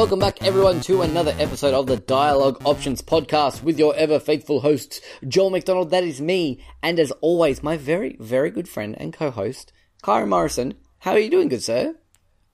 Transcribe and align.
Welcome 0.00 0.18
back, 0.18 0.42
everyone, 0.42 0.80
to 0.80 1.02
another 1.02 1.34
episode 1.38 1.74
of 1.74 1.86
the 1.86 1.98
Dialogue 1.98 2.62
Options 2.64 3.02
Podcast 3.02 3.62
with 3.62 3.78
your 3.78 3.94
ever 3.96 4.18
faithful 4.18 4.60
hosts, 4.62 5.02
Joel 5.28 5.50
McDonald. 5.50 5.90
That 5.90 6.04
is 6.04 6.22
me, 6.22 6.64
and 6.82 6.98
as 6.98 7.10
always, 7.20 7.62
my 7.62 7.76
very, 7.76 8.16
very 8.18 8.50
good 8.50 8.66
friend 8.66 8.96
and 8.98 9.12
co-host, 9.12 9.74
Kyron 10.02 10.28
Morrison. 10.28 10.72
How 11.00 11.10
are 11.12 11.18
you 11.18 11.28
doing, 11.28 11.48
good 11.48 11.62
sir? 11.62 11.96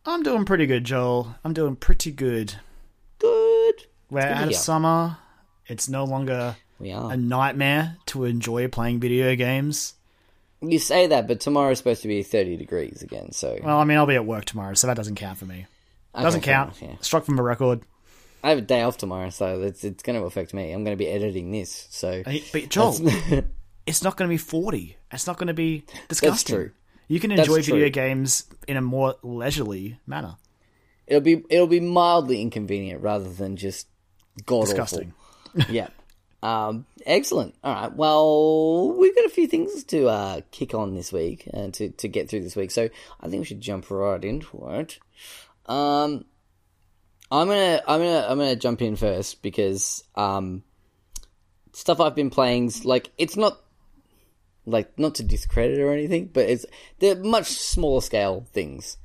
I'm 0.05 0.25
doing 0.25 0.45
pretty 0.45 0.67
good, 0.67 0.83
Joel. 0.83 1.37
I'm 1.45 1.53
doing 1.53 1.77
pretty 1.77 2.11
good. 2.11 2.57
Good. 3.21 3.75
We're 4.11 4.23
good 4.23 4.33
out 4.33 4.49
of 4.49 4.57
summer. 4.57 5.19
It's 5.69 5.89
no 5.89 6.03
longer 6.03 6.57
a 6.81 7.17
nightmare 7.17 7.97
to 8.07 8.25
enjoy 8.25 8.67
playing 8.67 8.99
video 8.99 9.37
games. 9.37 9.95
You 10.61 10.81
say 10.81 11.07
that, 11.07 11.29
but 11.29 11.39
tomorrow's 11.39 11.79
supposed 11.79 12.03
to 12.03 12.09
be 12.09 12.25
30 12.25 12.57
degrees 12.57 13.03
again, 13.03 13.31
so 13.31 13.57
Well, 13.63 13.79
I 13.79 13.85
mean, 13.85 13.99
I'll 13.99 14.07
be 14.07 14.17
at 14.17 14.27
work 14.27 14.47
tomorrow, 14.47 14.75
so 14.75 14.89
that 14.89 14.97
doesn't 14.97 15.15
count 15.15 15.39
for 15.39 15.45
me. 15.45 15.67
Doesn't 16.23 16.43
fair 16.43 16.55
count. 16.55 16.81
enough, 16.81 16.83
yeah. 16.83 17.03
Struck 17.03 17.25
from 17.25 17.39
a 17.39 17.43
record. 17.43 17.83
I 18.43 18.51
have 18.51 18.59
a 18.59 18.63
day 18.63 18.83
off 18.83 18.97
tomorrow, 18.97 19.31
so 19.31 19.63
it's 19.63 19.83
it's 19.85 20.03
going 20.03 20.19
to 20.19 20.25
affect 20.27 20.55
me. 20.55 20.73
I'm 20.73 20.85
going 20.85 20.97
to 20.97 20.99
be 21.03 21.09
editing 21.09 21.51
this, 21.51 21.89
so 21.91 22.23
But 22.53 22.69
Joel, 22.69 22.97
it's 23.87 24.03
not 24.05 24.17
going 24.17 24.29
to 24.29 24.33
be 24.33 24.39
40. 24.39 24.97
It's 25.13 25.27
not 25.27 25.37
going 25.37 25.49
to 25.49 25.55
be 25.55 25.85
disgusting. 26.09 26.55
true. 26.57 26.71
You 27.09 27.21
can 27.21 27.33
enjoy 27.33 27.63
true. 27.63 27.75
video 27.75 27.89
games 27.89 28.45
in 28.69 28.77
a 28.77 28.81
more 28.83 29.15
leisurely 29.23 29.99
manner. 30.07 30.37
it'll 31.07 31.21
be 31.23 31.45
it'll 31.51 31.67
be 31.67 31.81
mildly 31.81 32.41
inconvenient 32.43 33.03
rather 33.03 33.29
than 33.29 33.57
just 33.57 33.89
god 34.45 34.67
Disgusting. 34.67 35.13
awful. 35.59 35.75
yeah. 35.75 35.89
Um, 36.43 36.87
excellent. 37.05 37.55
All 37.65 37.75
right. 37.75 37.93
Well, 37.93 38.93
we've 38.93 39.15
got 39.15 39.25
a 39.25 39.31
few 39.31 39.47
things 39.49 39.83
to 39.85 40.07
uh, 40.09 40.41
kick 40.53 40.75
on 40.75 40.95
this 40.95 41.13
week 41.13 41.49
and 41.53 41.73
to, 41.75 41.89
to 41.91 42.09
get 42.09 42.29
through 42.29 42.43
this 42.43 42.55
week, 42.55 42.71
so 42.71 42.89
I 43.21 43.29
think 43.29 43.41
we 43.41 43.45
should 43.47 43.61
jump 43.61 43.91
right 43.91 44.23
into 44.23 44.69
it. 44.71 44.99
Um, 45.67 46.25
I'm 47.31 47.49
gonna 47.49 47.83
I'm 47.87 48.01
gonna 48.01 48.27
I'm 48.29 48.39
gonna 48.39 48.57
jump 48.57 48.83
in 48.83 48.97
first 48.97 49.43
because 49.43 50.05
um, 50.15 50.63
stuff 51.73 52.01
I've 52.01 52.15
been 52.15 52.31
playing's 52.31 52.85
like 52.85 53.11
it's 53.19 53.37
not 53.37 53.59
like 54.65 54.99
not 54.99 55.17
to 55.17 55.23
discredit 55.23 55.79
or 55.81 55.93
anything, 55.93 56.31
but 56.33 56.49
it's 56.49 56.67
they're 56.99 57.17
much 57.17 57.47
smaller 57.47 58.01
scale 58.01 58.47
things. 58.53 58.97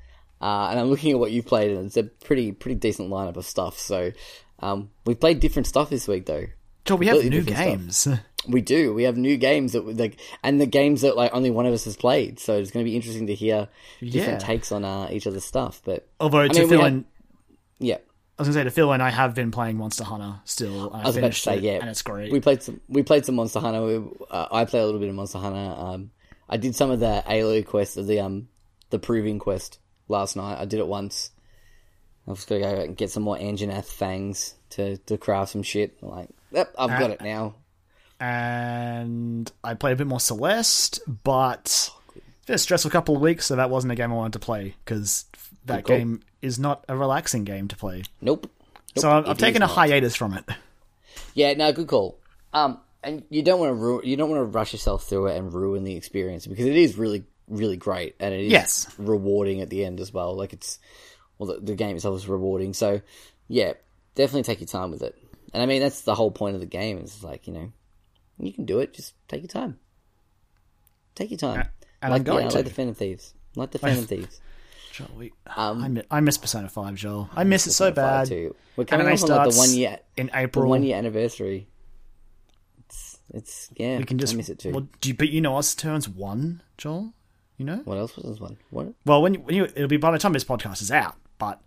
Uh, 0.42 0.70
and 0.72 0.80
I'm 0.80 0.88
looking 0.88 1.12
at 1.12 1.20
what 1.20 1.32
you've 1.32 1.46
played, 1.46 1.72
and 1.72 1.86
it's 1.86 1.98
a 1.98 2.04
pretty 2.04 2.52
pretty 2.52 2.76
decent 2.76 3.10
lineup 3.10 3.38
of 3.38 3.46
stuff. 3.46 3.78
So 3.78 4.12
um, 4.60 4.90
we 5.06 5.16
played 5.16 5.40
different 5.40 5.68
stuff 5.68 5.90
this 5.90 6.08
week, 6.08 6.26
though. 6.26 6.46
Joel, 6.86 6.98
we 6.98 7.08
have 7.08 7.24
new 7.24 7.44
games. 7.44 8.08
We 8.48 8.62
do. 8.62 8.94
We 8.94 9.04
have 9.04 9.18
new 9.18 9.38
games 9.38 9.74
that 9.74 9.86
like, 9.98 10.20
and 10.44 10.60
the 10.60 10.66
games 10.66 11.02
that 11.02 11.16
like 11.16 11.34
only 11.34 11.52
one 11.52 11.66
of 11.68 11.74
us 11.74 11.86
has 11.86 11.96
played. 11.96 12.40
So 12.40 12.58
it's 12.58 12.72
going 12.72 12.84
to 12.84 12.90
be 12.90 12.96
interesting 12.96 13.28
to 13.28 13.36
hear 13.36 13.68
different 14.00 14.42
Yeah. 14.42 14.48
takes 14.48 14.72
on 14.72 14.84
uh, 14.84 15.10
each 15.12 15.28
other's 15.28 15.46
stuff. 15.46 15.82
But 15.86 16.08
Although, 16.20 16.40
I 16.42 16.48
to 16.48 16.60
mean, 16.62 16.70
fill 16.70 16.82
had- 16.82 16.94
in, 16.94 17.06
yeah, 17.80 17.98
I 18.40 18.42
was 18.42 18.48
going 18.48 18.54
to 18.54 18.60
say, 18.62 18.64
to 18.64 18.72
fill 18.72 18.92
in, 18.94 19.02
I 19.02 19.12
have 19.12 19.36
been 19.36 19.52
playing 19.52 19.78
Monster 19.78 20.04
Hunter 20.04 20.40
still. 20.46 20.92
and 20.92 21.04
I 21.04 21.06
was 21.06 21.18
about 21.18 21.34
to 21.34 21.40
say 21.40 21.58
it, 21.58 21.64
yeah, 21.64 21.74
And 21.82 21.90
it's 21.90 22.02
great. 22.02 22.32
We 22.32 22.40
played 22.40 22.64
some. 22.64 22.82
We 22.90 23.04
played 23.04 23.26
some 23.26 23.36
Monster 23.36 23.60
Hunter. 23.60 23.86
We, 23.86 23.98
uh, 24.32 24.48
I 24.52 24.66
played 24.66 24.82
a 24.82 24.86
little 24.86 25.00
bit 25.00 25.10
of 25.10 25.16
Monster 25.16 25.38
Hunter. 25.38 25.76
Um, 25.78 26.12
I 26.50 26.58
did 26.58 26.76
some 26.76 26.90
of 26.90 27.00
the 27.00 27.24
Aloy 27.28 27.64
quest, 27.66 27.96
the 27.96 28.20
um, 28.22 28.48
the 28.90 28.98
proving 28.98 29.38
quest 29.38 29.78
last 30.08 30.36
night. 30.36 30.60
I 30.60 30.66
did 30.66 30.80
it 30.80 30.88
once. 30.88 31.30
I 32.28 32.32
was 32.32 32.44
gonna 32.46 32.62
go 32.62 32.76
and 32.82 32.98
get 32.98 33.12
some 33.12 33.24
more 33.24 33.38
Anjanath 33.38 33.86
fangs 33.86 34.56
to 34.72 34.98
to 34.98 35.18
craft 35.20 35.52
some 35.52 35.64
shit. 35.64 36.02
Like, 36.02 36.30
yep, 36.52 36.74
I've 36.78 37.00
got 37.00 37.12
Uh, 37.12 37.14
it 37.14 37.22
now. 37.22 37.56
And 38.22 39.52
I 39.64 39.74
played 39.74 39.94
a 39.94 39.96
bit 39.96 40.08
more 40.08 40.20
Celeste, 40.20 41.02
but 41.24 41.66
it's 41.66 42.46
been 42.46 42.56
a 42.56 42.60
stressful 42.60 42.92
couple 42.92 43.16
of 43.16 43.22
weeks, 43.22 43.46
so 43.48 43.56
that 43.56 43.70
wasn't 43.70 43.92
a 43.92 43.96
game 43.96 44.12
I 44.12 44.16
wanted 44.16 44.34
to 44.34 44.40
play 44.40 44.76
because 44.86 45.26
that 45.66 45.84
call. 45.86 45.98
game 45.98 46.22
is 46.42 46.58
not 46.60 46.86
a 46.88 46.96
relaxing 46.96 47.44
game 47.44 47.68
to 47.70 47.76
play. 47.76 48.04
Nope. 48.22 48.50
so 48.96 49.10
Nope, 49.10 49.26
I've, 49.26 49.32
I've 49.32 49.38
taken 49.38 49.62
a 49.62 49.68
not. 49.68 49.76
hiatus 49.76 50.16
from 50.16 50.34
it. 50.34 50.46
Yeah, 51.34 51.54
no, 51.54 51.72
good 51.74 51.88
call. 51.88 52.20
Um, 52.54 52.80
and 53.04 53.24
you 53.30 53.42
don't 53.44 53.60
want 53.60 53.72
to 53.72 53.76
ru- 53.76 54.02
you 54.04 54.16
don't 54.16 54.30
want 54.30 54.40
to 54.42 54.46
rush 54.46 54.74
yourself 54.74 55.06
through 55.06 55.28
it 55.28 55.38
and 55.38 55.52
ruin 55.54 55.84
the 55.84 55.96
experience 55.96 56.46
because 56.46 56.66
it 56.66 56.76
is 56.78 56.98
really 56.98 57.24
really 57.48 57.76
great 57.76 58.16
and 58.20 58.34
it 58.34 58.42
is 58.46 58.52
Yes. 58.52 58.88
rewarding 58.98 59.60
at 59.62 59.70
the 59.70 59.84
end 59.84 60.00
as 60.00 60.14
well. 60.14 60.36
Like 60.36 60.54
it's 60.54 60.80
well, 61.38 61.54
the, 61.56 61.60
the 61.62 61.76
game 61.76 61.96
itself 61.96 62.16
is 62.18 62.28
rewarding. 62.28 62.74
So 62.74 63.02
yeah, 63.48 63.74
definitely 64.16 64.44
take 64.44 64.60
your 64.62 64.68
time 64.68 64.92
with 64.92 65.02
it. 65.02 65.18
And 65.54 65.62
I 65.64 65.66
mean 65.66 65.82
that's 65.82 66.02
the 66.02 66.16
whole 66.16 66.32
point 66.32 66.56
of 66.56 66.62
the 66.62 66.68
game. 66.68 67.00
Is 67.00 67.24
like 67.24 67.48
you 67.48 67.54
know 67.54 67.72
you 68.42 68.54
can 68.54 68.66
do 68.66 68.80
it. 68.80 68.94
Just 68.94 69.14
take 69.28 69.42
your 69.42 69.48
time. 69.50 69.80
Take 71.16 71.32
your 71.32 71.38
time. 71.38 71.68
and 72.02 72.12
like, 72.14 72.26
yeah, 72.26 72.50
to. 72.50 72.56
like 72.56 72.66
the 72.66 72.72
Phantom 72.72 72.96
Thieves. 72.96 73.34
Like 73.56 73.72
the 73.72 73.80
Phantom 73.80 74.06
Thieves. 74.06 74.40
Joel, 74.94 75.10
we- 75.18 75.34
Um, 75.56 75.84
I, 75.84 75.88
mi- 75.88 76.04
I 76.12 76.20
miss 76.20 76.38
Persona 76.38 76.68
5, 76.70 76.96
Joel. 76.96 77.30
I 77.36 77.44
miss 77.44 77.68
it 77.68 77.72
so 77.72 77.92
bad. 77.92 78.28
too. 78.28 78.56
We're 78.76 78.86
coming 78.86 79.08
Anime 79.08 79.24
up 79.24 79.30
on 79.30 79.38
like 79.38 79.50
the 79.52 79.58
one 79.58 79.74
year 79.74 80.00
in 80.18 80.32
April. 80.34 80.70
one 80.70 80.84
year 80.84 80.98
anniversary. 80.98 81.68
It's 82.86 83.20
it's 83.34 83.70
yeah. 83.76 83.98
we 83.98 84.04
can 84.06 84.18
just 84.18 84.34
I 84.34 84.38
miss 84.38 84.50
it 84.50 84.60
too. 84.60 84.72
Well, 84.72 84.88
do 85.00 85.10
you, 85.10 85.16
but 85.16 85.30
you 85.30 85.40
know 85.42 85.58
us 85.58 85.76
turns 85.76 86.10
one, 86.10 86.62
Joel. 86.78 87.14
You 87.58 87.66
know. 87.66 87.82
What 87.86 87.98
else 87.98 88.16
was 88.16 88.26
this 88.26 88.40
one? 88.40 88.58
What? 88.70 88.94
Well, 89.06 89.22
when 89.22 89.36
you, 89.36 89.40
when 89.42 89.56
you 89.56 89.64
it'll 89.66 89.88
be 89.88 89.98
by 89.98 90.12
the 90.12 90.18
time 90.20 90.34
this 90.34 90.44
podcast 90.44 90.82
is 90.82 90.92
out, 90.92 91.16
but 91.38 91.62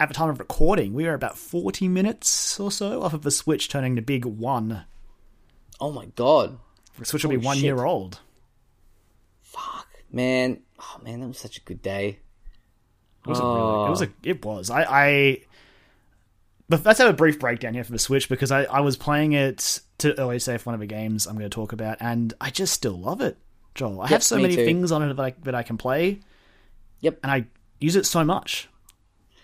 at 0.00 0.08
the 0.08 0.14
time 0.14 0.28
of 0.30 0.38
recording, 0.38 0.92
we 0.94 1.06
are 1.06 1.14
about 1.14 1.36
forty 1.38 1.88
minutes 1.88 2.58
or 2.58 2.72
so 2.72 3.02
off 3.02 3.12
of 3.12 3.22
the 3.22 3.30
Switch 3.30 3.68
turning 3.68 3.94
to 3.96 4.02
big 4.02 4.24
one. 4.24 4.84
Oh 5.80 5.92
my 5.92 6.06
god! 6.16 6.58
The 6.98 7.04
Switch 7.04 7.24
will 7.24 7.30
be 7.30 7.36
one 7.36 7.56
shit. 7.56 7.64
year 7.64 7.84
old. 7.84 8.20
Fuck, 9.42 9.88
man! 10.10 10.60
Oh 10.80 11.00
man, 11.02 11.20
that 11.20 11.28
was 11.28 11.38
such 11.38 11.58
a 11.58 11.62
good 11.62 11.82
day. 11.82 12.18
It 13.26 13.28
was 13.28 13.38
a 13.38 13.42
really, 13.42 13.86
it 13.86 13.90
was 13.90 14.02
a, 14.02 14.06
uh. 14.06 14.10
it 14.22 14.44
was. 14.44 14.70
I, 14.70 14.82
I, 14.84 15.42
but 16.68 16.84
let's 16.84 16.98
have 16.98 17.10
a 17.10 17.12
brief 17.12 17.40
breakdown 17.40 17.74
here 17.74 17.84
for 17.84 17.92
the 17.92 17.98
Switch 17.98 18.28
because 18.28 18.50
I, 18.50 18.64
I 18.64 18.80
was 18.80 18.96
playing 18.96 19.32
it 19.32 19.80
to 19.98 20.18
early 20.18 20.38
save 20.38 20.64
one 20.64 20.74
of 20.74 20.80
the 20.80 20.86
games 20.86 21.26
I'm 21.26 21.36
going 21.36 21.50
to 21.50 21.54
talk 21.54 21.72
about, 21.72 21.98
and 22.00 22.32
I 22.40 22.50
just 22.50 22.72
still 22.72 22.98
love 22.98 23.20
it, 23.20 23.36
Joel. 23.74 24.00
I 24.00 24.08
have 24.08 24.22
so 24.22 24.38
many 24.38 24.56
too. 24.56 24.64
things 24.64 24.92
on 24.92 25.02
it 25.02 25.14
that 25.14 25.22
I, 25.22 25.34
that 25.42 25.54
I 25.54 25.62
can 25.62 25.76
play. 25.76 26.20
Yep. 27.00 27.20
and 27.22 27.30
I 27.30 27.46
use 27.78 27.96
it 27.96 28.06
so 28.06 28.24
much. 28.24 28.68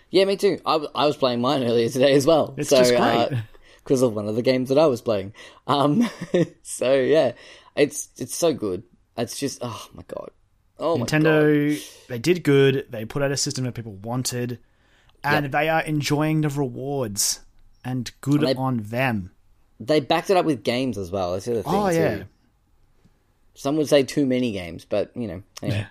Yeah, 0.09 0.25
me 0.25 0.37
too. 0.37 0.59
I, 0.65 0.75
I 0.95 1.05
was 1.05 1.17
playing 1.17 1.41
mine 1.41 1.63
earlier 1.63 1.89
today 1.89 2.13
as 2.13 2.25
well. 2.25 2.53
It's 2.57 2.69
so, 2.69 2.77
just 2.77 2.93
uh, 2.93 3.29
great. 3.29 3.41
Because 3.83 4.01
of 4.01 4.13
one 4.13 4.27
of 4.27 4.35
the 4.35 4.41
games 4.41 4.69
that 4.69 4.77
I 4.77 4.85
was 4.87 5.01
playing. 5.01 5.33
Um, 5.67 6.09
so 6.63 6.93
yeah, 6.95 7.33
it's 7.75 8.09
it's 8.17 8.35
so 8.35 8.53
good. 8.53 8.83
It's 9.17 9.37
just 9.37 9.59
oh 9.61 9.87
my 9.93 10.03
god. 10.07 10.31
Oh 10.79 10.97
my 10.97 11.05
god. 11.05 11.21
Nintendo, 11.21 12.07
they 12.07 12.19
did 12.19 12.43
good. 12.43 12.87
They 12.89 13.05
put 13.05 13.21
out 13.21 13.31
a 13.31 13.37
system 13.37 13.65
that 13.65 13.73
people 13.75 13.93
wanted, 13.93 14.59
and 15.23 15.45
Yep. 15.45 15.51
they 15.51 15.69
are 15.69 15.81
enjoying 15.81 16.41
the 16.41 16.49
rewards. 16.49 17.39
And 17.85 18.09
good 18.21 18.43
And 18.43 18.47
they- 18.47 18.55
on 18.55 18.77
them. 18.83 19.31
They 19.79 19.99
backed 19.99 20.29
it 20.29 20.37
up 20.37 20.45
with 20.45 20.63
games 20.63 20.97
as 20.97 21.11
well. 21.11 21.33
That's 21.33 21.43
the 21.45 21.51
other 21.51 21.63
thing. 21.63 21.73
Oh 21.75 21.89
too. 21.89 21.95
yeah, 21.97 22.23
Some 23.55 23.75
would 23.77 23.89
say 23.89 24.03
too 24.03 24.25
many 24.25 24.51
games, 24.53 24.85
but 24.85 25.11
you 25.15 25.27
know, 25.27 25.43
anyway. 25.61 25.87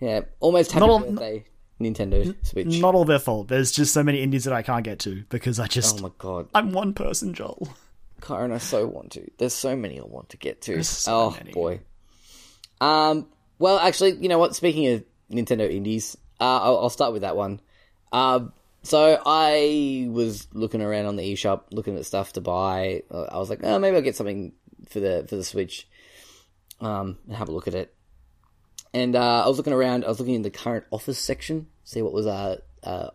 yeah, 0.00 0.20
almost 0.40 0.70
happy 0.72 0.86
Not 0.86 1.06
birthday, 1.08 1.44
Nintendo 1.80 2.34
Switch. 2.44 2.80
not 2.80 2.94
all 2.94 3.04
their 3.04 3.18
fault. 3.18 3.48
There's 3.48 3.72
just 3.72 3.92
so 3.92 4.02
many 4.02 4.22
indies 4.22 4.44
that 4.44 4.52
I 4.52 4.62
can't 4.62 4.84
get 4.84 4.98
to 5.00 5.24
because 5.28 5.60
I 5.60 5.66
just 5.66 6.00
oh 6.00 6.02
my 6.02 6.10
god. 6.18 6.48
I'm 6.54 6.72
one 6.72 6.92
person, 6.94 7.34
Joel. 7.34 7.68
Kyron, 8.20 8.52
I 8.52 8.58
so 8.58 8.86
want 8.86 9.12
to. 9.12 9.30
There's 9.38 9.54
so 9.54 9.76
many 9.76 10.00
I 10.00 10.04
want 10.04 10.30
to 10.30 10.36
get 10.36 10.62
to. 10.62 10.82
So 10.82 11.14
oh 11.14 11.30
many. 11.30 11.52
boy. 11.52 11.80
Um. 12.80 13.28
Well, 13.58 13.78
actually, 13.78 14.16
you 14.20 14.28
know 14.28 14.38
what? 14.38 14.54
Speaking 14.54 14.88
of 14.88 15.04
Nintendo 15.30 15.70
indies, 15.70 16.16
uh, 16.40 16.60
I'll, 16.62 16.78
I'll 16.78 16.90
start 16.90 17.12
with 17.12 17.22
that 17.22 17.36
one. 17.36 17.60
Um. 18.12 18.52
So 18.82 19.20
I 19.26 20.06
was 20.10 20.46
looking 20.52 20.80
around 20.80 21.06
on 21.06 21.16
the 21.16 21.32
eShop, 21.32 21.62
looking 21.72 21.96
at 21.96 22.06
stuff 22.06 22.32
to 22.34 22.40
buy. 22.40 23.02
Uh, 23.10 23.24
I 23.24 23.38
was 23.38 23.50
like, 23.50 23.60
oh, 23.62 23.78
maybe 23.78 23.96
I'll 23.96 24.02
get 24.02 24.16
something 24.16 24.52
for 24.88 25.00
the 25.00 25.26
for 25.28 25.36
the 25.36 25.44
Switch. 25.44 25.88
Um, 26.80 27.18
and 27.26 27.36
have 27.36 27.48
a 27.48 27.52
look 27.52 27.66
at 27.66 27.74
it. 27.74 27.94
And 28.94 29.16
uh, 29.16 29.44
I 29.44 29.48
was 29.48 29.56
looking 29.56 29.72
around. 29.72 30.04
I 30.04 30.08
was 30.08 30.18
looking 30.18 30.34
in 30.34 30.42
the 30.42 30.50
current 30.50 30.84
office 30.90 31.18
section, 31.18 31.66
see 31.84 32.02
what 32.02 32.12
was 32.12 32.26
uh, 32.26 32.58
uh 32.82 33.10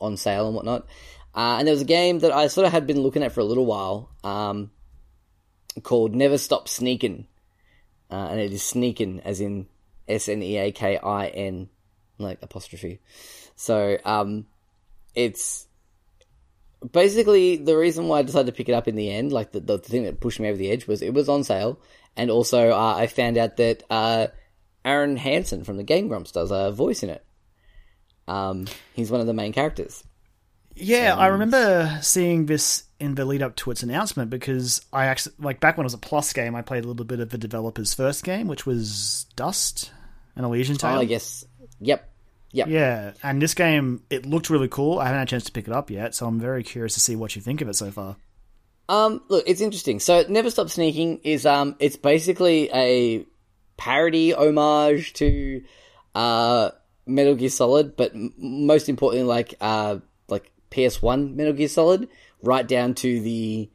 on 0.00 0.16
sale 0.16 0.46
and 0.46 0.56
whatnot. 0.56 0.86
Uh, 1.34 1.56
and 1.58 1.66
there 1.66 1.72
was 1.72 1.82
a 1.82 1.86
game 1.86 2.20
that 2.20 2.32
I 2.32 2.48
sort 2.48 2.66
of 2.66 2.72
had 2.72 2.86
been 2.86 3.00
looking 3.00 3.22
at 3.22 3.32
for 3.32 3.40
a 3.40 3.44
little 3.44 3.66
while, 3.66 4.10
um, 4.24 4.70
called 5.82 6.14
Never 6.14 6.38
Stop 6.38 6.68
Sneaking. 6.68 7.26
Uh, 8.10 8.28
and 8.30 8.40
it 8.40 8.52
is 8.52 8.62
sneaking, 8.62 9.20
as 9.20 9.40
in 9.40 9.68
S 10.08 10.28
N 10.28 10.42
E 10.42 10.56
A 10.56 10.72
K 10.72 10.98
I 10.98 11.28
N, 11.28 11.68
like 12.18 12.38
apostrophe. 12.42 13.00
So, 13.54 13.98
um, 14.04 14.46
it's 15.14 15.68
basically 16.92 17.56
the 17.56 17.76
reason 17.76 18.08
why 18.08 18.18
I 18.18 18.22
decided 18.22 18.46
to 18.46 18.56
pick 18.56 18.68
it 18.68 18.74
up 18.74 18.88
in 18.88 18.96
the 18.96 19.10
end, 19.10 19.32
like 19.32 19.52
the, 19.52 19.60
the 19.60 19.78
thing 19.78 20.04
that 20.04 20.20
pushed 20.20 20.40
me 20.40 20.48
over 20.48 20.58
the 20.58 20.70
edge 20.70 20.86
was 20.86 21.02
it 21.02 21.14
was 21.14 21.28
on 21.28 21.44
sale. 21.44 21.78
And 22.16 22.30
also, 22.30 22.70
uh, 22.70 22.94
I 22.96 23.06
found 23.06 23.38
out 23.38 23.56
that, 23.58 23.84
uh, 23.88 24.28
Arin 24.84 25.16
Hanson 25.16 25.64
from 25.64 25.76
the 25.76 25.82
Game 25.82 26.08
Grumps 26.08 26.32
does 26.32 26.50
a 26.50 26.72
voice 26.72 27.02
in 27.02 27.10
it. 27.10 27.24
Um, 28.26 28.66
he's 28.94 29.10
one 29.10 29.20
of 29.20 29.26
the 29.26 29.34
main 29.34 29.52
characters. 29.52 30.04
Yeah, 30.74 31.16
I 31.16 31.26
remember 31.26 31.98
seeing 32.00 32.46
this 32.46 32.84
in 32.98 33.14
the 33.14 33.24
lead 33.24 33.42
up 33.42 33.56
to 33.56 33.70
its 33.70 33.82
announcement 33.82 34.30
because 34.30 34.80
I 34.92 35.06
actually 35.06 35.34
like 35.38 35.60
back 35.60 35.76
when 35.76 35.84
it 35.84 35.86
was 35.86 35.94
a 35.94 35.98
plus 35.98 36.32
game. 36.32 36.54
I 36.54 36.62
played 36.62 36.84
a 36.84 36.88
little 36.88 37.04
bit 37.04 37.20
of 37.20 37.30
the 37.30 37.38
developer's 37.38 37.92
first 37.92 38.24
game, 38.24 38.46
which 38.46 38.66
was 38.66 39.26
Dust, 39.36 39.90
an 40.36 40.44
Elysian 40.44 40.76
Tail. 40.76 40.98
Oh, 40.98 41.00
yes. 41.00 41.44
Yep. 41.80 42.08
Yep. 42.52 42.68
Yeah, 42.68 43.12
and 43.22 43.40
this 43.40 43.54
game 43.54 44.02
it 44.10 44.26
looked 44.26 44.50
really 44.50 44.68
cool. 44.68 44.98
I 44.98 45.04
haven't 45.04 45.18
had 45.18 45.28
a 45.28 45.30
chance 45.30 45.44
to 45.44 45.52
pick 45.52 45.68
it 45.68 45.72
up 45.72 45.90
yet, 45.90 46.14
so 46.14 46.26
I'm 46.26 46.40
very 46.40 46.64
curious 46.64 46.94
to 46.94 47.00
see 47.00 47.14
what 47.14 47.36
you 47.36 47.42
think 47.42 47.60
of 47.60 47.68
it 47.68 47.74
so 47.76 47.90
far. 47.90 48.16
Um, 48.88 49.22
look, 49.28 49.44
it's 49.46 49.60
interesting. 49.60 50.00
So, 50.00 50.24
Never 50.28 50.50
Stop 50.50 50.68
Sneaking 50.68 51.20
is 51.22 51.46
um, 51.46 51.76
it's 51.78 51.96
basically 51.96 52.68
a 52.74 53.24
parody 53.80 54.34
homage 54.34 55.14
to 55.14 55.62
uh 56.14 56.70
Metal 57.06 57.34
Gear 57.34 57.48
Solid, 57.48 57.96
but 57.96 58.14
m- 58.14 58.34
most 58.36 58.88
importantly, 58.88 59.26
like 59.26 59.54
uh, 59.60 59.98
like 60.28 60.52
PS1 60.70 61.34
Metal 61.34 61.54
Gear 61.54 61.66
Solid, 61.68 62.08
right 62.42 62.66
down 62.66 62.94
to 62.96 63.20
the 63.20 63.70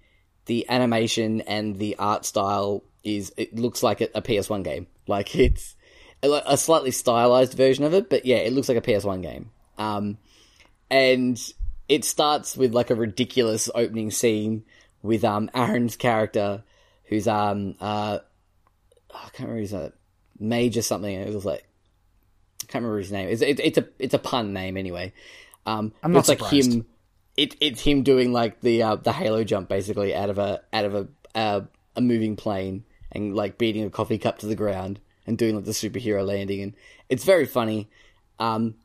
the 0.46 0.70
animation 0.70 1.42
and 1.42 1.78
the 1.80 1.96
art 1.98 2.24
style 2.24 2.84
is 3.04 3.34
it 3.36 3.56
looks 3.56 3.82
like 3.82 4.00
a, 4.00 4.10
a 4.14 4.22
PS1 4.22 4.64
game. 4.64 4.88
Like 5.08 5.36
it's 5.36 5.76
a, 6.22 6.42
a 6.46 6.58
slightly 6.58 6.92
stylized 6.92 7.56
version 7.56 7.84
of 7.84 7.94
it, 7.94 8.10
but 8.10 8.26
yeah, 8.26 8.38
it 8.38 8.54
looks 8.54 8.70
like 8.70 8.78
a 8.78 8.82
PS1 8.82 9.24
game. 9.24 9.50
Um, 9.80 10.20
and 10.90 11.42
it 11.90 12.06
starts 12.06 12.56
with 12.56 12.74
like 12.76 12.92
a 12.92 12.96
ridiculous 12.96 13.70
opening 13.74 14.12
scene 14.12 14.66
with 15.02 15.24
um 15.24 15.50
Arin's 15.56 15.96
character, 15.96 16.64
who's 17.06 17.28
um 17.28 17.76
uh 17.82 18.20
I 19.16 19.30
can't 19.30 19.50
remember 19.50 19.62
his 19.62 19.74
name, 19.74 19.94
Major 20.40 20.82
something. 20.82 21.14
It 21.14 21.34
was 21.34 21.46
like 21.46 21.68
I 22.64 22.66
can't 22.68 22.84
remember 22.84 23.00
his 23.00 23.12
name. 23.12 23.30
It's 23.30 23.42
it, 23.42 23.60
it's 23.60 23.78
a 23.78 23.88
it's 24.00 24.14
a 24.14 24.20
pun 24.20 24.54
name 24.54 24.78
anyway. 24.78 25.14
Um, 25.66 25.94
I'm 26.04 26.12
not 26.12 26.28
it's 26.28 26.42
like 26.42 26.52
him. 26.52 26.86
It 27.38 27.56
it's 27.60 27.82
him 27.82 28.04
doing 28.04 28.34
like 28.34 28.62
the 28.62 28.84
uh, 28.84 28.96
the 28.96 29.12
Halo 29.12 29.44
jump 29.44 29.70
basically 29.70 30.16
out 30.16 30.30
of 30.30 30.38
a 30.38 30.62
out 30.74 30.86
of 30.86 30.96
a 30.96 31.08
uh, 31.36 31.62
a 31.96 32.02
moving 32.02 32.36
plane 32.36 32.86
and 33.12 33.36
like 33.36 33.58
beating 33.58 33.84
a 33.84 33.90
coffee 33.90 34.18
cup 34.18 34.40
to 34.40 34.46
the 34.46 34.56
ground 34.56 35.00
and 35.28 35.38
doing 35.38 35.56
like 35.56 35.66
the 35.66 35.72
superhero 35.72 36.26
landing 36.26 36.62
and 36.62 36.74
it's 37.10 37.24
very 37.24 37.46
funny. 37.46 37.90
Um, 38.40 38.76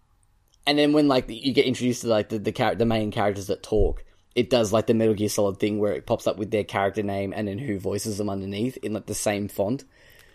and 0.66 0.78
then 0.78 0.92
when 0.92 1.08
like 1.08 1.26
you 1.28 1.52
get 1.52 1.66
introduced 1.66 2.02
to 2.02 2.08
like 2.08 2.28
the 2.28 2.38
the, 2.38 2.52
char- 2.52 2.74
the 2.74 2.86
main 2.86 3.10
characters 3.10 3.48
that 3.48 3.62
talk, 3.62 4.04
it 4.34 4.50
does 4.50 4.72
like 4.72 4.86
the 4.86 4.94
Metal 4.94 5.14
Gear 5.14 5.28
Solid 5.28 5.58
thing 5.58 5.78
where 5.78 5.92
it 5.92 6.06
pops 6.06 6.26
up 6.26 6.36
with 6.36 6.50
their 6.50 6.64
character 6.64 7.02
name 7.02 7.32
and 7.34 7.48
then 7.48 7.58
who 7.58 7.78
voices 7.78 8.18
them 8.18 8.30
underneath 8.30 8.76
in 8.78 8.92
like 8.92 9.06
the 9.06 9.14
same 9.14 9.48
font. 9.48 9.84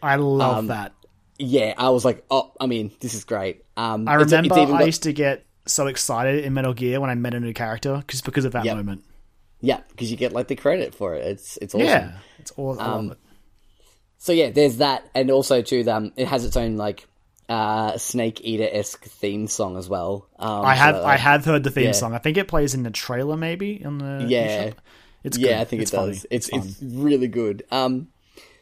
I 0.06 0.16
love 0.16 0.58
Um, 0.58 0.68
that. 0.68 0.94
Yeah, 1.38 1.74
I 1.78 1.90
was 1.90 2.06
like, 2.06 2.24
oh, 2.32 2.52
I 2.62 2.66
mean, 2.68 2.92
this 3.02 3.14
is 3.14 3.24
great. 3.26 3.64
Um, 3.76 4.08
I 4.08 4.14
remember 4.16 4.36
it's 4.48 4.58
even 4.58 4.76
I 4.76 4.80
got- 4.80 4.86
used 4.86 5.04
to 5.04 5.12
get 5.14 5.46
so 5.66 5.88
excited 5.88 6.46
in 6.46 6.54
Metal 6.54 6.74
Gear 6.74 7.02
when 7.02 7.10
I 7.10 7.16
met 7.16 7.34
a 7.34 7.40
new 7.40 7.54
character 7.54 8.04
just 8.08 8.24
because 8.24 8.46
of 8.46 8.54
that 8.54 8.64
Yep. 8.66 8.78
moment. 8.78 9.04
yeah, 9.62 9.80
because 9.90 10.12
you 10.12 10.18
get 10.18 10.32
like 10.32 10.48
the 10.48 10.56
credit 10.56 10.94
for 10.96 11.16
it. 11.16 11.26
It's 11.26 11.58
it's 11.62 11.74
awesome. 11.74 11.88
Yeah, 11.88 12.12
it's 12.40 12.52
all. 12.52 12.80
I 12.80 12.86
Um, 12.86 13.12
it. 13.12 13.18
So 14.18 14.32
yeah, 14.32 14.50
there's 14.52 14.78
that, 14.78 15.10
and 15.16 15.30
also 15.32 15.62
too, 15.62 15.84
um, 15.90 16.14
it 16.16 16.28
has 16.28 16.46
its 16.46 16.56
own 16.56 16.78
like 16.78 17.08
uh 17.50 17.98
Snake 17.98 18.42
Eater 18.44 18.68
esque 18.72 19.04
theme 19.06 19.48
song 19.48 19.76
as 19.78 19.88
well. 19.90 20.28
Um, 20.40 20.66
I 20.66 20.74
have 20.76 20.96
so, 20.96 21.06
I 21.06 21.16
have 21.18 21.46
heard 21.46 21.64
the 21.64 21.72
theme 21.72 21.86
yeah. 21.86 21.92
song. 21.94 22.14
I 22.14 22.18
think 22.20 22.38
it 22.38 22.48
plays 22.48 22.74
in 22.74 22.84
the 22.84 22.92
trailer, 22.92 23.36
maybe 23.38 23.84
on 23.86 23.98
the 23.98 24.26
Yeah. 24.28 24.72
It's 25.24 25.38
yeah, 25.38 25.48
good. 25.50 25.58
I 25.58 25.64
think 25.66 25.82
it's 25.82 25.92
it 25.94 25.96
funny. 25.96 26.12
does. 26.14 26.26
It's 26.30 26.50
it's 26.50 26.82
really 26.82 27.28
good. 27.28 27.64
Um, 27.72 28.08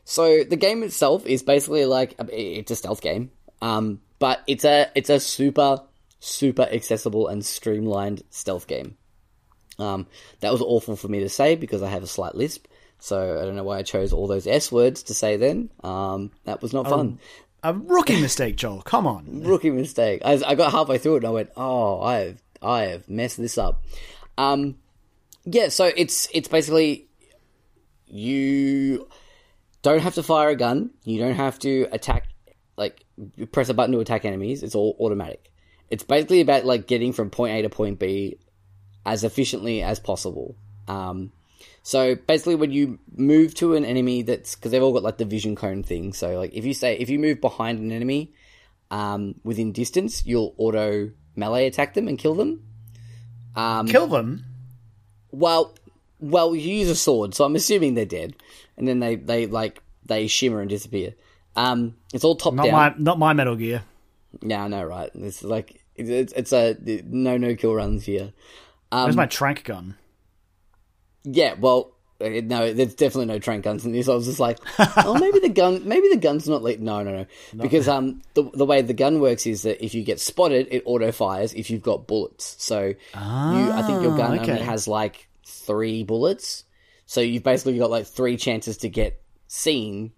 so 0.05 0.43
the 0.43 0.55
game 0.55 0.83
itself 0.83 1.25
is 1.25 1.43
basically 1.43 1.85
like 1.85 2.15
it's 2.31 2.71
a 2.71 2.75
stealth 2.75 3.01
game. 3.01 3.31
Um, 3.61 4.01
but 4.19 4.41
it's 4.47 4.65
a 4.65 4.89
it's 4.95 5.09
a 5.09 5.19
super 5.19 5.81
super 6.19 6.63
accessible 6.63 7.27
and 7.27 7.45
streamlined 7.45 8.23
stealth 8.29 8.67
game. 8.67 8.97
Um, 9.79 10.07
that 10.41 10.51
was 10.51 10.61
awful 10.61 10.95
for 10.95 11.07
me 11.07 11.19
to 11.21 11.29
say 11.29 11.55
because 11.55 11.81
I 11.81 11.89
have 11.89 12.03
a 12.03 12.07
slight 12.07 12.35
lisp. 12.35 12.67
So 12.99 13.37
I 13.39 13.43
don't 13.43 13.55
know 13.55 13.63
why 13.63 13.79
I 13.79 13.83
chose 13.83 14.13
all 14.13 14.27
those 14.27 14.47
S 14.47 14.71
words 14.71 15.03
to 15.03 15.13
say 15.13 15.35
then. 15.35 15.69
Um, 15.83 16.31
that 16.45 16.61
was 16.61 16.71
not 16.71 16.87
fun. 16.87 17.19
a 17.61 17.73
rookie 17.73 18.21
mistake, 18.21 18.55
Joel. 18.55 18.81
Come 18.81 19.05
on. 19.05 19.41
Rookie 19.43 19.71
mistake. 19.71 20.21
I, 20.23 20.41
I 20.45 20.55
got 20.55 20.71
halfway 20.71 20.97
through 20.97 21.15
it 21.15 21.17
and 21.17 21.27
I 21.27 21.31
went, 21.31 21.49
"Oh, 21.57 22.01
I 22.01 22.13
have 22.19 22.41
I 22.61 22.81
have 22.83 23.09
messed 23.09 23.37
this 23.37 23.57
up." 23.57 23.83
Um, 24.37 24.77
yeah. 25.43 25.67
So 25.67 25.91
it's 25.95 26.29
it's 26.33 26.47
basically 26.47 27.07
you 28.07 29.09
don't 29.83 29.99
have 29.99 30.15
to 30.15 30.23
fire 30.23 30.49
a 30.49 30.55
gun. 30.55 30.89
You 31.03 31.19
don't 31.19 31.35
have 31.35 31.59
to 31.59 31.87
attack. 31.91 32.27
Like 32.75 33.05
press 33.51 33.69
a 33.69 33.75
button 33.75 33.93
to 33.93 33.99
attack 33.99 34.25
enemies. 34.25 34.63
It's 34.63 34.73
all 34.73 34.95
automatic. 34.99 35.51
It's 35.91 36.03
basically 36.03 36.41
about 36.41 36.65
like 36.65 36.87
getting 36.87 37.13
from 37.13 37.29
point 37.29 37.53
A 37.53 37.61
to 37.61 37.69
point 37.69 37.99
B 37.99 38.39
as 39.05 39.23
efficiently 39.23 39.83
as 39.83 39.99
possible. 39.99 40.55
Um, 40.87 41.31
so 41.83 42.15
basically, 42.15 42.55
when 42.55 42.71
you 42.71 42.97
move 43.15 43.53
to 43.55 43.75
an 43.75 43.85
enemy 43.85 44.23
that's 44.23 44.55
because 44.55 44.71
they've 44.71 44.81
all 44.81 44.93
got 44.93 45.03
like 45.03 45.17
the 45.17 45.25
vision 45.25 45.55
cone 45.55 45.83
thing. 45.83 46.13
So 46.13 46.37
like 46.39 46.53
if 46.55 46.65
you 46.65 46.73
say 46.73 46.97
if 46.97 47.09
you 47.11 47.19
move 47.19 47.41
behind 47.41 47.77
an 47.79 47.91
enemy 47.91 48.33
um, 48.89 49.35
within 49.43 49.71
distance, 49.71 50.25
you'll 50.25 50.55
auto 50.57 51.11
melee 51.35 51.67
attack 51.67 51.93
them 51.93 52.07
and 52.07 52.17
kill 52.17 52.33
them. 52.33 52.63
Um, 53.55 53.87
Kill 53.87 54.07
them. 54.07 54.45
well, 55.29 55.75
well, 56.23 56.55
you 56.55 56.73
use 56.75 56.89
a 56.89 56.95
sword, 56.95 57.33
so 57.35 57.43
I'm 57.45 57.55
assuming 57.55 57.93
they're 57.95 58.05
dead, 58.05 58.35
and 58.77 58.87
then 58.87 58.99
they 58.99 59.15
they 59.15 59.45
like 59.47 59.81
they 60.05 60.27
shimmer 60.27 60.61
and 60.61 60.69
disappear. 60.69 61.13
Um, 61.55 61.95
it's 62.13 62.23
all 62.23 62.35
top 62.35 62.53
Not 62.53 62.63
down. 62.65 62.71
my 62.73 62.93
not 62.97 63.19
my 63.19 63.33
Metal 63.33 63.55
Gear. 63.55 63.83
Yeah, 64.41 64.63
I 64.63 64.67
know, 64.67 64.83
right? 64.83 65.11
It's 65.13 65.43
like 65.43 65.81
it's 65.95 66.33
it's 66.33 66.51
a 66.53 66.75
no 67.05 67.37
no 67.37 67.55
kill 67.55 67.75
runs 67.75 68.05
here. 68.05 68.33
Um, 68.91 69.03
Where's 69.05 69.15
my 69.15 69.25
trank 69.27 69.63
gun? 69.63 69.95
Yeah, 71.23 71.53
well, 71.53 71.91
uh, 72.19 72.29
no, 72.43 72.73
there's 72.73 72.95
definitely 72.95 73.27
no 73.27 73.39
trank 73.39 73.63
guns 73.63 73.85
in 73.85 73.91
this. 73.91 74.09
I 74.09 74.13
was 74.13 74.25
just 74.25 74.39
like, 74.39 74.59
oh, 74.97 75.17
maybe 75.19 75.39
the 75.39 75.49
gun, 75.49 75.87
maybe 75.87 76.09
the 76.09 76.17
gun's 76.17 76.47
not 76.49 76.63
like, 76.63 76.79
no, 76.79 77.01
no, 77.03 77.11
no, 77.11 77.25
because 77.63 77.87
um, 77.87 78.21
the 78.33 78.43
the 78.53 78.65
way 78.65 78.81
the 78.81 78.93
gun 78.93 79.19
works 79.19 79.45
is 79.45 79.61
that 79.63 79.83
if 79.83 79.93
you 79.93 80.03
get 80.03 80.19
spotted, 80.19 80.67
it 80.71 80.83
auto 80.85 81.11
fires 81.11 81.53
if 81.53 81.69
you've 81.69 81.81
got 81.83 82.07
bullets. 82.07 82.55
So 82.63 82.81
you, 82.87 82.95
I 83.15 83.83
think 83.85 84.01
your 84.01 84.17
gun 84.17 84.37
Ah, 84.37 84.41
okay. 84.41 84.51
only 84.53 84.63
has 84.63 84.87
like 84.87 85.27
three 85.45 86.03
bullets, 86.03 86.63
so 87.05 87.21
you've 87.21 87.43
basically 87.43 87.77
got 87.77 87.91
like 87.91 88.07
three 88.07 88.37
chances 88.37 88.77
to 88.77 88.89
get 88.89 89.21
seen 89.47 90.13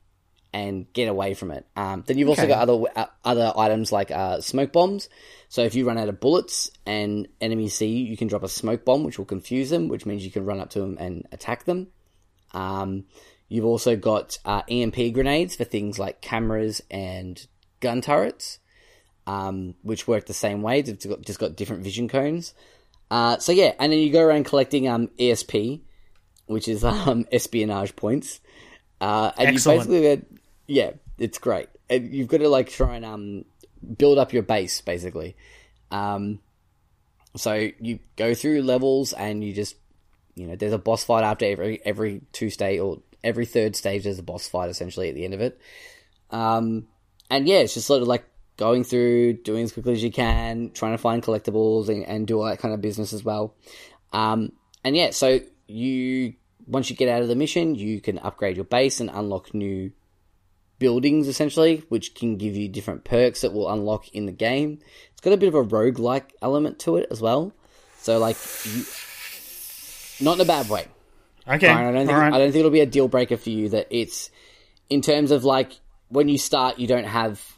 and 0.55 0.91
get 0.93 1.09
away 1.09 1.33
from 1.33 1.51
it. 1.51 1.67
Um, 1.75 2.05
then 2.07 2.17
you've 2.17 2.29
also 2.29 2.47
got 2.47 2.59
other 2.59 2.81
uh, 2.95 3.07
other 3.25 3.51
items 3.57 3.91
like 3.91 4.09
uh, 4.09 4.39
smoke 4.39 4.71
bombs. 4.71 5.09
So 5.49 5.63
if 5.63 5.75
you 5.75 5.85
run 5.85 5.97
out 5.97 6.07
of 6.07 6.21
bullets 6.21 6.71
and 6.85 7.27
enemies 7.41 7.75
see 7.75 7.87
you, 7.87 8.05
you 8.05 8.15
can 8.15 8.29
drop 8.29 8.43
a 8.43 8.47
smoke 8.47 8.85
bomb, 8.85 9.03
which 9.03 9.17
will 9.17 9.25
confuse 9.25 9.69
them, 9.69 9.89
which 9.89 10.05
means 10.05 10.23
you 10.23 10.31
can 10.31 10.45
run 10.45 10.61
up 10.61 10.69
to 10.71 10.79
them 10.79 10.97
and 10.97 11.27
attack 11.33 11.65
them. 11.65 11.87
Um, 12.53 13.03
you've 13.49 13.65
also 13.65 13.97
got 13.97 14.37
uh, 14.45 14.61
EMP 14.69 15.13
grenades 15.13 15.57
for 15.57 15.65
things 15.65 15.99
like 15.99 16.21
cameras 16.21 16.81
and 16.89 17.45
gun 17.81 17.99
turrets, 17.99 18.59
um, 19.27 19.75
which 19.81 20.07
work 20.07 20.25
the 20.25 20.33
same 20.33 20.61
way. 20.61 20.81
They've 20.81 20.97
just 20.97 21.39
got 21.39 21.57
different 21.57 21.83
vision 21.83 22.07
cones. 22.07 22.53
Uh, 23.09 23.37
so 23.37 23.51
yeah, 23.51 23.73
and 23.79 23.91
then 23.91 23.99
you 23.99 24.11
go 24.11 24.21
around 24.21 24.45
collecting 24.45 24.87
um, 24.87 25.09
ESP, 25.19 25.81
which 26.47 26.67
is 26.67 26.83
um, 26.83 27.25
espionage 27.31 27.95
points. 27.95 28.39
Uh, 28.99 29.31
and 29.37 29.49
Excellent. 29.49 29.89
you 29.89 30.01
basically, 30.01 30.39
yeah, 30.67 30.91
it's 31.17 31.37
great. 31.37 31.67
And 31.89 32.13
you've 32.13 32.27
got 32.27 32.37
to 32.39 32.49
like 32.49 32.69
try 32.69 32.95
and 32.95 33.05
um, 33.05 33.45
build 33.97 34.17
up 34.17 34.33
your 34.33 34.43
base 34.43 34.81
basically. 34.81 35.35
Um, 35.91 36.39
so 37.35 37.69
you 37.79 37.99
go 38.15 38.33
through 38.33 38.61
levels 38.63 39.13
and 39.13 39.43
you 39.43 39.53
just, 39.53 39.75
you 40.35 40.47
know, 40.47 40.55
there's 40.55 40.73
a 40.73 40.77
boss 40.77 41.03
fight 41.03 41.23
after 41.23 41.45
every 41.45 41.81
every 41.85 42.21
two 42.31 42.49
stage 42.49 42.79
or 42.79 43.01
every 43.23 43.45
third 43.45 43.75
stage. 43.75 44.03
There's 44.03 44.19
a 44.19 44.23
boss 44.23 44.47
fight 44.47 44.69
essentially 44.69 45.09
at 45.09 45.15
the 45.15 45.25
end 45.25 45.33
of 45.33 45.41
it. 45.41 45.59
Um, 46.31 46.87
and 47.29 47.47
yeah, 47.47 47.57
it's 47.57 47.73
just 47.73 47.87
sort 47.87 48.01
of 48.01 48.07
like 48.07 48.25
going 48.57 48.83
through, 48.83 49.33
doing 49.33 49.63
as 49.63 49.73
quickly 49.73 49.93
as 49.93 50.03
you 50.03 50.11
can, 50.11 50.71
trying 50.71 50.93
to 50.93 50.97
find 50.97 51.21
collectibles 51.21 51.89
and, 51.89 52.05
and 52.05 52.27
do 52.27 52.39
all 52.39 52.45
that 52.45 52.59
kind 52.59 52.73
of 52.73 52.81
business 52.81 53.13
as 53.13 53.23
well. 53.23 53.55
Um, 54.13 54.51
and 54.83 54.95
yeah, 54.95 55.11
so 55.11 55.39
you 55.67 56.35
once 56.67 56.89
you 56.89 56.95
get 56.95 57.09
out 57.09 57.21
of 57.21 57.27
the 57.27 57.35
mission, 57.35 57.75
you 57.75 58.01
can 58.01 58.19
upgrade 58.19 58.55
your 58.55 58.65
base 58.65 58.99
and 58.99 59.09
unlock 59.13 59.53
new 59.53 59.91
buildings 60.79 61.27
essentially, 61.27 61.83
which 61.89 62.15
can 62.15 62.37
give 62.37 62.55
you 62.55 62.67
different 62.67 63.03
perks 63.03 63.41
that 63.41 63.53
will 63.53 63.69
unlock 63.71 64.07
in 64.09 64.25
the 64.25 64.31
game. 64.31 64.79
It's 65.11 65.21
got 65.21 65.33
a 65.33 65.37
bit 65.37 65.47
of 65.47 65.55
a 65.55 65.63
roguelike 65.63 66.31
element 66.41 66.79
to 66.79 66.97
it 66.97 67.07
as 67.11 67.21
well. 67.21 67.53
So 67.99 68.19
like 68.19 68.37
you 68.65 68.83
not 70.21 70.35
in 70.35 70.41
a 70.41 70.45
bad 70.45 70.69
way. 70.69 70.87
Okay, 71.47 71.67
Brian, 71.67 71.87
I 71.87 71.91
don't 71.91 72.07
think 72.07 72.17
right. 72.17 72.33
I 72.33 72.37
don't 72.37 72.51
think 72.51 72.59
it'll 72.59 72.71
be 72.71 72.79
a 72.81 72.85
deal 72.85 73.07
breaker 73.07 73.37
for 73.37 73.49
you 73.49 73.69
that 73.69 73.87
it's 73.91 74.29
in 74.89 75.01
terms 75.01 75.31
of 75.31 75.43
like 75.43 75.73
when 76.09 76.29
you 76.29 76.37
start 76.37 76.79
you 76.79 76.87
don't 76.87 77.05
have 77.05 77.54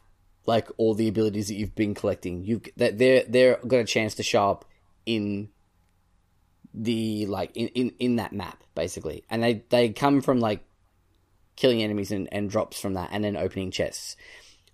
like 0.48 0.70
all 0.78 0.96
the 0.96 1.08
abilities 1.08 1.50
that 1.50 1.56
you've 1.56 1.76
been 1.76 1.94
collecting. 1.94 2.44
You 2.44 2.62
that 2.78 2.98
they're 2.98 3.24
they're 3.28 3.60
got 3.68 3.82
a 3.82 3.86
chance 3.86 4.16
to 4.16 4.24
show 4.24 4.50
up 4.50 4.66
in 5.06 5.50
the 6.74 7.26
like 7.26 7.56
in, 7.56 7.68
in, 7.70 7.94
in 8.00 8.16
that 8.16 8.34
map 8.34 8.64
basically. 8.76 9.24
And 9.30 9.44
they, 9.44 9.64
they 9.70 9.90
come 9.90 10.22
from 10.22 10.40
like 10.40 10.64
killing 11.56 11.82
enemies 11.82 12.12
and, 12.12 12.30
and 12.32 12.50
drops 12.50 12.80
from 12.80 12.94
that 12.94 13.10
and 13.12 13.24
then 13.24 13.36
opening 13.36 13.72
chests. 13.72 14.16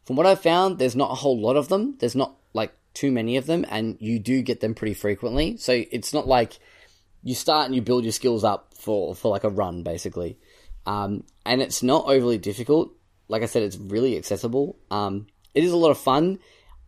From 0.05 0.17
what 0.17 0.25
I've 0.25 0.41
found, 0.41 0.79
there's 0.79 0.95
not 0.95 1.11
a 1.11 1.15
whole 1.15 1.39
lot 1.39 1.55
of 1.55 1.69
them. 1.69 1.95
There's 1.99 2.15
not 2.15 2.35
like 2.53 2.73
too 2.93 3.11
many 3.11 3.37
of 3.37 3.45
them 3.45 3.65
and 3.69 3.97
you 3.99 4.19
do 4.19 4.41
get 4.41 4.59
them 4.59 4.75
pretty 4.75 4.93
frequently. 4.93 5.57
So 5.57 5.83
it's 5.91 6.13
not 6.13 6.27
like 6.27 6.59
you 7.23 7.33
start 7.33 7.65
and 7.65 7.75
you 7.75 7.81
build 7.81 8.03
your 8.03 8.11
skills 8.11 8.43
up 8.43 8.73
for, 8.77 9.15
for 9.15 9.31
like 9.31 9.45
a 9.45 9.49
run 9.49 9.83
basically. 9.83 10.37
Um, 10.85 11.23
and 11.45 11.61
it's 11.61 11.81
not 11.81 12.05
overly 12.05 12.37
difficult. 12.37 12.91
Like 13.29 13.41
I 13.41 13.45
said, 13.45 13.63
it's 13.63 13.77
really 13.77 14.17
accessible. 14.17 14.77
Um, 14.91 15.27
it 15.53 15.63
is 15.63 15.71
a 15.71 15.77
lot 15.77 15.91
of 15.91 15.97
fun. 15.97 16.39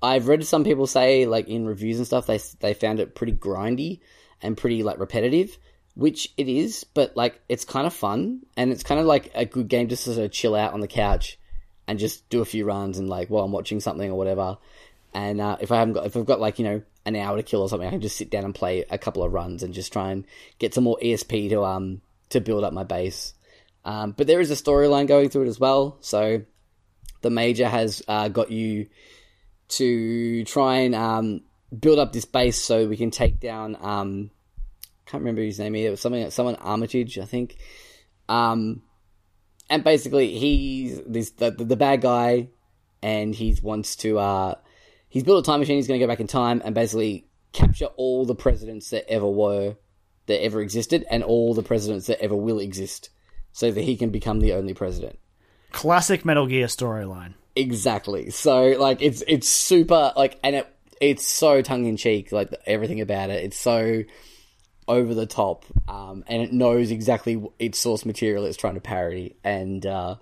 I've 0.02 0.28
read 0.28 0.46
some 0.46 0.64
people 0.64 0.88
say 0.88 1.26
like 1.26 1.48
in 1.48 1.66
reviews 1.66 1.98
and 1.98 2.08
stuff 2.08 2.28
they 2.28 2.40
they 2.60 2.74
found 2.74 3.00
it 3.00 3.16
pretty 3.16 3.34
grindy 3.34 4.02
and 4.42 4.58
pretty 4.58 4.84
like 4.84 5.00
repetitive, 5.00 5.58
which 5.96 6.34
it 6.38 6.48
is, 6.48 6.84
but 6.84 7.16
like 7.16 7.42
it's 7.50 7.66
kind 7.66 7.88
of 7.88 7.94
fun 7.94 8.42
and 8.56 8.72
it's 8.72 8.84
kind 8.84 9.00
of 9.00 9.08
like 9.08 9.32
a 9.34 9.46
good 9.46 9.68
game 9.68 9.88
just 9.88 10.06
to 10.06 10.14
sort 10.14 10.26
of 10.26 10.32
chill 10.32 10.56
out 10.56 10.74
on 10.74 10.82
the 10.82 10.88
couch 10.88 11.40
and 11.88 12.00
just 12.00 12.28
do 12.30 12.42
a 12.42 12.46
few 12.46 12.66
runs 12.66 12.98
and 12.98 13.10
like 13.10 13.30
while 13.30 13.44
I'm 13.44 13.52
watching 13.52 13.80
something 13.80 14.10
or 14.10 14.18
whatever. 14.18 14.58
And 15.14 15.40
uh, 15.40 15.58
if 15.62 15.72
I 15.72 15.78
haven't 15.78 15.94
got 15.94 16.06
if 16.06 16.18
I've 16.18 16.26
got 16.26 16.40
like 16.40 16.60
you 16.60 16.66
know 16.66 16.82
an 17.06 17.16
hour 17.16 17.38
to 17.38 17.44
kill 17.44 17.62
or 17.62 17.70
something, 17.70 17.88
I 17.88 17.92
can 17.92 18.02
just 18.02 18.18
sit 18.18 18.30
down 18.30 18.44
and 18.44 18.54
play 18.54 18.86
a 18.90 18.98
couple 18.98 19.24
of 19.24 19.32
runs 19.32 19.64
and 19.64 19.74
just 19.74 19.94
try 19.94 20.12
and 20.12 20.26
get 20.60 20.74
some 20.74 20.84
more 20.84 21.00
ESP 21.02 21.50
to 21.50 21.64
um 21.64 22.02
to 22.30 22.42
build 22.42 22.64
up 22.64 22.74
my 22.74 22.84
base. 22.84 23.34
Um, 23.86 24.12
but 24.12 24.26
there 24.28 24.42
is 24.42 24.50
a 24.50 24.56
storyline 24.56 25.08
going 25.08 25.30
through 25.30 25.44
it 25.44 25.48
as 25.48 25.60
well, 25.60 25.98
so 26.02 26.42
the 27.26 27.32
major 27.32 27.68
has 27.68 28.04
uh, 28.08 28.28
got 28.28 28.52
you 28.52 28.86
to 29.68 30.44
try 30.44 30.76
and 30.82 30.94
um, 30.94 31.42
build 31.78 31.98
up 31.98 32.14
this 32.14 32.26
base 32.26 32.62
so 32.62 32.88
we 32.88 32.98
can 32.98 33.10
take 33.10 33.40
down. 33.40 33.76
Um, 33.82 34.30
can't 35.08 35.22
remember 35.22 35.42
his 35.42 35.58
name 35.58 35.74
here. 35.74 35.88
It 35.88 35.92
was 35.92 36.02
something 36.02 36.30
someone 36.30 36.56
Armitage, 36.58 37.18
I 37.18 37.26
think. 37.26 37.58
Um, 38.30 38.84
and 39.72 39.84
basically, 39.84 40.38
he's 40.38 41.02
this 41.08 41.32
the, 41.32 41.50
the, 41.50 41.66
the 41.66 41.76
bad 41.76 42.02
guy, 42.02 42.50
and 43.02 43.34
he 43.34 43.58
wants 43.64 43.96
to. 43.98 44.20
Uh, 44.20 44.56
he's 45.10 45.24
built 45.24 45.44
a 45.44 45.50
time 45.50 45.60
machine. 45.60 45.78
He's 45.78 45.88
going 45.88 46.00
to 46.00 46.06
go 46.06 46.12
back 46.12 46.20
in 46.20 46.28
time 46.28 46.62
and 46.64 46.76
basically 46.76 47.28
capture 47.54 47.88
all 47.98 48.26
the 48.26 48.36
presidents 48.36 48.92
that 48.92 49.10
ever 49.10 49.28
were, 49.28 49.78
that 50.28 50.44
ever 50.44 50.62
existed, 50.62 51.04
and 51.10 51.24
all 51.24 51.56
the 51.56 51.64
presidents 51.64 52.06
that 52.06 52.22
ever 52.22 52.36
will 52.36 52.60
exist, 52.60 53.10
so 53.52 53.72
that 53.72 53.82
he 53.82 53.98
can 53.98 54.12
become 54.12 54.42
the 54.42 54.54
only 54.54 54.76
president. 54.76 55.18
Classic 55.76 56.24
Metal 56.24 56.48
Gear 56.48 56.68
storyline. 56.68 57.34
Exactly. 57.54 58.30
So 58.30 58.76
like 58.80 59.02
it's 59.02 59.22
it's 59.28 59.48
super 59.48 60.14
like 60.16 60.40
and 60.42 60.56
it 60.56 60.68
it's 61.02 61.28
so 61.28 61.62
tongue 61.62 61.86
in 61.86 61.98
cheek 61.98 62.32
like 62.32 62.50
everything 62.66 63.02
about 63.02 63.30
it. 63.30 63.44
It's 63.44 63.60
so 63.60 64.04
over 64.88 65.14
the 65.14 65.26
top 65.26 65.66
um, 65.90 66.24
and 66.28 66.42
it 66.42 66.54
knows 66.54 66.92
exactly 66.92 67.44
its 67.60 67.78
source 67.78 68.06
material 68.06 68.46
it's 68.46 68.56
trying 68.56 68.76
to 68.76 68.80
parody 68.80 69.36
and 69.44 69.86
uh, 69.86 70.16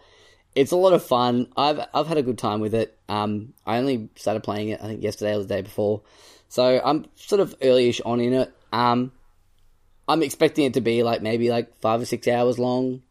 it's 0.55 0.71
a 0.71 0.75
lot 0.75 0.91
of 0.93 1.05
fun. 1.05 1.47
I've 1.55 1.85
I've 1.93 2.07
had 2.07 2.17
a 2.17 2.23
good 2.23 2.39
time 2.39 2.59
with 2.59 2.73
it. 2.73 2.97
Um, 3.07 3.53
I 3.63 3.77
only 3.77 4.09
started 4.15 4.41
playing 4.43 4.69
it 4.69 4.81
I 4.81 4.87
think 4.87 5.03
yesterday 5.03 5.35
or 5.35 5.39
the 5.39 5.45
day 5.45 5.61
before, 5.61 6.01
so 6.49 6.81
I'm 6.83 7.05
sort 7.13 7.41
of 7.41 7.57
earlyish 7.59 8.01
on 8.03 8.19
in 8.19 8.33
it. 8.33 8.51
Um, 8.71 9.11
I'm 10.07 10.23
expecting 10.23 10.65
it 10.65 10.73
to 10.73 10.81
be 10.81 11.03
like 11.03 11.21
maybe 11.21 11.51
like 11.51 11.77
five 11.77 12.01
or 12.01 12.05
six 12.05 12.27
hours 12.27 12.57
long. 12.57 13.03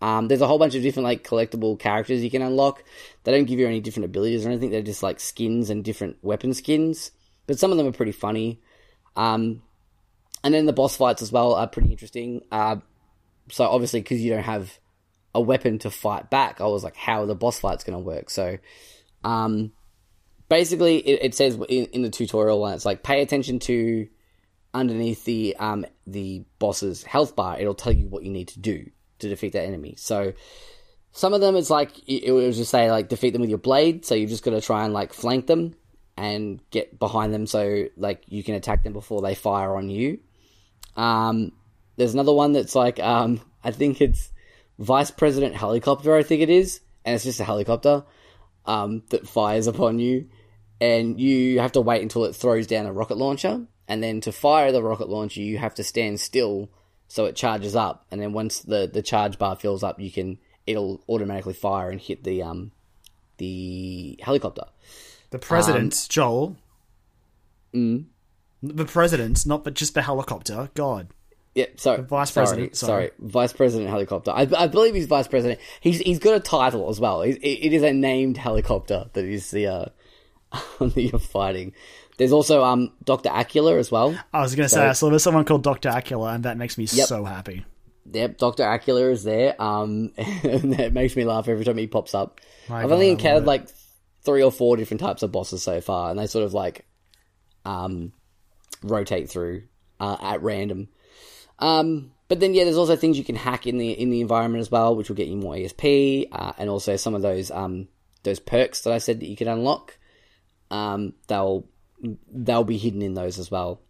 Um, 0.00 0.28
there's 0.28 0.42
a 0.42 0.46
whole 0.46 0.58
bunch 0.58 0.74
of 0.74 0.82
different 0.82 1.04
like 1.04 1.24
collectible 1.24 1.78
characters 1.78 2.22
you 2.22 2.30
can 2.30 2.42
unlock. 2.42 2.84
They 3.24 3.32
don't 3.32 3.46
give 3.46 3.58
you 3.58 3.66
any 3.66 3.80
different 3.80 4.04
abilities 4.04 4.44
or 4.44 4.50
anything. 4.50 4.70
They're 4.70 4.82
just 4.82 5.02
like 5.02 5.20
skins 5.20 5.70
and 5.70 5.84
different 5.84 6.18
weapon 6.22 6.52
skins. 6.52 7.10
But 7.46 7.58
some 7.58 7.70
of 7.70 7.78
them 7.78 7.86
are 7.86 7.92
pretty 7.92 8.12
funny. 8.12 8.60
Um, 9.14 9.62
and 10.44 10.52
then 10.52 10.66
the 10.66 10.72
boss 10.72 10.96
fights 10.96 11.22
as 11.22 11.32
well 11.32 11.54
are 11.54 11.66
pretty 11.66 11.90
interesting. 11.90 12.42
Uh, 12.52 12.76
so 13.50 13.64
obviously 13.64 14.00
because 14.00 14.20
you 14.20 14.30
don't 14.30 14.42
have 14.42 14.78
a 15.34 15.40
weapon 15.40 15.78
to 15.80 15.90
fight 15.90 16.30
back, 16.30 16.60
I 16.60 16.66
was 16.66 16.84
like, 16.84 16.96
how 16.96 17.22
are 17.22 17.26
the 17.26 17.34
boss 17.34 17.58
fights 17.58 17.84
going 17.84 17.98
to 17.98 18.04
work? 18.04 18.30
So, 18.30 18.58
um, 19.24 19.72
basically 20.48 20.98
it, 20.98 21.24
it 21.24 21.34
says 21.34 21.54
in, 21.68 21.86
in, 21.86 22.02
the 22.02 22.10
tutorial, 22.10 22.66
it's 22.68 22.84
like 22.84 23.02
pay 23.02 23.22
attention 23.22 23.58
to 23.60 24.08
underneath 24.74 25.24
the 25.24 25.56
um 25.58 25.86
the 26.06 26.44
boss's 26.58 27.02
health 27.02 27.34
bar. 27.34 27.58
It'll 27.58 27.74
tell 27.74 27.92
you 27.92 28.08
what 28.08 28.24
you 28.24 28.30
need 28.30 28.48
to 28.48 28.60
do 28.60 28.90
to 29.18 29.28
defeat 29.28 29.52
that 29.52 29.64
enemy. 29.64 29.94
So 29.96 30.32
some 31.12 31.32
of 31.32 31.40
them 31.40 31.56
it's 31.56 31.70
like 31.70 31.92
it 32.06 32.30
will 32.30 32.52
just 32.52 32.70
say 32.70 32.90
like 32.90 33.08
defeat 33.08 33.30
them 33.30 33.40
with 33.40 33.50
your 33.50 33.58
blade. 33.58 34.04
So 34.04 34.14
you've 34.14 34.30
just 34.30 34.44
got 34.44 34.50
to 34.50 34.60
try 34.60 34.84
and 34.84 34.92
like 34.92 35.12
flank 35.12 35.46
them 35.46 35.74
and 36.16 36.60
get 36.70 36.98
behind 36.98 37.32
them 37.32 37.46
so 37.46 37.86
like 37.96 38.22
you 38.26 38.42
can 38.42 38.54
attack 38.54 38.82
them 38.82 38.92
before 38.92 39.22
they 39.22 39.34
fire 39.34 39.76
on 39.76 39.88
you. 39.88 40.18
Um, 40.96 41.52
there's 41.96 42.14
another 42.14 42.32
one 42.32 42.52
that's 42.52 42.74
like 42.74 43.00
um, 43.00 43.40
I 43.64 43.70
think 43.70 44.00
it's 44.00 44.30
Vice 44.78 45.10
President 45.10 45.54
helicopter. 45.54 46.14
I 46.14 46.22
think 46.22 46.42
it 46.42 46.50
is, 46.50 46.80
and 47.04 47.14
it's 47.14 47.24
just 47.24 47.40
a 47.40 47.44
helicopter 47.44 48.04
um, 48.66 49.02
that 49.10 49.28
fires 49.28 49.66
upon 49.66 49.98
you, 49.98 50.28
and 50.80 51.20
you 51.20 51.60
have 51.60 51.72
to 51.72 51.80
wait 51.80 52.02
until 52.02 52.24
it 52.24 52.36
throws 52.36 52.66
down 52.66 52.86
a 52.86 52.92
rocket 52.92 53.16
launcher, 53.16 53.66
and 53.88 54.02
then 54.02 54.20
to 54.22 54.32
fire 54.32 54.72
the 54.72 54.82
rocket 54.82 55.08
launcher, 55.08 55.40
you 55.40 55.58
have 55.58 55.74
to 55.76 55.84
stand 55.84 56.20
still 56.20 56.70
so 57.08 57.24
it 57.26 57.36
charges 57.36 57.76
up, 57.76 58.06
and 58.10 58.20
then 58.20 58.32
once 58.32 58.60
the 58.60 58.88
the 58.92 59.02
charge 59.02 59.38
bar 59.38 59.56
fills 59.56 59.82
up, 59.82 60.00
you 60.00 60.10
can 60.10 60.38
it'll 60.66 61.02
automatically 61.08 61.54
fire 61.54 61.90
and 61.90 62.00
hit 62.00 62.24
the 62.24 62.42
um 62.42 62.72
the 63.38 64.18
helicopter. 64.22 64.64
The 65.30 65.38
president, 65.38 65.94
um, 65.94 66.06
Joel. 66.08 66.56
Mm, 67.74 68.04
the 68.62 68.84
president, 68.84 69.44
not 69.46 69.64
but 69.64 69.74
just 69.74 69.94
the 69.94 70.02
helicopter. 70.02 70.70
God. 70.74 71.08
Yeah, 71.54 71.66
sorry, 71.76 71.98
the 71.98 72.02
vice 72.02 72.32
sorry, 72.32 72.46
president. 72.46 72.76
Sorry. 72.76 73.06
sorry. 73.06 73.10
vice 73.18 73.52
president 73.52 73.88
helicopter. 73.88 74.30
I, 74.30 74.46
I, 74.56 74.66
believe 74.66 74.94
he's 74.94 75.06
vice 75.06 75.26
president. 75.26 75.58
He's 75.80 76.00
he's 76.00 76.18
got 76.18 76.34
a 76.34 76.40
title 76.40 76.90
as 76.90 77.00
well. 77.00 77.22
It, 77.22 77.36
it 77.36 77.72
is 77.72 77.82
a 77.82 77.94
named 77.94 78.36
helicopter 78.36 79.06
that 79.12 79.24
is 79.24 79.50
the 79.52 79.66
uh, 79.66 79.84
that 80.78 80.96
you're 80.96 81.18
fighting. 81.18 81.72
There's 82.18 82.32
also 82.32 82.64
um 82.64 82.92
Doctor 83.04 83.28
Acula 83.28 83.78
as 83.78 83.90
well. 83.90 84.18
I 84.32 84.40
was 84.40 84.54
going 84.54 84.66
to 84.66 84.70
so, 84.70 84.76
say 84.76 84.88
I 84.88 84.92
saw 84.92 85.10
there's 85.10 85.22
someone 85.22 85.44
called 85.44 85.62
Doctor 85.62 85.90
Acula, 85.90 86.34
and 86.34 86.44
that 86.44 86.56
makes 86.56 86.78
me 86.78 86.84
yep. 86.90 87.08
so 87.08 87.24
happy. 87.24 87.64
Yep, 88.12 88.38
Doctor 88.38 88.62
Acula 88.62 89.10
is 89.12 89.24
there. 89.24 89.60
Um, 89.60 90.12
and 90.16 90.74
that 90.74 90.92
makes 90.92 91.16
me 91.16 91.24
laugh 91.24 91.48
every 91.48 91.64
time 91.64 91.76
he 91.76 91.86
pops 91.86 92.14
up. 92.14 92.40
My 92.68 92.82
I've 92.82 92.88
God, 92.88 92.94
only 92.94 93.10
encountered 93.10 93.44
like 93.44 93.68
three 94.22 94.42
or 94.42 94.50
four 94.50 94.76
different 94.76 95.00
types 95.00 95.22
of 95.22 95.32
bosses 95.32 95.62
so 95.62 95.80
far, 95.80 96.10
and 96.10 96.18
they 96.18 96.26
sort 96.26 96.44
of 96.44 96.54
like 96.54 96.86
um 97.64 98.12
rotate 98.82 99.28
through 99.28 99.64
uh, 100.00 100.16
at 100.20 100.42
random. 100.42 100.88
Um, 101.58 102.12
but 102.28 102.40
then 102.40 102.54
yeah, 102.54 102.64
there's 102.64 102.76
also 102.76 102.96
things 102.96 103.18
you 103.18 103.24
can 103.24 103.36
hack 103.36 103.66
in 103.66 103.78
the 103.78 103.90
in 103.90 104.10
the 104.10 104.20
environment 104.20 104.60
as 104.60 104.70
well, 104.70 104.96
which 104.96 105.08
will 105.08 105.16
get 105.16 105.28
you 105.28 105.36
more 105.36 105.54
ESP, 105.54 106.28
uh, 106.32 106.52
and 106.58 106.70
also 106.70 106.96
some 106.96 107.14
of 107.14 107.22
those 107.22 107.50
um 107.50 107.88
those 108.22 108.40
perks 108.40 108.82
that 108.82 108.92
I 108.92 108.98
said 108.98 109.20
that 109.20 109.28
you 109.28 109.36
can 109.36 109.48
unlock. 109.48 109.98
Um, 110.70 111.14
they'll 111.28 111.66
they'll 112.32 112.64
be 112.64 112.78
hidden 112.78 113.02
in 113.02 113.14
those 113.14 113.38
as 113.38 113.50
well. 113.50 113.80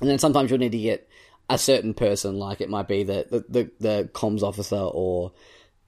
And 0.00 0.10
then 0.10 0.18
sometimes 0.18 0.50
you'll 0.50 0.60
need 0.60 0.72
to 0.72 0.78
get 0.78 1.08
a 1.48 1.58
certain 1.58 1.94
person, 1.94 2.38
like 2.38 2.60
it 2.60 2.68
might 2.68 2.88
be 2.88 3.04
the 3.04 3.26
the, 3.30 3.44
the, 3.48 3.70
the 3.80 4.10
comms 4.12 4.42
officer 4.42 4.76
or 4.76 5.32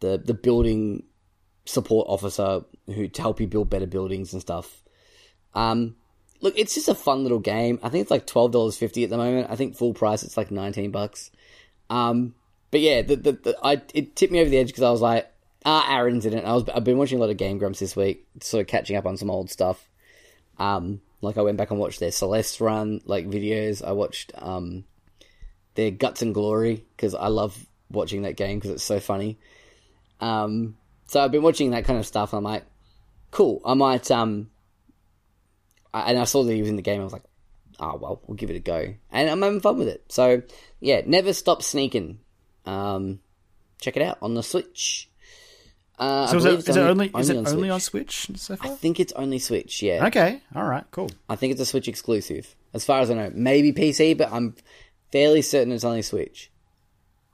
the 0.01 0.19
the 0.19 0.35
building 0.35 1.05
support 1.65 2.07
officer 2.09 2.63
who 2.87 3.09
to 3.09 3.23
help 3.23 3.41
you 3.41 3.47
build 3.47 3.69
better 3.69 3.87
buildings 3.87 4.33
and 4.33 4.41
stuff. 4.41 4.83
Um, 5.55 5.97
look, 6.41 6.59
it's 6.59 6.75
just 6.75 6.89
a 6.89 6.95
fun 6.95 7.23
little 7.23 7.41
game. 7.41 7.79
I 7.83 7.89
think 7.89 8.03
it's 8.03 8.11
like 8.11 8.27
twelve 8.27 8.53
dollars 8.53 8.77
fifty 8.77 9.05
at 9.05 9.11
the 9.11 9.17
moment. 9.17 9.51
I 9.51 9.57
think 9.57 9.77
full 9.77 9.95
price 9.95 10.23
it's 10.23 10.37
like 10.37 10.51
nineteen 10.51 10.91
bucks. 10.91 11.31
Um, 11.91 12.35
but 12.71 12.81
yeah, 12.81 13.03
the, 13.03 13.17
the, 13.17 13.33
the 13.33 13.59
I 13.63 13.83
it 13.95 14.15
tipped 14.17 14.33
me 14.33 14.41
over 14.41 14.51
the 14.51 14.59
edge 14.59 14.69
because 14.69 14.83
I 14.83 14.91
was 14.91 15.01
like, 15.01 15.31
ah, 15.65 15.87
Arin's 15.91 16.27
in 16.27 16.35
it. 16.35 16.45
I 16.45 16.55
was 16.55 16.69
I've 16.69 16.85
been 16.85 16.99
watching 16.99 17.19
a 17.19 17.21
lot 17.21 17.31
of 17.31 17.37
Game 17.37 17.59
Grumps 17.59 17.81
this 17.81 17.97
week, 17.97 18.27
sort 18.41 18.61
of 18.63 18.69
catching 18.69 18.97
up 18.97 19.07
on 19.07 19.17
some 19.17 19.31
old 19.31 19.51
stuff. 19.51 19.89
Um, 20.59 21.01
like 21.21 21.37
I 21.37 21.43
went 21.43 21.57
back 21.57 21.71
and 21.71 21.81
watched 21.81 22.01
their 22.01 22.11
Celeste 22.13 22.61
run 22.61 23.01
like 23.05 23.27
videos. 23.27 23.85
I 23.85 23.93
watched 23.93 24.33
um 24.37 24.85
their 25.75 25.91
Guts 25.91 26.23
and 26.23 26.35
Glory 26.35 26.85
because 26.97 27.15
I 27.15 27.29
love 27.29 27.57
watching 27.91 28.23
that 28.23 28.37
game 28.37 28.59
because 28.59 28.73
it's 28.73 28.85
so 28.85 29.01
funny. 29.01 29.39
Um, 30.21 30.77
so 31.07 31.21
I've 31.21 31.33
been 31.33 31.43
watching 31.43 31.71
that 31.71 31.85
kind 31.85 31.99
of 31.99 32.07
stuff. 32.07 32.33
And 32.33 32.39
I'm 32.39 32.45
like, 32.53 32.65
cool. 33.31 33.61
I 33.65 33.75
might 33.75 34.11
um, 34.11 34.51
I, 35.93 36.11
and 36.11 36.19
I 36.19 36.25
saw 36.25 36.43
that 36.45 36.53
he 36.53 36.61
was 36.61 36.69
in 36.71 36.77
the 36.77 36.83
game. 36.83 37.01
I 37.01 37.05
was 37.05 37.13
like, 37.13 37.25
oh 37.81 37.97
well, 37.97 38.21
we'll 38.27 38.37
give 38.37 38.51
it 38.51 38.57
a 38.57 38.61
go, 38.61 38.95
and 39.11 39.31
I'm 39.31 39.43
having 39.43 39.61
fun 39.61 39.79
with 39.79 39.89
it. 39.89 40.05
So 40.09 40.43
yeah, 40.81 41.03
never 41.07 41.33
stop 41.33 41.63
sneaking. 41.63 42.21
Um, 42.67 43.21
check 43.81 43.97
it 43.97 44.03
out 44.03 44.19
on 44.21 44.35
the 44.35 44.43
Switch. 44.43 45.11
Uh, 45.99 46.27
so 46.29 46.37
is 46.37 46.45
it, 46.45 46.69
is 46.69 46.77
it 46.77 46.81
only, 46.81 47.11
only 47.13 47.21
is 47.21 47.29
it 47.31 47.37
on 47.37 47.47
only 47.49 47.71
on 47.71 47.81
Switch 47.81 48.29
so 48.37 48.55
far? 48.57 48.71
I 48.71 48.75
think 48.75 49.01
it's 49.01 49.13
only 49.15 49.39
Switch. 49.39 49.83
Yeah. 49.83 50.07
Okay. 50.07 50.41
All 50.55 50.65
right. 50.65 50.85
Cool. 50.93 51.11
I 51.29 51.37
think 51.37 51.53
it's 51.53 51.61
a 51.61 51.67
Switch 51.67 51.89
exclusive, 51.89 52.55
as 52.73 52.85
far 52.85 53.01
as 53.01 53.11
I 53.11 53.15
know. 53.15 53.33
Maybe 53.35 53.73
PC, 53.73 54.17
but 54.17 54.31
I'm 54.33 54.55
fairly 55.11 55.43
certain 55.43 55.73
it's 55.73 55.85
only 55.85 56.03
Switch. 56.03 56.51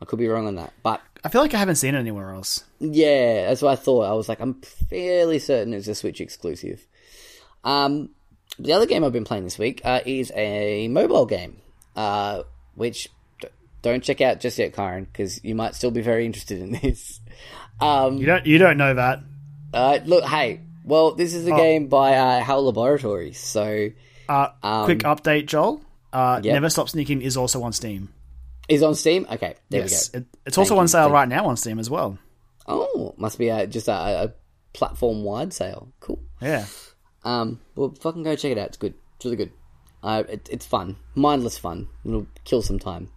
I 0.01 0.07
could 0.07 0.19
be 0.19 0.29
wrong 0.29 0.47
on 0.47 0.55
that, 0.57 0.73
but 0.83 1.01
I 1.25 1.29
feel 1.29 1.41
like 1.41 1.55
I 1.55 1.59
haven't 1.59 1.77
seen 1.77 1.95
it 1.95 1.99
anywhere 1.99 2.33
else. 2.33 2.65
Yeah, 2.81 3.49
that's 3.49 3.63
what 3.63 3.73
I 3.73 3.77
thought. 3.77 4.03
I 4.03 4.13
was 4.13 4.29
like, 4.29 4.41
I'm 4.41 4.55
fairly 4.91 5.39
certain 5.39 5.73
it's 5.73 5.89
a 5.89 5.95
Switch 5.95 6.21
exclusive. 6.21 6.87
Um, 7.65 8.11
the 8.59 8.73
other 8.73 8.87
game 8.87 9.05
I've 9.05 9.13
been 9.13 9.25
playing 9.25 9.45
this 9.45 9.59
week 9.59 9.81
uh, 9.85 10.01
is 10.05 10.33
a 10.35 10.89
mobile 10.89 11.27
game, 11.27 11.57
uh, 11.97 12.43
which 12.75 13.09
d- 13.41 13.49
don't 13.83 14.05
check 14.05 14.21
out 14.21 14.41
just 14.41 14.59
yet, 14.59 14.75
Kyron, 14.75 15.07
because 15.07 15.43
you 15.43 15.55
might 15.55 15.75
still 15.75 15.91
be 15.91 16.03
very 16.03 16.27
interested 16.27 16.61
in 16.61 16.73
this. 16.73 17.21
Um, 17.81 18.19
you 18.19 18.27
don't. 18.27 18.47
You 18.47 18.59
don't 18.59 18.77
know 18.77 18.95
that. 18.95 19.21
Uh, 19.73 19.99
look, 20.05 20.25
hey. 20.25 20.61
Well, 20.85 21.15
this 21.15 21.33
is 21.35 21.47
a 21.49 21.53
oh. 21.53 21.57
game 21.57 21.89
by 21.89 22.15
uh, 22.15 22.41
HAL 22.41 22.67
Laboratories. 22.67 23.39
So, 23.39 23.91
uh, 24.29 24.49
um, 24.63 24.85
quick 24.85 24.99
update, 24.99 25.47
Joel. 25.47 25.83
Uh, 26.13 26.41
yep. 26.43 26.53
Never 26.53 26.69
Stop 26.69 26.91
Sneaking 26.91 27.23
is 27.23 27.37
also 27.37 27.63
on 27.63 27.73
Steam. 27.73 28.13
Is 28.69 28.83
on 28.83 28.95
Steam. 28.95 29.27
Okay, 29.31 29.57
there 29.71 29.81
yes. 29.81 30.13
we 30.13 30.21
go. 30.21 30.23
It, 30.23 30.27
it's 30.47 30.57
Thank 30.57 30.71
also 30.71 30.79
on 30.79 30.89
sale 30.89 31.11
right 31.11 31.29
now 31.29 31.47
on 31.47 31.57
Steam 31.57 31.79
as 31.79 31.89
well. 31.89 32.19
Oh, 32.67 33.15
must 33.17 33.39
be 33.39 33.49
a, 33.49 33.67
just 33.67 33.89
a, 33.89 33.93
a 33.93 34.35
platform 34.73 35.25
wide 35.25 35.53
sale. 35.53 35.89
Cool. 36.01 36.21
Yeah. 36.41 36.67
Um, 37.25 37.61
well, 37.75 37.95
fucking 38.01 38.23
go 38.23 38.37
check 38.37 38.53
it 38.53 38.59
out. 38.59 38.69
It's 38.69 38.77
good. 38.77 38.95
It's 39.17 39.25
really 39.25 39.37
good. 39.37 39.53
Uh, 40.03 40.23
it, 40.29 40.49
it's 40.51 40.67
fun, 40.67 40.97
mindless 41.15 41.57
fun. 41.57 41.89
It'll 42.05 42.27
kill 42.45 42.61
some 42.61 42.79
time. 42.79 43.11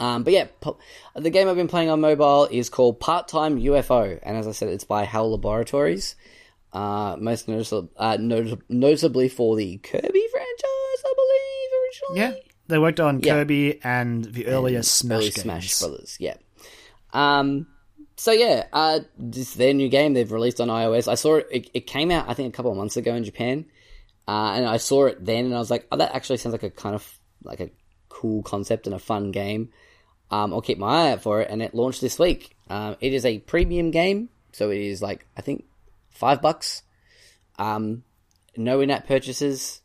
Um, 0.00 0.22
but 0.22 0.32
yeah, 0.32 0.46
po- 0.60 0.78
the 1.16 1.30
game 1.30 1.48
I've 1.48 1.56
been 1.56 1.66
playing 1.68 1.90
on 1.90 2.00
mobile 2.00 2.46
is 2.50 2.68
called 2.68 3.00
Part 3.00 3.26
Time 3.28 3.58
UFO, 3.60 4.18
and 4.22 4.36
as 4.36 4.46
I 4.46 4.52
said, 4.52 4.68
it's 4.68 4.84
by 4.84 5.04
HAL 5.04 5.32
Laboratories. 5.32 6.14
Uh, 6.72 7.16
most 7.18 7.48
noticeable, 7.48 7.90
uh, 7.96 8.16
not- 8.20 8.58
notably 8.68 9.28
for 9.28 9.56
the 9.56 9.78
Kirby 9.78 10.24
franchise, 10.30 11.02
I 11.04 11.14
believe 11.16 11.70
originally. 11.82 12.20
Yeah, 12.36 12.50
they 12.68 12.78
worked 12.78 13.00
on 13.00 13.20
Yeah. 13.20 13.34
Kirby 13.34 13.80
and 13.82 14.24
the 14.26 14.46
earlier 14.46 14.82
Smash 14.82 15.16
early 15.16 15.30
games. 15.30 15.42
Smash 15.42 15.78
Brothers. 15.80 16.16
Yeah. 16.20 16.34
Um. 17.12 17.66
So 18.16 18.32
yeah, 18.32 18.66
uh, 18.72 19.00
this 19.16 19.50
is 19.50 19.54
their 19.54 19.72
new 19.72 19.88
game 19.88 20.12
they've 20.12 20.30
released 20.30 20.60
on 20.60 20.68
iOS. 20.68 21.08
I 21.08 21.14
saw 21.14 21.36
it, 21.36 21.46
it. 21.50 21.70
It 21.74 21.86
came 21.86 22.10
out 22.10 22.28
I 22.28 22.34
think 22.34 22.52
a 22.52 22.56
couple 22.56 22.70
of 22.70 22.76
months 22.76 22.96
ago 22.96 23.14
in 23.14 23.24
Japan, 23.24 23.64
uh, 24.26 24.52
and 24.54 24.66
I 24.66 24.76
saw 24.76 25.06
it 25.06 25.24
then, 25.24 25.46
and 25.46 25.54
I 25.54 25.58
was 25.58 25.70
like, 25.70 25.86
oh, 25.90 25.96
that 25.96 26.14
actually 26.14 26.36
sounds 26.38 26.52
like 26.52 26.62
a 26.64 26.70
kind 26.70 26.94
of 26.94 27.18
like 27.44 27.60
a 27.60 27.70
cool 28.08 28.42
concept 28.42 28.86
and 28.86 28.94
a 28.94 28.98
fun 28.98 29.30
game. 29.30 29.70
Um, 30.30 30.52
I'll 30.52 30.60
keep 30.60 30.78
my 30.78 30.86
eye 31.08 31.12
out 31.12 31.22
for 31.22 31.40
it, 31.40 31.50
and 31.50 31.62
it 31.62 31.74
launched 31.74 32.00
this 32.00 32.18
week. 32.18 32.56
Um, 32.68 32.96
it 33.00 33.14
is 33.14 33.24
a 33.24 33.38
premium 33.38 33.90
game, 33.90 34.28
so 34.52 34.70
it 34.70 34.80
is 34.80 35.00
like 35.00 35.26
I 35.36 35.40
think 35.40 35.64
five 36.10 36.42
bucks. 36.42 36.82
Um, 37.58 38.04
no 38.56 38.80
in-app 38.80 39.06
purchases. 39.06 39.80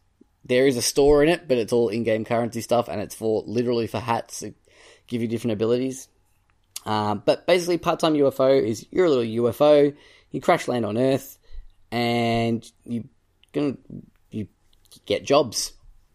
There 0.46 0.68
is 0.68 0.76
a 0.76 0.82
store 0.82 1.24
in 1.24 1.30
it, 1.30 1.48
but 1.48 1.58
it's 1.58 1.72
all 1.72 1.90
in-game 1.90 2.26
currency 2.26 2.62
stuff, 2.62 2.90
and 2.90 3.00
it's 3.00 3.16
for 3.16 3.44
literally 3.46 3.88
for 3.88 4.00
hats 4.00 4.42
that 4.42 4.54
give 5.08 5.22
you 5.22 5.28
different 5.28 5.54
abilities. 5.54 6.10
Um, 6.86 7.24
but 7.26 7.48
basically, 7.48 7.78
part-time 7.78 8.14
UFO 8.16 8.62
is 8.62 8.86
you're 8.92 9.06
a 9.06 9.10
little 9.10 9.44
UFO. 9.46 9.96
You 10.32 10.42
crash 10.42 10.68
land 10.68 10.86
on 10.86 10.98
Earth, 10.98 11.38
and 11.92 12.70
you 12.84 13.08
gonna 13.54 13.78
you 14.32 14.48
get 15.06 15.24
jobs 15.24 15.72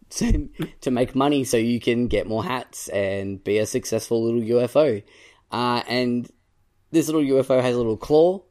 to, 0.16 0.48
to 0.80 0.90
make 0.90 1.14
money, 1.14 1.44
so 1.44 1.56
you 1.56 1.80
can 1.80 2.06
get 2.06 2.26
more 2.26 2.44
hats 2.44 2.88
and 2.88 3.42
be 3.42 3.58
a 3.58 3.66
successful 3.66 4.24
little 4.24 4.40
UFO. 4.40 5.02
Uh, 5.50 5.82
and 5.88 6.30
this 6.90 7.08
little 7.08 7.22
UFO 7.22 7.60
has 7.60 7.74
a 7.74 7.78
little 7.78 7.96
claw 7.96 8.42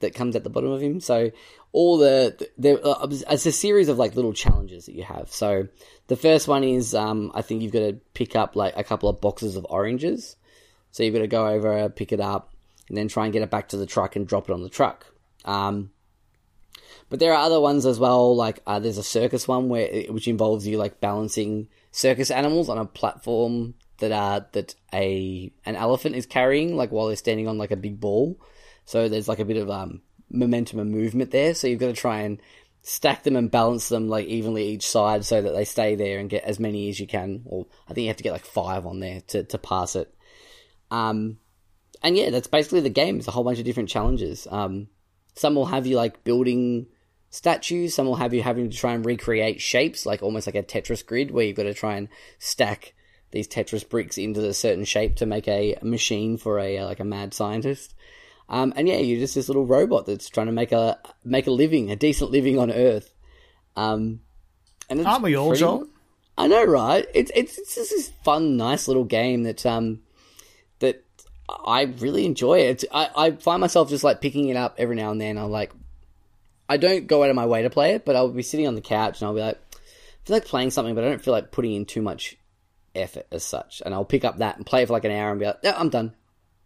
that 0.00 0.14
comes 0.14 0.36
at 0.36 0.44
the 0.44 0.50
bottom 0.50 0.70
of 0.70 0.82
him. 0.82 1.00
So 1.00 1.30
all 1.72 1.96
the 1.96 2.50
there, 2.58 2.78
uh, 2.84 3.06
it's 3.10 3.46
a 3.46 3.52
series 3.52 3.88
of 3.88 3.98
like 3.98 4.14
little 4.14 4.32
challenges 4.32 4.86
that 4.86 4.94
you 4.94 5.04
have. 5.04 5.30
So 5.30 5.68
the 6.08 6.16
first 6.16 6.48
one 6.48 6.64
is 6.64 6.94
um, 6.94 7.32
I 7.34 7.42
think 7.42 7.62
you've 7.62 7.72
got 7.72 7.80
to 7.80 8.00
pick 8.12 8.36
up 8.36 8.56
like 8.56 8.76
a 8.76 8.84
couple 8.84 9.08
of 9.08 9.20
boxes 9.20 9.56
of 9.56 9.66
oranges. 9.70 10.36
So 10.90 11.02
you've 11.02 11.14
got 11.14 11.20
to 11.20 11.26
go 11.26 11.48
over, 11.48 11.88
pick 11.88 12.12
it 12.12 12.20
up, 12.20 12.52
and 12.88 12.98
then 12.98 13.08
try 13.08 13.24
and 13.24 13.32
get 13.32 13.42
it 13.42 13.50
back 13.50 13.68
to 13.68 13.78
the 13.78 13.86
truck 13.86 14.16
and 14.16 14.26
drop 14.26 14.50
it 14.50 14.52
on 14.52 14.62
the 14.62 14.68
truck. 14.68 15.06
Um, 15.46 15.91
but 17.12 17.20
there 17.20 17.34
are 17.34 17.44
other 17.44 17.60
ones 17.60 17.84
as 17.84 17.98
well. 17.98 18.34
Like 18.34 18.60
uh, 18.66 18.78
there's 18.78 18.96
a 18.96 19.02
circus 19.02 19.46
one 19.46 19.68
where 19.68 20.04
which 20.08 20.26
involves 20.26 20.66
you 20.66 20.78
like 20.78 20.98
balancing 20.98 21.68
circus 21.90 22.30
animals 22.30 22.70
on 22.70 22.78
a 22.78 22.86
platform 22.86 23.74
that 23.98 24.10
uh 24.10 24.40
that 24.52 24.74
a 24.94 25.52
an 25.66 25.76
elephant 25.76 26.16
is 26.16 26.24
carrying, 26.24 26.74
like 26.74 26.90
while 26.90 27.08
they're 27.08 27.16
standing 27.16 27.48
on 27.48 27.58
like 27.58 27.70
a 27.70 27.76
big 27.76 28.00
ball. 28.00 28.40
So 28.86 29.10
there's 29.10 29.28
like 29.28 29.40
a 29.40 29.44
bit 29.44 29.58
of 29.58 29.68
um 29.68 30.00
momentum 30.30 30.78
and 30.78 30.90
movement 30.90 31.32
there. 31.32 31.54
So 31.54 31.66
you've 31.66 31.80
got 31.80 31.88
to 31.88 31.92
try 31.92 32.20
and 32.20 32.40
stack 32.80 33.24
them 33.24 33.36
and 33.36 33.50
balance 33.50 33.90
them 33.90 34.08
like 34.08 34.26
evenly 34.28 34.68
each 34.68 34.88
side 34.88 35.26
so 35.26 35.42
that 35.42 35.52
they 35.52 35.66
stay 35.66 35.96
there 35.96 36.18
and 36.18 36.30
get 36.30 36.44
as 36.44 36.58
many 36.58 36.88
as 36.88 36.98
you 36.98 37.06
can. 37.06 37.42
Or 37.44 37.66
I 37.90 37.92
think 37.92 38.04
you 38.04 38.08
have 38.08 38.16
to 38.16 38.22
get 38.22 38.32
like 38.32 38.46
five 38.46 38.86
on 38.86 39.00
there 39.00 39.20
to 39.26 39.44
to 39.44 39.58
pass 39.58 39.96
it. 39.96 40.14
Um, 40.90 41.36
and 42.02 42.16
yeah, 42.16 42.30
that's 42.30 42.46
basically 42.46 42.80
the 42.80 42.88
game. 42.88 43.18
It's 43.18 43.28
a 43.28 43.32
whole 43.32 43.44
bunch 43.44 43.58
of 43.58 43.66
different 43.66 43.90
challenges. 43.90 44.48
Um, 44.50 44.88
some 45.34 45.54
will 45.54 45.66
have 45.66 45.86
you 45.86 45.96
like 45.96 46.24
building 46.24 46.86
statues. 47.32 47.94
Some 47.94 48.06
will 48.06 48.14
have 48.14 48.32
you 48.32 48.42
having 48.44 48.70
to 48.70 48.76
try 48.76 48.92
and 48.92 49.04
recreate 49.04 49.60
shapes, 49.60 50.06
like 50.06 50.22
almost 50.22 50.46
like 50.46 50.54
a 50.54 50.62
Tetris 50.62 51.04
grid, 51.04 51.32
where 51.32 51.44
you've 51.44 51.56
got 51.56 51.64
to 51.64 51.74
try 51.74 51.96
and 51.96 52.08
stack 52.38 52.94
these 53.32 53.48
Tetris 53.48 53.88
bricks 53.88 54.18
into 54.18 54.46
a 54.46 54.54
certain 54.54 54.84
shape 54.84 55.16
to 55.16 55.26
make 55.26 55.48
a 55.48 55.76
machine 55.82 56.36
for 56.36 56.60
a 56.60 56.78
uh, 56.78 56.84
like 56.84 57.00
a 57.00 57.04
mad 57.04 57.34
scientist. 57.34 57.94
Um, 58.48 58.72
and 58.76 58.86
yeah, 58.86 58.98
you're 58.98 59.18
just 59.20 59.34
this 59.34 59.48
little 59.48 59.66
robot 59.66 60.04
that's 60.06 60.28
trying 60.28 60.46
to 60.46 60.52
make 60.52 60.70
a 60.70 60.98
make 61.24 61.46
a 61.48 61.50
living, 61.50 61.90
a 61.90 61.96
decent 61.96 62.30
living 62.30 62.58
on 62.58 62.70
Earth. 62.70 63.12
Um, 63.74 64.20
and 64.90 65.00
it's 65.00 65.08
Aren't 65.08 65.22
we 65.24 65.34
all, 65.34 65.48
pretty- 65.48 65.60
Joel? 65.60 65.88
I 66.36 66.46
know, 66.46 66.64
right? 66.64 67.06
It's 67.14 67.30
it's 67.34 67.58
it's 67.58 67.74
just 67.74 67.90
this 67.90 68.10
fun, 68.24 68.56
nice 68.56 68.88
little 68.88 69.04
game 69.04 69.42
that 69.44 69.64
um 69.66 70.00
that 70.80 71.04
I 71.48 71.82
really 71.82 72.24
enjoy. 72.26 72.60
It. 72.60 72.84
I 72.92 73.10
I 73.16 73.30
find 73.32 73.60
myself 73.60 73.88
just 73.90 74.04
like 74.04 74.20
picking 74.20 74.48
it 74.48 74.56
up 74.56 74.74
every 74.78 74.96
now 74.96 75.10
and 75.10 75.20
then. 75.20 75.38
I'm 75.38 75.50
like, 75.50 75.72
I 76.72 76.78
don't 76.78 77.06
go 77.06 77.22
out 77.22 77.28
of 77.28 77.36
my 77.36 77.44
way 77.44 77.62
to 77.62 77.70
play 77.70 77.92
it, 77.92 78.06
but 78.06 78.16
I'll 78.16 78.30
be 78.30 78.42
sitting 78.42 78.66
on 78.66 78.74
the 78.74 78.80
couch 78.80 79.20
and 79.20 79.28
I'll 79.28 79.34
be 79.34 79.42
like, 79.42 79.60
I 79.74 80.26
feel 80.26 80.36
like 80.36 80.46
playing 80.46 80.70
something, 80.70 80.94
but 80.94 81.04
I 81.04 81.08
don't 81.08 81.22
feel 81.22 81.34
like 81.34 81.50
putting 81.50 81.74
in 81.74 81.84
too 81.84 82.00
much 82.00 82.38
effort 82.94 83.26
as 83.30 83.44
such. 83.44 83.82
And 83.84 83.92
I'll 83.92 84.06
pick 84.06 84.24
up 84.24 84.38
that 84.38 84.56
and 84.56 84.64
play 84.64 84.82
it 84.82 84.86
for 84.86 84.94
like 84.94 85.04
an 85.04 85.10
hour 85.10 85.30
and 85.30 85.38
be 85.38 85.44
like, 85.44 85.58
yeah, 85.62 85.74
I'm 85.76 85.90
done. 85.90 86.14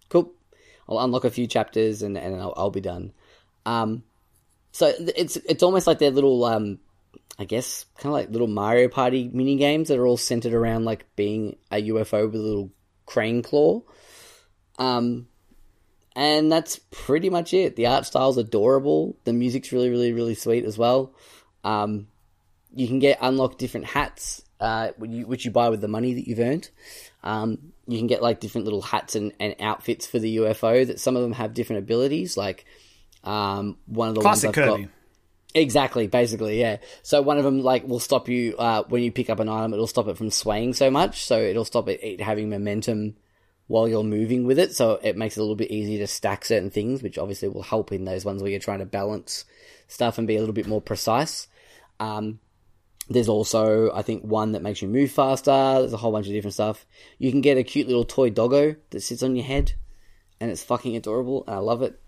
Cool. 0.08 0.32
I'll 0.88 1.00
unlock 1.00 1.24
a 1.24 1.30
few 1.30 1.48
chapters 1.48 2.02
and 2.02 2.16
and 2.16 2.40
I'll, 2.40 2.54
I'll 2.56 2.70
be 2.70 2.80
done. 2.80 3.14
Um, 3.64 4.04
so 4.70 4.92
it's 4.96 5.34
it's 5.34 5.64
almost 5.64 5.88
like 5.88 5.98
their 5.98 6.12
little 6.12 6.44
um 6.44 6.78
I 7.36 7.44
guess 7.44 7.86
kind 7.96 8.10
of 8.10 8.12
like 8.12 8.30
little 8.30 8.46
Mario 8.46 8.88
Party 8.88 9.28
mini 9.32 9.56
games 9.56 9.88
that 9.88 9.98
are 9.98 10.06
all 10.06 10.16
centered 10.16 10.54
around 10.54 10.84
like 10.84 11.04
being 11.16 11.56
a 11.72 11.82
UFO 11.88 12.26
with 12.26 12.36
a 12.36 12.38
little 12.38 12.70
crane 13.06 13.42
claw. 13.42 13.82
Um, 14.78 15.26
and 16.16 16.50
that's 16.50 16.80
pretty 16.90 17.28
much 17.28 17.52
it. 17.52 17.76
The 17.76 17.86
art 17.86 18.06
style's 18.06 18.38
adorable. 18.38 19.18
The 19.24 19.34
music's 19.34 19.70
really, 19.70 19.90
really, 19.90 20.14
really 20.14 20.34
sweet 20.34 20.64
as 20.64 20.78
well. 20.78 21.14
Um, 21.62 22.08
you 22.74 22.88
can 22.88 23.00
get 23.00 23.18
unlock 23.20 23.58
different 23.58 23.86
hats, 23.86 24.42
uh, 24.58 24.88
which 24.96 25.10
you, 25.10 25.26
which 25.26 25.44
you 25.44 25.50
buy 25.50 25.68
with 25.68 25.82
the 25.82 25.88
money 25.88 26.14
that 26.14 26.26
you've 26.26 26.40
earned. 26.40 26.70
Um, 27.22 27.72
you 27.86 27.98
can 27.98 28.06
get 28.06 28.22
like 28.22 28.40
different 28.40 28.64
little 28.64 28.80
hats 28.80 29.14
and, 29.14 29.34
and 29.38 29.56
outfits 29.60 30.06
for 30.06 30.18
the 30.18 30.38
UFO. 30.38 30.86
That 30.86 31.00
some 31.00 31.16
of 31.16 31.22
them 31.22 31.32
have 31.32 31.52
different 31.52 31.82
abilities. 31.82 32.34
Like 32.34 32.64
um, 33.22 33.76
one 33.84 34.08
of 34.08 34.14
the 34.14 34.22
Classic 34.22 34.56
ones 34.56 34.58
I've 34.58 34.80
got. 34.80 34.90
Exactly, 35.54 36.06
basically, 36.06 36.58
yeah. 36.58 36.78
So 37.02 37.20
one 37.20 37.36
of 37.36 37.44
them 37.44 37.60
like 37.60 37.86
will 37.86 38.00
stop 38.00 38.30
you 38.30 38.56
uh, 38.56 38.84
when 38.88 39.02
you 39.02 39.12
pick 39.12 39.28
up 39.28 39.38
an 39.38 39.50
item. 39.50 39.74
It'll 39.74 39.86
stop 39.86 40.08
it 40.08 40.16
from 40.16 40.30
swaying 40.30 40.72
so 40.74 40.90
much, 40.90 41.26
so 41.26 41.38
it'll 41.38 41.66
stop 41.66 41.90
it, 41.90 42.00
it 42.02 42.20
having 42.22 42.48
momentum 42.48 43.16
while 43.66 43.88
you're 43.88 44.04
moving 44.04 44.46
with 44.46 44.58
it. 44.58 44.74
So 44.74 45.00
it 45.02 45.16
makes 45.16 45.36
it 45.36 45.40
a 45.40 45.42
little 45.42 45.56
bit 45.56 45.70
easier 45.70 45.98
to 45.98 46.06
stack 46.06 46.44
certain 46.44 46.70
things, 46.70 47.02
which 47.02 47.18
obviously 47.18 47.48
will 47.48 47.62
help 47.62 47.92
in 47.92 48.04
those 48.04 48.24
ones 48.24 48.42
where 48.42 48.50
you're 48.50 48.60
trying 48.60 48.78
to 48.80 48.86
balance 48.86 49.44
stuff 49.88 50.18
and 50.18 50.26
be 50.26 50.36
a 50.36 50.40
little 50.40 50.54
bit 50.54 50.66
more 50.66 50.80
precise. 50.80 51.48
Um, 52.00 52.40
there's 53.08 53.28
also, 53.28 53.92
I 53.92 54.02
think, 54.02 54.22
one 54.22 54.52
that 54.52 54.62
makes 54.62 54.82
you 54.82 54.88
move 54.88 55.12
faster. 55.12 55.50
There's 55.50 55.92
a 55.92 55.98
whole 55.98 56.12
bunch 56.12 56.26
of 56.26 56.32
different 56.32 56.54
stuff. 56.54 56.84
You 57.18 57.30
can 57.30 57.40
get 57.40 57.58
a 57.58 57.62
cute 57.62 57.86
little 57.86 58.04
toy 58.04 58.30
doggo 58.30 58.76
that 58.90 59.00
sits 59.00 59.22
on 59.22 59.36
your 59.36 59.44
head, 59.44 59.74
and 60.40 60.50
it's 60.50 60.64
fucking 60.64 60.96
adorable, 60.96 61.44
and 61.46 61.54
I 61.54 61.58
love 61.58 61.82
it. 61.82 62.00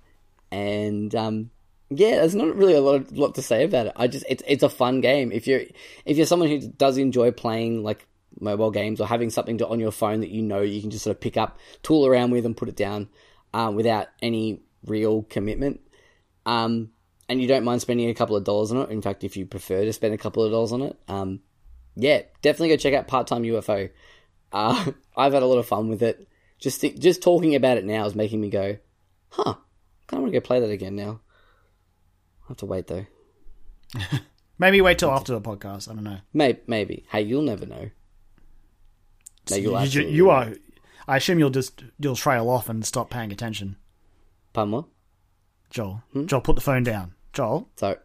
And 0.51 1.15
um, 1.15 1.51
yeah, 1.89 2.17
there's 2.17 2.35
not 2.35 2.57
really 2.57 2.75
a 2.75 2.81
lot, 2.81 2.97
of, 2.97 3.17
lot 3.17 3.37
to 3.37 3.43
say 3.43 3.63
about 3.63 3.87
it. 3.87 3.93
I 3.95 4.09
just 4.09 4.25
it's 4.29 4.43
it's 4.47 4.65
a 4.65 4.69
fun 4.69 5.01
game. 5.01 5.31
If 5.31 5.47
you're 5.47 5.63
if 6.05 6.17
you're 6.17 6.27
someone 6.27 6.49
who 6.49 6.59
does 6.59 6.99
enjoy 6.99 7.31
playing 7.31 7.85
like 7.85 8.08
mobile 8.41 8.71
games 8.71 9.01
or 9.01 9.07
having 9.07 9.31
something 9.31 9.59
to, 9.59 9.69
on 9.69 9.81
your 9.81 9.91
phone 9.91 10.21
that 10.21 10.31
you 10.31 10.43
know 10.43 10.61
you 10.61 10.81
can 10.81 10.91
just 10.91 11.05
sort 11.05 11.17
of 11.17 11.21
pick 11.21 11.37
up, 11.37 11.59
tool 11.83 12.07
around 12.07 12.31
with, 12.31 12.47
and 12.47 12.57
put 12.57 12.69
it 12.69 12.77
down 12.77 13.09
um, 13.55 13.75
without 13.75 14.09
any 14.23 14.61
real 14.85 15.23
commitment. 15.23 15.81
Um, 16.47 16.91
and 17.29 17.41
you 17.43 17.49
don't 17.49 17.65
mind 17.65 17.81
spending 17.81 18.09
a 18.09 18.15
couple 18.15 18.37
of 18.37 18.45
dollars 18.45 18.71
on 18.71 18.79
it. 18.79 18.91
In 18.91 19.03
fact, 19.03 19.25
if 19.25 19.37
you 19.37 19.47
prefer 19.47 19.85
to 19.85 19.93
spend 19.93 20.15
a 20.15 20.19
couple 20.19 20.43
of 20.43 20.51
dollars 20.51 20.73
on 20.73 20.83
it, 20.83 20.99
um, 21.09 21.41
yeah, 21.95 22.23
definitely 22.43 22.71
go 22.71 22.77
check 22.77 22.95
out 22.95 23.09
Part 23.09 23.27
Time 23.27 23.43
UFO. 23.43 23.91
Uh, 24.53 24.93
I've 25.17 25.33
had 25.33 25.43
a 25.43 25.47
lot 25.47 25.59
of 25.59 25.67
fun 25.67 25.89
with 25.89 26.03
it. 26.03 26.29
Just 26.59 26.81
think, 26.81 26.99
just 26.99 27.23
talking 27.23 27.55
about 27.55 27.77
it 27.77 27.85
now 27.85 28.05
is 28.07 28.15
making 28.15 28.41
me 28.41 28.51
go, 28.51 28.79
huh? 29.31 29.43
I 29.51 29.55
Kind 30.07 30.19
of 30.19 30.21
want 30.21 30.33
to 30.33 30.41
go 30.41 30.45
play 30.45 30.61
that 30.61 30.71
again 30.71 30.97
now. 30.97 31.21
I 32.45 32.49
have 32.49 32.57
to 32.59 32.67
wait 32.67 32.87
though. 32.87 33.07
Maybe 34.59 34.81
wait 34.81 34.99
till 34.99 35.11
after 35.11 35.33
the 35.33 35.41
podcast. 35.41 35.89
I 35.89 35.95
don't 35.95 36.05
know. 36.05 36.19
Maybe, 36.33 36.61
maybe. 36.67 37.05
Hey, 37.11 37.23
you'll 37.23 37.43
never 37.43 37.65
know. 37.65 37.91
No, 39.51 39.57
you, 39.57 39.77
absolutely 39.77 40.15
you 40.15 40.31
are. 40.31 40.53
I 41.07 41.17
assume 41.17 41.39
you'll 41.39 41.51
just 41.51 41.83
you'll 41.99 42.17
trail 42.17 42.49
off 42.49 42.69
and 42.69 42.85
stop 42.85 43.11
paying 43.11 43.33
attention. 43.33 43.77
Pardon 44.53 44.73
what? 44.73 44.85
Joel, 45.71 46.03
Hmm? 46.13 46.27
Joel, 46.27 46.41
put 46.41 46.55
the 46.55 46.63
phone 46.63 46.83
down. 46.83 47.15
Joel, 47.33 47.69
So, 47.77 47.97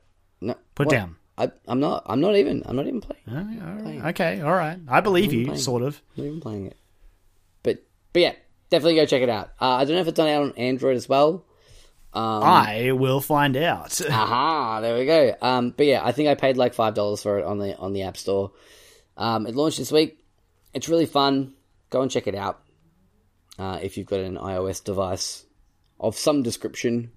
no. 0.42 0.56
put 0.76 0.88
what? 0.88 0.92
down. 0.94 1.16
I, 1.38 1.52
I'm 1.68 1.80
not. 1.80 2.04
I'm 2.06 2.20
not 2.22 2.36
even. 2.36 2.62
I'm 2.66 2.76
not 2.76 2.86
even 2.88 3.02
playing. 3.02 3.24
Oh, 3.28 3.50
yeah, 3.52 3.68
all 3.70 3.84
right. 3.84 4.06
Okay, 4.14 4.42
all 4.42 4.54
right. 4.54 4.78
I 4.88 5.00
believe 5.02 5.34
you, 5.34 5.46
playing. 5.46 5.60
sort 5.60 5.82
of. 5.82 6.02
I'm 6.16 6.24
not 6.24 6.28
even 6.30 6.42
playing 6.42 6.66
it. 6.68 6.78
But, 7.64 7.84
but 8.12 8.22
yeah, 8.22 8.34
definitely 8.70 8.96
go 8.96 9.06
check 9.06 9.22
it 9.24 9.30
out. 9.30 9.50
Uh, 9.60 9.70
I 9.78 9.86
don't 9.86 9.96
know 9.96 10.02
if 10.02 10.08
it's 10.08 10.20
on 10.20 10.28
out 10.28 10.44
on 10.44 10.52
Android 10.58 10.96
as 10.96 11.10
well. 11.10 11.46
Um, 12.14 12.44
I 12.44 12.92
will 12.92 13.20
find 13.22 13.58
out. 13.58 14.00
Aha, 14.10 14.82
there 14.82 14.96
we 15.00 15.06
go. 15.08 15.34
Um, 15.42 15.72
but 15.76 15.88
yeah, 15.88 16.06
I 16.06 16.12
think 16.12 16.30
I 16.30 16.36
paid 16.36 16.56
like 16.58 16.76
five 16.76 16.94
dollars 16.94 17.24
for 17.24 17.40
it 17.40 17.46
on 17.46 17.58
the 17.58 17.76
on 17.78 17.94
the 17.94 18.04
App 18.04 18.18
Store. 18.18 18.52
Um, 19.18 19.48
it 19.48 19.56
launched 19.56 19.80
this 19.80 19.92
week. 19.92 20.20
It's 20.74 20.90
really 20.90 21.06
fun. 21.06 21.54
Go 21.90 22.02
and 22.02 22.10
check 22.12 22.28
it 22.28 22.36
out. 22.36 22.62
Uh, 23.60 23.80
if 23.82 23.98
you've 23.98 24.08
got 24.08 24.20
an 24.20 24.36
iOS 24.38 24.84
device 24.84 25.46
of 26.00 26.18
some 26.18 26.42
description, 26.44 27.12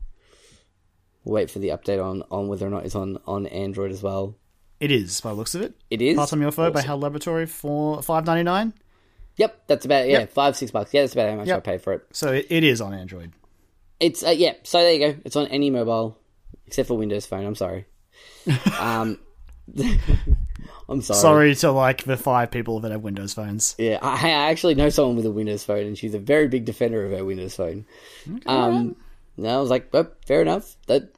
We'll 1.27 1.35
wait 1.35 1.51
for 1.51 1.59
the 1.59 1.71
update 1.71 2.03
on, 2.03 2.23
on 2.31 2.47
whether 2.47 2.65
or 2.69 2.71
not 2.71 2.87
it's 2.87 2.95
on, 2.95 3.19
on 3.27 3.47
Android 3.49 3.91
as 3.91 4.01
well. 4.01 4.37
It 4.79 4.93
is 4.93 5.21
by 5.21 5.31
the 5.31 5.35
looks 5.35 5.57
of 5.57 5.63
it. 5.63 5.75
It 5.91 6.01
is. 6.01 6.17
Part 6.17 6.31
Time 6.31 6.41
UFO 6.41 6.73
by. 6.73 6.83
HAL 6.83 6.99
Laboratory 7.01 7.47
for 7.47 8.01
five 8.01 8.25
ninety 8.27 8.45
nine. 8.45 8.73
Yep, 9.37 9.63
that's 9.67 9.85
about 9.85 10.07
yeah, 10.07 10.21
Yep. 10.21 10.31
five 10.31 10.57
six 10.57 10.71
bucks. 10.71 10.95
Yeah, 10.95 11.01
that's 11.01 11.15
about 11.15 11.31
how 11.31 11.37
much 11.37 11.49
Yep. 11.49 11.57
I 11.57 11.61
paid 11.61 11.83
for 11.83 11.95
it. 11.95 12.07
So 12.13 12.33
it, 12.33 12.47
it 12.49 12.63
is 12.63 12.81
on 12.81 12.95
Android. 12.95 13.33
It's 13.99 14.23
uh, 14.23 14.31
yeah. 14.31 14.53
So 14.63 14.79
there 14.79 14.93
you 14.93 14.99
go. 15.01 15.19
It's 15.25 15.35
on 15.35 15.49
any 15.49 15.69
mobile 15.71 16.17
except 16.69 16.87
for 16.87 16.97
Windows 16.97 17.27
Phone. 17.27 17.45
I'm 17.45 17.57
sorry. 17.57 17.87
um, 18.79 19.19
I'm 20.89 21.03
sorry. 21.03 21.21
Sorry 21.21 21.55
to 21.57 21.73
like 21.73 22.05
the 22.05 22.17
five 22.17 22.51
people 22.51 22.81
that 22.81 22.93
have 22.93 23.03
Windows 23.03 23.35
phones. 23.35 23.75
Yeah, 23.79 23.99
I, 24.01 24.15
I 24.15 24.51
actually 24.51 24.75
know 24.75 24.89
someone 24.89 25.17
with 25.17 25.27
a 25.27 25.31
Windows 25.31 25.65
Phone, 25.65 25.87
and 25.87 25.99
she's 25.99 26.15
a 26.15 26.19
very 26.19 26.49
big 26.49 26.65
defender 26.65 27.05
of 27.05 27.13
her 27.13 27.25
Windows 27.25 27.57
Phone. 27.57 27.85
um, 28.47 28.97
no, 29.37 29.59
I 29.59 29.61
was 29.61 29.71
like, 29.71 29.93
well, 29.93 30.11
fair 30.27 30.43
enough. 30.43 30.77
That 30.87 31.13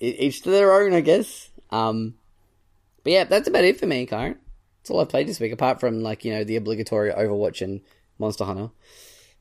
each 0.00 0.42
to 0.42 0.50
their 0.50 0.72
own, 0.72 0.92
I 0.92 1.00
guess. 1.00 1.48
Um, 1.70 2.14
but 3.04 3.12
yeah, 3.12 3.24
that's 3.24 3.48
about 3.48 3.64
it 3.64 3.78
for 3.78 3.86
me, 3.86 4.06
Kyron. 4.06 4.36
That's 4.78 4.90
all 4.90 5.00
I've 5.00 5.08
played 5.08 5.28
this 5.28 5.40
week, 5.40 5.52
apart 5.52 5.78
from 5.80 6.02
like 6.02 6.24
you 6.24 6.32
know 6.32 6.44
the 6.44 6.56
obligatory 6.56 7.12
Overwatch 7.12 7.62
and 7.62 7.80
Monster 8.18 8.44
Hunter. 8.44 8.70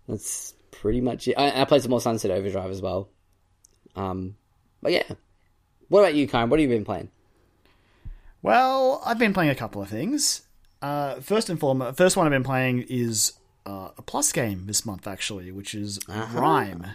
That's 0.08 0.54
pretty 0.69 1.02
much 1.02 1.28
it. 1.28 1.36
I, 1.36 1.62
I 1.62 1.65
played 1.65 1.82
some 1.82 1.91
more 1.91 2.02
Sunset 2.02 2.32
Overdrive 2.32 2.69
as 2.69 2.82
well. 2.82 3.10
Um, 3.95 4.36
but 4.82 4.91
yeah, 4.91 5.04
what 5.89 6.02
about 6.02 6.13
you, 6.13 6.28
Kyron? 6.28 6.50
What 6.50 6.60
have 6.60 6.69
you 6.69 6.76
been 6.76 6.86
playing? 6.86 7.10
Well, 8.41 9.01
I've 9.06 9.19
been 9.19 9.34
playing 9.34 9.51
a 9.51 9.56
couple 9.56 9.82
of 9.82 9.89
things. 9.89 10.41
Uh, 10.82 11.15
first 11.15 11.49
and 11.49 11.60
foremost, 11.60 11.97
first 11.97 12.17
one 12.17 12.25
I've 12.25 12.32
been 12.32 12.43
playing 12.43 12.86
is 12.89 13.34
uh, 13.65 13.89
a 13.97 14.01
plus 14.01 14.32
game 14.32 14.65
this 14.65 14.86
month 14.86 15.08
actually, 15.08 15.51
which 15.51 15.75
is 15.75 15.99
Rhyme. 16.08 16.88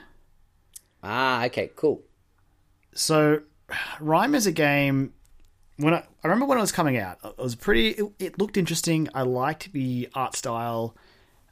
Ah, 1.03 1.45
okay, 1.47 1.71
cool. 1.77 2.03
So, 2.95 3.43
Rhyme 4.01 4.35
is 4.35 4.47
a 4.47 4.53
game. 4.53 5.13
When 5.77 5.95
I, 5.95 5.99
I 5.99 6.29
remember 6.29 6.47
when 6.47 6.59
it 6.59 6.63
was 6.63 6.73
coming 6.73 6.97
out, 6.97 7.19
it 7.23 7.39
was 7.39 7.55
pretty. 7.55 7.91
It, 7.91 8.13
it 8.19 8.39
looked 8.39 8.57
interesting. 8.57 9.09
I 9.15 9.23
liked 9.23 9.73
the 9.73 10.09
art 10.15 10.35
style. 10.35 10.97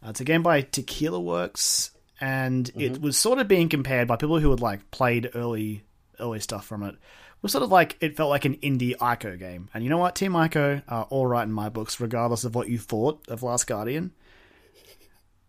Uh, 0.04 0.10
it's 0.10 0.20
a 0.20 0.24
game 0.24 0.42
by 0.42 0.62
Tequila 0.62 1.20
Works, 1.20 1.90
and 2.20 2.70
it 2.74 3.00
was 3.00 3.16
sort 3.16 3.38
of 3.38 3.46
being 3.46 3.68
compared 3.68 4.08
by 4.08 4.16
people 4.16 4.40
who 4.40 4.50
had 4.50 4.60
like 4.60 4.90
played 4.90 5.30
early 5.34 5.84
early 6.18 6.40
stuff 6.40 6.66
from 6.66 6.82
it. 6.82 6.96
Was 7.44 7.52
sort 7.52 7.62
of 7.62 7.70
like 7.70 7.98
it 8.00 8.16
felt 8.16 8.30
like 8.30 8.46
an 8.46 8.56
indie 8.56 8.96
Ico 8.96 9.38
game. 9.38 9.68
And 9.74 9.84
you 9.84 9.90
know 9.90 9.98
what, 9.98 10.16
Team 10.16 10.32
Ico 10.32 10.82
are 10.88 11.04
all 11.10 11.26
right 11.26 11.42
in 11.42 11.52
my 11.52 11.68
books, 11.68 12.00
regardless 12.00 12.44
of 12.44 12.54
what 12.54 12.70
you 12.70 12.78
thought 12.78 13.20
of 13.28 13.42
Last 13.42 13.66
Guardian. 13.66 14.12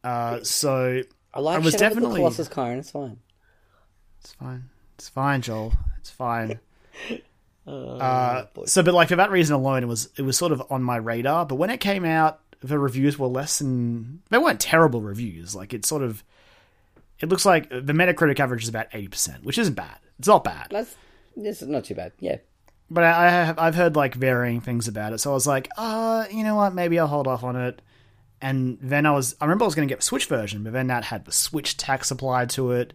Uh, 0.03 0.43
so 0.43 1.01
I 1.33 1.39
like 1.39 1.55
I 1.55 1.59
was 1.59 1.73
of 1.73 1.79
the 1.79 1.85
definitely- 1.87 2.19
Colossus. 2.19 2.47
It's 2.47 2.89
fine. 2.91 3.17
It's 4.19 4.33
fine. 4.33 4.69
It's 4.95 5.07
fine, 5.07 5.41
Joel. 5.41 5.73
It's 5.99 6.09
fine. 6.11 6.59
Uh, 7.67 8.45
so, 8.67 8.83
but 8.83 8.93
like 8.93 9.07
for 9.07 9.15
that 9.15 9.31
reason 9.31 9.55
alone, 9.55 9.81
it 9.81 9.87
was 9.87 10.09
it 10.17 10.21
was 10.21 10.37
sort 10.37 10.51
of 10.51 10.61
on 10.69 10.83
my 10.83 10.97
radar. 10.97 11.47
But 11.47 11.55
when 11.55 11.71
it 11.71 11.79
came 11.79 12.05
out, 12.05 12.39
the 12.61 12.77
reviews 12.77 13.17
were 13.17 13.25
less 13.25 13.57
than 13.57 14.21
they 14.29 14.37
weren't 14.37 14.59
terrible 14.59 15.01
reviews. 15.01 15.55
Like 15.55 15.73
it 15.73 15.83
sort 15.83 16.03
of, 16.03 16.23
it 17.21 17.29
looks 17.29 17.43
like 17.43 17.69
the 17.71 17.81
Metacritic 17.93 18.39
average 18.39 18.61
is 18.61 18.69
about 18.69 18.85
eighty 18.93 19.07
percent, 19.07 19.43
which 19.43 19.57
isn't 19.57 19.73
bad. 19.73 19.97
It's 20.19 20.27
not 20.27 20.43
bad. 20.43 20.67
That's 20.69 20.95
this 21.35 21.61
is 21.61 21.67
not 21.67 21.83
too 21.85 21.95
bad. 21.95 22.11
Yeah. 22.19 22.37
But 22.89 23.03
I, 23.03 23.27
I 23.27 23.29
have 23.29 23.57
I've 23.59 23.75
heard 23.75 23.95
like 23.95 24.13
varying 24.15 24.61
things 24.61 24.87
about 24.87 25.13
it. 25.13 25.17
So 25.19 25.31
I 25.31 25.33
was 25.33 25.47
like, 25.47 25.69
uh, 25.77 26.25
you 26.31 26.43
know 26.43 26.55
what? 26.55 26.73
Maybe 26.73 26.99
I'll 26.99 27.07
hold 27.07 27.27
off 27.27 27.43
on 27.43 27.55
it. 27.55 27.81
And 28.41 28.77
then 28.81 29.05
I 29.05 29.11
was 29.11 29.35
I 29.41 29.45
remember 29.45 29.63
I 29.65 29.67
was 29.67 29.75
going 29.75 29.87
to 29.87 29.91
get 29.91 29.99
the 29.99 30.05
Switch 30.05 30.25
version, 30.27 30.63
but 30.63 30.73
then 30.73 30.87
that 30.87 31.05
had 31.05 31.25
the 31.25 31.31
Switch 31.31 31.77
tax 31.77 32.11
applied 32.11 32.49
to 32.51 32.71
it. 32.73 32.93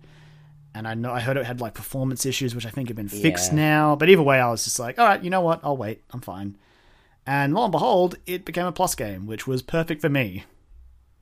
And 0.74 0.86
I 0.86 0.94
know 0.94 1.12
I 1.12 1.18
heard 1.18 1.36
it 1.36 1.44
had 1.46 1.60
like 1.60 1.74
performance 1.74 2.24
issues, 2.24 2.54
which 2.54 2.66
I 2.66 2.70
think 2.70 2.88
have 2.88 2.96
been 2.96 3.08
fixed 3.08 3.50
Yeah. 3.50 3.56
now. 3.56 3.96
But 3.96 4.08
either 4.08 4.22
way, 4.22 4.38
I 4.38 4.48
was 4.50 4.62
just 4.62 4.78
like, 4.78 4.98
all 5.00 5.06
right, 5.06 5.22
you 5.22 5.30
know 5.30 5.40
what? 5.40 5.58
I'll 5.64 5.76
wait. 5.76 6.02
I'm 6.12 6.20
fine. 6.20 6.56
And 7.26 7.52
lo 7.54 7.64
and 7.64 7.72
behold, 7.72 8.14
it 8.26 8.44
became 8.44 8.66
a 8.66 8.72
plus 8.72 8.94
game, 8.94 9.26
which 9.26 9.46
was 9.48 9.62
perfect 9.62 10.00
for 10.00 10.08
me. 10.08 10.44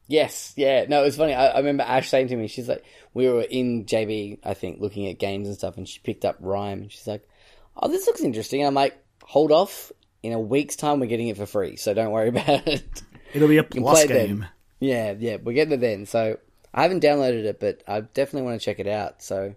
Yes, 0.09 0.55
yeah. 0.57 0.87
No, 0.89 1.03
it 1.03 1.05
was 1.05 1.17
funny. 1.17 1.35
I, 1.35 1.49
I 1.49 1.59
remember 1.59 1.85
Ash 1.85 2.09
saying 2.09 2.29
to 2.29 2.37
me, 2.37 2.49
she's 2.49 2.69
like, 2.69 2.83
we 3.13 3.29
were 3.29 3.43
in 3.43 3.85
JB, 3.85 4.39
I 4.43 4.55
think, 4.55 4.81
looking 4.81 5.07
at 5.07 5.19
games 5.19 5.47
and 5.47 5.57
stuff, 5.57 5.77
and 5.77 5.87
she 5.87 6.01
picked 6.01 6.25
up 6.25 6.39
Rhyme, 6.41 6.83
and 6.83 6.93
she's 6.93 7.07
like, 7.07 7.29
oh, 7.77 7.89
this 7.89 8.07
looks 8.07 8.23
interesting. 8.23 8.63
And 8.63 8.69
I'm 8.69 8.75
like, 8.75 8.99
hold 9.23 9.53
off. 9.53 9.93
In 10.23 10.33
a 10.33 10.41
week's 10.41 10.75
time, 10.75 10.99
we're 10.99 11.07
getting 11.07 11.29
it 11.29 11.37
for 11.37 11.47
free, 11.47 11.77
so 11.77 11.95
don't 11.95 12.11
worry 12.11 12.29
about 12.35 12.67
it. 12.67 13.03
It'll 13.35 13.49
be 13.49 13.59
a 13.59 13.63
plus 13.63 14.07
game. 14.07 14.41
then. 14.41 14.49
Yeah, 14.81 15.15
yeah, 15.17 15.37
we're 15.37 15.53
getting 15.53 15.75
it 15.75 15.81
then. 15.81 16.07
So 16.07 16.39
I 16.73 16.83
haven't 16.83 17.03
downloaded 17.03 17.45
it, 17.45 17.61
but 17.61 17.83
I 17.87 18.01
definitely 18.01 18.49
want 18.49 18.61
to 18.61 18.65
check 18.65 18.81
it 18.81 18.89
out. 18.89 19.23
So 19.23 19.55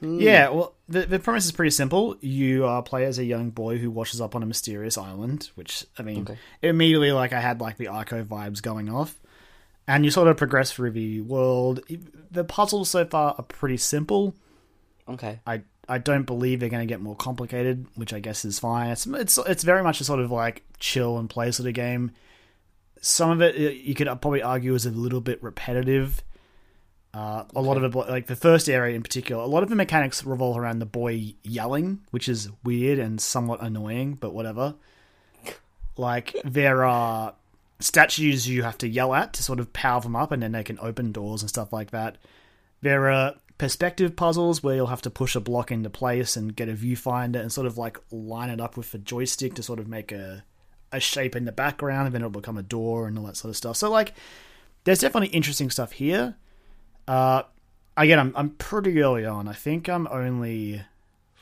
hmm. 0.00 0.20
Yeah, 0.20 0.50
well, 0.50 0.73
the, 0.88 1.06
the 1.06 1.18
premise 1.18 1.44
is 1.44 1.52
pretty 1.52 1.70
simple. 1.70 2.16
You 2.20 2.66
uh, 2.66 2.82
play 2.82 3.04
as 3.04 3.18
a 3.18 3.24
young 3.24 3.50
boy 3.50 3.78
who 3.78 3.90
washes 3.90 4.20
up 4.20 4.34
on 4.34 4.42
a 4.42 4.46
mysterious 4.46 4.98
island, 4.98 5.50
which, 5.54 5.86
I 5.98 6.02
mean, 6.02 6.24
immediately, 6.62 7.12
like, 7.12 7.32
I 7.32 7.40
had, 7.40 7.60
like, 7.60 7.76
the 7.76 7.88
Arco 7.88 8.22
vibes 8.24 8.62
going 8.62 8.88
off. 8.90 9.18
And 9.86 10.04
you 10.04 10.10
sort 10.10 10.28
of 10.28 10.36
progress 10.36 10.72
through 10.72 10.92
the 10.92 11.20
world. 11.20 11.80
The 12.30 12.44
puzzles 12.44 12.88
so 12.88 13.04
far 13.04 13.34
are 13.36 13.44
pretty 13.44 13.76
simple. 13.76 14.34
okay, 15.08 15.40
I 15.46 15.62
I 15.86 15.98
don't 15.98 16.24
believe 16.24 16.60
they're 16.60 16.70
going 16.70 16.86
to 16.86 16.90
get 16.90 17.02
more 17.02 17.16
complicated, 17.16 17.86
which 17.94 18.14
I 18.14 18.20
guess 18.20 18.46
is 18.46 18.58
fine. 18.58 18.90
It's 18.90 19.06
it's 19.06 19.38
it's 19.38 19.62
very 19.62 19.82
much 19.82 20.00
a 20.00 20.04
sort 20.04 20.20
of 20.20 20.30
like 20.30 20.62
chill 20.78 21.18
and 21.18 21.28
play 21.28 21.50
sort 21.50 21.68
of 21.68 21.74
game. 21.74 22.12
Some 23.02 23.30
of 23.30 23.42
it 23.42 23.56
uh, 23.56 23.72
you 23.72 23.94
could 23.94 24.06
probably 24.06 24.40
argue 24.40 24.74
is 24.74 24.86
a 24.86 24.90
little 24.90 25.20
bit 25.20 25.42
repetitive. 25.42 26.22
Uh, 27.14 27.44
a 27.54 27.62
lot 27.62 27.76
of 27.76 27.84
it, 27.84 27.96
like 27.96 28.26
the 28.26 28.34
first 28.34 28.68
area 28.68 28.96
in 28.96 29.02
particular, 29.02 29.40
a 29.40 29.46
lot 29.46 29.62
of 29.62 29.68
the 29.68 29.76
mechanics 29.76 30.24
revolve 30.24 30.58
around 30.58 30.80
the 30.80 30.86
boy 30.86 31.32
yelling, 31.44 32.00
which 32.10 32.28
is 32.28 32.50
weird 32.64 32.98
and 32.98 33.20
somewhat 33.20 33.62
annoying, 33.62 34.14
but 34.14 34.34
whatever. 34.34 34.74
Like 35.96 36.34
there 36.44 36.84
are 36.84 37.34
statues 37.78 38.48
you 38.48 38.64
have 38.64 38.78
to 38.78 38.88
yell 38.88 39.14
at 39.14 39.32
to 39.34 39.44
sort 39.44 39.60
of 39.60 39.72
power 39.72 40.00
them 40.00 40.16
up, 40.16 40.32
and 40.32 40.42
then 40.42 40.50
they 40.50 40.64
can 40.64 40.78
open 40.80 41.12
doors 41.12 41.40
and 41.40 41.48
stuff 41.48 41.72
like 41.72 41.92
that. 41.92 42.18
There 42.80 43.08
are 43.12 43.36
perspective 43.58 44.16
puzzles 44.16 44.64
where 44.64 44.74
you'll 44.74 44.88
have 44.88 45.02
to 45.02 45.10
push 45.10 45.36
a 45.36 45.40
block 45.40 45.70
into 45.70 45.90
place 45.90 46.36
and 46.36 46.56
get 46.56 46.68
a 46.68 46.72
viewfinder 46.72 47.40
and 47.40 47.52
sort 47.52 47.68
of 47.68 47.78
like 47.78 47.96
line 48.10 48.50
it 48.50 48.60
up 48.60 48.76
with 48.76 48.90
the 48.90 48.98
joystick 48.98 49.54
to 49.54 49.62
sort 49.62 49.78
of 49.78 49.86
make 49.86 50.10
a 50.10 50.42
a 50.90 50.98
shape 50.98 51.36
in 51.36 51.44
the 51.44 51.52
background, 51.52 52.06
and 52.06 52.14
then 52.14 52.22
it'll 52.22 52.30
become 52.30 52.58
a 52.58 52.62
door 52.62 53.06
and 53.06 53.16
all 53.16 53.26
that 53.26 53.36
sort 53.36 53.50
of 53.50 53.56
stuff. 53.56 53.76
So 53.76 53.88
like, 53.88 54.14
there's 54.82 54.98
definitely 54.98 55.28
interesting 55.28 55.70
stuff 55.70 55.92
here. 55.92 56.34
Uh, 57.06 57.42
again, 57.96 58.18
I'm 58.18 58.32
I'm 58.36 58.50
pretty 58.50 59.00
early 59.02 59.24
on. 59.24 59.48
I 59.48 59.52
think 59.52 59.88
I'm 59.88 60.06
only 60.08 60.82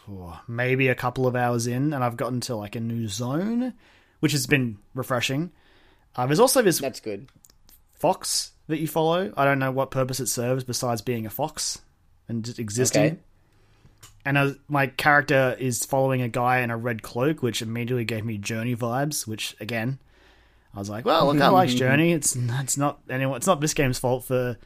oh, 0.09 0.41
maybe 0.49 0.89
a 0.89 0.95
couple 0.95 1.27
of 1.27 1.37
hours 1.37 1.67
in, 1.67 1.93
and 1.93 2.03
I've 2.03 2.17
gotten 2.17 2.41
to 2.43 2.57
like 2.57 2.77
a 2.77 2.81
new 2.81 3.09
zone, 3.09 3.75
which 4.21 4.33
has 4.33 4.47
been 4.47 4.79
refreshing. 4.95 5.53
Uh, 6.17 6.27
there's 6.27 6.41
also 6.41 6.63
this 6.63 6.79
that's 6.79 7.01
good. 7.01 7.29
fox 7.93 8.53
that 8.69 8.79
you 8.79 8.89
follow. 8.89 9.33
I 9.37 9.45
don't 9.45 9.59
know 9.59 9.71
what 9.71 9.91
purpose 9.91 10.21
it 10.21 10.29
serves 10.29 10.65
besides 10.65 11.03
being 11.03 11.27
a 11.27 11.31
fox 11.31 11.81
and 12.29 12.45
just 12.45 12.59
existing. 12.59 13.03
Okay. 13.03 13.19
And 14.25 14.39
uh, 14.39 14.51
my 14.69 14.87
character 14.87 15.57
is 15.59 15.85
following 15.85 16.23
a 16.23 16.29
guy 16.29 16.61
in 16.61 16.71
a 16.71 16.77
red 16.77 17.03
cloak, 17.03 17.43
which 17.43 17.61
immediately 17.61 18.05
gave 18.05 18.25
me 18.25 18.39
Journey 18.39 18.77
vibes. 18.77 19.27
Which 19.27 19.57
again, 19.61 19.99
I 20.75 20.79
was 20.79 20.89
like, 20.89 21.05
"Well, 21.05 21.27
look, 21.27 21.41
I 21.41 21.49
like 21.49 21.69
Journey. 21.71 22.13
It's 22.13 22.37
it's 22.37 22.77
not 22.77 23.01
anyone. 23.11 23.37
It's 23.37 23.47
not 23.47 23.61
this 23.61 23.75
game's 23.75 23.99
fault 23.99 24.25
for 24.25 24.57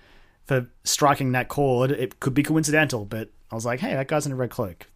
for 0.47 0.69
striking 0.85 1.33
that 1.33 1.49
chord. 1.49 1.91
It 1.91 2.21
could 2.21 2.35
be 2.35 2.43
coincidental, 2.43 3.05
but 3.05 3.31
I 3.51 3.55
was 3.55 3.67
like, 3.67 3.81
hey, 3.81 3.95
that 3.95 4.09
guy's 4.09 4.27
in 4.27 4.33
a 4.33 4.37
red 4.37 4.51
cloak. 4.51 4.87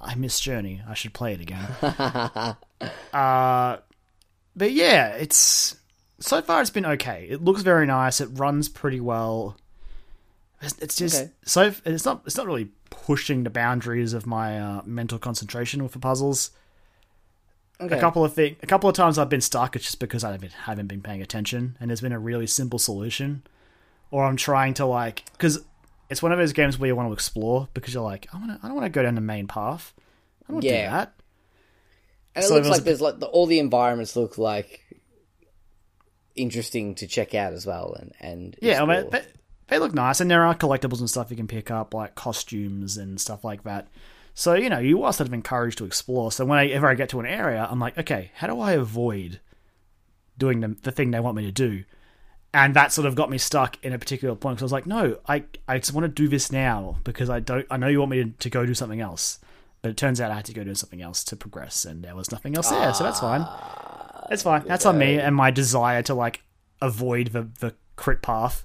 I 0.00 0.14
miss 0.14 0.40
Journey. 0.40 0.80
I 0.88 0.94
should 0.94 1.12
play 1.12 1.34
it 1.34 1.40
again. 1.40 1.66
uh, 3.12 3.76
but 4.56 4.72
yeah, 4.72 5.08
it's 5.08 5.76
so 6.20 6.40
far 6.42 6.60
it's 6.60 6.70
been 6.70 6.86
okay. 6.86 7.26
It 7.28 7.42
looks 7.42 7.62
very 7.62 7.86
nice. 7.86 8.20
It 8.20 8.28
runs 8.32 8.68
pretty 8.68 9.00
well. 9.00 9.56
It's, 10.62 10.78
it's 10.78 10.96
just 10.96 11.20
Okay. 11.22 11.30
so 11.44 11.72
it's 11.84 12.04
not 12.04 12.22
it's 12.26 12.36
not 12.36 12.46
really 12.46 12.68
pushing 12.90 13.44
the 13.44 13.50
boundaries 13.50 14.12
of 14.12 14.26
my 14.26 14.58
uh, 14.58 14.82
mental 14.84 15.18
concentration 15.18 15.82
with 15.82 15.92
the 15.92 15.98
puzzles. 15.98 16.50
Okay. 17.80 17.96
A 17.96 18.00
couple 18.00 18.22
of 18.24 18.34
things, 18.34 18.58
a 18.62 18.66
couple 18.66 18.90
of 18.90 18.94
times 18.96 19.16
I've 19.16 19.30
been 19.30 19.40
stuck. 19.40 19.74
It's 19.74 19.86
just 19.86 20.00
because 20.00 20.22
I 20.22 20.32
haven't, 20.32 20.52
haven't 20.52 20.86
been 20.88 21.00
paying 21.00 21.22
attention, 21.22 21.76
and 21.80 21.88
there's 21.88 22.02
been 22.02 22.12
a 22.12 22.18
really 22.18 22.46
simple 22.46 22.78
solution, 22.78 23.42
or 24.10 24.24
I'm 24.24 24.36
trying 24.36 24.74
to 24.74 24.86
like 24.86 25.24
because 25.32 25.64
it's 26.08 26.22
one 26.22 26.32
of 26.32 26.38
those 26.38 26.52
games 26.52 26.78
where 26.78 26.88
you 26.88 26.96
want 26.96 27.08
to 27.08 27.12
explore 27.12 27.68
because 27.74 27.94
you're 27.94 28.02
like 28.02 28.26
I 28.32 28.38
want 28.38 28.50
I 28.62 28.66
don't 28.66 28.74
want 28.74 28.86
to 28.86 28.90
go 28.90 29.02
down 29.02 29.14
the 29.14 29.20
main 29.20 29.46
path. 29.46 29.92
I 30.44 30.48
don't 30.48 30.56
want 30.56 30.66
to 30.66 30.72
Yeah. 30.72 30.84
do 30.86 30.90
that. 30.90 31.12
And 32.34 32.44
it 32.44 32.48
So 32.48 32.54
looks 32.54 32.68
like 32.68 32.84
there's 32.84 33.00
like 33.00 33.18
the, 33.20 33.26
all 33.26 33.46
the 33.46 33.58
environments 33.58 34.14
look 34.16 34.38
like 34.38 34.84
interesting 36.36 36.94
to 36.96 37.06
check 37.06 37.34
out 37.34 37.52
as 37.52 37.66
well, 37.66 37.94
and 37.98 38.12
and 38.20 38.56
Yeah, 38.60 38.82
I 38.82 38.86
mean, 38.86 39.10
they, 39.10 39.22
they 39.68 39.78
look 39.78 39.94
nice, 39.94 40.20
and 40.20 40.30
there 40.30 40.44
are 40.44 40.54
collectibles 40.54 41.00
and 41.00 41.10
stuff 41.10 41.30
you 41.30 41.36
can 41.36 41.48
pick 41.48 41.70
up, 41.70 41.92
like 41.94 42.14
costumes 42.14 42.96
and 42.96 43.20
stuff 43.20 43.44
like 43.44 43.64
that. 43.64 43.88
So 44.34 44.54
you 44.54 44.70
know, 44.70 44.78
you 44.78 45.02
are 45.02 45.12
sort 45.12 45.28
of 45.28 45.34
encouraged 45.34 45.78
to 45.78 45.84
explore. 45.84 46.32
So 46.32 46.44
whenever 46.44 46.86
I 46.88 46.94
get 46.94 47.08
to 47.10 47.20
an 47.20 47.26
area, 47.26 47.66
I'm 47.68 47.80
like, 47.80 47.98
okay, 47.98 48.30
how 48.34 48.46
do 48.46 48.60
I 48.60 48.72
avoid 48.72 49.40
doing 50.38 50.60
the 50.60 50.68
the 50.82 50.92
thing 50.92 51.10
they 51.10 51.20
want 51.20 51.36
me 51.36 51.44
to 51.46 51.52
do? 51.52 51.84
And 52.52 52.74
that 52.74 52.92
sort 52.92 53.06
of 53.06 53.14
got 53.14 53.30
me 53.30 53.38
stuck 53.38 53.82
in 53.84 53.92
a 53.92 53.98
particular 53.98 54.34
point 54.34 54.56
because 54.56 54.62
I 54.62 54.66
was 54.66 54.72
like, 54.72 54.86
no, 54.86 55.18
I 55.28 55.44
I 55.68 55.78
just 55.78 55.92
want 55.92 56.04
to 56.04 56.08
do 56.08 56.28
this 56.28 56.50
now 56.50 56.98
because 57.04 57.30
I 57.30 57.40
don't 57.40 57.66
I 57.70 57.76
know 57.76 57.88
you 57.88 58.00
want 58.00 58.10
me 58.10 58.24
to, 58.24 58.30
to 58.30 58.50
go 58.50 58.66
do 58.66 58.74
something 58.74 59.00
else, 59.00 59.38
but 59.82 59.90
it 59.90 59.96
turns 59.96 60.20
out 60.20 60.30
I 60.30 60.36
had 60.36 60.44
to 60.46 60.54
go 60.54 60.64
do 60.64 60.74
something 60.74 61.00
else 61.00 61.22
to 61.24 61.36
progress, 61.36 61.84
and 61.84 62.02
there 62.02 62.16
was 62.16 62.32
nothing 62.32 62.56
else 62.56 62.70
there, 62.70 62.92
so 62.92 63.04
that's 63.04 63.20
fine. 63.20 63.46
That's 64.28 64.42
fine. 64.42 64.64
That's 64.66 64.86
on 64.86 64.98
me 64.98 65.18
and 65.18 65.34
my 65.34 65.50
desire 65.50 66.02
to 66.04 66.14
like 66.14 66.42
avoid 66.80 67.28
the 67.28 67.48
the 67.60 67.74
crit 67.96 68.22
path. 68.22 68.64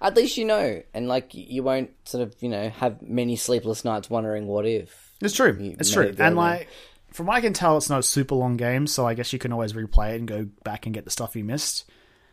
At 0.00 0.16
least 0.16 0.36
you 0.36 0.44
know, 0.44 0.82
and 0.92 1.08
like 1.08 1.30
you 1.32 1.62
won't 1.62 1.90
sort 2.04 2.22
of 2.22 2.34
you 2.40 2.48
know 2.48 2.68
have 2.68 3.00
many 3.00 3.36
sleepless 3.36 3.84
nights 3.84 4.10
wondering 4.10 4.46
what 4.46 4.66
if. 4.66 5.12
It's 5.20 5.34
true. 5.34 5.56
You 5.58 5.76
It's 5.78 5.92
true. 5.92 6.14
And 6.18 6.36
like, 6.36 6.68
from 7.12 7.26
what 7.26 7.36
I 7.36 7.40
can 7.40 7.52
tell, 7.52 7.76
it's 7.76 7.88
not 7.88 8.00
a 8.00 8.02
super 8.02 8.34
long 8.34 8.56
game, 8.56 8.86
so 8.86 9.06
I 9.06 9.14
guess 9.14 9.32
you 9.32 9.38
can 9.38 9.52
always 9.52 9.72
replay 9.72 10.14
it 10.14 10.18
and 10.18 10.28
go 10.28 10.48
back 10.64 10.84
and 10.84 10.94
get 10.94 11.04
the 11.04 11.10
stuff 11.10 11.36
you 11.36 11.44
missed. 11.44 11.88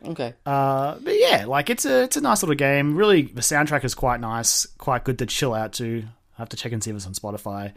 Okay. 0.06 0.34
Uh, 0.46 0.96
but 1.00 1.18
yeah, 1.18 1.44
like 1.46 1.68
it's 1.70 1.84
a 1.84 2.04
it's 2.04 2.16
a 2.16 2.20
nice 2.20 2.42
little 2.42 2.54
game. 2.56 2.96
Really, 2.96 3.22
the 3.22 3.42
soundtrack 3.42 3.84
is 3.84 3.94
quite 3.94 4.20
nice, 4.20 4.66
quite 4.78 5.04
good 5.04 5.18
to 5.18 5.26
chill 5.26 5.52
out 5.54 5.74
to. 5.74 6.04
I 6.38 6.42
have 6.42 6.48
to 6.50 6.56
check 6.56 6.72
and 6.72 6.82
see 6.82 6.90
if 6.90 6.96
it's 6.96 7.06
on 7.06 7.12
Spotify. 7.12 7.72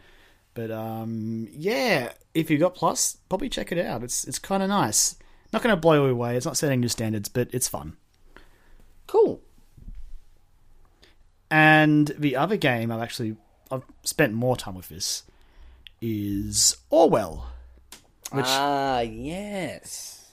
But 0.54 0.70
um, 0.70 1.48
yeah, 1.52 2.12
if 2.32 2.50
you 2.50 2.58
got 2.58 2.74
Plus, 2.74 3.18
probably 3.28 3.48
check 3.48 3.72
it 3.72 3.84
out. 3.84 4.02
It's 4.02 4.24
it's 4.24 4.38
kind 4.38 4.62
of 4.62 4.68
nice. 4.68 5.16
Not 5.52 5.62
going 5.62 5.74
to 5.74 5.80
blow 5.80 6.06
you 6.06 6.12
away. 6.12 6.36
It's 6.36 6.46
not 6.46 6.56
setting 6.56 6.80
new 6.80 6.88
standards, 6.88 7.28
but 7.28 7.48
it's 7.52 7.68
fun. 7.68 7.96
Cool. 9.06 9.40
And 11.50 12.08
the 12.18 12.36
other 12.36 12.56
game 12.56 12.90
I've 12.90 13.02
actually 13.02 13.36
I've 13.70 13.84
spent 14.02 14.32
more 14.32 14.56
time 14.56 14.74
with 14.74 14.88
this 14.88 15.24
is 16.00 16.76
Orwell. 16.90 17.46
Which 18.32 18.46
Ah, 18.48 19.00
yes. 19.00 20.23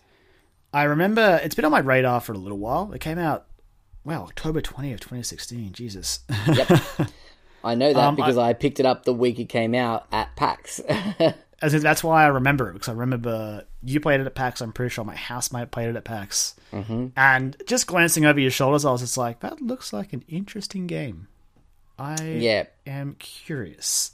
I 0.73 0.83
remember 0.83 1.39
it's 1.43 1.55
been 1.55 1.65
on 1.65 1.71
my 1.71 1.79
radar 1.79 2.21
for 2.21 2.33
a 2.33 2.37
little 2.37 2.57
while. 2.57 2.91
It 2.93 2.99
came 2.99 3.17
out 3.19 3.45
wow, 4.03 4.23
October 4.23 4.61
20th, 4.61 4.99
2016. 5.01 5.73
Jesus. 5.73 6.19
Yep. 6.47 6.81
I 7.63 7.75
know 7.75 7.93
that 7.93 7.99
Um, 8.03 8.15
because 8.15 8.37
I... 8.37 8.53
picked 8.53 8.79
it 8.79 8.85
up 8.85 9.05
the 9.05 9.13
week 9.13 9.37
it 9.39 9.49
came 9.49 9.75
out 9.75 10.07
at 10.11 10.35
PAX. 10.35 10.79
As 11.61 11.75
in, 11.75 11.81
that's 11.83 12.03
why 12.03 12.23
I 12.23 12.27
remember 12.27 12.69
it 12.69 12.73
because 12.73 12.89
I 12.89 12.93
remember 12.93 13.65
you 13.83 13.99
played 13.99 14.19
it 14.19 14.25
at 14.25 14.33
PAX. 14.33 14.61
I'm 14.61 14.71
pretty 14.73 14.89
sure 14.91 15.05
my 15.05 15.15
housemate 15.15 15.69
played 15.69 15.89
it 15.89 15.95
at 15.95 16.03
PAX. 16.03 16.55
Mm-hmm. 16.73 17.07
And 17.15 17.55
just 17.67 17.85
glancing 17.85 18.25
over 18.25 18.39
your 18.39 18.49
shoulders, 18.49 18.83
I 18.83 18.91
was 18.91 19.01
just 19.01 19.15
like, 19.17 19.41
that 19.41 19.61
looks 19.61 19.93
like 19.93 20.11
an 20.13 20.23
interesting 20.27 20.87
game. 20.87 21.27
I 21.99 22.15
Yeah. 22.23 22.63
am 22.87 23.15
curious, 23.19 24.11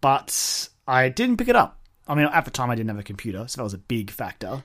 but 0.00 0.68
I 0.88 1.08
didn't 1.10 1.36
pick 1.36 1.48
it 1.48 1.54
up. 1.56 1.78
I 2.08 2.16
mean, 2.16 2.26
at 2.32 2.44
the 2.44 2.50
time, 2.50 2.70
I 2.70 2.74
didn't 2.74 2.88
have 2.90 2.98
a 2.98 3.04
computer, 3.04 3.46
so 3.46 3.58
that 3.60 3.62
was 3.64 3.74
a 3.74 3.78
big 3.78 4.10
factor. 4.10 4.64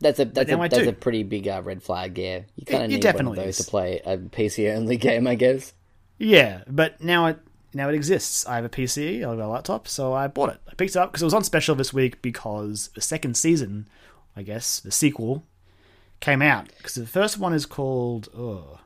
That's 0.00 0.18
a 0.18 0.26
that's 0.26 0.50
a 0.50 0.58
I 0.58 0.68
that's 0.68 0.86
a 0.86 0.92
pretty 0.92 1.22
big 1.22 1.48
uh, 1.48 1.62
red 1.64 1.82
flag. 1.82 2.18
Yeah, 2.18 2.40
you 2.54 2.66
kind 2.66 2.84
of 2.84 2.90
need 2.90 3.00
definitely 3.00 3.30
one 3.30 3.38
of 3.38 3.44
those 3.44 3.60
is. 3.60 3.66
to 3.66 3.70
play 3.70 4.00
a 4.04 4.18
PC 4.18 4.74
only 4.76 4.96
game, 4.98 5.26
I 5.26 5.34
guess. 5.34 5.72
Yeah, 6.18 6.62
but 6.68 7.02
now 7.02 7.26
it 7.26 7.38
now 7.72 7.88
it 7.88 7.94
exists. 7.94 8.46
I 8.46 8.56
have 8.56 8.64
a 8.64 8.68
PC, 8.68 9.24
I 9.24 9.30
have 9.30 9.38
a 9.38 9.46
laptop, 9.46 9.88
so 9.88 10.12
I 10.12 10.28
bought 10.28 10.50
it. 10.50 10.60
I 10.68 10.74
picked 10.74 10.96
it 10.96 10.96
up 10.96 11.12
because 11.12 11.22
it 11.22 11.26
was 11.26 11.34
on 11.34 11.44
special 11.44 11.74
this 11.74 11.92
week 11.92 12.22
because 12.22 12.88
the 12.94 13.00
second 13.00 13.36
season, 13.36 13.88
I 14.34 14.42
guess, 14.42 14.80
the 14.80 14.90
sequel, 14.90 15.44
came 16.20 16.42
out. 16.42 16.68
Because 16.76 16.94
the 16.94 17.06
first 17.06 17.38
one 17.38 17.52
is 17.52 17.66
called 17.66 18.28
oh, 18.36 18.80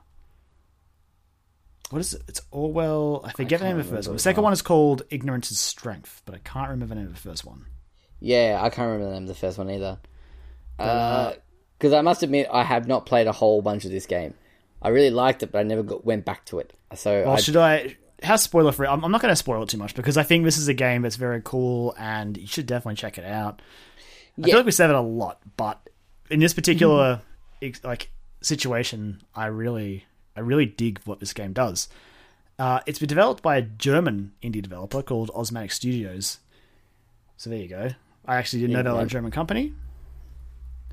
what 1.89 1.99
is 1.99 2.13
it? 2.13 2.21
It's 2.29 2.41
Orwell. 2.51 3.21
I 3.25 3.33
forget 3.33 3.59
the 3.59 3.65
name 3.65 3.79
of 3.79 3.85
the 3.85 3.95
first 3.95 4.07
one. 4.07 4.15
The 4.15 4.21
second 4.23 4.43
one 4.43 4.53
is 4.53 4.61
called 4.61 5.03
Ignorance 5.09 5.51
is 5.51 5.59
Strength, 5.59 6.21
but 6.25 6.35
I 6.35 6.39
can't 6.39 6.69
remember 6.69 6.95
the 6.95 7.01
name 7.01 7.07
of 7.09 7.13
the 7.13 7.29
first 7.29 7.45
one. 7.45 7.65
Yeah, 8.21 8.59
I 8.61 8.69
can't 8.69 8.87
remember 8.87 9.07
the 9.07 9.13
name 9.13 9.23
of 9.23 9.27
the 9.27 9.35
first 9.35 9.57
one 9.57 9.69
either. 9.69 9.99
Because 11.77 11.93
I 11.93 12.01
must 12.01 12.23
admit, 12.23 12.47
I 12.51 12.63
have 12.63 12.87
not 12.87 13.05
played 13.05 13.27
a 13.27 13.31
whole 13.31 13.61
bunch 13.61 13.85
of 13.85 13.91
this 13.91 14.05
game. 14.05 14.33
I 14.81 14.89
really 14.89 15.09
liked 15.09 15.43
it, 15.43 15.51
but 15.51 15.59
I 15.59 15.63
never 15.63 15.83
got, 15.83 16.05
went 16.05 16.25
back 16.25 16.45
to 16.45 16.59
it. 16.59 16.73
So 16.95 17.23
Well, 17.23 17.33
I, 17.33 17.39
should 17.39 17.57
I? 17.57 17.97
How 18.23 18.35
spoiler 18.35 18.71
free? 18.71 18.87
I'm, 18.87 19.03
I'm 19.03 19.11
not 19.11 19.21
going 19.21 19.31
to 19.31 19.35
spoil 19.35 19.63
it 19.63 19.69
too 19.69 19.77
much 19.77 19.95
because 19.95 20.17
I 20.17 20.23
think 20.23 20.43
this 20.43 20.57
is 20.57 20.67
a 20.67 20.73
game 20.73 21.01
that's 21.01 21.15
very 21.15 21.41
cool 21.43 21.95
and 21.97 22.37
you 22.37 22.47
should 22.47 22.65
definitely 22.65 22.95
check 22.95 23.17
it 23.17 23.25
out. 23.25 23.61
I 24.39 24.45
feel 24.45 24.57
like 24.57 24.65
we 24.65 24.71
said 24.71 24.89
it 24.89 24.95
a 24.95 25.01
lot, 25.01 25.39
but 25.57 25.89
in 26.29 26.39
this 26.39 26.53
particular 26.53 27.21
ex- 27.61 27.83
like 27.83 28.09
situation, 28.41 29.21
I 29.35 29.47
really, 29.47 30.05
I 30.35 30.39
really 30.41 30.65
dig 30.65 30.99
what 31.05 31.19
this 31.19 31.33
game 31.33 31.53
does. 31.53 31.89
Uh, 32.57 32.79
it's 32.85 32.99
been 32.99 33.09
developed 33.09 33.41
by 33.41 33.57
a 33.57 33.61
German 33.61 34.33
indie 34.43 34.61
developer 34.61 35.01
called 35.01 35.31
Osmotic 35.31 35.71
Studios. 35.71 36.39
So 37.37 37.49
there 37.49 37.59
you 37.59 37.67
go. 37.67 37.89
I 38.25 38.35
actually 38.35 38.61
didn't 38.61 38.73
know 38.73 38.83
they 38.83 38.99
were 38.99 39.05
a 39.05 39.07
German 39.07 39.31
company. 39.31 39.73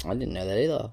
I 0.05 0.15
didn't 0.15 0.33
know 0.33 0.47
that 0.47 0.59
either. 0.59 0.91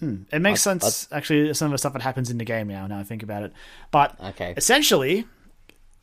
Hmm. 0.00 0.22
It 0.30 0.40
makes 0.40 0.60
sense, 0.60 1.08
actually, 1.10 1.54
some 1.54 1.66
of 1.66 1.72
the 1.72 1.78
stuff 1.78 1.94
that 1.94 2.02
happens 2.02 2.30
in 2.30 2.36
the 2.38 2.44
game 2.44 2.68
now. 2.68 2.86
Now 2.86 2.98
I 2.98 3.02
think 3.02 3.22
about 3.22 3.42
it, 3.44 3.52
but 3.90 4.14
Okay. 4.22 4.52
essentially, 4.56 5.24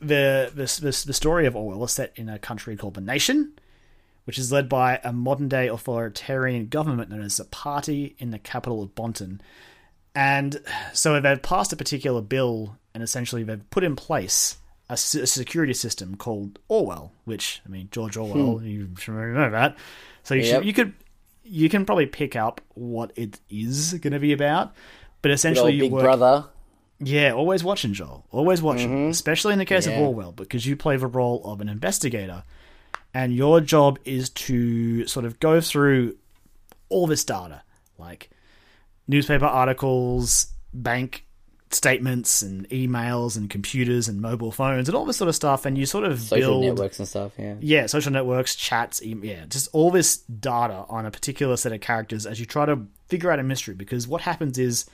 the 0.00 0.50
the, 0.54 0.64
the 0.80 1.02
the 1.06 1.12
story 1.12 1.46
of 1.46 1.54
Orwell 1.54 1.84
is 1.84 1.92
set 1.92 2.12
in 2.16 2.28
a 2.28 2.38
country 2.38 2.76
called 2.76 2.94
the 2.94 3.00
Nation, 3.00 3.52
which 4.24 4.36
is 4.38 4.50
led 4.50 4.68
by 4.68 5.00
a 5.04 5.12
modern 5.12 5.48
day 5.48 5.68
authoritarian 5.68 6.66
government 6.66 7.08
known 7.10 7.22
as 7.22 7.36
the 7.36 7.44
Party 7.44 8.16
in 8.18 8.30
the 8.30 8.38
capital 8.38 8.82
of 8.82 8.94
Bonton. 8.96 9.40
And 10.16 10.60
so 10.92 11.20
they've 11.20 11.42
passed 11.42 11.72
a 11.72 11.76
particular 11.76 12.20
bill, 12.20 12.76
and 12.94 13.02
essentially 13.02 13.42
they've 13.44 13.68
put 13.70 13.84
in 13.84 13.94
place 13.96 14.58
a, 14.88 14.96
security 14.96 15.72
system 15.74 16.16
called 16.16 16.58
Orwell, 16.68 17.12
which 17.24 17.62
I 17.64 17.68
mean 17.68 17.88
George 17.90 18.16
Orwell, 18.16 18.58
hmm. 18.58 18.66
you 18.66 18.88
should 18.98 19.14
know 19.14 19.50
that. 19.50 19.76
So 20.24 20.34
you 20.34 20.42
Yep. 20.42 20.54
should, 20.60 20.66
you 20.66 20.72
could 20.72 20.92
you 21.44 21.68
can 21.68 21.84
probably 21.84 22.06
pick 22.06 22.34
up 22.34 22.60
what 22.74 23.12
it 23.16 23.38
is 23.48 23.94
going 23.94 24.12
to 24.12 24.18
be 24.18 24.32
about, 24.32 24.74
but 25.22 25.30
essentially 25.30 25.78
Big 25.78 25.92
work. 25.92 26.02
Brother. 26.02 26.46
Yeah, 27.00 27.32
always 27.32 27.62
watching, 27.62 27.92
Joel. 27.92 28.24
Always 28.30 28.62
watching. 28.62 29.10
Especially 29.10 29.52
in 29.52 29.58
the 29.58 29.64
case 29.64 29.86
of 29.86 29.92
Mm-hmm. 29.92 30.02
Orwell, 30.02 30.32
because 30.32 30.64
you 30.64 30.76
play 30.76 30.96
the 30.96 31.06
role 31.06 31.42
of 31.44 31.60
an 31.60 31.68
investigator. 31.68 32.44
And 33.12 33.34
your 33.34 33.60
job 33.60 33.98
is 34.04 34.30
to 34.30 35.06
sort 35.06 35.24
of 35.24 35.38
go 35.38 35.60
through 35.60 36.16
all 36.88 37.06
this 37.06 37.24
data, 37.24 37.62
like 37.98 38.30
newspaper 39.06 39.44
articles, 39.44 40.48
bank 40.72 41.23
statements, 41.74 42.42
and 42.42 42.68
emails, 42.70 43.36
and 43.36 43.50
computers, 43.50 44.08
and 44.08 44.20
mobile 44.20 44.52
phones, 44.52 44.88
and 44.88 44.96
all 44.96 45.04
this 45.04 45.16
sort 45.16 45.28
of 45.28 45.34
stuff. 45.34 45.66
And 45.66 45.76
you 45.76 45.86
sort 45.86 46.04
of 46.04 46.20
Social 46.20 46.60
build 46.60 46.64
networks 46.64 46.98
and 46.98 47.08
stuff, 47.08 47.32
yeah. 47.38 47.54
yeah, 47.60 47.86
social 47.86 48.12
networks, 48.12 48.54
chats, 48.54 49.02
e- 49.02 49.18
yeah, 49.22 49.46
just 49.46 49.68
all 49.72 49.90
this 49.90 50.18
data 50.18 50.84
on 50.88 51.06
a 51.06 51.10
particular 51.10 51.56
set 51.56 51.72
of 51.72 51.80
characters 51.80 52.26
as 52.26 52.40
you 52.40 52.46
try 52.46 52.66
to 52.66 52.86
figure 53.08 53.30
out 53.30 53.38
a 53.38 53.42
mystery. 53.42 53.74
Because 53.74 54.08
what 54.08 54.20
happens 54.20 54.58
is 54.58 54.86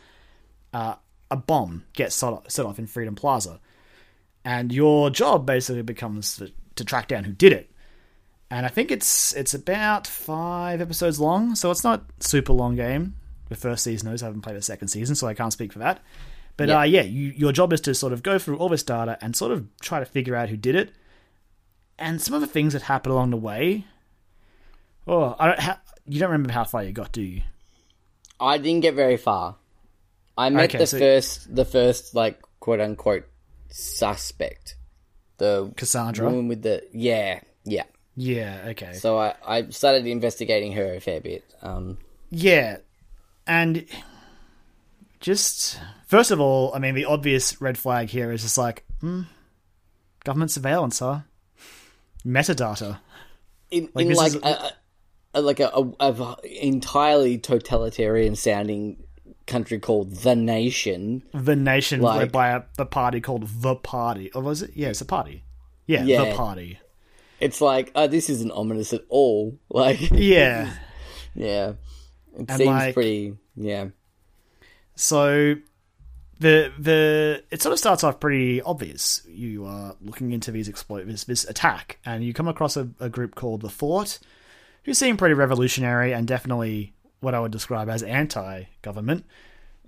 uh, 0.73 0.95
a 1.31 1.37
bomb 1.37 1.85
gets 1.93 2.15
set 2.15 2.33
off, 2.33 2.51
set 2.51 2.67
off 2.67 2.79
in 2.79 2.87
Freedom 2.87 3.15
Plaza, 3.15 3.61
and 4.45 4.73
your 4.73 5.11
job 5.11 5.47
basically 5.47 5.83
becomes 5.83 6.37
to, 6.39 6.53
to 6.77 6.85
track 6.85 7.09
down 7.09 7.25
who 7.25 7.33
did 7.33 7.53
it. 7.53 7.71
And 8.51 8.67
I 8.67 8.69
think 8.69 8.91
it's 8.91 9.33
it's 9.35 9.55
about 9.55 10.07
five 10.09 10.81
episodes 10.81 11.21
long, 11.21 11.55
so 11.55 11.71
it's 11.71 11.85
not 11.85 12.05
super 12.19 12.53
long 12.53 12.75
game. 12.75 13.15
The 13.49 13.55
first 13.55 13.85
season 13.85 14.13
is 14.13 14.23
I 14.23 14.27
haven't 14.27 14.43
played 14.43 14.57
the 14.57 14.63
second 14.63 14.89
season, 14.89 15.15
so 15.15 15.27
I 15.27 15.35
can't 15.35 15.53
speak 15.53 15.73
for 15.73 15.81
that. 15.81 16.03
But 16.61 16.69
Yeah. 16.69 16.81
uh, 16.81 16.83
yeah, 16.85 17.03
you, 17.03 17.33
your 17.37 17.53
job 17.53 17.73
is 17.73 17.81
to 17.83 17.95
sort 17.95 18.13
of 18.13 18.23
go 18.23 18.39
through 18.39 18.59
all 18.59 18.69
this 18.69 18.83
data 18.83 19.17
and 19.23 19.35
sort 19.35 19.51
of 19.51 19.67
try 19.81 19.99
to 19.99 20.05
figure 20.05 20.37
out 20.37 20.51
who 20.51 20.57
did 20.59 20.75
it 20.77 20.91
and 21.99 22.21
some 22.21 22.35
of 22.35 22.43
the 22.43 22.47
things 22.47 22.75
that 22.75 22.83
happen 22.83 23.11
along 23.11 23.31
the 23.31 23.37
way. 23.39 23.85
Oh, 25.07 25.35
I 25.39 25.47
don't. 25.47 25.59
Ha- 25.61 25.81
you 26.07 26.21
don't 26.21 26.31
remember 26.31 26.53
how 26.53 26.65
far 26.65 26.85
you 26.85 26.93
got, 26.93 27.13
do 27.13 27.23
you? 27.23 27.43
I 28.39 28.59
didn't 28.59 28.81
get 28.83 28.95
very 28.95 29.17
far. 29.17 29.57
I 30.37 30.51
met 30.51 30.65
Okay, 30.71 30.79
the 30.79 30.87
so- 30.87 30.99
first, 30.99 31.55
the 31.55 31.65
first 31.65 32.15
like 32.15 32.41
quote 32.61 32.81
unquote 32.81 33.25
suspect, 33.71 34.77
the 35.39 35.73
Cassandra. 35.77 36.27
woman 36.27 36.49
with 36.49 36.63
the 36.63 36.83
yeah, 36.93 37.41
yeah. 37.65 37.85
Yeah. 38.17 38.67
Okay. 38.69 38.93
So 38.95 39.19
I, 39.19 39.35
I 39.47 39.69
started 39.71 40.07
investigating 40.07 40.73
her 40.73 40.95
a 40.95 41.01
fair 41.01 41.21
bit. 41.21 41.45
Um, 41.63 41.97
Yeah, 42.31 42.79
and 43.47 43.87
just 45.21 45.79
first 46.07 46.31
of 46.31 46.41
all, 46.41 46.75
I 46.75 46.79
mean, 46.79 46.95
the 46.95 47.05
obvious 47.05 47.61
red 47.61 47.77
flag 47.79 48.09
here 48.09 48.33
is 48.33 48.43
just 48.43 48.59
like 48.59 48.85
hmm, 49.01 49.23
government 50.25 50.51
surveillance, 50.51 50.99
huh? 50.99 51.21
Metadata. 52.27 52.99
in, 53.71 53.89
Like, 53.95 54.07
in 54.07 54.13
like 54.15 54.35
is- 54.35 54.43
a, 54.43 54.73
a, 55.35 55.41
like 55.41 55.61
a, 55.61 55.71
a, 56.01 56.37
entirely 56.61 57.39
totalitarian 57.39 58.37
sounding 58.37 59.03
country 59.47 59.79
called 59.79 60.15
the 60.17 60.37
Nation. 60.37 61.23
The 61.33 61.57
nation 61.57 62.01
Like- 62.01 62.19
led 62.19 62.33
by 62.33 62.49
a, 62.51 62.63
the 62.77 62.87
party 62.87 63.21
called 63.21 63.47
the 63.63 63.75
Party, 63.77 64.31
or 64.33 64.43
was 64.43 64.63
it? 64.63 64.73
Yeah, 64.75 64.89
it's 64.89 65.01
a 65.01 65.05
party. 65.07 65.45
Yeah, 65.87 66.05
Yeah. 66.05 66.25
the 66.31 66.35
Party. 66.37 66.79
It's 67.41 67.61
like 67.63 67.91
uh, 67.95 68.07
this 68.07 68.29
isn't 68.29 68.51
ominous 68.53 68.93
at 68.93 69.03
all. 69.09 69.59
Like 69.71 70.11
Yeah. 70.11 70.73
yeah, 71.35 71.71
it 71.71 71.77
And, 72.49 72.51
seems 72.51 72.67
like- 72.69 72.95
pretty 72.95 73.35
yeah. 73.57 73.87
So 75.01 75.57
the 76.41 76.71
the 76.79 77.43
it 77.51 77.63
sort 77.63 77.73
of 77.73 77.79
starts 77.79 78.05
off 78.05 78.21
pretty 78.21 78.61
obvious. 78.61 79.23
You 79.27 79.65
are 79.65 79.97
looking 80.03 80.33
into 80.33 80.51
these 80.51 80.69
exploit 80.69 81.07
this, 81.07 81.25
this 81.25 81.45
attack, 81.45 81.99
and 82.05 82.23
you 82.23 82.35
come 82.35 82.49
across 82.49 82.77
a, 82.77 82.87
a 83.01 83.09
group 83.09 83.35
called 83.35 83.63
the 83.63 83.71
Fort, 83.71 84.19
who 84.85 84.93
seem 84.93 85.17
pretty 85.17 85.35
revolutionary 85.35 86.13
and 86.13 86.29
definitely 86.29 86.93
what 87.21 87.35
I 87.35 87.41
would 87.41 87.51
describe 87.51 87.89
as 87.89 88.03
anti-government, 88.03 89.25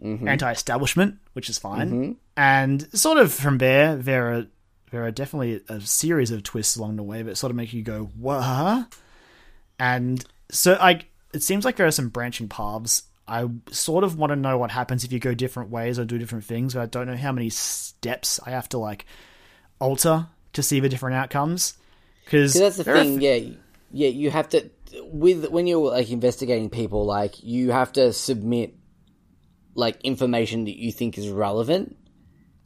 mm-hmm. 0.03 0.27
anti-establishment, 0.27 1.19
which 1.35 1.51
is 1.51 1.59
fine. 1.59 1.91
Mm-hmm. 1.91 2.13
And 2.39 2.99
sort 2.99 3.19
of 3.19 3.35
from 3.35 3.59
there, 3.59 3.97
there 3.97 4.33
are 4.33 4.47
there 4.93 5.05
are 5.05 5.11
definitely 5.11 5.61
a 5.69 5.83
series 5.83 6.31
of 6.31 6.43
twists 6.43 6.77
along 6.77 6.97
the 6.97 7.03
way 7.03 7.21
that 7.21 7.37
sort 7.37 7.51
of 7.51 7.57
make 7.57 7.75
you 7.75 7.83
go, 7.83 8.11
"What?" 8.19 8.95
And 9.79 10.25
so, 10.51 10.79
I 10.81 11.03
it 11.35 11.43
seems 11.43 11.67
like 11.67 11.77
there 11.77 11.87
are 11.87 11.91
some 11.91 12.09
branching 12.09 12.49
paths. 12.49 13.03
I 13.27 13.49
sort 13.71 14.05
of 14.05 14.19
want 14.19 14.31
to 14.31 14.37
know 14.37 14.59
what 14.59 14.71
happens 14.71 15.05
if 15.05 15.13
you 15.13 15.19
go 15.19 15.35
different 15.35 15.71
ways 15.71 15.99
or 15.99 16.05
do 16.05 16.19
different 16.19 16.45
things, 16.45 16.75
but 16.75 16.81
I 16.83 16.87
don't 16.87 17.07
know 17.07 17.17
how 17.17 17.33
many 17.33 17.51
steps 17.51 18.41
I 18.45 18.51
have 18.51 18.69
to 18.71 18.79
like 18.79 19.07
alter 19.79 20.27
to 20.55 20.63
see 20.63 20.81
the 20.81 20.89
different 20.89 21.17
outcomes. 21.17 21.75
Because 22.25 22.55
that's 22.55 22.77
the 22.77 22.85
thing, 22.85 23.21
yeah, 23.21 23.41
yeah. 23.91 24.09
You 24.09 24.31
have 24.31 24.49
to 24.51 24.71
with 25.05 25.49
when 25.51 25.67
you're 25.67 25.91
like 25.91 26.11
investigating 26.11 26.71
people, 26.71 27.05
like 27.05 27.43
you 27.43 27.71
have 27.71 27.93
to 27.93 28.13
submit 28.13 28.75
like 29.75 30.01
information 30.03 30.65
that 30.65 30.77
you 30.77 30.93
think 30.93 31.19
is 31.19 31.29
relevant. 31.29 31.97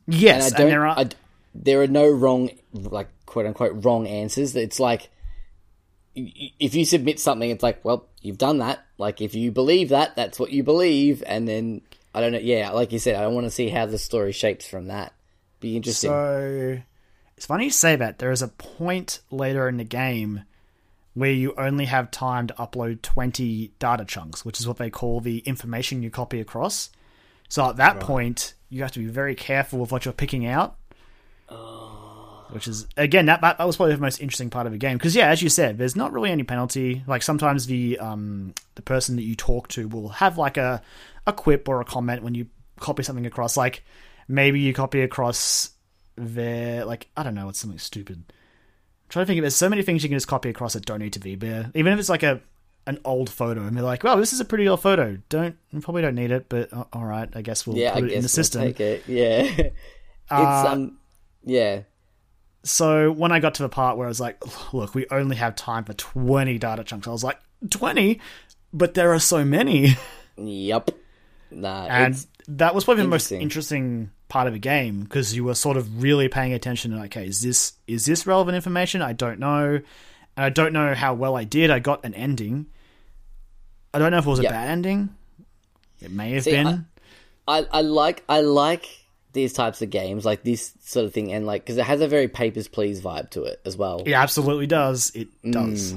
yes, 0.07 0.35
and 0.35 0.43
and, 0.45 0.55
I 0.55 0.59
don't. 0.59 0.71
there 0.71 0.87
are 0.87 0.99
I 0.99 1.05
d 1.05 1.17
there 1.55 1.83
are 1.83 1.87
no 1.87 2.09
wrong, 2.11 2.51
like 2.73 3.09
quote 3.25 3.47
unquote, 3.47 3.85
wrong 3.85 4.07
answers. 4.07 4.55
It's 4.57 4.79
like 4.79 5.03
y- 5.03 5.07
y- 5.07 5.11
if 6.17 6.75
you 6.75 6.85
submit 6.85 7.21
something, 7.21 7.51
it's 7.51 7.63
like, 7.63 7.85
well, 7.85 8.09
you've 8.23 8.39
done 8.39 8.59
that. 8.59 8.85
Like 8.99 9.21
if 9.21 9.35
you 9.35 9.53
believe 9.53 9.91
that, 9.91 10.17
that's 10.17 10.39
what 10.39 10.51
you 10.51 10.63
believe, 10.63 11.23
and 11.27 11.47
then 11.47 11.83
I 12.15 12.21
don't 12.21 12.33
know. 12.33 12.39
Yeah, 12.39 12.71
like 12.71 12.93
you 12.93 12.99
said, 12.99 13.23
I 13.23 13.27
want 13.29 13.47
to 13.47 13.51
see 13.51 13.69
how 13.69 13.87
the 13.87 13.99
story 13.99 14.33
shapes 14.33 14.67
from 14.67 14.89
that. 14.89 15.13
Be 15.61 15.77
interesting. 15.77 16.11
So 16.11 16.81
it's 17.37 17.47
funny 17.47 17.65
you 17.65 17.71
say 17.71 17.97
that. 17.97 18.19
There 18.19 18.33
is 18.33 18.43
a 18.43 18.49
point 18.49 19.21
later 19.31 19.69
in 19.69 19.77
the 19.77 19.85
game 19.85 20.45
where 21.13 21.33
you 21.33 21.55
only 21.57 21.87
have 21.87 22.11
time 22.11 22.47
to 22.47 22.55
upload 22.55 23.03
20 23.03 23.73
data 23.79 24.05
chunks, 24.05 24.45
which 24.45 24.61
is 24.61 24.69
what 24.69 24.77
they 24.79 24.91
call 24.91 25.21
the 25.21 25.39
information 25.41 26.03
you 26.03 26.11
copy 26.11 26.41
across. 26.41 26.91
So 27.49 27.69
at 27.69 27.77
that 27.77 28.01
point, 28.01 28.55
you 28.69 28.83
have 28.83 28.93
to 28.93 28.99
be 28.99 29.07
very 29.07 29.35
careful 29.35 29.79
with 29.79 29.93
what 29.93 30.05
you're 30.05 30.13
picking 30.13 30.47
out. 30.47 30.77
Oh. 31.49 31.86
Which 32.51 32.69
is 32.69 32.87
again 32.97 33.27
that, 33.27 33.41
that 33.41 33.59
was 33.67 33.77
probably 33.77 33.95
the 33.95 34.01
most 34.01 34.21
interesting 34.21 34.51
part 34.51 34.67
of 34.67 34.73
the 34.73 34.79
game 34.79 34.97
because 34.99 35.15
yeah, 35.17 35.29
as 35.29 35.43
you 35.43 35.49
said, 35.49 35.79
there's 35.79 35.97
not 35.97 36.13
really 36.13 36.31
any 36.31 36.43
penalty. 36.45 37.03
Like 37.07 37.23
sometimes 37.23 37.67
the 37.67 37.99
um 37.99 38.55
the 38.77 38.83
person 38.83 39.17
that 39.17 39.23
you 39.23 39.35
talk 39.35 39.69
to 39.69 39.89
will 39.89 40.09
have 40.11 40.39
like 40.39 40.57
a 40.57 40.83
a 41.27 41.33
quip 41.33 41.69
or 41.69 41.81
a 41.81 41.85
comment 41.85 42.23
when 42.23 42.35
you 42.35 42.47
copy 42.79 43.03
something 43.03 43.27
across. 43.27 43.57
Like 43.57 43.83
maybe 44.29 44.61
you 44.61 44.73
copy 44.73 45.01
across 45.03 45.71
their 46.17 46.85
like 46.85 47.09
I 47.17 47.23
don't 47.23 47.35
know, 47.35 47.49
it's 47.49 47.59
something 47.59 47.79
stupid. 47.79 48.17
I'm 48.29 49.09
trying 49.09 49.25
to 49.25 49.27
think 49.29 49.39
of 49.39 49.43
there's 49.43 49.55
so 49.57 49.69
many 49.69 49.83
things 49.83 50.03
you 50.03 50.09
can 50.09 50.17
just 50.17 50.29
copy 50.29 50.49
across 50.49 50.73
that 50.75 50.87
don't 50.87 51.01
need 51.01 51.13
to 51.15 51.21
be 51.21 51.35
there. 51.35 51.71
Even 51.75 51.93
if 51.93 51.99
it's 51.99 52.09
like 52.09 52.23
a 52.23 52.41
an 52.87 53.01
old 53.05 53.29
photo 53.29 53.63
and 53.67 53.77
they're 53.77 53.83
like, 53.85 54.05
well, 54.05 54.17
this 54.17 54.33
is 54.33 54.39
a 54.41 54.45
pretty 54.45 54.69
old 54.69 54.81
photo. 54.81 55.19
Don't 55.29 55.57
you 55.73 55.81
probably 55.81 56.03
don't 56.03 56.15
need 56.15 56.31
it, 56.31 56.49
but 56.49 56.73
uh, 56.73 56.85
all 56.93 57.05
right, 57.05 57.29
I 57.35 57.43
guess 57.43 57.67
we'll 57.67 57.77
yeah, 57.77 57.93
put 57.95 58.05
I 58.05 58.07
it 58.07 58.13
in 58.13 58.19
the 58.19 58.21
we'll 58.23 58.29
system. 58.29 58.63
take 58.63 58.81
it. 58.81 59.03
Yeah, 59.09 59.43
it's 59.59 59.75
Uh, 60.31 60.69
um, 60.69 60.99
yeah. 61.45 61.83
So 62.67 63.13
when 63.13 63.31
I 63.33 63.39
got 63.39 63.55
to 63.55 63.63
the 63.63 63.69
part 63.69 63.97
where 63.97 64.07
I 64.07 64.09
was 64.09 64.21
like, 64.21 64.39
look, 64.73 64.95
we 64.95 65.07
only 65.11 65.37
have 65.37 65.55
time 65.55 65.85
for 65.85 65.93
20 65.95 66.59
data 66.59 66.83
chunks, 66.85 67.07
I 67.07 67.11
was 67.13 67.23
like, 67.25 67.39
20? 67.71 68.21
But 68.73 68.95
there 68.95 69.13
are 69.15 69.21
so 69.21 69.45
many. 69.45 69.95
Yep. 70.37 70.91
Nah, 71.53 71.87
And 71.87 72.27
that 72.49 72.75
was 72.75 72.85
probably 72.85 73.05
the 73.05 73.09
most 73.09 73.31
interesting. 73.33 74.11
part 74.29 74.49
of 74.49 74.53
the 74.53 74.59
game 74.59 75.01
because 75.03 75.35
you 75.35 75.45
were 75.45 75.55
sort 75.55 75.77
of 75.77 76.03
really 76.03 76.29
paying 76.29 76.53
attention 76.53 76.91
to, 76.91 76.99
okay, 77.05 77.27
is 77.29 77.41
this 77.41 77.75
is 77.87 78.05
this 78.05 78.27
relevant 78.27 78.57
information? 78.57 79.01
I 79.01 79.13
don't 79.13 79.39
know. 79.39 79.77
And 80.37 80.45
I 80.45 80.51
don't 80.51 80.73
know 80.73 80.93
how 80.95 81.15
well 81.15 81.37
I 81.37 81.45
did. 81.45 81.71
I 81.71 81.79
got 81.79 82.05
an 82.05 82.15
ending. 82.15 82.67
I 83.95 83.99
don't 84.01 84.11
know 84.11 84.19
if 84.19 84.27
it 84.27 84.31
was 84.31 84.41
Yeah. 84.41 84.51
a 84.51 84.53
bad 84.53 84.69
ending. 84.71 85.15
It 86.03 86.11
may 86.11 86.33
have 86.33 86.45
See, 86.45 86.51
been. 86.51 86.87
I, 87.49 87.65
I 87.73 87.81
like 87.81 88.25
I 88.29 88.41
like 88.43 88.87
these 89.37 89.53
types 89.53 89.83
of 89.83 89.91
games, 89.91 90.25
like 90.25 90.43
this 90.43 90.73
sort 90.81 91.07
of 91.07 91.13
thing, 91.13 91.33
and 91.33 91.47
like 91.47 91.63
because 91.63 91.79
it 91.79 91.85
has 91.85 92.01
a 92.01 92.09
very 92.09 92.27
Papers 92.27 92.67
Please 92.67 93.01
vibe 93.01 93.31
to 93.31 93.45
it 93.45 93.61
as 93.65 93.77
well, 93.77 94.03
it 94.05 94.13
absolutely 94.13 94.67
does. 94.67 95.13
It 95.15 95.29
does. 95.49 95.95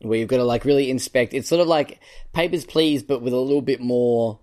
where 0.00 0.18
you've 0.18 0.28
got 0.28 0.36
to 0.36 0.44
like 0.44 0.64
really 0.64 0.90
inspect. 0.90 1.34
It's 1.34 1.48
sort 1.48 1.60
of 1.60 1.66
like 1.66 1.98
Papers 2.32 2.64
Please, 2.64 3.02
but 3.02 3.22
with 3.22 3.32
a 3.32 3.38
little 3.38 3.62
bit 3.62 3.80
more 3.80 4.38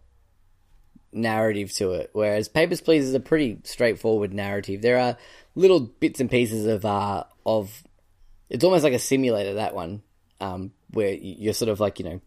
narrative 1.12 1.72
to 1.74 1.94
it. 1.94 2.10
Whereas 2.14 2.50
Papers 2.50 2.82
Please 2.82 3.06
is 3.06 3.14
a 3.14 3.20
pretty 3.20 3.60
straightforward 3.64 4.34
narrative. 4.34 4.82
There 4.82 5.00
are 5.00 5.18
little 5.56 5.80
bits 5.80 6.20
and 6.20 6.30
pieces 6.30 6.66
of 6.66 6.86
uh 6.86 7.24
of 7.46 7.84
it's 8.50 8.64
almost 8.64 8.84
like 8.84 8.94
a 8.94 9.00
simulator 9.00 9.56
that 9.56 9.76
one, 9.76 10.02
um, 10.42 10.72
where 10.92 11.14
you're 11.14 11.54
sort 11.54 11.70
of 11.70 11.80
like 11.80 12.00
you 12.00 12.06
know 12.06 12.22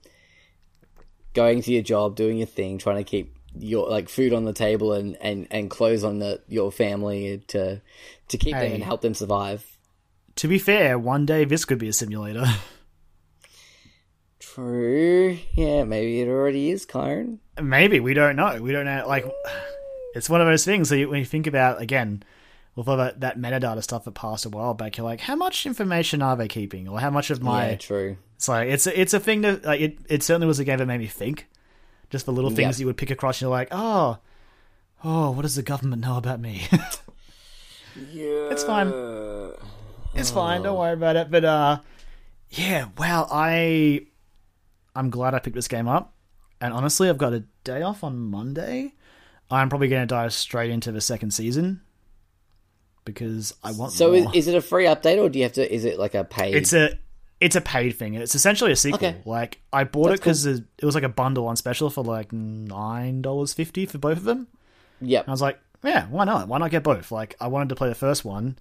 going 1.35 1.63
to 1.63 1.73
your 1.73 1.83
job, 1.83 2.17
doing 2.17 2.39
your 2.39 2.47
thing, 2.47 2.79
trying 2.79 2.97
to 2.97 3.05
keep 3.05 3.37
your 3.59 3.89
like 3.89 4.09
food 4.09 4.33
on 4.33 4.45
the 4.45 4.53
table 4.53 4.93
and 4.93 5.17
and 5.21 5.47
and 5.51 5.71
clothes 5.71 6.05
on 6.05 6.19
the 6.19 6.41
your 6.49 6.73
family 6.73 7.43
to 7.49 7.81
to 8.29 8.39
keep 8.39 8.55
them 8.55 8.73
and 8.73 8.83
help 8.83 9.03
them 9.03 9.15
survive. 9.15 9.67
To 10.37 10.49
be 10.49 10.59
fair, 10.59 10.99
one 10.99 11.27
day 11.27 11.45
this 11.45 11.65
could 11.65 11.79
be 11.79 11.89
a 11.89 11.93
simulator. 11.93 12.45
True. 14.55 15.39
Yeah, 15.55 15.85
maybe 15.85 16.21
it 16.21 16.29
already 16.29 16.71
is, 16.71 16.85
Kyron. 16.85 17.39
Maybe 17.61 18.01
we 18.01 18.13
don't 18.13 18.37
know. 18.37 18.61
We 18.61 18.73
don't 18.73 18.85
know. 18.85 19.05
Like, 19.07 19.25
it's 20.15 20.29
one 20.29 20.41
of 20.41 20.47
those 20.47 20.65
things. 20.65 20.89
So 20.89 20.95
you, 20.95 21.09
when 21.09 21.21
you 21.21 21.25
think 21.25 21.47
about 21.47 21.81
again, 21.81 22.23
with 22.75 22.89
all 22.89 22.97
that, 22.99 23.21
that 23.21 23.39
metadata 23.39 23.83
stuff 23.83 24.05
that 24.05 24.13
passed 24.13 24.45
a 24.45 24.51
while 24.51 24.75
back, 24.75 24.97
you're 24.97 25.07
like, 25.07 25.21
how 25.21 25.37
much 25.37 25.65
information 25.65 26.23
are 26.23 26.37
they 26.37 26.49
keeping, 26.49 26.89
or 26.89 27.01
how 27.01 27.11
much 27.11 27.31
of 27.31 27.43
my? 27.43 27.71
yeah, 27.71 27.77
true. 27.77 28.17
So 28.37 28.55
it's 28.57 28.87
a, 28.87 29.01
it's 29.01 29.15
a 29.15 29.21
thing 29.21 29.43
that 29.43 29.65
like 29.65 29.81
it. 29.81 29.99
It 30.09 30.23
certainly 30.23 30.47
was 30.47 30.59
a 30.59 30.65
game 30.65 30.79
that 30.79 30.87
made 30.87 30.99
me 30.99 31.07
think. 31.07 31.47
Just 32.13 32.27
the 32.27 32.33
little 32.33 32.51
things 32.51 32.79
Yeah. 32.79 32.83
you 32.85 32.87
would 32.87 32.97
pick 32.97 33.11
across, 33.11 33.39
and 33.39 33.47
you're 33.47 33.51
like, 33.51 33.69
oh, 33.73 34.19
oh, 35.03 35.31
what 35.33 35.43
does 35.43 35.57
the 35.57 35.63
government 35.63 36.03
know 36.03 36.17
about 36.17 36.39
me? 36.41 36.67
Yeah. 38.11 38.49
It's 38.51 38.65
fine. 38.65 38.89
It's 40.15 40.31
fine. 40.31 40.63
Don't 40.63 40.79
worry 40.79 40.95
about 40.95 41.17
it. 41.17 41.31
But 41.31 41.45
uh, 41.45 41.79
yeah. 42.49 42.87
Wow. 42.97 43.29
I 43.31 44.07
I'm 44.97 45.11
glad 45.11 45.35
I 45.35 45.41
picked 45.41 45.57
this 45.57 45.69
game 45.69 45.89
up. 45.89 46.15
And 46.59 46.73
honestly, 46.73 47.11
I've 47.11 47.19
got 47.19 47.35
a 47.35 47.45
day 47.65 47.83
off 47.83 48.03
on 48.03 48.17
Monday. 48.19 48.95
I'm 49.51 49.69
probably 49.69 49.89
going 49.89 50.01
to 50.03 50.07
dive 50.07 50.33
straight 50.33 50.71
into 50.71 50.91
the 50.91 51.03
second 51.03 51.33
season 51.33 51.83
because 53.05 53.53
I 53.63 53.73
want 53.73 53.93
So 53.93 54.07
more. 54.13 54.17
is, 54.17 54.47
is 54.47 54.49
it 54.49 54.55
a 54.55 54.63
free 54.63 54.85
update 54.87 55.19
or 55.23 55.29
do 55.29 55.39
you 55.39 55.45
have 55.45 55.53
to? 55.55 55.75
Is 55.75 55.85
it 55.85 55.99
like 55.99 56.15
a 56.15 56.25
paid? 56.25 56.55
it's 56.55 56.73
a 56.73 56.99
it's 57.43 57.57
a 57.57 57.61
paid 57.61 57.97
thing. 57.97 58.15
It's 58.15 58.35
essentially 58.35 58.71
a 58.71 58.77
sequel. 58.77 59.09
Okay. 59.09 59.21
Like 59.25 59.61
I 59.73 59.85
bought 59.85 60.09
That's 60.09 60.21
it 60.21 60.23
because 60.23 60.47
it 60.47 60.85
was 60.85 60.95
like 60.95 61.05
a 61.05 61.09
bundle 61.09 61.49
on 61.49 61.57
special 61.57 61.91
for 61.91 62.05
like 62.05 62.33
nine 62.33 63.21
dollars 63.21 63.53
fifty 63.53 63.85
for 63.85 63.99
both 63.99 64.19
of 64.19 64.25
them. 64.25 64.47
Yeah, 65.01 65.25
I 65.27 65.31
was 65.31 65.43
like, 65.43 65.59
yeah, 65.83 66.07
why 66.07 66.25
not? 66.25 66.47
Why 66.47 66.59
not 66.59 66.71
get 66.71 66.85
both? 66.85 67.11
Like, 67.11 67.35
I 67.41 67.49
wanted 67.49 67.71
to 67.71 67.75
play 67.75 67.89
the 67.89 67.97
first 67.97 68.25
one, 68.25 68.57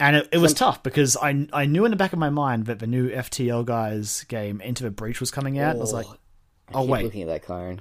and 0.00 0.16
it, 0.16 0.28
it 0.32 0.38
was 0.38 0.52
tough 0.52 0.82
because 0.82 1.16
I 1.16 1.46
I 1.52 1.66
knew 1.66 1.84
in 1.84 1.92
the 1.92 1.96
back 1.96 2.12
of 2.12 2.18
my 2.18 2.30
mind 2.30 2.66
that 2.66 2.80
the 2.80 2.88
new 2.88 3.08
FTL 3.08 3.64
guys 3.64 4.24
game 4.24 4.60
Into 4.60 4.82
the 4.82 4.90
Breach 4.90 5.20
was 5.20 5.30
coming 5.30 5.58
out. 5.60 5.76
I 5.76 5.78
was 5.78 5.92
oh, 5.92 5.98
like, 5.98 6.06
I 6.06 6.74
oh 6.74 6.80
keep 6.82 6.90
wait, 6.90 7.04
looking 7.04 7.22
at 7.22 7.28
that, 7.28 7.44
Kyron. 7.44 7.78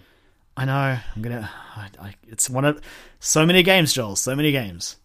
I 0.55 0.65
know 0.65 0.99
I'm 1.15 1.21
gonna. 1.21 1.49
I, 1.75 1.89
I, 1.99 2.13
it's 2.27 2.47
one 2.47 2.65
of 2.65 2.79
so 3.19 3.43
many 3.43 3.63
games, 3.63 3.91
Joel. 3.91 4.15
So 4.15 4.35
many 4.35 4.51
games. 4.51 4.97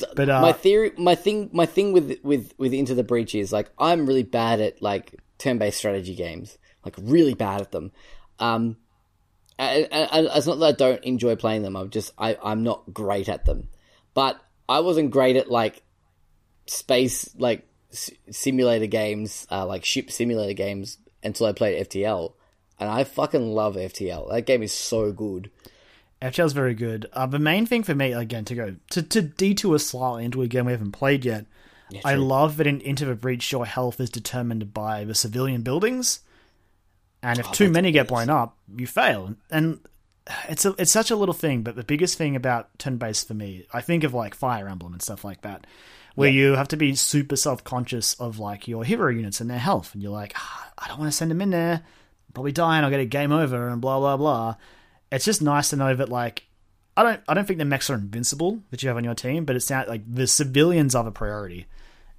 Because 0.00 0.28
uh, 0.28 0.40
my 0.40 0.52
theory, 0.52 0.92
my 0.96 1.14
thing, 1.14 1.50
my 1.52 1.66
thing 1.66 1.92
with 1.92 2.18
with 2.22 2.52
with 2.58 2.72
Into 2.72 2.94
the 2.94 3.04
Breach 3.04 3.34
is 3.34 3.52
like 3.52 3.70
I'm 3.78 4.06
really 4.06 4.22
bad 4.22 4.60
at 4.60 4.82
like 4.82 5.14
turn-based 5.38 5.78
strategy 5.78 6.14
games, 6.14 6.58
like 6.84 6.94
really 7.00 7.34
bad 7.34 7.60
at 7.60 7.72
them. 7.72 7.92
Um, 8.38 8.76
and, 9.58 9.88
and, 9.92 10.08
and 10.12 10.28
it's 10.32 10.46
not 10.46 10.58
that 10.58 10.66
I 10.66 10.72
don't 10.72 11.04
enjoy 11.04 11.36
playing 11.36 11.62
them. 11.62 11.76
I'm 11.76 11.90
just 11.90 12.12
I 12.18 12.36
I'm 12.42 12.62
not 12.62 12.92
great 12.92 13.28
at 13.28 13.44
them. 13.44 13.68
But 14.14 14.40
I 14.68 14.80
wasn't 14.80 15.10
great 15.10 15.36
at 15.36 15.50
like 15.50 15.82
space 16.66 17.34
like 17.36 17.66
s- 17.92 18.10
simulator 18.30 18.86
games, 18.86 19.46
uh, 19.50 19.66
like 19.66 19.84
ship 19.84 20.10
simulator 20.10 20.54
games 20.54 20.98
until 21.22 21.46
I 21.46 21.52
played 21.52 21.88
FTL, 21.88 22.32
and 22.78 22.88
I 22.88 23.04
fucking 23.04 23.54
love 23.54 23.76
FTL. 23.76 24.30
That 24.30 24.46
game 24.46 24.62
is 24.62 24.72
so 24.72 25.12
good. 25.12 25.50
FTL's 26.24 26.54
very 26.54 26.74
good. 26.74 27.06
Uh, 27.12 27.26
the 27.26 27.38
main 27.38 27.66
thing 27.66 27.82
for 27.82 27.94
me, 27.94 28.12
again, 28.12 28.44
to 28.46 28.54
go 28.54 28.76
to 28.90 29.02
to 29.02 29.22
detour 29.22 29.78
slightly 29.78 30.24
into 30.24 30.42
a 30.42 30.46
game 30.46 30.66
we 30.66 30.72
haven't 30.72 30.92
played 30.92 31.24
yet. 31.24 31.46
I 32.04 32.14
love 32.14 32.56
that 32.56 32.66
in 32.66 32.80
Into 32.80 33.04
the 33.04 33.14
Breach, 33.14 33.52
your 33.52 33.66
health 33.66 34.00
is 34.00 34.10
determined 34.10 34.72
by 34.72 35.04
the 35.04 35.14
civilian 35.14 35.62
buildings, 35.62 36.20
and 37.22 37.38
if 37.38 37.52
too 37.52 37.70
many 37.70 37.92
get 37.92 38.08
blown 38.08 38.30
up, 38.30 38.56
you 38.74 38.86
fail. 38.86 39.34
And 39.50 39.80
it's 40.48 40.64
a, 40.64 40.74
it's 40.78 40.90
such 40.90 41.10
a 41.10 41.16
little 41.16 41.34
thing, 41.34 41.62
but 41.62 41.76
the 41.76 41.84
biggest 41.84 42.16
thing 42.16 42.34
about 42.34 42.76
turn 42.78 42.96
based 42.96 43.28
for 43.28 43.34
me, 43.34 43.66
I 43.72 43.80
think 43.80 44.02
of 44.02 44.14
like 44.14 44.34
Fire 44.34 44.68
Emblem 44.68 44.92
and 44.92 45.02
stuff 45.02 45.24
like 45.24 45.42
that, 45.42 45.66
where 46.14 46.30
you 46.30 46.52
have 46.54 46.68
to 46.68 46.76
be 46.76 46.94
super 46.94 47.36
self 47.36 47.62
conscious 47.62 48.14
of 48.14 48.38
like 48.38 48.66
your 48.66 48.84
hero 48.84 49.10
units 49.10 49.40
and 49.40 49.50
their 49.50 49.58
health, 49.58 49.92
and 49.94 50.02
you're 50.02 50.10
like, 50.10 50.32
ah, 50.36 50.72
I 50.78 50.88
don't 50.88 50.98
want 50.98 51.12
to 51.12 51.16
send 51.16 51.30
them 51.30 51.42
in 51.42 51.50
there, 51.50 51.82
probably 52.32 52.52
die 52.52 52.76
and 52.76 52.84
I'll 52.84 52.90
get 52.90 53.00
a 53.00 53.06
game 53.06 53.30
over, 53.30 53.68
and 53.68 53.80
blah 53.80 53.98
blah 53.98 54.16
blah. 54.16 54.56
It's 55.14 55.24
just 55.24 55.42
nice 55.42 55.70
to 55.70 55.76
know 55.76 55.94
that 55.94 56.08
like 56.08 56.44
I 56.96 57.02
don't 57.02 57.20
I 57.28 57.34
don't 57.34 57.46
think 57.46 57.58
the 57.58 57.64
mechs 57.64 57.90
are 57.90 57.94
invincible 57.94 58.62
that 58.70 58.82
you 58.82 58.88
have 58.88 58.96
on 58.96 59.04
your 59.04 59.14
team, 59.14 59.44
but 59.44 59.56
it's 59.56 59.70
not 59.70 59.88
like 59.88 60.02
the 60.12 60.26
civilians 60.26 60.94
are 60.94 61.04
the 61.04 61.10
priority, 61.10 61.66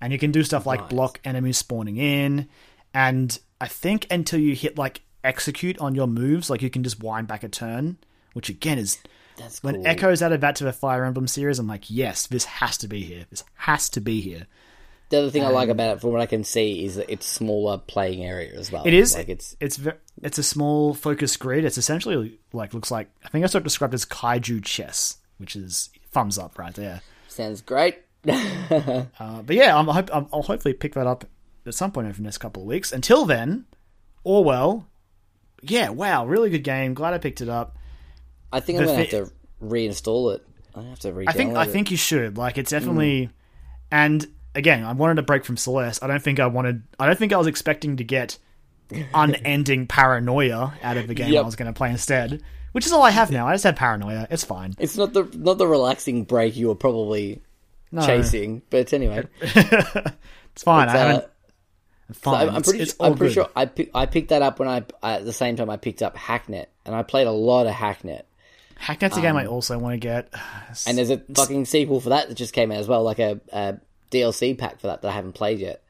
and 0.02 0.12
you 0.12 0.20
can 0.20 0.32
do 0.32 0.44
stuff 0.44 0.66
like 0.66 0.90
block 0.90 1.20
enemies 1.24 1.58
spawning 1.58 1.98
in, 1.98 2.50
and 2.94 3.38
I 3.60 3.68
think 3.68 4.08
until 4.12 4.40
you 4.40 4.56
hit 4.56 4.78
like 4.78 5.02
execute 5.26 5.80
on 5.80 5.96
your 5.96 6.08
moves. 6.08 6.50
Like 6.50 6.62
you 6.62 6.70
can 6.70 6.84
just 6.84 7.02
wind 7.02 7.28
back 7.28 7.44
a 7.44 7.50
turn, 7.50 7.98
which 8.34 8.48
again 8.48 8.78
is 8.78 8.98
That's 9.38 9.60
cool. 9.60 9.72
when 9.72 9.86
Echoes 9.86 10.22
added 10.22 10.42
that 10.42 10.56
to 10.58 10.64
the 10.64 10.72
Fire 10.72 11.04
Emblem 11.04 11.28
series. 11.28 11.60
I'm 11.60 11.68
like, 11.68 11.90
yes, 11.90 12.28
this 12.28 12.46
has 12.46 12.78
to 12.78 12.88
be 12.88 13.02
here. 13.02 13.26
This 13.30 13.44
has 13.56 13.90
to 13.90 14.02
be 14.02 14.22
here. 14.22 14.48
The 15.10 15.20
other 15.20 15.30
thing 15.30 15.44
I 15.44 15.48
Um, 15.48 15.54
like 15.54 15.70
about 15.70 15.98
it, 15.98 16.02
from 16.02 16.12
what 16.12 16.22
I 16.22 16.26
can 16.26 16.44
see, 16.44 16.84
is 16.84 16.96
that 16.96 17.12
it's 17.12 17.26
smaller 17.28 17.78
playing 17.78 18.24
area 18.26 18.54
as 18.58 18.72
well. 18.72 18.84
It 18.86 18.94
is. 18.94 19.14
like 19.16 19.30
it's 19.30 19.56
It's 19.60 19.78
ve- 19.78 19.92
it's 20.24 20.38
a 20.40 20.44
small 20.44 20.94
focus 20.96 21.38
grid. 21.38 21.64
It's 21.64 21.78
essentially 21.78 22.40
like 22.54 22.74
looks 22.74 22.90
like 22.90 23.10
I 23.24 23.30
think 23.30 23.44
I 23.44 23.48
sort 23.48 23.62
of 23.62 23.66
described 23.66 23.94
as 23.94 24.04
kaiju 24.06 24.64
chess, 24.66 25.18
which 25.38 25.56
is 25.56 25.90
thumbs 26.12 26.38
up 26.40 26.58
right 26.58 26.74
there. 26.74 27.02
sounds 27.28 27.62
great. 27.62 28.00
Uh, 28.30 29.42
but 29.44 29.56
yeah, 29.56 29.78
I'm, 29.78 29.88
I 29.90 29.94
hope, 29.94 30.10
I'm, 30.14 30.28
I'll 30.34 30.42
hopefully 30.42 30.74
pick 30.74 30.94
that 30.96 31.06
up 31.08 31.26
at 31.66 31.74
some 31.76 31.92
point 31.92 32.08
over 32.08 32.18
the 32.18 32.24
next 32.24 32.40
couple 32.40 32.64
of 32.64 32.68
weeks. 32.68 32.92
Until 32.92 33.26
then, 33.26 33.66
Orwell, 34.24 34.88
yeah, 35.62 35.90
wow, 35.90 36.26
really 36.26 36.50
good 36.50 36.64
game. 36.64 36.94
Glad 36.96 37.14
I 37.14 37.18
picked 37.20 37.42
it 37.42 37.50
up. 37.50 37.78
I 38.52 38.60
think 38.60 38.80
I'm 38.80 38.86
The 38.88 38.92
gonna 38.94 39.06
thi- 39.06 39.18
have 39.18 39.28
to 39.28 39.34
reinstall 39.64 40.34
it. 40.36 40.46
I 40.74 40.82
have 40.84 41.00
to 41.00 41.14
re 41.14 41.26
I 41.28 41.32
think 41.34 41.56
I 41.56 41.66
think 41.66 41.92
you 41.92 41.98
should. 41.98 42.38
Like, 42.38 42.58
it's 42.58 42.72
definitely. 42.72 43.30
And 43.92 44.26
again, 44.56 44.84
I 44.84 44.94
wanted 44.94 45.20
a 45.20 45.24
break 45.24 45.46
from 45.46 45.58
Celeste. 45.58 46.04
I 46.04 46.08
don't 46.08 46.22
think 46.24 46.40
I 46.40 46.48
wanted. 46.48 46.84
I 47.00 47.06
don't 47.06 47.18
think 47.20 47.34
I 47.34 47.38
was 47.38 47.48
expecting 47.48 47.98
to 47.98 48.04
get 48.04 48.38
unending 49.14 49.88
paranoia 49.88 50.74
out 50.82 50.98
of 50.98 51.08
the 51.08 51.14
game 51.14 51.38
I 51.38 51.42
was 51.42 51.56
going 51.56 51.72
to 51.72 51.78
play 51.78 51.90
instead. 51.92 52.42
Which 52.72 52.86
is 52.86 52.92
all 52.92 53.04
I 53.04 53.12
have 53.12 53.32
now. 53.32 53.48
I 53.48 53.54
just 53.54 53.64
have 53.64 53.76
paranoia. 53.78 54.28
It's 54.30 54.44
fine. 54.44 54.76
it's 54.80 54.98
not 54.98 55.14
the 55.14 55.24
not 55.34 55.58
the 55.58 55.68
relaxing 55.68 56.24
break 56.26 56.58
you 56.58 56.68
were 56.68 56.76
probably 56.76 57.42
No, 57.92 58.06
chasing. 58.06 58.62
But 58.70 58.92
anyway, 58.92 59.26
it's 59.42 59.54
fine. 60.64 60.88
It's, 60.90 60.96
I 60.96 61.00
uh, 61.00 61.08
haven't. 61.08 61.26
Fine. 62.14 62.42
I'm 62.42 62.48
It's- 62.50 62.66
pretty. 62.70 62.84
it's 62.84 62.94
all 63.00 63.12
I'm 63.12 63.18
pretty 63.18 63.34
sure 63.34 63.50
I 63.56 63.70
I 63.94 64.06
picked 64.06 64.30
that 64.30 64.42
up 64.42 64.60
when 64.60 64.68
I 64.68 64.84
at 65.02 65.24
the 65.26 65.34
same 65.34 65.56
time 65.56 65.70
I 65.70 65.78
picked 65.78 66.04
up 66.04 66.18
Hacknet, 66.18 66.66
and 66.86 66.94
I 66.94 67.02
played 67.04 67.28
a 67.28 67.32
lot 67.32 67.66
of 67.66 67.74
Hacknet. 67.74 68.24
Hacknet's 68.80 69.16
a 69.18 69.22
game 69.22 69.38
I 69.38 69.46
also 69.46 69.78
want 69.80 69.94
to 69.94 69.98
get. 69.98 70.30
Um, 70.34 70.42
And 70.88 70.98
there's 70.98 71.10
a 71.10 71.18
fucking 71.34 71.64
sequel 71.66 72.02
for 72.02 72.10
that 72.10 72.28
that 72.28 72.36
just 72.36 72.54
came 72.54 72.74
out 72.74 72.78
as 72.80 72.88
well, 72.90 73.04
like 73.04 73.20
a, 73.20 73.40
a 73.54 73.78
DLC 74.12 74.58
pack 74.58 74.80
for 74.80 74.88
that 74.88 75.02
that 75.02 75.10
I 75.10 75.12
haven't 75.12 75.34
played 75.34 75.60
yet. 75.60 75.82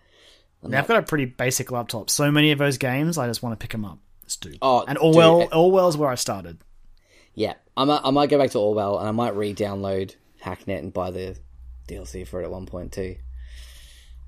Now, 0.64 0.80
I've 0.80 0.88
got 0.88 0.98
a 0.98 1.04
pretty 1.04 1.26
basic 1.26 1.72
laptop. 1.72 2.10
So 2.10 2.32
many 2.32 2.52
of 2.52 2.58
those 2.58 2.78
games, 2.80 3.18
I 3.20 3.28
just 3.28 3.44
want 3.44 3.60
to 3.60 3.64
pick 3.64 3.72
them 3.72 3.86
up. 3.86 4.00
Let's 4.24 4.36
do. 4.38 4.54
Oh, 4.62 4.84
and 4.88 4.98
Orwell, 4.98 5.42
eh, 5.42 5.44
it- 5.44 5.54
Orwell's 5.56 5.96
where 5.96 6.10
I 6.10 6.16
started. 6.16 6.58
Yeah, 7.36 7.54
I 7.78 7.84
might, 7.84 8.02
I 8.04 8.10
might 8.12 8.30
go 8.30 8.40
back 8.40 8.50
to 8.52 8.60
Orwell 8.60 8.98
and 8.98 9.08
I 9.08 9.12
might 9.12 9.36
re-download 9.36 10.16
Hacknet 10.44 10.80
and 10.80 10.92
buy 10.94 11.12
the 11.12 11.38
DLC 11.88 12.26
for 12.28 12.42
it 12.42 12.46
at 12.46 12.52
one 12.52 12.66
point 12.66 12.94
too. 12.94 13.18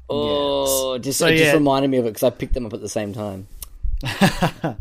Oh, 0.10 0.98
just 1.00 1.20
So, 1.20 1.28
it 1.28 1.38
just 1.38 1.54
reminded 1.54 1.90
me 1.90 1.98
of 1.98 2.06
it 2.06 2.10
because 2.10 2.24
I 2.24 2.30
picked 2.30 2.54
them 2.54 2.66
up 2.66 2.74
at 2.74 2.82
the 2.82 2.90
same 2.90 3.14
time. 3.14 3.48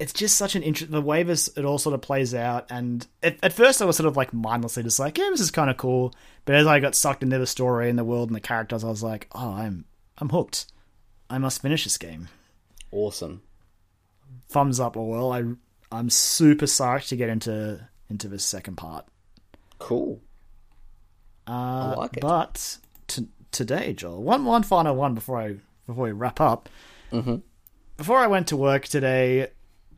It's 0.00 0.14
just 0.14 0.38
such 0.38 0.56
an 0.56 0.62
interest. 0.62 0.90
The 0.90 1.02
way 1.02 1.22
this 1.22 1.48
it 1.56 1.64
all 1.66 1.76
sort 1.78 1.94
of 1.94 2.00
plays 2.00 2.34
out, 2.34 2.66
and 2.70 3.06
at, 3.22 3.36
at 3.42 3.52
first 3.52 3.82
I 3.82 3.84
was 3.84 3.96
sort 3.96 4.08
of 4.08 4.16
like 4.16 4.32
mindlessly 4.32 4.82
just 4.82 4.98
like, 4.98 5.18
yeah, 5.18 5.28
this 5.30 5.40
is 5.40 5.50
kind 5.50 5.68
of 5.68 5.76
cool. 5.76 6.14
But 6.46 6.54
as 6.54 6.66
I 6.66 6.80
got 6.80 6.94
sucked 6.94 7.22
into 7.22 7.38
the 7.38 7.46
story 7.46 7.90
and 7.90 7.98
the 7.98 8.04
world 8.04 8.30
and 8.30 8.34
the 8.34 8.40
characters, 8.40 8.82
I 8.82 8.88
was 8.88 9.02
like, 9.02 9.28
oh, 9.34 9.52
I'm 9.52 9.84
I'm 10.16 10.30
hooked. 10.30 10.66
I 11.28 11.36
must 11.36 11.60
finish 11.60 11.84
this 11.84 11.98
game. 11.98 12.28
Awesome. 12.90 13.42
Thumbs 14.48 14.80
up, 14.80 14.96
Orwell. 14.96 15.32
I 15.32 15.44
I'm 15.92 16.08
super 16.08 16.66
psyched 16.66 17.08
to 17.08 17.16
get 17.16 17.28
into 17.28 17.86
into 18.08 18.26
this 18.26 18.44
second 18.44 18.76
part. 18.76 19.06
Cool. 19.78 20.20
Uh, 21.46 21.94
like 21.96 22.16
it. 22.16 22.20
But 22.22 22.78
t- 23.06 23.28
today, 23.52 23.92
Joel, 23.92 24.22
one 24.22 24.46
one 24.46 24.62
final 24.62 24.96
one 24.96 25.14
before 25.14 25.38
I 25.40 25.56
before 25.86 26.04
we 26.04 26.12
wrap 26.12 26.40
up. 26.40 26.68
Mm-hmm. 27.12 27.36
Before 27.96 28.16
I 28.18 28.28
went 28.28 28.46
to 28.48 28.56
work 28.56 28.86
today, 28.88 29.48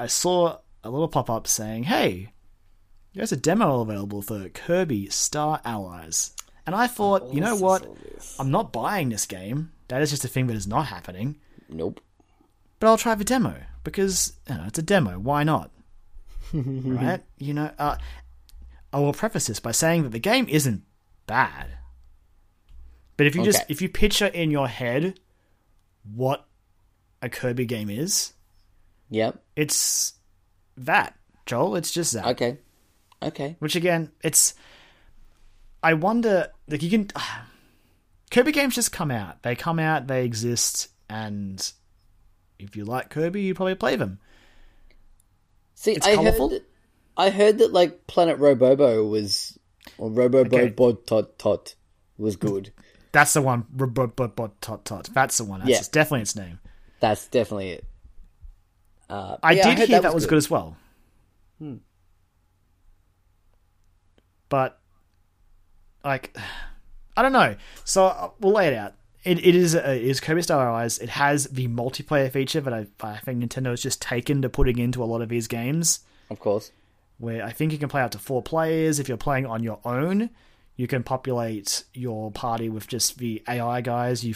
I 0.03 0.09
saw 0.09 0.59
a 0.83 0.91
little 0.91 1.07
pop 1.07 1.31
up 1.31 1.47
saying, 1.47 1.85
"Hey, 1.85 2.33
there's 3.15 3.31
a 3.31 3.37
demo 3.37 3.83
available 3.83 4.21
for 4.21 4.49
Kirby 4.49 5.09
Star 5.11 5.61
Allies." 5.65 6.35
And 6.67 6.75
I 6.75 6.89
thought, 6.89 7.33
you 7.33 7.41
know 7.41 7.55
what? 7.55 7.87
I'm 8.37 8.51
not 8.51 8.73
buying 8.73 9.09
this 9.09 9.27
game. 9.27 9.71
That 9.87 10.03
is 10.03 10.11
just 10.11 10.25
a 10.25 10.29
thing 10.29 10.49
that 10.49 10.57
is 10.57 10.67
not 10.67 10.87
happening. 10.87 11.37
Nope. 11.69 12.01
But 12.81 12.89
I'll 12.89 12.99
try 12.99 13.15
the 13.15 13.23
demo 13.23 13.55
because 13.85 14.33
you 14.49 14.57
know, 14.57 14.65
it's 14.67 14.79
a 14.81 14.83
demo. 14.83 15.21
Why 15.21 15.45
not? 15.45 15.71
right? 16.53 17.23
You 17.39 17.55
know, 17.55 17.71
uh, 17.79 17.97
I 18.93 18.99
will 18.99 19.13
preface 19.13 19.47
this 19.47 19.61
by 19.61 19.71
saying 19.71 20.03
that 20.03 20.11
the 20.11 20.19
game 20.19 20.47
isn't 20.49 20.83
bad. 21.29 21.79
But 23.17 23.27
if 23.29 23.37
you 23.37 23.45
just 23.45 23.63
if 23.69 23.81
you 23.81 23.89
picture 23.89 24.27
in 24.27 24.51
your 24.51 24.67
head 24.67 25.21
what 26.03 26.45
a 27.21 27.29
Kirby 27.29 27.67
game 27.67 27.89
is, 27.89 28.33
Yep. 29.13 29.43
it's 29.57 30.15
that, 30.77 31.15
Joel. 31.47 31.77
It's 31.77 31.93
just 31.93 32.15
that. 32.15 32.27
Okay. 32.27 32.59
Okay. 33.23 33.57
Which 33.61 33.77
again, 33.77 34.11
it's. 34.25 34.55
I 35.83 35.95
wonder, 35.95 36.49
like 36.69 36.83
you 36.83 36.91
can. 36.91 37.09
Kirby 38.31 38.53
games 38.53 38.75
just 38.75 38.93
come 38.93 39.11
out. 39.11 39.43
They 39.43 39.55
come 39.55 39.79
out. 39.79 40.07
They 40.07 40.25
exist, 40.25 40.89
and 41.11 41.73
if 42.59 42.75
you 42.77 42.85
like 42.87 43.11
Kirby, 43.11 43.43
you 43.43 43.55
probably 43.55 43.75
play 43.75 43.97
them. 43.97 44.19
See, 45.75 45.93
It's 45.93 46.07
I 46.07 46.15
colourful? 46.15 46.49
heard 46.51 46.61
that, 46.61 46.65
I 47.17 47.31
heard 47.31 47.59
that 47.59 47.73
like 47.73 48.07
Planet 48.07 48.39
Robobot 48.39 49.11
was 49.11 49.59
or 49.99 50.09
Robobo 50.11 50.47
Okay. 50.47 50.69
Bod 50.71 51.07
Tot 51.07 51.39
Tot 51.39 51.75
was 52.17 52.37
good. 52.37 52.73
That's 53.13 53.35
the 53.35 53.43
one. 53.43 53.67
But 53.71 54.17
but 54.17 54.61
tot 54.63 54.85
tot. 54.87 55.11
That's 55.13 55.37
the 55.37 55.45
one. 55.45 55.61
That's 55.61 55.71
Yeah. 55.71 55.83
definitely 55.93 56.23
its 56.23 56.35
name. 56.37 56.61
That's 57.01 57.27
definitely 57.29 57.71
it. 57.73 57.85
Uh, 59.13 59.37
I 59.43 59.53
yeah, 59.53 59.63
did 59.69 59.79
heard 59.79 59.89
hear 59.89 60.01
that, 60.01 60.15
was 60.15 60.25
good. 60.25 60.39
as 60.39 60.49
well. 60.49 60.75
But 64.49 64.81
like, 66.05 66.35
I 67.17 67.23
don't 67.23 67.33
know. 67.33 67.57
So 67.85 68.07
uh, 68.07 68.31
we'll 68.41 68.55
lay 68.55 68.69
it 68.69 68.75
out. 68.75 68.95
It, 69.25 69.39
it 69.45 69.55
is 69.55 69.77
uh, 69.77 69.81
it 69.81 70.03
is 70.03 70.19
Kirby 70.19 70.43
Star 70.43 70.67
Allies. 70.67 70.99
It 70.99 71.11
has 71.11 71.45
the 71.45 71.69
multiplayer 71.69 72.31
feature 72.31 72.61
that 72.63 72.73
I, 72.73 72.87
I 73.01 73.19
think 73.19 73.43
Nintendo 73.45 73.67
has 73.71 73.83
just 73.83 74.01
taken 74.01 74.41
to 74.43 74.49
putting 74.49 74.79
into 74.79 75.03
a 75.03 75.07
lot 75.07 75.21
of 75.21 75.29
these 75.29 75.47
games. 75.47 76.01
Of 76.31 76.41
course. 76.41 76.73
where 77.19 77.45
I 77.45 77.51
think 77.53 77.73
you 77.73 77.79
can 77.79 77.91
play 77.91 78.01
up 78.01 78.13
to 78.13 78.19
four 78.19 78.43
players. 78.43 78.99
If 78.99 79.07
you're 79.09 79.19
playing 79.19 79.45
on 79.45 79.63
your 79.63 79.79
own, 79.85 80.31
you 80.77 80.87
can 80.87 81.03
populate 81.03 81.85
your 81.93 82.31
party 82.33 82.71
with 82.71 82.89
just 82.89 83.19
the 83.19 83.43
AI 83.47 83.83
guys. 83.83 84.25
You 84.25 84.35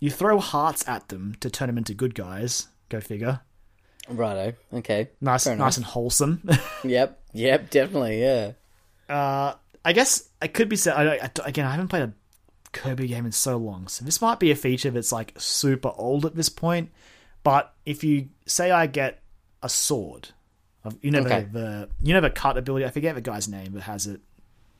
you 0.00 0.10
throw 0.10 0.40
hearts 0.40 0.88
at 0.88 1.08
them 1.10 1.34
to 1.40 1.50
turn 1.50 1.66
them 1.68 1.76
into 1.78 1.92
good 1.92 2.14
guys. 2.14 2.68
Go 2.88 3.00
figure. 3.00 3.40
Righto. 4.16 4.54
Okay. 4.74 5.10
Nice, 5.20 5.44
Fair 5.44 5.56
nice 5.56 5.76
enough. 5.76 5.76
and 5.78 5.84
wholesome. 5.86 6.48
Yep. 6.84 7.18
Yep. 7.32 7.70
Definitely. 7.70 8.20
Yeah. 8.22 8.52
uh, 9.08 9.54
I 9.84 9.92
guess 9.92 10.28
I 10.42 10.46
could 10.48 10.68
be 10.68 10.76
said. 10.76 10.94
I, 10.94 11.14
I, 11.24 11.30
again, 11.46 11.66
I 11.66 11.70
haven't 11.70 11.88
played 11.88 12.02
a 12.02 12.12
Kirby 12.72 13.08
game 13.08 13.26
in 13.26 13.32
so 13.32 13.56
long, 13.56 13.88
so 13.88 14.04
this 14.04 14.20
might 14.20 14.38
be 14.38 14.50
a 14.50 14.56
feature 14.56 14.90
that's 14.90 15.10
like 15.12 15.32
super 15.38 15.92
old 15.96 16.24
at 16.26 16.34
this 16.36 16.48
point. 16.48 16.90
But 17.42 17.72
if 17.86 18.04
you 18.04 18.28
say 18.46 18.70
I 18.70 18.86
get 18.86 19.22
a 19.62 19.68
sword, 19.68 20.28
you 21.00 21.10
know 21.10 21.20
Okay. 21.20 21.42
the, 21.50 21.58
the 21.58 21.88
you 22.02 22.12
know 22.14 22.20
the 22.20 22.30
cut 22.30 22.56
ability. 22.58 22.84
I 22.84 22.90
forget 22.90 23.14
the 23.14 23.20
guy's 23.20 23.48
name 23.48 23.72
that 23.72 23.82
has 23.82 24.06
it. 24.06 24.20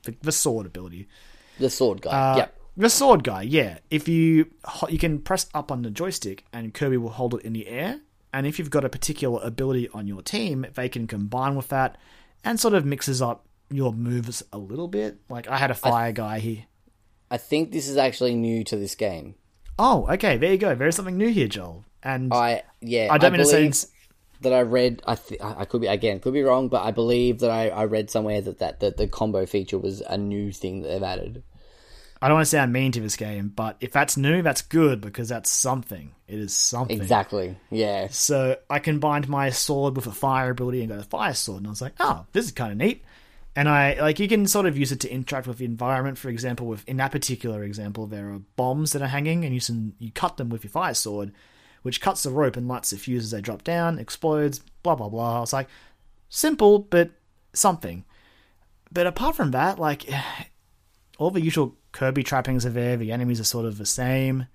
The, 0.03 0.15
the 0.23 0.33
sword 0.33 0.67
ability. 0.67 1.09
The 1.59 1.71
sword 1.71 2.03
guy. 2.03 2.11
Uh, 2.33 2.37
yep. 2.37 2.57
The 2.77 2.89
sword 2.91 3.25
guy, 3.25 3.43
yeah. 3.43 3.79
If 3.91 4.09
you 4.09 4.47
you 4.89 4.99
can 4.99 5.19
press 5.19 5.47
up 5.55 5.71
on 5.73 5.83
the 5.83 5.91
joystick 5.91 6.45
and 6.53 6.73
Kirby 6.73 6.97
will 6.99 7.11
hold 7.11 7.35
it 7.35 7.43
in 7.43 7.53
the 7.53 7.67
air, 7.67 8.01
and 8.33 8.47
if 8.47 8.59
you've 8.59 8.71
got 8.71 8.85
a 8.85 8.89
particular 8.89 9.41
ability 9.43 9.89
on 9.93 10.07
your 10.07 10.23
team, 10.23 10.67
they 10.75 10.89
can 10.89 11.07
combine 11.07 11.55
with 11.55 11.69
that 11.69 11.99
and 12.45 12.59
sort 12.59 12.75
of 12.75 12.85
mixes 12.85 13.21
up 13.21 13.47
your 13.71 13.93
moves 13.93 14.43
a 14.53 14.59
little 14.59 14.89
bit. 14.89 15.19
Like 15.29 15.49
I 15.49 15.57
had 15.57 15.71
a 15.71 15.75
fire 15.75 16.13
guy 16.13 16.39
here. 16.39 16.65
I 17.31 17.39
think 17.39 17.71
this 17.71 17.89
is 17.89 17.97
actually 17.97 18.35
new 18.35 18.65
to 18.65 18.77
this 18.77 18.95
game. 18.95 19.37
Oh, 19.79 20.07
okay, 20.11 20.37
there 20.37 20.53
you 20.53 20.59
go. 20.59 20.75
There 20.75 20.89
is 20.89 20.97
something 20.97 21.17
new 21.17 21.29
here, 21.29 21.49
Joel. 21.49 21.85
And 22.03 22.33
I, 22.33 22.63
yeah, 22.81 23.09
I 23.11 23.19
don't 23.19 23.33
mean 23.33 23.41
to 23.41 23.47
say 23.47 23.73
that 24.41 24.53
I 24.53 24.63
read. 24.63 25.03
I 25.07 25.15
th- 25.15 25.41
I 25.41 25.61
I 25.61 25.65
could 25.65 25.81
be 25.81 25.87
again 25.87 26.21
could 26.21 26.35
be 26.35 26.43
wrong, 26.43 26.69
but 26.69 26.83
I 26.85 26.91
believe 26.91 27.41
that 27.41 27.51
I, 27.51 27.69
I 27.69 27.85
read 27.85 28.11
somewhere 28.11 28.41
that, 28.41 28.59
that 28.59 28.81
that 28.81 28.97
the 28.97 29.07
combo 29.07 29.47
feature 29.47 29.79
was 29.79 30.01
a 30.01 30.19
new 30.19 30.51
thing 30.53 30.83
that 30.83 30.89
they've 30.89 31.03
added. 31.03 31.43
I 32.23 32.29
don't 32.29 32.37
want 32.37 32.47
to 32.47 32.51
sound 32.51 32.73
mean 32.73 32.93
to 32.93 33.01
this 33.01 33.17
game, 33.17 33.49
but 33.55 33.77
if 33.81 33.93
that's 33.93 34.19
new, 34.19 34.43
that's 34.43 34.61
good 34.61 35.01
because 35.01 35.31
that's 35.31 35.51
something. 35.51 36.13
It 36.29 36.39
is 36.39 36.55
something. 36.55 37.01
Exactly. 37.01 37.57
Yeah. 37.71 38.09
So 38.11 38.57
I 38.69 38.79
combined 38.79 39.29
my 39.29 39.49
sword 39.51 39.97
with 39.97 40.07
a 40.07 40.13
fire 40.13 40.51
ability 40.51 40.81
and 40.81 40.91
got 40.91 40.99
a 40.99 41.05
fire 41.05 41.33
sword, 41.33 41.59
and 41.59 41.67
I 41.67 41.71
was 41.71 41.81
like, 41.81 41.95
oh, 41.99 42.27
this 42.33 42.45
is 42.45 42.53
kind 42.53 42.73
of 42.73 42.79
neat. 42.79 43.03
And 43.57 43.69
I 43.69 43.99
like 44.01 44.21
you 44.21 44.29
can 44.29 44.47
sort 44.47 44.67
of 44.67 44.77
use 44.77 44.93
it 44.93 45.01
to 45.01 45.11
interact 45.11 45.47
with 45.47 45.59
the 45.59 45.65
environment. 45.65 46.19
For 46.19 46.29
example, 46.29 46.67
with 46.67 46.87
in 46.89 46.99
that 46.99 47.11
particular 47.11 47.65
example, 47.65 48.07
there 48.07 48.31
are 48.31 48.41
bombs 48.55 48.93
that 48.93 49.03
are 49.03 49.09
hanging, 49.09 49.45
and 49.45 49.55
you 49.55 49.61
can 49.61 49.95
you 49.99 50.13
cut 50.13 50.37
them 50.37 50.51
with 50.51 50.63
your 50.63 50.71
fire 50.71 50.95
sword, 50.95 51.33
which 51.83 52.03
cuts 52.03 52.23
the 52.23 52.31
rope 52.31 52.57
and 52.57 52.69
lights 52.69 52.91
the 52.91 52.99
fuse 52.99 53.25
as 53.25 53.31
they 53.31 53.41
drop 53.41 53.65
down, 53.65 53.99
explodes, 53.99 54.61
blah 54.83 54.95
blah 54.95 55.09
blah. 55.09 55.39
I 55.39 55.41
was 55.41 55.53
like, 55.55 55.69
simple 56.29 56.79
but 56.79 57.11
something. 57.55 58.05
But 58.93 59.07
apart 59.07 59.37
from 59.37 59.53
that, 59.53 59.79
like 59.79 60.05
all 61.19 61.31
the 61.31 61.41
usual 61.41 61.77
Kirby 61.93 62.23
trappings 62.23 62.65
are 62.65 62.71
there. 62.71 62.97
The 62.97 63.13
enemies 63.13 63.41
are 63.41 63.45
sort 63.45 63.67
of 63.67 63.79
the 63.79 63.87
same. 63.87 64.47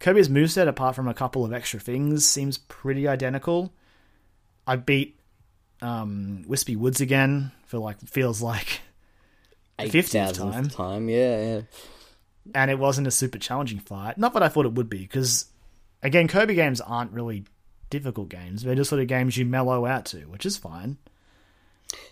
Kirby's 0.00 0.28
moveset, 0.28 0.68
apart 0.68 0.94
from 0.94 1.08
a 1.08 1.14
couple 1.14 1.44
of 1.44 1.52
extra 1.52 1.80
things, 1.80 2.26
seems 2.26 2.58
pretty 2.58 3.08
identical. 3.08 3.72
I 4.66 4.76
beat 4.76 5.18
um, 5.82 6.44
Wispy 6.46 6.76
Woods 6.76 7.00
again 7.00 7.52
for 7.66 7.78
like 7.78 7.98
feels 8.00 8.42
like 8.42 8.80
Eight 9.78 9.92
50th 9.92 10.34
time. 10.34 10.68
time. 10.68 11.08
Yeah, 11.08 11.42
yeah. 11.42 11.60
and 12.54 12.70
it 12.70 12.78
wasn't 12.78 13.06
a 13.06 13.10
super 13.12 13.38
challenging 13.38 13.78
fight. 13.78 14.18
Not 14.18 14.34
that 14.34 14.42
I 14.42 14.48
thought 14.48 14.66
it 14.66 14.74
would 14.74 14.88
be, 14.90 14.98
because 14.98 15.46
again, 16.02 16.28
Kirby 16.28 16.54
games 16.54 16.80
aren't 16.80 17.12
really 17.12 17.44
difficult 17.90 18.28
games. 18.28 18.62
They're 18.62 18.74
just 18.74 18.90
sort 18.90 19.00
of 19.00 19.08
games 19.08 19.36
you 19.36 19.46
mellow 19.46 19.86
out 19.86 20.04
to, 20.06 20.18
which 20.28 20.44
is 20.44 20.56
fine. 20.56 20.98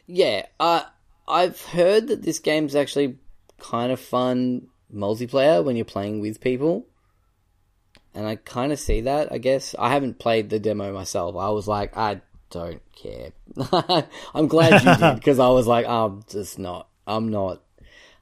Yeah, 0.07 0.47
uh, 0.59 0.83
I've 1.29 1.61
heard 1.61 2.09
that 2.09 2.23
this 2.23 2.39
game's 2.39 2.75
actually 2.75 3.19
kind 3.59 3.93
of 3.93 4.01
fun 4.01 4.69
multiplayer 4.93 5.65
when 5.65 5.77
you're 5.77 5.85
playing 5.85 6.21
with 6.21 6.41
people. 6.41 6.87
And 8.15 8.27
I 8.27 8.37
kind 8.37 8.73
of 8.73 8.81
see 8.81 9.03
that, 9.03 9.31
I 9.31 9.39
guess. 9.39 9.75
I 9.79 9.93
haven't 9.93 10.19
played 10.19 10.49
the 10.49 10.59
demo 10.59 10.93
myself. 10.93 11.37
I 11.37 11.51
was 11.51 11.69
like, 11.69 11.97
I 11.97 12.23
don't 12.51 12.81
care. 12.95 13.33
I'm 14.35 14.49
glad 14.49 14.83
you 14.83 14.97
did, 14.97 15.15
because 15.17 15.39
I 15.39 15.49
was 15.49 15.67
like, 15.67 15.87
I'm 15.87 16.25
just 16.29 16.59
not. 16.59 16.89
I'm 17.07 17.29
not. 17.31 17.63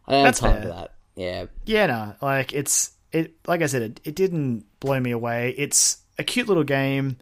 I 0.07 0.13
don't 0.13 0.25
have 0.27 0.37
time 0.37 0.53
fair. 0.53 0.63
for 0.63 0.69
that. 0.69 0.95
Yeah. 1.15 1.47
Yeah, 1.65 1.87
no, 1.87 2.15
like 2.21 2.53
it's 2.53 2.93
it. 3.13 3.35
Like 3.47 3.63
I 3.63 3.67
said, 3.67 3.83
it, 3.83 4.01
it 4.05 4.15
didn't 4.15 4.65
blow 4.81 4.99
me 4.99 5.13
away. 5.13 5.55
It's 5.57 5.99
a 6.19 6.25
cute 6.25 6.49
little 6.49 6.65
game, 6.65 7.19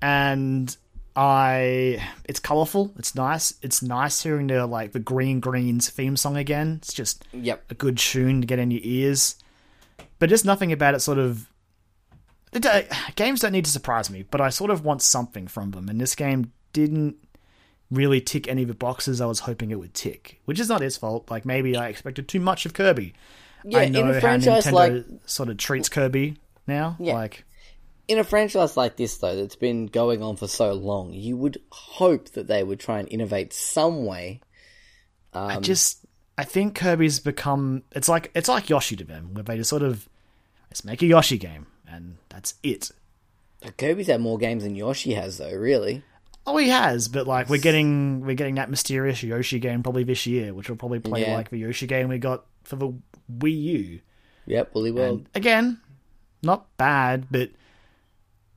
and 0.00 0.74
I 1.16 2.02
it's 2.24 2.40
colorful. 2.40 2.92
It's 2.98 3.14
nice. 3.14 3.54
It's 3.62 3.82
nice 3.82 4.22
hearing 4.22 4.48
the 4.48 4.66
like 4.66 4.92
the 4.92 4.98
Green 5.00 5.40
Greens 5.40 5.88
theme 5.90 6.16
song 6.16 6.36
again. 6.36 6.78
It's 6.82 6.92
just 6.92 7.24
Yep. 7.32 7.64
a 7.70 7.74
good 7.74 7.98
tune 7.98 8.40
to 8.40 8.46
get 8.46 8.58
in 8.58 8.70
your 8.70 8.80
ears. 8.82 9.36
But 10.18 10.28
just 10.28 10.44
nothing 10.44 10.72
about 10.72 10.94
it 10.94 11.00
sort 11.00 11.18
of. 11.18 11.48
It, 12.52 12.62
don't- 12.62 12.86
games 13.16 13.40
don't 13.40 13.52
need 13.52 13.64
to 13.64 13.70
surprise 13.70 14.10
me, 14.10 14.24
but 14.30 14.40
I 14.40 14.48
sort 14.48 14.70
of 14.70 14.84
want 14.84 15.02
something 15.02 15.48
from 15.48 15.72
them, 15.72 15.88
and 15.88 16.00
this 16.00 16.14
game 16.14 16.52
didn't 16.72 17.16
really 17.90 18.20
tick 18.20 18.48
any 18.48 18.62
of 18.62 18.68
the 18.68 18.74
boxes 18.74 19.20
I 19.20 19.26
was 19.26 19.40
hoping 19.40 19.70
it 19.70 19.78
would 19.78 19.92
tick, 19.94 20.40
which 20.44 20.58
is 20.60 20.68
not 20.68 20.82
its 20.82 20.96
fault. 20.96 21.30
Like 21.30 21.44
maybe 21.44 21.76
I 21.76 21.88
expected 21.88 22.26
too 22.28 22.40
much 22.40 22.64
of 22.66 22.72
Kirby. 22.72 23.12
Yeah, 23.64 23.80
I 23.80 23.88
know 23.88 24.00
in 24.00 24.10
a 24.10 24.14
how 24.14 24.20
franchise 24.20 24.66
Nintendo 24.66 24.72
like 24.72 25.04
sort 25.26 25.48
of 25.48 25.56
treats 25.58 25.88
Kirby 25.88 26.36
now. 26.66 26.96
Yeah. 26.98 27.14
Like 27.14 27.44
in 28.08 28.18
a 28.18 28.24
franchise 28.24 28.76
like 28.76 28.96
this 28.96 29.16
though 29.18 29.36
that's 29.36 29.56
been 29.56 29.86
going 29.86 30.22
on 30.22 30.36
for 30.36 30.46
so 30.48 30.72
long, 30.72 31.12
you 31.12 31.36
would 31.36 31.60
hope 31.72 32.30
that 32.30 32.46
they 32.46 32.62
would 32.62 32.80
try 32.80 32.98
and 32.98 33.08
innovate 33.10 33.52
some 33.52 34.04
way. 34.04 34.40
I 35.32 35.56
Um, 35.56 35.62
just 35.62 36.04
I 36.38 36.44
think 36.44 36.74
Kirby's 36.74 37.20
become 37.20 37.82
it's 37.92 38.08
like 38.08 38.30
it's 38.34 38.48
like 38.48 38.68
Yoshi 38.70 38.96
to 38.96 39.04
them, 39.04 39.34
where 39.34 39.42
they 39.44 39.56
just 39.56 39.70
sort 39.70 39.82
of 39.82 40.08
let's 40.70 40.84
make 40.84 41.02
a 41.02 41.06
Yoshi 41.06 41.38
game 41.38 41.66
and 41.88 42.16
that's 42.28 42.54
it. 42.62 42.90
Kirby's 43.78 44.08
had 44.08 44.20
more 44.20 44.36
games 44.38 44.62
than 44.64 44.74
Yoshi 44.74 45.14
has 45.14 45.38
though, 45.38 45.54
really. 45.54 46.02
Oh, 46.46 46.58
he 46.58 46.68
has, 46.68 47.08
but 47.08 47.26
like 47.26 47.48
we're 47.48 47.60
getting 47.60 48.20
we're 48.26 48.34
getting 48.34 48.56
that 48.56 48.68
mysterious 48.68 49.22
Yoshi 49.22 49.58
game 49.58 49.82
probably 49.82 50.04
this 50.04 50.26
year, 50.26 50.52
which 50.52 50.68
will 50.68 50.76
probably 50.76 51.00
play 51.00 51.22
Yeah. 51.22 51.34
like 51.36 51.48
the 51.48 51.56
Yoshi 51.56 51.86
game 51.86 52.08
we 52.08 52.18
got 52.18 52.44
for 52.64 52.76
the 52.76 52.92
Wii 53.38 53.62
U. 53.62 54.00
Yep, 54.46 54.74
Woolly 54.74 54.90
World. 54.90 55.20
And 55.20 55.28
again, 55.34 55.80
not 56.42 56.76
bad, 56.76 57.28
but 57.30 57.48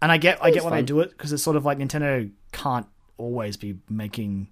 and 0.01 0.11
I 0.11 0.17
get 0.17 0.43
I 0.43 0.51
get 0.51 0.63
why 0.63 0.69
they 0.71 0.83
do 0.83 0.99
it 0.99 1.11
because 1.11 1.31
it's 1.33 1.43
sort 1.43 1.55
of 1.55 1.65
like 1.65 1.77
Nintendo 1.77 2.29
can't 2.51 2.87
always 3.17 3.57
be 3.57 3.77
making 3.89 4.47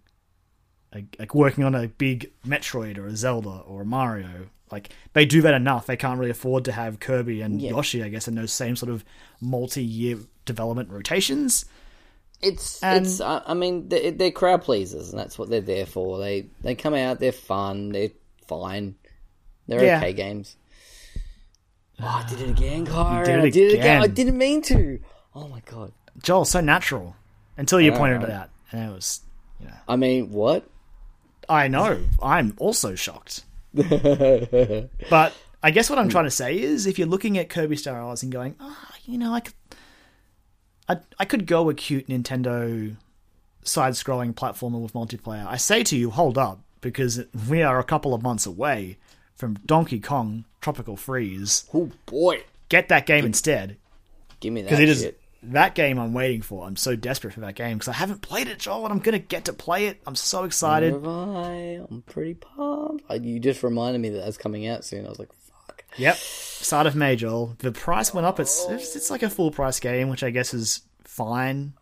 like, 0.93 1.15
like 1.19 1.35
working 1.35 1.63
on 1.63 1.75
a 1.75 1.87
big 1.87 2.31
Metroid 2.47 2.97
or 2.97 3.05
a 3.07 3.15
Zelda 3.15 3.49
or 3.67 3.81
a 3.81 3.85
Mario. 3.85 4.47
Like 4.71 4.89
they 5.13 5.25
do 5.25 5.41
that 5.43 5.53
enough. 5.53 5.85
They 5.85 5.97
can't 5.97 6.19
really 6.19 6.31
afford 6.31 6.65
to 6.65 6.71
have 6.71 6.99
Kirby 6.99 7.41
and 7.41 7.61
Yeah. 7.61 7.71
Yoshi, 7.71 8.01
I 8.03 8.09
guess, 8.09 8.27
in 8.27 8.35
those 8.35 8.51
same 8.51 8.75
sort 8.75 8.91
of 8.91 9.05
multi-year 9.41 10.17
development 10.45 10.89
rotations. 10.89 11.65
It's 12.41 12.81
And- 12.83 13.05
it's. 13.05 13.21
I 13.21 13.53
mean, 13.53 13.89
they're, 13.89 14.11
they're 14.11 14.31
crowd 14.31 14.61
pleasers, 14.63 15.09
and 15.11 15.19
that's 15.19 15.37
what 15.37 15.49
they're 15.49 15.61
there 15.61 15.85
for. 15.85 16.17
They 16.19 16.47
they 16.61 16.75
come 16.75 16.93
out, 16.95 17.19
they're 17.19 17.31
fun, 17.31 17.89
they're 17.89 18.09
fine, 18.47 18.95
they're 19.67 19.83
Yeah. 19.83 19.97
okay 19.97 20.13
games. 20.13 20.55
Oh, 21.97 22.23
I 22.25 22.29
did 22.29 22.41
it 22.41 22.49
again, 22.49 22.85
Kyron. 22.85 23.23
did 23.25 23.39
it 23.39 23.43
I 23.45 23.49
did 23.49 23.71
it 23.71 23.79
again. 23.79 24.01
I 24.03 24.07
didn't 24.07 24.37
mean 24.37 24.61
to. 24.63 24.99
Oh 25.35 25.47
my 25.47 25.61
god. 25.65 25.91
Joel, 26.21 26.45
so 26.45 26.61
natural 26.61 27.15
until 27.57 27.81
you 27.81 27.91
know, 27.91 27.97
pointed 27.97 28.21
right? 28.21 28.29
it 28.29 28.31
out, 28.31 28.49
and 28.71 28.89
it 28.89 28.93
was. 28.93 29.21
I 29.87 29.95
mean, 29.95 30.31
what? 30.31 30.67
I 31.47 31.67
know. 31.67 32.01
I'm 32.21 32.55
also 32.57 32.95
shocked. 32.95 33.43
but 33.73 35.33
I 35.61 35.71
guess 35.71 35.89
what 35.89 35.99
I'm 35.99 36.09
trying 36.09 36.23
to 36.25 36.31
say 36.31 36.59
is, 36.59 36.87
if 36.87 36.97
you're 36.97 37.07
looking 37.07 37.37
at 37.37 37.49
Kirby 37.49 37.75
Star 37.75 37.99
Allies 37.99 38.23
and 38.23 38.31
going, 38.31 38.55
ah, 38.59 38.91
you 39.05 39.17
know, 39.17 39.33
I 39.33 39.41
could, 39.41 39.53
I, 40.87 40.97
I 41.19 41.25
could 41.25 41.45
go 41.45 41.69
a 41.69 41.73
cute 41.73 42.07
Nintendo 42.07 42.95
side-scrolling 43.63 44.33
platformer 44.33 44.81
with 44.81 44.93
multiplayer. 44.93 45.45
I 45.45 45.57
say 45.57 45.83
to 45.83 45.97
you, 45.97 46.11
hold 46.11 46.37
up, 46.37 46.61
because 46.81 47.25
we 47.49 47.61
are 47.61 47.79
a 47.79 47.83
couple 47.83 48.13
of 48.13 48.23
months 48.23 48.45
away 48.45 48.97
from 49.35 49.55
Donkey 49.65 49.99
Kong 49.99 50.45
Tropical 50.61 50.95
Freeze. 50.95 51.65
Oh 51.73 51.91
boy, 52.05 52.43
Get 52.69 52.89
that 52.89 53.05
game 53.05 53.25
instead, 53.25 53.77
give 54.39 54.51
me 54.51 54.61
that 54.61 54.69
because 54.69 54.79
it 54.79 54.89
is 54.89 55.01
shit. 55.01 55.19
That 55.51 55.75
game 55.75 55.99
I'm 55.99 56.13
waiting 56.13 56.41
for. 56.41 56.65
I'm 56.67 56.75
so 56.75 56.95
desperate 56.95 57.33
for 57.33 57.41
that 57.41 57.55
game 57.55 57.77
because 57.77 57.87
I 57.87 57.93
haven't 57.93 58.21
played 58.21 58.47
it, 58.47 58.59
Joel, 58.59 58.83
and 58.85 58.91
I'm 58.93 58.99
gonna 58.99 59.19
get 59.19 59.45
to 59.45 59.53
play 59.53 59.87
it. 59.87 60.01
I'm 60.05 60.15
so 60.15 60.43
excited. 60.43 60.93
I? 61.05 61.79
I'm 61.89 62.03
pretty 62.05 62.35
pumped. 62.35 63.05
I, 63.09 63.15
you 63.15 63.39
just 63.39 63.63
reminded 63.63 63.99
me 64.01 64.09
that 64.09 64.23
that's 64.23 64.37
coming 64.37 64.67
out 64.67 64.83
soon. 64.85 65.05
I 65.05 65.09
was 65.09 65.19
like, 65.19 65.31
fuck. 65.33 65.83
Yep, 65.97 66.15
start 66.17 66.87
of 66.87 66.95
May, 66.95 67.15
Joel. 67.15 67.55
The 67.59 67.71
price 67.71 68.13
went 68.13 68.25
up. 68.27 68.39
It's 68.39 68.65
it's, 68.69 68.95
it's 68.95 69.09
like 69.11 69.23
a 69.23 69.29
full 69.29 69.51
price 69.51 69.79
game, 69.79 70.09
which 70.09 70.23
I 70.23 70.29
guess 70.29 70.53
is 70.53 70.81
fine. 71.03 71.73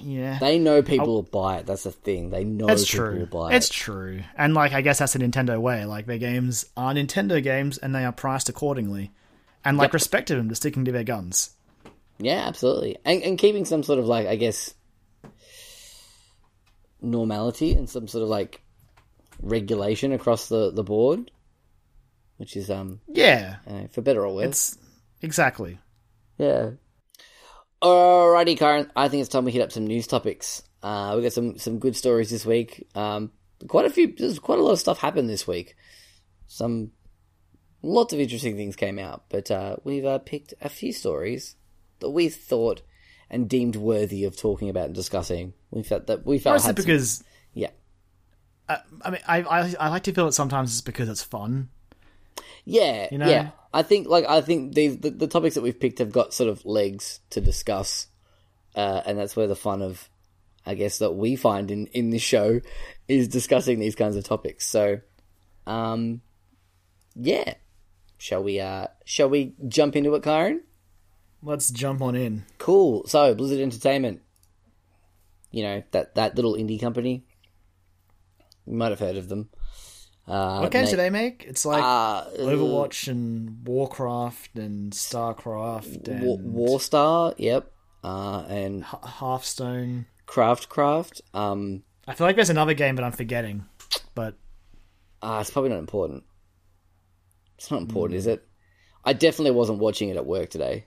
Yeah, 0.00 0.38
They 0.38 0.58
know 0.58 0.82
people 0.82 1.06
oh. 1.08 1.12
will 1.12 1.22
buy 1.22 1.58
it. 1.58 1.66
That's 1.66 1.84
the 1.84 1.92
thing. 1.92 2.28
They 2.28 2.44
know 2.44 2.66
that's 2.66 2.84
people 2.90 3.06
true. 3.06 3.18
will 3.20 3.26
buy 3.26 3.52
it. 3.52 3.56
It's 3.56 3.70
true, 3.70 4.20
and 4.36 4.52
like 4.52 4.72
I 4.72 4.82
guess 4.82 4.98
that's 4.98 5.14
the 5.14 5.18
Nintendo 5.18 5.58
way. 5.58 5.84
Like 5.86 6.04
their 6.06 6.18
games 6.18 6.66
are 6.76 6.92
Nintendo 6.92 7.42
games, 7.42 7.78
and 7.78 7.94
they 7.94 8.04
are 8.04 8.12
priced 8.12 8.48
accordingly, 8.50 9.12
and 9.64 9.78
like 9.78 9.88
Yep. 9.88 9.94
respect 9.94 10.28
to 10.28 10.34
them 10.36 10.48
to 10.50 10.54
sticking 10.54 10.84
to 10.84 10.92
their 10.92 11.04
guns. 11.04 11.50
Yeah, 12.18 12.44
absolutely. 12.46 12.96
And, 13.04 13.22
and 13.22 13.38
keeping 13.38 13.64
some 13.64 13.82
sort 13.82 13.98
of 13.98 14.06
like, 14.06 14.26
I 14.26 14.36
guess, 14.36 14.74
normality 17.00 17.72
and 17.72 17.88
some 17.88 18.08
sort 18.08 18.22
of 18.22 18.28
like 18.28 18.60
regulation 19.40 20.12
across 20.12 20.48
the, 20.48 20.70
the 20.70 20.82
board, 20.84 21.30
which 22.36 22.56
is 22.56 22.70
um 22.70 23.00
Yeah, 23.08 23.56
uh, 23.66 23.88
for 23.90 24.00
better 24.02 24.24
or 24.26 24.34
worse. 24.34 24.46
it's 24.46 24.78
exactly. 25.22 25.78
Yeah. 26.38 26.70
Alrighty, 27.82 28.56
Kyron. 28.58 28.90
I 28.96 29.08
think 29.08 29.20
it's 29.20 29.28
time 29.28 29.44
we 29.44 29.52
hit 29.52 29.62
up 29.62 29.72
some 29.72 29.86
news 29.86 30.06
topics. 30.06 30.62
Uh, 30.82 31.14
we 31.16 31.22
got 31.22 31.32
some 31.32 31.58
some 31.58 31.78
good 31.78 31.96
stories 31.96 32.30
this 32.30 32.46
week. 32.46 32.86
Um, 32.94 33.32
quite 33.68 33.84
a 33.84 33.90
few. 33.90 34.14
There's 34.14 34.38
quite 34.38 34.58
a 34.58 34.62
lot 34.62 34.72
of 34.72 34.78
stuff 34.80 34.98
happened 34.98 35.28
this 35.28 35.46
week. 35.46 35.76
Some 36.46 36.92
lots 37.82 38.12
of 38.14 38.20
interesting 38.20 38.56
things 38.56 38.76
came 38.76 38.98
out, 38.98 39.24
but 39.28 39.50
uh, 39.50 39.76
we've 39.84 40.04
uh, 40.06 40.18
picked 40.18 40.54
a 40.62 40.68
few 40.70 40.92
stories 40.92 41.56
that 42.00 42.10
we 42.10 42.28
thought 42.28 42.82
and 43.30 43.48
deemed 43.48 43.76
worthy 43.76 44.24
of 44.24 44.36
talking 44.36 44.68
about 44.68 44.86
and 44.86 44.94
discussing. 44.94 45.52
We 45.70 45.82
felt 45.82 46.06
that 46.08 46.24
we 46.26 46.38
felt 46.38 46.54
Mostly 46.56 46.66
had 46.68 46.76
some- 46.76 46.84
because 46.84 47.24
yeah, 47.54 47.70
I 48.68 49.10
mean 49.10 49.20
I, 49.26 49.42
I 49.42 49.74
I 49.80 49.88
like 49.88 50.04
to 50.04 50.12
feel 50.12 50.28
it 50.28 50.32
sometimes 50.32 50.72
it's 50.72 50.80
because 50.80 51.08
it's 51.08 51.22
fun. 51.22 51.68
Yeah, 52.64 53.08
You 53.12 53.18
know? 53.18 53.28
yeah. 53.28 53.50
I 53.74 53.82
think 53.82 54.08
like 54.08 54.24
I 54.26 54.40
think 54.40 54.74
these 54.74 54.98
the, 54.98 55.10
the 55.10 55.26
topics 55.26 55.54
that 55.56 55.62
we've 55.62 55.78
picked 55.78 55.98
have 55.98 56.12
got 56.12 56.32
sort 56.32 56.48
of 56.48 56.64
legs 56.64 57.20
to 57.30 57.40
discuss, 57.40 58.06
uh, 58.74 59.02
and 59.04 59.18
that's 59.18 59.36
where 59.36 59.46
the 59.48 59.56
fun 59.56 59.82
of, 59.82 60.08
I 60.64 60.74
guess, 60.74 60.98
that 60.98 61.12
we 61.12 61.36
find 61.36 61.70
in 61.70 61.86
in 61.88 62.10
this 62.10 62.22
show 62.22 62.60
is 63.08 63.28
discussing 63.28 63.80
these 63.80 63.94
kinds 63.96 64.16
of 64.16 64.24
topics. 64.24 64.66
So, 64.66 65.00
um, 65.66 66.22
yeah, 67.16 67.54
shall 68.16 68.42
we? 68.42 68.60
Uh, 68.60 68.86
shall 69.04 69.28
we 69.28 69.54
jump 69.68 69.96
into 69.96 70.14
it, 70.14 70.22
Kyron? 70.22 70.60
Let's 71.44 71.70
jump 71.70 72.00
on 72.00 72.14
in. 72.16 72.44
Cool. 72.58 73.06
So 73.06 73.34
Blizzard 73.34 73.60
Entertainment, 73.60 74.22
you 75.50 75.62
know 75.62 75.82
that 75.92 76.14
that 76.14 76.36
little 76.36 76.54
indie 76.54 76.80
company. 76.80 77.24
You 78.66 78.74
might 78.76 78.90
have 78.90 78.98
heard 79.00 79.16
of 79.16 79.28
them. 79.28 79.50
Uh, 80.26 80.60
What 80.60 80.70
games 80.72 80.88
do 80.90 80.96
they 80.96 81.10
make? 81.10 81.44
It's 81.46 81.66
like 81.66 81.82
Uh, 81.84 82.24
Overwatch 82.38 83.08
and 83.08 83.58
Warcraft 83.66 84.56
and 84.58 84.90
Starcraft 84.94 86.08
and 86.08 86.22
War, 86.24 86.38
Warstar, 86.78 87.34
yep, 87.36 87.70
uh, 88.02 88.46
and 88.48 88.80
H- 88.80 88.86
Hearthstone. 89.02 90.06
Craft 90.24 90.70
Craft. 90.70 91.20
Um, 91.34 91.82
I 92.08 92.14
feel 92.14 92.26
like 92.26 92.36
there's 92.36 92.48
another 92.48 92.72
game 92.72 92.96
that 92.96 93.04
I'm 93.04 93.12
forgetting, 93.12 93.66
but 94.14 94.38
uh, 95.20 95.38
it's 95.42 95.50
probably 95.50 95.68
not 95.70 95.78
important. 95.78 96.24
It's 97.58 97.70
not 97.70 97.82
important, 97.82 98.16
is 98.16 98.26
it? 98.26 98.46
I 99.04 99.12
definitely 99.12 99.50
wasn't 99.50 99.78
watching 99.78 100.08
it 100.08 100.16
at 100.16 100.24
work 100.24 100.48
today. 100.48 100.86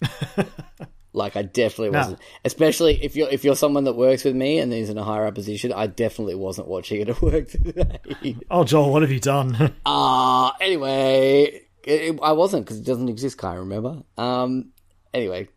like 1.12 1.36
I 1.36 1.42
definitely 1.42 1.90
No. 1.90 1.98
wasn't. 1.98 2.18
Especially 2.44 3.02
if 3.02 3.16
you're 3.16 3.28
if 3.28 3.44
you're 3.44 3.56
someone 3.56 3.84
that 3.84 3.94
works 3.94 4.24
with 4.24 4.34
me 4.34 4.58
and 4.58 4.72
is 4.72 4.90
in 4.90 4.98
a 4.98 5.04
higher 5.04 5.26
up 5.26 5.34
position, 5.34 5.72
I 5.72 5.86
definitely 5.86 6.34
wasn't 6.34 6.68
watching 6.68 7.00
it 7.00 7.08
at 7.08 7.22
work 7.22 7.48
today. 7.50 8.36
oh, 8.50 8.64
Joel, 8.64 8.92
what 8.92 9.02
have 9.02 9.12
you 9.12 9.20
done? 9.20 9.72
Uh 9.86 10.50
anyway, 10.60 11.62
it, 11.84 11.92
it- 12.14 12.18
I 12.22 12.32
wasn't 12.32 12.64
because 12.66 12.78
it 12.80 12.84
doesn't 12.84 13.08
exist. 13.08 13.38
Can't 13.38 13.58
remember. 13.60 14.02
Um, 14.18 14.72
anyway, 15.12 15.48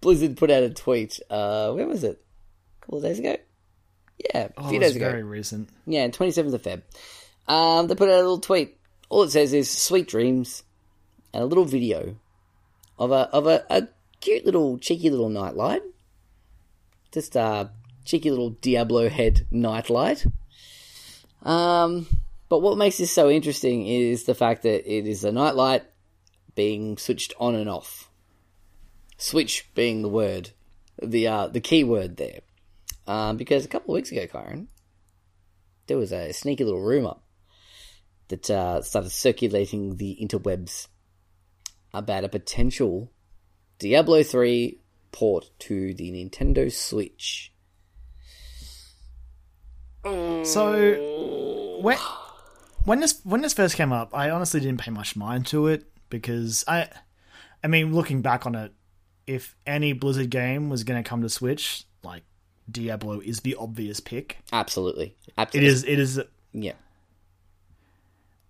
Blizzard 0.00 0.36
put 0.36 0.50
out 0.50 0.62
a 0.62 0.70
tweet. 0.70 1.18
Uh, 1.30 1.72
when 1.72 1.88
was 1.88 2.04
it? 2.04 2.22
A 2.80 2.84
couple 2.84 2.98
of 2.98 3.04
days 3.04 3.18
ago. 3.18 3.36
Yeah, 4.18 4.44
a 4.46 4.50
Oh, 4.58 4.68
few 4.68 4.78
was 4.78 4.88
days 4.88 4.96
ago. 4.96 5.10
very 5.10 5.22
recent. 5.24 5.68
Yeah, 5.86 6.06
twenty 6.08 6.30
seventh 6.32 6.54
of 6.54 6.62
Feb. 6.62 6.82
Um, 7.52 7.88
they 7.88 7.94
put 7.94 8.08
out 8.08 8.14
a 8.14 8.18
little 8.18 8.38
tweet. 8.38 8.78
All 9.08 9.22
it 9.24 9.30
says 9.30 9.52
is 9.52 9.68
"sweet 9.70 10.06
dreams" 10.08 10.62
and 11.32 11.42
a 11.42 11.46
little 11.46 11.64
video 11.64 12.14
of 12.98 13.10
a 13.10 13.28
of 13.32 13.46
a, 13.46 13.64
a 13.70 13.88
cute 14.20 14.44
little 14.44 14.78
cheeky 14.78 15.10
little 15.10 15.28
nightlight. 15.28 15.82
Just 17.12 17.36
a 17.36 17.70
cheeky 18.04 18.30
little 18.30 18.50
Diablo 18.50 19.08
head 19.08 19.46
nightlight. 19.50 20.26
Um, 21.42 22.06
but 22.48 22.60
what 22.60 22.78
makes 22.78 22.98
this 22.98 23.12
so 23.12 23.30
interesting 23.30 23.86
is 23.86 24.24
the 24.24 24.34
fact 24.34 24.62
that 24.62 24.90
it 24.90 25.06
is 25.06 25.24
a 25.24 25.32
nightlight 25.32 25.84
being 26.54 26.96
switched 26.96 27.34
on 27.38 27.54
and 27.54 27.68
off. 27.68 28.10
Switch 29.16 29.68
being 29.74 30.02
the 30.02 30.08
word, 30.08 30.50
the 31.02 31.26
uh, 31.26 31.46
the 31.48 31.60
key 31.60 31.84
word 31.84 32.16
there. 32.16 32.40
Um, 33.06 33.36
because 33.36 33.64
a 33.64 33.68
couple 33.68 33.94
of 33.94 33.96
weeks 33.96 34.10
ago, 34.10 34.26
Kyron, 34.26 34.66
there 35.86 35.98
was 35.98 36.12
a 36.12 36.32
sneaky 36.32 36.64
little 36.64 36.82
rumor 36.82 37.16
that 38.28 38.48
uh, 38.48 38.80
started 38.82 39.10
circulating 39.10 39.96
the 39.96 40.16
interwebs 40.20 40.88
about 41.94 42.24
a 42.24 42.28
potential 42.28 43.10
Diablo 43.78 44.22
3 44.22 44.78
port 45.12 45.50
to 45.60 45.94
the 45.94 46.10
Nintendo 46.10 46.70
Switch. 46.70 47.52
So 50.04 51.78
when 51.80 51.96
when 52.84 53.00
this 53.00 53.20
when 53.24 53.40
this 53.40 53.54
first 53.54 53.76
came 53.76 53.92
up, 53.92 54.14
I 54.14 54.30
honestly 54.30 54.60
didn't 54.60 54.80
pay 54.80 54.90
much 54.90 55.16
mind 55.16 55.46
to 55.48 55.68
it 55.68 55.86
because 56.10 56.64
I, 56.68 56.88
I 57.62 57.68
mean, 57.68 57.94
looking 57.94 58.20
back 58.20 58.44
on 58.44 58.54
it, 58.54 58.72
if 59.26 59.56
any 59.66 59.92
Blizzard 59.94 60.30
game 60.30 60.68
was 60.68 60.84
going 60.84 61.02
to 61.02 61.08
come 61.08 61.22
to 61.22 61.28
Switch, 61.30 61.84
like 62.02 62.22
Diablo 62.70 63.20
is 63.20 63.40
the 63.40 63.54
obvious 63.56 64.00
pick. 64.00 64.38
Absolutely. 64.52 65.16
It 65.26 65.34
Absolutely. 65.38 65.70
is. 65.70 65.84
It 65.84 65.98
is. 65.98 66.20
Yeah. 66.52 66.72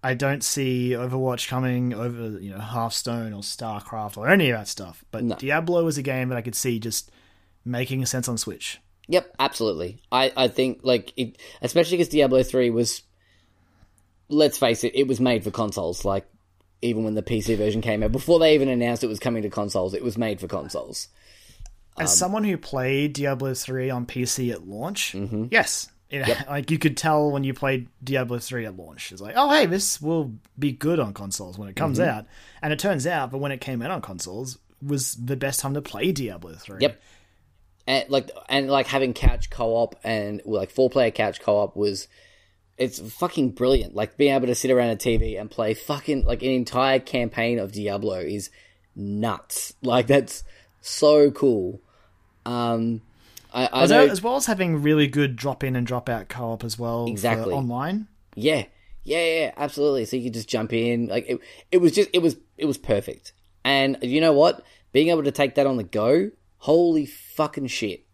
I 0.05 0.15
don't 0.15 0.45
see 0.45 0.91
Overwatch 0.91 1.49
coming 1.49 1.95
over, 1.95 2.39
you 2.39 2.51
know, 2.51 2.59
Hearthstone 2.61 3.33
or 3.33 3.41
StarCraft 3.41 4.19
or 4.19 4.29
any 4.29 4.51
of 4.51 4.59
that 4.59 4.69
stuff. 4.69 5.03
But 5.11 5.25
No. 5.25 5.35
Diablo 5.37 5.87
is 5.87 5.97
a 5.99 6.03
game 6.03 6.29
that 6.29 6.37
I 6.39 6.43
could 6.43 6.55
see 6.55 6.79
just 6.79 7.11
making 7.65 8.05
sense 8.07 8.29
on 8.29 8.37
Switch. 8.39 8.79
Yep, 9.09 9.35
absolutely. 9.39 10.03
I, 10.13 10.31
I 10.37 10.49
think 10.49 10.81
like 10.83 11.13
it, 11.17 11.39
especially 11.63 11.97
because 11.97 12.11
Diablo 12.11 12.43
three 12.43 12.69
was, 12.71 13.03
let's 14.29 14.59
face 14.59 14.85
it, 14.85 14.95
it 14.95 15.07
was 15.09 15.21
made 15.21 15.45
for 15.45 15.51
consoles. 15.51 16.05
Like 16.05 16.27
even 16.83 17.05
when 17.05 17.15
the 17.15 17.23
PC 17.23 17.57
version 17.57 17.81
came 17.81 18.03
out, 18.03 18.13
before 18.13 18.39
they 18.39 18.55
even 18.55 18.69
announced 18.69 19.05
it 19.05 19.09
was 19.09 19.19
coming 19.19 19.43
to 19.43 19.51
consoles, 19.51 19.95
it 19.95 20.03
was 20.05 20.19
made 20.19 20.41
for 20.41 20.47
consoles. 20.49 21.09
As 21.99 22.11
Um, 22.11 22.17
someone 22.17 22.45
who 22.45 22.59
played 22.59 23.13
Diablo 23.15 23.55
3 23.55 23.89
on 23.91 24.05
PC 24.05 24.51
at 24.53 24.67
launch, 24.67 25.13
Mm-hmm. 25.13 25.47
yes. 25.51 25.89
It, 26.15 26.49
Like 26.49 26.71
you 26.71 26.79
could 26.79 26.97
tell 26.97 27.31
when 27.31 27.45
you 27.45 27.53
played 27.55 27.89
Diablo 28.03 28.39
3 28.39 28.67
at 28.67 28.77
launch. 28.77 29.11
It's 29.13 29.21
like, 29.21 29.35
oh, 29.37 29.51
hey, 29.51 29.67
this 29.67 30.01
will 30.01 30.33
be 30.59 30.73
good 30.73 30.99
on 31.01 31.13
consoles 31.15 31.59
when 31.59 31.69
it 31.69 31.77
comes 31.77 31.99
Mm-hmm. 31.99 32.19
out. 32.19 32.27
And 32.63 32.73
it 32.73 32.79
turns 32.79 33.07
out, 33.07 33.31
but 33.31 33.39
when 33.39 33.53
it 33.53 33.61
came 33.61 33.83
out 33.83 33.91
on 33.91 34.01
consoles, 34.01 34.59
was 34.83 35.15
the 35.15 35.37
best 35.37 35.61
time 35.61 35.75
to 35.75 35.83
play 35.83 36.13
Diablo 36.13 36.55
3. 36.55 36.79
Yep. 36.81 37.01
And 37.87 38.09
like 38.11 38.31
and 38.49 38.71
like 38.71 38.87
having 38.87 39.13
couch 39.13 39.51
co-op 39.51 39.97
and 40.05 40.41
like 40.47 40.71
four 40.71 40.89
player 40.89 41.11
couch 41.11 41.41
co-op 41.41 41.77
was 41.77 42.09
it's 42.79 42.99
fucking 42.99 43.51
brilliant. 43.51 43.95
Like 43.95 44.17
being 44.17 44.35
able 44.35 44.47
to 44.47 44.55
sit 44.55 44.71
around 44.71 44.91
a 44.91 44.97
TV 44.97 45.39
and 45.41 45.51
play 45.51 45.75
fucking 45.75 46.25
like 46.25 46.43
an 46.43 46.51
entire 46.51 46.99
campaign 46.99 47.59
of 47.59 47.73
Diablo 47.73 48.19
is 48.21 48.49
nuts. 48.97 49.75
Like 49.83 50.07
that's 50.07 50.45
so 50.81 51.31
cool. 51.31 51.81
Um 52.47 53.03
I, 53.55 53.67
I 53.67 53.83
As, 53.85 53.91
know 53.91 54.05
as 54.07 54.21
well 54.21 54.37
as 54.37 54.47
having 54.47 54.83
really 54.83 55.07
good 55.07 55.37
drop 55.37 55.63
in 55.63 55.77
and 55.77 55.87
drop 55.87 56.09
out 56.09 56.29
co 56.29 56.53
op 56.53 56.65
as 56.65 56.79
well 56.79 57.07
Exactly. 57.09 57.55
online. 57.55 58.09
Yeah, 58.35 58.65
yeah, 59.05 59.19
yeah, 59.25 59.41
yeah, 59.41 59.53
absolutely. 59.57 60.05
So 60.07 60.17
you 60.17 60.25
could 60.25 60.35
just 60.35 60.49
jump 60.49 60.73
in. 60.73 61.07
Like 61.07 61.27
it, 61.29 61.41
it 61.71 61.79
was 61.79 61.93
just, 61.93 62.11
it 62.13 62.19
was, 62.21 62.37
it 62.59 62.65
was 62.67 62.79
perfect. 62.79 63.33
And 63.65 63.97
you 64.03 64.21
know 64.21 64.33
what? 64.33 64.63
Being 64.93 65.09
able 65.09 65.23
to 65.25 65.33
take 65.33 65.55
that 65.55 65.67
on 65.67 65.77
the 65.77 65.85
go, 65.85 66.31
holy 66.59 67.07
fucking 67.07 67.69
shit! 67.69 68.07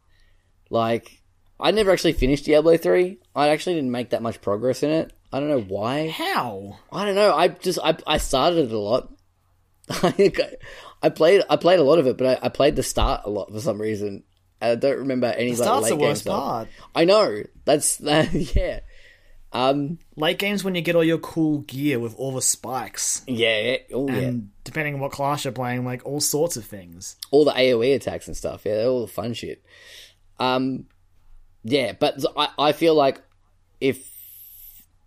Like, 0.71 1.23
I 1.59 1.71
never 1.73 1.91
actually 1.91 2.13
finished 2.13 2.45
Diablo 2.45 2.77
three. 2.77 3.19
I 3.35 3.49
actually 3.49 3.75
didn't 3.75 3.91
make 3.91 4.11
that 4.11 4.23
much 4.23 4.41
progress 4.41 4.83
in 4.83 4.91
it. 4.91 5.13
I 5.33 5.41
don't 5.41 5.49
know 5.49 5.61
why. 5.61 6.09
How? 6.11 6.79
I 6.93 7.05
don't 7.05 7.15
know. 7.15 7.35
I 7.35 7.49
just, 7.49 7.79
I, 7.83 7.97
I 8.07 8.19
started 8.19 8.67
it 8.67 8.73
a 8.73 8.79
lot. 8.79 9.13
I 11.03 11.09
played, 11.09 11.43
I 11.49 11.57
played 11.57 11.79
a 11.81 11.85
lot 11.85 11.99
of 11.99 12.07
it, 12.07 12.17
but 12.17 12.27
I, 12.43 12.47
I 12.47 12.49
played 12.49 12.77
the 12.77 12.83
start 12.83 13.23
a 13.25 13.31
lot 13.31 13.51
for 13.51 13.61
some 13.61 13.81
reason. 13.81 14.25
I 14.61 14.75
don't 14.75 14.99
remember 14.99 15.27
any 15.27 15.55
like, 15.57 15.83
late 15.83 15.91
the 15.91 15.97
game 15.97 16.09
worst 16.09 16.23
stuff. 16.23 16.41
part. 16.43 16.69
I 16.95 17.05
know. 17.05 17.43
That's 17.65 17.97
that. 17.99 18.33
Yeah. 18.55 18.81
Um. 19.53 19.99
Late 20.17 20.39
games 20.39 20.63
when 20.63 20.75
you 20.77 20.81
get 20.83 20.95
all 20.95 21.03
your 21.03 21.19
cool 21.19 21.61
gear 21.61 21.99
with 21.99 22.15
all 22.17 22.33
the 22.33 22.43
spikes. 22.43 23.23
Yeah. 23.27 23.79
Oh 23.93 24.09
yeah. 24.09 24.15
And 24.15 24.51
depending 24.65 24.95
on 24.95 25.01
what 25.01 25.11
class 25.13 25.45
you're 25.45 25.53
playing, 25.53 25.85
like 25.85 26.03
all 26.05 26.21
sorts 26.21 26.57
of 26.57 26.65
things. 26.65 27.17
all 27.33 27.45
the 27.45 27.51
AOE 27.51 27.97
attacks 27.97 28.29
and 28.29 28.37
stuff. 28.37 28.63
Yeah, 28.65 28.85
all 28.85 29.01
the 29.01 29.13
fun 29.13 29.35
shit. 29.35 29.65
Um, 30.39 30.87
yeah, 31.65 31.93
but 31.93 32.25
I, 32.37 32.49
I 32.59 32.73
feel 32.73 32.95
like 32.95 33.21
if 33.81 34.09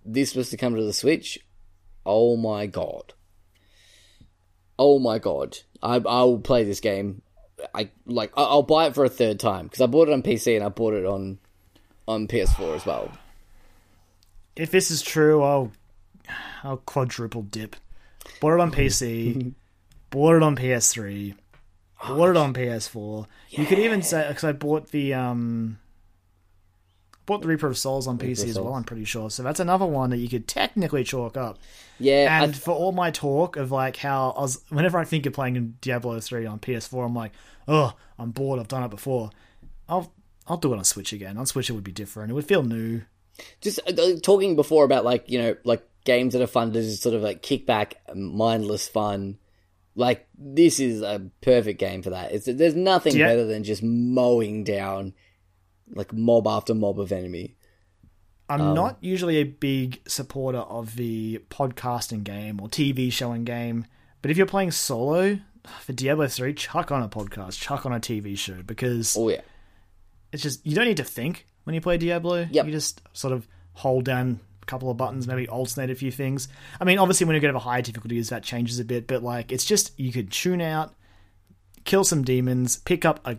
this 0.05 0.35
was 0.35 0.49
to 0.49 0.57
come 0.57 0.75
to 0.75 0.83
the 0.83 0.93
Switch, 0.93 1.39
oh 2.05 2.35
my 2.35 2.67
god, 2.67 3.13
oh 4.77 4.99
my 4.99 5.19
god, 5.19 5.57
I 5.81 5.95
I 5.95 6.23
will 6.23 6.39
play 6.39 6.63
this 6.63 6.79
game. 6.79 7.22
I 7.73 7.89
like 8.05 8.31
I'll 8.35 8.63
buy 8.63 8.87
it 8.87 8.95
for 8.95 9.05
a 9.05 9.09
third 9.09 9.39
time 9.39 9.65
because 9.65 9.81
I 9.81 9.87
bought 9.87 10.09
it 10.09 10.13
on 10.13 10.23
PC 10.23 10.55
and 10.55 10.63
I 10.63 10.69
bought 10.69 10.93
it 10.93 11.05
on 11.05 11.39
on 12.07 12.27
PS4 12.27 12.75
as 12.75 12.85
well. 12.85 13.11
If 14.55 14.71
this 14.71 14.91
is 14.91 15.01
true, 15.01 15.41
I'll 15.41 15.71
I'll 16.63 16.77
quadruple 16.77 17.43
dip. 17.43 17.75
Bought 18.39 18.55
it 18.55 18.59
on 18.59 18.71
PC, 18.71 19.53
bought 20.09 20.35
it 20.35 20.43
on 20.43 20.55
PS3, 20.55 21.35
bought 22.07 22.29
it 22.29 22.37
on 22.37 22.53
PS4. 22.53 23.27
You 23.49 23.65
could 23.65 23.79
even 23.79 24.01
say 24.01 24.27
because 24.27 24.43
I 24.43 24.51
bought 24.51 24.91
the 24.91 25.13
um 25.13 25.79
bought 27.25 27.41
the 27.41 27.47
Reaper 27.47 27.67
of 27.67 27.77
Souls 27.77 28.07
on 28.07 28.17
PC 28.17 28.49
as 28.49 28.59
well. 28.59 28.73
I'm 28.73 28.83
pretty 28.83 29.05
sure. 29.05 29.29
So 29.29 29.43
that's 29.43 29.59
another 29.59 29.85
one 29.85 30.09
that 30.09 30.17
you 30.17 30.27
could 30.29 30.47
technically 30.47 31.03
chalk 31.03 31.37
up. 31.37 31.57
Yeah, 31.99 32.43
And 32.43 32.55
for 32.55 32.71
all 32.71 32.91
my 32.91 33.11
talk 33.11 33.55
of 33.55 33.71
like 33.71 33.97
how 33.97 34.31
I 34.37 34.41
was, 34.41 34.61
whenever 34.69 34.97
I 34.97 35.05
think 35.05 35.25
of 35.25 35.33
playing 35.33 35.77
Diablo 35.81 36.19
three 36.19 36.45
on 36.45 36.59
PS4, 36.59 37.05
I'm 37.05 37.15
like, 37.15 37.31
oh, 37.67 37.93
I'm 38.19 38.31
bored. 38.31 38.59
I've 38.59 38.67
done 38.67 38.83
it 38.83 38.89
before. 38.91 39.29
I'll 39.87 40.11
I'll 40.47 40.57
do 40.57 40.73
it 40.73 40.77
on 40.77 40.83
Switch 40.83 41.13
again. 41.13 41.37
On 41.37 41.45
Switch, 41.45 41.69
it 41.69 41.73
would 41.73 41.83
be 41.83 41.91
different. 41.93 42.31
It 42.31 42.33
would 42.33 42.45
feel 42.47 42.63
new. 42.63 43.03
just 43.61 43.79
uh, 43.87 43.93
uh, 44.01 44.19
talking 44.21 44.55
before 44.55 44.83
about 44.85 45.05
like 45.05 45.29
you 45.29 45.39
know 45.41 45.55
like 45.63 45.81
games 46.05 46.33
that 46.33 46.41
are 46.41 46.47
fun 46.47 46.73
to 46.73 46.81
just 46.81 47.01
sort 47.01 47.15
of 47.15 47.21
like 47.21 47.41
kick 47.41 47.65
back 47.65 47.95
mindless 48.13 48.87
fun 48.89 49.37
like 49.95 50.27
this 50.37 50.79
is 50.79 51.01
a 51.01 51.29
perfect 51.41 51.79
game 51.79 52.01
for 52.03 52.09
that 52.09 52.31
it's 52.33 52.45
there's 52.45 52.75
nothing 52.75 53.15
Yeah. 53.15 53.27
better 53.27 53.45
than 53.45 53.63
just 53.63 53.81
mowing 53.83 54.63
down 54.65 55.13
like 55.93 56.13
mob 56.13 56.47
after 56.47 56.73
mob 56.73 56.99
of 56.99 57.11
enemy 57.11 57.55
I'm 58.49 58.61
Um, 58.61 58.75
not 58.75 58.97
usually 59.01 59.37
a 59.37 59.43
big 59.43 60.01
supporter 60.07 60.59
of 60.59 60.95
the 60.95 61.39
podcasting 61.49 62.23
game 62.23 62.59
or 62.59 62.67
TV 62.67 63.11
showing 63.11 63.45
game, 63.45 63.85
but 64.21 64.31
if 64.31 64.37
you're 64.37 64.45
playing 64.45 64.71
solo 64.71 65.39
for 65.79 65.93
Diablo 65.93 66.27
3, 66.27 66.53
chuck 66.53 66.91
on 66.91 67.01
a 67.01 67.07
podcast, 67.07 67.59
chuck 67.59 67.85
on 67.85 67.93
a 67.93 67.99
TV 67.99 68.37
show 68.37 68.61
because 68.61 69.15
oh 69.17 69.29
yeah 69.29 69.41
it's 70.33 70.43
just 70.43 70.65
you 70.65 70.75
don't 70.75 70.85
need 70.85 70.97
to 70.97 71.03
think 71.03 71.47
when 71.63 71.73
you 71.73 71.81
play 71.81 71.97
Diablo. 71.97 72.47
Yep. 72.51 72.65
You 72.65 72.71
just 72.71 73.01
sort 73.13 73.33
of 73.33 73.47
hold 73.73 74.03
down 74.03 74.39
a 74.61 74.65
couple 74.65 74.89
of 74.89 74.97
buttons, 74.97 75.27
maybe 75.27 75.47
alternate 75.47 75.89
a 75.89 75.95
few 75.95 76.11
things. 76.11 76.47
I 76.81 76.83
mean, 76.83 76.97
obviously 76.97 77.25
when 77.25 77.35
you 77.35 77.39
get 77.39 77.49
over 77.49 77.59
higher 77.59 77.81
difficulties 77.81 78.29
that 78.29 78.43
changes 78.43 78.79
a 78.79 78.85
bit, 78.85 79.07
but 79.07 79.23
like 79.23 79.51
it's 79.51 79.63
just 79.65 79.97
you 79.97 80.11
could 80.11 80.31
tune 80.31 80.61
out, 80.61 80.93
kill 81.85 82.03
some 82.03 82.23
demons, 82.23 82.77
pick 82.77 83.05
up 83.05 83.19
a 83.25 83.37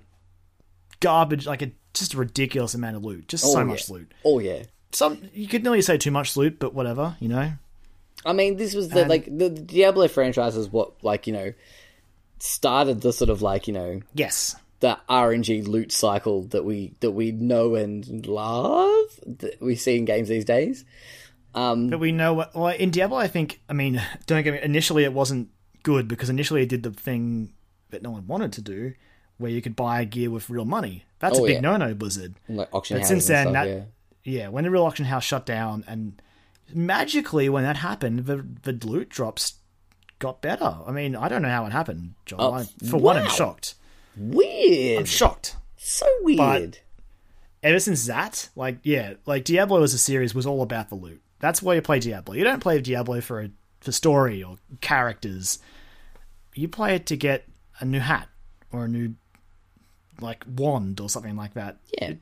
garbage 1.00 1.46
like 1.46 1.62
a 1.62 1.72
just 1.94 2.14
a 2.14 2.16
ridiculous 2.18 2.74
amount 2.74 2.96
of 2.96 3.04
loot. 3.04 3.28
Just 3.28 3.44
Oh, 3.46 3.52
so 3.52 3.58
yeah. 3.58 3.64
much 3.64 3.88
loot. 3.88 4.12
oh 4.24 4.38
yeah 4.40 4.64
Some 4.92 5.18
you 5.32 5.46
could 5.48 5.62
nearly 5.62 5.82
say 5.82 5.96
too 5.98 6.10
much 6.10 6.36
loot, 6.36 6.58
but 6.58 6.74
whatever, 6.74 7.16
you 7.20 7.28
know. 7.28 7.52
i 8.26 8.32
mean 8.32 8.56
this 8.56 8.74
was 8.74 8.88
the 8.90 9.00
And- 9.02 9.10
like 9.10 9.24
the, 9.26 9.48
the 9.48 9.60
diablo 9.60 10.08
franchise 10.08 10.56
is 10.56 10.68
what 10.70 11.02
like 11.02 11.26
you 11.26 11.32
know 11.32 11.52
started 12.38 13.00
the 13.00 13.12
sort 13.12 13.30
of 13.30 13.42
like 13.42 13.66
you 13.68 13.74
know 13.74 14.00
Yes. 14.14 14.56
the 14.80 14.98
rng 15.08 15.66
loot 15.68 15.92
cycle 15.92 16.42
that 16.48 16.64
we 16.64 16.94
that 17.00 17.12
we 17.12 17.32
know 17.32 17.74
and 17.74 18.26
love 18.26 19.08
that 19.26 19.56
we 19.60 19.76
see 19.76 19.96
in 19.96 20.04
games 20.04 20.28
these 20.28 20.44
days 20.44 20.84
um 21.54 21.88
But 21.90 22.00
we 22.00 22.12
know 22.12 22.34
what 22.34 22.54
well 22.54 22.68
in 22.74 22.90
Diablo 22.90 23.16
I 23.18 23.28
think 23.28 23.60
I 23.68 23.72
mean, 23.72 24.02
don't 24.26 24.42
get 24.42 24.52
me 24.54 24.60
initially 24.62 25.04
it 25.04 25.12
wasn't 25.12 25.48
good 25.82 26.08
because 26.08 26.28
initially 26.30 26.62
it 26.62 26.68
did 26.68 26.82
the 26.82 26.90
thing 26.90 27.52
that 27.90 28.02
no 28.02 28.10
one 28.10 28.26
wanted 28.26 28.52
to 28.54 28.62
do 28.62 28.94
where 29.38 29.50
you 29.50 29.60
could 29.62 29.74
buy 29.76 30.04
gear 30.04 30.30
with 30.30 30.48
real 30.50 30.64
money. 30.64 31.04
That's 31.18 31.38
Oh, 31.38 31.44
a 31.44 31.46
big 31.48 31.54
yeah. 31.56 31.60
no 31.60 31.76
no 31.76 31.94
Blizzard. 31.94 32.34
like 32.48 32.68
auction 32.72 32.98
But 32.98 33.06
since 33.06 33.26
then, 33.26 33.44
stuff, 33.44 33.52
that 33.54 33.68
yeah. 33.68 33.82
yeah, 34.24 34.48
when 34.48 34.64
the 34.64 34.70
real 34.70 34.84
auction 34.84 35.04
house 35.06 35.24
shut 35.24 35.44
down, 35.46 35.84
and 35.86 36.20
magically 36.72 37.48
when 37.48 37.64
that 37.64 37.76
happened, 37.78 38.26
the 38.26 38.46
the 38.62 38.72
loot 38.86 39.08
drops 39.08 39.54
got 40.18 40.40
better. 40.42 40.76
I 40.86 40.90
mean, 40.92 41.16
I 41.16 41.28
don't 41.28 41.42
know 41.42 41.48
how 41.48 41.66
it 41.66 41.72
happened, 41.72 42.14
John. 42.26 42.40
Oh, 42.40 42.52
I, 42.52 42.64
for 42.88 42.96
one, 42.98 43.16
I'm 43.16 43.28
shocked. 43.28 43.74
Weird. 44.16 45.00
I'm 45.00 45.04
shocked. 45.04 45.56
so 45.76 46.06
weird. 46.22 46.78
Ever 47.62 47.80
since 47.80 48.06
that, 48.06 48.50
like 48.54 48.78
yeah, 48.82 49.14
like 49.26 49.44
Diablo 49.44 49.82
as 49.82 49.94
a 49.94 49.98
series 49.98 50.34
was 50.34 50.46
all 50.46 50.62
about 50.62 50.88
the 50.90 50.94
loot. 50.94 51.22
That's 51.40 51.62
why 51.62 51.74
you 51.74 51.82
play 51.82 51.98
Diablo. 51.98 52.34
You 52.34 52.44
don't 52.44 52.60
play 52.60 52.80
Diablo 52.80 53.20
for 53.20 53.40
a 53.40 53.50
for 53.80 53.90
story 53.92 54.42
or 54.42 54.56
characters. 54.80 55.58
You 56.54 56.68
play 56.68 56.94
it 56.94 57.06
to 57.06 57.16
get 57.16 57.46
a 57.80 57.84
new 57.84 58.00
hat 58.00 58.28
or 58.70 58.84
a 58.84 58.88
new 58.88 59.14
like 60.20 60.44
wand 60.56 61.00
or 61.00 61.08
something 61.08 61.36
like 61.36 61.54
that. 61.54 61.76
yeah. 62.00 62.14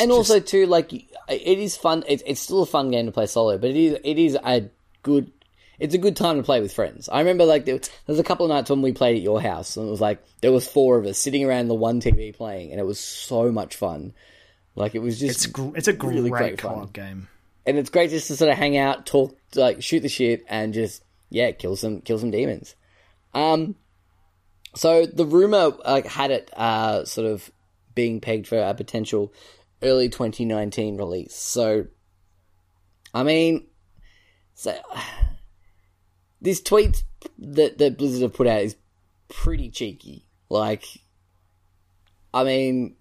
And 0.00 0.12
also 0.12 0.38
too, 0.38 0.66
like 0.66 0.92
it 0.92 1.08
is 1.28 1.76
fun. 1.76 2.04
It's, 2.06 2.22
it's 2.24 2.40
still 2.40 2.62
a 2.62 2.66
fun 2.66 2.90
game 2.92 3.06
to 3.06 3.12
play 3.12 3.26
solo, 3.26 3.58
but 3.58 3.70
it 3.70 3.76
is 3.76 3.98
it 4.04 4.18
is 4.18 4.38
a 4.44 4.68
good. 5.02 5.32
It's 5.80 5.94
a 5.94 5.98
good 5.98 6.16
time 6.16 6.38
to 6.38 6.42
play 6.42 6.60
with 6.60 6.72
friends. 6.72 7.08
I 7.08 7.20
remember 7.20 7.44
like 7.44 7.64
there, 7.64 7.78
was 8.08 8.18
a 8.18 8.24
couple 8.24 8.44
of 8.46 8.50
nights 8.50 8.68
when 8.68 8.82
we 8.82 8.92
played 8.92 9.16
at 9.16 9.22
your 9.22 9.40
house, 9.40 9.76
and 9.76 9.86
it 9.86 9.90
was 9.90 10.00
like 10.00 10.20
there 10.40 10.50
was 10.52 10.66
four 10.68 10.98
of 10.98 11.06
us 11.06 11.18
sitting 11.18 11.44
around 11.44 11.68
the 11.68 11.74
one 11.74 12.00
TV 12.00 12.34
playing, 12.36 12.72
and 12.72 12.80
it 12.80 12.84
was 12.84 12.98
so 12.98 13.50
much 13.52 13.76
fun. 13.76 14.12
Like 14.74 14.94
it 14.96 14.98
was 15.00 15.18
just 15.20 15.36
It's 15.36 15.46
gr- 15.46 15.76
it's 15.76 15.86
a 15.88 15.92
great, 15.92 16.14
really 16.16 16.30
great 16.30 16.60
fun. 16.60 16.88
game. 16.92 17.28
and 17.64 17.78
it's 17.78 17.90
great 17.90 18.10
just 18.10 18.26
to 18.26 18.36
sort 18.36 18.50
of 18.50 18.56
hang 18.58 18.76
out, 18.76 19.06
talk, 19.06 19.36
like 19.54 19.82
shoot 19.82 20.00
the 20.00 20.08
shit, 20.08 20.44
and 20.48 20.74
just 20.74 21.02
yeah, 21.30 21.50
kill 21.52 21.76
some 21.76 22.00
kill 22.00 22.18
some 22.18 22.30
demons. 22.32 22.74
Um, 23.34 23.76
so 24.78 25.06
the 25.06 25.26
rumor 25.26 25.72
like 25.84 26.06
had 26.06 26.30
it 26.30 26.50
uh 26.56 27.04
sort 27.04 27.26
of 27.26 27.50
being 27.94 28.20
pegged 28.20 28.46
for 28.46 28.58
a 28.58 28.74
potential 28.74 29.32
early 29.82 30.08
2019 30.08 30.96
release. 30.96 31.34
So, 31.34 31.86
I 33.14 33.22
mean, 33.22 33.66
so 34.54 34.78
this 36.40 36.60
tweet 36.60 37.04
that 37.38 37.78
that 37.78 37.98
Blizzard 37.98 38.22
have 38.22 38.34
put 38.34 38.46
out 38.46 38.62
is 38.62 38.76
pretty 39.28 39.70
cheeky. 39.70 40.26
Like, 40.48 40.84
I 42.32 42.44
mean, 42.44 42.96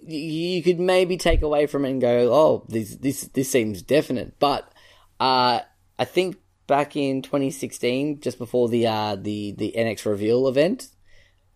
you 0.00 0.62
could 0.62 0.80
maybe 0.80 1.16
take 1.16 1.42
away 1.42 1.66
from 1.66 1.84
it 1.84 1.90
and 1.90 2.00
go, 2.00 2.32
"Oh, 2.32 2.66
this 2.68 2.96
this 2.96 3.22
this 3.22 3.50
seems 3.50 3.82
definite." 3.82 4.38
But 4.38 4.72
uh, 5.20 5.60
I 5.98 6.04
think 6.04 6.36
back 6.68 6.94
in 6.94 7.22
2016, 7.22 8.20
just 8.20 8.38
before 8.38 8.68
the 8.68 8.86
uh, 8.86 9.16
the 9.16 9.52
the 9.58 9.74
NX 9.76 10.06
reveal 10.06 10.46
event, 10.46 10.86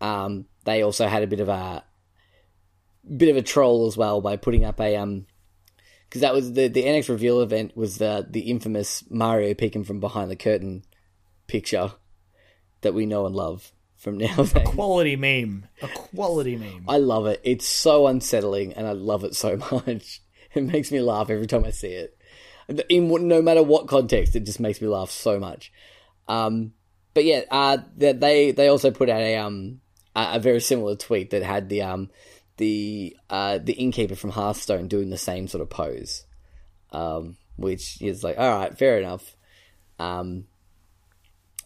um, 0.01 0.47
they 0.65 0.81
also 0.81 1.07
had 1.07 1.23
a 1.23 1.27
bit 1.27 1.39
of 1.39 1.47
a 1.47 1.85
bit 3.15 3.29
of 3.29 3.37
a 3.37 3.41
troll 3.41 3.87
as 3.87 3.95
well 3.95 4.19
by 4.19 4.35
putting 4.35 4.65
up 4.65 4.79
a 4.79 4.95
um 4.95 5.25
because 6.09 6.21
that 6.21 6.33
was 6.33 6.53
the 6.53 6.67
the 6.67 6.83
NX 6.83 7.09
reveal 7.09 7.39
event 7.41 7.77
was 7.77 7.97
the 7.97 8.27
the 8.29 8.41
infamous 8.41 9.03
Mario 9.09 9.53
peeking 9.53 9.85
from 9.85 10.01
behind 10.01 10.29
the 10.29 10.35
curtain 10.35 10.83
picture 11.47 11.93
that 12.81 12.93
we 12.93 13.05
know 13.05 13.25
and 13.25 13.35
love 13.35 13.71
from 13.95 14.17
nowadays. 14.19 14.67
Quality 14.67 15.15
meme. 15.15 15.65
A 15.81 15.87
quality 15.87 16.55
meme. 16.57 16.85
I 16.87 16.97
love 16.97 17.25
it. 17.25 17.41
It's 17.43 17.67
so 17.67 18.07
unsettling, 18.07 18.73
and 18.73 18.85
I 18.85 18.91
love 18.91 19.23
it 19.23 19.35
so 19.35 19.57
much. 19.87 20.21
It 20.53 20.63
makes 20.63 20.91
me 20.91 21.01
laugh 21.01 21.29
every 21.29 21.47
time 21.47 21.65
I 21.65 21.71
see 21.71 21.87
it. 21.87 22.15
In 22.89 23.07
no 23.27 23.41
matter 23.41 23.63
what 23.63 23.87
context, 23.87 24.35
it 24.35 24.45
just 24.45 24.59
makes 24.59 24.81
me 24.81 24.87
laugh 24.87 25.11
so 25.11 25.39
much. 25.39 25.71
Um, 26.27 26.73
but 27.13 27.25
yeah, 27.25 27.41
uh, 27.51 27.77
they 27.95 28.51
they 28.51 28.67
also 28.67 28.91
put 28.91 29.09
out 29.09 29.21
a 29.21 29.37
um 29.37 29.81
a, 30.15 30.39
very 30.39 30.61
similar 30.61 30.95
tweet 30.95 31.31
that 31.31 31.43
had 31.43 31.69
the 31.69 31.81
um 31.81 32.09
the 32.57 33.15
uh 33.29 33.59
the 33.59 33.73
innkeeper 33.73 34.15
from 34.15 34.31
Hearthstone 34.31 34.87
doing 34.87 35.09
the 35.09 35.17
same 35.17 35.47
sort 35.47 35.61
of 35.61 35.69
pose, 35.69 36.25
um, 36.91 37.37
which 37.55 38.01
is 38.01 38.23
like 38.23 38.37
all 38.37 38.59
right, 38.59 38.77
fair 38.77 38.99
enough. 38.99 39.35
Um, 39.99 40.45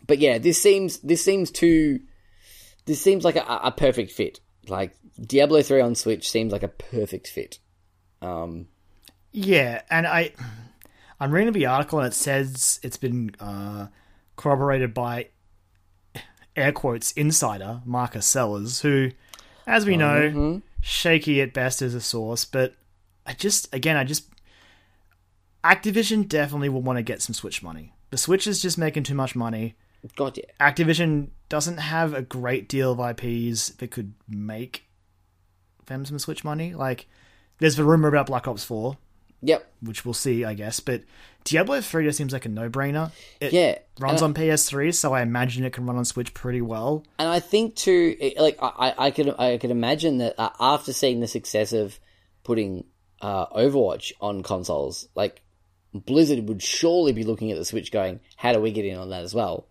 but 0.06 0.20
yeah, 0.20 0.38
this 0.38 0.62
seems 0.62 0.98
this 1.00 1.24
seems 1.24 1.52
too 1.52 2.02
this 2.86 3.02
seems 3.02 3.24
like 3.24 3.36
a, 3.36 3.60
a 3.64 3.72
perfect 3.72 4.12
fit. 4.12 4.40
Like 4.68 4.96
Diablo 5.20 5.62
three 5.62 5.82
on 5.82 5.96
Switch 5.96 6.30
seems 6.30 6.52
like 6.52 6.64
a 6.64 6.68
perfect 6.68 7.28
fit. 7.28 7.60
Um, 8.22 8.68
Yeah, 9.32 9.82
and 9.90 10.08
I, 10.08 10.32
I'm 11.20 11.32
reading 11.32 11.54
the 11.54 11.66
article 11.66 12.00
and 12.00 12.08
it 12.08 12.16
says 12.16 12.80
it's 12.84 12.98
been 12.98 13.36
uh, 13.40 13.88
corroborated 14.36 14.94
by 14.94 15.30
air 16.56 16.72
quotes 16.72 17.12
insider 17.14 17.82
Marcus 17.86 18.26
Sellers, 18.26 18.82
who, 18.82 19.12
as 19.66 19.86
we 19.86 19.98
know, 19.98 20.62
shaky 20.82 21.42
at 21.42 21.54
best 21.54 21.82
as 21.82 21.94
a 21.94 22.02
source. 22.02 22.46
But 22.46 22.76
I 23.26 23.34
just, 23.34 23.74
again, 23.74 23.98
I 23.98 24.04
just, 24.04 24.30
Activision 25.64 26.28
definitely 26.28 26.70
will 26.70 26.82
want 26.82 26.98
to 26.98 27.04
get 27.04 27.22
some 27.22 27.34
Switch 27.34 27.64
money. 27.64 27.94
The 28.10 28.18
Switch 28.18 28.48
is 28.48 28.62
just 28.62 28.78
making 28.78 29.04
too 29.04 29.16
much 29.16 29.36
money. 29.36 29.76
God, 30.16 30.38
yeah, 30.38 30.46
Activision 30.60 31.30
doesn't 31.50 31.78
have 31.78 32.14
a 32.14 32.22
great 32.22 32.70
deal 32.70 32.92
of 32.92 33.00
IPs 33.00 33.70
that 33.70 33.92
could 33.92 34.14
make 34.30 34.86
them 35.88 36.06
some 36.06 36.20
Switch 36.20 36.44
money. 36.44 36.74
Like, 36.74 37.08
there's 37.60 37.76
the 37.76 37.84
rumor 37.84 38.08
about 38.08 38.28
Black 38.28 38.48
Ops 38.48 38.64
4, 38.64 38.98
yep, 39.42 39.72
which 39.82 40.06
we'll 40.06 40.14
see, 40.14 40.44
I 40.46 40.54
guess. 40.54 40.80
But 40.80 41.04
Diablo 41.44 41.80
3 41.82 42.06
just 42.06 42.18
seems 42.18 42.34
like 42.34 42.46
a 42.46 42.50
no 42.50 42.70
brainer. 42.70 43.12
It 43.40 43.54
yeah. 43.54 43.78
runs 44.00 44.22
and, 44.22 44.36
on 44.38 44.42
PS3, 44.42 44.94
so 44.94 45.14
I 45.14 45.22
imagine 45.22 45.64
it 45.64 45.74
can 45.74 45.86
run 45.86 45.98
on 45.98 46.06
Switch 46.06 46.34
pretty 46.34 46.62
well. 46.62 47.06
and 47.20 47.30
I 47.30 47.40
think 47.40 47.76
too, 47.76 48.16
it- 48.20 48.38
like 48.38 48.58
I, 48.62 48.68
I 48.68 49.06
I 49.08 49.12
could 49.12 49.34
I 49.40 49.58
could 49.58 49.72
imagine 49.72 50.18
that 50.20 50.36
uh, 50.38 50.50
after 50.60 50.94
seeing 50.94 51.20
the 51.20 51.28
success 51.28 51.74
of 51.74 52.00
putting 52.44 52.86
uh, 53.22 53.48
Overwatch 53.48 54.12
on 54.22 54.44
consoles, 54.44 55.08
like 55.16 55.42
Blizzard 55.94 56.48
would 56.48 56.62
surely 56.62 57.14
be 57.14 57.24
looking 57.24 57.52
at 57.52 57.58
the 57.58 57.66
Switch, 57.66 57.92
going, 57.92 58.20
"How 58.36 58.54
do 58.54 58.60
we 58.60 58.72
get 58.72 58.86
in 58.86 58.98
on 58.98 59.10
that 59.10 59.24
as 59.24 59.34
well?" 59.34 59.68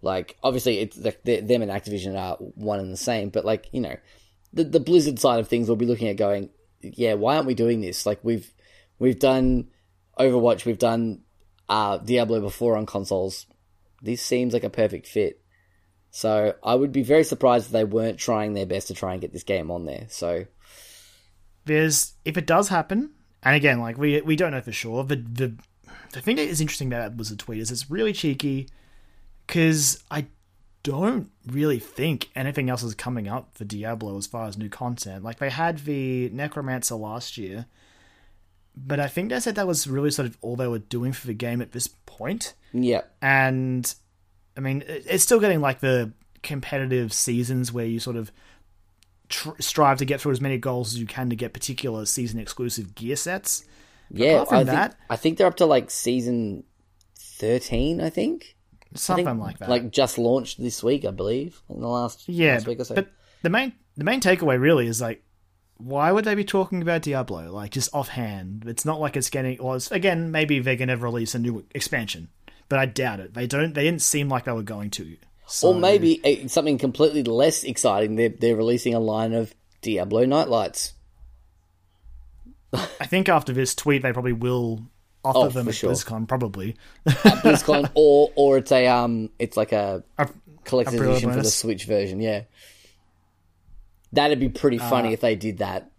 Like, 0.00 0.36
obviously, 0.42 0.78
it's 0.78 0.96
like 0.96 1.22
them 1.22 1.62
and 1.62 1.70
Activision 1.70 2.18
are 2.18 2.36
one 2.36 2.80
and 2.80 2.92
the 2.92 2.96
same, 2.96 3.28
but 3.28 3.44
like 3.44 3.68
you 3.72 3.80
know, 3.80 3.96
the 4.52 4.64
the 4.64 4.80
Blizzard 4.80 5.18
side 5.18 5.40
of 5.40 5.48
things 5.48 5.68
will 5.68 5.76
be 5.76 5.86
looking 5.86 6.08
at 6.08 6.16
going, 6.16 6.50
"Yeah, 6.80 7.14
why 7.14 7.36
aren't 7.36 7.46
we 7.46 7.54
doing 7.54 7.80
this? 7.80 8.06
Like 8.06 8.18
we've 8.22 8.52
we've 9.02 9.18
done 9.18 9.68
Overwatch, 10.18 10.64
we've 10.64 10.78
done 10.78 11.22
uh, 11.68 11.98
Diablo 11.98 12.40
before 12.40 12.76
on 12.76 12.86
consoles. 12.86 13.46
This 14.00 14.22
seems 14.22 14.52
like 14.52 14.64
a 14.64 14.70
perfect 14.70 15.06
fit." 15.06 15.42
So 16.10 16.54
I 16.62 16.74
would 16.74 16.92
be 16.92 17.02
very 17.02 17.24
surprised 17.24 17.66
if 17.66 17.72
they 17.72 17.84
weren't 17.84 18.18
trying 18.18 18.52
their 18.52 18.66
best 18.66 18.88
to 18.88 18.94
try 18.94 19.12
and 19.12 19.20
get 19.20 19.32
this 19.32 19.44
game 19.44 19.70
on 19.70 19.86
there. 19.86 20.06
So 20.08 20.46
There's 21.64 22.14
if 22.24 22.36
it 22.36 22.46
does 22.46 22.68
happen, 22.68 23.10
and 23.42 23.56
again, 23.56 23.80
like 23.80 23.98
we 23.98 24.20
we 24.20 24.36
don't 24.36 24.52
know 24.52 24.60
for 24.60 24.72
sure. 24.72 25.04
The 25.04 25.16
the 25.16 25.56
the 26.12 26.20
thing 26.20 26.36
that 26.36 26.48
is 26.48 26.60
interesting 26.60 26.92
about 26.92 27.16
Blizzard 27.16 27.38
tweet 27.38 27.60
is 27.60 27.70
it's 27.70 27.90
really 27.90 28.12
cheeky 28.12 28.68
because 29.46 30.02
I 30.10 30.26
don't 30.82 31.30
really 31.46 31.78
think 31.78 32.30
anything 32.34 32.68
else 32.68 32.82
is 32.82 32.94
coming 32.94 33.28
up 33.28 33.56
for 33.56 33.64
Diablo 33.64 34.18
as 34.18 34.26
far 34.26 34.46
as 34.46 34.58
new 34.58 34.68
content. 34.68 35.24
Like 35.24 35.38
they 35.38 35.50
had 35.50 35.78
the 35.78 36.28
Necromancer 36.30 36.96
last 36.96 37.38
year, 37.38 37.66
but 38.76 39.00
I 39.00 39.06
think 39.08 39.30
they 39.30 39.40
said 39.40 39.54
that 39.56 39.66
was 39.66 39.86
really 39.86 40.10
sort 40.10 40.26
of 40.26 40.38
all 40.40 40.56
they 40.56 40.66
were 40.68 40.78
doing 40.78 41.12
for 41.12 41.26
the 41.26 41.34
game 41.34 41.60
at 41.60 41.72
this 41.72 41.88
point. 42.06 42.54
yeah, 42.72 43.02
and 43.20 43.92
I 44.56 44.60
mean, 44.60 44.82
it's 44.86 45.22
still 45.24 45.40
getting 45.40 45.60
like 45.60 45.80
the 45.80 46.12
competitive 46.42 47.12
seasons 47.12 47.72
where 47.72 47.86
you 47.86 48.00
sort 48.00 48.16
of 48.16 48.32
tr- 49.28 49.50
strive 49.60 49.98
to 49.98 50.04
get 50.04 50.20
through 50.20 50.32
as 50.32 50.40
many 50.40 50.58
goals 50.58 50.94
as 50.94 51.00
you 51.00 51.06
can 51.06 51.30
to 51.30 51.36
get 51.36 51.52
particular 51.52 52.04
season 52.06 52.38
exclusive 52.40 52.94
gear 52.94 53.16
sets. 53.16 53.64
yeah. 54.10 54.32
apart 54.42 54.48
from 54.48 54.58
I 54.58 54.64
that- 54.64 54.90
think 54.92 55.00
I 55.10 55.16
think 55.16 55.38
they're 55.38 55.46
up 55.46 55.56
to 55.56 55.66
like 55.66 55.90
season 55.90 56.64
thirteen. 57.18 58.00
I 58.00 58.10
think. 58.10 58.56
I 58.94 58.98
Something 58.98 59.24
think, 59.24 59.40
like 59.40 59.58
that. 59.58 59.70
Like 59.70 59.90
just 59.90 60.18
launched 60.18 60.60
this 60.60 60.82
week, 60.82 61.06
I 61.06 61.10
believe, 61.12 61.62
in 61.70 61.80
the 61.80 61.88
last 61.88 62.28
yeah, 62.28 62.54
last 62.54 62.66
week 62.66 62.78
or 62.80 62.84
so. 62.84 62.94
but 62.94 63.08
the 63.42 63.48
main 63.48 63.72
the 63.96 64.04
main 64.04 64.20
takeaway 64.20 64.60
really 64.60 64.86
is 64.86 65.00
like, 65.00 65.22
why 65.82 66.12
would 66.12 66.24
they 66.24 66.34
be 66.34 66.44
talking 66.44 66.82
about 66.82 67.02
Diablo 67.02 67.50
like 67.52 67.70
just 67.72 67.90
offhand? 67.94 68.64
It's 68.66 68.84
not 68.84 69.00
like 69.00 69.16
it's 69.16 69.30
getting. 69.30 69.58
Well, 69.62 69.74
it's, 69.74 69.90
again, 69.90 70.30
maybe 70.30 70.58
they're 70.60 70.76
gonna 70.76 70.96
release 70.96 71.34
a 71.34 71.38
new 71.38 71.64
expansion, 71.74 72.28
but 72.68 72.78
I 72.78 72.86
doubt 72.86 73.20
it. 73.20 73.34
They 73.34 73.46
don't. 73.46 73.74
They 73.74 73.84
didn't 73.84 74.02
seem 74.02 74.28
like 74.28 74.44
they 74.44 74.52
were 74.52 74.62
going 74.62 74.90
to. 74.90 75.16
So, 75.46 75.68
or 75.68 75.74
maybe 75.74 76.20
uh, 76.44 76.48
something 76.48 76.78
completely 76.78 77.22
less 77.24 77.64
exciting. 77.64 78.16
They're 78.16 78.28
they're 78.30 78.56
releasing 78.56 78.94
a 78.94 79.00
line 79.00 79.32
of 79.32 79.54
Diablo 79.82 80.24
nightlights. 80.24 80.92
I 82.72 83.06
think 83.06 83.28
after 83.28 83.52
this 83.52 83.74
tweet, 83.74 84.02
they 84.02 84.12
probably 84.12 84.32
will 84.32 84.86
offer 85.24 85.38
Oh, 85.38 85.48
them 85.48 85.68
at 85.68 85.74
sure. 85.74 85.92
BlizzCon, 85.92 86.26
probably. 86.26 86.76
BlizzCon, 87.06 87.90
or 87.94 88.30
or 88.34 88.58
it's 88.58 88.72
a 88.72 88.86
um, 88.86 89.28
it's 89.38 89.56
like 89.56 89.72
a 89.72 90.02
A- 90.18 90.28
collector's 90.64 91.00
edition 91.00 91.30
for 91.30 91.36
the. 91.42 91.44
Switch 91.44 91.84
version. 91.84 92.20
Yeah, 92.20 92.44
that'd 94.12 94.40
be 94.40 94.48
pretty 94.48 94.78
Uh, 94.78 94.88
funny 94.90 95.12
if 95.12 95.20
they 95.20 95.34
did 95.36 95.58
that. 95.58 95.90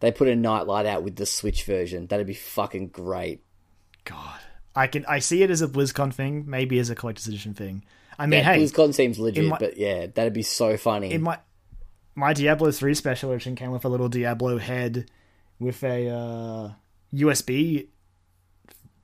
They 0.00 0.12
put 0.12 0.28
a 0.28 0.36
nightlight 0.36 0.86
out 0.86 1.02
with 1.02 1.16
the 1.16 1.26
Switch 1.26 1.64
version. 1.64 2.06
That'd 2.06 2.26
be 2.26 2.34
fucking 2.34 2.88
great. 2.88 3.42
God, 4.04 4.38
I 4.74 4.86
can 4.86 5.04
I 5.06 5.18
see 5.18 5.42
it 5.42 5.50
as 5.50 5.60
a 5.60 5.68
BlizzCon 5.68 6.14
thing, 6.14 6.44
maybe 6.46 6.78
as 6.78 6.88
a 6.90 6.94
collector's 6.94 7.26
edition 7.26 7.52
thing. 7.54 7.84
I 8.18 8.26
mean, 8.26 8.38
Yeah, 8.40 8.52
hey, 8.54 8.62
BlizzCon 8.64 8.94
seems 8.94 9.18
legit, 9.18 9.44
my- 9.46 9.58
but 9.58 9.76
yeah, 9.76 10.06
that'd 10.06 10.32
be 10.32 10.42
so 10.42 10.76
funny. 10.76 11.12
in 11.12 11.22
my 11.22 11.38
my 12.14 12.32
Diablo 12.32 12.70
three 12.72 12.94
special 12.94 13.30
edition 13.32 13.54
came 13.56 13.70
with 13.70 13.84
a 13.84 13.88
little 13.88 14.08
Diablo 14.08 14.58
head 14.58 15.08
with 15.60 15.82
a 15.84 16.08
uh, 16.08 16.72
USB 17.14 17.88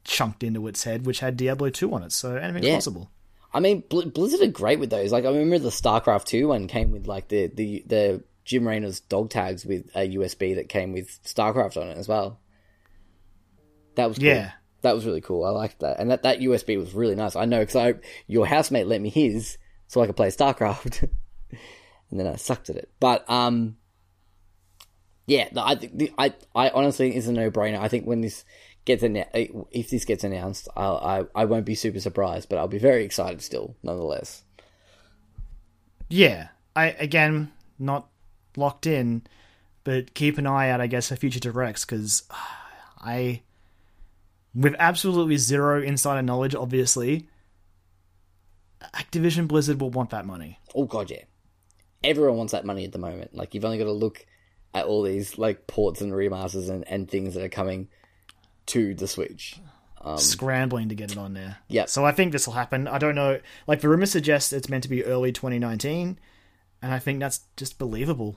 chunked 0.04 0.42
into 0.42 0.66
its 0.66 0.84
head, 0.84 1.06
which 1.06 1.20
had 1.20 1.36
Diablo 1.36 1.70
two 1.70 1.92
on 1.94 2.02
it. 2.02 2.12
So 2.12 2.36
anything's 2.36 2.66
Yeah. 2.66 2.74
possible. 2.74 3.10
I 3.54 3.60
mean, 3.60 3.84
Bl- 3.88 4.08
Blizzard 4.08 4.40
are 4.40 4.50
great 4.50 4.80
with 4.80 4.90
those. 4.90 5.12
Like, 5.12 5.24
I 5.24 5.28
remember 5.28 5.60
the 5.60 5.68
StarCraft 5.68 6.24
two 6.24 6.48
one 6.48 6.66
came 6.66 6.90
with 6.90 7.06
like 7.06 7.28
the 7.28 7.46
the 7.46 7.84
the 7.86 8.24
Jim 8.44 8.64
Raynor's 8.64 9.00
dog 9.00 9.30
tags 9.30 9.64
with 9.64 9.90
a 9.94 10.16
USB 10.16 10.56
that 10.56 10.68
came 10.68 10.92
with 10.92 11.22
StarCraft 11.24 11.80
on 11.80 11.88
it 11.88 11.96
as 11.96 12.08
well. 12.08 12.40
That 13.94 14.08
was 14.08 14.18
cool. 14.18 14.26
Yeah. 14.26 14.52
That 14.82 14.94
was 14.94 15.06
really 15.06 15.22
cool. 15.22 15.44
I 15.44 15.50
liked 15.50 15.80
that, 15.80 15.98
and 15.98 16.10
that 16.10 16.24
that 16.24 16.40
USB 16.40 16.76
was 16.76 16.92
really 16.92 17.14
nice. 17.14 17.36
I 17.36 17.46
know 17.46 17.60
because 17.60 17.76
I 17.76 17.94
your 18.26 18.46
housemate 18.46 18.86
lent 18.86 19.02
me 19.02 19.08
his 19.08 19.56
so 19.86 20.02
I 20.02 20.06
could 20.06 20.16
play 20.16 20.28
StarCraft, 20.28 21.02
and 22.10 22.20
then 22.20 22.26
I 22.26 22.36
sucked 22.36 22.68
at 22.68 22.76
it. 22.76 22.90
But 23.00 23.24
um, 23.30 23.76
yeah, 25.26 25.48
I 25.56 25.76
the, 25.76 26.12
I 26.18 26.34
I 26.54 26.68
honestly 26.68 27.06
think 27.06 27.16
it's 27.16 27.28
a 27.28 27.32
no 27.32 27.50
brainer. 27.50 27.78
I 27.78 27.88
think 27.88 28.04
when 28.04 28.20
this 28.20 28.44
gets 28.84 29.02
if 29.02 29.90
this 29.90 30.04
gets 30.04 30.24
announced, 30.24 30.68
I'll, 30.76 30.96
I 30.98 31.42
I 31.42 31.44
won't 31.46 31.66
be 31.66 31.74
super 31.74 32.00
surprised, 32.00 32.48
but 32.48 32.58
I'll 32.58 32.68
be 32.68 32.78
very 32.78 33.04
excited 33.04 33.42
still, 33.42 33.76
nonetheless. 33.82 34.42
Yeah, 36.08 36.48
I 36.76 36.86
again 36.90 37.52
not 37.78 38.08
locked 38.56 38.86
in, 38.86 39.22
but 39.84 40.14
keep 40.14 40.38
an 40.38 40.46
eye 40.46 40.70
out, 40.70 40.80
I 40.80 40.86
guess, 40.86 41.08
for 41.08 41.16
future 41.16 41.40
directs 41.40 41.84
because 41.84 42.24
I, 43.00 43.42
with 44.54 44.74
absolutely 44.78 45.36
zero 45.36 45.82
insider 45.82 46.22
knowledge, 46.22 46.54
obviously, 46.54 47.28
Activision 48.94 49.48
Blizzard 49.48 49.80
will 49.80 49.90
want 49.90 50.10
that 50.10 50.26
money. 50.26 50.58
Oh 50.74 50.84
god, 50.84 51.10
yeah. 51.10 51.24
Everyone 52.02 52.36
wants 52.36 52.52
that 52.52 52.66
money 52.66 52.84
at 52.84 52.92
the 52.92 52.98
moment. 52.98 53.34
Like 53.34 53.54
you've 53.54 53.64
only 53.64 53.78
got 53.78 53.84
to 53.84 53.92
look 53.92 54.26
at 54.74 54.84
all 54.86 55.02
these 55.02 55.38
like 55.38 55.66
ports 55.66 56.00
and 56.00 56.12
remasters 56.12 56.68
and, 56.68 56.86
and 56.88 57.08
things 57.08 57.34
that 57.34 57.44
are 57.44 57.48
coming 57.48 57.88
to 58.66 58.94
the 58.94 59.06
Switch. 59.08 59.56
Scrambling 60.16 60.90
to 60.90 60.94
get 60.94 61.12
it 61.12 61.16
on 61.18 61.32
there. 61.32 61.56
Yeah. 61.68 61.86
So 61.86 62.04
I 62.04 62.12
think 62.12 62.32
this 62.32 62.46
will 62.46 62.52
happen. 62.54 62.86
I 62.86 62.98
don't 62.98 63.14
know. 63.14 63.40
Like 63.66 63.80
the 63.80 63.88
rumor 63.88 64.04
suggests 64.04 64.52
it's 64.52 64.68
meant 64.68 64.82
to 64.82 64.88
be 64.90 65.02
early 65.02 65.32
2019, 65.32 66.18
and 66.82 66.92
I 66.92 66.98
think 66.98 67.20
that's 67.20 67.40
just 67.56 67.78
believable. 67.78 68.36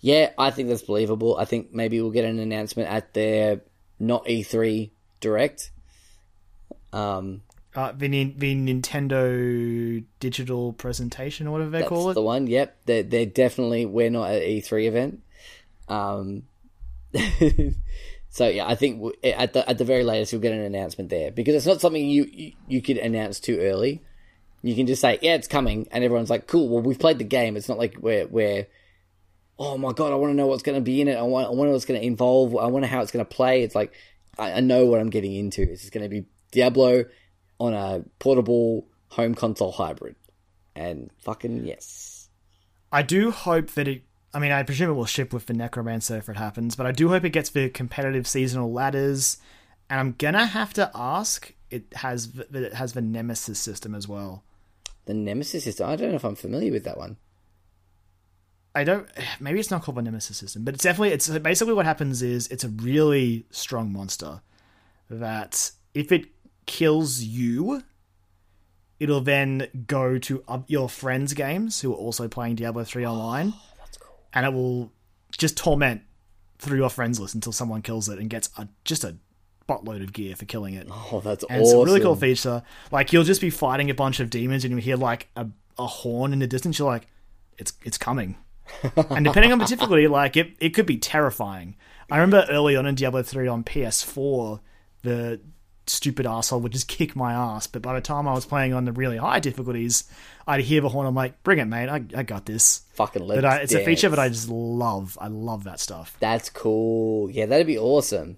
Yeah, 0.00 0.30
I 0.38 0.50
think 0.52 0.68
that's 0.68 0.82
believable. 0.82 1.36
I 1.36 1.44
think 1.44 1.72
maybe 1.72 2.00
we'll 2.00 2.12
get 2.12 2.24
an 2.24 2.38
announcement 2.38 2.88
at 2.88 3.14
their 3.14 3.62
not 3.98 4.26
E3 4.26 4.90
direct. 5.20 5.72
Um, 6.92 7.42
Uh, 7.74 7.90
the 7.92 8.06
the 8.36 8.54
Nintendo 8.54 10.04
digital 10.20 10.72
presentation 10.72 11.48
or 11.48 11.50
whatever 11.50 11.70
they 11.70 11.82
call 11.82 12.10
it. 12.10 12.14
the 12.14 12.22
one. 12.22 12.46
Yep, 12.46 12.76
they're 12.86 13.02
they're 13.02 13.26
definitely 13.26 13.86
we're 13.86 14.10
not 14.10 14.30
at 14.30 14.42
E3 14.42 14.86
event. 14.86 15.22
Um, 15.88 16.44
so 18.30 18.46
yeah, 18.48 18.66
I 18.66 18.74
think 18.74 19.14
at 19.24 19.52
the 19.52 19.68
at 19.68 19.78
the 19.78 19.84
very 19.84 20.04
latest 20.04 20.32
you'll 20.32 20.42
get 20.42 20.52
an 20.52 20.60
announcement 20.60 21.10
there 21.10 21.30
because 21.30 21.54
it's 21.54 21.66
not 21.66 21.80
something 21.80 22.04
you 22.04 22.24
you, 22.24 22.52
you 22.68 22.82
could 22.82 22.98
announce 22.98 23.40
too 23.40 23.58
early. 23.60 24.02
You 24.62 24.74
can 24.74 24.86
just 24.86 25.00
say, 25.00 25.18
"Yeah, 25.22 25.34
it's 25.34 25.48
coming," 25.48 25.88
and 25.92 26.04
everyone's 26.04 26.30
like, 26.30 26.46
"Cool." 26.46 26.68
Well, 26.68 26.82
we've 26.82 26.98
played 26.98 27.18
the 27.18 27.24
game. 27.24 27.56
It's 27.56 27.68
not 27.68 27.78
like 27.78 27.96
we're 28.00 28.26
we're 28.26 28.66
oh 29.58 29.76
my 29.78 29.92
god, 29.92 30.12
I 30.12 30.16
want 30.16 30.30
to 30.30 30.36
know 30.36 30.46
what's 30.46 30.62
going 30.62 30.76
to 30.76 30.82
be 30.82 31.00
in 31.00 31.08
it. 31.08 31.16
I 31.16 31.22
want 31.22 31.46
I 31.46 31.50
wonder 31.50 31.72
what's 31.72 31.84
going 31.84 32.00
to 32.00 32.06
involve. 32.06 32.56
I 32.56 32.66
wonder 32.66 32.88
how 32.88 33.00
it's 33.00 33.10
going 33.10 33.24
to 33.24 33.34
play. 33.34 33.62
It's 33.62 33.74
like 33.74 33.92
I, 34.38 34.54
I 34.54 34.60
know 34.60 34.86
what 34.86 35.00
I'm 35.00 35.10
getting 35.10 35.34
into. 35.34 35.62
It's 35.62 35.90
going 35.90 36.04
to 36.04 36.08
be 36.08 36.26
Diablo 36.52 37.04
on 37.58 37.74
a 37.74 38.04
portable 38.18 38.86
home 39.08 39.34
console 39.34 39.72
hybrid, 39.72 40.16
and 40.74 41.10
fucking 41.18 41.64
yes. 41.64 42.28
I 42.92 43.02
do 43.02 43.30
hope 43.30 43.70
that 43.72 43.88
it. 43.88 44.02
I 44.34 44.38
mean, 44.38 44.52
I 44.52 44.62
presume 44.62 44.90
it 44.90 44.94
will 44.94 45.06
ship 45.06 45.32
with 45.32 45.46
the 45.46 45.54
Necromancer 45.54 46.16
if 46.16 46.28
it 46.28 46.36
happens, 46.36 46.76
but 46.76 46.86
I 46.86 46.92
do 46.92 47.08
hope 47.08 47.24
it 47.24 47.30
gets 47.30 47.50
the 47.50 47.70
competitive 47.70 48.26
seasonal 48.26 48.72
ladders. 48.72 49.38
And 49.88 49.98
I'm 49.98 50.14
gonna 50.18 50.46
have 50.46 50.74
to 50.74 50.90
ask. 50.94 51.54
It 51.70 51.84
has 51.96 52.32
that 52.32 52.54
it 52.54 52.74
has 52.74 52.92
the 52.92 53.00
Nemesis 53.00 53.58
system 53.58 53.94
as 53.94 54.06
well. 54.06 54.44
The 55.06 55.14
Nemesis 55.14 55.64
system. 55.64 55.88
I 55.88 55.96
don't 55.96 56.10
know 56.10 56.16
if 56.16 56.24
I'm 56.24 56.34
familiar 56.34 56.72
with 56.72 56.84
that 56.84 56.98
one. 56.98 57.16
I 58.74 58.84
don't. 58.84 59.08
Maybe 59.40 59.58
it's 59.58 59.70
not 59.70 59.82
called 59.82 59.96
the 59.96 60.02
Nemesis 60.02 60.36
system, 60.36 60.62
but 60.64 60.74
it's 60.74 60.84
definitely. 60.84 61.10
It's 61.10 61.28
basically 61.38 61.74
what 61.74 61.86
happens 61.86 62.22
is 62.22 62.48
it's 62.48 62.64
a 62.64 62.68
really 62.68 63.46
strong 63.50 63.92
monster 63.92 64.42
that 65.08 65.70
if 65.94 66.12
it 66.12 66.26
kills 66.66 67.22
you, 67.22 67.82
it'll 69.00 69.22
then 69.22 69.68
go 69.86 70.18
to 70.18 70.44
your 70.66 70.88
friends' 70.90 71.32
games 71.32 71.80
who 71.80 71.92
are 71.92 71.96
also 71.96 72.28
playing 72.28 72.56
Diablo 72.56 72.84
three 72.84 73.06
online, 73.06 73.54
and 74.32 74.46
it 74.46 74.52
will 74.52 74.92
just 75.36 75.56
torment 75.56 76.02
through 76.58 76.78
your 76.78 76.90
friends 76.90 77.20
list 77.20 77.34
until 77.34 77.52
someone 77.52 77.82
kills 77.82 78.08
it 78.08 78.18
and 78.18 78.28
gets 78.28 78.50
a, 78.58 78.68
just 78.84 79.04
a 79.04 79.16
buttload 79.68 80.02
of 80.02 80.12
gear 80.12 80.34
for 80.34 80.44
killing 80.44 80.74
it. 80.74 80.88
Oh, 80.90 81.20
that's 81.22 81.44
And 81.44 81.62
awesome. 81.62 81.62
it's 81.62 81.72
a 81.72 81.84
really 81.84 82.00
cool 82.00 82.16
feature. 82.16 82.62
Like 82.90 83.12
you'll 83.12 83.24
just 83.24 83.40
be 83.40 83.50
fighting 83.50 83.90
a 83.90 83.94
bunch 83.94 84.18
of 84.20 84.30
demons 84.30 84.64
and 84.64 84.72
you 84.74 84.78
hear 84.80 84.96
like 84.96 85.28
a, 85.36 85.46
a 85.78 85.86
horn 85.86 86.32
in 86.32 86.38
the 86.40 86.46
distance. 86.46 86.78
You're 86.78 86.88
like, 86.88 87.06
it's 87.58 87.72
it's 87.84 87.98
coming. 87.98 88.36
and 88.96 89.24
depending 89.24 89.52
on 89.52 89.58
the 89.58 89.64
difficulty, 89.64 90.08
like 90.08 90.36
it, 90.36 90.52
it 90.60 90.70
could 90.70 90.86
be 90.86 90.96
terrifying. 90.98 91.76
I 92.10 92.16
remember 92.18 92.46
early 92.50 92.76
on 92.76 92.86
in 92.86 92.94
Diablo 92.94 93.22
3 93.22 93.46
on 93.48 93.64
PS4, 93.64 94.60
the 95.02 95.40
stupid 95.88 96.26
asshole 96.26 96.60
would 96.60 96.72
just 96.72 96.88
kick 96.88 97.14
my 97.16 97.32
ass. 97.32 97.66
But 97.66 97.82
by 97.82 97.94
the 97.94 98.00
time 98.00 98.26
I 98.28 98.32
was 98.32 98.46
playing 98.46 98.72
on 98.74 98.84
the 98.84 98.92
really 98.92 99.16
high 99.16 99.40
difficulties, 99.40 100.04
I'd 100.46 100.60
hear 100.60 100.80
the 100.80 100.88
horn. 100.88 101.06
I'm 101.06 101.14
like, 101.14 101.42
bring 101.42 101.58
it, 101.58 101.64
mate. 101.66 101.88
I, 101.88 102.04
I 102.16 102.22
got 102.22 102.46
this. 102.46 102.82
Fucking 102.94 103.26
But 103.26 103.44
I, 103.44 103.56
it's 103.58 103.74
a 103.74 103.84
feature 103.84 104.08
dance. 104.08 104.16
that 104.16 104.22
I 104.22 104.28
just 104.28 104.48
love. 104.48 105.16
I 105.20 105.28
love 105.28 105.64
that 105.64 105.80
stuff. 105.80 106.16
That's 106.20 106.50
cool. 106.50 107.30
Yeah, 107.30 107.46
that'd 107.46 107.66
be 107.66 107.78
awesome. 107.78 108.36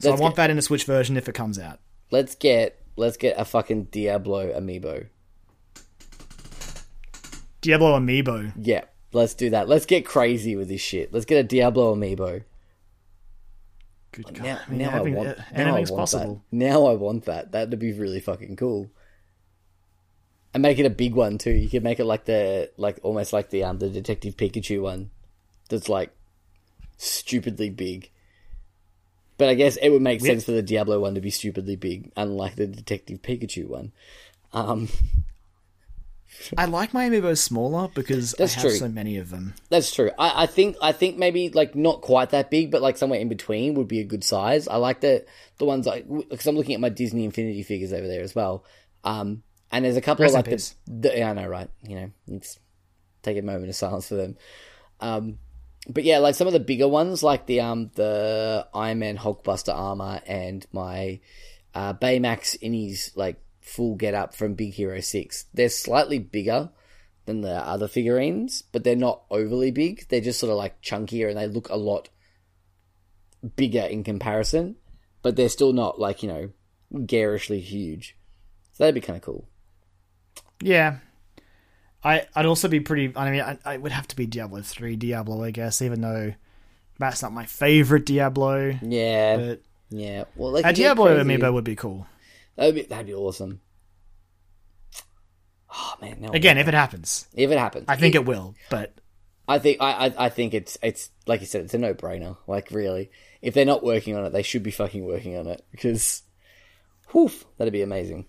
So 0.00 0.10
Let's 0.10 0.20
I 0.20 0.22
want 0.22 0.34
get- 0.34 0.42
that 0.42 0.50
in 0.50 0.56
the 0.56 0.62
Switch 0.62 0.84
version 0.84 1.16
if 1.16 1.28
it 1.28 1.34
comes 1.34 1.58
out. 1.58 1.78
Let's 2.10 2.34
get 2.34 2.78
let's 2.96 3.16
get 3.16 3.38
a 3.38 3.44
fucking 3.44 3.84
Diablo 3.84 4.52
amiibo. 4.52 5.06
Diablo 7.60 7.96
Amiibo. 7.98 8.52
Yeah, 8.56 8.84
let's 9.12 9.34
do 9.34 9.50
that. 9.50 9.68
Let's 9.68 9.86
get 9.86 10.04
crazy 10.04 10.56
with 10.56 10.68
this 10.68 10.80
shit. 10.80 11.12
Let's 11.12 11.24
get 11.24 11.38
a 11.38 11.44
Diablo 11.46 11.94
amiibo. 11.94 12.42
Good 14.12 14.34
God. 14.34 14.42
Now, 14.42 14.60
I 14.66 14.70
mean, 14.70 14.78
now 14.78 14.90
I 14.90 15.00
want. 15.00 15.28
uh, 15.28 15.34
now 15.56 15.68
I 15.68 15.72
want 15.72 15.88
possible. 15.88 16.42
That. 16.50 16.56
Now 16.56 16.86
I 16.86 16.94
want 16.94 17.24
that. 17.24 17.52
That'd 17.52 17.78
be 17.78 17.92
really 17.92 18.20
fucking 18.20 18.56
cool. 18.56 18.90
And 20.54 20.62
make 20.62 20.78
it 20.78 20.84
a 20.84 20.90
big 20.90 21.14
one 21.14 21.38
too. 21.38 21.52
You 21.52 21.68
could 21.68 21.82
make 21.82 21.98
it 21.98 22.04
like 22.04 22.26
the 22.26 22.70
like 22.76 23.00
almost 23.02 23.32
like 23.32 23.48
the 23.48 23.64
um 23.64 23.78
the 23.78 23.88
Detective 23.88 24.36
Pikachu 24.36 24.82
one. 24.82 25.10
That's 25.70 25.88
like 25.88 26.14
stupidly 26.98 27.70
big. 27.70 28.10
But 29.38 29.48
I 29.48 29.54
guess 29.54 29.76
it 29.76 29.88
would 29.88 30.02
make 30.02 30.20
sense 30.20 30.44
for 30.44 30.52
the 30.52 30.62
Diablo 30.62 31.00
one 31.00 31.14
to 31.14 31.20
be 31.20 31.30
stupidly 31.30 31.74
big, 31.76 32.12
unlike 32.16 32.56
the 32.56 32.66
Detective 32.66 33.22
Pikachu 33.22 33.66
one. 33.66 33.92
Um, 34.52 34.88
I 36.56 36.66
like 36.66 36.94
my 36.94 37.08
amiibos 37.08 37.38
smaller 37.38 37.88
because 37.88 38.32
That's 38.32 38.56
I 38.56 38.60
have 38.60 38.70
true. 38.70 38.78
so 38.78 38.88
many 38.88 39.16
of 39.18 39.30
them. 39.30 39.54
That's 39.68 39.94
true. 39.94 40.10
I, 40.18 40.44
I 40.44 40.46
think 40.46 40.76
I 40.82 40.92
think 40.92 41.18
maybe 41.18 41.48
like 41.50 41.74
not 41.74 42.00
quite 42.00 42.30
that 42.30 42.50
big, 42.50 42.70
but 42.70 42.82
like 42.82 42.96
somewhere 42.96 43.20
in 43.20 43.28
between 43.28 43.74
would 43.74 43.88
be 43.88 44.00
a 44.00 44.04
good 44.04 44.24
size. 44.24 44.68
I 44.68 44.76
like 44.76 45.00
the 45.00 45.24
the 45.58 45.64
ones 45.64 45.86
like 45.86 46.06
because 46.08 46.46
I'm 46.46 46.56
looking 46.56 46.74
at 46.74 46.80
my 46.80 46.88
Disney 46.88 47.24
Infinity 47.24 47.62
figures 47.62 47.92
over 47.92 48.06
there 48.06 48.22
as 48.22 48.34
well. 48.34 48.64
Um, 49.04 49.42
and 49.70 49.84
there's 49.84 49.96
a 49.96 50.00
couple 50.00 50.24
Rest 50.24 50.36
of 50.36 50.46
like 50.46 50.56
the, 50.56 50.74
the 50.86 51.18
yeah, 51.18 51.30
I 51.30 51.32
know, 51.32 51.46
right? 51.46 51.70
You 51.82 51.96
know, 51.96 52.10
let's 52.28 52.58
take 53.22 53.38
a 53.38 53.42
moment 53.42 53.68
of 53.68 53.74
silence 53.74 54.08
for 54.08 54.16
them. 54.16 54.36
Um, 55.00 55.38
but 55.88 56.04
yeah, 56.04 56.18
like 56.18 56.34
some 56.34 56.46
of 56.46 56.52
the 56.52 56.60
bigger 56.60 56.88
ones, 56.88 57.22
like 57.22 57.46
the 57.46 57.60
um 57.60 57.90
the 57.94 58.66
Iron 58.74 58.98
Man 58.98 59.18
Hulkbuster 59.18 59.74
armor 59.74 60.20
and 60.26 60.64
my 60.72 61.20
uh, 61.74 61.94
Baymax 61.94 62.54
in 62.56 62.72
his 62.74 63.12
like 63.16 63.40
full 63.62 63.94
get 63.94 64.14
up 64.14 64.34
from 64.34 64.54
Big 64.54 64.74
Hero 64.74 65.00
Six. 65.00 65.46
They're 65.54 65.68
slightly 65.68 66.18
bigger 66.18 66.70
than 67.24 67.40
the 67.40 67.54
other 67.54 67.88
figurines, 67.88 68.62
but 68.62 68.84
they're 68.84 68.96
not 68.96 69.22
overly 69.30 69.70
big. 69.70 70.08
They're 70.08 70.20
just 70.20 70.40
sort 70.40 70.50
of 70.50 70.58
like 70.58 70.82
chunkier 70.82 71.28
and 71.28 71.38
they 71.38 71.46
look 71.46 71.68
a 71.68 71.76
lot 71.76 72.08
bigger 73.56 73.80
in 73.82 74.04
comparison, 74.04 74.76
but 75.22 75.36
they're 75.36 75.48
still 75.48 75.72
not 75.72 75.98
like, 76.00 76.22
you 76.22 76.28
know, 76.28 76.50
garishly 77.06 77.60
huge. 77.60 78.16
So 78.72 78.84
that'd 78.84 78.94
be 78.94 79.00
kind 79.00 79.16
of 79.16 79.22
cool. 79.22 79.48
Yeah. 80.60 80.98
I, 82.04 82.26
I'd 82.34 82.46
also 82.46 82.66
be 82.66 82.80
pretty. 82.80 83.12
I 83.14 83.30
mean, 83.30 83.40
I, 83.40 83.58
I 83.64 83.76
would 83.76 83.92
have 83.92 84.08
to 84.08 84.16
be 84.16 84.26
Diablo 84.26 84.60
3 84.60 84.96
Diablo, 84.96 85.44
I 85.44 85.52
guess, 85.52 85.82
even 85.82 86.00
though 86.00 86.34
that's 86.98 87.22
not 87.22 87.32
my 87.32 87.46
favorite 87.46 88.06
Diablo. 88.06 88.76
Yeah. 88.82 89.36
But 89.36 89.62
yeah. 89.90 90.24
Well, 90.34 90.52
like 90.52 90.64
a 90.64 90.72
Diablo 90.72 91.16
amiibo 91.22 91.52
would 91.52 91.64
be 91.64 91.76
cool. 91.76 92.06
That'd 92.56 92.74
be, 92.74 92.82
that'd 92.82 93.06
be 93.06 93.14
awesome. 93.14 93.60
Oh 95.74 95.94
man, 96.00 96.20
now 96.20 96.30
I 96.32 96.36
Again, 96.36 96.58
if 96.58 96.68
it 96.68 96.74
happens. 96.74 97.26
if 97.34 97.50
it 97.50 97.58
happens, 97.58 97.86
I 97.88 97.96
think 97.96 98.14
it 98.14 98.26
will, 98.26 98.54
but 98.68 98.92
I 99.48 99.58
think 99.58 99.78
I, 99.80 100.06
I 100.06 100.26
I 100.26 100.28
think 100.28 100.52
it's 100.52 100.76
it's 100.82 101.10
like 101.26 101.40
you 101.40 101.46
said, 101.46 101.64
it's 101.64 101.74
a 101.74 101.78
no 101.78 101.94
brainer. 101.94 102.36
Like 102.46 102.70
really, 102.70 103.10
if 103.40 103.54
they're 103.54 103.64
not 103.64 103.82
working 103.82 104.14
on 104.16 104.24
it, 104.26 104.30
they 104.30 104.42
should 104.42 104.62
be 104.62 104.70
fucking 104.70 105.04
working 105.04 105.36
on 105.36 105.46
it 105.46 105.64
because, 105.70 106.22
whew, 107.10 107.30
that'd 107.56 107.72
be 107.72 107.82
amazing. 107.82 108.26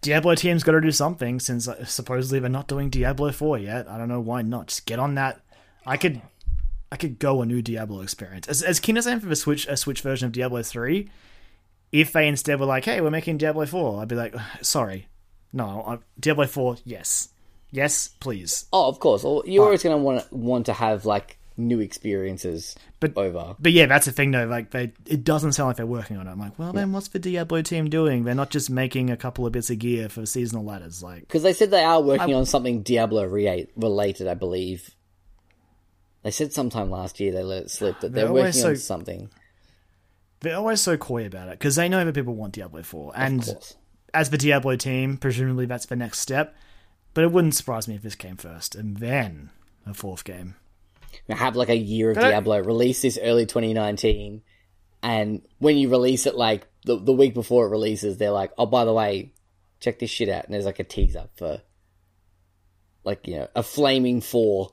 Diablo 0.00 0.34
team's 0.34 0.64
got 0.64 0.72
to 0.72 0.80
do 0.80 0.90
something 0.90 1.38
since 1.38 1.68
uh, 1.68 1.84
supposedly 1.84 2.40
they're 2.40 2.48
not 2.48 2.68
doing 2.68 2.88
Diablo 2.88 3.30
4 3.32 3.58
yet. 3.58 3.86
I 3.88 3.98
don't 3.98 4.08
know 4.08 4.20
why 4.20 4.40
not. 4.42 4.68
Just 4.68 4.86
get 4.86 4.98
on 4.98 5.14
that. 5.16 5.40
I 5.86 5.96
could 5.98 6.20
I 6.90 6.96
could 6.96 7.18
go 7.18 7.42
a 7.42 7.46
new 7.46 7.62
Diablo 7.62 8.00
experience. 8.00 8.48
As 8.48 8.62
as 8.62 8.80
keen 8.80 8.96
as 8.96 9.06
I 9.06 9.12
am 9.12 9.20
for 9.20 9.28
the 9.28 9.36
Switch 9.36 9.66
a 9.68 9.76
Switch 9.76 10.00
version 10.00 10.26
of 10.26 10.32
Diablo 10.32 10.62
3, 10.62 11.08
if 11.92 12.12
they 12.12 12.28
instead 12.28 12.60
were 12.60 12.66
like, 12.66 12.84
"Hey, 12.84 13.00
we're 13.00 13.10
making 13.10 13.38
Diablo 13.38 13.66
4," 13.66 14.02
I'd 14.02 14.08
be 14.08 14.16
like, 14.16 14.34
"Sorry, 14.62 15.08
no, 15.52 15.82
I, 15.86 15.98
Diablo 16.18 16.46
4, 16.46 16.76
yes, 16.84 17.28
yes, 17.70 18.08
please." 18.20 18.66
Oh, 18.72 18.88
of 18.88 19.00
course. 19.00 19.24
Well, 19.24 19.42
You're 19.46 19.64
always 19.64 19.82
going 19.82 19.96
to 19.96 20.02
want 20.02 20.32
want 20.32 20.66
to 20.66 20.72
have 20.72 21.04
like 21.04 21.38
new 21.56 21.80
experiences 21.80 22.74
But- 23.00 23.16
over. 23.16 23.54
But 23.58 23.72
yeah, 23.72 23.86
that's 23.86 24.06
the 24.06 24.12
thing 24.12 24.30
though. 24.30 24.46
Like 24.46 24.70
they, 24.70 24.92
it 25.06 25.24
doesn't 25.24 25.52
sound 25.52 25.68
like 25.68 25.76
they're 25.76 25.86
working 25.86 26.16
on 26.16 26.26
it. 26.26 26.30
I'm 26.30 26.38
like, 26.38 26.58
well, 26.58 26.72
then 26.72 26.92
what's 26.92 27.08
the 27.08 27.18
Diablo 27.18 27.62
team 27.62 27.90
doing? 27.90 28.24
They're 28.24 28.34
not 28.34 28.50
just 28.50 28.70
making 28.70 29.10
a 29.10 29.16
couple 29.16 29.46
of 29.46 29.52
bits 29.52 29.68
of 29.70 29.78
gear 29.78 30.08
for 30.08 30.24
seasonal 30.26 30.64
ladders. 30.64 31.02
Like, 31.02 31.22
Because 31.22 31.42
they 31.42 31.52
said 31.52 31.70
they 31.70 31.84
are 31.84 32.00
working 32.00 32.34
on 32.34 32.46
something 32.46 32.82
Diablo 32.82 33.24
re- 33.24 33.68
related, 33.76 34.26
I 34.26 34.34
believe. 34.34 34.90
They 36.22 36.30
said 36.30 36.52
sometime 36.52 36.90
last 36.90 37.20
year 37.20 37.32
they 37.32 37.42
let 37.42 37.64
it 37.64 37.70
slip 37.70 38.00
that 38.00 38.12
they're, 38.12 38.24
They're 38.24 38.32
working 38.32 38.62
always 38.62 38.64
on 38.64 38.76
something. 38.76 39.30
They're 40.40 40.56
always 40.56 40.80
so 40.80 40.96
coy 40.96 41.26
about 41.26 41.48
it 41.48 41.58
because 41.58 41.76
they 41.76 41.88
know 41.88 42.04
that 42.04 42.14
people 42.14 42.34
want 42.34 42.54
Diablo 42.54 42.82
4, 42.82 43.12
and 43.14 43.48
as 44.14 44.30
the 44.30 44.38
Diablo 44.38 44.76
team, 44.76 45.16
presumably 45.16 45.66
that's 45.66 45.86
the 45.86 45.96
next 45.96 46.20
step. 46.20 46.54
But 47.12 47.24
it 47.24 47.32
wouldn't 47.32 47.56
surprise 47.56 47.88
me 47.88 47.96
if 47.96 48.02
this 48.02 48.14
came 48.14 48.36
first, 48.36 48.74
and 48.74 48.98
then 48.98 49.50
a 49.84 49.94
fourth 49.94 50.22
game. 50.24 50.54
have 51.28 51.56
like 51.56 51.68
a 51.68 51.76
year 51.76 52.10
of 52.10 52.16
But 52.16 52.24
I- 52.24 52.30
Diablo, 52.30 52.60
release 52.62 53.02
this 53.02 53.18
early 53.20 53.46
2019, 53.46 54.42
and 55.02 55.42
when 55.58 55.76
you 55.76 55.88
release 55.88 56.26
it, 56.26 56.36
like 56.36 56.66
the, 56.84 56.96
the 56.96 57.12
week 57.12 57.34
before 57.34 57.66
it 57.66 57.70
releases, 57.70 58.16
they're 58.16 58.30
like, 58.30 58.52
oh, 58.58 58.66
by 58.66 58.84
the 58.84 58.92
way, 58.92 59.32
check 59.80 59.98
this 59.98 60.10
shit 60.10 60.28
out. 60.28 60.44
And 60.44 60.54
there's 60.54 60.66
like 60.66 60.78
a 60.78 60.84
teaser 60.84 61.28
for, 61.36 61.60
like, 63.04 63.26
you 63.26 63.36
know, 63.36 63.48
a 63.54 63.62
flaming 63.62 64.20
four. 64.20 64.70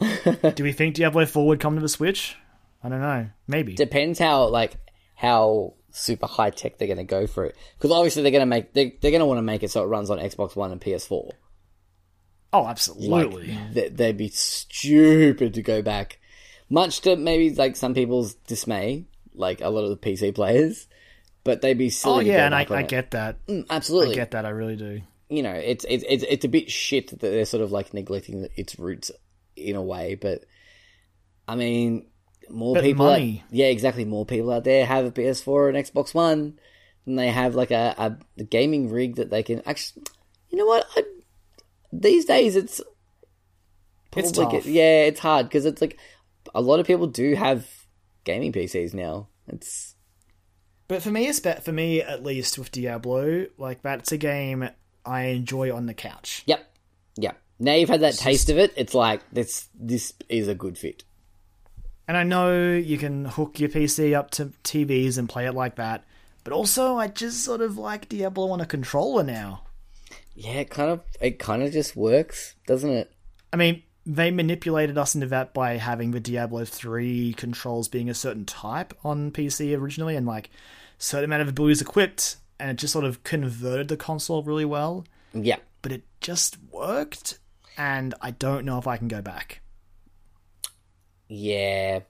Do 0.54 0.62
we 0.64 0.72
think 0.72 0.94
Diablo 0.94 1.26
4 1.26 1.46
would 1.48 1.60
come 1.60 1.74
to 1.74 1.80
the 1.80 1.88
Switch? 1.88 2.36
I 2.82 2.88
don't 2.88 3.00
know. 3.00 3.28
Maybe. 3.46 3.74
Depends 3.74 4.18
how, 4.18 4.46
like, 4.48 4.74
how 5.20 5.74
super 5.90 6.26
high 6.28 6.50
tech 6.50 6.78
they're 6.78 6.86
going 6.86 6.98
to 6.98 7.02
go 7.04 7.26
for 7.26 7.44
it. 7.44 7.56
Because 7.76 7.90
obviously 7.90 8.22
they're 8.22 8.30
going 8.30 8.40
to 8.42 8.46
make, 8.46 8.72
they, 8.72 8.96
they're 9.00 9.10
going 9.10 9.18
to 9.20 9.26
want 9.26 9.38
to 9.38 9.42
make 9.42 9.64
it 9.64 9.70
so 9.72 9.82
it 9.82 9.86
runs 9.86 10.10
on 10.10 10.18
Xbox 10.18 10.54
One 10.54 10.70
and 10.70 10.80
PS4. 10.80 11.30
oh, 12.52 12.60
Like, 12.62 12.68
absolutely. 12.70 13.58
they- 13.72 13.88
they'd 13.88 14.16
be 14.16 14.28
stupid 14.28 15.54
to 15.54 15.62
go 15.62 15.82
back. 15.82 16.18
Much 16.70 17.00
to 17.00 17.16
maybe 17.16 17.52
like 17.54 17.74
some 17.76 17.94
people's 17.94 18.34
dismay, 18.46 19.06
like 19.34 19.60
a 19.60 19.68
lot 19.70 19.84
of 19.84 19.90
the 19.90 19.96
PC 19.96 20.34
players, 20.34 20.86
but 21.42 21.62
they'd 21.62 21.78
be 21.78 21.90
silly. 21.90 22.14
oh, 22.14 22.18
to 22.20 22.24
go 22.26 22.30
yeah, 22.30 22.46
and 22.46 22.54
I, 22.54 22.66
I 22.70 22.80
it. 22.82 22.88
get 22.88 23.10
that. 23.12 23.44
Mm, 23.46 23.66
absolutely. 23.70 24.12
I 24.12 24.16
get 24.16 24.30
that. 24.32 24.44
I 24.46 24.50
really 24.50 24.76
do. 24.76 25.00
You 25.30 25.42
know, 25.42 25.52
it's 25.54 25.84
it's 25.88 26.04
it's 26.08 26.24
it's 26.28 26.44
a 26.44 26.48
bit 26.48 26.70
shit 26.70 27.08
that 27.08 27.20
they're 27.20 27.44
sort 27.46 27.62
of 27.62 27.72
like 27.72 27.92
neglecting 27.94 28.48
its 28.56 28.78
roots 28.78 29.10
in 29.56 29.76
a 29.76 29.82
way, 29.82 30.14
but 30.14 30.44
I 31.46 31.54
mean, 31.56 32.06
more 32.50 32.74
But 32.74 32.84
people, 32.84 33.08
out- 33.08 33.20
yeah, 33.50 33.66
exactly. 33.66 34.04
More 34.04 34.24
people 34.26 34.50
out 34.52 34.64
there 34.64 34.84
have 34.86 35.04
a 35.06 35.10
PS4 35.10 35.48
or 35.48 35.68
an 35.68 35.76
Xbox 35.76 36.14
One, 36.14 36.58
and 37.06 37.18
they 37.18 37.28
have 37.28 37.54
like 37.54 37.70
a, 37.70 37.94
a, 37.98 38.18
a 38.40 38.44
gaming 38.44 38.90
rig 38.90 39.16
that 39.16 39.30
they 39.30 39.42
can 39.42 39.62
actually. 39.66 40.02
You 40.50 40.58
know 40.58 40.66
what? 40.66 40.86
I, 40.96 41.02
these 41.92 42.24
days, 42.24 42.56
it's 42.56 42.80
It's 44.16 44.32
probably 44.32 44.60
get- 44.60 44.66
yeah, 44.66 45.02
it's 45.04 45.20
hard 45.20 45.46
because 45.46 45.66
it's 45.66 45.80
like 45.80 45.98
a 46.54 46.60
lot 46.60 46.80
of 46.80 46.86
people 46.86 47.06
do 47.06 47.34
have 47.34 47.66
gaming 48.24 48.52
PCs 48.52 48.94
now. 48.94 49.28
It's 49.48 49.94
But 50.88 51.02
for 51.02 51.10
me, 51.10 51.30
for 51.32 51.72
me 51.72 52.02
at 52.02 52.22
least 52.24 52.58
with 52.58 52.72
Diablo, 52.72 53.46
like 53.58 53.82
that's 53.82 54.12
a 54.12 54.16
game 54.18 54.68
I 55.04 55.22
enjoy 55.26 55.74
on 55.74 55.86
the 55.86 55.94
couch. 55.94 56.42
yep, 56.46 56.60
yep. 57.16 57.38
Now 57.58 57.74
you've 57.74 57.88
had 57.88 58.00
that 58.02 58.14
taste 58.14 58.50
of 58.50 58.58
it. 58.58 58.72
It's 58.76 58.94
like 58.94 59.20
this. 59.32 59.68
This 59.74 60.12
is 60.28 60.46
a 60.48 60.54
good 60.54 60.78
fit. 60.78 61.02
And 62.08 62.16
I 62.16 62.22
know 62.22 62.72
you 62.74 62.96
can 62.98 63.26
hook 63.26 63.60
your 63.60 63.68
PC 63.68 64.16
up 64.16 64.30
to 64.32 64.46
TVs 64.64 65.18
and 65.18 65.28
play 65.28 65.46
it 65.46 65.52
like 65.52 65.76
that, 65.76 66.04
but 66.42 66.52
also 66.54 66.96
I 66.96 67.06
just 67.08 67.44
sort 67.44 67.60
of 67.60 67.76
like 67.76 68.08
Diablo 68.08 68.50
on 68.50 68.60
a 68.62 68.66
controller 68.66 69.22
now. 69.22 69.62
Yeah, 70.34 70.52
it 70.60 70.70
kind 70.70 70.90
of 70.90 71.02
it 71.20 71.38
kind 71.38 71.62
of 71.62 71.70
just 71.72 71.94
works, 71.96 72.54
doesn't 72.66 72.90
it? 72.90 73.12
I 73.52 73.56
mean, 73.56 73.82
they 74.06 74.30
manipulated 74.30 74.96
us 74.96 75.14
into 75.14 75.26
that 75.26 75.52
by 75.52 75.76
having 75.76 76.12
the 76.12 76.20
Diablo 76.20 76.64
3 76.64 77.34
controls 77.34 77.88
being 77.88 78.08
a 78.08 78.14
certain 78.14 78.46
type 78.46 78.94
on 79.04 79.30
PC 79.30 79.78
originally 79.78 80.16
and 80.16 80.26
like 80.26 80.48
certain 80.96 81.26
amount 81.26 81.42
of 81.42 81.48
abilities 81.48 81.82
equipped 81.82 82.36
and 82.58 82.70
it 82.70 82.76
just 82.78 82.92
sort 82.92 83.04
of 83.04 83.22
converted 83.22 83.88
the 83.88 83.96
console 83.98 84.42
really 84.42 84.64
well, 84.64 85.04
Yeah. 85.34 85.56
but 85.82 85.92
it 85.92 86.02
just 86.22 86.56
worked 86.72 87.38
and 87.76 88.14
I 88.22 88.30
don't 88.30 88.64
know 88.64 88.78
if 88.78 88.86
I 88.86 88.96
can 88.96 89.08
go 89.08 89.20
back. 89.20 89.60
Yeah. 91.28 92.00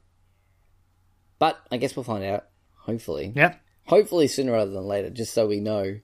But 1.38 1.58
I 1.70 1.76
guess 1.76 1.94
we'll 1.96 2.04
find 2.04 2.24
out. 2.24 2.46
Hopefully. 2.76 3.32
Yeah. 3.34 3.54
Hopefully 3.86 4.28
sooner 4.28 4.52
rather 4.52 4.70
than 4.70 4.84
later, 4.84 5.10
just 5.10 5.32
so 5.34 5.46
we 5.46 5.60
know. 5.60 5.98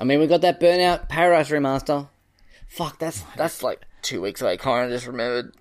I 0.00 0.04
mean, 0.04 0.20
we 0.20 0.26
got 0.26 0.42
that 0.42 0.60
Burnout 0.60 1.08
Paradise 1.08 1.50
remaster. 1.50 2.08
Fuck, 2.68 2.98
that's 2.98 3.22
that's 3.36 3.62
like 3.62 3.80
two 4.02 4.20
weeks 4.20 4.40
away. 4.40 4.56
Kind 4.56 4.86
of 4.86 4.90
just 4.92 5.06
remembered. 5.06 5.54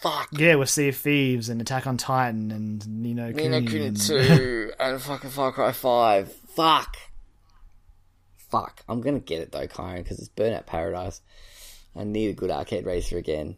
Fuck. 0.00 0.28
Yeah, 0.32 0.56
with 0.56 0.70
Sea 0.70 0.88
of 0.88 0.96
Thieves 0.96 1.48
and 1.48 1.60
Attack 1.60 1.86
on 1.86 1.96
Titan 1.96 2.50
and 2.50 2.86
Ni 3.02 3.14
no 3.14 3.32
Kuni. 3.32 3.48
Ni 3.48 3.60
no 3.60 3.70
Kuni 3.70 3.86
and- 3.86 4.00
2 4.00 4.72
and 4.80 5.00
fucking 5.00 5.30
Far 5.30 5.52
Cry 5.52 5.72
5. 5.72 6.32
Fuck. 6.32 6.96
Fuck. 8.50 8.82
I'm 8.88 9.00
gonna 9.00 9.18
get 9.20 9.40
it 9.42 9.52
though, 9.52 9.66
Kyron, 9.66 9.98
because 10.02 10.18
it's 10.18 10.28
Burnout 10.30 10.66
Paradise. 10.66 11.20
I 11.96 12.04
need 12.04 12.28
a 12.30 12.34
good 12.34 12.50
arcade 12.50 12.86
racer 12.86 13.18
again. 13.18 13.56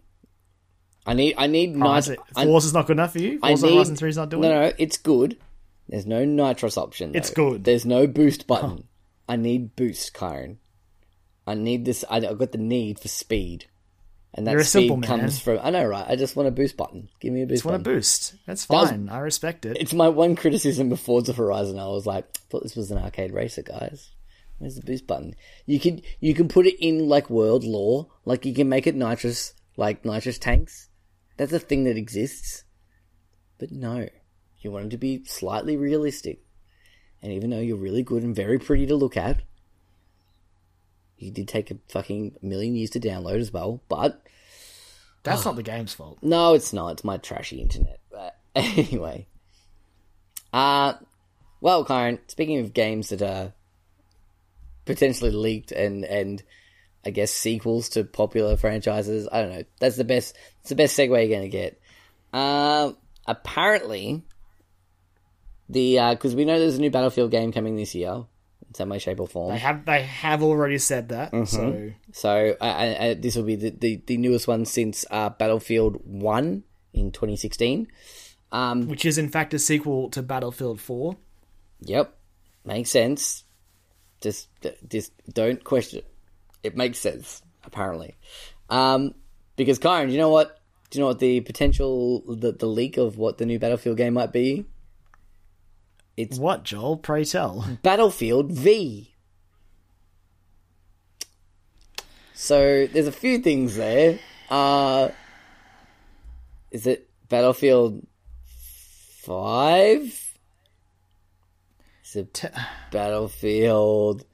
I 1.06 1.14
need 1.14 1.34
I 1.38 1.46
need 1.46 1.74
Oh, 1.74 1.78
nice 1.78 2.08
is 2.08 2.16
I- 2.36 2.44
not 2.44 2.86
good 2.86 2.92
enough 2.92 3.12
for 3.12 3.20
you? 3.20 3.38
I 3.42 3.54
need, 3.54 3.60
Horizon 3.74 3.96
3 3.96 4.10
is 4.10 4.16
not 4.16 4.28
doing 4.28 4.42
no, 4.42 4.48
no, 4.66 4.72
it's 4.78 4.98
good. 4.98 5.38
There's 5.88 6.06
no 6.06 6.24
nitrous 6.24 6.76
option. 6.76 7.12
It's 7.14 7.30
good. 7.30 7.64
There's 7.64 7.84
no 7.84 8.06
boost 8.06 8.46
button. 8.46 8.84
I 9.28 9.36
need 9.36 9.74
boost, 9.76 10.14
Kyron. 10.14 10.56
I 11.46 11.54
need 11.54 11.84
this. 11.84 12.04
I, 12.08 12.16
I've 12.18 12.38
got 12.38 12.52
the 12.52 12.58
need 12.58 13.00
for 13.00 13.08
speed, 13.08 13.64
and 14.34 14.46
that 14.46 14.52
You're 14.52 14.60
a 14.60 14.64
speed 14.64 14.82
simple 14.82 14.96
man. 14.98 15.08
comes 15.20 15.40
from. 15.40 15.58
I 15.62 15.70
know, 15.70 15.84
right? 15.84 16.04
I 16.08 16.14
just 16.16 16.36
want 16.36 16.48
a 16.48 16.52
boost 16.52 16.76
button. 16.76 17.08
Give 17.18 17.32
me 17.32 17.42
a 17.42 17.46
boost. 17.46 17.62
Just 17.62 17.64
want 17.64 17.82
button. 17.82 17.92
a 17.92 17.96
boost. 17.98 18.34
That's 18.46 18.68
was- 18.68 18.90
fine. 18.90 19.08
I 19.08 19.18
respect 19.18 19.66
it. 19.66 19.76
It's 19.80 19.94
my 19.94 20.08
one 20.08 20.36
criticism 20.36 20.92
of 20.92 21.00
Forza 21.00 21.32
Horizon. 21.32 21.78
I 21.78 21.86
was 21.88 22.06
like, 22.06 22.30
thought 22.50 22.62
this 22.62 22.76
was 22.76 22.90
an 22.92 22.98
arcade 22.98 23.32
racer, 23.32 23.62
guys. 23.62 24.10
Where's 24.58 24.76
the 24.76 24.82
boost 24.82 25.06
button? 25.06 25.34
You 25.66 25.80
can 25.80 26.02
you 26.20 26.34
can 26.34 26.46
put 26.46 26.66
it 26.66 26.76
in 26.84 27.08
like 27.08 27.30
world 27.30 27.64
law, 27.64 28.06
like 28.26 28.44
you 28.44 28.54
can 28.54 28.68
make 28.68 28.86
it 28.86 28.94
nitrous, 28.94 29.54
like 29.76 30.04
nitrous 30.04 30.38
tanks. 30.38 30.88
That's 31.40 31.54
a 31.54 31.58
thing 31.58 31.84
that 31.84 31.96
exists. 31.96 32.64
But 33.58 33.72
no, 33.72 34.10
you 34.58 34.70
want 34.70 34.84
it 34.84 34.90
to 34.90 34.98
be 34.98 35.24
slightly 35.24 35.74
realistic. 35.74 36.42
And 37.22 37.32
even 37.32 37.48
though 37.48 37.60
you're 37.60 37.78
really 37.78 38.02
good 38.02 38.22
and 38.22 38.36
very 38.36 38.58
pretty 38.58 38.84
to 38.84 38.94
look 38.94 39.16
at, 39.16 39.40
you 41.16 41.30
did 41.30 41.48
take 41.48 41.70
a 41.70 41.78
fucking 41.88 42.36
million 42.42 42.76
years 42.76 42.90
to 42.90 43.00
download 43.00 43.40
as 43.40 43.54
well. 43.54 43.80
But 43.88 44.22
That's 45.22 45.46
not 45.46 45.56
the 45.56 45.62
game's 45.62 45.94
fault. 45.94 46.18
no, 46.20 46.52
it's 46.52 46.74
not. 46.74 46.92
It's 46.92 47.04
my 47.04 47.16
trashy 47.16 47.62
internet. 47.62 48.00
But 48.10 48.36
anyway. 48.54 49.26
Uh 50.52 50.92
well, 51.62 51.86
Kyron, 51.86 52.18
speaking 52.26 52.58
of 52.58 52.74
games 52.74 53.08
that 53.08 53.22
are 53.22 53.54
potentially 54.84 55.30
leaked 55.30 55.72
and 55.72 56.04
and 56.04 56.42
I 57.04 57.10
guess 57.10 57.32
sequels 57.32 57.90
to 57.90 58.04
popular 58.04 58.56
franchises, 58.56 59.28
I 59.30 59.42
don't 59.42 59.50
know. 59.50 59.64
That's 59.78 59.96
the 59.96 60.04
best 60.04 60.36
it's 60.60 60.68
the 60.68 60.76
best 60.76 60.98
segue 60.98 61.08
you're 61.08 61.36
gonna 61.36 61.48
get. 61.48 61.80
Um 62.32 62.96
apparently 63.26 64.22
the 65.68 65.98
because 66.10 66.34
we 66.34 66.44
know 66.44 66.58
there's 66.58 66.76
a 66.76 66.80
new 66.80 66.90
Battlefield 66.90 67.30
game 67.30 67.52
coming 67.52 67.76
this 67.76 67.94
year 67.94 68.24
in 68.70 68.74
some 68.74 68.88
way, 68.88 68.98
shape, 68.98 69.20
or 69.20 69.26
form. 69.26 69.52
They 69.52 69.58
have 69.58 69.84
they 69.84 70.02
have 70.02 70.42
already 70.42 70.78
said 70.78 71.08
that. 71.08 71.32
Mm-hmm. 71.32 71.44
So 71.44 71.92
So 72.12 72.56
uh, 72.60 72.64
uh, 72.64 72.66
uh, 72.66 73.14
this 73.18 73.36
will 73.36 73.44
be 73.44 73.56
the, 73.56 73.70
the, 73.70 74.02
the 74.06 74.16
newest 74.16 74.46
one 74.46 74.64
since 74.64 75.04
uh, 75.10 75.30
Battlefield 75.30 76.00
1 76.04 76.62
in 76.94 77.10
2016. 77.10 77.88
Um, 78.52 78.88
which 78.88 79.04
is 79.04 79.18
in 79.18 79.28
fact 79.28 79.54
a 79.54 79.58
sequel 79.58 80.10
to 80.10 80.22
Battlefield 80.22 80.80
4. 80.80 81.16
yep, 81.80 82.16
makes 82.64 82.90
sense. 82.90 83.44
Just 84.20 84.48
just 84.88 85.12
don't 85.32 85.62
question 85.64 86.02
it. 86.62 86.76
Makes 86.76 86.98
sense, 86.98 87.42
apparently. 87.64 88.16
Um, 88.68 89.14
because 89.56 89.78
Kyron, 89.78 90.10
you 90.10 90.18
know 90.18 90.30
what? 90.30 90.58
Do 90.90 90.98
you 90.98 91.02
know 91.02 91.08
what 91.08 91.20
the 91.20 91.40
potential 91.40 92.22
the, 92.26 92.52
the 92.52 92.66
leak 92.66 92.96
of 92.96 93.16
what 93.16 93.38
the 93.38 93.46
new 93.46 93.58
Battlefield 93.58 93.96
game 93.96 94.14
might 94.14 94.32
be? 94.32 94.66
It's 96.16 96.38
what, 96.38 96.64
Joel? 96.64 96.96
Pray 96.96 97.24
tell. 97.24 97.78
Battlefield 97.82 98.52
V. 98.52 99.14
So 102.34 102.86
there's 102.86 103.06
a 103.06 103.12
few 103.12 103.38
things 103.38 103.76
there. 103.76 104.18
Uh, 104.48 105.10
is 106.70 106.86
it 106.86 107.08
Battlefield 107.28 108.06
Five? 109.22 110.34
Is 112.04 112.16
it 112.16 112.42
Battlefield? 112.90 114.24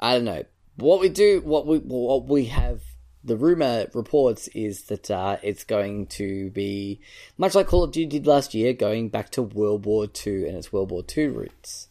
I 0.00 0.14
don't 0.14 0.24
know. 0.24 0.44
What 0.76 1.00
we 1.00 1.08
do, 1.08 1.40
what 1.44 1.66
we 1.66 1.78
what 1.78 2.26
we 2.26 2.46
have. 2.46 2.82
The 3.26 3.36
rumor 3.38 3.86
reports 3.94 4.48
is 4.48 4.82
that 4.84 5.10
uh, 5.10 5.38
it's 5.42 5.64
going 5.64 6.08
to 6.08 6.50
be 6.50 7.00
much 7.38 7.54
like 7.54 7.68
Call 7.68 7.82
of 7.84 7.90
Duty 7.92 8.06
did 8.18 8.26
last 8.26 8.52
year, 8.52 8.74
going 8.74 9.08
back 9.08 9.30
to 9.30 9.42
World 9.42 9.86
War 9.86 10.06
Two 10.06 10.44
and 10.46 10.56
its 10.58 10.72
World 10.74 10.90
War 10.90 11.02
Two 11.02 11.32
roots. 11.32 11.88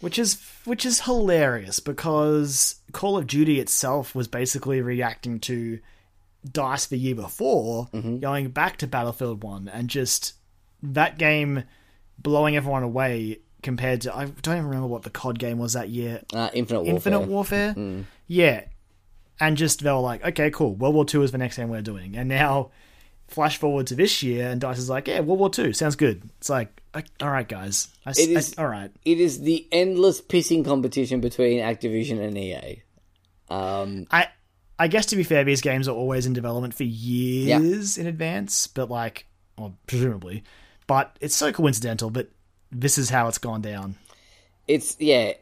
which 0.00 0.16
is 0.16 0.40
which 0.64 0.86
is 0.86 1.00
hilarious 1.00 1.80
because 1.80 2.76
Call 2.92 3.18
of 3.18 3.26
Duty 3.26 3.58
itself 3.58 4.14
was 4.14 4.28
basically 4.28 4.80
reacting 4.80 5.40
to 5.40 5.80
Dice 6.48 6.86
the 6.86 6.96
year 6.98 7.16
before, 7.16 7.88
Mm-hmm. 7.92 8.18
going 8.20 8.50
back 8.50 8.76
to 8.78 8.86
Battlefield 8.86 9.42
One, 9.42 9.66
and 9.68 9.88
just 9.90 10.34
that 10.84 11.18
game 11.18 11.64
blowing 12.16 12.54
everyone 12.54 12.84
away 12.84 13.40
compared 13.62 14.02
to 14.02 14.16
I 14.16 14.26
don't 14.26 14.54
even 14.56 14.66
remember 14.66 14.86
what 14.88 15.02
the 15.02 15.10
COD 15.10 15.38
game 15.38 15.58
was 15.58 15.72
that 15.74 15.88
year. 15.88 16.22
Uh, 16.32 16.50
Infinite 16.54 16.80
Warfare. 16.82 16.94
Infinite 16.94 17.28
Warfare, 17.28 18.04
yeah, 18.26 18.64
and 19.38 19.56
just 19.56 19.82
they 19.82 19.90
were 19.90 19.98
like, 19.98 20.24
okay, 20.24 20.50
cool, 20.50 20.74
World 20.74 20.94
War 20.94 21.04
Two 21.04 21.22
is 21.22 21.32
the 21.32 21.38
next 21.38 21.56
game 21.56 21.68
we're 21.68 21.82
doing, 21.82 22.16
and 22.16 22.28
now 22.28 22.70
flash 23.28 23.58
forward 23.58 23.86
to 23.86 23.94
this 23.94 24.22
year, 24.24 24.48
and 24.50 24.60
Dice 24.60 24.78
is 24.78 24.88
like, 24.90 25.06
yeah, 25.08 25.20
World 25.20 25.38
War 25.40 25.50
Two 25.50 25.72
sounds 25.72 25.96
good. 25.96 26.22
It's 26.38 26.50
like, 26.50 26.82
all 27.20 27.30
right, 27.30 27.48
guys, 27.48 27.88
I, 28.04 28.10
It 28.10 28.30
is- 28.30 28.54
I- 28.58 28.62
all 28.62 28.68
right. 28.68 28.90
It 29.04 29.20
is 29.20 29.40
the 29.40 29.66
endless 29.70 30.20
pissing 30.20 30.64
competition 30.64 31.20
between 31.20 31.60
Activision 31.60 32.20
and 32.20 32.36
EA. 32.36 32.82
Um, 33.48 34.06
I 34.10 34.28
I 34.78 34.88
guess 34.88 35.06
to 35.06 35.16
be 35.16 35.22
fair, 35.22 35.44
these 35.44 35.60
games 35.60 35.88
are 35.88 35.94
always 35.94 36.26
in 36.26 36.32
development 36.32 36.74
for 36.74 36.84
years 36.84 37.98
in 37.98 38.06
advance, 38.06 38.66
but 38.66 38.90
like, 38.90 39.26
well, 39.58 39.76
presumably, 39.86 40.42
but 40.86 41.16
it's 41.20 41.34
so 41.36 41.52
coincidental. 41.52 42.10
But 42.10 42.30
this 42.72 42.98
is 42.98 43.10
how 43.10 43.28
it's 43.28 43.38
gone 43.38 43.60
down. 43.60 43.96
it's 44.68 44.96
yeah, 45.00 45.32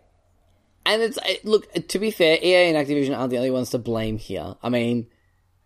and 0.87 1.03
it's 1.03 1.19
it, 1.27 1.45
look. 1.45 1.73
To 1.89 1.99
be 1.99 2.11
fair, 2.11 2.39
EA 2.43 2.71
and 2.71 2.87
Activision 2.87 3.17
aren't 3.17 3.31
the 3.31 3.37
only 3.37 3.51
ones 3.51 3.71
to 3.71 3.79
blame 3.79 4.19
here. 4.19 4.57
I 4.63 4.69
mean, 4.69 5.07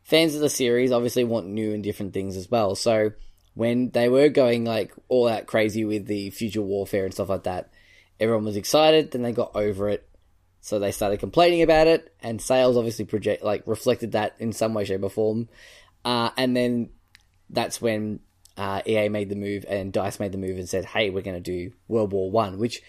fans 0.03 0.35
of 0.35 0.41
the 0.41 0.51
series 0.51 0.93
obviously 0.93 1.25
want 1.25 1.47
new 1.47 1.73
and 1.73 1.83
different 1.83 2.13
things 2.13 2.37
as 2.37 2.51
well. 2.51 2.75
So 2.75 3.13
when 3.55 3.91
they 3.91 4.09
were 4.09 4.29
going 4.29 4.65
like 4.65 4.93
all 5.09 5.29
out 5.29 5.47
crazy 5.47 5.85
with 5.85 6.07
the 6.07 6.31
future 6.31 6.63
warfare 6.63 7.05
and 7.05 7.15
stuff 7.15 7.29
like 7.29 7.45
that, 7.45 7.71
everyone 8.19 8.45
was 8.45 8.57
excited. 8.57 9.11
Then 9.11 9.23
they 9.23 9.33
got 9.33 9.55
over 9.55 9.89
it, 9.89 10.09
so 10.61 10.79
they 10.79 10.93
started 10.93 11.21
complaining 11.21 11.63
about 11.63 11.87
it, 11.87 12.15
and 12.21 12.41
sales 12.41 12.77
obviously 12.77 13.05
project 13.05 13.45
like 13.45 13.67
reflected 13.67 14.13
that 14.13 14.35
in 14.39 14.53
some 14.53 14.75
way, 14.75 14.85
shape, 14.85 15.03
or 15.03 15.11
form. 15.11 15.49
Uh, 16.05 16.31
and 16.37 16.57
then 16.57 16.91
that's 17.49 17.81
when 17.81 18.21
uh, 18.57 18.83
EA 18.87 19.09
made 19.09 19.29
the 19.29 19.37
move 19.37 19.65
and 19.69 19.93
Dice 19.93 20.21
made 20.21 20.33
the 20.33 20.39
move 20.39 20.59
and 20.59 20.69
said, 20.69 20.85
"Hey, 20.85 21.11
we're 21.11 21.23
going 21.23 21.41
to 21.43 21.51
do 21.51 21.73
World 21.89 22.13
War 22.13 22.31
One," 22.31 22.59
which 22.59 22.83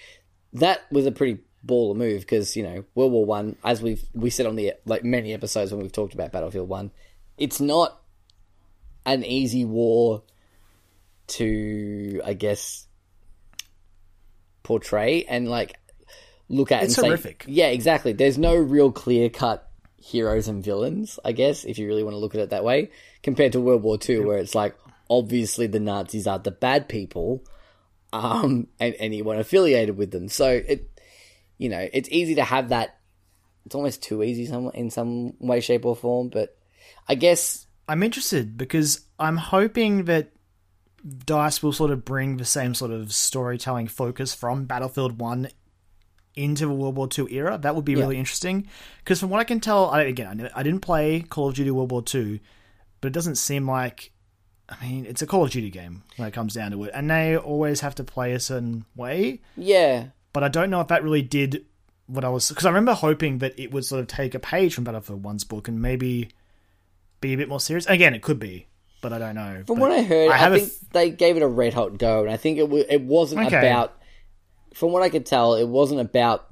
that 0.53 0.81
was 0.91 1.05
a 1.05 1.11
pretty 1.11 1.39
baller 1.65 1.95
move 1.95 2.21
because 2.21 2.55
you 2.55 2.63
know 2.63 2.83
World 2.95 3.11
War 3.11 3.25
One, 3.25 3.55
as 3.63 3.81
we've 3.81 4.03
we 4.13 4.29
said 4.29 4.45
on 4.45 4.55
the 4.55 4.73
like 4.85 5.03
many 5.03 5.33
episodes 5.33 5.71
when 5.71 5.81
we've 5.81 5.91
talked 5.91 6.13
about 6.13 6.31
Battlefield 6.31 6.67
One, 6.69 6.91
it's 7.37 7.59
not 7.61 8.01
an 9.05 9.23
easy 9.23 9.65
war 9.65 10.23
to, 11.27 12.21
I 12.25 12.33
guess, 12.33 12.87
portray 14.63 15.23
and 15.23 15.49
like 15.49 15.75
look 16.49 16.71
at 16.71 16.83
It's 16.83 16.97
and 16.97 17.07
horrific. 17.07 17.43
say, 17.45 17.51
yeah, 17.51 17.67
exactly. 17.67 18.13
There's 18.13 18.37
no 18.37 18.55
real 18.55 18.91
clear 18.91 19.29
cut 19.29 19.69
heroes 19.97 20.47
and 20.47 20.63
villains, 20.63 21.19
I 21.23 21.31
guess, 21.31 21.63
if 21.63 21.77
you 21.77 21.87
really 21.87 22.03
want 22.03 22.13
to 22.13 22.17
look 22.19 22.35
at 22.35 22.41
it 22.41 22.49
that 22.49 22.63
way, 22.63 22.91
compared 23.23 23.53
to 23.53 23.61
World 23.61 23.83
War 23.83 23.97
Two, 23.97 24.27
where 24.27 24.37
it's 24.37 24.55
like 24.55 24.75
obviously 25.09 25.67
the 25.67 25.79
Nazis 25.79 26.27
are 26.27 26.39
the 26.39 26.51
bad 26.51 26.87
people, 26.87 27.43
um, 28.11 28.67
and 28.79 28.95
anyone 28.99 29.39
affiliated 29.39 29.97
with 29.97 30.11
them. 30.11 30.29
So 30.29 30.49
it, 30.49 30.89
you 31.57 31.69
know, 31.69 31.87
it's 31.91 32.09
easy 32.09 32.35
to 32.35 32.43
have 32.43 32.69
that. 32.69 32.99
It's 33.65 33.75
almost 33.75 34.03
too 34.03 34.23
easy 34.23 34.45
some 34.45 34.71
in 34.73 34.89
some 34.89 35.33
way, 35.39 35.61
shape, 35.61 35.85
or 35.85 35.95
form. 35.95 36.29
But 36.29 36.57
I 37.07 37.15
guess 37.15 37.65
I'm 37.87 38.03
interested 38.03 38.57
because 38.57 39.01
I'm 39.19 39.37
hoping 39.37 40.05
that 40.05 40.31
Dice 41.25 41.61
will 41.61 41.73
sort 41.73 41.91
of 41.91 42.05
bring 42.05 42.37
the 42.37 42.45
same 42.45 42.73
sort 42.73 42.91
of 42.91 43.13
storytelling 43.13 43.87
focus 43.87 44.33
from 44.33 44.65
Battlefield 44.65 45.19
1 45.19 45.49
into 46.35 46.65
the 46.65 46.73
World 46.73 46.95
War 46.95 47.07
II 47.15 47.27
era. 47.33 47.57
That 47.57 47.75
would 47.75 47.85
be 47.85 47.95
really 47.95 48.17
interesting. 48.17 48.67
Because 48.99 49.19
from 49.19 49.29
what 49.29 49.39
I 49.39 49.43
can 49.43 49.59
tell, 49.59 49.89
I, 49.89 50.03
again, 50.03 50.49
I, 50.53 50.59
I 50.59 50.63
didn't 50.63 50.81
play 50.81 51.21
Call 51.21 51.49
of 51.49 51.55
Duty 51.55 51.71
World 51.71 51.91
War 51.91 52.03
II, 52.13 52.41
but 53.01 53.09
it 53.09 53.13
doesn't 53.13 53.35
seem 53.35 53.67
like. 53.67 54.11
I 54.69 54.83
mean, 54.85 55.05
it's 55.05 55.21
a 55.21 55.27
Call 55.27 55.43
of 55.43 55.51
Duty 55.51 55.69
game 55.69 56.03
when 56.15 56.27
it 56.27 56.33
comes 56.33 56.53
down 56.53 56.71
to 56.71 56.83
it, 56.85 56.91
and 56.93 57.09
they 57.09 57.37
always 57.37 57.81
have 57.81 57.95
to 57.95 58.03
play 58.03 58.33
a 58.33 58.39
certain 58.39 58.85
way. 58.95 59.41
yeah, 59.57 60.07
But 60.31 60.43
I 60.43 60.47
don't 60.47 60.69
know 60.69 60.79
if 60.81 60.87
that 60.87 61.03
really 61.03 61.21
did 61.21 61.65
what 62.07 62.23
I 62.23 62.29
was. 62.29 62.49
Because 62.49 62.65
I 62.65 62.69
remember 62.69 62.93
hoping 62.93 63.39
that 63.39 63.59
it 63.59 63.71
would 63.71 63.85
sort 63.85 64.01
of 64.01 64.07
take 64.07 64.33
a 64.33 64.39
page 64.39 64.73
from 64.73 64.83
Battlefield 64.85 65.21
1's 65.21 65.43
book 65.43 65.67
and 65.67 65.81
maybe 65.81 66.29
be 67.21 67.33
a 67.33 67.37
bit 67.37 67.49
more 67.49 67.59
serious. 67.59 67.85
Again, 67.87 68.13
it 68.15 68.21
could 68.21 68.39
be, 68.39 68.67
but 69.01 69.11
I 69.13 69.19
don't 69.19 69.35
know. 69.35 69.63
From 69.67 69.75
But 69.75 69.81
what 69.81 69.91
I 69.91 70.01
heard, 70.01 70.31
I, 70.31 70.47
a 70.47 70.59
think 70.59 70.73
they 70.91 71.09
gave 71.09 71.35
it 71.37 71.43
a 71.43 71.47
red 71.47 71.73
hot 71.73 71.97
go, 71.97 72.21
and 72.21 72.31
I 72.31 72.37
think 72.37 72.57
it 72.57 72.61
w- 72.61 72.85
it 72.89 73.01
wasn't 73.01 73.45
Okay. 73.47 73.57
about. 73.59 73.97
From 74.73 74.91
what 74.91 75.03
I 75.03 75.09
could 75.09 75.25
tell, 75.25 75.53
it 75.55 75.67
wasn't 75.67 75.99
about 76.01 76.47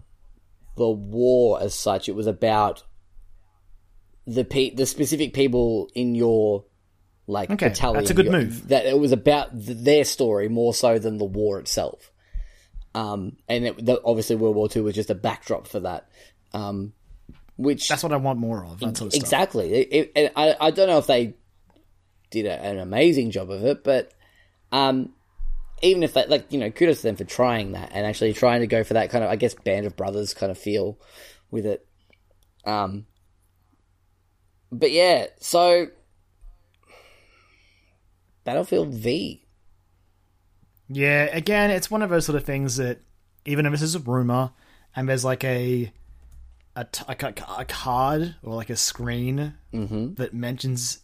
the 0.78 0.88
war 0.89 1.62
as 1.62 1.74
such. 1.74 2.07
It 2.07 2.16
was 2.16 2.28
about 2.28 2.84
the 4.28 4.43
pe- 4.45 4.76
the 4.76 4.86
specific 4.86 5.34
people 5.34 5.89
in 5.95 6.14
your 6.14 6.66
like 7.32 7.49
Okay, 7.49 7.69
battalion. 7.69 8.01
that's 8.01 8.11
a 8.11 8.13
good 8.13 8.32
move. 8.32 8.67
That 8.67 8.86
it 8.86 8.99
was 8.99 9.11
about 9.11 9.51
th- 9.51 9.77
their 9.77 10.03
story 10.03 10.49
more 10.49 10.73
so 10.73 10.99
than 10.99 11.17
the 11.17 11.25
war 11.25 11.59
itself. 11.59 12.11
Um, 12.93 13.38
and 13.47 13.65
it, 13.67 13.86
the, 13.86 14.01
obviously 14.03 14.36
World 14.36 14.55
War 14.55 14.69
Two 14.69 14.84
was 14.84 14.95
just 14.95 15.09
a 15.09 15.15
backdrop 15.15 15.67
for 15.67 15.79
that. 15.79 16.09
Um, 16.53 16.93
which 17.55 17.88
That's 17.88 18.03
what 18.03 18.11
I 18.11 18.17
want 18.17 18.39
more 18.39 18.65
of. 18.65 18.79
That 18.79 18.97
sort 18.97 19.13
of 19.13 19.19
exactly. 19.19 19.73
It, 19.73 20.11
it, 20.15 20.34
I, 20.36 20.55
I 20.59 20.71
don't 20.71 20.88
know 20.88 20.97
if 20.97 21.07
they 21.07 21.36
did 22.29 22.45
a, 22.45 22.61
an 22.61 22.79
amazing 22.79 23.32
job 23.32 23.49
of 23.51 23.63
it, 23.63 23.84
but 23.84 24.11
um, 24.71 25.13
even 25.82 26.03
if 26.03 26.13
that, 26.13 26.29
like, 26.29 26.51
you 26.51 26.59
know, 26.59 26.71
kudos 26.71 26.97
to 26.97 27.03
them 27.03 27.15
for 27.15 27.23
trying 27.23 27.73
that 27.73 27.91
and 27.93 28.05
actually 28.05 28.34
trying 28.34 28.61
to 28.61 28.67
go 28.67 28.84
for 28.84 28.95
that 28.95 29.09
kind 29.09 29.23
of, 29.23 29.29
I 29.29 29.36
guess, 29.36 29.53
Band 29.53 29.86
of 29.86 29.95
Brothers 29.95 30.34
kind 30.34 30.51
of 30.51 30.57
feel 30.57 30.99
with 31.51 31.65
it. 31.65 31.85
Um, 32.65 33.06
but 34.72 34.91
yeah, 34.91 35.27
so 35.39 35.88
Battlefield 38.43 38.89
V. 38.89 39.45
Yeah, 40.89 41.30
again, 41.31 41.72
it's 41.72 41.89
one 41.89 42.01
of 42.01 42.09
those 42.09 42.26
sort 42.26 42.35
of 42.35 42.43
things 42.43 42.77
that 42.77 42.99
even 43.45 43.65
if 43.65 43.72
this 43.72 43.81
is 43.81 43.95
a 43.95 43.99
rumor 43.99 44.51
and 44.95 45.07
there's 45.07 45.26
like 45.26 45.43
a 45.43 45.91
a, 46.76 46.85
t- 46.85 47.03
a 47.07 47.15
ca- 47.15 47.55
a 47.57 47.65
card 47.65 48.35
or 48.43 48.55
like 48.55 48.69
a 48.69 48.76
screen 48.76 49.55
mm-hmm. 49.73 50.13
that 50.15 50.34
mentions 50.34 50.99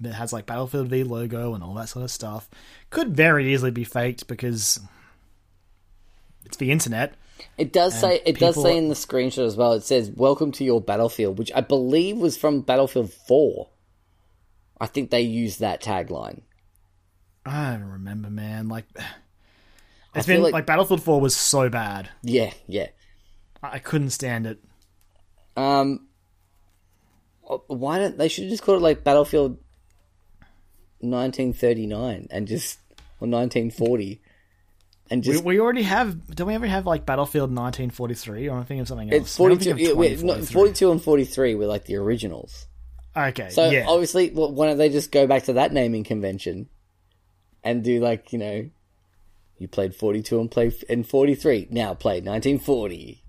that 0.00 0.14
has 0.14 0.32
like 0.32 0.46
Battlefield 0.46 0.88
V 0.88 1.02
logo 1.02 1.54
and 1.54 1.62
all 1.62 1.74
that 1.74 1.88
sort 1.88 2.04
of 2.04 2.10
stuff, 2.10 2.48
could 2.90 3.16
very 3.16 3.52
easily 3.52 3.70
be 3.70 3.84
faked 3.84 4.26
because 4.28 4.80
it's 6.44 6.56
the 6.56 6.70
internet. 6.70 7.14
It 7.56 7.72
does 7.72 7.98
say 7.98 8.20
it 8.24 8.38
does 8.38 8.60
say 8.60 8.76
in 8.76 8.88
the 8.88 8.94
screenshot 8.94 9.46
as 9.46 9.56
well. 9.56 9.72
It 9.74 9.84
says 9.84 10.10
"Welcome 10.10 10.52
to 10.52 10.64
your 10.64 10.80
battlefield," 10.80 11.38
which 11.38 11.52
I 11.54 11.60
believe 11.60 12.18
was 12.18 12.36
from 12.36 12.62
Battlefield 12.62 13.12
Four. 13.12 13.68
I 14.80 14.86
think 14.86 15.10
they 15.10 15.20
used 15.22 15.60
that 15.60 15.82
tagline. 15.82 16.42
I 17.48 17.72
don't 17.72 17.84
remember, 17.84 18.30
man. 18.30 18.68
Like, 18.68 18.84
it's 20.14 20.26
been 20.26 20.42
like- 20.42 20.52
like 20.52 20.66
Battlefield 20.66 21.02
Four 21.02 21.20
was 21.20 21.36
so 21.36 21.68
bad, 21.68 22.08
Yeah, 22.22 22.52
yeah. 22.66 22.88
I 23.62 23.74
I 23.74 23.78
couldn't 23.78 24.10
stand 24.10 24.46
it. 24.46 24.58
Um, 25.56 26.06
uh, 27.48 27.56
why 27.66 27.98
don't 27.98 28.16
they 28.18 28.28
should 28.28 28.48
just 28.48 28.62
called 28.62 28.78
it 28.80 28.84
like 28.84 29.02
Battlefield 29.02 29.58
1939 31.00 32.28
and 32.30 32.46
just 32.48 32.78
or 33.20 33.26
1940 33.28 34.20
and 35.10 35.22
just 35.22 35.42
we 35.42 35.58
already 35.58 35.82
have. 35.82 36.34
Don't 36.34 36.46
we 36.48 36.54
ever 36.54 36.66
have 36.66 36.86
like 36.86 37.06
Battlefield 37.06 37.50
1943? 37.50 38.48
Or 38.48 38.58
I'm 38.58 38.64
thinking 38.64 38.80
of 38.82 38.88
something 38.88 39.12
else. 39.12 39.22
it's 39.22 39.36
42 39.36 39.64
thinking 39.64 39.86
yeah, 39.86 39.92
wait, 39.94 40.22
no, 40.22 40.42
42 40.42 40.92
and 40.92 41.02
43 41.02 41.54
were 41.54 41.66
like 41.66 41.86
the 41.86 41.96
originals. 41.96 42.66
Okay, 43.16 43.48
So 43.48 43.70
yeah. 43.70 43.86
obviously, 43.88 44.30
well, 44.30 44.52
why 44.52 44.66
don't 44.66 44.76
they 44.76 44.90
just 44.90 45.10
go 45.10 45.26
back 45.26 45.44
to 45.44 45.54
that 45.54 45.72
naming 45.72 46.04
convention 46.04 46.68
and 47.64 47.82
do 47.82 48.00
like 48.00 48.32
you 48.32 48.38
know, 48.38 48.70
you 49.58 49.68
played 49.68 49.94
42 49.94 50.40
and 50.40 50.50
play 50.50 50.72
and 50.88 51.06
43 51.06 51.68
now 51.70 51.94
play 51.94 52.14
1940. 52.20 53.22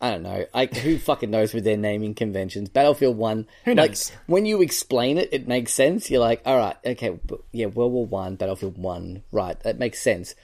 I 0.00 0.10
don't 0.10 0.22
know. 0.22 0.44
Like 0.52 0.76
who 0.76 0.98
fucking 0.98 1.30
knows 1.30 1.54
with 1.54 1.64
their 1.64 1.76
naming 1.76 2.14
conventions? 2.14 2.68
Battlefield 2.68 3.16
One. 3.16 3.46
Who 3.64 3.74
like, 3.74 3.90
knows? 3.92 4.12
when 4.26 4.44
you 4.44 4.60
explain 4.60 5.16
it, 5.16 5.30
it 5.32 5.48
makes 5.48 5.72
sense. 5.72 6.10
You're 6.10 6.20
like, 6.20 6.42
all 6.44 6.58
right, 6.58 6.76
okay, 6.84 7.18
yeah, 7.52 7.66
World 7.66 7.92
War 7.92 8.06
One, 8.06 8.36
Battlefield 8.36 8.76
One, 8.76 9.22
right? 9.32 9.58
That 9.60 9.78
makes 9.78 10.00
sense. 10.02 10.34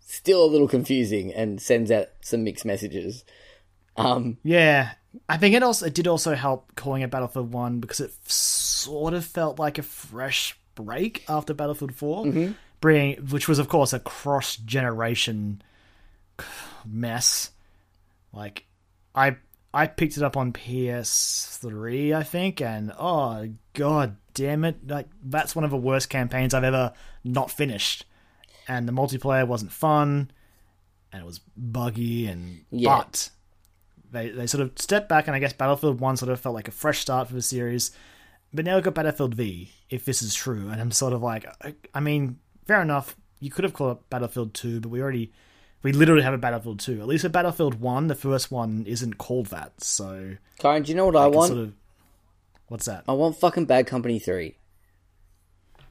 Still 0.00 0.44
a 0.44 0.46
little 0.46 0.68
confusing 0.68 1.32
and 1.34 1.60
sends 1.60 1.90
out 1.90 2.08
some 2.20 2.44
mixed 2.44 2.64
messages. 2.64 3.24
Um, 3.96 4.38
Yeah, 4.44 4.92
I 5.28 5.38
think 5.38 5.54
it 5.56 5.62
also 5.62 5.86
it 5.86 5.94
did 5.94 6.06
also 6.06 6.34
help 6.34 6.76
calling 6.76 7.02
it 7.02 7.10
Battlefield 7.10 7.52
One 7.52 7.80
because 7.80 7.98
it 8.00 8.12
f- 8.24 8.30
sort 8.30 9.12
of 9.12 9.24
felt 9.24 9.58
like 9.58 9.78
a 9.78 9.82
fresh 9.82 10.56
break 10.82 11.24
after 11.28 11.52
Battlefield 11.54 11.94
4 11.94 12.24
Mm-hmm. 12.26 12.52
bringing 12.80 13.16
which 13.28 13.48
was 13.48 13.58
of 13.58 13.68
course 13.68 13.92
a 13.92 13.98
cross 14.00 14.56
generation 14.56 15.60
mess. 16.86 17.50
Like 18.32 18.64
I 19.14 19.36
I 19.74 19.86
picked 19.86 20.16
it 20.16 20.22
up 20.22 20.36
on 20.36 20.52
PS3, 20.52 22.14
I 22.16 22.22
think, 22.22 22.60
and 22.60 22.92
oh 22.98 23.48
god 23.74 24.16
damn 24.34 24.64
it, 24.64 24.86
like 24.88 25.08
that's 25.22 25.54
one 25.56 25.64
of 25.64 25.70
the 25.70 25.76
worst 25.76 26.08
campaigns 26.10 26.54
I've 26.54 26.64
ever 26.64 26.92
not 27.24 27.50
finished. 27.50 28.04
And 28.66 28.86
the 28.86 28.92
multiplayer 28.92 29.46
wasn't 29.46 29.72
fun. 29.72 30.30
and 31.12 31.22
it 31.22 31.26
was 31.26 31.40
buggy 31.56 32.26
and 32.26 32.64
Yeah. 32.70 32.98
but 32.98 33.30
they 34.10 34.28
they 34.30 34.46
sort 34.46 34.62
of 34.62 34.72
stepped 34.76 35.08
back 35.08 35.26
and 35.26 35.34
I 35.34 35.38
guess 35.38 35.52
Battlefield 35.54 36.00
1 36.00 36.16
sort 36.18 36.30
of 36.30 36.40
felt 36.40 36.54
like 36.54 36.68
a 36.68 36.72
fresh 36.72 37.00
start 37.00 37.28
for 37.28 37.34
the 37.34 37.42
series. 37.42 37.90
But 38.52 38.64
now 38.64 38.76
we've 38.76 38.84
got 38.84 38.94
Battlefield 38.94 39.34
V, 39.34 39.70
if 39.90 40.04
this 40.04 40.22
is 40.22 40.34
true, 40.34 40.68
and 40.70 40.80
I'm 40.80 40.90
sort 40.90 41.12
of 41.12 41.22
like 41.22 41.46
I, 41.62 41.74
I 41.94 42.00
mean, 42.00 42.38
fair 42.66 42.80
enough, 42.80 43.16
you 43.40 43.50
could 43.50 43.64
have 43.64 43.74
called 43.74 43.98
it 43.98 44.10
Battlefield 44.10 44.54
2, 44.54 44.80
but 44.80 44.88
we 44.88 45.02
already 45.02 45.32
we 45.82 45.92
literally 45.92 46.22
have 46.22 46.34
a 46.34 46.38
Battlefield 46.38 46.80
2. 46.80 47.00
At 47.00 47.06
least 47.06 47.24
a 47.24 47.28
Battlefield 47.28 47.80
1, 47.80 48.08
the 48.08 48.14
first 48.14 48.50
one 48.50 48.84
isn't 48.86 49.18
called 49.18 49.46
that. 49.46 49.82
So 49.82 50.36
Kyron, 50.60 50.84
do 50.84 50.90
you 50.90 50.96
know 50.96 51.06
what 51.06 51.16
I, 51.16 51.26
it's 51.28 51.36
want? 51.36 51.48
sort 51.48 51.60
of 51.60 51.72
What's 52.68 52.84
that? 52.84 53.04
I 53.08 53.12
want 53.12 53.38
fucking 53.38 53.64
Bad 53.64 53.86
Company 53.86 54.18
3. 54.18 54.54
I 55.78 55.82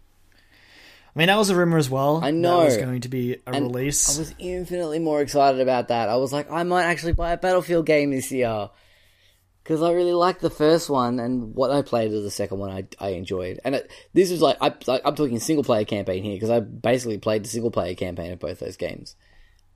mean, 1.20 1.28
that 1.28 1.38
was 1.38 1.50
a 1.50 1.56
rumor 1.56 1.80
as 1.80 1.90
well. 1.90 2.24
I 2.24 2.30
know. 2.30 2.60
that 2.60 2.66
was 2.66 2.78
going 2.78 3.02
to 3.02 3.10
be 3.10 3.34
a 3.34 3.38
And 3.48 3.66
release. 3.66 4.16
I 4.16 4.20
was 4.20 4.36
infinitely 4.38 5.00
more 5.00 5.22
excited 5.22 5.60
about 5.60 5.88
that. 5.88 6.10
I 6.10 6.18
was 6.18 6.32
like, 6.32 6.52
I 6.52 6.62
might 6.62 6.84
actually 6.84 7.14
buy 7.14 7.32
a 7.32 7.38
Battlefield 7.38 7.88
game 7.88 8.12
this 8.12 8.32
year. 8.32 8.70
Because 9.68 9.82
I 9.82 9.92
really 9.92 10.14
liked 10.14 10.40
the 10.40 10.50
first 10.50 10.90
one, 10.90 11.20
and 11.20 11.54
what 11.54 11.72
I 11.72 11.82
played 11.82 12.14
of 12.14 12.24
the 12.24 12.32
second 12.32 12.58
one, 12.58 12.70
I, 12.70 12.88
I 13.06 13.10
enjoyed. 13.10 13.60
And 13.66 13.76
it, 13.76 13.92
this 14.14 14.32
is 14.32 14.42
like, 14.42 14.56
I, 14.62 14.74
I'm 15.04 15.14
talking 15.14 15.38
single 15.40 15.66
player 15.66 15.84
campaign 15.84 16.24
here, 16.24 16.38
because 16.38 16.50
I 16.50 16.62
basically 16.62 17.18
played 17.18 17.44
the 17.44 17.50
single 17.50 17.70
player 17.70 17.94
campaign 17.94 18.32
of 18.32 18.40
both 18.40 18.60
those 18.60 18.78
games. 18.78 19.18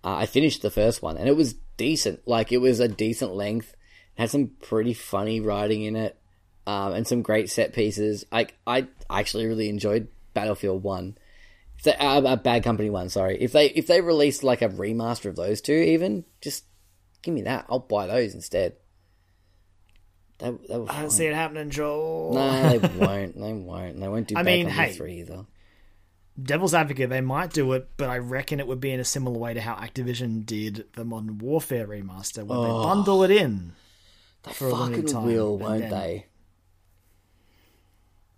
Uh, 0.02 0.16
I 0.16 0.28
finished 0.28 0.62
the 0.62 0.72
first 0.72 1.02
one, 1.02 1.18
and 1.18 1.28
it 1.28 1.36
was 1.36 1.56
decent. 1.76 2.26
Like, 2.26 2.54
it 2.54 2.60
was 2.60 2.80
a 2.80 2.88
decent 2.88 3.36
length. 3.36 3.76
It 4.16 4.22
had 4.22 4.30
some 4.30 4.52
pretty 4.62 4.94
funny 4.94 5.42
writing 5.42 5.84
in 5.84 5.98
it, 5.98 6.18
um, 6.66 6.94
and 6.94 7.06
some 7.06 7.22
great 7.22 7.50
set 7.50 7.74
pieces. 7.74 8.26
I, 8.32 8.48
I 8.66 8.88
actually 9.10 9.46
really 9.48 9.68
enjoyed 9.68 10.08
Battlefield 10.34 10.84
1. 10.84 11.18
If 11.80 11.84
they, 11.84 11.96
uh, 11.96 12.22
uh, 12.22 12.38
Bad 12.38 12.64
Company 12.64 12.90
1, 12.90 13.10
sorry. 13.10 13.42
If 13.42 13.52
they 13.52 13.66
if 13.66 13.88
they 13.88 14.00
released 14.00 14.42
like 14.42 14.62
a 14.62 14.70
remaster 14.70 15.26
of 15.26 15.36
those 15.36 15.60
two, 15.60 15.74
even, 15.74 16.24
just 16.40 16.64
give 17.24 17.34
me 17.34 17.42
that. 17.42 17.66
I'll 17.68 17.80
buy 17.80 18.08
those 18.08 18.34
instead. 18.34 18.78
That, 20.42 20.68
that 20.68 20.86
I 20.90 21.02
don't 21.02 21.12
see 21.12 21.26
it 21.26 21.36
happening, 21.36 21.70
Joel. 21.70 22.34
No, 22.34 22.78
they 22.78 22.88
won't. 22.98 23.40
They 23.40 23.54
won't. 23.54 24.00
They 24.00 24.08
won't 24.08 24.28
do 24.28 24.36
I 24.38 24.44
mean, 24.44 24.68
hey. 24.68 24.92
3 24.94 25.20
either. 25.20 25.46
Devil's 26.42 26.74
Advocate, 26.74 27.10
they 27.10 27.22
might 27.22 27.52
do 27.52 27.74
it, 27.74 27.90
but 27.98 28.10
I 28.10 28.18
reckon 28.18 28.60
it 28.60 28.66
would 28.68 28.80
be 28.80 28.92
in 28.92 29.00
a 29.00 29.04
similar 29.06 29.38
way 29.38 29.54
to 29.54 29.62
how 29.62 29.76
Activision 29.76 30.46
did 30.46 30.86
the 30.94 31.04
Modern 31.06 31.38
Warfare 31.38 31.86
remaster, 31.88 32.44
where 32.44 32.60
they 32.62 32.68
bundle 32.68 33.24
it 33.24 33.32
in. 33.32 33.74
They 34.44 34.52
for 34.54 34.70
a 34.70 34.74
limited 34.74 35.10
fucking 35.10 35.14
time, 35.14 35.26
will, 35.26 35.58
won't 35.58 35.82
then- 35.82 35.92
they? 35.92 36.26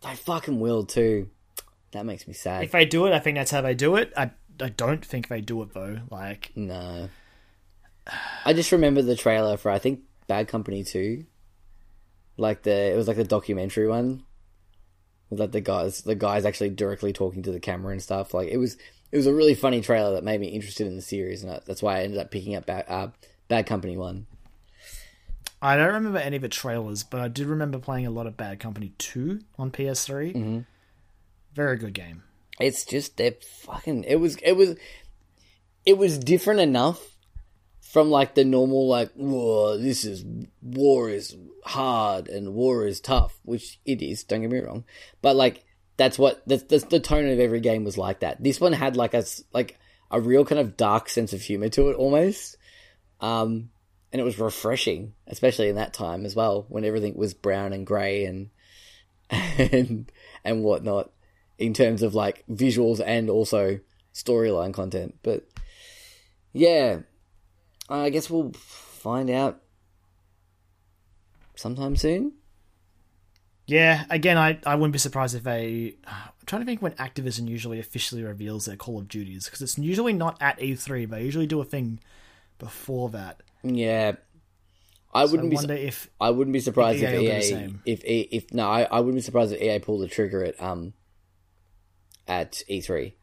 They 0.01 0.15
fucking 0.15 0.59
will 0.59 0.85
too. 0.85 1.29
That 1.91 2.05
makes 2.05 2.27
me 2.27 2.33
sad. 2.33 2.63
If 2.63 2.71
they 2.71 2.85
do 2.85 3.05
it, 3.05 3.13
I 3.13 3.19
think 3.19 3.37
that's 3.37 3.51
how 3.51 3.61
they 3.61 3.75
do 3.75 3.95
it. 3.95 4.11
I, 4.17 4.31
I 4.59 4.69
don't 4.69 5.05
think 5.05 5.27
they 5.29 5.39
do 5.41 5.61
it 5.61 5.73
though. 5.73 5.99
Like, 6.09 6.51
No. 6.55 7.09
I 8.43 8.51
just 8.51 8.71
remember 8.73 9.01
the 9.01 9.15
trailer 9.15 9.55
for 9.55 9.71
I 9.71 9.79
think 9.79 10.01
Bad 10.27 10.47
Company 10.49 10.83
2. 10.83 11.23
Like 12.37 12.63
the 12.63 12.91
it 12.91 12.95
was 12.95 13.07
like 13.07 13.17
the 13.17 13.23
documentary 13.23 13.87
one. 13.87 14.23
With 15.29 15.39
like 15.39 15.51
the 15.51 15.61
guys 15.61 16.01
the 16.01 16.15
guys 16.15 16.45
actually 16.45 16.69
directly 16.69 17.13
talking 17.13 17.43
to 17.43 17.51
the 17.51 17.59
camera 17.59 17.91
and 17.91 18.01
stuff. 18.01 18.33
Like 18.33 18.49
it 18.49 18.57
was 18.57 18.77
it 19.11 19.17
was 19.17 19.27
a 19.27 19.33
really 19.33 19.53
funny 19.53 19.81
trailer 19.81 20.13
that 20.13 20.23
made 20.23 20.41
me 20.41 20.47
interested 20.47 20.87
in 20.87 20.95
the 20.95 21.01
series 21.01 21.43
and 21.43 21.61
that's 21.65 21.83
why 21.83 21.99
I 21.99 22.03
ended 22.03 22.19
up 22.19 22.31
picking 22.31 22.55
up 22.55 22.65
Bad, 22.65 22.85
uh, 22.87 23.09
Bad 23.47 23.67
Company 23.67 23.95
1. 23.95 24.25
I 25.61 25.77
don't 25.77 25.93
remember 25.93 26.17
any 26.17 26.35
of 26.35 26.41
the 26.41 26.49
trailers, 26.49 27.03
but 27.03 27.21
I 27.21 27.27
do 27.27 27.45
remember 27.45 27.77
playing 27.77 28.07
a 28.07 28.11
lot 28.11 28.27
of 28.27 28.35
Bad 28.35 28.59
Company 28.59 28.93
2 28.97 29.39
on 29.57 29.71
PS3. 29.71 30.35
Mm-hmm. 30.35 30.59
Very 31.53 31.77
good 31.77 31.93
game. 31.93 32.23
It's 32.59 32.85
just 32.85 33.17
they're 33.17 33.35
fucking 33.61 34.03
it 34.03 34.15
was 34.15 34.35
it 34.37 34.53
was 34.53 34.75
it 35.85 35.97
was 35.97 36.17
different 36.17 36.59
enough 36.59 37.12
from 37.93 38.09
like 38.09 38.33
the 38.33 38.43
normal 38.43 38.87
like 38.87 39.11
whoa 39.13 39.77
this 39.77 40.03
is 40.03 40.25
war 40.61 41.09
is 41.09 41.37
hard 41.63 42.27
and 42.27 42.53
war 42.53 42.85
is 42.85 42.99
tough 42.99 43.39
which 43.43 43.79
it 43.85 44.01
is 44.01 44.23
don't 44.23 44.41
get 44.41 44.51
me 44.51 44.59
wrong 44.59 44.83
but 45.21 45.35
like 45.35 45.63
that's 45.95 46.17
what 46.17 46.41
that's, 46.47 46.63
that's 46.63 46.85
the 46.85 46.99
tone 46.99 47.27
of 47.29 47.39
every 47.39 47.59
game 47.59 47.83
was 47.83 47.97
like 47.97 48.21
that 48.21 48.43
this 48.43 48.59
one 48.59 48.73
had 48.73 48.97
like 48.97 49.13
a 49.13 49.23
like 49.53 49.77
a 50.09 50.19
real 50.19 50.43
kind 50.43 50.59
of 50.59 50.75
dark 50.75 51.07
sense 51.07 51.33
of 51.33 51.41
humor 51.41 51.69
to 51.69 51.89
it 51.89 51.95
almost 51.95 52.57
um 53.21 53.69
and 54.11 54.19
it 54.19 54.25
was 54.25 54.39
refreshing 54.39 55.13
especially 55.27 55.69
in 55.69 55.75
that 55.75 55.93
time 55.93 56.25
as 56.25 56.35
well 56.35 56.65
when 56.69 56.83
everything 56.83 57.15
was 57.15 57.33
brown 57.33 57.73
and 57.73 57.85
gray 57.85 58.25
and 58.25 58.49
and 59.29 60.11
and 60.43 60.63
whatnot 60.63 61.11
in 61.57 61.73
terms 61.73 62.01
of 62.01 62.15
like 62.15 62.43
visuals 62.51 63.01
and 63.05 63.29
also 63.29 63.79
storyline 64.13 64.73
content. 64.73 65.15
But 65.23 65.47
yeah, 66.51 66.99
I 67.89 68.09
guess 68.09 68.29
we'll 68.29 68.51
find 68.53 69.29
out 69.29 69.61
sometime 71.55 71.95
soon. 71.95 72.33
Yeah, 73.65 74.03
again, 74.09 74.37
I, 74.37 74.59
I 74.65 74.75
wouldn't 74.75 74.91
be 74.93 74.99
surprised 74.99 75.35
if 75.35 75.43
they. 75.43 75.95
I'm 76.05 76.31
trying 76.45 76.61
to 76.61 76.65
think 76.65 76.81
when 76.81 76.91
Activision 76.93 77.47
usually 77.47 77.79
officially 77.79 78.21
reveals 78.23 78.65
their 78.65 78.75
Call 78.75 78.99
of 78.99 79.07
Duties, 79.07 79.45
because 79.45 79.61
it's 79.61 79.77
usually 79.77 80.11
not 80.13 80.37
at 80.41 80.59
E3. 80.59 81.09
They 81.09 81.23
usually 81.23 81.47
do 81.47 81.61
a 81.61 81.65
thing 81.65 81.99
before 82.59 83.09
that. 83.11 83.41
Yeah. 83.63 84.13
I 85.13 85.21
I 85.21 85.25
wouldn't 85.25 85.49
be. 85.49 85.55
wonder 85.55 85.75
if. 85.75 86.09
I 86.19 86.31
wouldn't 86.31 86.53
be 86.53 86.59
surprised 86.59 86.99
EA 86.99 87.05
if 87.05 87.11
will 87.13 87.21
do 87.21 87.27
the 87.27 87.37
EA, 87.37 87.41
same. 87.41 87.81
if 87.85 88.03
E- 88.03 88.29
if 88.31 88.53
no, 88.53 88.67
I, 88.67 88.83
I 88.83 88.99
wouldn't 88.99 89.15
be 89.15 89.21
surprised 89.21 89.53
if 89.53 89.61
EA 89.61 89.79
pulled 89.79 90.01
the 90.01 90.07
trigger 90.07 90.43
at 90.43 90.61
um 90.61 90.93
at 92.27 92.63
E3 92.69 93.13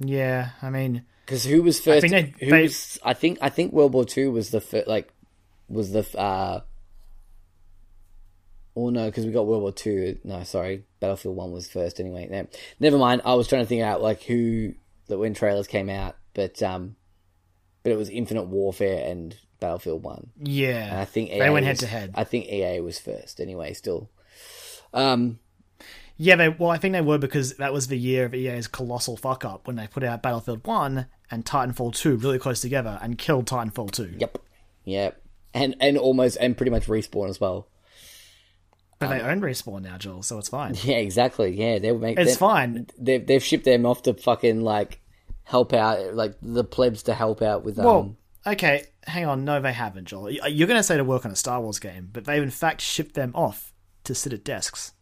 Yeah, 0.00 0.50
I 0.60 0.68
mean, 0.70 1.04
because 1.30 1.44
who 1.44 1.62
was 1.62 1.78
first? 1.80 2.00
think 2.08 2.12
they- 2.38 2.44
who 2.46 2.50
they- 2.50 2.62
was? 2.64 2.98
I 3.04 3.14
think 3.14 3.38
I 3.40 3.48
think 3.50 3.72
World 3.72 3.92
War 3.94 4.04
Two 4.04 4.32
was 4.32 4.50
the 4.50 4.60
first, 4.60 4.88
like 4.88 5.08
was 5.68 5.92
the 5.92 6.04
uh. 6.18 6.60
Oh 8.76 8.90
no, 8.90 9.06
because 9.06 9.26
we 9.26 9.32
got 9.32 9.46
World 9.46 9.62
War 9.62 9.72
Two. 9.72 10.18
No, 10.24 10.42
sorry, 10.44 10.84
Battlefield 11.00 11.36
One 11.36 11.52
was 11.52 11.68
first 11.68 12.00
anyway. 12.00 12.28
No, 12.30 12.46
never 12.78 12.98
mind. 12.98 13.22
I 13.24 13.34
was 13.34 13.48
trying 13.48 13.62
to 13.62 13.66
think 13.66 13.82
out 13.82 14.02
like 14.02 14.22
who 14.24 14.74
that 15.08 15.18
when 15.18 15.34
trailers 15.34 15.66
came 15.66 15.88
out, 15.88 16.16
but 16.34 16.62
um, 16.62 16.96
but 17.82 17.92
it 17.92 17.96
was 17.96 18.08
Infinite 18.10 18.44
Warfare 18.44 19.08
and 19.08 19.36
Battlefield 19.58 20.02
One. 20.02 20.30
yeah. 20.40 20.86
And 20.90 20.98
I 21.00 21.04
think 21.04 21.30
EA 21.30 21.38
they 21.40 21.50
went 21.50 21.66
was- 21.66 21.80
head 21.80 21.86
to 21.86 21.86
head. 21.86 22.10
I 22.14 22.24
think 22.24 22.46
EA 22.46 22.80
was 22.80 22.98
first 22.98 23.40
anyway. 23.40 23.72
Still, 23.74 24.08
um, 24.94 25.38
Yeah, 26.22 26.36
they 26.36 26.50
well, 26.50 26.68
I 26.68 26.76
think 26.76 26.92
they 26.92 27.00
were 27.00 27.16
because 27.16 27.54
that 27.54 27.72
was 27.72 27.86
the 27.86 27.96
year 27.96 28.26
of 28.26 28.34
EA's 28.34 28.68
colossal 28.68 29.16
fuck 29.16 29.42
up 29.42 29.66
when 29.66 29.76
they 29.76 29.86
put 29.86 30.04
out 30.04 30.22
Battlefield 30.22 30.66
One 30.66 31.06
and 31.30 31.46
Titanfall 31.46 31.94
Two 31.94 32.16
really 32.16 32.38
close 32.38 32.60
together 32.60 32.98
and 33.00 33.16
killed 33.16 33.46
Titanfall 33.46 33.90
Two. 33.90 34.14
yep, 34.18 34.36
yep, 34.84 35.22
and 35.54 35.74
and 35.80 35.96
almost 35.96 36.36
and 36.38 36.58
pretty 36.58 36.68
much 36.68 36.88
respawn 36.88 37.30
as 37.30 37.40
well. 37.40 37.68
But 38.98 39.08
they 39.08 39.20
own 39.22 39.40
Respawn 39.40 39.80
now, 39.80 39.96
Joel, 39.96 40.22
so 40.22 40.36
it's 40.36 40.50
fine. 40.50 40.74
Yeah, 40.82 40.96
exactly. 40.96 41.58
Yeah, 41.58 41.78
they'll 41.78 41.98
make 41.98 42.18
It's 42.18 42.36
fine. 42.36 42.86
They've 42.98 43.26
they've 43.26 43.42
shipped 43.42 43.64
them 43.64 43.86
off 43.86 44.02
to 44.02 44.12
fucking 44.12 44.60
like 44.60 45.00
help 45.44 45.72
out, 45.72 46.14
like 46.14 46.34
the 46.42 46.64
plebs 46.64 47.04
to 47.04 47.14
help 47.14 47.40
out 47.40 47.64
with 47.64 47.78
um. 47.78 47.84
Well, 47.86 48.16
okay, 48.46 48.84
hang 49.06 49.24
on. 49.24 49.46
No, 49.46 49.58
they 49.58 49.72
haven't, 49.72 50.04
Joel. 50.04 50.32
You're 50.32 50.68
going 50.68 50.78
to 50.78 50.84
say 50.84 50.98
to 50.98 51.04
work 51.04 51.24
on 51.24 51.30
a 51.32 51.36
Star 51.36 51.62
Wars 51.62 51.78
game, 51.78 52.10
but 52.12 52.26
they've 52.26 52.42
in 52.42 52.50
fact 52.50 52.82
shipped 52.82 53.14
them 53.14 53.32
off 53.34 53.72
to 54.04 54.14
sit 54.14 54.34
at 54.34 54.44
desks. 54.44 54.92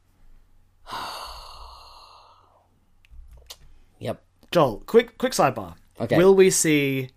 yep. 3.99 4.23
Joel, 4.51 4.83
quick 4.87 5.19
quick 5.19 5.33
sidebar. 5.33 5.75
Okay. 6.01 6.17
Will 6.17 6.35
we 6.35 6.51
see 6.51 7.11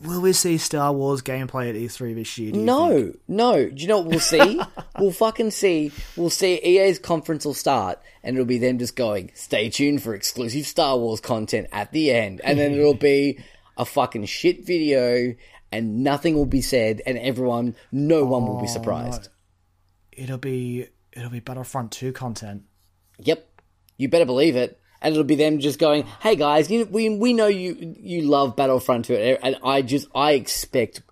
Will 0.00 0.20
we 0.20 0.32
see 0.32 0.58
Star 0.58 0.92
Wars 0.92 1.22
gameplay 1.22 1.70
at 1.70 1.74
E3 1.74 2.14
this 2.14 2.38
year? 2.38 2.48
you 2.48 2.52
think? 2.52 2.64
No, 2.64 3.12
no. 3.26 3.68
Do 3.68 3.74
you 3.74 3.88
know 3.88 3.98
what 3.98 4.06
we'll 4.06 4.20
see? 4.20 4.60
we'll 4.98 5.10
fucking 5.10 5.50
see. 5.50 5.90
We'll 6.16 6.30
see 6.30 6.60
EA's 6.62 7.00
conference 7.00 7.44
will 7.44 7.54
start, 7.54 8.00
and 8.22 8.36
it'll 8.36 8.46
be 8.46 8.58
them 8.58 8.78
just 8.78 8.94
going, 8.94 9.32
"Stay 9.34 9.70
tuned 9.70 10.02
for 10.02 10.14
exclusive 10.14 10.66
Star 10.66 10.96
Wars 10.96 11.20
content 11.20 11.66
at 11.72 11.90
the 11.90 12.12
end," 12.12 12.40
and 12.44 12.58
then 12.58 12.74
it'll 12.74 12.94
be 12.94 13.40
a 13.76 13.84
fucking 13.84 14.26
shit 14.26 14.64
video, 14.64 15.34
and 15.72 16.04
nothing 16.04 16.36
will 16.36 16.46
be 16.46 16.62
said, 16.62 17.02
and 17.04 17.18
everyone, 17.18 17.74
no 17.90 18.24
one 18.24 18.46
will 18.46 18.60
be 18.60 18.68
oh, 18.68 18.72
surprised. 18.72 19.28
It'll 20.12 20.38
be 20.38 20.86
it'll 21.18 21.30
be 21.30 21.40
Battlefront 21.40 21.92
2 21.92 22.12
content. 22.12 22.62
Yep, 23.18 23.46
you 23.96 24.08
better 24.08 24.24
believe 24.26 24.56
it. 24.56 24.80
And 25.00 25.12
it'll 25.12 25.24
be 25.24 25.36
them 25.36 25.58
just 25.60 25.78
going, 25.78 26.04
"Hey 26.22 26.34
guys, 26.34 26.70
you, 26.70 26.84
we 26.86 27.08
we 27.08 27.32
know 27.32 27.46
you 27.46 27.96
you 28.00 28.22
love 28.22 28.56
Battlefront 28.56 29.04
2, 29.04 29.14
and 29.14 29.56
I 29.62 29.82
just 29.82 30.08
I 30.14 30.32
expect 30.32 31.02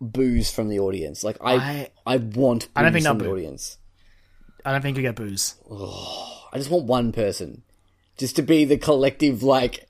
booze 0.00 0.50
from 0.52 0.68
the 0.68 0.78
audience. 0.78 1.24
Like 1.24 1.36
I 1.40 1.54
I, 2.06 2.14
I- 2.14 2.16
want 2.18 2.66
booze 2.66 2.70
I 2.76 2.82
don't 2.82 2.92
think 2.92 3.04
from 3.06 3.18
the 3.18 3.24
boo. 3.24 3.32
audience. 3.32 3.78
I 4.64 4.70
don't 4.72 4.82
think 4.82 4.96
you 4.98 5.02
get 5.02 5.16
booze. 5.16 5.56
I 5.70 6.58
just 6.58 6.70
want 6.70 6.84
one 6.86 7.10
person, 7.12 7.62
just 8.18 8.36
to 8.36 8.42
be 8.42 8.64
the 8.64 8.76
collective 8.78 9.42
like, 9.42 9.88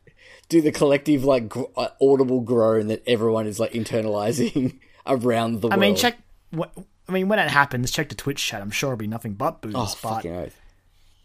do 0.48 0.60
the 0.62 0.72
collective 0.72 1.24
like 1.24 1.48
gr- 1.50 1.64
uh, 1.76 1.88
audible 2.00 2.40
groan 2.40 2.86
that 2.88 3.02
everyone 3.06 3.46
is 3.46 3.58
like 3.60 3.72
internalizing 3.72 4.78
around 5.06 5.60
the 5.60 5.68
I 5.68 5.70
world. 5.70 5.72
I 5.72 5.76
mean, 5.86 5.96
check. 5.96 6.18
wh- 6.56 6.80
I 7.08 7.12
mean, 7.12 7.28
when 7.28 7.38
it 7.38 7.48
happens, 7.48 7.90
check 7.90 8.08
the 8.10 8.14
Twitch 8.14 8.44
chat. 8.44 8.60
I'm 8.60 8.70
sure 8.70 8.90
it'll 8.90 8.98
be 8.98 9.06
nothing 9.06 9.34
but 9.34 9.62
booze. 9.62 9.74
Oh, 9.74 9.86
fucking 9.86 10.34
oath. 10.34 10.60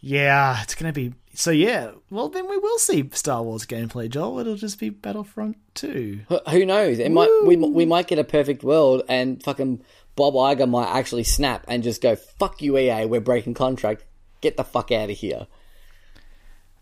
Yeah, 0.00 0.60
it's 0.62 0.74
gonna 0.74 0.92
be 0.92 1.14
so. 1.32 1.50
Yeah, 1.50 1.92
well 2.10 2.28
then 2.28 2.48
we 2.48 2.58
will 2.58 2.78
see 2.78 3.08
Star 3.14 3.42
Wars 3.42 3.64
gameplay, 3.64 4.10
Joel. 4.10 4.38
It'll 4.38 4.54
just 4.54 4.78
be 4.78 4.90
Battlefront 4.90 5.56
Two. 5.74 6.20
Who 6.50 6.66
knows? 6.66 6.98
It 6.98 7.10
might 7.10 7.30
we 7.46 7.56
we 7.56 7.86
might 7.86 8.06
get 8.06 8.18
a 8.18 8.24
perfect 8.24 8.62
world, 8.62 9.02
and 9.08 9.42
fucking 9.42 9.82
Bob 10.14 10.34
Iger 10.34 10.68
might 10.68 10.88
actually 10.94 11.24
snap 11.24 11.64
and 11.68 11.82
just 11.82 12.02
go, 12.02 12.16
"Fuck 12.16 12.60
you, 12.60 12.76
EA. 12.76 13.06
We're 13.06 13.22
breaking 13.22 13.54
contract. 13.54 14.04
Get 14.42 14.58
the 14.58 14.64
fuck 14.64 14.92
out 14.92 15.08
of 15.08 15.16
here." 15.16 15.46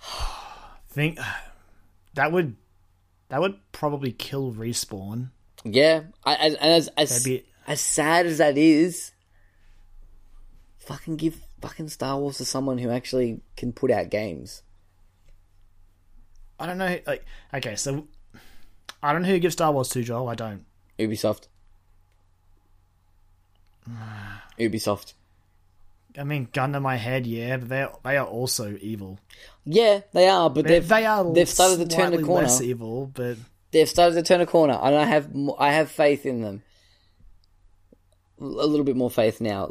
Think 0.89 1.19
that 2.15 2.33
would 2.33 2.57
that 3.29 3.41
would 3.41 3.59
probably 3.71 4.11
kill 4.11 4.53
respawn. 4.53 5.31
Yeah, 5.65 6.03
I, 6.25 6.35
as 6.35 6.55
as 6.57 6.89
as, 6.97 7.25
Maybe- 7.25 7.47
as 7.67 7.81
sad 7.81 8.27
as 8.27 8.39
that 8.39 8.57
is, 8.59 9.13
fucking 10.79 11.17
give 11.17 11.41
fucking 11.61 11.89
Star 11.89 12.19
Wars 12.19 12.39
to 12.39 12.45
someone 12.45 12.79
who 12.79 12.91
actually 12.91 13.41
can 13.57 13.73
put 13.73 13.91
out 13.91 14.11
games. 14.11 14.63
I 16.59 16.67
don't 16.67 16.79
know. 16.79 16.99
Like, 17.07 17.25
okay, 17.55 17.77
so 17.77 18.07
I 19.03 19.13
don't 19.13 19.23
know 19.23 19.29
who 19.29 19.39
gives 19.39 19.55
Star 19.55 19.73
Wars 19.73 19.89
to, 19.91 20.03
Joel. 20.03 20.29
I 20.29 20.35
don't. 20.35 20.65
Ubisoft. 20.99 21.49
Ubisoft. 24.59 25.15
I 26.19 26.25
mean, 26.25 26.49
gun 26.53 26.73
to 26.75 26.81
my 26.81 26.97
head, 26.97 27.27
yeah, 27.27 27.57
but 27.57 27.69
they 27.69 27.87
they 28.05 28.17
are 28.19 28.27
also 28.27 28.77
evil. 28.81 29.19
Yeah, 29.65 30.01
they 30.13 30.29
are, 30.29 30.51
but 30.51 30.65
They, 30.65 30.75
they've 30.75 30.89
they 30.89 31.07
are. 31.07 31.33
they've 31.33 31.49
started 31.49 31.89
to 31.89 31.97
turn 31.97 32.13
the 32.13 32.23
corner. 32.23 32.43
Less 32.47 32.61
evil, 32.61 33.11
but 33.13 33.39
They've 33.71 33.89
started 33.89 34.17
to 34.17 34.23
turn 34.23 34.43
a 34.43 34.47
corner, 34.47 34.75
and 34.75 34.95
I 34.95 35.05
have 35.05 35.31
I 35.59 35.73
have 35.73 35.91
faith 35.91 36.27
in 36.27 36.43
them. 36.43 36.63
A 38.43 38.67
little 38.67 38.85
bit 38.85 38.97
more 38.97 39.11
faith 39.11 39.41
now. 39.41 39.69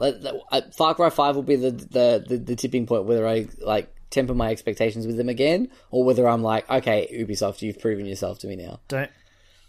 Far 0.78 0.96
Cry 0.96 1.10
Five 1.10 1.36
will 1.36 1.44
be 1.44 1.58
the, 1.58 1.72
the 1.72 2.26
the 2.26 2.38
the 2.38 2.56
tipping 2.56 2.86
point 2.86 3.04
whether 3.04 3.28
I 3.28 3.48
like 3.60 3.94
temper 4.10 4.34
my 4.34 4.50
expectations 4.52 5.06
with 5.06 5.18
them 5.18 5.30
again, 5.30 5.70
or 5.90 6.04
whether 6.04 6.28
I'm 6.28 6.42
like, 6.42 6.70
okay, 6.70 7.08
Ubisoft, 7.14 7.62
you've 7.62 7.80
proven 7.80 8.06
yourself 8.06 8.40
to 8.40 8.48
me 8.48 8.56
now. 8.56 8.80
don't 8.88 9.12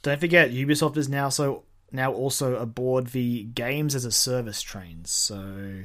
don't 0.03 0.21
forget 0.21 0.51
Ubisoft 0.51 0.97
is 0.97 1.09
now 1.09 1.29
so 1.29 1.65
now 1.91 2.13
also 2.13 2.57
aboard 2.57 3.09
the 3.09 3.45
games 3.45 3.95
as 3.95 4.05
a 4.05 4.13
service 4.13 4.63
train. 4.63 5.05
So 5.05 5.85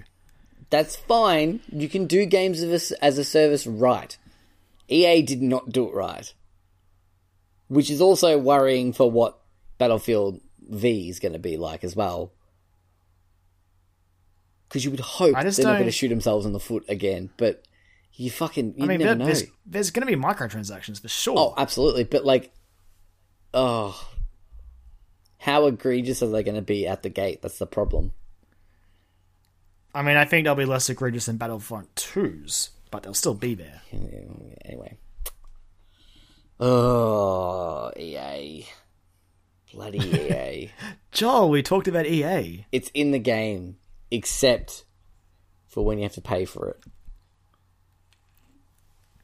That's 0.69 0.95
fine. 0.95 1.61
You 1.71 1.89
can 1.89 2.07
do 2.07 2.25
games 2.25 2.61
as 2.61 3.17
a 3.17 3.23
service 3.23 3.67
right. 3.67 4.17
EA 4.89 5.21
did 5.21 5.41
not 5.41 5.71
do 5.71 5.87
it 5.87 5.93
right, 5.93 6.33
which 7.67 7.89
is 7.89 7.99
also 8.01 8.37
worrying 8.37 8.93
for 8.93 9.09
what 9.11 9.39
Battlefield 9.77 10.39
V 10.69 11.09
is 11.09 11.19
going 11.19 11.33
to 11.33 11.39
be 11.39 11.57
like 11.57 11.83
as 11.83 11.95
well. 11.95 12.31
Because 14.67 14.83
you 14.83 14.91
would 14.91 14.99
hope 14.99 15.33
they're 15.33 15.43
not 15.43 15.73
going 15.73 15.85
to 15.85 15.91
shoot 15.91 16.09
themselves 16.09 16.45
in 16.45 16.51
the 16.53 16.59
foot 16.59 16.83
again, 16.89 17.29
but 17.37 17.63
you 18.13 18.29
fucking 18.29 18.75
you 18.77 18.83
I 18.83 18.87
mean, 18.87 18.99
never 18.99 19.15
know. 19.15 19.25
there's 19.25 19.43
there's 19.65 19.91
going 19.91 20.05
to 20.05 20.13
be 20.13 20.21
microtransactions 20.21 21.01
for 21.01 21.07
sure. 21.07 21.35
Oh, 21.37 21.53
absolutely, 21.55 22.03
but 22.03 22.25
like, 22.25 22.51
oh, 23.53 24.09
how 25.37 25.67
egregious 25.67 26.21
are 26.21 26.27
they 26.27 26.43
going 26.43 26.55
to 26.55 26.61
be 26.61 26.87
at 26.87 27.03
the 27.03 27.09
gate? 27.09 27.41
That's 27.41 27.59
the 27.59 27.67
problem. 27.67 28.11
I 29.93 30.01
mean, 30.01 30.17
I 30.17 30.25
think 30.25 30.43
they'll 30.45 30.55
be 30.55 30.65
less 30.65 30.89
egregious 30.89 31.25
than 31.25 31.37
Battlefront 31.37 31.95
2's, 31.95 32.71
but 32.91 33.03
they'll 33.03 33.13
still 33.13 33.33
be 33.33 33.55
there. 33.55 33.81
Anyway. 34.65 34.97
Oh, 36.59 37.91
EA. 37.97 38.65
Bloody 39.73 39.99
EA. 39.99 40.71
Joel, 41.11 41.49
we 41.49 41.63
talked 41.63 41.87
about 41.87 42.05
EA. 42.05 42.65
it's 42.71 42.89
in 42.93 43.11
the 43.11 43.19
game, 43.19 43.77
except 44.11 44.85
for 45.67 45.83
when 45.85 45.97
you 45.97 46.03
have 46.03 46.13
to 46.13 46.21
pay 46.21 46.45
for 46.45 46.69
it. 46.69 46.83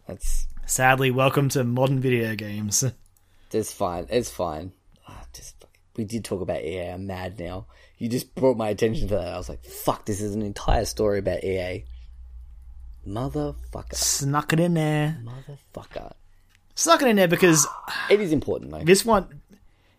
That's 0.07 0.47
Sadly, 0.65 1.11
welcome 1.11 1.49
to 1.49 1.64
modern 1.64 1.99
video 1.99 2.35
games. 2.35 2.84
that's 3.49 3.72
fine. 3.73 4.07
It's 4.10 4.30
fine. 4.30 4.72
Ah, 5.07 5.26
just 5.34 5.65
we 5.95 6.03
did 6.05 6.23
talk 6.26 6.41
about 6.41 6.64
EA. 6.64 6.89
I'm 6.91 7.05
mad 7.07 7.39
now. 7.39 7.68
You 7.97 8.10
just 8.10 8.34
brought 8.35 8.57
my 8.57 8.69
attention 8.69 9.07
to 9.10 9.15
that. 9.15 9.34
I 9.34 9.38
was 9.38 9.49
like, 9.49 9.64
"Fuck! 9.64 10.05
This 10.05 10.22
is 10.22 10.34
an 10.35 10.41
entire 10.41 10.85
story 10.85 11.19
about 11.19 11.43
EA." 11.43 11.85
Motherfucker! 13.07 13.93
Snuck 13.95 14.53
it 14.53 14.60
in 14.60 14.73
there. 14.73 15.19
Motherfucker! 15.23 16.14
Snuck 16.76 17.01
it 17.01 17.07
in 17.10 17.18
there 17.18 17.27
because 17.27 17.68
It 18.10 18.19
is 18.22 18.31
important 18.31 18.72
though. 18.72 18.80
this 18.84 19.05
one, 19.05 19.41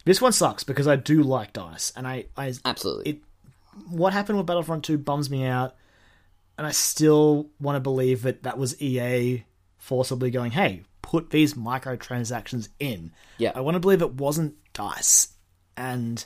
this 0.04 0.20
one 0.20 0.32
sucks 0.32 0.64
because 0.64 0.88
I 0.88 0.96
do 0.96 1.22
like 1.22 1.52
dice, 1.52 1.92
and 1.96 2.06
I, 2.08 2.24
I 2.36 2.54
Absolutely. 2.64 3.10
it- 3.12 3.18
what 3.88 4.12
happened 4.12 4.38
with 4.38 4.46
Battlefront 4.46 4.84
2 4.84 4.98
bums 4.98 5.30
me 5.30 5.44
out, 5.44 5.74
and 6.58 6.66
I 6.66 6.70
still 6.70 7.50
want 7.60 7.76
to 7.76 7.80
believe 7.80 8.22
that 8.22 8.44
that 8.44 8.58
was 8.58 8.80
EA 8.80 9.44
forcibly 9.78 10.30
going, 10.30 10.50
hey, 10.52 10.82
put 11.02 11.30
these 11.30 11.54
microtransactions 11.54 12.68
in. 12.78 13.12
Yeah. 13.38 13.52
I 13.54 13.60
want 13.60 13.74
to 13.74 13.80
believe 13.80 14.02
it 14.02 14.14
wasn't 14.14 14.54
dice, 14.72 15.28
and 15.76 16.24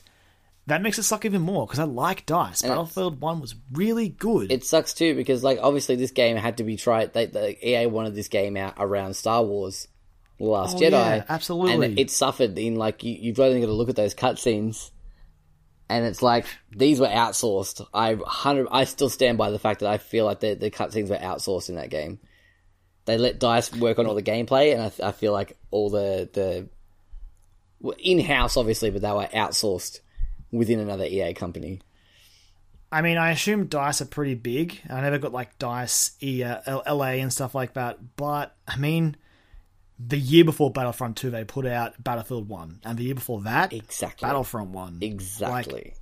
that 0.67 0.83
makes 0.83 0.99
it 0.99 1.05
suck 1.05 1.25
even 1.25 1.41
more 1.43 1.67
because 1.67 1.79
I 1.79 1.85
like 1.85 2.27
dice. 2.27 2.63
Battlefield 2.63 3.21
1 3.21 3.41
was 3.41 3.55
really 3.73 4.09
good. 4.11 4.53
it 4.53 4.65
sucks 4.65 4.93
too 4.93 5.15
because 5.15 5.43
like 5.43 5.59
obviously 5.63 5.97
this 5.97 6.11
game 6.11 6.37
had 6.37 6.59
to 6.59 6.65
be 6.65 6.77
tried. 6.77 7.15
They, 7.15 7.27
the 7.27 7.57
EA 7.67 7.87
wanted 7.87 8.15
this 8.15 8.29
game 8.29 8.57
out 8.57 8.75
around 8.77 9.15
Star 9.15 9.43
Wars, 9.43 9.89
The 10.39 10.45
Last 10.45 10.77
Oh, 10.77 10.81
Jedi, 10.81 10.91
yeah, 10.91 11.25
absolutely. 11.29 11.87
and 11.87 11.99
it 11.99 12.11
suffered 12.11 12.57
in 12.59 12.77
like 12.77 13.03
you, 13.03 13.17
you've 13.19 13.41
only 13.41 13.61
got 13.61 13.67
to 13.67 13.73
look 13.73 13.89
at 13.89 13.97
those 13.97 14.15
cutscenes, 14.15 14.91
and 15.89 16.05
it's 16.05 16.23
like 16.23 16.47
these 16.71 17.01
were 17.01 17.07
outsourced. 17.07 17.87
I 17.95 18.17
hundred, 18.27 18.69
I 18.71 18.85
still 18.85 19.09
stand 19.09 19.39
by 19.39 19.51
the 19.51 19.59
fact 19.59 19.81
that 19.81 19.89
I 19.89 19.99
feel 19.99 20.25
like 20.25 20.41
the 20.41 20.55
the 20.55 20.71
cutscenes 20.71 21.09
were 21.09 21.17
outsourced 21.17 21.69
in 21.69 21.77
that 21.77 21.91
game. 21.91 22.19
They 23.07 23.17
let 23.17 23.41
Dice 23.41 23.75
work 23.75 23.99
on 23.99 24.07
all 24.07 24.15
the 24.15 24.23
gameplay, 24.23 24.75
and 24.75 24.83
I, 24.83 25.09
I 25.09 25.13
feel 25.13 25.33
like 25.33 25.57
all 25.71 25.91
the 25.91 26.29
the 26.33 26.69
in 27.99 28.21
house 28.21 28.57
obviously, 28.57 28.91
but 28.91 29.03
they 29.03 29.13
were 29.13 29.27
outsourced 29.27 30.01
within 30.51 30.81
another 30.81 31.05
EA 31.05 31.35
company. 31.35 31.81
I 32.91 33.03
mean, 33.03 33.19
I 33.19 33.31
assume 33.31 33.67
dice 33.67 34.01
are 34.01 34.07
pretty 34.07 34.35
big. 34.35 34.81
I 34.89 35.03
never 35.03 35.19
got 35.19 35.33
like 35.33 35.59
dice 35.59 36.13
E 36.23 36.43
uh, 36.43 36.81
LA 36.91 37.17
and 37.21 37.33
stuff 37.33 37.55
like 37.55 37.75
that. 37.75 38.17
But 38.17 38.57
I 38.67 38.77
mean, 38.79 39.17
the 39.99 40.19
year 40.19 40.45
before 40.45 40.71
Battlefront 40.71 41.17
2, 41.17 41.31
they 41.31 41.45
put 41.45 41.67
out 41.67 42.03
Battlefield 42.03 42.49
1, 42.49 42.81
and 42.85 42.99
the 42.99 43.05
year 43.05 43.15
before 43.15 43.41
that, 43.43 43.73
Exactly. 43.73 44.27
Battlefront 44.27 44.71
1. 44.71 44.99
Exactly. 45.01 45.95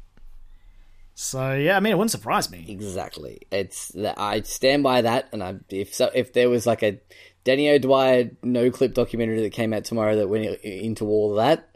So 1.18 1.55
yeah, 1.55 1.78
I 1.78 1.81
mean, 1.81 1.93
it 1.93 1.97
wouldn't 1.97 2.10
surprise 2.10 2.51
me. 2.51 2.66
Exactly. 2.68 3.40
It's 3.51 3.89
that 3.89 4.18
I 4.18 4.43
stand 4.43 4.82
by 4.82 5.01
that, 5.01 5.31
and 5.32 5.43
I 5.43 5.55
if 5.70 5.94
so 5.94 6.10
if 6.14 6.35
there 6.35 6.51
was 6.51 6.66
like 6.66 6.82
a 6.82 7.01
Danny 7.43 7.70
O'Dwyer 7.70 8.24
Noclip 8.44 8.93
documentary 8.93 9.40
that 9.40 9.52
came 9.52 9.73
out 9.73 9.86
tomorrow 9.86 10.16
that 10.16 10.28
went 10.28 10.44
into 10.60 11.06
all 11.06 11.31
of 11.31 11.36
that, 11.36 11.74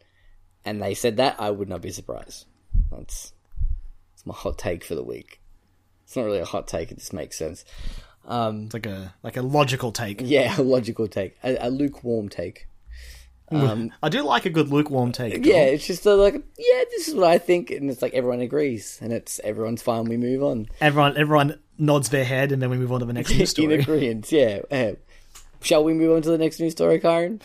and 0.67 0.83
they 0.83 0.93
said 0.93 1.17
that, 1.17 1.41
I 1.41 1.51
would 1.51 1.71
not 1.71 1.81
be 1.81 1.91
surprised. 1.91 2.45
That's 2.91 3.33
it's 4.13 4.27
my 4.27 4.35
hot 4.35 4.59
take 4.59 4.85
for 4.85 4.95
the 4.95 5.03
week. 5.03 5.41
It's 6.05 6.17
not 6.17 6.27
really 6.27 6.41
a 6.41 6.45
hot 6.45 6.69
take; 6.69 6.93
it 6.93 6.99
just 6.99 7.15
makes 7.15 7.39
sense. 7.39 7.65
Um, 8.31 8.65
It's 8.65 8.74
like 8.74 8.86
a 8.86 9.12
like 9.23 9.36
a 9.36 9.43
logical 9.43 9.93
take. 9.93 10.20
yeah, 10.24 10.55
a 10.59 10.62
logical 10.62 11.09
take, 11.09 11.36
a, 11.44 11.57
a 11.66 11.69
lukewarm 11.70 12.28
take. 12.28 12.66
Um, 13.51 13.90
I 14.02 14.09
do 14.09 14.23
like 14.23 14.47
a 14.47 14.51
good 14.51 14.69
lukewarm 14.69 15.11
take. 15.12 15.44
yeah, 15.44 15.65
it's 15.65 15.85
just 15.86 16.07
a, 16.07 16.15
like, 16.15 16.35
yeah, 16.35 16.85
this 16.93 17.09
is 17.09 17.15
what 17.16 17.24
I 17.28 17.39
think, 17.39 17.73
and 17.73 17.90
it's 17.90 18.01
like 18.02 18.15
everyone 18.15 18.40
agrees, 18.40 18.98
and 19.02 19.12
it's 19.12 19.40
everyone's 19.43 19.82
fine. 19.82 20.05
We 20.05 20.16
move 20.16 20.43
on. 20.44 20.69
everyone 20.81 21.16
everyone 21.16 21.59
nods 21.77 22.11
their 22.11 22.24
head, 22.24 22.52
and 22.52 22.62
then 22.62 22.70
we 22.70 22.78
move 22.78 22.93
on 22.93 23.01
to 23.01 23.07
the 23.07 23.12
next 23.12 23.31
news 23.36 23.40
in 23.40 23.47
story. 23.47 23.74
agreement. 23.81 24.31
Yeah. 24.31 24.61
Uh, 24.70 24.93
shall 25.61 25.82
we 25.82 25.93
move 25.94 26.15
on 26.15 26.23
to 26.23 26.31
the 26.31 26.39
next 26.39 26.61
news 26.61 26.73
story, 26.73 27.01
Kyron? 27.01 27.40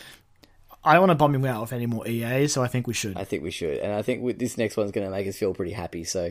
I 0.84 0.92
don't 0.92 1.00
want 1.02 1.10
to 1.10 1.16
bum 1.16 1.34
him 1.34 1.44
out 1.44 1.62
with 1.62 1.72
any 1.72 1.86
more 1.86 2.06
EA, 2.06 2.46
so 2.46 2.62
I 2.62 2.68
think 2.68 2.86
we 2.86 2.94
should. 2.94 3.16
I 3.16 3.24
think 3.24 3.42
we 3.42 3.50
should, 3.50 3.78
and 3.78 3.92
I 3.92 4.02
think 4.02 4.22
with 4.22 4.38
this 4.38 4.56
next 4.56 4.76
one's 4.76 4.92
going 4.92 5.04
to 5.04 5.10
make 5.10 5.26
us 5.26 5.36
feel 5.36 5.52
pretty 5.52 5.72
happy. 5.72 6.04
So, 6.04 6.30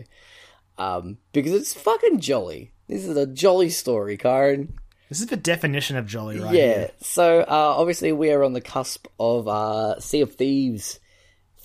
um, 0.78 1.18
because 1.34 1.52
it's 1.52 1.74
fucking 1.74 2.22
jolly. 2.22 2.72
This 2.88 3.06
is 3.06 3.18
a 3.18 3.26
jolly 3.26 3.70
story, 3.70 4.18
Kyron. 4.18 4.70
This 5.10 5.22
is 5.22 5.28
the 5.28 5.38
definition 5.38 5.98
of 5.98 6.08
jolly, 6.08 6.40
right? 6.40 6.54
Yeah. 6.54 6.62
here. 6.78 6.92
So, 7.02 7.42
uh, 7.42 7.46
obviously, 7.78 8.12
we 8.12 8.32
are 8.32 8.44
on 8.44 8.54
the 8.54 8.62
cusp 8.62 9.08
of 9.20 9.48
uh, 9.48 10.00
Sea 10.00 10.22
of 10.22 10.36
Thieves 10.36 11.00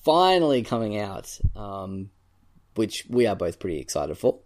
finally 0.04 0.62
coming 0.62 0.98
out, 0.98 1.38
um, 1.56 2.10
which 2.74 3.06
we 3.08 3.26
are 3.26 3.36
both 3.36 3.58
pretty 3.58 3.78
excited 3.78 4.16
for, 4.16 4.38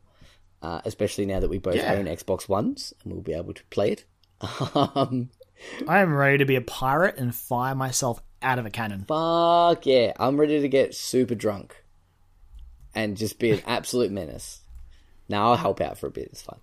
uh, 0.63 0.81
especially 0.85 1.27
now 1.27 1.41
that 1.41 1.51
we 1.51 1.59
both 1.59 1.77
Yeah. 1.77 1.95
own 1.95 2.07
Xbox 2.07 2.49
Ones 2.49 2.93
and 3.03 3.13
we'll 3.13 3.23
be 3.23 3.35
able 3.35 3.55
to 3.55 3.65
play 3.71 3.93
it. 3.93 4.05
um, 4.75 5.31
I 5.89 6.01
am 6.01 6.15
ready 6.15 6.39
to 6.39 6.45
be 6.45 6.57
a 6.57 6.61
pirate 6.61 7.17
and 7.19 7.35
fire 7.35 7.75
myself 7.75 8.21
out 8.43 8.59
of 8.59 8.67
a 8.67 8.71
cannon. 8.71 9.05
Fuck 9.07 9.87
yeah. 9.87 10.13
I'm 10.19 10.39
ready 10.39 10.61
to 10.61 10.69
get 10.69 10.95
super 10.95 11.35
drunk 11.35 11.83
and 12.95 13.17
just 13.17 13.39
be 13.39 13.51
an 13.53 13.63
absolute 13.67 14.11
menace. 14.13 14.61
Now 15.35 15.51
I'll 15.51 15.57
help 15.57 15.81
out 15.81 15.99
for 15.99 16.07
a 16.07 16.13
bit. 16.13 16.29
It's 16.31 16.43
fine. 16.43 16.61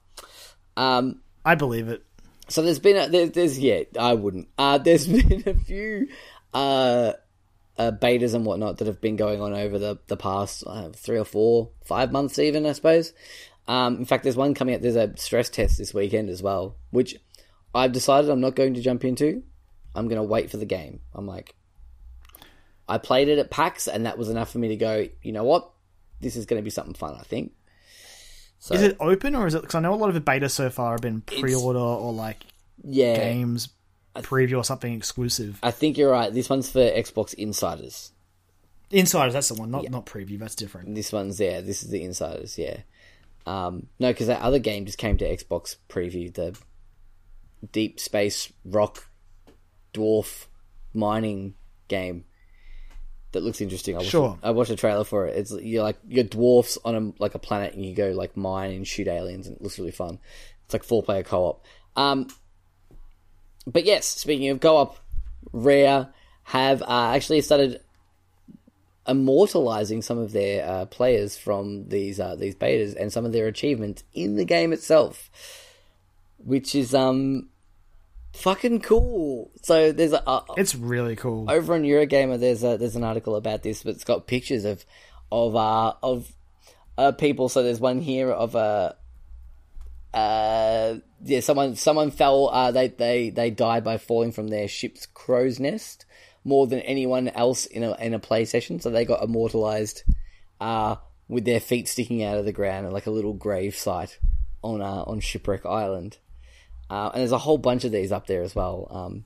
Um, 0.77 1.21
I 1.43 1.55
believe 1.55 1.89
it. 1.89 2.05
so 2.47 2.61
there's 2.61 2.79
been 2.79 2.95
a, 2.95 3.09
there, 3.09 3.27
there's 3.27 3.59
yeah 3.59 3.83
I 3.99 4.13
wouldn't. 4.13 4.47
Uh, 4.57 4.77
there's 4.85 5.07
been 5.07 5.43
a 5.45 5.53
few 5.55 6.07
uh, 6.53 7.11
uh, 7.77 7.91
betas 7.91 8.33
and 8.33 8.45
whatnot 8.45 8.77
that 8.77 8.87
have 8.87 9.01
been 9.01 9.17
going 9.17 9.41
on 9.41 9.53
over 9.53 9.77
the 9.77 9.99
the 10.07 10.15
past 10.15 10.63
uh, 10.65 10.89
three 10.91 11.17
or 11.17 11.25
four 11.25 11.71
five 11.83 12.13
months 12.13 12.39
even 12.39 12.65
I 12.65 12.71
suppose. 12.71 13.11
Um, 13.67 13.97
in 13.97 14.05
fact, 14.05 14.23
there's 14.23 14.37
one 14.37 14.53
coming 14.53 14.73
out. 14.73 14.81
There's 14.81 14.95
a 14.95 15.17
stress 15.17 15.49
test 15.49 15.77
this 15.77 15.93
weekend 15.93 16.29
as 16.29 16.41
well, 16.41 16.77
which 16.91 17.17
I've 17.75 17.91
decided 17.91 18.29
I'm 18.29 18.39
not 18.39 18.55
going 18.55 18.75
to 18.75 18.81
jump 18.81 19.03
into. 19.03 19.43
I'm 19.93 20.07
going 20.07 20.17
to 20.17 20.23
wait 20.23 20.49
for 20.49 20.57
the 20.57 20.65
game. 20.65 21.01
I'm 21.13 21.27
like, 21.27 21.55
I 22.87 22.97
played 22.99 23.27
it 23.27 23.37
at 23.37 23.51
PAX, 23.51 23.89
and 23.89 24.05
that 24.05 24.17
was 24.17 24.29
enough 24.29 24.51
for 24.51 24.59
me 24.59 24.69
to 24.69 24.77
go. 24.77 25.07
You 25.21 25.33
know 25.33 25.43
what? 25.43 25.69
This 26.21 26.37
is 26.37 26.45
going 26.45 26.61
to 26.61 26.63
be 26.63 26.69
something 26.69 26.93
fun. 26.93 27.15
I 27.19 27.23
think. 27.23 27.51
So, 28.61 28.75
Is 28.75 28.83
it 28.83 28.95
open 28.99 29.33
or 29.35 29.47
is 29.47 29.55
it? 29.55 29.61
Because 29.61 29.73
I 29.73 29.79
know 29.79 29.91
a 29.91 29.95
lot 29.95 30.09
of 30.09 30.13
the 30.13 30.21
beta 30.21 30.47
so 30.47 30.69
far 30.69 30.91
have 30.91 31.01
been 31.01 31.21
pre-order 31.21 31.79
or 31.79 32.13
like 32.13 32.45
yeah, 32.83 33.15
games 33.15 33.69
preview 34.17 34.57
or 34.57 34.63
something 34.63 34.93
exclusive. 34.93 35.57
I 35.63 35.71
think 35.71 35.97
you're 35.97 36.11
right. 36.11 36.31
This 36.31 36.47
one's 36.47 36.69
for 36.69 36.79
Xbox 36.79 37.33
insiders. 37.33 38.11
Insiders, 38.91 39.33
that's 39.33 39.49
the 39.49 39.55
one, 39.55 39.71
not 39.71 39.89
not 39.89 40.05
preview. 40.05 40.37
That's 40.37 40.53
different. 40.53 40.93
This 40.93 41.11
one's 41.11 41.39
yeah. 41.39 41.61
This 41.61 41.81
is 41.81 41.89
the 41.89 42.03
insiders. 42.03 42.55
Yeah. 42.59 42.81
Um, 43.47 43.87
no, 43.97 44.11
because 44.11 44.27
that 44.27 44.43
other 44.43 44.59
game 44.59 44.85
just 44.85 44.99
came 44.99 45.17
to 45.17 45.25
Xbox 45.25 45.77
preview. 45.89 46.31
The 46.31 46.55
Deep 47.71 47.99
Space 47.99 48.53
Rock 48.63 49.09
Dwarf 49.91 50.45
mining 50.93 51.55
game 51.87 52.25
that 53.31 53.43
looks 53.43 53.61
interesting. 53.61 53.95
I 53.95 53.99
watched, 53.99 54.09
Sure. 54.11 54.37
I 54.43 54.51
watched 54.51 54.71
a 54.71 54.75
trailer 54.75 55.03
for 55.03 55.27
it. 55.27 55.37
It's 55.37 55.51
you're 55.51 55.83
like 55.83 55.97
you're 56.07 56.23
dwarfs 56.23 56.77
on 56.83 56.95
a 56.95 57.21
like 57.21 57.35
a 57.35 57.39
planet 57.39 57.73
and 57.73 57.85
you 57.85 57.95
go 57.95 58.11
like 58.11 58.35
mine 58.35 58.71
and 58.71 58.87
shoot 58.87 59.07
aliens 59.07 59.47
and 59.47 59.55
it 59.55 59.61
looks 59.61 59.79
really 59.79 59.91
fun. 59.91 60.19
It's 60.65 60.73
like 60.73 60.83
four 60.83 61.03
player 61.03 61.23
co 61.23 61.45
op. 61.45 61.65
Um, 61.95 62.27
but 63.65 63.85
yes, 63.85 64.05
speaking 64.05 64.49
of 64.49 64.59
co 64.59 64.77
op, 64.77 64.97
Rare 65.51 66.09
have 66.43 66.81
uh, 66.81 67.11
actually 67.13 67.41
started 67.41 67.81
immortalizing 69.07 70.01
some 70.01 70.17
of 70.17 70.31
their 70.31 70.65
uh, 70.65 70.85
players 70.85 71.37
from 71.37 71.87
these 71.89 72.19
uh, 72.19 72.35
these 72.35 72.55
betas 72.55 72.95
and 72.95 73.11
some 73.11 73.25
of 73.25 73.31
their 73.31 73.47
achievements 73.47 74.03
in 74.13 74.35
the 74.35 74.45
game 74.45 74.73
itself, 74.73 75.29
which 76.37 76.75
is 76.75 76.93
um 76.93 77.49
fucking 78.33 78.81
cool. 78.81 79.51
So 79.61 79.91
there's 79.91 80.13
a, 80.13 80.41
It's 80.57 80.75
really 80.75 81.15
cool. 81.15 81.49
over 81.49 81.73
on 81.73 81.83
Eurogamer, 81.83 82.39
there's 82.39 82.63
a 82.63 82.77
there's 82.77 82.95
an 82.95 83.03
article 83.03 83.35
about 83.35 83.63
this, 83.63 83.83
but 83.83 83.95
it's 83.95 84.03
got 84.03 84.27
pictures 84.27 84.65
of 84.65 84.85
of 85.31 85.55
uh 85.55 85.93
of 86.03 86.33
uh 86.97 87.11
people. 87.13 87.49
So 87.49 87.63
there's 87.63 87.79
one 87.79 88.01
here 88.01 88.29
of 88.31 88.55
a 88.55 88.95
uh 90.13 90.95
yeah 91.23 91.39
someone 91.39 91.75
someone 91.75 92.11
fell 92.11 92.49
uh 92.49 92.71
they 92.71 92.89
they 92.89 93.29
they 93.29 93.49
died 93.49 93.83
by 93.83 93.97
falling 93.97 94.33
from 94.33 94.49
their 94.49 94.67
ship's 94.67 95.05
crow's 95.05 95.57
nest 95.57 96.05
more 96.43 96.67
than 96.67 96.81
anyone 96.81 97.29
else 97.29 97.65
in 97.65 97.83
a 97.83 97.95
in 97.95 98.13
a 98.13 98.19
play 98.19 98.43
session. 98.45 98.79
So 98.79 98.89
they 98.89 99.05
got 99.05 99.23
immortalized 99.23 100.03
uh 100.59 100.95
with 101.29 101.45
their 101.45 101.61
feet 101.61 101.87
sticking 101.87 102.23
out 102.23 102.37
of 102.37 102.43
the 102.45 102.51
ground 102.51 102.85
and 102.85 102.93
like 102.93 103.07
a 103.07 103.11
little 103.11 103.33
grave 103.33 103.75
site 103.75 104.19
on 104.61 104.81
uh 104.81 105.03
on 105.07 105.19
Shipwreck 105.21 105.65
Island. 105.65 106.17
Uh, 106.91 107.09
and 107.13 107.21
there's 107.21 107.31
a 107.31 107.37
whole 107.37 107.57
bunch 107.57 107.85
of 107.85 107.93
these 107.93 108.11
up 108.11 108.27
there 108.27 108.43
as 108.43 108.53
well. 108.53 108.85
Um, 108.91 109.23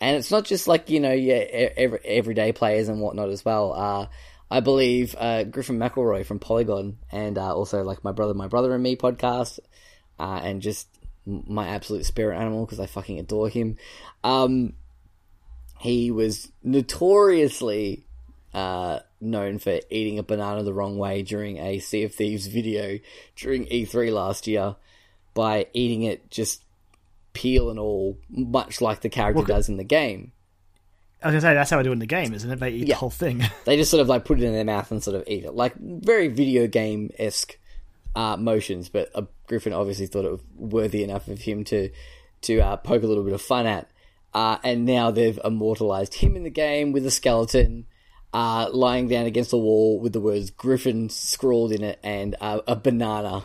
and 0.00 0.16
it's 0.16 0.30
not 0.30 0.44
just 0.44 0.68
like 0.68 0.88
you 0.88 1.00
know 1.00 1.12
yeah 1.12 1.34
every, 1.34 1.98
everyday 2.04 2.52
players 2.52 2.88
and 2.88 3.00
whatnot 3.00 3.28
as 3.28 3.44
well. 3.44 3.72
Uh, 3.72 4.06
I 4.52 4.60
believe 4.60 5.16
uh, 5.18 5.42
Griffin 5.42 5.78
McElroy 5.78 6.24
from 6.24 6.38
Polygon 6.38 6.98
and 7.10 7.36
uh, 7.36 7.54
also 7.54 7.82
like 7.82 8.04
my 8.04 8.12
brother, 8.12 8.34
my 8.34 8.46
brother 8.46 8.72
and 8.72 8.82
me 8.82 8.94
podcast, 8.94 9.58
uh, 10.20 10.40
and 10.44 10.62
just 10.62 10.86
my 11.26 11.66
absolute 11.66 12.06
spirit 12.06 12.38
animal 12.38 12.66
because 12.66 12.78
I 12.78 12.86
fucking 12.86 13.18
adore 13.18 13.48
him. 13.48 13.76
Um, 14.22 14.74
he 15.80 16.12
was 16.12 16.52
notoriously 16.62 18.06
uh, 18.54 19.00
known 19.20 19.58
for 19.58 19.80
eating 19.90 20.20
a 20.20 20.22
banana 20.22 20.62
the 20.62 20.72
wrong 20.72 20.98
way 20.98 21.22
during 21.22 21.58
a 21.58 21.80
Sea 21.80 22.04
of 22.04 22.14
Thieves 22.14 22.46
video 22.46 23.00
during 23.34 23.66
E3 23.66 24.12
last 24.12 24.46
year 24.46 24.76
by 25.34 25.66
eating 25.72 26.02
it 26.02 26.30
just 26.30 26.64
peel 27.32 27.70
and 27.70 27.78
all, 27.78 28.18
much 28.28 28.80
like 28.80 29.00
the 29.00 29.08
character 29.08 29.44
does 29.44 29.68
in 29.68 29.76
the 29.76 29.84
game. 29.84 30.32
I 31.22 31.26
was 31.28 31.32
gonna 31.34 31.40
say 31.42 31.54
that's 31.54 31.70
how 31.70 31.78
I 31.78 31.82
do 31.82 31.90
it 31.90 31.94
in 31.94 31.98
the 31.98 32.06
game, 32.06 32.32
isn't 32.32 32.50
it? 32.50 32.58
They 32.60 32.70
eat 32.70 32.88
Yeah. 32.88 32.94
the 32.94 32.98
whole 33.00 33.10
thing. 33.10 33.42
They 33.66 33.76
just 33.76 33.90
sort 33.90 34.00
of 34.00 34.08
like 34.08 34.24
put 34.24 34.40
it 34.40 34.44
in 34.44 34.52
their 34.52 34.64
mouth 34.64 34.90
and 34.90 35.02
sort 35.02 35.16
of 35.16 35.24
eat 35.26 35.44
it, 35.44 35.54
like 35.54 35.74
very 35.76 36.28
video 36.28 36.66
game 36.66 37.10
esque 37.18 37.58
uh, 38.16 38.36
motions. 38.36 38.88
But 38.88 39.10
uh, 39.14 39.22
Griffin 39.46 39.72
obviously 39.72 40.06
thought 40.06 40.24
it 40.24 40.30
was 40.32 40.40
worthy 40.56 41.04
enough 41.04 41.28
of 41.28 41.40
him 41.42 41.62
to 41.64 41.90
to 42.42 42.58
uh, 42.60 42.76
poke 42.78 43.02
a 43.02 43.06
little 43.06 43.22
bit 43.24 43.34
of 43.34 43.42
fun 43.42 43.66
at. 43.66 43.90
Uh, 44.32 44.56
and 44.64 44.86
now 44.86 45.10
they've 45.10 45.38
immortalized 45.44 46.14
him 46.14 46.36
in 46.36 46.42
the 46.44 46.50
game 46.50 46.92
with 46.92 47.04
a 47.04 47.10
skeleton 47.10 47.84
uh, 48.32 48.68
lying 48.72 49.08
down 49.08 49.26
against 49.26 49.50
the 49.50 49.58
wall 49.58 49.98
with 50.00 50.12
the 50.12 50.20
words 50.20 50.50
Griffin 50.50 51.08
scrawled 51.10 51.72
in 51.72 51.82
it 51.84 51.98
and 52.02 52.34
uh, 52.40 52.60
a 52.66 52.76
banana 52.76 53.44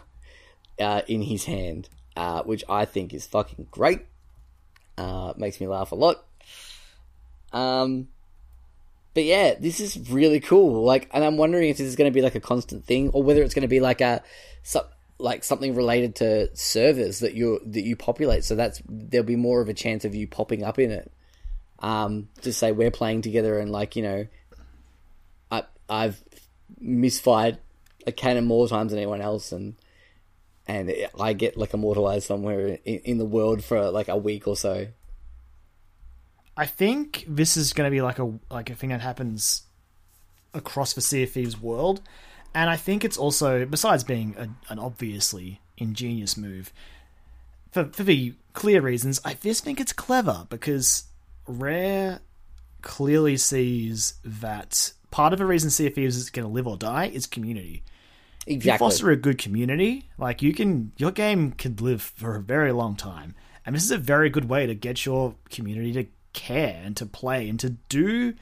uh, 0.80 1.02
in 1.08 1.22
his 1.22 1.46
hand, 1.46 1.90
uh, 2.16 2.44
which 2.44 2.64
I 2.70 2.86
think 2.86 3.14
is 3.14 3.26
fucking 3.26 3.68
great. 3.72 4.02
Uh, 4.98 5.34
makes 5.36 5.60
me 5.60 5.68
laugh 5.68 5.92
a 5.92 5.96
lot. 5.96 6.26
Um, 7.52 8.08
but 9.14 9.24
yeah, 9.24 9.56
this 9.58 9.80
is 9.80 10.10
really 10.10 10.40
cool. 10.40 10.84
Like, 10.84 11.10
and 11.14 11.24
I'm 11.24 11.38
wondering 11.38 11.70
if 11.70 11.78
this 11.78 11.88
is 11.88 11.96
going 11.96 12.12
to 12.12 12.14
be 12.14 12.22
like 12.22 12.36
a 12.36 12.42
constant 12.42 12.86
thing, 12.86 13.10
or 13.10 13.24
whether 13.24 13.42
it's 13.42 13.54
going 13.54 13.62
to 13.62 13.68
be 13.68 13.80
like 13.80 14.02
a, 14.02 14.22
so, 14.64 14.86
like 15.18 15.44
something 15.44 15.74
related 15.74 16.16
to 16.16 16.56
servers 16.56 17.20
that 17.20 17.34
you 17.34 17.62
that 17.66 17.84
you 17.84 17.96
populate. 17.96 18.44
So 18.44 18.56
that's 18.56 18.82
there'll 18.88 19.26
be 19.26 19.38
more 19.38 19.62
of 19.62 19.70
a 19.70 19.74
chance 19.74 20.04
of 20.04 20.14
you 20.14 20.28
popping 20.28 20.64
up 20.64 20.80
in 20.80 20.92
it. 20.92 21.12
Um, 21.80 22.30
to 22.42 22.52
say 22.52 22.72
we're 22.72 22.92
playing 22.92 23.22
together 23.22 23.58
and 23.60 23.72
like 23.72 23.96
you 23.96 24.04
know, 24.04 24.28
I 25.50 25.64
I've 25.90 26.22
misfired 26.80 27.58
a 28.06 28.12
cannon 28.12 28.46
more 28.46 28.68
times 28.68 28.92
than 28.92 29.00
anyone 29.00 29.22
else, 29.22 29.54
and 29.54 29.76
and 30.68 30.94
I 31.20 31.34
get 31.34 31.58
like 31.58 31.74
immortalized 31.74 32.28
somewhere 32.28 32.80
in, 32.84 33.00
in 33.00 33.18
the 33.18 33.26
world 33.26 33.64
for 33.64 33.92
like 33.92 34.08
a 34.08 34.18
week 34.18 34.48
or 34.48 34.56
so. 34.56 34.88
I 36.58 36.66
think 36.66 37.26
this 37.28 37.58
is 37.58 37.74
going 37.74 37.88
to 37.88 37.92
be 37.92 38.02
like 38.02 38.20
a 38.20 38.34
like 38.50 38.70
a 38.70 38.76
thing 38.76 38.90
that 38.90 39.02
happens 39.02 39.64
across 40.54 40.94
the 40.94 41.02
Sea 41.02 41.24
of 41.24 41.32
Thieves 41.32 41.60
world, 41.60 42.02
and 42.54 42.70
I 42.70 42.78
think 42.78 43.04
it's 43.04 43.18
also 43.18 43.66
besides 43.66 44.04
being 44.04 44.36
a, 44.38 44.50
an 44.72 44.80
obviously 44.80 45.60
ingenious 45.78 46.38
move 46.38 46.72
for 47.72 47.86
for 47.86 48.04
the 48.04 48.34
clear 48.54 48.82
reasons. 48.82 49.20
I 49.26 49.34
just 49.34 49.64
think 49.64 49.80
it's 49.80 49.94
clever 49.94 50.48
because 50.50 51.04
Rare 51.46 52.22
clearly 52.82 53.36
sees 53.36 54.14
that 54.24 54.94
part 55.12 55.34
of 55.34 55.40
the 55.40 55.46
reason 55.46 55.70
Sea 55.70 55.88
of 55.88 55.94
Thieves 55.94 56.16
is 56.16 56.30
going 56.30 56.48
to 56.48 56.54
live 56.54 56.68
or 56.68 56.78
die 56.78 57.08
is 57.08 57.28
community. 57.28 57.84
If 58.46 58.66
you 58.66 58.78
foster 58.78 59.10
a 59.10 59.16
good 59.16 59.38
community, 59.38 60.10
like 60.18 60.42
you 60.42 60.54
can, 60.54 60.92
your 60.98 61.12
game 61.12 61.52
can 61.52 61.76
live 61.78 62.02
for 62.02 62.36
a 62.36 62.42
very 62.42 62.72
long 62.72 62.96
time. 62.96 63.36
And 63.66 63.76
this 63.76 63.84
is 63.84 63.92
a 63.92 63.98
very 63.98 64.30
good 64.30 64.48
way 64.48 64.68
to 64.68 64.76
get 64.76 65.06
your 65.06 65.36
community 65.50 65.94
to 65.94 66.06
care 66.34 66.80
and 66.84 66.96
to 66.98 67.06
play 67.06 67.50
and 67.50 67.60
to 67.62 67.72
do 67.90 68.36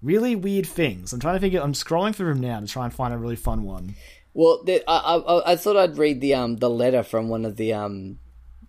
really 0.00 0.36
weird 0.36 0.66
things. 0.66 1.12
I'm 1.12 1.20
trying 1.20 1.34
to 1.34 1.40
figure. 1.40 1.60
I'm 1.60 1.72
scrolling 1.72 2.14
through 2.14 2.34
them 2.34 2.40
now 2.40 2.60
to 2.60 2.66
try 2.66 2.84
and 2.84 2.94
find 2.94 3.12
a 3.12 3.18
really 3.18 3.36
fun 3.36 3.64
one. 3.64 3.96
Well, 4.32 4.62
the, 4.64 4.82
I, 4.88 5.16
I 5.16 5.52
I 5.52 5.56
thought 5.56 5.76
I'd 5.76 5.98
read 5.98 6.20
the 6.20 6.34
um 6.34 6.56
the 6.56 6.70
letter 6.70 7.02
from 7.02 7.28
one 7.28 7.44
of 7.44 7.56
the 7.56 7.72
um 7.72 8.18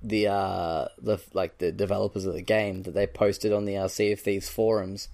the 0.02 0.28
uh 0.28 0.88
the 1.02 1.20
like 1.34 1.58
the 1.58 1.72
developers 1.72 2.26
of 2.26 2.34
the 2.34 2.42
game 2.42 2.84
that 2.84 2.94
they 2.94 3.08
posted 3.08 3.52
on 3.52 3.66
the 3.66 3.78
uh, 3.78 3.88
Sea 3.88 4.12
of 4.12 4.20
Thieves 4.20 4.50
forums. 4.50 5.10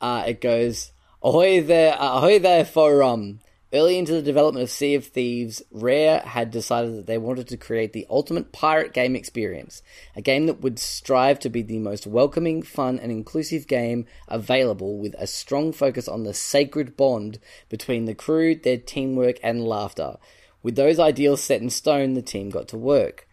Uh, 0.00 0.24
it 0.26 0.40
goes 0.40 0.92
ahoy 1.22 1.62
there, 1.62 1.94
uh, 1.94 2.18
ahoy 2.18 2.38
there 2.38 2.64
forum. 2.64 3.40
Early 3.72 3.98
into 3.98 4.12
the 4.12 4.22
development 4.22 4.62
of 4.62 4.70
Sea 4.70 4.94
of 4.94 5.06
Thieves, 5.06 5.60
Rare 5.72 6.20
had 6.20 6.52
decided 6.52 6.96
that 6.96 7.06
they 7.08 7.18
wanted 7.18 7.48
to 7.48 7.56
create 7.56 7.92
the 7.92 8.06
ultimate 8.08 8.52
pirate 8.52 8.92
game 8.92 9.16
experience, 9.16 9.82
a 10.14 10.22
game 10.22 10.46
that 10.46 10.60
would 10.60 10.78
strive 10.78 11.40
to 11.40 11.48
be 11.48 11.62
the 11.62 11.80
most 11.80 12.06
welcoming, 12.06 12.62
fun, 12.62 13.00
and 13.00 13.10
inclusive 13.10 13.66
game 13.66 14.06
available 14.28 14.98
with 14.98 15.16
a 15.18 15.26
strong 15.26 15.72
focus 15.72 16.06
on 16.06 16.22
the 16.22 16.32
sacred 16.32 16.96
bond 16.96 17.40
between 17.68 18.04
the 18.04 18.14
crew, 18.14 18.54
their 18.54 18.78
teamwork, 18.78 19.40
and 19.42 19.66
laughter. 19.66 20.16
With 20.62 20.76
those 20.76 21.00
ideals 21.00 21.42
set 21.42 21.60
in 21.60 21.70
stone, 21.70 22.14
the 22.14 22.22
team 22.22 22.50
got 22.50 22.68
to 22.68 22.78
work. 22.78 23.26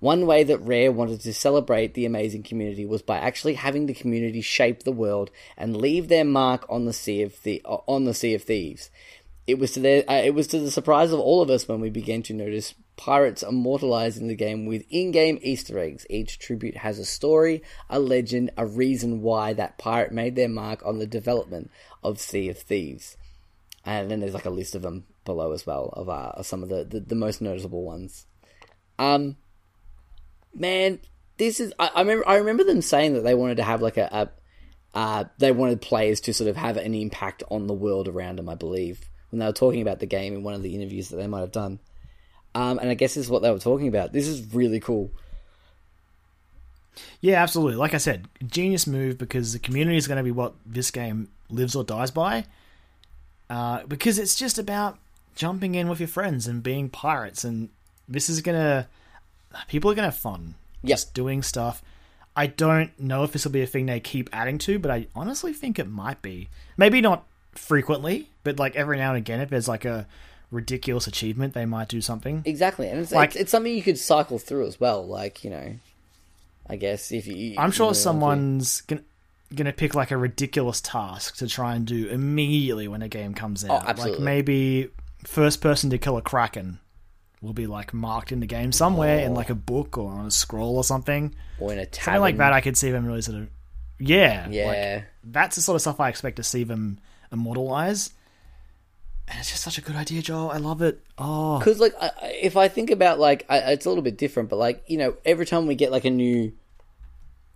One 0.00 0.24
way 0.24 0.44
that 0.44 0.58
Rare 0.58 0.90
wanted 0.90 1.20
to 1.20 1.34
celebrate 1.34 1.92
the 1.92 2.06
amazing 2.06 2.42
community 2.42 2.86
was 2.86 3.02
by 3.02 3.18
actually 3.18 3.54
having 3.54 3.84
the 3.84 3.92
community 3.92 4.40
shape 4.40 4.82
the 4.82 4.92
world 4.92 5.30
and 5.58 5.76
leave 5.76 6.08
their 6.08 6.24
mark 6.24 6.64
on 6.70 6.86
the 6.86 6.94
sea 6.94 7.20
of 7.20 7.42
the 7.42 7.60
on 7.64 8.06
the 8.06 8.14
Sea 8.14 8.32
of 8.32 8.42
Thieves. 8.42 8.90
It 9.46 9.58
was 9.58 9.72
to 9.72 9.80
their, 9.80 10.08
uh, 10.08 10.22
it 10.22 10.34
was 10.34 10.46
to 10.48 10.60
the 10.60 10.70
surprise 10.70 11.12
of 11.12 11.20
all 11.20 11.42
of 11.42 11.50
us 11.50 11.66
when 11.66 11.80
we 11.80 11.90
began 11.90 12.22
to 12.24 12.34
notice 12.34 12.74
pirates 12.96 13.42
immortalized 13.42 14.20
in 14.20 14.28
the 14.28 14.36
game 14.36 14.66
with 14.66 14.84
in-game 14.90 15.38
Easter 15.42 15.78
eggs. 15.78 16.06
Each 16.10 16.38
tribute 16.38 16.76
has 16.76 16.98
a 16.98 17.04
story, 17.04 17.62
a 17.88 17.98
legend, 17.98 18.50
a 18.56 18.66
reason 18.66 19.22
why 19.22 19.54
that 19.54 19.78
pirate 19.78 20.12
made 20.12 20.36
their 20.36 20.48
mark 20.48 20.84
on 20.84 20.98
the 20.98 21.06
development 21.06 21.70
of 22.04 22.20
Sea 22.20 22.48
of 22.48 22.58
Thieves. 22.58 23.16
And 23.84 24.10
then 24.10 24.20
there's 24.20 24.34
like 24.34 24.44
a 24.44 24.50
list 24.50 24.74
of 24.74 24.82
them 24.82 25.06
below 25.24 25.52
as 25.52 25.66
well 25.66 25.90
of 25.94 26.08
uh, 26.08 26.42
some 26.42 26.62
of 26.62 26.68
the, 26.68 26.84
the, 26.84 27.00
the 27.00 27.14
most 27.14 27.40
noticeable 27.40 27.82
ones. 27.82 28.26
Um, 28.98 29.36
man, 30.54 31.00
this 31.38 31.58
is 31.58 31.72
I, 31.78 31.90
I 31.94 32.00
remember 32.00 32.28
I 32.28 32.36
remember 32.36 32.64
them 32.64 32.82
saying 32.82 33.14
that 33.14 33.22
they 33.22 33.34
wanted 33.34 33.56
to 33.56 33.62
have 33.62 33.80
like 33.80 33.96
a, 33.96 34.08
a 34.12 34.98
uh, 34.98 35.24
they 35.38 35.52
wanted 35.52 35.80
players 35.80 36.20
to 36.20 36.34
sort 36.34 36.50
of 36.50 36.56
have 36.56 36.76
an 36.76 36.94
impact 36.94 37.42
on 37.50 37.66
the 37.66 37.74
world 37.74 38.08
around 38.08 38.36
them. 38.36 38.48
I 38.48 38.54
believe 38.54 39.08
when 39.30 39.38
they 39.38 39.46
were 39.46 39.52
talking 39.52 39.82
about 39.82 39.98
the 40.00 40.06
game 40.06 40.34
in 40.34 40.42
one 40.42 40.54
of 40.54 40.62
the 40.62 40.74
interviews 40.74 41.08
that 41.08 41.16
they 41.16 41.26
might 41.26 41.40
have 41.40 41.52
done. 41.52 41.78
Um, 42.54 42.78
and 42.78 42.88
I 42.90 42.94
guess 42.94 43.14
this 43.14 43.24
is 43.24 43.30
what 43.30 43.42
they 43.42 43.50
were 43.50 43.58
talking 43.58 43.88
about. 43.88 44.12
This 44.12 44.26
is 44.26 44.54
really 44.54 44.80
cool. 44.80 45.10
Yeah, 47.20 47.42
absolutely. 47.42 47.76
Like 47.76 47.94
I 47.94 47.98
said, 47.98 48.28
genius 48.46 48.86
move 48.86 49.18
because 49.18 49.52
the 49.52 49.58
community 49.58 49.96
is 49.96 50.08
going 50.08 50.18
to 50.18 50.24
be 50.24 50.30
what 50.32 50.54
this 50.66 50.90
game 50.90 51.28
lives 51.48 51.76
or 51.76 51.84
dies 51.84 52.10
by. 52.10 52.44
Uh, 53.48 53.84
because 53.86 54.18
it's 54.18 54.36
just 54.36 54.58
about 54.58 54.98
jumping 55.34 55.74
in 55.74 55.88
with 55.88 56.00
your 56.00 56.08
friends 56.08 56.46
and 56.46 56.62
being 56.62 56.88
pirates, 56.88 57.44
and 57.44 57.68
this 58.08 58.28
is 58.28 58.40
gonna 58.40 58.86
people 59.68 59.90
are 59.90 59.94
gonna 59.94 60.08
have 60.08 60.16
fun 60.16 60.54
Yep. 60.82 60.88
just 60.96 61.14
doing 61.14 61.42
stuff. 61.42 61.82
I 62.36 62.46
don't 62.46 62.98
know 62.98 63.24
if 63.24 63.32
this 63.32 63.44
will 63.44 63.52
be 63.52 63.62
a 63.62 63.66
thing 63.66 63.86
they 63.86 63.98
keep 64.00 64.30
adding 64.32 64.58
to, 64.58 64.78
but 64.78 64.90
I 64.90 65.08
honestly 65.16 65.52
think 65.52 65.78
it 65.78 65.88
might 65.88 66.22
be. 66.22 66.48
Maybe 66.76 67.00
not 67.00 67.26
frequently, 67.60 68.28
but 68.44 68.58
like 68.58 68.74
every 68.76 68.96
now 68.96 69.10
and 69.10 69.18
again, 69.18 69.40
if 69.40 69.50
there's 69.50 69.68
like 69.68 69.84
a 69.84 70.06
ridiculous 70.50 71.06
achievement, 71.06 71.54
they 71.54 71.66
might 71.66 71.88
do 71.88 72.00
something. 72.00 72.42
Exactly, 72.44 72.88
and 72.88 73.00
it's, 73.00 73.12
Like- 73.12 73.30
it's, 73.30 73.36
it's 73.42 73.50
something 73.50 73.72
you 73.74 73.82
could 73.82 73.98
cycle 73.98 74.38
through 74.38 74.66
as 74.66 74.80
well. 74.80 75.06
Like 75.06 75.44
you 75.44 75.50
know, 75.50 75.74
I 76.68 76.76
guess 76.76 77.12
if 77.12 77.26
you, 77.26 77.54
I'm 77.58 77.70
sure 77.70 77.86
want 77.86 77.96
to. 77.96 78.00
someone's 78.02 78.80
gonna 78.82 79.02
gonna 79.54 79.72
pick 79.72 79.94
like 79.94 80.10
a 80.10 80.16
ridiculous 80.16 80.80
task 80.80 81.36
to 81.36 81.48
try 81.48 81.74
and 81.74 81.86
do 81.86 82.08
immediately 82.08 82.88
when 82.88 83.02
a 83.02 83.08
game 83.08 83.34
comes 83.34 83.64
oh, 83.64 83.72
out. 83.72 83.80
like 83.80 83.84
Oh, 83.86 83.90
absolutely. 83.90 84.24
maybe 84.24 84.88
first 85.24 85.60
person 85.60 85.90
to 85.90 85.98
kill 85.98 86.16
a 86.16 86.22
kraken 86.22 86.78
will 87.42 87.52
be 87.52 87.66
like 87.66 87.92
marked 87.92 88.32
in 88.32 88.40
the 88.40 88.46
game 88.46 88.70
somewhere 88.70 89.18
in 89.20 89.34
like 89.34 89.48
a 89.50 89.54
oh. 89.54 89.56
book 89.56 89.96
or 89.98 90.12
on 90.12 90.26
a 90.26 90.30
scroll 90.30 90.76
or 90.76 90.84
something. 90.84 91.34
or 91.58 91.72
in 91.72 91.78
a 91.78 91.82
Something 91.84 91.90
tavern 92.04 92.20
like 92.20 92.36
that 92.36 92.52
I 92.52 92.60
could 92.60 92.76
see 92.76 92.90
them 92.90 93.04
really 93.06 93.22
sort 93.22 93.38
of 93.38 93.48
Yeah. 93.98 94.46
Yeah, 94.50 94.66
Like 95.00 95.04
that's 95.24 95.56
the 95.56 95.62
sort 95.62 95.74
of 95.76 95.80
stuff 95.80 95.98
I 96.00 96.08
expect 96.10 96.36
to 96.36 96.42
see 96.44 96.64
them 96.64 96.98
immortalize. 97.32 98.10
And 99.28 99.38
it's 99.38 99.50
just 99.50 99.62
such 99.62 99.78
a 99.78 99.80
good 99.80 99.94
idea, 99.96 100.22
Joel. 100.22 100.50
I 100.50 100.56
love 100.56 100.82
it. 100.82 101.04
Oh, 101.16 101.58
Because 101.58 101.78
like, 101.78 101.94
if 102.22 102.56
I 102.56 102.68
think 102.68 102.90
about 102.90 103.20
like, 103.20 103.46
it's 103.48 103.86
a 103.86 103.88
little 103.88 104.02
bit 104.02 104.18
different, 104.18 104.48
but 104.48 104.56
like, 104.56 104.82
you 104.88 104.98
know, 104.98 105.14
every 105.24 105.46
time 105.46 105.66
we 105.66 105.76
get 105.76 105.92
like 105.92 106.04
a 106.04 106.10
new 106.10 106.52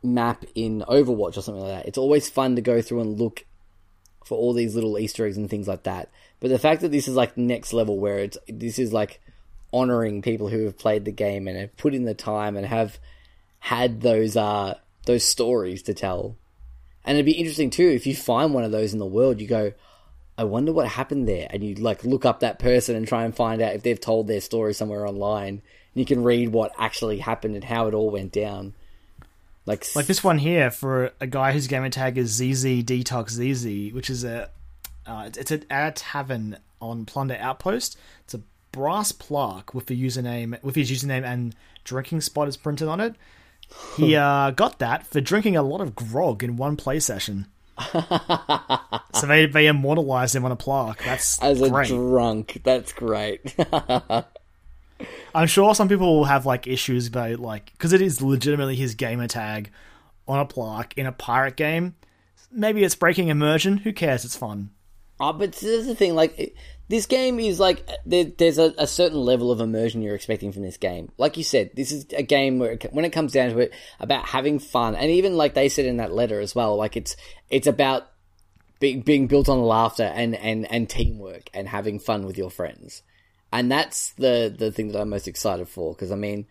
map 0.02 0.44
in 0.54 0.84
Overwatch 0.88 1.36
or 1.36 1.42
something 1.42 1.64
like 1.64 1.78
that, 1.78 1.88
it's 1.88 1.98
always 1.98 2.28
fun 2.28 2.54
to 2.56 2.62
go 2.62 2.80
through 2.80 3.00
and 3.00 3.18
look 3.18 3.44
for 4.24 4.38
all 4.38 4.52
these 4.52 4.74
little 4.74 4.98
Easter 4.98 5.26
eggs 5.26 5.36
and 5.36 5.50
things 5.50 5.66
like 5.66 5.82
that. 5.82 6.10
But 6.40 6.48
the 6.50 6.58
fact 6.58 6.82
that 6.82 6.92
this 6.92 7.08
is 7.08 7.14
like 7.16 7.36
next 7.36 7.72
level, 7.72 7.98
where 7.98 8.18
it's 8.18 8.38
this 8.48 8.78
is 8.78 8.92
like 8.92 9.20
honoring 9.72 10.22
people 10.22 10.48
who 10.48 10.64
have 10.64 10.78
played 10.78 11.04
the 11.04 11.10
game 11.12 11.48
and 11.48 11.58
have 11.58 11.76
put 11.76 11.94
in 11.94 12.04
the 12.04 12.14
time 12.14 12.56
and 12.56 12.66
have 12.66 12.98
had 13.58 14.02
those 14.02 14.36
uh 14.36 14.74
those 15.06 15.24
stories 15.24 15.82
to 15.82 15.94
tell. 15.94 16.36
And 17.04 17.16
it'd 17.16 17.26
be 17.26 17.32
interesting 17.32 17.70
too 17.70 17.88
if 17.88 18.06
you 18.06 18.14
find 18.14 18.54
one 18.54 18.64
of 18.64 18.72
those 18.72 18.92
in 18.92 18.98
the 18.98 19.06
world, 19.06 19.40
you 19.40 19.46
go, 19.46 19.72
I 20.36 20.44
wonder 20.44 20.72
what 20.72 20.88
happened 20.88 21.28
there, 21.28 21.46
and 21.50 21.62
you 21.62 21.76
like 21.76 22.04
look 22.04 22.24
up 22.24 22.40
that 22.40 22.58
person 22.58 22.96
and 22.96 23.06
try 23.06 23.24
and 23.24 23.34
find 23.34 23.62
out 23.62 23.74
if 23.74 23.82
they've 23.82 24.00
told 24.00 24.26
their 24.26 24.40
story 24.40 24.74
somewhere 24.74 25.06
online. 25.06 25.48
And 25.94 26.00
you 26.00 26.04
can 26.04 26.24
read 26.24 26.48
what 26.48 26.72
actually 26.78 27.18
happened 27.18 27.54
and 27.54 27.64
how 27.64 27.86
it 27.86 27.94
all 27.94 28.10
went 28.10 28.32
down. 28.32 28.74
Like, 29.66 29.86
like 29.94 30.06
this 30.06 30.24
one 30.24 30.38
here 30.38 30.70
for 30.70 31.12
a 31.20 31.26
guy 31.26 31.52
whose 31.52 31.68
gamer 31.68 31.88
tag 31.88 32.18
is 32.18 32.32
ZZ 32.32 32.82
Detox 32.82 33.30
ZZ, 33.30 33.94
which 33.94 34.10
is 34.10 34.24
a 34.24 34.50
uh, 35.06 35.30
it's, 35.36 35.52
at 35.52 35.64
a 35.70 35.92
tavern 35.92 36.58
on 36.80 37.04
Plunder 37.04 37.36
Outpost. 37.38 37.96
It's 38.24 38.34
a 38.34 38.40
brass 38.72 39.12
plaque 39.12 39.72
with 39.72 39.86
the 39.86 40.00
username 40.00 40.62
with 40.62 40.74
his 40.74 40.90
username 40.90 41.24
and 41.24 41.54
drinking 41.84 42.20
spot 42.22 42.48
is 42.48 42.56
printed 42.56 42.88
on 42.88 43.00
it. 43.00 43.14
He 43.96 44.16
uh, 44.16 44.50
got 44.50 44.78
that 44.78 45.06
for 45.06 45.20
drinking 45.20 45.56
a 45.56 45.62
lot 45.62 45.80
of 45.80 45.94
grog 45.94 46.42
in 46.42 46.56
one 46.56 46.76
play 46.76 47.00
session. 47.00 47.46
so 47.92 49.26
they 49.26 49.46
they 49.46 49.66
immortalized 49.66 50.36
him 50.36 50.44
on 50.44 50.52
a 50.52 50.56
plaque. 50.56 51.02
That's 51.04 51.40
as 51.42 51.60
a 51.60 51.70
great. 51.70 51.88
drunk, 51.88 52.60
that's 52.64 52.92
great. 52.92 53.54
I'm 55.34 55.48
sure 55.48 55.74
some 55.74 55.88
people 55.88 56.18
will 56.18 56.24
have 56.24 56.46
like 56.46 56.68
issues 56.68 57.08
about 57.08 57.40
like 57.40 57.72
because 57.72 57.92
it 57.92 58.00
is 58.00 58.22
legitimately 58.22 58.76
his 58.76 58.94
gamer 58.94 59.26
tag 59.26 59.70
on 60.28 60.38
a 60.38 60.44
plaque 60.44 60.94
in 60.96 61.06
a 61.06 61.12
pirate 61.12 61.56
game. 61.56 61.96
Maybe 62.52 62.84
it's 62.84 62.94
breaking 62.94 63.28
immersion. 63.28 63.78
Who 63.78 63.92
cares? 63.92 64.24
It's 64.24 64.36
fun. 64.36 64.70
Oh, 65.20 65.32
but 65.32 65.52
this 65.52 65.62
is 65.62 65.86
the 65.86 65.94
thing. 65.94 66.14
Like, 66.14 66.56
this 66.88 67.06
game 67.06 67.40
is 67.40 67.58
like 67.58 67.88
there, 68.04 68.24
there's 68.24 68.58
a, 68.58 68.74
a 68.76 68.86
certain 68.86 69.18
level 69.18 69.50
of 69.50 69.60
immersion 69.60 70.02
you're 70.02 70.14
expecting 70.14 70.52
from 70.52 70.62
this 70.62 70.76
game. 70.76 71.10
Like 71.16 71.36
you 71.36 71.44
said, 71.44 71.70
this 71.74 71.92
is 71.92 72.06
a 72.14 72.22
game 72.22 72.58
where, 72.58 72.72
it, 72.72 72.92
when 72.92 73.04
it 73.04 73.10
comes 73.10 73.32
down 73.32 73.50
to 73.50 73.58
it, 73.58 73.74
about 74.00 74.26
having 74.26 74.58
fun, 74.58 74.94
and 74.94 75.10
even 75.10 75.36
like 75.36 75.54
they 75.54 75.68
said 75.68 75.86
in 75.86 75.96
that 75.98 76.12
letter 76.12 76.40
as 76.40 76.54
well, 76.54 76.76
like 76.76 76.96
it's 76.96 77.16
it's 77.48 77.66
about 77.66 78.10
being 78.80 79.00
being 79.00 79.26
built 79.26 79.48
on 79.48 79.62
laughter 79.62 80.04
and 80.04 80.34
and 80.34 80.70
and 80.70 80.90
teamwork 80.90 81.48
and 81.54 81.68
having 81.68 81.98
fun 81.98 82.26
with 82.26 82.36
your 82.36 82.50
friends, 82.50 83.02
and 83.52 83.70
that's 83.72 84.12
the 84.12 84.54
the 84.56 84.70
thing 84.70 84.88
that 84.88 85.00
I'm 85.00 85.10
most 85.10 85.28
excited 85.28 85.68
for. 85.68 85.94
Because 85.94 86.12
I 86.12 86.16
mean, 86.16 86.46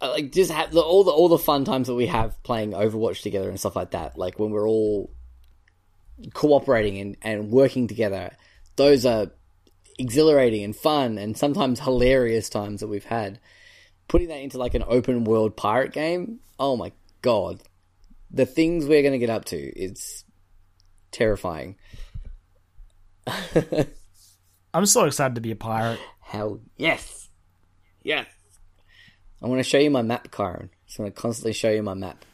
like 0.00 0.32
just 0.32 0.50
have 0.50 0.72
the, 0.72 0.80
all 0.80 1.04
the 1.04 1.12
all 1.12 1.28
the 1.28 1.38
fun 1.38 1.64
times 1.64 1.86
that 1.86 1.94
we 1.94 2.06
have 2.06 2.42
playing 2.42 2.72
Overwatch 2.72 3.22
together 3.22 3.48
and 3.48 3.60
stuff 3.60 3.76
like 3.76 3.92
that. 3.92 4.18
Like 4.18 4.40
when 4.40 4.50
we're 4.50 4.68
all 4.68 5.10
cooperating 6.34 6.98
and, 6.98 7.16
and 7.22 7.50
working 7.50 7.88
together. 7.88 8.36
Those 8.76 9.04
are 9.06 9.30
exhilarating 9.98 10.62
and 10.62 10.76
fun 10.76 11.18
and 11.18 11.36
sometimes 11.36 11.80
hilarious 11.80 12.48
times 12.48 12.80
that 12.80 12.88
we've 12.88 13.04
had. 13.04 13.38
Putting 14.08 14.28
that 14.28 14.40
into 14.40 14.58
like 14.58 14.74
an 14.74 14.84
open 14.86 15.24
world 15.24 15.56
pirate 15.56 15.92
game, 15.92 16.40
oh 16.58 16.76
my 16.76 16.92
god. 17.22 17.62
The 18.30 18.46
things 18.46 18.86
we're 18.86 19.02
going 19.02 19.12
to 19.12 19.18
get 19.18 19.30
up 19.30 19.46
to, 19.46 19.56
it's 19.56 20.24
terrifying. 21.10 21.76
I'm 24.74 24.86
so 24.86 25.04
excited 25.04 25.36
to 25.36 25.40
be 25.40 25.52
a 25.52 25.56
pirate. 25.56 26.00
Hell 26.20 26.60
yes. 26.76 27.28
Yes. 28.02 28.26
I 29.42 29.46
want 29.46 29.58
to 29.58 29.64
show 29.64 29.78
you 29.78 29.90
my 29.90 30.02
map, 30.02 30.28
Kyron. 30.28 30.70
Just 30.86 30.98
want 30.98 31.14
to 31.14 31.20
constantly 31.20 31.52
show 31.52 31.70
you 31.70 31.82
my 31.82 31.94
map. 31.94 32.24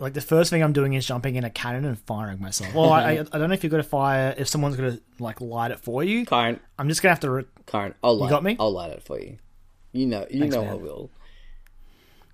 Like 0.00 0.12
the 0.14 0.20
first 0.20 0.50
thing 0.50 0.62
I'm 0.62 0.72
doing 0.72 0.94
is 0.94 1.06
jumping 1.06 1.36
in 1.36 1.44
a 1.44 1.50
cannon 1.50 1.84
and 1.84 1.98
firing 1.98 2.40
myself. 2.40 2.74
Well, 2.74 2.90
I, 2.90 3.02
I, 3.02 3.10
I 3.20 3.38
don't 3.38 3.48
know 3.48 3.54
if 3.54 3.62
you're 3.62 3.70
gonna 3.70 3.82
fire 3.84 4.34
if 4.36 4.48
someone's 4.48 4.76
gonna 4.76 4.98
like 5.20 5.40
light 5.40 5.70
it 5.70 5.78
for 5.80 6.02
you. 6.02 6.26
Kyron, 6.26 6.58
I'm 6.78 6.88
just 6.88 7.00
gonna 7.00 7.12
have 7.12 7.20
to. 7.20 7.30
Re- 7.30 7.44
Kyron, 7.66 7.94
I'll 8.02 8.16
light 8.16 8.30
got 8.30 8.42
me? 8.42 8.56
I'll 8.58 8.72
light 8.72 8.90
it 8.90 9.02
for 9.04 9.20
you. 9.20 9.38
You 9.92 10.06
know, 10.06 10.26
you 10.28 10.40
Thanks, 10.40 10.54
know 10.56 10.62
man. 10.64 10.72
I 10.72 10.74
will. 10.74 11.10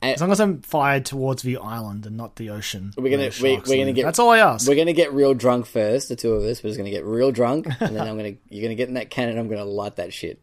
as 0.00 0.20
long 0.22 0.32
as 0.32 0.40
I'm 0.40 0.62
fired 0.62 1.04
towards 1.04 1.42
the 1.42 1.58
island 1.58 2.06
and 2.06 2.16
not 2.16 2.36
the 2.36 2.48
ocean. 2.48 2.94
We're 2.96 3.10
gonna- 3.10 3.30
we, 3.42 3.58
we're 3.58 3.76
gonna 3.76 3.92
get- 3.92 4.04
That's 4.06 4.18
all 4.18 4.30
I 4.30 4.38
ask. 4.38 4.66
We're 4.66 4.74
gonna 4.76 4.94
get 4.94 5.12
real 5.12 5.34
drunk 5.34 5.66
first, 5.66 6.08
the 6.08 6.16
two 6.16 6.32
of 6.32 6.42
us. 6.44 6.62
We're 6.62 6.70
just 6.70 6.78
gonna 6.78 6.88
get 6.90 7.04
real 7.04 7.30
drunk, 7.30 7.66
and 7.80 7.94
then 7.94 8.08
I'm 8.08 8.16
gonna 8.16 8.36
you're 8.48 8.62
gonna 8.62 8.74
get 8.74 8.88
in 8.88 8.94
that 8.94 9.10
cannon. 9.10 9.36
I'm 9.36 9.48
gonna 9.48 9.66
light 9.66 9.96
that 9.96 10.14
shit. 10.14 10.40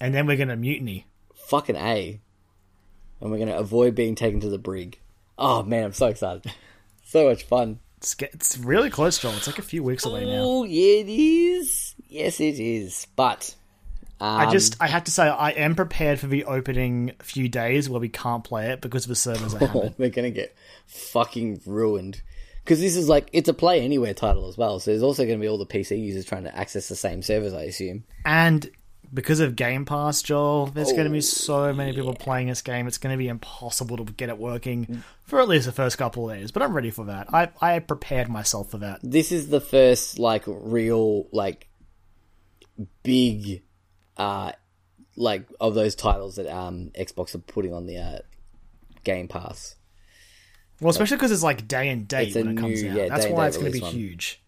And 0.00 0.14
then 0.14 0.26
we're 0.26 0.38
gonna 0.38 0.56
mutiny. 0.56 1.06
Fucking 1.34 1.76
a, 1.76 2.20
and 3.20 3.30
we're 3.30 3.38
gonna 3.38 3.56
avoid 3.56 3.94
being 3.94 4.14
taken 4.14 4.40
to 4.40 4.48
the 4.48 4.58
brig. 4.58 4.98
Oh 5.38 5.62
man, 5.62 5.84
I'm 5.84 5.92
so 5.92 6.06
excited. 6.06 6.52
so 7.04 7.28
much 7.28 7.44
fun. 7.44 7.78
It's, 7.98 8.16
it's 8.20 8.58
really 8.58 8.90
close, 8.90 9.18
Joel. 9.18 9.34
It's 9.34 9.46
like 9.46 9.58
a 9.58 9.62
few 9.62 9.82
weeks 9.82 10.04
away 10.04 10.24
now. 10.24 10.42
Oh 10.42 10.64
yeah, 10.64 11.00
it 11.00 11.08
is. 11.08 11.94
Yes, 12.08 12.40
it 12.40 12.58
is. 12.60 13.06
But 13.16 13.54
um, 14.20 14.40
I 14.40 14.50
just, 14.50 14.76
I 14.80 14.88
have 14.88 15.04
to 15.04 15.10
say, 15.10 15.24
I 15.24 15.50
am 15.50 15.74
prepared 15.74 16.18
for 16.20 16.26
the 16.26 16.44
opening 16.44 17.12
few 17.20 17.48
days 17.48 17.88
where 17.88 18.00
we 18.00 18.08
can't 18.08 18.44
play 18.44 18.70
it 18.70 18.80
because 18.80 19.06
the 19.06 19.14
servers 19.14 19.54
are 19.54 19.58
hammered. 19.66 19.94
they're 19.98 20.10
gonna 20.10 20.30
get 20.30 20.56
fucking 20.86 21.60
ruined. 21.66 22.22
Because 22.64 22.80
this 22.80 22.96
is 22.96 23.08
like 23.08 23.30
it's 23.32 23.48
a 23.48 23.54
play 23.54 23.80
anywhere 23.80 24.12
title 24.12 24.46
as 24.46 24.58
well, 24.58 24.78
so 24.78 24.90
there's 24.90 25.02
also 25.02 25.24
going 25.24 25.38
to 25.38 25.40
be 25.40 25.48
all 25.48 25.56
the 25.56 25.64
PC 25.64 25.98
users 25.98 26.26
trying 26.26 26.44
to 26.44 26.54
access 26.54 26.86
the 26.86 26.96
same 26.96 27.22
servers, 27.22 27.54
I 27.54 27.62
assume. 27.62 28.04
And 28.26 28.70
because 29.12 29.40
of 29.40 29.56
Game 29.56 29.84
Pass, 29.84 30.22
Joel, 30.22 30.66
there's 30.66 30.92
going 30.92 31.04
to 31.04 31.10
Oh, 31.10 31.12
be 31.12 31.20
so 31.20 31.72
many 31.72 31.92
people 31.92 32.14
playing 32.14 32.48
this 32.48 32.60
game. 32.62 32.86
It's 32.86 32.98
going 32.98 33.12
to 33.12 33.18
be 33.18 33.28
impossible 33.28 33.96
to 33.96 34.04
get 34.12 34.28
it 34.28 34.38
working 34.38 35.02
for 35.24 35.40
at 35.40 35.48
least 35.48 35.66
the 35.66 35.72
first 35.72 35.96
couple 35.98 36.28
of 36.30 36.36
days. 36.36 36.50
But 36.52 36.62
I'm 36.62 36.72
ready 36.74 36.90
for 36.90 37.04
that. 37.06 37.32
I 37.32 37.48
I 37.60 37.78
prepared 37.78 38.28
myself 38.28 38.70
for 38.70 38.78
that. 38.78 39.00
this 39.02 39.32
is 39.32 39.48
the 39.48 39.60
first 39.60 40.18
like 40.18 40.42
real 40.46 41.26
like 41.32 41.68
big 43.02 43.62
uh 44.16 44.52
like 45.16 45.46
of 45.60 45.74
those 45.74 45.94
titles 45.94 46.36
that 46.36 46.46
um 46.46 46.90
Xbox 46.98 47.34
are 47.34 47.38
putting 47.38 47.72
on 47.72 47.86
the 47.86 47.98
uh 47.98 48.18
Game 49.04 49.28
Pass. 49.28 49.76
Well, 50.80 50.90
especially 50.90 51.16
because 51.16 51.32
it's 51.32 51.42
like 51.42 51.66
day 51.66 51.88
and 51.88 52.06
date 52.06 52.34
when 52.36 52.48
it 52.56 52.56
comes 52.60 52.82
new- 52.82 52.90
out. 52.90 52.96
yeah, 52.96 53.08
That's 53.08 53.26
why 53.26 53.48
it's 53.48 53.56
going 53.56 53.72
to 53.72 53.78
be 53.78 53.80
one. 53.82 53.92
huge. 53.92 54.40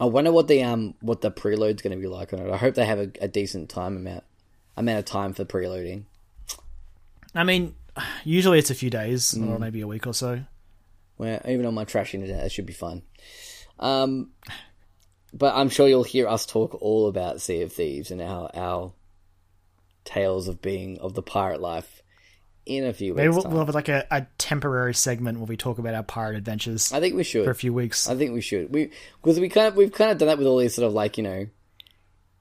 I 0.00 0.06
wonder 0.06 0.32
what 0.32 0.48
the 0.48 0.62
um 0.62 0.94
what 1.00 1.20
the 1.20 1.30
preload's 1.30 1.82
going 1.82 1.96
to 1.96 2.00
be 2.00 2.08
like 2.08 2.32
on 2.32 2.40
it. 2.40 2.50
I 2.50 2.56
hope 2.56 2.74
they 2.74 2.84
have 2.86 2.98
a, 2.98 3.10
a 3.20 3.28
decent 3.28 3.68
time 3.70 3.96
amount 3.96 4.24
amount 4.76 4.98
of 4.98 5.04
time 5.04 5.32
for 5.34 5.44
preloading. 5.44 6.04
I 7.34 7.44
mean, 7.44 7.74
usually 8.24 8.58
it's 8.58 8.70
a 8.70 8.74
few 8.74 8.90
days 8.90 9.32
Mm. 9.32 9.48
or 9.50 9.58
maybe 9.58 9.80
a 9.80 9.86
week 9.86 10.06
or 10.06 10.14
so. 10.14 10.40
Well, 11.16 11.40
even 11.48 11.64
on 11.66 11.74
my 11.74 11.84
trash 11.84 12.12
internet, 12.14 12.42
that 12.42 12.50
should 12.52 12.66
be 12.66 12.72
fine. 12.72 13.02
Um, 13.78 14.30
but 15.32 15.54
I'm 15.54 15.68
sure 15.68 15.86
you'll 15.88 16.02
hear 16.04 16.26
us 16.28 16.44
talk 16.46 16.76
all 16.80 17.08
about 17.08 17.40
Sea 17.40 17.62
of 17.62 17.72
Thieves 17.72 18.10
and 18.10 18.20
our 18.20 18.50
our 18.54 18.92
tales 20.04 20.48
of 20.48 20.60
being 20.60 20.98
of 20.98 21.14
the 21.14 21.22
pirate 21.22 21.60
life 21.60 22.02
in 22.66 22.84
a 22.84 22.92
few 22.92 23.14
Maybe 23.14 23.28
weeks. 23.28 23.44
we'll, 23.44 23.52
we'll 23.52 23.64
have 23.66 23.74
like 23.74 23.88
a, 23.88 24.06
a 24.10 24.26
temporary 24.38 24.94
segment 24.94 25.38
where 25.38 25.46
we 25.46 25.56
talk 25.56 25.78
about 25.78 25.94
our 25.94 26.02
pirate 26.02 26.36
adventures 26.36 26.92
I 26.92 27.00
think 27.00 27.14
we 27.14 27.24
should. 27.24 27.44
for 27.44 27.50
a 27.50 27.54
few 27.54 27.72
weeks. 27.72 28.08
I 28.08 28.16
think 28.16 28.32
we 28.32 28.40
should. 28.40 28.72
We 28.72 28.90
because 29.22 29.38
we 29.38 29.48
kind 29.48 29.68
of 29.68 29.76
we've 29.76 29.92
kind 29.92 30.10
of 30.10 30.18
done 30.18 30.28
that 30.28 30.38
with 30.38 30.46
all 30.46 30.58
these 30.58 30.74
sort 30.74 30.86
of 30.86 30.92
like 30.92 31.16
you 31.18 31.24
know 31.24 31.46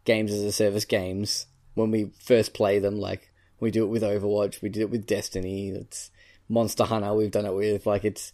games 0.05 0.31
as 0.31 0.41
a 0.41 0.51
service 0.51 0.85
games 0.85 1.47
when 1.73 1.91
we 1.91 2.11
first 2.19 2.53
play 2.53 2.79
them. 2.79 2.99
Like 2.99 3.31
We 3.59 3.71
do 3.71 3.83
it 3.83 3.87
with 3.89 4.03
Overwatch. 4.03 4.61
We 4.61 4.69
did 4.69 4.81
it 4.81 4.89
with 4.89 5.05
Destiny. 5.05 5.69
It's 5.69 6.11
Monster 6.49 6.85
Hunter. 6.85 7.13
We've 7.13 7.31
done 7.31 7.45
it 7.45 7.53
with 7.53 7.85
like 7.85 8.05
it's. 8.05 8.33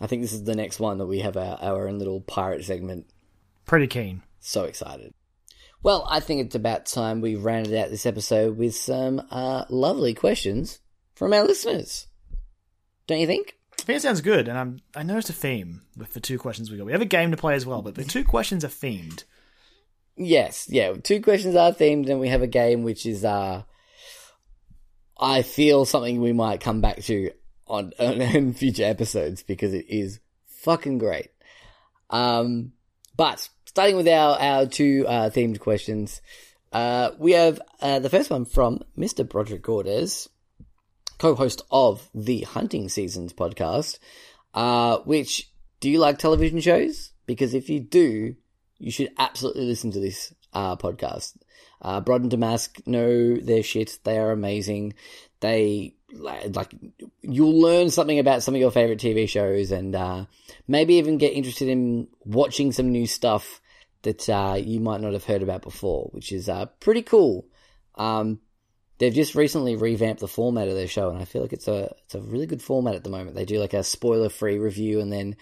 I 0.00 0.06
think 0.06 0.22
this 0.22 0.32
is 0.32 0.44
the 0.44 0.56
next 0.56 0.80
one 0.80 0.98
that 0.98 1.06
we 1.06 1.20
have 1.20 1.36
our, 1.36 1.58
our 1.60 1.88
own 1.88 1.98
little 1.98 2.22
pirate 2.22 2.64
segment. 2.64 3.06
Pretty 3.66 3.86
keen. 3.86 4.22
So 4.40 4.64
excited. 4.64 5.12
Well, 5.82 6.06
I 6.10 6.20
think 6.20 6.40
it's 6.40 6.54
about 6.54 6.86
time 6.86 7.20
we 7.20 7.36
rounded 7.36 7.74
out 7.74 7.90
this 7.90 8.06
episode 8.06 8.56
with 8.56 8.74
some 8.74 9.22
uh, 9.30 9.64
lovely 9.68 10.14
questions 10.14 10.78
from 11.20 11.34
our 11.34 11.44
listeners. 11.44 12.06
Don't 13.06 13.20
you 13.20 13.26
think? 13.26 13.58
I 13.78 13.82
think 13.82 13.98
it 13.98 14.00
sounds 14.00 14.22
good, 14.22 14.48
and 14.48 14.56
I'm 14.56 14.80
I 14.96 15.02
noticed 15.02 15.28
a 15.28 15.34
theme 15.34 15.82
with 15.94 16.14
the 16.14 16.20
two 16.20 16.38
questions 16.38 16.70
we 16.70 16.78
got. 16.78 16.86
We 16.86 16.92
have 16.92 17.02
a 17.02 17.16
game 17.16 17.30
to 17.30 17.36
play 17.36 17.54
as 17.54 17.66
well, 17.66 17.82
but 17.82 17.94
the 17.94 18.04
two 18.04 18.24
questions 18.24 18.64
are 18.64 18.68
themed. 18.68 19.24
Yes, 20.16 20.66
yeah. 20.70 20.94
Two 20.94 21.20
questions 21.20 21.56
are 21.56 21.72
themed, 21.72 22.08
and 22.08 22.20
we 22.20 22.28
have 22.28 22.40
a 22.40 22.46
game 22.46 22.84
which 22.84 23.04
is, 23.04 23.22
uh, 23.22 23.64
I 25.20 25.42
feel 25.42 25.84
something 25.84 26.22
we 26.22 26.32
might 26.32 26.62
come 26.62 26.80
back 26.80 27.02
to 27.02 27.32
on, 27.66 27.92
on 27.98 28.54
future 28.54 28.84
episodes 28.84 29.42
because 29.42 29.74
it 29.74 29.84
is 29.90 30.20
fucking 30.46 30.96
great. 30.96 31.28
Um, 32.08 32.72
but 33.14 33.46
starting 33.66 33.96
with 33.96 34.08
our 34.08 34.40
our 34.40 34.64
two 34.64 35.04
uh, 35.06 35.28
themed 35.28 35.60
questions, 35.60 36.22
uh, 36.72 37.10
we 37.18 37.32
have 37.32 37.60
uh, 37.82 37.98
the 37.98 38.08
first 38.08 38.30
one 38.30 38.46
from 38.46 38.82
Mr. 38.96 39.28
Broderick 39.28 39.62
Gordes, 39.62 40.29
co-host 41.20 41.62
of 41.70 42.08
the 42.14 42.40
Hunting 42.40 42.88
Seasons 42.88 43.32
podcast. 43.32 43.98
Uh, 44.54 44.98
which 45.04 45.52
do 45.78 45.88
you 45.88 45.98
like 45.98 46.18
television 46.18 46.60
shows? 46.60 47.12
Because 47.26 47.54
if 47.54 47.68
you 47.68 47.78
do, 47.78 48.34
you 48.78 48.90
should 48.90 49.12
absolutely 49.18 49.66
listen 49.66 49.92
to 49.92 50.00
this 50.00 50.34
uh, 50.54 50.76
podcast. 50.76 51.36
Uh, 51.82 52.00
Brod 52.00 52.22
and 52.22 52.30
Damask 52.30 52.86
know 52.86 53.36
their 53.36 53.62
shit. 53.62 53.98
They 54.02 54.18
are 54.18 54.32
amazing. 54.32 54.94
They 55.40 55.94
like 56.12 56.74
you'll 57.22 57.60
learn 57.60 57.90
something 57.90 58.18
about 58.18 58.42
some 58.42 58.54
of 58.54 58.60
your 58.60 58.70
favorite 58.70 58.98
TV 58.98 59.28
shows, 59.28 59.70
and 59.70 59.94
uh, 59.94 60.24
maybe 60.66 60.94
even 60.94 61.18
get 61.18 61.34
interested 61.34 61.68
in 61.68 62.08
watching 62.24 62.72
some 62.72 62.90
new 62.90 63.06
stuff 63.06 63.60
that 64.02 64.28
uh, 64.28 64.56
you 64.58 64.80
might 64.80 65.00
not 65.00 65.12
have 65.12 65.24
heard 65.24 65.42
about 65.42 65.62
before, 65.62 66.08
which 66.12 66.32
is 66.32 66.48
uh, 66.48 66.66
pretty 66.80 67.02
cool. 67.02 67.46
Um, 67.94 68.40
they've 69.00 69.12
just 69.12 69.34
recently 69.34 69.74
revamped 69.74 70.20
the 70.20 70.28
format 70.28 70.68
of 70.68 70.74
their 70.74 70.86
show, 70.86 71.10
and 71.10 71.18
I 71.18 71.24
feel 71.24 71.42
like 71.42 71.52
it's 71.52 71.66
a 71.66 71.92
it's 72.04 72.14
a 72.14 72.20
really 72.20 72.46
good 72.46 72.62
format 72.62 72.94
at 72.94 73.02
the 73.02 73.10
moment. 73.10 73.34
They 73.34 73.44
do 73.44 73.58
like 73.58 73.74
a 73.74 73.82
spoiler 73.82 74.28
free 74.28 74.58
review 74.60 75.00
and 75.00 75.12
then 75.12 75.34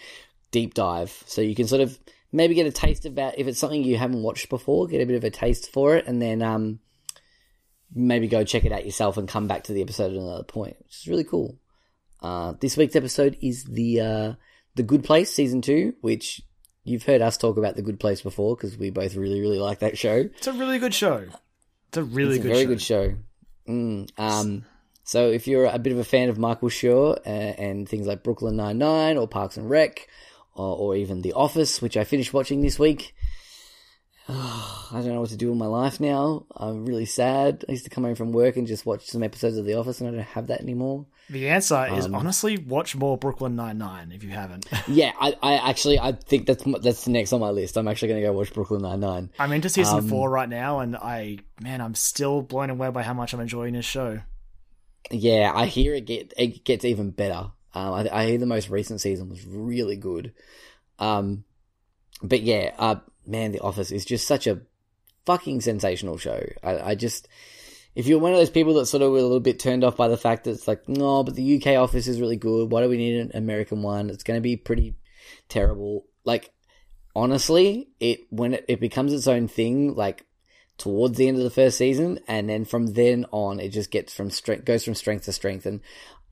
deep 0.51 0.73
dive, 0.73 1.23
so 1.27 1.43
you 1.43 1.55
can 1.55 1.67
sort 1.69 1.83
of 1.83 1.99
maybe 2.33 2.55
get 2.55 2.67
a 2.67 2.73
taste 2.73 3.05
of 3.05 3.17
that 3.17 3.39
if 3.39 3.47
it's 3.47 3.59
something 3.59 3.85
you 3.85 3.99
haven't 3.99 4.23
watched 4.23 4.49
before, 4.49 4.87
get 4.87 5.03
a 5.03 5.07
bit 5.07 5.17
of 5.17 5.25
a 5.25 5.31
taste 5.31 5.71
for 5.73 5.97
it, 5.97 6.07
and 6.07 6.23
then 6.23 6.41
um, 6.41 6.79
maybe 7.95 8.29
go 8.29 8.45
check 8.45 8.65
it 8.65 8.73
out 8.73 8.87
yourself 8.87 9.17
and 9.17 9.29
come 9.29 9.47
back 9.47 9.65
to 9.65 9.73
the 9.73 9.83
episode 9.83 10.13
at 10.13 10.17
another 10.19 10.45
point, 10.45 10.77
which 10.85 11.01
is 11.01 11.09
really 11.09 11.25
cool. 11.25 11.59
Uh, 12.23 12.55
this 12.61 12.77
week's 12.77 12.97
episode 12.97 13.37
is 13.41 13.65
the 13.65 14.01
uh, 14.01 14.33
the 14.75 14.83
Good 14.83 15.05
Place 15.05 15.33
season 15.33 15.63
two, 15.63 15.95
which 16.01 16.41
you've 16.85 17.05
heard 17.05 17.21
us 17.23 17.37
talk 17.37 17.57
about 17.57 17.77
the 17.77 17.83
Good 17.83 18.01
Place 18.01 18.23
before 18.23 18.57
because 18.57 18.77
we 18.79 18.91
both 18.91 19.15
really 19.17 19.41
really 19.41 19.59
like 19.59 19.81
that 19.81 19.99
show. 19.99 20.17
It's 20.37 20.47
a 20.47 20.53
really 20.53 20.79
good 20.79 20.95
show. 20.95 21.27
It's 21.89 21.97
a 21.97 22.03
really 22.05 22.37
It's 22.37 22.45
a 22.45 22.49
good 22.49 22.53
very 22.53 22.65
show. 22.65 22.69
good 22.69 22.83
show. 22.83 23.15
Mm, 23.69 24.09
um, 24.19 24.65
so 25.05 25.31
if 25.31 25.47
you're 25.47 25.67
a 25.67 25.79
bit 25.79 25.93
of 25.93 25.99
a 25.99 26.05
fan 26.05 26.29
of 26.29 26.39
Michael 26.39 26.69
Schur 26.69 27.19
uh, 27.19 27.29
and 27.29 27.89
things 27.89 28.07
like 28.07 28.23
Brooklyn 28.23 28.57
Nine 28.57 28.79
Nine 28.79 29.17
or 29.17 29.29
Parks 29.29 29.57
and 29.57 29.69
Rec, 29.69 30.09
or, 30.55 30.77
or 30.77 30.97
even 30.97 31.23
The 31.23 31.35
Office, 31.35 31.83
which 31.83 31.97
I 31.97 32.05
finished 32.05 32.33
watching 32.33 32.63
this 32.63 32.79
week, 32.79 33.15
I 34.31 34.91
don't 34.93 35.09
know 35.09 35.21
what 35.21 35.31
to 35.31 35.37
do 35.37 35.49
with 35.49 35.57
my 35.59 35.67
life 35.67 36.01
now. 36.01 36.45
I'm 36.55 36.85
really 36.85 37.07
sad. 37.07 37.65
I 37.69 37.73
used 37.73 37.85
to 37.85 37.91
come 37.91 38.05
home 38.05 38.15
from 38.15 38.33
work 38.33 38.57
and 38.57 38.67
just 38.67 38.85
watch 38.85 39.07
some 39.07 39.23
episodes 39.23 39.57
of 39.57 39.65
The 39.65 39.75
Office, 39.75 40.01
and 40.01 40.09
I 40.09 40.13
don't 40.13 40.21
have 40.21 40.49
that 40.49 40.61
anymore. 40.61 41.07
The 41.31 41.49
answer 41.49 41.87
is 41.95 42.05
Um, 42.07 42.15
honestly 42.15 42.59
watch 42.59 42.95
more 42.97 43.17
Brooklyn 43.19 43.55
Nine 43.57 43.79
Nine 43.79 44.13
if 44.13 44.23
you 44.23 44.31
haven't. 44.31 44.67
Yeah, 44.89 45.13
I, 45.21 45.35
I 45.43 45.71
actually 45.71 45.99
I 45.99 46.13
think 46.13 46.47
that's 46.47 46.65
that's 46.83 47.07
next 47.09 47.33
on 47.33 47.41
my 47.41 47.51
list. 47.51 47.77
I'm 47.77 47.89
actually 47.89 48.09
going 48.09 48.21
to 48.23 48.27
go 48.27 48.33
watch 48.33 48.53
Brooklyn 48.53 48.83
Nine 48.83 49.01
Nine. 49.01 49.31
I'm 49.39 49.53
into 49.53 49.69
season 49.69 49.99
Um, 49.99 50.09
four 50.09 50.31
right 50.31 50.49
now, 50.49 50.81
and 50.81 50.97
I 50.97 51.39
man, 51.61 51.81
I'm 51.81 51.95
still 51.95 52.43
blown 52.43 52.71
away 52.71 52.91
by 52.91 53.03
how 53.03 53.15
much 53.15 53.33
I'm 53.35 53.41
enjoying 53.41 53.75
this 53.75 53.85
show. 53.85 54.21
Yeah, 55.11 55.53
I 55.55 55.67
hear 55.67 55.95
it 55.95 56.05
get 56.07 56.33
it 56.37 56.65
gets 56.65 56.85
even 56.85 57.11
better. 57.11 57.51
Um, 57.75 57.93
I, 57.93 58.09
I 58.13 58.27
hear 58.27 58.39
the 58.39 58.47
most 58.47 58.69
recent 58.71 59.01
season 59.01 59.29
was 59.29 59.45
really 59.47 59.97
good. 59.97 60.33
Um, 60.99 61.45
but 62.23 62.41
yeah, 62.43 62.73
uh, 62.79 62.97
man, 63.29 63.53
The 63.53 63.61
Office 63.61 63.91
is 63.91 64.05
just 64.05 64.27
such 64.27 64.47
a 64.47 64.61
fucking 65.27 65.61
sensational 65.61 66.19
show. 66.19 66.43
I, 66.63 66.91
I 66.91 66.95
just, 66.95 67.29
if 67.95 68.07
you're 68.07 68.19
one 68.19 68.33
of 68.33 68.39
those 68.39 68.51
people 68.51 68.75
that 68.75 68.87
sort 68.87 69.03
of 69.03 69.13
were 69.13 69.19
a 69.19 69.23
little 69.23 69.41
bit 69.41 69.59
turned 69.59 69.85
off 69.85 69.97
by 69.97 70.09
the 70.09 70.17
fact 70.17 70.45
that 70.45 70.53
it's 70.53 70.69
like, 70.69 70.89
no, 70.89 71.23
but 71.23 71.35
the 71.35 71.57
UK 71.57 71.77
Office 71.79 72.09
is 72.09 72.21
really 72.21 72.37
good. 72.37 72.71
Why 72.71 72.83
do 72.83 72.89
we 72.89 72.97
need 72.97 73.21
an 73.21 73.33
American 73.35 73.83
one? 73.83 74.11
It's 74.11 74.25
going 74.25 74.39
to 74.39 74.43
be 74.43 74.57
pretty 74.57 74.95
terrible. 75.49 76.07
Like, 76.25 76.51
honestly, 77.15 77.89
it 78.01 78.21
when 78.31 78.55
it, 78.55 78.65
it 78.69 78.81
becomes 78.81 79.13
its 79.13 79.27
own 79.27 79.49
thing, 79.49 79.95
like 79.95 80.25
towards 80.79 81.19
the 81.19 81.27
end 81.27 81.37
of 81.37 81.45
the 81.45 81.51
first 81.51 81.77
season, 81.77 82.21
and 82.29 82.49
then 82.49 82.65
from 82.65 82.95
then 82.95 83.27
on, 83.33 83.61
it 83.61 83.71
just 83.71 83.91
gets 83.91 84.15
from 84.15 84.31
strength 84.31 84.65
goes 84.65 84.85
from 84.85 84.95
strength 84.95 85.25
to 85.25 85.33
strength. 85.33 85.67
And 85.67 85.81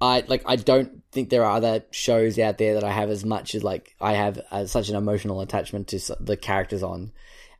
I 0.00 0.24
like 0.26 0.42
I 0.46 0.56
don't 0.56 1.02
think 1.10 1.30
there 1.30 1.44
are 1.44 1.56
other 1.56 1.84
shows 1.90 2.38
out 2.38 2.58
there 2.58 2.74
that 2.74 2.84
I 2.84 2.92
have 2.92 3.08
as 3.08 3.24
much 3.24 3.54
as 3.54 3.64
like 3.64 3.94
I 4.00 4.12
have 4.12 4.40
uh, 4.50 4.66
such 4.66 4.88
an 4.88 4.96
emotional 4.96 5.40
attachment 5.40 5.88
to 5.88 6.16
the 6.20 6.36
characters 6.36 6.82
on, 6.82 7.12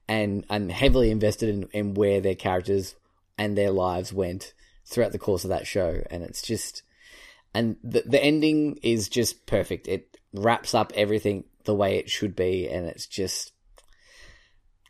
and 0.07 0.45
I'm 0.51 0.69
heavily 0.69 1.11
invested 1.11 1.49
in, 1.49 1.69
in 1.73 1.95
where 1.95 2.21
their 2.21 2.35
characters 2.35 2.95
and 3.39 3.57
their 3.57 3.71
lives 3.71 4.13
went 4.13 4.53
throughout 4.85 5.13
the 5.13 5.19
course 5.19 5.45
of 5.45 5.51
that 5.51 5.67
show, 5.67 6.03
and 6.11 6.23
it's 6.23 6.43
just 6.43 6.83
and 7.55 7.77
the 7.83 8.03
the 8.05 8.23
ending 8.23 8.79
is 8.83 9.09
just 9.09 9.47
perfect. 9.47 9.89
It 9.89 10.19
wraps 10.35 10.75
up 10.75 10.93
everything 10.95 11.45
the 11.65 11.75
way 11.75 11.97
it 11.97 12.11
should 12.11 12.37
be, 12.37 12.69
and 12.69 12.87
it's 12.87 13.07
just 13.07 13.53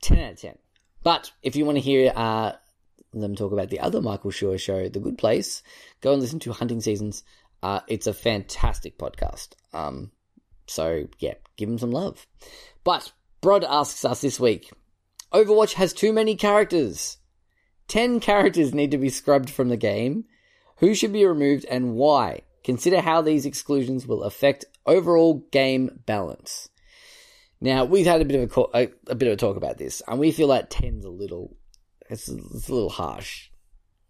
ten 0.02 0.18
out 0.18 0.32
of 0.32 0.40
ten. 0.40 0.58
But 1.04 1.30
if 1.44 1.54
you 1.54 1.64
want 1.64 1.76
to 1.76 1.82
hear 1.82 2.12
uh, 2.16 2.52
them 3.20 3.34
talk 3.34 3.52
about 3.52 3.70
the 3.70 3.80
other 3.80 4.00
Michael 4.00 4.30
Schur 4.30 4.58
show, 4.58 4.88
The 4.88 5.00
Good 5.00 5.18
Place, 5.18 5.62
go 6.00 6.12
and 6.12 6.20
listen 6.20 6.38
to 6.40 6.52
Hunting 6.52 6.80
Seasons. 6.80 7.24
Uh, 7.62 7.80
it's 7.88 8.06
a 8.06 8.12
fantastic 8.12 8.98
podcast. 8.98 9.50
Um, 9.72 10.10
so 10.66 11.06
yeah, 11.18 11.34
give 11.56 11.68
them 11.68 11.78
some 11.78 11.92
love. 11.92 12.26
But 12.84 13.12
Brod 13.40 13.64
asks 13.64 14.04
us 14.04 14.20
this 14.20 14.38
week: 14.38 14.70
Overwatch 15.32 15.74
has 15.74 15.92
too 15.92 16.12
many 16.12 16.36
characters. 16.36 17.18
Ten 17.88 18.20
characters 18.20 18.74
need 18.74 18.90
to 18.90 18.98
be 18.98 19.10
scrubbed 19.10 19.50
from 19.50 19.68
the 19.68 19.76
game. 19.76 20.24
Who 20.78 20.94
should 20.94 21.12
be 21.12 21.24
removed 21.24 21.64
and 21.64 21.94
why? 21.94 22.42
Consider 22.64 23.00
how 23.00 23.22
these 23.22 23.46
exclusions 23.46 24.06
will 24.06 24.24
affect 24.24 24.64
overall 24.84 25.46
game 25.52 26.02
balance. 26.04 26.68
Now 27.60 27.84
we've 27.84 28.06
had 28.06 28.20
a 28.20 28.24
bit 28.24 28.42
of 28.42 28.56
a, 28.56 28.60
a, 28.74 28.88
a 29.08 29.14
bit 29.14 29.28
of 29.28 29.34
a 29.34 29.36
talk 29.36 29.56
about 29.56 29.78
this, 29.78 30.02
and 30.06 30.18
we 30.18 30.32
feel 30.32 30.48
like 30.48 30.66
ten's 30.68 31.04
a 31.04 31.10
little, 31.10 31.56
it's, 32.08 32.28
it's 32.28 32.68
a 32.68 32.74
little 32.74 32.90
harsh. 32.90 33.50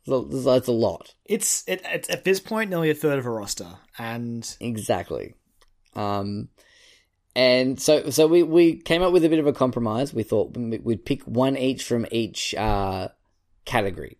It's 0.07 0.47
a, 0.47 0.55
it's 0.55 0.69
a 0.69 0.73
lot. 0.73 1.15
It's 1.25 1.65
it, 1.67 1.83
it's 1.85 2.09
at 2.09 2.25
this 2.25 2.39
point 2.39 2.71
nearly 2.71 2.91
a 2.91 2.95
third 2.95 3.19
of 3.19 3.27
a 3.27 3.31
roster, 3.31 3.79
and 3.99 4.57
Exactly. 4.61 5.35
Um, 5.95 6.49
and 7.35 7.81
so 7.81 8.11
so 8.11 8.27
we 8.27 8.43
we 8.43 8.77
came 8.77 9.03
up 9.03 9.13
with 9.13 9.25
a 9.25 9.29
bit 9.29 9.41
of 9.41 9.47
a 9.47 9.53
compromise. 9.53 10.15
We 10.15 10.23
thought 10.23 10.57
we'd 10.57 11.05
pick 11.05 11.23
one 11.25 11.57
each 11.57 11.85
from 11.85 12.07
each 12.11 12.55
uh, 12.55 13.09
category. 13.65 14.19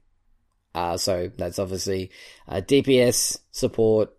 Uh, 0.75 0.99
so 0.99 1.31
that's 1.39 1.59
obviously 1.59 2.11
uh, 2.47 2.57
DPS, 2.57 3.39
support, 3.51 4.11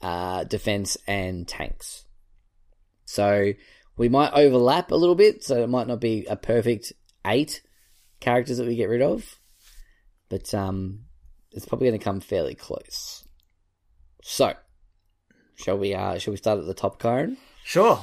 uh, 0.00 0.44
defense, 0.44 0.96
and 1.08 1.48
tanks. 1.48 2.04
So 3.06 3.54
we 3.96 4.08
might 4.08 4.32
overlap 4.32 4.92
a 4.92 4.96
little 4.96 5.16
bit, 5.16 5.42
so 5.42 5.62
it 5.64 5.68
might 5.68 5.88
not 5.88 6.00
be 6.00 6.26
a 6.26 6.36
perfect 6.36 6.92
eight 7.26 7.62
characters 8.20 8.58
that 8.58 8.66
we 8.66 8.76
get 8.76 8.88
rid 8.88 9.02
of, 9.02 9.38
but 10.28 10.52
um, 10.54 11.00
it's 11.52 11.66
probably 11.66 11.88
going 11.88 11.98
to 11.98 12.04
come 12.04 12.20
fairly 12.20 12.54
close. 12.54 13.26
So, 14.22 14.54
shall 15.56 15.78
we? 15.78 15.94
Uh, 15.94 16.18
shall 16.18 16.32
we 16.32 16.36
start 16.36 16.58
at 16.58 16.66
the 16.66 16.74
top, 16.74 17.00
Kyron? 17.00 17.36
sure, 17.64 18.00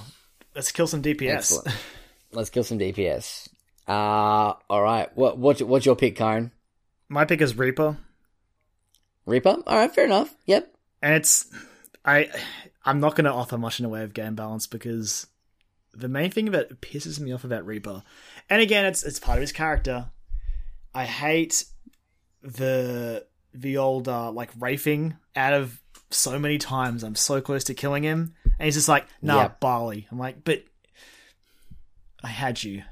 let's 0.56 0.72
kill 0.72 0.88
some 0.88 1.02
DPS. 1.02 1.34
Excellent. 1.34 1.76
Let's 2.34 2.50
kill 2.50 2.66
some 2.66 2.78
DPS. 2.78 3.48
Uh, 3.88 4.54
all 4.70 4.82
right. 4.82 5.10
What 5.16 5.38
what's 5.38 5.62
what's 5.62 5.86
your 5.86 5.96
pick, 5.96 6.18
Kyron? 6.18 6.52
My 7.08 7.24
pick 7.24 7.40
is 7.40 7.58
Reaper, 7.58 7.98
Reaper. 9.26 9.64
All 9.66 9.78
right, 9.78 9.94
fair 9.94 10.04
enough. 10.04 10.36
Yep. 10.46 10.70
and 11.02 11.14
it's 11.14 11.46
I 12.04 12.30
I'm 12.84 13.00
not 13.00 13.16
going 13.16 13.26
to 13.26 13.32
offer 13.32 13.58
much 13.58 13.80
in 13.80 13.84
the 13.84 13.90
way 13.90 14.04
of 14.04 14.14
game 14.14 14.36
balance 14.36 14.68
because 14.68 15.26
the 15.98 16.08
main 16.08 16.32
thing 16.32 16.52
that 16.52 16.82
pisses 16.82 17.20
me 17.20 17.32
off 17.32 17.44
about 17.44 17.66
Reaper, 17.66 18.04
and 18.50 18.62
again, 18.62 18.86
it's 18.86 19.04
it's 19.04 19.20
part 19.20 19.38
of 19.38 19.42
his 19.42 19.52
character. 19.52 20.08
I 20.94 21.06
hate 21.06 21.66
the 22.42 23.26
the 23.54 23.78
old 23.78 24.08
uh, 24.08 24.32
like 24.32 24.50
wraithing 24.60 25.18
out 25.36 25.54
of 25.54 25.82
so 26.10 26.38
many 26.40 26.58
times. 26.58 27.04
I'm 27.04 27.16
so 27.16 27.42
close 27.42 27.64
to 27.66 27.74
killing 27.74 28.04
him, 28.04 28.34
and 28.60 28.66
he's 28.66 28.76
just 28.76 28.88
like, 28.90 29.08
"Nah, 29.22 29.44
Yep. 29.44 29.60
Barley." 29.60 30.08
I'm 30.12 30.20
like, 30.20 30.44
"But 30.44 30.64
I 32.24 32.28
had 32.28 32.64
you. 32.64 32.84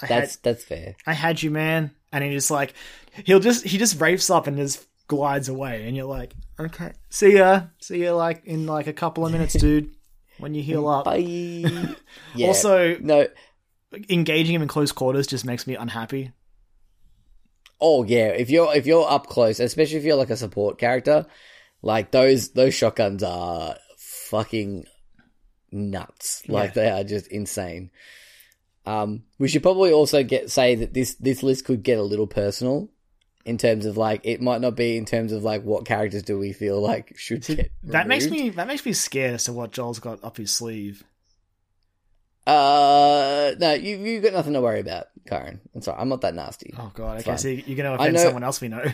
I 0.00 0.06
That's 0.06 0.34
had 0.36 0.42
that's 0.42 0.64
fair. 0.64 0.96
I 1.06 1.12
had 1.12 1.42
you, 1.42 1.50
man." 1.50 1.90
And 2.12 2.22
he 2.24 2.30
just 2.30 2.50
like 2.50 2.74
he'll 3.24 3.40
just 3.40 3.64
he 3.64 3.78
just 3.78 4.00
wraiths 4.00 4.30
up 4.30 4.46
and 4.46 4.56
just 4.56 4.86
glides 5.08 5.48
away, 5.48 5.86
and 5.86 5.96
you're 5.96 6.06
like, 6.06 6.34
okay, 6.58 6.92
see 7.10 7.36
ya, 7.36 7.64
see 7.80 8.04
ya, 8.04 8.14
like 8.14 8.44
in 8.44 8.66
like 8.66 8.86
a 8.86 8.92
couple 8.92 9.26
of 9.26 9.32
minutes, 9.32 9.54
dude. 9.58 9.90
When 10.38 10.54
you 10.54 10.62
heal 10.62 10.88
up. 10.88 11.04
Bye. 11.04 11.18
yeah. 12.34 12.46
Also, 12.46 12.96
no. 12.98 13.28
engaging 14.08 14.54
him 14.54 14.62
in 14.62 14.68
close 14.68 14.92
quarters 14.92 15.26
just 15.26 15.44
makes 15.44 15.66
me 15.66 15.74
unhappy. 15.76 16.32
Oh 17.80 18.04
yeah, 18.04 18.28
if 18.28 18.48
you're 18.48 18.74
if 18.74 18.86
you're 18.86 19.08
up 19.08 19.26
close, 19.26 19.58
especially 19.60 19.98
if 19.98 20.04
you're 20.04 20.16
like 20.16 20.30
a 20.30 20.36
support 20.36 20.78
character, 20.78 21.26
like 21.82 22.10
those 22.12 22.50
those 22.50 22.74
shotguns 22.74 23.22
are 23.22 23.76
fucking 23.98 24.86
nuts. 25.72 26.42
Like 26.48 26.74
Yeah. 26.76 26.82
they 26.82 26.90
are 26.90 27.04
just 27.04 27.26
insane. 27.26 27.90
Um, 28.86 29.24
we 29.38 29.48
should 29.48 29.62
probably 29.62 29.92
also 29.92 30.22
get 30.22 30.50
say 30.50 30.76
that 30.76 30.94
this 30.94 31.14
this 31.16 31.42
list 31.42 31.64
could 31.64 31.82
get 31.82 31.98
a 31.98 32.02
little 32.02 32.26
personal 32.26 32.88
in 33.44 33.58
terms 33.58 33.86
of 33.86 33.96
like 33.96 34.20
it 34.24 34.40
might 34.40 34.60
not 34.60 34.76
be 34.76 34.96
in 34.96 35.04
terms 35.04 35.32
of 35.32 35.42
like 35.42 35.62
what 35.62 35.84
characters 35.84 36.22
do 36.22 36.38
we 36.38 36.52
feel 36.52 36.80
like 36.80 37.16
should 37.18 37.44
get 37.44 37.70
That 37.84 38.06
makes 38.06 38.28
me 38.28 38.50
that 38.50 38.66
makes 38.66 38.84
me 38.86 38.92
scared 38.92 39.34
as 39.34 39.44
to 39.44 39.52
what 39.52 39.72
Joel's 39.72 39.98
got 39.98 40.22
up 40.24 40.36
his 40.36 40.50
sleeve. 40.52 41.04
Uh, 42.46 43.52
no, 43.58 43.72
you 43.74 43.98
you 43.98 44.20
got 44.20 44.32
nothing 44.32 44.52
to 44.54 44.60
worry 44.60 44.80
about, 44.80 45.06
Kyron. 45.26 45.60
I'm 45.74 45.82
sorry, 45.82 45.98
I'm 46.00 46.08
not 46.08 46.22
that 46.22 46.34
nasty, 46.34 46.74
Oh 46.76 46.90
god, 46.94 47.16
okay, 47.20 47.24
Fine. 47.30 47.38
so 47.38 47.48
you're 47.48 47.76
gonna 47.76 47.94
offend 47.94 48.14
know- 48.14 48.22
someone 48.22 48.42
else 48.44 48.60
we 48.60 48.68
know. 48.68 48.84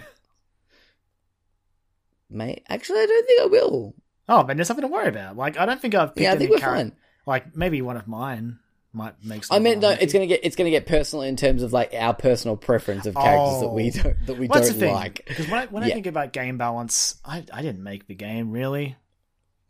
mate. 2.30 2.62
Actually, 2.68 3.00
I 3.00 3.06
don't 3.06 3.26
think 3.26 3.40
I 3.42 3.46
will. 3.46 3.94
Oh, 4.28 4.42
but 4.44 4.56
there's 4.56 4.68
nothing 4.68 4.82
to 4.82 4.88
worry 4.88 5.08
about. 5.08 5.36
Like 5.36 5.56
I 5.58 5.64
don't 5.66 5.80
think 5.80 5.94
I've 5.94 6.10
picked 6.14 6.20
Yeah, 6.24 6.30
I 6.30 6.32
any 6.32 6.40
think 6.46 6.50
we're 6.50 6.58
fine. 6.66 6.92
Like 7.26 7.56
maybe 7.56 7.80
one 7.82 7.96
of 7.96 8.06
mine 8.06 8.58
might 8.92 9.14
make. 9.24 9.44
I 9.50 9.58
meant 9.58 9.80
no. 9.80 9.90
It's 9.90 10.12
gonna 10.12 10.26
get 10.26 10.40
it's 10.44 10.56
gonna 10.56 10.70
get 10.70 10.86
personal 10.86 11.22
in 11.22 11.36
terms 11.36 11.62
of 11.62 11.72
like 11.72 11.92
our 11.94 12.14
personal 12.14 12.56
preference 12.56 13.06
of 13.06 13.14
characters 13.14 13.60
that 13.60 13.68
we 13.68 13.88
Oh. 13.88 14.02
don't 14.02 14.26
that 14.26 14.38
we 14.38 14.46
Well, 14.48 14.62
don't 14.62 14.80
like. 14.92 15.24
Because 15.26 15.48
when 15.48 15.60
I 15.60 15.66
when 15.66 15.82
I 15.84 15.90
think 15.90 16.06
about 16.06 16.32
game 16.32 16.58
balance, 16.58 17.16
I 17.24 17.44
I 17.52 17.62
didn't 17.62 17.82
make 17.82 18.06
the 18.06 18.14
game 18.14 18.50
really, 18.50 18.96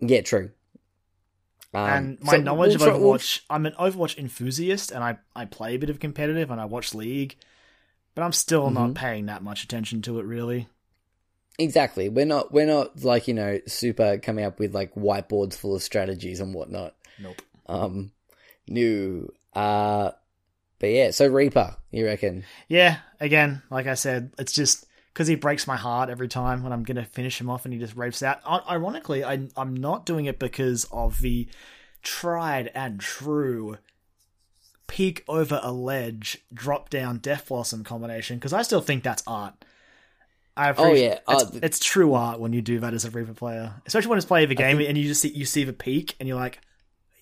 Yeah, 0.00 0.20
true. 0.22 0.50
Um, 1.74 1.88
and 1.90 2.18
my 2.22 2.32
so 2.32 2.38
knowledge 2.40 2.78
we'll 2.78 2.88
of 2.94 3.00
we'll- 3.02 3.14
Overwatch, 3.14 3.40
I'm 3.50 3.66
an 3.66 3.74
Overwatch 3.78 4.16
enthusiast, 4.16 4.90
and 4.90 5.04
I 5.04 5.18
I 5.36 5.44
play 5.44 5.74
a 5.74 5.78
bit 5.78 5.90
of 5.90 6.00
competitive, 6.00 6.50
and 6.50 6.60
I 6.60 6.64
watch 6.64 6.94
League, 6.94 7.36
but 8.14 8.22
I'm 8.22 8.32
still 8.32 8.66
Mm-hmm. 8.66 8.74
not 8.74 8.94
paying 8.94 9.26
that 9.26 9.42
much 9.42 9.64
attention 9.64 10.00
to 10.02 10.18
it 10.18 10.24
really. 10.24 10.68
exactly. 11.58 12.08
We're 12.08 12.24
not 12.24 12.52
we're 12.52 12.66
not 12.66 13.02
like 13.04 13.28
you 13.28 13.34
know 13.34 13.60
super 13.66 14.16
coming 14.18 14.44
up 14.44 14.58
with 14.60 14.74
like 14.74 14.94
whiteboards 14.94 15.54
full 15.54 15.74
of 15.74 15.82
strategies 15.82 16.40
and 16.40 16.54
whatnot. 16.54 16.94
Nope. 17.20 17.42
Um, 17.66 18.12
new. 18.68 19.32
Uh, 19.54 20.10
but 20.78 20.86
yeah. 20.88 21.10
So 21.10 21.26
Reaper, 21.26 21.76
you 21.90 22.04
reckon? 22.06 22.44
Yeah, 22.68 22.98
again, 23.20 23.62
like 23.70 23.86
I 23.86 23.94
said, 23.94 24.32
it's 24.38 24.52
just 24.52 24.86
because 25.12 25.26
he 25.26 25.34
breaks 25.34 25.66
my 25.66 25.76
heart 25.76 26.10
every 26.10 26.28
time 26.28 26.62
when 26.62 26.72
I'm 26.72 26.84
going 26.84 26.96
to 26.96 27.04
finish 27.04 27.40
him 27.40 27.50
off 27.50 27.64
and 27.64 27.74
he 27.74 27.80
just 27.80 27.96
wraiths 27.96 28.22
out. 28.22 28.40
I- 28.46 28.62
Ironically, 28.74 29.24
I, 29.24 29.48
I'm 29.56 29.74
not 29.74 30.06
doing 30.06 30.26
it 30.26 30.38
because 30.38 30.84
of 30.92 31.20
the 31.20 31.48
tried 32.02 32.70
and 32.74 33.00
true 33.00 33.78
peek 34.86 35.24
over 35.28 35.60
a 35.62 35.72
ledge, 35.72 36.38
drop 36.54 36.88
down 36.88 37.18
Death 37.18 37.48
Blossom 37.48 37.84
combination 37.84 38.36
because 38.38 38.52
I 38.52 38.62
still 38.62 38.80
think 38.80 39.02
that's 39.02 39.22
art. 39.26 39.54
I 40.56 40.72
Oh, 40.76 40.92
yeah. 40.94 41.18
it's, 41.28 41.42
Uh, 41.44 41.50
th- 41.50 41.62
it's 41.62 41.78
true 41.78 42.14
art 42.14 42.40
when 42.40 42.52
you 42.52 42.62
do 42.62 42.80
that 42.80 42.94
as 42.94 43.04
a 43.04 43.10
Reaper 43.10 43.34
player, 43.34 43.74
especially 43.86 44.08
when 44.08 44.18
it's 44.18 44.26
playing 44.26 44.48
the 44.48 44.54
game 44.54 44.80
and 44.80 44.96
you 44.96 45.04
just 45.06 45.20
see 45.22 45.28
you 45.28 45.44
see 45.44 45.64
the 45.64 45.72
peak 45.72 46.16
and 46.18 46.28
you're 46.28 46.38
like, 46.38 46.60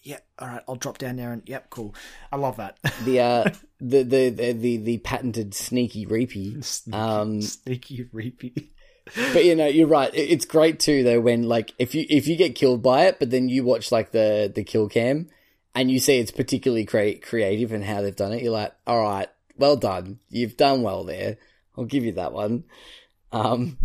yeah, 0.06 0.18
all 0.38 0.48
right, 0.48 0.62
I'll 0.68 0.76
drop 0.76 0.98
down 0.98 1.16
there 1.16 1.32
and 1.32 1.42
yep, 1.46 1.68
cool. 1.70 1.94
I 2.32 2.36
love 2.36 2.56
that. 2.58 2.78
The 3.04 3.20
uh 3.20 3.50
the, 3.80 4.02
the 4.04 4.30
the 4.30 4.52
the 4.52 4.76
the 4.78 4.98
patented 4.98 5.52
sneaky 5.54 6.06
reapy. 6.06 6.62
sneaky, 6.64 6.96
Um, 6.96 7.42
sneaky 7.42 8.04
reapy. 8.14 8.68
But 9.32 9.44
you 9.44 9.54
know, 9.54 9.66
you're 9.66 9.86
right. 9.86 10.12
It- 10.14 10.30
It's 10.30 10.44
great 10.44 10.80
too, 10.80 11.02
though, 11.04 11.20
when 11.20 11.42
like 11.44 11.72
if 11.78 11.94
you 11.94 12.06
if 12.08 12.26
you 12.26 12.36
get 12.36 12.54
killed 12.56 12.82
by 12.82 13.06
it, 13.06 13.18
but 13.20 13.30
then 13.30 13.48
you 13.48 13.64
watch 13.64 13.92
like 13.92 14.10
the 14.12 14.50
the 14.52 14.64
kill 14.64 14.88
cam, 14.88 15.28
and 15.74 15.90
you 15.90 15.98
see 16.00 16.18
it's 16.18 16.30
particularly 16.32 16.84
cre- 16.84 17.20
creative 17.22 17.72
and 17.72 17.84
how 17.84 18.00
they've 18.02 18.16
done 18.16 18.32
it. 18.32 18.42
You're 18.42 18.52
like, 18.52 18.72
all 18.86 19.00
right, 19.02 19.28
well 19.56 19.76
done. 19.76 20.18
You've 20.28 20.56
done 20.56 20.82
well 20.82 21.04
there. 21.04 21.36
I'll 21.78 21.84
give 21.84 22.04
you 22.04 22.12
that 22.12 22.32
one. 22.32 22.64
Um, 23.32 23.78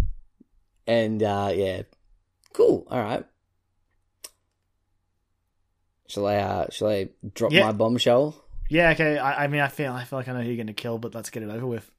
and 0.88 1.22
uh, 1.22 1.52
yeah, 1.54 1.84
cool. 2.54 2.88
All 2.90 3.00
right. 3.02 3.26
Shall 6.12 6.28
I 6.28 6.36
uh, 6.36 6.66
shall 6.72 6.90
I 6.90 7.08
drop 7.34 7.54
Yeah. 7.54 7.66
my 7.68 7.72
bombshell? 7.72 8.36
Yeah, 8.70 8.90
okay. 8.92 9.18
I, 9.18 9.46
I 9.46 9.48
mean, 9.48 9.62
I 9.62 9.70
feel 9.70 9.94
I 9.94 10.04
feel 10.04 10.20
like 10.20 10.28
I 10.28 10.34
know 10.34 10.42
who 10.42 10.48
you're 10.48 10.58
going 10.58 10.68
to 10.68 10.74
kill, 10.74 10.98
but 10.98 11.16
let's 11.16 11.30
get 11.30 11.42
it 11.42 11.50
over 11.50 11.66
with. 11.66 11.90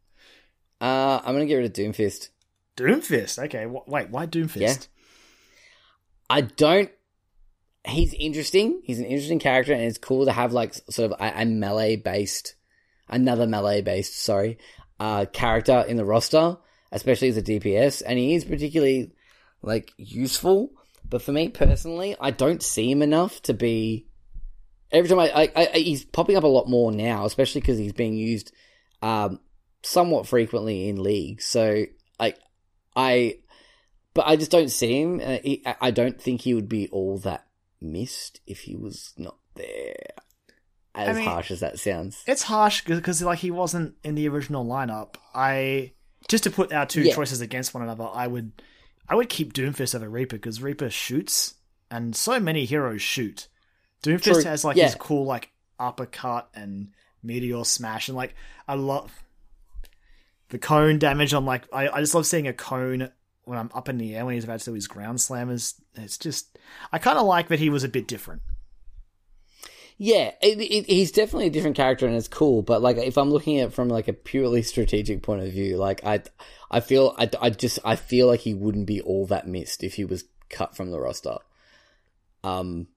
Uh, 0.82 1.18
I'm 1.24 1.34
gonna 1.34 1.46
get 1.46 1.56
rid 1.56 1.64
of 1.66 1.72
Doomfist. 1.72 2.28
Doomfist. 2.76 3.42
Okay, 3.44 3.64
wh- 3.64 3.88
wait, 3.88 4.10
why 4.10 4.26
Doomfist? 4.26 4.60
Yeah. 4.60 4.74
I 6.28 6.42
don't. 6.42 6.90
He's 7.86 8.12
interesting. 8.14 8.82
He's 8.84 8.98
an 8.98 9.06
interesting 9.06 9.38
character, 9.38 9.72
and 9.72 9.82
it's 9.82 9.98
cool 9.98 10.26
to 10.26 10.32
have 10.32 10.52
like 10.52 10.74
sort 10.90 11.12
of 11.12 11.20
a, 11.20 11.40
a 11.42 11.44
melee 11.46 11.96
based, 11.96 12.54
another 13.08 13.46
melee 13.46 13.80
based, 13.80 14.22
sorry, 14.22 14.58
uh, 15.00 15.24
character 15.32 15.84
in 15.88 15.96
the 15.96 16.04
roster, 16.04 16.58
especially 16.92 17.28
as 17.28 17.36
a 17.38 17.42
DPS, 17.42 18.02
and 18.04 18.18
he 18.18 18.34
is 18.34 18.44
particularly 18.44 19.12
like 19.62 19.92
useful. 19.96 20.70
But 21.12 21.20
for 21.20 21.30
me 21.32 21.50
personally, 21.50 22.16
I 22.18 22.30
don't 22.30 22.62
see 22.62 22.90
him 22.90 23.02
enough 23.02 23.42
to 23.42 23.52
be. 23.52 24.06
Every 24.90 25.10
time 25.10 25.18
I, 25.18 25.30
I, 25.54 25.68
I 25.74 25.78
he's 25.78 26.06
popping 26.06 26.36
up 26.36 26.42
a 26.44 26.46
lot 26.48 26.68
more 26.70 26.90
now, 26.90 27.26
especially 27.26 27.60
because 27.60 27.76
he's 27.76 27.92
being 27.92 28.14
used 28.14 28.50
um, 29.02 29.38
somewhat 29.82 30.26
frequently 30.26 30.88
in 30.88 31.02
league. 31.02 31.42
So 31.42 31.84
like 32.18 32.38
I 32.96 33.36
but 34.14 34.26
I 34.26 34.36
just 34.36 34.50
don't 34.50 34.70
see 34.70 35.02
him. 35.02 35.20
Uh, 35.22 35.36
he, 35.44 35.62
I- 35.66 35.76
I 35.82 35.90
don't 35.90 36.18
think 36.20 36.40
he 36.40 36.54
would 36.54 36.68
be 36.68 36.88
all 36.88 37.18
that 37.18 37.46
missed 37.78 38.40
if 38.46 38.60
he 38.60 38.74
was 38.74 39.12
not 39.18 39.36
there. 39.54 39.96
As 40.94 41.16
mean- 41.18 41.26
harsh 41.26 41.50
as 41.50 41.60
that 41.60 41.78
sounds. 41.78 42.22
It's 42.26 42.42
harsh 42.44 42.84
because 42.86 43.20
like 43.22 43.40
he 43.40 43.50
wasn't 43.50 43.96
in 44.02 44.14
the 44.14 44.28
original 44.28 44.64
lineup. 44.64 45.16
I 45.34 45.92
just 46.28 46.44
to 46.44 46.50
put 46.50 46.72
our 46.72 46.86
two 46.86 47.02
Yeah. 47.02 47.14
choices 47.14 47.42
against 47.42 47.74
one 47.74 47.82
another, 47.82 48.08
I 48.10 48.26
would 48.26 48.62
I 49.12 49.14
would 49.14 49.28
keep 49.28 49.52
Doomfist 49.52 49.94
over 49.94 50.08
Reaper 50.08 50.36
because 50.36 50.62
Reaper 50.62 50.88
shoots, 50.88 51.56
and 51.90 52.16
so 52.16 52.40
many 52.40 52.64
heroes 52.64 53.02
shoot. 53.02 53.46
Doomfist 54.02 54.22
True, 54.22 54.44
has 54.44 54.64
like 54.64 54.78
yeah. 54.78 54.86
his 54.86 54.94
cool 54.94 55.26
like 55.26 55.50
uppercut 55.78 56.48
and 56.54 56.94
meteor 57.22 57.62
smash, 57.64 58.08
and 58.08 58.16
like 58.16 58.34
I 58.66 58.74
love 58.74 59.12
the 60.48 60.58
cone 60.58 60.98
damage 60.98 61.34
on 61.34 61.44
like 61.44 61.68
I, 61.74 61.90
I 61.90 62.00
just 62.00 62.14
love 62.14 62.26
seeing 62.26 62.48
a 62.48 62.54
cone 62.54 63.10
when 63.44 63.58
I'm 63.58 63.68
up 63.74 63.90
in 63.90 63.98
the 63.98 64.16
air 64.16 64.24
when 64.24 64.32
he's 64.32 64.44
about 64.44 64.60
to 64.60 64.70
do 64.70 64.72
his 64.72 64.88
ground 64.88 65.18
slammers. 65.18 65.78
It's 65.94 66.16
just 66.16 66.58
I 66.90 66.96
kind 66.96 67.18
of 67.18 67.26
like 67.26 67.48
that 67.48 67.58
he 67.58 67.68
was 67.68 67.84
a 67.84 67.90
bit 67.90 68.08
different. 68.08 68.40
Yeah, 69.98 70.32
it, 70.40 70.60
it, 70.60 70.86
he's 70.86 71.12
definitely 71.12 71.46
a 71.46 71.50
different 71.50 71.76
character 71.76 72.06
and 72.06 72.16
it's 72.16 72.28
cool. 72.28 72.62
But 72.62 72.82
like, 72.82 72.96
if 72.96 73.16
I'm 73.16 73.30
looking 73.30 73.58
at 73.58 73.68
it 73.68 73.72
from 73.72 73.88
like 73.88 74.08
a 74.08 74.12
purely 74.12 74.62
strategic 74.62 75.22
point 75.22 75.42
of 75.42 75.52
view, 75.52 75.76
like 75.76 76.04
I, 76.04 76.22
I 76.70 76.80
feel 76.80 77.14
I, 77.18 77.30
I 77.40 77.50
just 77.50 77.78
I 77.84 77.96
feel 77.96 78.26
like 78.26 78.40
he 78.40 78.54
wouldn't 78.54 78.86
be 78.86 79.00
all 79.00 79.26
that 79.26 79.46
missed 79.46 79.84
if 79.84 79.94
he 79.94 80.04
was 80.04 80.24
cut 80.48 80.76
from 80.76 80.90
the 80.90 81.00
roster. 81.00 81.36
Um, 82.44 82.88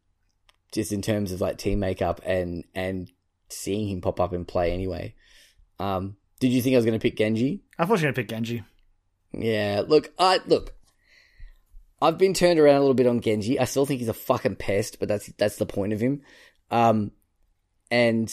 just 0.72 0.92
in 0.92 1.02
terms 1.02 1.32
of 1.32 1.42
like 1.42 1.58
team 1.58 1.80
makeup 1.80 2.22
and 2.26 2.64
and 2.74 3.12
seeing 3.50 3.88
him 3.88 4.02
pop 4.02 4.20
up 4.20 4.34
and 4.34 4.48
play 4.48 4.72
anyway. 4.72 5.14
Um, 5.80 6.18
did 6.40 6.52
you 6.52 6.62
think 6.62 6.74
I 6.74 6.78
was 6.78 6.86
going 6.86 7.00
to 7.00 7.04
pick 7.04 7.18
Genji? 7.18 7.64
I 7.78 7.86
thought 7.86 8.00
you 8.00 8.08
were 8.08 8.14
gonna 8.14 8.14
pick 8.14 8.30
Genji. 8.30 8.64
Yeah, 9.32 9.84
look, 9.88 10.12
I 10.18 10.40
look. 10.46 10.74
I've 12.02 12.18
been 12.18 12.34
turned 12.34 12.60
around 12.60 12.76
a 12.76 12.80
little 12.82 12.94
bit 12.94 13.08
on 13.08 13.22
Genji. 13.22 13.60
I 13.60 13.66
still 13.66 13.86
think 13.86 14.00
he's 14.00 14.10
a 14.10 14.14
fucking 14.14 14.58
pest, 14.58 15.00
but 15.00 15.08
that's 15.08 15.28
that's 15.38 15.58
the 15.58 15.66
point 15.66 15.94
of 15.94 16.00
him. 16.00 16.22
Um, 16.72 17.12
and 17.92 18.32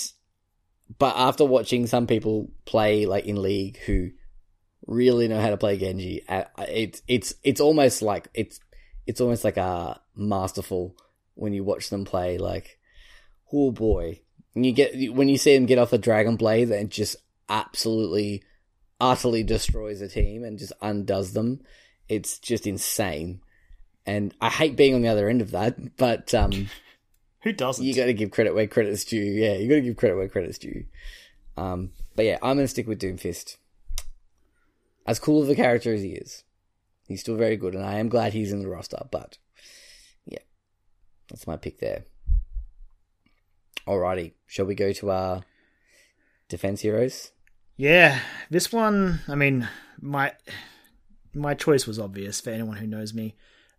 but 0.99 1.17
after 1.17 1.45
watching 1.45 1.87
some 1.87 2.07
people 2.07 2.51
play 2.65 3.07
like 3.07 3.27
in 3.27 3.41
league 3.41 3.79
who 3.79 4.11
really 4.87 5.29
know 5.29 5.41
how 5.41 5.51
to 5.51 5.57
play 5.57 5.79
Genji, 5.79 6.25
it's 6.59 7.03
it's 7.07 7.35
it's 7.43 7.61
almost 7.61 8.03
like 8.03 8.29
it's 8.35 8.61
it's 9.07 9.21
almost 9.21 9.45
like 9.45 9.57
a 9.57 10.01
masterful 10.15 10.97
when 11.35 11.53
you 11.53 11.65
watch 11.65 11.91
them 11.91 12.05
play. 12.05 12.39
Like, 12.39 12.79
oh 13.53 13.71
boy, 13.71 14.21
and 14.55 14.67
you 14.67 14.73
get 14.73 15.13
when 15.13 15.29
you 15.29 15.39
see 15.39 15.55
them 15.55 15.67
get 15.67 15.79
off 15.79 15.93
a 15.93 15.99
Dragon 15.99 16.37
Blade 16.37 16.71
and 16.71 16.91
just 16.91 17.17
absolutely 17.49 18.43
utterly 19.01 19.43
destroys 19.43 20.01
a 20.01 20.09
team 20.09 20.45
and 20.45 20.59
just 20.59 20.73
undoes 20.81 21.33
them. 21.33 21.61
It's 22.09 22.39
just 22.39 22.67
insane. 22.67 23.41
And 24.05 24.35
I 24.41 24.49
hate 24.49 24.77
being 24.77 24.95
on 24.95 25.03
the 25.03 25.09
other 25.09 25.29
end 25.29 25.43
of 25.43 25.53
that, 25.53 25.97
but 25.97 26.35
um, 26.35 26.69
Who 27.43 27.53
doesn't? 27.53 27.85
you 27.85 27.95
got 27.95 28.07
to 28.07 28.15
give 28.15 28.31
credit 28.31 28.55
where 28.55 28.67
credit's 28.67 29.05
due. 29.05 29.21
Yeah, 29.21 29.55
you 29.55 29.69
got 29.69 29.77
to 29.77 29.81
give 29.81 29.97
credit 29.97 30.17
where 30.17 30.29
credit's 30.29 30.59
due. 30.59 30.85
Um, 31.57 31.91
but 32.15 32.25
yeah, 32.25 32.39
I'm 32.43 32.59
to 32.59 32.69
stick 32.69 32.87
with 32.87 33.01
Doomfist. 33.01 33.57
As 35.07 35.19
cool 35.19 35.43
of 35.43 35.49
a 35.49 35.55
character 35.55 35.93
as 35.93 36.03
he 36.03 36.11
is, 36.11 36.45
he's 37.09 37.21
still 37.21 37.37
very 37.37 37.57
good, 37.57 37.75
and 37.75 37.85
I 37.85 37.99
am 37.99 38.09
glad 38.09 38.33
he's 38.33 38.53
in 38.53 38.63
the 38.63 38.69
roster. 38.69 39.03
But 39.11 39.39
yeah, 40.25 40.39
that's 41.29 41.47
my 41.47 41.57
pick 41.57 41.79
there. 41.79 42.05
Alrighty, 43.87 44.33
shall 44.47 44.67
we 44.67 44.77
go 44.77 44.93
to 44.93 45.11
our 45.11 45.43
defense 46.49 46.83
heroes? 46.83 47.33
Yeah, 47.77 48.21
this 48.49 48.73
one. 48.73 49.21
I 49.27 49.35
mean, 49.35 49.69
my 50.01 50.33
my 51.35 51.55
choice 51.55 51.87
was 51.87 51.99
obvious 51.99 52.41
for 52.41 52.51
anyone 52.51 52.77
who 52.77 52.87
knows 52.87 53.13
me. 53.13 53.35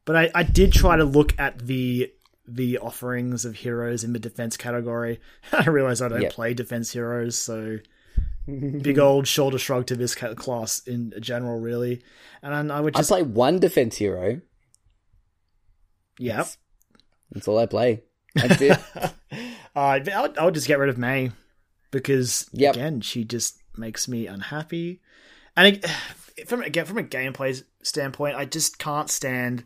But 0.06 0.18
I, 0.18 0.32
I 0.36 0.44
did 0.44 0.74
try 0.74 0.98
to 0.98 1.06
look 1.06 1.34
at 1.40 1.68
the 1.68 2.12
the 2.48 2.78
offerings 2.78 3.46
of 3.46 3.56
heroes 3.58 4.04
in 4.04 4.14
the 4.14 4.20
defense 4.20 4.58
category. 4.58 5.20
I 5.54 5.70
realize 5.70 6.02
I 6.02 6.10
don't 6.10 6.22
Yep. 6.24 6.34
play 6.34 6.54
defense 6.54 6.92
heroes, 6.92 7.38
so 7.38 7.80
big 8.48 9.00
old 9.00 9.28
shoulder 9.28 9.58
shrug 9.58 9.86
to 9.88 9.96
this 9.96 10.14
class 10.16 10.80
in 10.86 11.14
general, 11.20 11.60
really. 11.60 12.02
And 12.42 12.72
I 12.72 12.80
would 12.82 12.96
I 12.96 13.00
just 13.00 13.10
play 13.10 13.22
one 13.24 13.60
defense 13.60 13.98
hero. 13.98 14.42
yeah. 16.20 16.46
That's 17.32 17.48
all 17.48 17.58
I 17.58 17.66
play. 17.66 18.04
That's 18.36 18.62
it. 18.62 18.80
Uh, 18.94 19.10
I 19.76 20.00
would, 20.22 20.38
I 20.38 20.46
would 20.46 20.54
just 20.54 20.68
get 20.68 20.78
rid 20.80 20.90
of 20.90 20.98
Mei 20.98 21.32
because 21.92 22.48
Yep. 22.54 22.76
again, 22.76 23.02
she 23.02 23.24
just 23.24 23.60
makes 23.78 24.08
me 24.08 24.28
unhappy. 24.28 25.02
And 25.56 25.78
it, 25.78 25.86
from 26.48 26.62
again 26.62 26.86
from 26.86 26.98
a 26.98 27.04
gameplay 27.04 27.64
standpoint, 27.82 28.36
I 28.36 28.46
just 28.46 28.78
can't 28.78 29.10
stand 29.10 29.64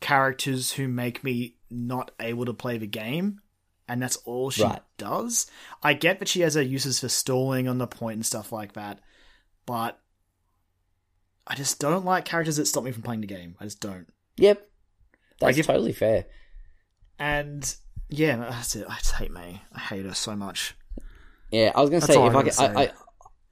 characters 0.00 0.72
who 0.72 0.86
make 0.88 1.24
me 1.24 1.56
not 1.70 2.10
able 2.20 2.44
to 2.46 2.52
play 2.54 2.78
the 2.78 2.86
game, 2.86 3.40
and 3.88 4.02
that's 4.02 4.16
all 4.18 4.50
she 4.50 4.62
Right. 4.62 4.82
does. 4.98 5.46
I 5.82 5.94
get 5.94 6.18
that 6.18 6.28
she 6.28 6.40
has 6.40 6.54
her 6.54 6.62
uses 6.62 7.00
for 7.00 7.08
stalling 7.08 7.68
on 7.68 7.78
the 7.78 7.86
point 7.86 8.16
and 8.16 8.26
stuff 8.26 8.52
like 8.52 8.72
that, 8.74 9.00
but 9.66 10.00
I 11.46 11.54
just 11.54 11.78
don't 11.80 12.04
like 12.04 12.24
characters 12.24 12.56
that 12.56 12.66
stop 12.66 12.84
me 12.84 12.92
from 12.92 13.02
playing 13.02 13.22
the 13.22 13.26
game. 13.26 13.56
I 13.60 13.64
just 13.64 13.80
don't. 13.80 14.06
yep. 14.36 14.68
That's 15.40 15.56
Like 15.56 15.66
totally 15.66 15.92
fair. 15.92 16.26
And 17.18 17.74
yeah, 18.08 18.36
that's 18.36 18.76
it. 18.76 18.86
I 18.88 18.98
just 18.98 19.14
hate 19.14 19.30
Mei. 19.30 19.62
I 19.72 19.78
hate 19.78 20.04
her 20.04 20.14
so 20.14 20.36
much. 20.36 20.76
Yeah, 21.50 21.72
I 21.74 21.80
was 21.80 21.90
gonna 21.90 22.00
That's 22.00 22.12
say 22.12 22.24
if 22.26 22.60
I, 22.60 22.64
I, 22.64 22.82
I 22.84 22.92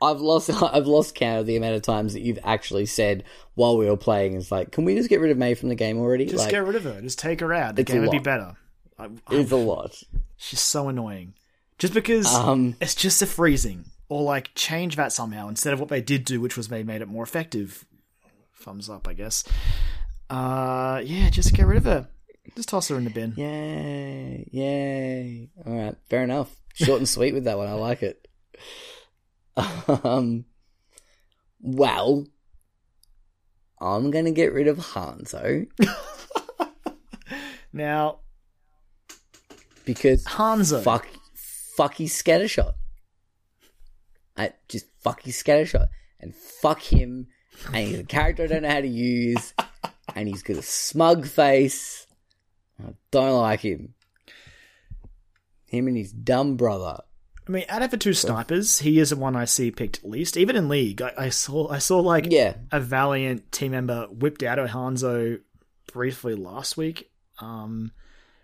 I've 0.01 0.21
lost 0.21 0.51
I've 0.63 0.87
lost 0.87 1.15
count 1.15 1.41
of 1.41 1.47
the 1.47 1.57
amount 1.57 1.75
of 1.77 1.83
times 1.83 2.13
that 2.13 2.21
you've 2.21 2.39
actually 2.45 2.87
said 2.87 3.25
while 3.55 3.77
we 3.77 3.87
were 3.91 3.97
playing, 3.97 4.35
it's 4.35 4.53
like, 4.53 4.71
can 4.73 4.85
we 4.85 4.95
just 4.95 5.09
get 5.09 5.21
rid 5.21 5.31
of 5.31 5.39
Mei 5.39 5.55
from 5.55 5.69
the 5.69 5.75
game 5.75 5.99
already? 5.99 6.25
Just 6.27 6.39
like, 6.45 6.51
get 6.51 6.65
rid 6.65 6.77
of 6.77 6.85
her. 6.85 7.01
Just 7.01 7.19
take 7.19 7.41
her 7.41 7.53
out. 7.53 7.75
The 7.77 7.83
game 7.83 8.03
would 8.03 8.11
be 8.11 8.19
better. 8.19 8.55
I, 8.99 9.05
I- 9.07 9.09
it's 9.31 9.51
a 9.51 9.57
lot. 9.57 10.01
she's 10.37 10.61
so 10.61 10.89
annoying. 10.89 11.35
Just 11.79 11.95
because 11.95 12.33
Um, 12.35 12.77
it's 12.81 12.95
just 12.97 13.23
a 13.23 13.27
freezing, 13.27 13.85
or 14.09 14.23
like 14.23 14.51
change 14.55 14.97
that 14.97 15.13
somehow 15.13 15.49
instead 15.49 15.73
of 15.73 15.81
what 15.81 15.89
they 15.89 16.01
did 16.01 16.25
do, 16.25 16.41
which 16.41 16.57
was 16.57 16.69
they 16.69 16.83
made 16.83 17.03
it 17.03 17.09
more 17.09 17.23
effective. 17.23 17.85
Thumbs 18.61 18.91
up, 18.91 19.07
I 19.07 19.13
guess. 19.13 19.45
Uh, 20.29 21.01
yeah, 21.05 21.31
just 21.31 21.55
get 21.55 21.67
rid 21.67 21.79
of 21.79 21.85
her. 21.85 22.09
Just 22.57 22.69
toss 22.71 22.89
her 22.89 22.97
in 22.97 23.05
the 23.05 23.11
bin. 23.11 23.35
Yay, 23.37 24.49
yay. 24.51 25.51
All 25.65 25.73
right, 25.75 25.95
fair 26.11 26.23
enough. 26.25 26.55
Short 26.75 26.99
and 26.99 27.09
sweet 27.09 27.35
with 27.35 27.45
that 27.45 27.59
one. 27.59 27.69
I 27.69 27.73
like 27.75 28.03
it. 28.03 28.27
Um, 30.05 30.45
well, 31.61 32.27
I'm 33.81 34.11
gonna 34.11 34.31
get 34.31 34.53
rid 34.53 34.69
of 34.69 34.79
Hanzo 34.79 35.67
Now, 37.73 38.21
because 39.85 40.25
Hanzo. 40.25 40.83
fuck, 40.83 41.07
fuck 41.77 41.97
his 41.97 42.13
scattershot. 42.13 42.73
I 44.37 44.53
just 44.69 44.87
fuck 45.01 45.23
his 45.23 45.43
scattershot 45.43 45.89
and 46.21 46.35
fuck 46.35 46.81
him. 46.81 47.27
And 47.67 47.89
he's 47.89 47.99
a 47.99 48.05
character 48.05 48.45
I 48.45 48.47
don't 48.47 48.63
know 48.63 48.69
how 48.71 48.81
to 48.81 48.89
use, 48.89 49.53
and 50.15 50.29
he's 50.29 50.43
got 50.43 50.57
a 50.57 50.63
smug 50.63 51.27
face. 51.27 52.07
I 52.81 52.95
don't 53.11 53.41
like 53.41 53.61
him. 53.61 53.95
Him 55.67 55.89
and 55.89 55.97
his 55.97 56.13
dumb 56.13 56.57
brother. 56.57 57.01
I 57.49 57.51
mean, 57.51 57.65
out 57.71 57.83
of 57.83 57.91
the 57.91 57.97
two 57.97 58.13
snipers, 58.13 58.81
he 58.81 58.99
is 58.99 59.11
the 59.11 59.17
one 59.17 59.35
I 59.35 59.47
see 59.47 59.71
picked 59.71 60.05
least. 60.05 60.37
Even 60.37 60.55
in 60.55 60.69
League, 60.69 61.01
I, 61.01 61.13
I 61.17 61.29
saw 61.31 61.69
I 61.71 61.79
saw 61.79 62.01
like 62.01 62.27
Yeah, 62.31 62.55
a 62.71 62.79
Valiant 62.81 63.51
team 63.53 63.73
member 63.73 64.07
whipped 64.11 64.43
out 64.43 64.59
at 64.59 64.69
Hanzo 64.71 65.41
briefly 65.93 66.35
last 66.35 66.77
week. 66.77 67.11
Um, 67.41 67.93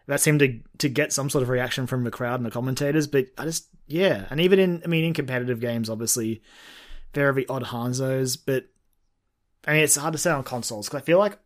that 0.06 0.20
seemed 0.20 0.40
to 0.40 0.60
to 0.78 0.88
get 0.88 1.12
some 1.12 1.28
sort 1.28 1.42
of 1.42 1.48
reaction 1.50 1.86
from 1.86 2.04
the 2.04 2.10
crowd 2.10 2.36
and 2.40 2.46
the 2.46 2.50
commentators, 2.50 3.06
but 3.06 3.26
I 3.36 3.44
just 3.44 3.68
yeah, 3.86 4.24
and 4.30 4.40
even 4.40 4.58
in 4.58 4.82
I 4.84 4.88
mean 4.88 5.04
in 5.04 5.12
competitive 5.14 5.60
games, 5.60 5.90
obviously 5.90 6.42
there 7.12 7.28
are 7.28 7.32
the 7.34 7.46
odd 7.48 7.64
Hanzos, 7.64 8.38
but 8.44 8.64
I 9.66 9.72
mean 9.74 9.82
it's 9.84 9.96
hard 9.96 10.12
to 10.12 10.18
say 10.18 10.30
on 10.30 10.44
consoles 10.44 10.88
because 10.88 11.02
I 11.02 11.04
feel 11.04 11.18
like 11.18 11.38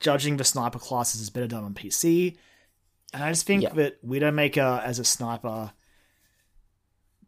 judging 0.00 0.38
the 0.38 0.44
sniper 0.44 0.78
classes 0.78 1.20
is 1.20 1.28
better 1.30 1.46
done 1.46 1.64
on 1.64 1.74
PC, 1.74 2.36
and 3.12 3.22
I 3.22 3.30
just 3.30 3.46
think 3.46 3.62
Yeah. 3.62 3.74
that 3.74 4.06
Widowmaker 4.06 4.82
as 4.82 4.98
a 4.98 5.04
sniper, 5.04 5.72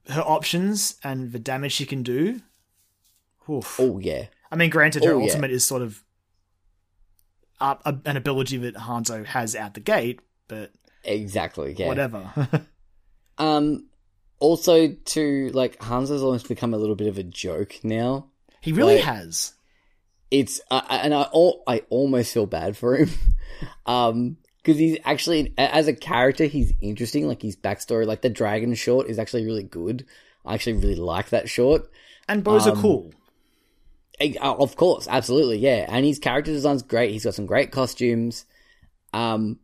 her 0.09 0.21
options 0.23 0.97
and 1.05 1.33
the 1.33 1.39
damage 1.39 1.73
she 1.73 1.87
can 1.87 2.03
do. 2.03 2.41
Oof. 3.51 3.77
Oh 3.79 3.99
yeah, 3.99 4.27
I 4.51 4.57
mean, 4.57 4.71
granted, 4.71 5.05
her 5.05 5.13
Oh, 5.13 5.19
yeah. 5.19 5.25
ultimate 5.27 5.51
is 5.51 5.65
sort 5.65 5.83
of 5.83 6.03
uh, 7.61 7.77
a, 7.85 7.97
an 8.05 8.17
ability 8.17 8.57
that 8.59 8.75
Hanzo 8.75 9.25
has 9.25 9.55
out 9.57 9.75
the 9.75 9.81
gate, 9.81 10.21
but 10.49 10.73
exactly. 11.05 11.75
Yeah. 11.79 11.89
whatever. 11.89 12.67
Um. 13.39 13.89
Also, 14.39 14.89
to 14.89 15.51
like 15.53 15.79
Hanzo's 15.79 16.23
almost 16.23 16.49
become 16.49 16.73
a 16.73 16.79
little 16.79 16.95
bit 16.97 17.07
of 17.09 17.19
a 17.19 17.23
joke 17.23 17.77
now. 17.83 18.31
he 18.63 18.73
really 18.73 18.97
Like- 18.97 19.05
has. 19.05 19.53
It's 20.31 20.61
uh, 20.71 20.81
and 20.89 21.13
I 21.15 21.23
all 21.25 21.63
I 21.67 21.83
almost 21.91 22.33
feel 22.33 22.47
bad 22.47 22.77
for 22.79 22.97
him. 22.97 23.11
um. 23.87 24.39
Because 24.67 24.81
he's 24.81 24.99
actually, 25.05 25.55
as 25.57 25.87
a 25.87 25.95
character, 25.95 26.47
he's 26.47 26.73
interesting. 26.81 27.29
Like 27.29 27.41
his 27.41 27.55
backstory, 27.55 28.05
like 28.05 28.23
the 28.23 28.29
dragon 28.29 28.75
short, 28.75 29.07
is 29.07 29.17
actually 29.17 29.45
really 29.45 29.63
good. 29.63 30.05
I 30.45 30.55
actually 30.55 30.73
really 30.79 30.97
like 30.97 31.29
that 31.29 31.49
short. 31.49 31.89
And 32.29 32.43
bows 32.43 32.67
are 32.67 32.73
um, 32.73 32.83
cool. 32.83 33.15
Eh, 34.19 34.35
uh, 34.41 34.55
Of 34.55 34.75
course, 34.75 35.07
absolutely, 35.09 35.59
yeah. 35.59 35.87
And 35.89 36.05
his 36.05 36.19
character 36.19 36.51
design's 36.51 36.83
great. 36.83 37.13
He's 37.13 37.23
got 37.23 37.35
some 37.35 37.47
great 37.47 37.71
costumes. 37.71 38.45
Um, 39.13 39.61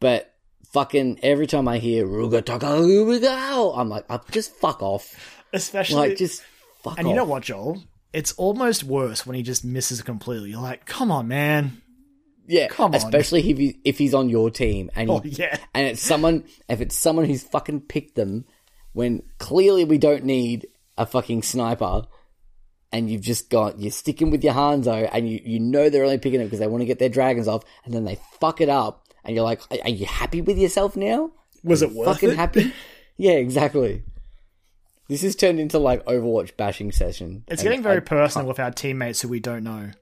but 0.00 0.34
fucking 0.72 1.20
every 1.22 1.46
time 1.46 1.68
I 1.68 1.78
hear 1.78 2.04
Ruga 2.04 2.44
Taka 2.44 2.66
Ruga, 2.66 3.78
I'm 3.78 3.88
like, 3.88 4.06
uh, 4.10 4.18
just 4.32 4.56
fuck 4.56 4.82
off. 4.82 5.44
Especially. 5.52 6.08
Like, 6.08 6.18
just 6.18 6.42
fuck 6.82 6.98
and 6.98 7.06
off. 7.06 7.10
you 7.10 7.16
know 7.16 7.26
what, 7.26 7.44
Joel? 7.44 7.80
It's 8.12 8.32
almost 8.32 8.82
worse 8.82 9.24
when 9.24 9.36
he 9.36 9.42
just 9.44 9.64
misses 9.64 10.02
completely. 10.02 10.50
You're 10.50 10.60
like, 10.60 10.84
come 10.84 11.12
on, 11.12 11.28
man. 11.28 11.81
Yeah, 12.46 12.68
come 12.68 12.86
on. 12.92 12.94
especially 12.94 13.48
if 13.50 13.58
he, 13.58 13.80
if 13.84 13.98
he's 13.98 14.14
on 14.14 14.28
your 14.28 14.50
team 14.50 14.90
and 14.96 15.10
oh, 15.10 15.18
he, 15.20 15.30
Oh, 15.30 15.34
yeah. 15.38 15.58
and 15.74 15.86
it's 15.86 16.02
someone 16.02 16.44
if 16.68 16.80
it's 16.80 16.96
someone 16.96 17.24
who's 17.24 17.42
fucking 17.44 17.82
picked 17.82 18.14
them 18.16 18.44
when 18.92 19.22
clearly 19.38 19.84
we 19.84 19.98
don't 19.98 20.24
need 20.24 20.66
a 20.98 21.06
fucking 21.06 21.42
sniper. 21.42 22.02
And 22.94 23.08
you've 23.08 23.22
just 23.22 23.48
got 23.48 23.78
you're 23.78 23.90
sticking 23.90 24.30
with 24.30 24.44
your 24.44 24.52
Hanzo, 24.52 25.08
and 25.10 25.26
you, 25.26 25.40
you 25.42 25.58
know 25.58 25.88
they're 25.88 26.04
only 26.04 26.18
picking 26.18 26.42
it 26.42 26.44
because 26.44 26.58
they 26.58 26.66
want 26.66 26.82
to 26.82 26.86
get 26.86 26.98
their 26.98 27.08
dragons 27.08 27.48
off, 27.48 27.62
and 27.86 27.94
then 27.94 28.04
they 28.04 28.18
fuck 28.38 28.60
it 28.60 28.68
up, 28.68 29.06
and 29.24 29.34
you're 29.34 29.44
like, 29.46 29.62
are, 29.82 29.88
you 29.88 30.04
happy 30.04 30.42
with 30.42 30.58
yourself 30.58 30.94
now? 30.94 31.30
Was 31.64 31.80
it 31.80 31.92
worth 31.92 32.08
Fucking 32.08 32.32
it? 32.32 32.36
happy? 32.36 32.70
yeah, 33.16 33.32
exactly. 33.32 34.02
This 35.08 35.22
has 35.22 35.34
turned 35.36 35.58
into 35.58 35.78
like 35.78 36.04
Overwatch 36.04 36.54
bashing 36.58 36.92
session. 36.92 37.44
It's 37.48 37.62
getting 37.62 37.82
very 37.82 37.96
I- 37.96 38.00
personal 38.00 38.46
with 38.46 38.60
our 38.60 38.70
teammates 38.70 39.22
who 39.22 39.28
we 39.28 39.40
don't 39.40 39.64
know. 39.64 39.92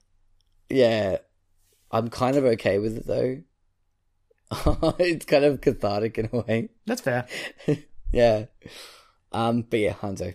yeah, 0.68 1.18
I'm 1.90 2.08
kind 2.08 2.36
of 2.36 2.44
okay 2.44 2.78
with 2.78 2.96
it 2.98 3.06
though. 3.06 3.42
it's 4.98 5.24
kind 5.24 5.44
of 5.44 5.60
cathartic 5.60 6.18
in 6.18 6.28
a 6.32 6.40
way. 6.40 6.68
That's 6.86 7.00
fair. 7.02 7.26
Yeah. 8.12 8.46
Um, 9.30 9.62
but 9.62 9.78
yeah, 9.78 9.92
Hanzo. 9.92 10.34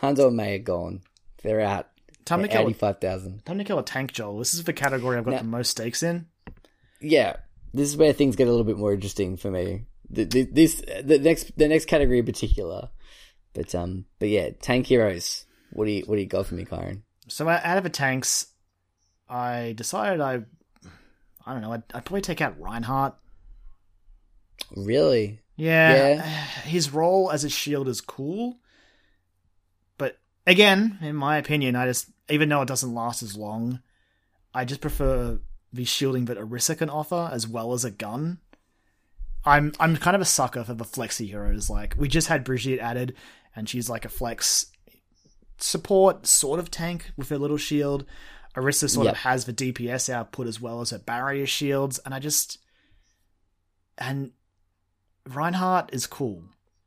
Hanzo 0.00 0.28
and 0.28 0.36
Mei 0.36 0.54
are 0.54 0.58
gone. 0.58 1.00
They're 1.42 1.60
out. 1.60 1.88
Time 2.24 2.42
to 2.42 2.48
kill. 2.48 2.62
Eighty-five 2.62 3.00
thousand. 3.00 3.44
Time 3.44 3.58
to 3.58 3.64
kill 3.64 3.80
a 3.80 3.82
tank, 3.82 4.12
Joel. 4.12 4.38
This 4.38 4.54
is 4.54 4.62
the 4.62 4.72
category 4.72 5.18
I've 5.18 5.24
got 5.24 5.32
Now- 5.32 5.38
the 5.38 5.44
most 5.44 5.70
stakes 5.72 6.04
in. 6.04 6.26
Yeah, 7.00 7.38
this 7.74 7.88
is 7.88 7.96
where 7.96 8.12
things 8.12 8.36
get 8.36 8.46
a 8.46 8.50
little 8.50 8.64
bit 8.64 8.78
more 8.78 8.92
interesting 8.92 9.36
for 9.36 9.50
me. 9.50 9.86
The, 10.08 10.24
the, 10.24 10.42
this 10.44 10.80
the 11.02 11.18
next 11.18 11.58
the 11.58 11.66
next 11.66 11.86
category 11.86 12.20
in 12.20 12.24
particular. 12.26 12.90
But 13.52 13.74
um, 13.74 14.04
but 14.20 14.28
yeah, 14.28 14.50
tank 14.60 14.86
heroes. 14.86 15.44
What 15.72 15.86
do 15.86 15.90
you 15.90 16.04
what 16.06 16.14
do 16.14 16.20
you 16.22 16.28
got 16.28 16.46
for 16.46 16.54
me, 16.54 16.64
Kyron? 16.64 17.02
So 17.26 17.48
out 17.48 17.78
of 17.78 17.82
the 17.82 17.90
tanks, 17.90 18.46
I 19.28 19.74
decided 19.76 20.20
I, 20.20 20.42
I 21.46 21.52
don't 21.52 21.62
know, 21.62 21.72
I'd, 21.72 21.82
I'd 21.94 22.04
probably 22.04 22.20
take 22.20 22.40
out 22.40 22.60
Reinhardt. 22.60 23.14
Really? 24.76 25.40
Yeah, 25.56 26.14
Yeah. 26.14 26.22
his 26.64 26.92
role 26.92 27.30
as 27.30 27.44
a 27.44 27.50
shield 27.50 27.88
is 27.88 28.00
cool, 28.00 28.58
but 29.98 30.18
again, 30.46 30.98
in 31.00 31.16
my 31.16 31.36
opinion, 31.36 31.76
I 31.76 31.86
just 31.86 32.10
even 32.28 32.48
though 32.48 32.62
it 32.62 32.68
doesn't 32.68 32.94
last 32.94 33.22
as 33.22 33.36
long, 33.36 33.80
I 34.54 34.64
just 34.64 34.80
prefer 34.80 35.40
the 35.72 35.84
shielding 35.84 36.26
that 36.26 36.38
Orisa 36.38 36.76
can 36.76 36.90
offer 36.90 37.30
as 37.32 37.48
well 37.48 37.72
as 37.72 37.84
a 37.84 37.90
gun. 37.90 38.38
I'm 39.44 39.72
I'm 39.80 39.96
kind 39.96 40.14
of 40.14 40.22
a 40.22 40.26
sucker 40.26 40.64
for 40.64 40.74
the 40.74 40.84
flexi 40.84 41.28
heroes. 41.28 41.68
Like 41.68 41.94
we 41.98 42.08
just 42.08 42.28
had 42.28 42.44
Brigitte 42.44 42.80
added, 42.80 43.14
and 43.56 43.68
she's 43.68 43.90
like 43.90 44.04
a 44.04 44.10
flex 44.10 44.66
support 45.58 46.26
sort 46.26 46.58
of 46.58 46.70
tank 46.70 47.12
with 47.16 47.28
her 47.28 47.38
little 47.38 47.56
shield. 47.56 48.04
Orisa 48.54 48.88
sort 48.90 49.06
Yep. 49.06 49.14
of 49.14 49.18
has 49.20 49.44
the 49.46 49.52
DPS 49.52 50.10
output 50.10 50.46
as 50.46 50.60
well 50.60 50.80
as 50.80 50.90
her 50.90 50.98
barrier 50.98 51.46
shields, 51.46 51.98
and 52.00 52.12
I 52.14 52.18
just 52.18 52.58
and 53.98 54.32
Reinhardt 55.28 55.90
is 55.94 56.06
cool. 56.06 56.42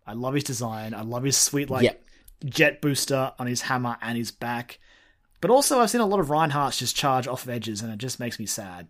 I 0.06 0.14
love 0.14 0.34
his 0.34 0.44
design. 0.44 0.94
I 0.94 1.02
love 1.02 1.24
his 1.24 1.38
sweet 1.38 1.70
like 1.70 1.84
Yep. 1.84 2.04
jet 2.46 2.82
booster 2.82 3.32
on 3.40 3.48
his 3.48 3.62
hammer 3.64 3.98
and 4.02 4.18
his 4.18 4.32
back. 4.32 4.80
But 5.42 5.50
also, 5.52 5.80
I've 5.80 5.90
seen 5.90 6.02
a 6.02 6.06
lot 6.06 6.20
of 6.20 6.28
Reinhardts 6.28 6.78
just 6.80 6.96
charge 6.96 7.28
off 7.28 7.44
of 7.44 7.50
edges, 7.50 7.82
and 7.82 7.92
it 7.92 7.98
just 7.98 8.20
makes 8.20 8.40
me 8.40 8.46
sad. 8.46 8.88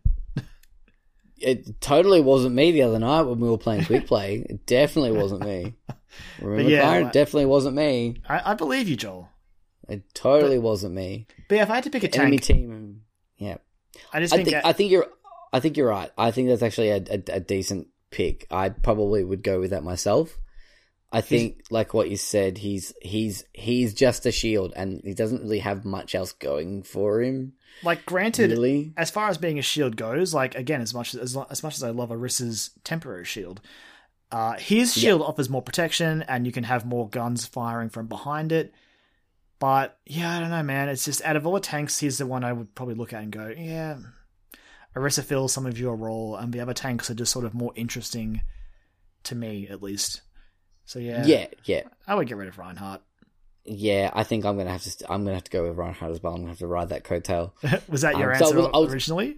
It 1.38 1.82
totally 1.82 2.22
wasn't 2.22 2.56
me 2.56 2.72
the 2.72 2.82
other 2.84 2.98
night 3.00 3.24
when 3.24 3.40
we 3.40 3.50
were 3.50 3.58
playing 3.58 3.86
quick 3.86 4.08
play. 4.08 4.46
It 4.50 4.66
definitely 4.66 5.12
wasn't 5.12 5.42
me. 5.44 5.74
Remember, 6.42 6.70
yeah, 6.70 6.90
like- 6.90 7.12
definitely 7.12 7.46
wasn't 7.46 7.76
me. 7.76 8.22
I, 8.28 8.52
I 8.52 8.54
believe 8.54 8.88
you, 8.88 8.96
Joel. 8.96 9.30
It 9.88 10.04
totally 10.14 10.60
wasn't 10.60 10.96
me. 10.96 11.28
But 11.48 11.56
yeah, 11.56 11.64
if 11.64 11.70
I 11.70 11.76
had 11.76 11.84
to 11.86 11.90
pick 11.90 12.04
a 12.04 12.08
tank, 12.08 12.22
Enemy 12.22 12.38
team. 12.40 13.02
Yeah, 13.38 13.58
I 14.14 14.20
just 14.20 14.34
I 14.34 14.38
think, 14.38 14.50
think 14.50 14.66
I 14.66 14.74
think 14.74 14.92
you're. 14.92 15.08
I 15.54 15.60
think 15.60 15.78
you're 15.78 15.88
right. 15.90 16.12
I 16.18 16.32
think 16.32 16.50
that's 16.50 16.64
actually 16.64 16.90
a, 16.90 16.98
a, 16.98 17.24
a 17.34 17.40
decent 17.40 17.88
pick. 18.12 18.46
I 18.52 18.70
probably 18.70 19.24
would 19.24 19.44
go 19.44 19.60
with 19.60 19.72
that 19.72 19.84
myself. 19.84 20.38
I 21.12 21.22
think, 21.22 21.62
like 21.70 21.94
what 21.94 22.10
you 22.10 22.18
said, 22.18 22.58
he's 22.58 22.94
he's 23.02 23.46
he's 23.54 23.94
just 23.94 24.26
a 24.26 24.34
shield, 24.34 24.74
and 24.76 25.02
he 25.06 25.14
doesn't 25.14 25.44
really 25.44 25.60
have 25.60 25.86
much 25.86 26.14
else 26.14 26.34
going 26.34 26.84
for 26.84 27.22
him. 27.22 27.54
like, 27.84 28.06
granted, 28.06 28.52
Really, 28.52 28.92
as 28.98 29.12
far 29.12 29.30
as 29.30 29.38
being 29.38 29.58
a 29.58 29.62
shield 29.62 29.96
goes, 29.96 30.34
like 30.34 30.56
again, 30.56 30.82
as 30.82 30.94
much 30.94 31.16
as 31.16 31.38
as 31.50 31.64
much 31.64 31.76
as 31.76 31.84
I 31.84 31.92
love 31.92 32.10
Orisa's 32.10 32.72
temporary 32.84 33.24
shield, 33.24 33.62
uh, 34.30 34.54
his 34.54 34.94
shield 34.94 35.22
offers 35.22 35.50
more 35.50 35.62
protection, 35.62 36.22
and 36.28 36.46
you 36.46 36.52
can 36.52 36.66
have 36.66 36.86
more 36.86 37.08
guns 37.08 37.46
firing 37.46 37.90
from 37.90 38.08
behind 38.08 38.52
it. 38.52 38.74
But 39.60 39.98
yeah, 40.06 40.36
I 40.36 40.40
don't 40.40 40.50
know, 40.50 40.64
man. 40.64 40.90
It's 40.90 41.06
just 41.06 41.24
out 41.24 41.36
of 41.36 41.48
all 41.48 41.54
the 41.54 41.60
tanks, 41.60 42.00
he's 42.00 42.18
the 42.18 42.26
one 42.28 42.44
I 42.44 42.52
would 42.54 42.76
probably 42.76 42.96
look 42.96 43.14
at 43.14 43.24
and 43.24 43.32
go, 43.32 43.54
yeah, 43.58 43.98
Orisa 44.96 45.24
fills 45.24 45.54
some 45.54 45.66
of 45.66 45.80
your 45.80 45.96
role, 45.96 46.36
and 46.36 46.52
the 46.54 46.60
other 46.60 46.74
tanks 46.74 47.10
are 47.10 47.16
just 47.16 47.32
sort 47.32 47.46
of 47.46 47.54
more 47.54 47.72
interesting 47.76 48.42
to 49.24 49.36
me, 49.36 49.68
at 49.70 49.82
least. 49.82 50.22
So 50.86 51.00
yeah, 51.00 51.26
yeah, 51.26 51.48
yeah, 51.64 51.82
I 52.08 52.16
would 52.16 52.28
get 52.28 52.38
rid 52.38 52.48
of 52.50 52.58
Reinhardt. 52.58 53.02
yeah. 53.64 54.12
I 54.14 54.24
think 54.24 54.46
I'm 54.46 54.58
gonna 54.58 54.72
have 54.72 54.84
to. 54.84 54.92
St- 54.92 55.10
I'm 55.10 55.24
gonna 55.24 55.36
have 55.36 55.44
to 55.46 55.52
go 55.52 55.64
with 55.68 55.78
Reinhardt 55.78 56.12
as 56.12 56.22
well. 56.22 56.34
I'm 56.34 56.40
gonna 56.42 56.50
have 56.52 56.60
to 56.60 56.68
ride 56.68 56.90
that 56.90 57.04
coattail. 57.04 57.54
was 57.90 58.02
that 58.02 58.18
your 58.18 58.34
Um, 58.34 58.38
so 58.40 58.46
I 58.46 58.48
answer 58.50 58.58
was- 58.58 58.70
I 58.74 58.78
was- 58.80 58.94
originally? 58.94 59.38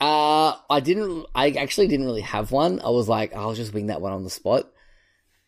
Uh, 0.00 0.54
I 0.68 0.80
didn't. 0.80 1.26
I 1.34 1.50
actually 1.50 1.86
didn't 1.86 2.06
really 2.06 2.22
have 2.22 2.50
one. 2.50 2.80
I 2.80 2.88
was 2.88 3.08
like, 3.08 3.36
I'll 3.36 3.54
just 3.54 3.72
wing 3.72 3.86
that 3.86 4.00
one 4.00 4.12
on 4.12 4.24
the 4.24 4.30
spot. 4.30 4.64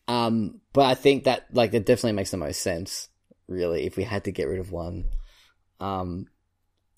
Um, 0.06 0.60
but 0.72 0.82
I 0.86 0.94
think 0.94 1.24
that 1.24 1.46
like 1.52 1.72
that 1.72 1.86
definitely 1.86 2.12
makes 2.12 2.30
the 2.30 2.36
most 2.36 2.60
sense. 2.60 3.08
Really, 3.50 3.84
if 3.84 3.96
we 3.96 4.04
had 4.04 4.24
to 4.24 4.32
get 4.32 4.48
rid 4.48 4.60
of 4.60 4.72
one, 4.72 5.06
um, 5.80 6.28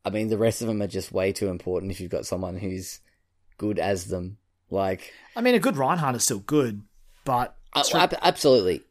I 0.04 0.10
mean, 0.10 0.28
the 0.28 0.38
rest 0.38 0.60
of 0.60 0.68
them 0.68 0.82
are 0.82 0.86
just 0.86 1.10
way 1.10 1.32
too 1.32 1.48
important. 1.48 1.90
If 1.90 2.00
you've 2.00 2.10
got 2.10 2.26
someone 2.26 2.58
who's 2.58 3.00
good 3.56 3.78
as 3.78 4.06
them, 4.06 4.36
like 4.70 5.12
I 5.34 5.40
mean, 5.40 5.54
a 5.54 5.60
good 5.60 5.76
Reinhardt 5.76 6.16
is 6.16 6.24
still 6.24 6.40
good, 6.40 6.82
but 7.24 7.56
uh, 7.72 7.84
ab- 7.94 8.18
absolutely. 8.22 8.82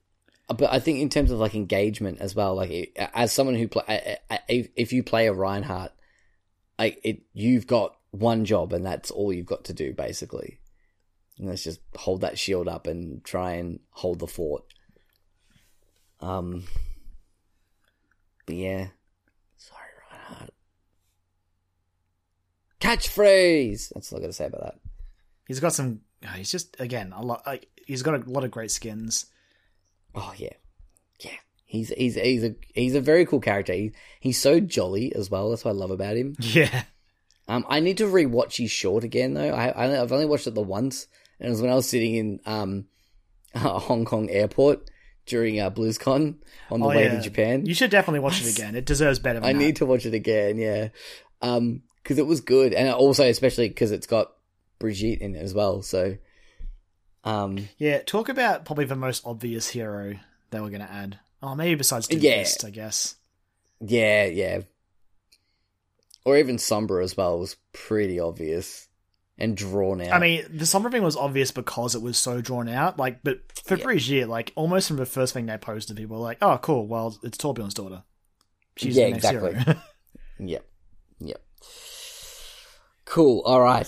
But 0.47 0.73
I 0.73 0.79
think 0.79 0.99
in 0.99 1.09
terms 1.09 1.31
of 1.31 1.39
like 1.39 1.55
engagement 1.55 2.19
as 2.19 2.35
well, 2.35 2.55
like 2.55 2.97
as 3.13 3.31
someone 3.31 3.55
who 3.55 3.67
play, 3.67 4.17
if 4.49 4.69
if 4.75 4.91
you 4.91 5.03
play 5.03 5.27
a 5.27 5.33
Reinhardt, 5.33 5.91
like 6.79 6.99
it, 7.03 7.21
you've 7.33 7.67
got 7.67 7.95
one 8.11 8.43
job 8.43 8.73
and 8.73 8.85
that's 8.85 9.11
all 9.11 9.31
you've 9.31 9.45
got 9.45 9.65
to 9.65 9.73
do 9.73 9.93
basically. 9.93 10.59
And 11.38 11.47
let's 11.47 11.63
just 11.63 11.79
hold 11.95 12.21
that 12.21 12.38
shield 12.38 12.67
up 12.67 12.88
and 12.88 13.23
try 13.23 13.53
and 13.53 13.79
hold 13.91 14.19
the 14.19 14.27
fort. 14.27 14.63
Um, 16.19 16.65
but 18.52 18.57
yeah, 18.57 18.88
sorry, 19.56 19.88
Reinhardt. 20.11 20.49
Catchphrase. 22.80 23.90
That's 23.94 24.11
all 24.11 24.19
I 24.19 24.22
got 24.22 24.28
to 24.28 24.34
say 24.34 24.45
about 24.45 24.61
that. 24.64 24.76
He's 25.48 25.60
got 25.60 25.73
some. 25.73 26.02
He's 26.36 26.52
just 26.52 26.80
again 26.80 27.14
a 27.15 27.22
lot. 27.23 27.44
Like 27.45 27.68
he's 27.88 28.03
got 28.03 28.15
a 28.26 28.30
lot 28.30 28.44
of 28.44 28.52
great 28.52 28.72
skins. 28.72 29.26
Oh 30.14 30.34
yeah, 30.38 30.53
yeah. 31.19 31.32
He's 31.65 31.90
he's 31.90 32.15
he's 32.15 32.44
a 32.44 32.56
he's 32.73 32.95
a 32.95 33.02
very 33.02 33.26
cool 33.26 33.40
character. 33.40 33.73
He, 33.73 33.91
he's 34.19 34.40
so 34.40 34.60
jolly 34.60 35.15
as 35.15 35.32
well. 35.32 35.49
That's 35.49 35.64
what 35.64 35.72
I 35.72 35.76
love 35.76 35.91
about 35.91 36.18
him. 36.18 36.36
Yeah, 36.40 36.84
Um, 37.48 37.65
I 37.69 37.80
need 37.80 37.98
to 37.99 38.06
rewatch 38.06 38.57
his 38.57 38.72
short 38.72 39.03
again 39.03 39.34
though. 39.34 39.49
I, 39.52 39.69
I 39.69 40.02
I've 40.02 40.11
only 40.11 40.26
watched 40.26 40.48
it 40.48 40.56
the 40.56 40.61
once, 40.61 41.07
and 41.40 41.48
it 41.48 41.52
was 41.52 41.61
when 41.61 41.72
I 41.72 41.76
was 41.76 41.88
sitting 41.88 42.15
in 42.15 42.40
um 42.45 42.86
Hong 43.56 44.06
Kong 44.06 44.30
airport 44.30 44.90
during 45.26 45.60
uh, 45.60 45.69
BlizzCon 45.69 46.35
on 46.69 46.80
the 46.80 46.85
Oh, 46.85 46.89
way 46.89 47.03
yeah. 47.06 47.15
to 47.15 47.22
Japan. 47.22 47.65
you 47.65 47.73
should 47.73 47.91
definitely 47.91 48.19
watch 48.22 48.41
it 48.41 48.52
again. 48.57 48.76
It 48.76 48.85
deserves 48.85 49.19
better. 49.19 49.39
I 49.43 49.53
that. 49.53 49.60
need 49.60 49.76
to 49.77 49.85
watch 49.85 50.06
it 50.06 50.14
again. 50.14 50.57
Yeah, 50.57 50.89
um, 51.41 51.84
because 52.02 52.18
it 52.18 52.26
was 52.26 52.41
good, 52.41 52.73
and 52.73 52.89
also 52.89 53.23
especially 53.27 53.68
because 53.69 53.91
it's 53.91 54.07
got 54.07 54.31
Brigitte 54.80 55.22
in 55.22 55.35
it 55.35 55.39
as 55.39 55.53
well. 55.53 55.81
So, 55.84 56.18
um, 57.23 57.68
Yeah, 57.77 57.99
talk 58.03 58.30
about 58.30 58.65
probably 58.65 58.85
the 58.85 58.95
most 58.95 59.22
obvious 59.26 59.68
hero 59.69 60.15
they 60.49 60.60
were 60.60 60.69
going 60.69 60.81
to 60.81 60.91
add. 60.91 61.19
Oh, 61.43 61.56
maybe 61.56 61.76
besides 61.76 62.07
Yeah. 62.10 62.41
Doomfist, 62.41 62.65
I 62.65 62.69
guess. 62.72 63.15
Yeah, 63.80 64.26
yeah. 64.26 64.61
Or 66.26 66.38
even 66.38 66.57
Sombra 66.57 67.03
as 67.03 67.18
well 67.18 67.39
was 67.39 67.57
pretty 67.73 68.19
obvious 68.19 68.88
and 69.41 69.57
drawn 69.57 70.01
out. 70.01 70.13
I 70.13 70.19
mean, 70.19 70.43
the 70.49 70.65
Sombra 70.65 70.91
thing 70.91 71.03
was 71.03 71.15
obvious 71.18 71.51
because 71.51 71.95
it 71.95 72.01
was 72.01 72.18
so 72.18 72.39
drawn 72.41 72.69
out. 72.69 72.97
Like, 72.99 73.23
but 73.23 73.39
for 73.65 73.76
Yeah. 73.76 73.84
Brigitte, 73.84 74.30
like 74.30 74.53
almost 74.55 74.88
from 74.88 74.97
the 74.97 75.05
first 75.05 75.34
thing 75.34 75.45
they 75.47 75.57
posted, 75.57 75.97
people 75.97 76.18
were 76.18 76.23
like, 76.23 76.38
"Oh, 76.41 76.57
cool. 76.59 76.88
Well, 76.88 77.18
it's 77.23 77.38
Torbjorn's 77.38 77.73
daughter. 77.73 78.03
She's 78.77 78.95
Yeah, 78.95 79.07
exactly. 79.07 79.53
hero." 79.55 79.81
yep, 80.39 80.65
yep. 81.19 81.41
Cool. 83.05 83.41
All 83.41 83.61
right. 83.61 83.88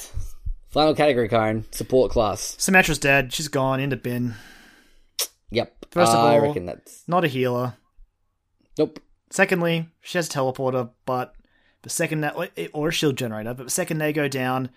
Final 0.72 0.96
category, 0.96 1.30
Kyron. 1.30 1.64
Support 1.74 2.12
class. 2.12 2.56
Symmetra's 2.60 2.98
dead. 2.98 3.32
She's 3.32 3.48
gone 3.48 3.80
into 3.80 3.96
bin. 3.96 4.36
Yep. 5.52 5.86
First 5.92 6.12
of 6.14 6.20
I 6.20 6.34
all- 6.36 6.42
reckon 6.42 6.66
that's 6.66 7.04
Not 7.08 7.24
a 7.24 7.28
healer. 7.28 7.76
nope. 8.78 9.00
Secondly, 9.30 9.88
she 10.02 10.18
has 10.18 10.28
a 10.28 10.32
teleporter, 10.32 10.90
but 11.06 11.36
the 11.84 11.90
second 11.90 12.22
that 12.22 12.36
or 12.74 12.90
a 12.90 12.92
shield 12.92 13.18
generator, 13.18 13.54
but 13.54 13.64
the 13.66 13.70
second 13.72 13.98
they 14.00 14.14
go 14.14 14.28
down, 14.28 14.70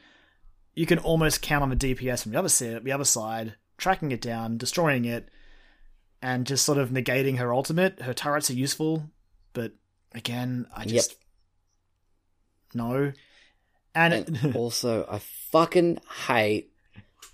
you 0.76 0.86
can 0.86 0.98
almost 1.00 1.42
count 1.42 1.62
on 1.64 1.70
the 1.70 1.76
DPS 1.76 2.22
from 2.22 2.30
the 2.32 2.38
other 2.38 2.48
side, 2.48 2.84
the 2.84 2.92
other 2.92 3.04
side, 3.04 3.54
tracking 3.78 4.12
it 4.12 4.20
down, 4.20 4.56
destroying 4.58 5.04
it, 5.06 5.28
and 6.22 6.46
just 6.46 6.64
sort 6.64 6.78
of 6.78 6.90
negating 6.90 7.38
her 7.38 7.52
ultimate. 7.52 8.00
Her 8.02 8.14
turrets 8.14 8.50
are 8.50 8.54
useful, 8.54 9.10
but 9.54 9.72
again, 10.14 10.66
I 10.76 10.84
just 10.84 11.16
no. 12.74 13.12
And, 13.94 14.14
And 14.44 14.56
also, 14.56 15.06
I 15.10 15.18
fucking 15.50 15.98
hate. 16.26 16.70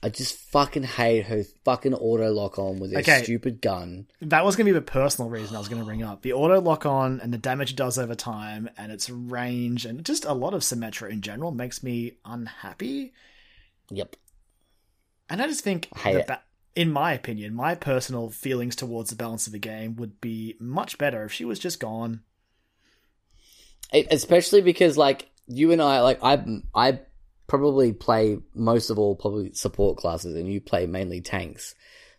I 0.04 0.08
just 0.08 0.36
fucking 0.36 0.82
hate 0.82 1.26
her 1.26 1.44
fucking 1.64 1.94
auto 1.94 2.32
lock 2.32 2.58
on 2.58 2.80
with 2.80 2.90
this 2.90 3.00
Okay. 3.08 3.22
stupid 3.22 3.60
gun. 3.60 4.08
that 4.20 4.44
was 4.44 4.56
going 4.56 4.66
to 4.66 4.72
be 4.72 4.78
the 4.78 4.80
personal 4.84 5.30
reason 5.30 5.54
I 5.54 5.60
was 5.60 5.68
going 5.68 5.80
to 5.80 5.86
bring 5.86 6.02
up 6.02 6.22
the 6.22 6.32
auto 6.32 6.60
lock 6.60 6.84
on 6.86 7.20
and 7.20 7.32
the 7.32 7.38
damage 7.38 7.70
it 7.72 7.76
does 7.76 7.98
over 7.98 8.14
time, 8.16 8.68
and 8.76 8.90
its 8.90 9.08
range, 9.10 9.84
and 9.84 10.04
just 10.04 10.24
a 10.24 10.32
lot 10.32 10.54
of 10.54 10.62
Symmetra 10.62 11.10
in 11.10 11.20
general 11.20 11.52
makes 11.52 11.82
me 11.84 12.14
unhappy. 12.24 13.12
Yep. 13.90 14.16
And 15.28 15.42
I 15.42 15.46
just 15.46 15.64
think, 15.64 15.88
I 16.04 16.12
that 16.26 16.44
in 16.74 16.90
my 16.90 17.12
opinion, 17.12 17.54
my 17.54 17.74
personal 17.74 18.30
feelings 18.30 18.76
towards 18.76 19.10
the 19.10 19.16
balance 19.16 19.46
of 19.46 19.52
the 19.52 19.58
game 19.58 19.96
would 19.96 20.20
be 20.20 20.56
much 20.58 20.98
better 20.98 21.24
if 21.24 21.32
she 21.32 21.44
was 21.44 21.58
just 21.58 21.80
gone. 21.80 22.22
It, 23.92 24.08
especially 24.10 24.62
because 24.62 24.96
like 24.96 25.28
you 25.46 25.72
and 25.72 25.82
I, 25.82 26.00
like 26.00 26.20
I, 26.22 26.42
I 26.74 27.00
probably 27.46 27.92
play 27.92 28.38
most 28.54 28.88
of 28.88 28.98
all 28.98 29.14
probably 29.14 29.52
support 29.52 29.98
classes, 29.98 30.34
and 30.34 30.50
you 30.50 30.60
play 30.60 30.86
mainly 30.86 31.20
tanks. 31.20 31.74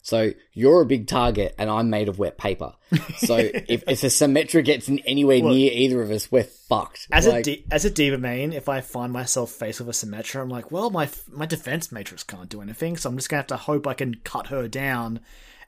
So 0.05 0.31
you're 0.51 0.81
a 0.81 0.85
big 0.85 1.07
target, 1.07 1.55
and 1.57 1.69
I'm 1.69 1.89
made 1.89 2.09
of 2.09 2.19
wet 2.19 2.37
paper. 2.37 2.73
So 3.19 3.37
if, 3.37 3.83
if 3.87 4.03
a 4.03 4.07
Symmetra 4.07 4.63
gets 4.63 4.89
in 4.89 4.99
anywhere 4.99 5.41
Well- 5.41 5.53
near 5.53 5.71
either 5.71 6.01
of 6.01 6.11
us, 6.11 6.29
we're 6.29 6.43
fucked. 6.43 7.07
As 7.09 7.25
like, 7.25 7.39
a 7.39 7.43
di- 7.43 7.65
as 7.71 7.85
a 7.85 7.89
D.Va 7.89 8.17
main, 8.17 8.51
if 8.51 8.67
I 8.67 8.81
find 8.81 9.13
myself 9.13 9.51
faced 9.51 9.79
with 9.79 9.87
a 9.87 9.93
Symmetra, 9.93 10.41
I'm 10.41 10.49
like, 10.49 10.71
well, 10.71 10.89
my 10.89 11.09
my 11.31 11.45
defense 11.45 11.89
matrix 11.91 12.21
can't 12.21 12.49
do 12.49 12.61
anything, 12.61 12.97
so 12.97 13.09
I'm 13.09 13.15
just 13.15 13.29
gonna 13.29 13.39
have 13.39 13.47
to 13.47 13.55
hope 13.57 13.87
I 13.87 13.93
can 13.93 14.15
cut 14.25 14.47
her 14.47 14.67
down. 14.67 15.21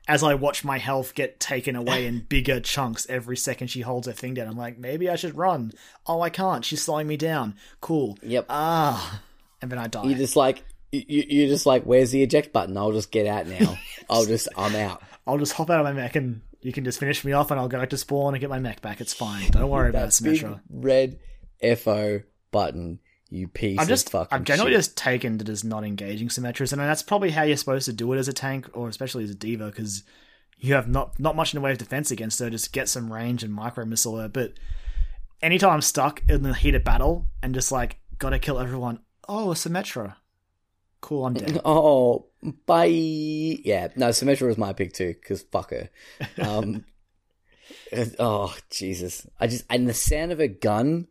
As 0.08 0.22
I 0.22 0.36
watch 0.36 0.64
my 0.66 0.78
health 0.78 1.16
get 1.16 1.40
taken 1.40 1.76
away 1.78 2.06
in 2.06 2.20
bigger 2.30 2.60
chunks 2.60 3.08
every 3.10 3.38
second 3.38 3.70
she 3.70 3.82
holds 3.82 4.06
her 4.06 4.14
thing 4.14 4.34
down, 4.34 4.48
I'm 4.50 4.58
like, 4.58 4.78
maybe 4.78 5.10
I 5.10 5.16
should 5.16 5.36
run. 5.38 5.72
Oh, 6.06 6.20
I 6.22 6.30
can't. 6.30 6.64
She's 6.66 6.84
slowing 6.84 7.08
me 7.08 7.16
down. 7.18 7.56
Cool. 7.82 8.20
Yep. 8.22 8.46
Ah, 8.50 9.22
and 9.62 9.72
then 9.72 9.80
I 9.80 9.88
die. 9.88 10.04
you're 10.04 10.18
just 10.18 10.36
like 10.36 10.62
you, 11.08 11.24
you're 11.28 11.48
just 11.50 11.66
like, 11.66 11.84
where's 11.84 12.12
the 12.12 12.24
eject 12.24 12.54
button? 12.54 12.78
I'll 12.78 12.92
just 12.92 13.12
get 13.12 13.28
out 13.28 13.48
now. 13.48 13.78
I'll 14.10 14.26
just, 14.26 14.48
I'm 14.58 14.76
out. 14.76 15.02
I'll 15.28 15.38
just 15.38 15.54
hop 15.54 15.70
out 15.70 15.80
of 15.80 15.86
my 15.86 15.94
mech 15.94 16.16
and 16.16 16.42
you 16.62 16.72
can 16.72 16.84
just 16.84 17.00
finish 17.00 17.24
me 17.24 17.32
off, 17.32 17.52
and 17.52 17.60
I'll 17.60 17.68
go 17.68 17.80
back 17.80 17.92
to 17.92 17.98
spawn 17.98 18.34
and 18.34 18.42
get 18.42 18.50
my 18.50 18.60
mech 18.60 18.82
back. 18.82 19.00
It's 19.00 19.14
fine. 19.14 19.52
Don't 19.52 19.70
worry 19.70 19.90
about 19.90 20.08
it, 20.08 20.14
That 20.14 20.24
big 20.24 20.42
Symmetra. 20.42 20.62
red 20.70 21.20
FO 21.78 22.22
button. 22.52 23.00
You 23.30 23.48
piece 23.48 23.80
I'm 23.80 23.88
just, 23.88 24.08
of 24.08 24.12
fucking 24.14 24.36
I'm 24.36 24.44
generally 24.46 24.72
shit. 24.72 24.80
just 24.80 24.98
taken 24.98 25.38
to 25.40 25.44
just 25.46 25.66
not 25.66 25.84
engaging 25.84 26.30
Symmetras, 26.30 26.72
and 26.72 26.82
that's 26.82 27.04
probably 27.04 27.32
how 27.32 27.44
you're 27.44 27.58
supposed 27.58 27.86
to 27.86 27.94
do 27.94 28.12
it 28.14 28.18
as 28.18 28.28
a 28.28 28.34
tank, 28.34 28.70
or 28.74 28.88
especially 28.88 29.24
as 29.24 29.32
a 29.32 29.36
D.Va, 29.36 29.66
because 29.66 30.04
you 30.58 30.74
have 30.76 30.88
not 30.88 31.20
not 31.20 31.36
much 31.36 31.54
in 31.54 31.60
the 31.60 31.62
way 31.64 31.72
of 31.72 31.78
defense 31.78 32.12
against 32.12 32.40
her. 32.40 32.50
Just 32.50 32.72
get 32.72 32.88
some 32.88 33.12
range 33.12 33.44
and 33.44 33.54
micro 33.54 33.84
missile 33.86 34.18
her. 34.18 34.28
But 34.30 34.54
anytime 35.42 35.72
I'm 35.72 35.82
stuck 35.82 36.24
in 36.30 36.44
the 36.44 36.54
heat 36.54 36.76
of 36.76 36.84
battle 36.84 37.26
and 37.44 37.54
just 37.54 37.72
like 37.72 37.98
gotta 38.20 38.40
kill 38.40 38.60
everyone, 38.60 39.00
oh, 39.28 39.52
a 39.52 39.56
Symmetra, 39.56 40.16
cool, 41.06 41.26
I'm 41.26 41.36
dead. 41.36 41.62
Oh, 41.66 42.26
bye. 42.66 42.86
Yeah, 42.86 43.90
no, 43.96 44.10
Symmetra 44.10 44.48
was 44.48 44.58
my 44.58 44.74
pick 44.74 44.94
too, 44.94 45.14
because 45.14 45.44
fuck 45.44 45.70
her. 45.70 45.90
Um, 46.40 46.84
oh 48.20 48.56
Jesus! 48.72 49.28
I 49.40 49.48
just 49.48 49.66
and 49.70 49.88
the 49.88 49.94
sound 49.94 50.32
of 50.32 50.40
a 50.40 50.48
gun, 50.48 51.08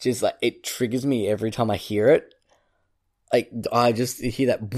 just 0.00 0.22
like 0.22 0.36
it 0.40 0.64
triggers 0.64 1.04
me 1.04 1.28
every 1.28 1.50
time 1.50 1.70
I 1.70 1.76
hear 1.76 2.08
it. 2.08 2.34
Like 3.32 3.50
I 3.70 3.92
just 3.92 4.20
hear 4.20 4.48
that, 4.48 4.60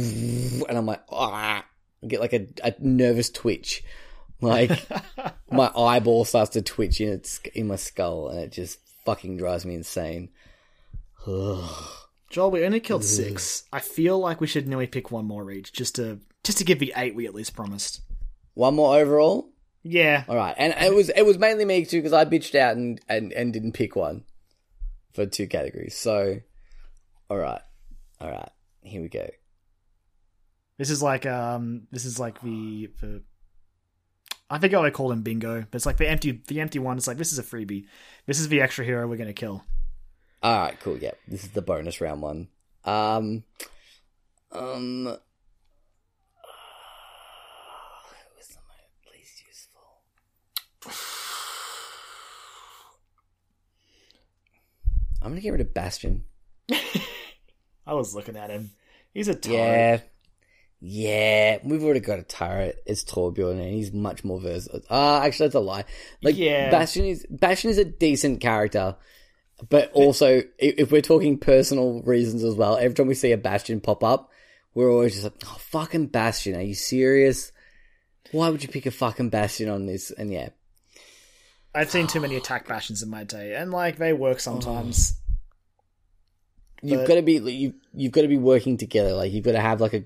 and 0.69 0.77
I'm 0.77 0.87
like, 0.87 1.03
ah, 1.11 1.65
I 2.03 2.07
get 2.07 2.21
like 2.21 2.33
a, 2.33 2.49
a 2.65 2.75
nervous 2.81 3.31
twitch. 3.31 3.85
Like 4.41 4.73
my 5.53 5.71
eyeball 5.77 6.25
starts 6.25 6.51
to 6.51 6.63
twitch 6.63 7.01
in 7.01 7.11
its 7.11 7.39
in 7.55 7.69
my 7.69 7.77
skull, 7.77 8.29
and 8.29 8.41
it 8.41 8.51
just 8.51 8.81
fucking 9.05 9.37
drives 9.37 9.65
me 9.65 9.77
insane. 9.77 10.31
Joel, 12.33 12.51
we 12.51 12.65
only 12.65 12.81
killed 12.81 13.05
six. 13.05 13.65
I 13.75 13.81
feel 13.81 14.19
like 14.19 14.41
we 14.41 14.47
should 14.47 14.67
nearly 14.67 14.87
pick 14.87 15.11
one 15.11 15.27
more 15.27 15.51
each, 15.51 15.71
just 15.71 15.95
to 15.97 16.19
just 16.43 16.57
to 16.59 16.65
give 16.65 16.79
the 16.79 16.95
eight 16.97 17.15
we 17.15 17.27
at 17.27 17.35
least 17.35 17.55
promised. 17.55 18.01
One 18.55 18.75
more 18.75 18.97
overall. 18.97 19.51
Yeah, 19.85 20.25
All 20.29 20.37
right, 20.37 20.55
and 20.57 20.73
it 20.81 20.95
was 20.95 21.11
it 21.11 21.27
was 21.27 21.39
mainly 21.39 21.65
me 21.65 21.85
too 21.85 21.99
because 21.99 22.13
I 22.13 22.25
bitched 22.25 22.55
out 22.55 22.77
and, 22.77 23.01
and 23.09 23.33
and 23.33 23.53
didn't 23.53 23.73
pick 23.73 23.97
one 23.97 24.25
for 25.13 25.27
two 25.27 25.47
categories. 25.47 25.97
So, 25.97 26.39
all 27.29 27.37
right, 27.37 27.61
all 28.21 28.31
right, 28.31 28.51
here 28.81 29.03
we 29.03 29.09
go. 29.09 29.29
this 30.79 30.89
is 30.89 31.03
like 31.03 31.27
um, 31.27 31.89
this 31.91 32.05
is 32.05 32.19
like 32.19 32.41
the 32.41 32.91
the. 33.01 33.23
I 34.49 34.59
what 34.59 34.87
I 34.87 34.91
call 34.91 35.09
them 35.09 35.23
bingo, 35.23 35.67
but 35.71 35.75
it's 35.75 35.87
like 35.87 35.97
the 35.97 36.09
empty 36.09 36.43
the 36.47 36.61
empty 36.61 36.79
one. 36.79 36.97
It's 36.97 37.09
like 37.09 37.19
this 37.19 37.33
is 37.33 37.39
a 37.39 37.43
freebie. 37.43 37.87
This 38.27 38.39
is 38.39 38.49
the 38.49 38.61
extra 38.63 38.85
hero 38.85 39.07
we're 39.07 39.17
gonna 39.17 39.33
kill. 39.33 39.65
All 40.43 40.59
right, 40.59 40.79
cool. 40.81 40.99
Yeah, 40.99 41.13
this 41.29 41.45
is 41.45 41.51
the 41.51 41.63
bonus 41.63 42.01
round 42.01 42.21
one. 42.23 42.49
Um, 42.85 43.45
um, 44.51 45.05
who 45.05 45.11
is 48.41 48.49
the 48.49 48.59
most 48.67 49.15
least 49.15 49.43
useful? 49.47 50.01
I'm 55.23 55.31
gonna 55.31 55.41
get 55.41 55.51
rid 55.51 55.61
of 55.61 55.73
Bastion. 55.73 56.25
I 57.87 57.95
was 57.95 58.15
looking 58.15 58.37
at 58.37 58.51
him. 58.51 58.73
He's 59.15 59.29
a 59.29 59.35
turret. 59.35 59.55
Yeah, 59.55 60.01
yeah. 60.81 61.59
We've 61.65 61.85
already 61.85 62.01
got 62.01 62.19
a 62.19 62.25
turret. 62.25 62.83
It's 62.87 63.05
Torbjorn, 63.05 63.53
and 63.61 63.73
he's 63.73 63.93
much 63.93 64.25
more 64.25 64.41
versatile. 64.41 64.81
Ah, 64.91 65.23
actually, 65.23 65.47
that's 65.47 65.55
a 65.55 65.61
lie. 65.61 65.85
Like, 66.23 66.37
Yeah. 66.37 66.71
Bastion 66.71 67.05
is 67.05 67.25
Bastion 67.31 67.71
is 67.71 67.79
a 67.79 67.85
decent 67.85 68.41
character, 68.41 68.97
but 69.69 69.93
also 69.93 70.43
if 70.59 70.91
we're 70.91 71.01
talking 71.01 71.39
personal 71.39 72.03
reasons 72.03 72.45
as 72.45 72.55
well, 72.55 72.77
every 72.77 72.95
time 72.95 73.07
we 73.07 73.15
see 73.15 73.33
a 73.33 73.39
Bastion 73.39 73.81
pop 73.81 74.03
up, 74.03 74.31
we're 74.75 74.91
always 74.91 75.13
just 75.13 75.25
like, 75.25 75.35
"Oh, 75.45 75.59
fucking 75.59 76.07
Bastion! 76.07 76.57
Are 76.57 76.63
you 76.63 76.75
serious? 76.75 77.53
Why 78.31 78.49
would 78.49 78.63
you 78.63 78.69
pick 78.69 78.87
a 78.87 78.91
fucking 78.91 79.31
Bastion 79.31 79.69
on 79.69 79.87
this?" 79.87 80.11
And 80.11 80.33
yeah, 80.33 80.51
I've 81.75 81.91
seen 81.91 82.07
too 82.07 82.21
many 82.21 82.37
attack 82.37 82.67
bastions 82.67 83.03
in 83.03 83.11
my 83.11 83.25
day, 83.25 83.55
and 83.55 83.71
like 83.71 83.97
they 83.97 84.13
work 84.13 84.37
oh. 84.37 84.41
sometimes. 84.41 85.19
you've 86.83 87.07
got 87.07 87.15
to 87.15 87.23
be 87.23 87.35
you 87.35 87.75
you've 87.95 88.13
got 88.13 88.23
to 88.23 88.29
be 88.29 88.39
working 88.39 88.77
together. 88.77 89.13
Like 89.13 89.33
you've 89.33 89.45
got 89.45 89.53
to 89.53 89.61
have 89.61 89.81
like 89.81 89.95
a 89.95 90.03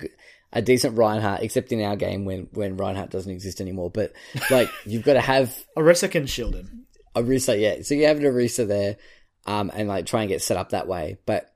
a 0.52 0.62
decent 0.62 0.96
Reinhardt, 0.96 1.42
except 1.42 1.72
in 1.72 1.82
our 1.82 1.96
game 1.96 2.24
when 2.24 2.48
when 2.52 2.76
Reinhardt 2.76 3.10
doesn't 3.10 3.32
exist 3.32 3.60
anymore. 3.60 3.90
But 3.90 4.12
like 4.50 4.70
you've 4.84 5.04
got 5.04 5.14
to 5.14 5.20
have 5.20 5.56
Orisa 5.76 6.10
can 6.10 6.26
shield 6.26 6.54
him. 6.54 6.86
Orisa, 7.14 7.58
yeah. 7.58 7.82
So 7.82 7.94
you 7.94 8.06
have 8.06 8.18
an 8.18 8.24
Orisa 8.24 8.66
there, 8.68 8.96
um, 9.46 9.70
and 9.74 9.88
like 9.88 10.06
try 10.06 10.20
and 10.22 10.28
get 10.28 10.42
set 10.42 10.56
up 10.56 10.70
that 10.70 10.86
way. 10.88 11.16
But 11.24 11.52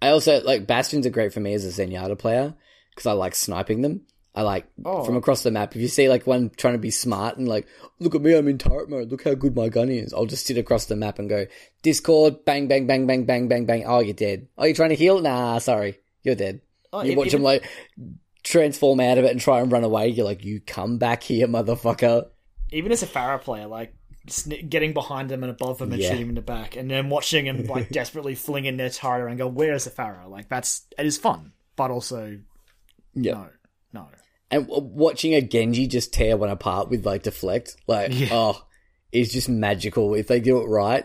I 0.00 0.10
also 0.10 0.40
like 0.42 0.66
Bastions 0.66 1.06
are 1.06 1.10
great 1.10 1.32
for 1.32 1.40
me 1.40 1.54
as 1.54 1.64
a 1.64 1.68
Zenyatta 1.82 2.18
player 2.18 2.54
because 2.90 3.06
I 3.06 3.12
like 3.12 3.34
sniping 3.34 3.82
them. 3.82 4.02
I 4.34 4.42
like 4.42 4.66
Oh. 4.84 5.02
from 5.04 5.16
across 5.16 5.42
the 5.42 5.50
map. 5.50 5.74
If 5.74 5.82
you 5.82 5.88
see 5.88 6.08
like 6.08 6.24
one 6.26 6.50
trying 6.56 6.74
to 6.74 6.78
be 6.78 6.90
smart 6.92 7.38
and 7.38 7.48
like, 7.48 7.66
look 7.98 8.14
at 8.14 8.20
me, 8.22 8.36
I'm 8.36 8.46
in 8.46 8.58
turret 8.58 8.88
mode. 8.88 9.10
Look 9.10 9.24
how 9.24 9.34
good 9.34 9.56
my 9.56 9.68
gun 9.68 9.88
is. 9.88 10.12
I'll 10.14 10.26
just 10.26 10.46
sit 10.46 10.58
across 10.58 10.84
the 10.84 10.94
map 10.94 11.18
and 11.18 11.28
go 11.28 11.46
Discord, 11.82 12.44
bang, 12.44 12.68
bang, 12.68 12.86
bang, 12.86 13.06
bang, 13.06 13.24
bang, 13.24 13.48
bang, 13.48 13.64
bang. 13.66 13.84
Oh, 13.84 13.98
you're 13.98 14.14
dead. 14.14 14.46
Oh, 14.56 14.64
you're 14.64 14.76
trying 14.76 14.90
to 14.90 14.94
heal? 14.94 15.20
Nah, 15.20 15.58
sorry, 15.58 15.98
you're 16.22 16.36
dead. 16.36 16.60
Oh, 16.92 17.02
you 17.02 17.16
watch 17.16 17.28
even- 17.28 17.40
them 17.40 17.44
like 17.44 17.64
transform 18.44 19.00
out 19.00 19.18
of 19.18 19.24
it 19.24 19.32
and 19.32 19.40
try 19.40 19.60
and 19.60 19.72
run 19.72 19.82
away. 19.84 20.08
You're 20.08 20.24
like, 20.26 20.44
you 20.44 20.60
come 20.60 20.98
back 20.98 21.22
here, 21.24 21.48
motherfucker. 21.48 22.26
Even 22.70 22.92
as 22.92 23.02
a 23.02 23.06
Pharah 23.06 23.40
player, 23.40 23.66
like 23.66 23.92
getting 24.68 24.92
behind 24.92 25.28
them 25.30 25.42
and 25.42 25.50
above 25.50 25.78
them 25.78 25.92
and 25.92 26.00
Yeah. 26.02 26.10
shooting 26.10 26.28
in 26.30 26.34
the 26.34 26.40
back, 26.42 26.76
and 26.76 26.90
then 26.90 27.08
watching 27.08 27.44
them 27.46 27.64
like 27.66 27.88
desperately 27.92 28.34
flinging 28.34 28.76
their 28.76 28.90
turret 28.90 29.28
and 29.28 29.38
go, 29.38 29.46
"Where's 29.48 29.84
the 29.84 29.90
Pharah?" 29.90 30.28
Like 30.28 30.48
that's 30.48 30.82
it 30.98 31.06
is 31.06 31.18
fun, 31.18 31.52
but 31.76 31.90
also 31.90 32.38
Yeah. 33.14 33.32
no, 33.32 33.48
no. 33.92 34.08
and 34.50 34.66
watching 34.68 35.34
a 35.34 35.40
Genji 35.42 35.86
just 35.86 36.12
tear 36.12 36.36
one 36.36 36.50
apart 36.50 36.88
with 36.90 37.04
like 37.06 37.22
deflect, 37.24 37.76
like 37.86 38.12
Yeah. 38.12 38.28
oh, 38.32 38.66
it's 39.12 39.32
just 39.32 39.48
magical 39.48 40.14
if 40.14 40.26
they 40.26 40.40
do 40.40 40.60
it 40.60 40.66
right. 40.66 41.04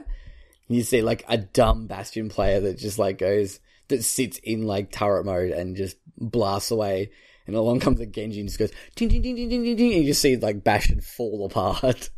You 0.67 0.81
see 0.83 1.01
like 1.01 1.23
a 1.27 1.37
dumb 1.37 1.87
Bastion 1.87 2.29
player 2.29 2.59
that 2.61 2.77
just 2.77 2.97
like 2.97 3.17
goes 3.17 3.59
that 3.89 4.03
sits 4.03 4.37
in 4.39 4.63
like 4.63 4.91
turret 4.91 5.25
mode 5.25 5.51
and 5.51 5.75
just 5.75 5.97
blasts 6.17 6.71
away, 6.71 7.11
and 7.45 7.55
along 7.55 7.81
comes 7.81 7.99
a 7.99 8.05
Genji 8.05 8.39
and 8.39 8.47
just 8.49 8.57
goes 8.59 8.71
ding 8.95 9.09
ding 9.09 9.21
ding 9.21 9.35
ding 9.35 9.49
ding 9.49 9.63
ding, 9.63 9.75
ding 9.75 9.93
and 9.93 10.01
you 10.03 10.07
just 10.11 10.21
see 10.21 10.37
like 10.37 10.63
Bastion 10.63 11.01
fall 11.01 11.45
apart. 11.45 12.09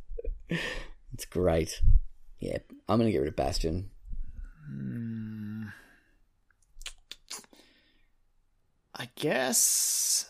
it's 1.16 1.24
great. 1.24 1.80
Yeah, 2.40 2.58
I'm 2.90 3.00
gonna 3.00 3.10
get 3.10 3.20
rid 3.20 3.30
of 3.30 3.38
Bastion. 3.38 3.90
I 8.94 9.08
guess 9.16 10.30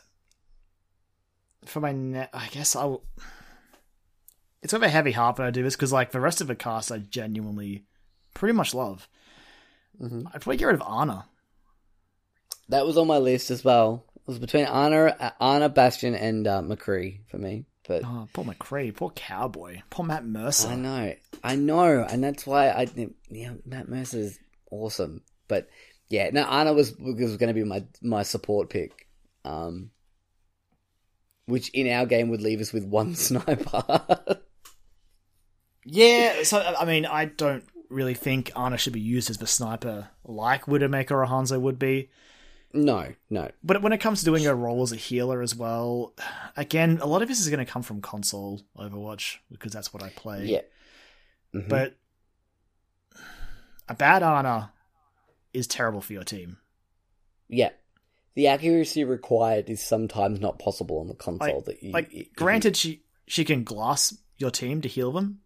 for 1.65 1.79
my 1.79 1.91
net, 1.91 2.29
I 2.33 2.47
guess 2.49 2.75
I 2.75 2.85
will. 2.85 3.03
It's 4.61 4.73
of 4.73 4.83
a 4.83 4.89
heavy 4.89 5.11
heart 5.11 5.39
when 5.39 5.47
I 5.47 5.51
do 5.51 5.63
this 5.63 5.75
because, 5.75 5.91
like, 5.91 6.11
the 6.11 6.19
rest 6.19 6.39
of 6.39 6.45
the 6.47 6.55
cast, 6.55 6.91
I 6.91 6.99
genuinely 6.99 7.85
pretty 8.35 8.53
much 8.53 8.75
love. 8.75 9.07
Mm-hmm. 9.99 10.27
I'd 10.27 10.41
probably 10.41 10.57
get 10.57 10.65
rid 10.65 10.75
of 10.75 10.83
Ana. 10.83 11.25
That 12.69 12.85
was 12.85 12.97
on 12.97 13.07
my 13.07 13.17
list 13.17 13.49
as 13.49 13.63
well. 13.63 14.05
It 14.15 14.27
was 14.27 14.39
between 14.39 14.65
Ana, 14.65 15.33
Ana 15.39 15.69
Bastion, 15.69 16.13
and 16.13 16.45
uh, 16.45 16.61
McCree 16.61 17.21
for 17.27 17.39
me, 17.39 17.65
but. 17.87 18.03
Oh, 18.03 18.27
poor 18.33 18.45
McCree, 18.45 18.95
poor 18.95 19.11
Cowboy, 19.11 19.81
poor 19.89 20.05
Matt 20.05 20.25
Mercer. 20.25 20.69
I 20.69 20.75
know, 20.75 21.13
I 21.43 21.55
know, 21.55 22.05
and 22.09 22.23
that's 22.23 22.45
why 22.45 22.71
I 22.71 22.85
think 22.85 23.15
yeah, 23.29 23.53
Matt 23.65 23.89
Mercer 23.89 24.19
is 24.19 24.39
awesome. 24.71 25.21
But 25.47 25.69
yeah, 26.09 26.29
no, 26.31 26.43
Ana 26.43 26.73
was 26.73 26.95
was 26.97 27.37
going 27.37 27.47
to 27.47 27.53
be 27.53 27.63
my 27.63 27.85
my 28.01 28.23
support 28.23 28.69
pick, 28.69 29.07
um, 29.43 29.91
which 31.45 31.69
in 31.69 31.89
our 31.89 32.05
game 32.05 32.29
would 32.29 32.41
leave 32.41 32.61
us 32.61 32.73
with 32.73 32.85
one 32.85 33.15
sniper. 33.15 34.39
Yeah, 35.85 36.43
so 36.43 36.59
I 36.59 36.85
mean, 36.85 37.05
I 37.05 37.25
don't 37.25 37.63
really 37.89 38.15
think 38.15 38.51
Ana 38.55 38.77
should 38.77 38.93
be 38.93 38.99
used 38.99 39.29
as 39.29 39.37
the 39.37 39.47
sniper 39.47 40.09
like 40.23 40.65
Widowmaker 40.65 41.11
or 41.11 41.25
Hanzo 41.25 41.59
would 41.61 41.79
be. 41.79 42.09
No, 42.75 43.13
no, 43.29 43.49
But 43.63 43.81
when 43.81 43.93
it 43.93 43.99
comes 43.99 44.19
to 44.19 44.25
doing 44.25 44.45
a 44.45 44.53
role 44.53 44.81
as 44.83 44.91
a 44.91 44.95
healer 44.97 45.41
as 45.41 45.55
well, 45.55 46.13
again, 46.57 46.99
a 47.01 47.05
lot 47.07 47.21
of 47.21 47.27
this 47.27 47.39
is 47.39 47.49
going 47.49 47.65
to 47.65 47.71
come 47.71 47.81
from 47.81 48.01
console 48.01 48.61
Overwatch 48.77 49.37
because 49.51 49.71
that's 49.71 49.93
what 49.93 50.03
I 50.03 50.09
play. 50.09 50.45
yeah, 50.45 50.61
Mhm. 51.53 51.69
But 51.69 51.95
a 53.87 53.93
bad 53.93 54.23
Ana 54.23 54.73
is 55.53 55.67
terrible 55.67 56.01
for 56.01 56.13
your 56.13 56.23
team. 56.23 56.57
yeah. 57.47 57.69
The 58.33 58.47
accuracy 58.47 59.05
required 59.05 59.69
is 59.69 59.81
sometimes 59.81 60.41
not 60.41 60.59
possible 60.59 60.99
on 60.99 61.07
the 61.07 61.13
console. 61.13 61.55
Like, 61.55 61.65
that 61.65 61.81
you, 61.83 61.91
like 61.93 62.11
you- 62.11 62.25
granted, 62.35 62.75
she 62.75 63.05
she 63.27 63.45
can 63.45 63.63
glass 63.63 64.13
your 64.37 64.51
team 64.51 64.81
to 64.81 64.89
heal 64.89 65.13
them, 65.13 65.39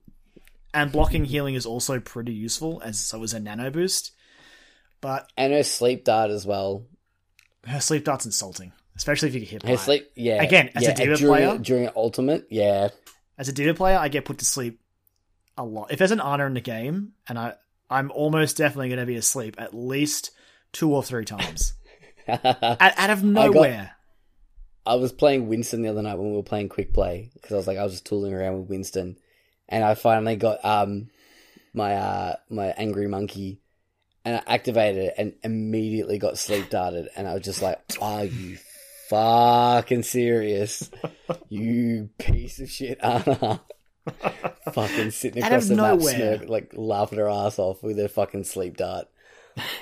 and 0.74 0.92
blocking 0.92 1.26
healing 1.26 1.54
is 1.54 1.68
also 1.68 2.00
pretty 2.00 2.34
useful, 2.34 2.82
as 2.84 2.98
so 3.00 3.22
is 3.22 3.32
a 3.36 3.40
nano 3.40 3.70
boost. 3.70 4.12
But 5.02 5.32
and 5.38 5.54
her 5.54 5.62
sleep 5.62 6.04
dart 6.04 6.32
as 6.32 6.48
well. 6.48 6.88
Her 7.66 7.80
sleep 7.82 8.06
dart's 8.06 8.26
insulting, 8.26 8.72
especially 8.96 9.30
if 9.30 9.34
you 9.36 9.40
get 9.42 9.50
hit 9.50 9.62
by 9.64 9.70
Her 9.70 9.74
it. 9.76 9.80
sleep, 9.80 10.12
yeah. 10.16 10.42
Again, 10.42 10.70
as 10.76 10.84
a 10.84 10.88
yeah, 10.88 10.94
D.Va 10.96 11.16
during, 11.18 11.28
player- 11.34 11.58
during 11.58 11.90
ultimate, 11.96 12.48
yeah, 12.50 12.90
As 13.38 13.48
a 13.50 13.54
D.Va 13.54 13.74
player, 13.74 13.98
I 13.98 14.08
get 14.08 14.26
put 14.26 14.38
to 14.40 14.46
sleep 14.46 14.80
a 15.58 15.64
lot. 15.64 15.92
If 15.92 16.00
there's 16.00 16.12
an 16.12 16.22
Ana 16.22 16.46
in 16.46 16.54
the 16.54 16.62
game, 16.62 17.14
and 17.28 17.38
I 17.38 17.54
I'm 17.90 18.12
almost 18.12 18.56
definitely 18.58 18.90
going 18.90 19.00
to 19.00 19.06
be 19.06 19.16
asleep 19.16 19.56
at 19.58 19.74
least 19.74 20.32
two 20.72 20.94
or 20.94 21.02
three 21.04 21.26
times 21.26 21.74
out, 22.28 22.46
out 22.80 23.10
of 23.10 23.24
nowhere. 23.24 23.92
I 24.86 24.96
was 24.96 25.12
playing 25.12 25.48
Winston 25.50 25.82
the 25.82 25.90
other 25.90 26.02
night 26.02 26.18
when 26.18 26.30
we 26.32 26.36
were 26.38 26.44
playing 26.44 26.70
quick 26.70 26.94
play 26.94 27.30
because 27.34 27.52
I 27.52 27.56
was 27.58 27.68
like 27.68 27.78
I 27.78 27.84
was 27.84 27.94
just 27.94 28.06
tooling 28.06 28.34
around 28.34 28.60
with 28.60 28.70
Winston, 28.70 29.18
and 29.68 29.84
I 29.84 29.96
finally 29.96 30.36
got 30.36 30.64
um 30.64 31.10
my 31.74 31.96
uh 31.96 32.36
my 32.50 32.68
angry 32.78 33.08
monkey, 33.08 33.60
and 34.26 34.36
I 34.38 34.54
activated 34.54 35.06
it 35.06 35.14
and 35.18 35.34
immediately 35.44 36.18
got 36.18 36.38
sleep 36.38 36.70
darted, 36.70 37.10
and 37.16 37.28
I 37.28 37.34
was 37.34 37.44
just 37.44 37.62
like, 37.62 37.80
"Are 38.02 38.26
you 38.26 38.58
fucking 39.10 40.04
serious? 40.04 40.90
You 41.50 42.10
piece 42.18 42.60
of 42.60 42.70
shit, 42.70 43.04
Ana!" 43.04 43.62
fucking 44.74 45.12
sitting 45.12 45.44
across 45.44 45.68
the 45.68 45.76
map, 45.76 46.02
smirk, 46.02 46.50
like 46.50 46.72
laughing 46.76 47.20
her 47.20 47.30
ass 47.30 47.60
off 47.60 47.84
with 47.84 47.98
her 47.98 48.08
fucking 48.08 48.44
sleep 48.44 48.78
dart. 48.78 49.08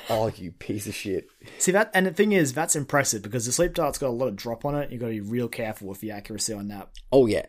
Oh, 0.09 0.31
you 0.35 0.51
piece 0.51 0.88
of 0.88 0.95
shit! 0.95 1.27
See 1.59 1.72
that, 1.72 1.91
and 1.93 2.05
the 2.05 2.14
thing 2.14 2.31
is, 2.31 2.53
that's 2.53 2.76
impressive 2.76 3.22
because 3.22 3.45
the 3.45 3.51
sleep 3.51 3.73
dart's 3.73 3.97
got 3.97 4.07
a 4.07 4.11
lot 4.11 4.27
of 4.27 4.35
drop 4.35 4.65
on 4.65 4.76
it. 4.76 4.91
You've 4.91 5.01
got 5.01 5.07
to 5.07 5.14
be 5.14 5.22
real 5.22 5.47
careful 5.47 5.88
with 5.88 5.99
the 5.99 6.11
accuracy 6.11 6.53
on 6.53 6.69
that. 6.69 6.89
Oh 7.11 7.27
yeah, 7.27 7.45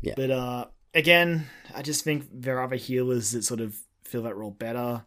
yeah, 0.00 0.14
But 0.16 0.30
uh, 0.30 0.64
again, 0.94 1.46
I 1.74 1.82
just 1.82 2.04
think 2.04 2.26
there 2.32 2.58
are 2.58 2.64
other 2.64 2.76
healers 2.76 3.32
that 3.32 3.42
sort 3.42 3.60
of 3.60 3.76
fill 4.04 4.22
that 4.22 4.36
role 4.36 4.50
better. 4.50 5.04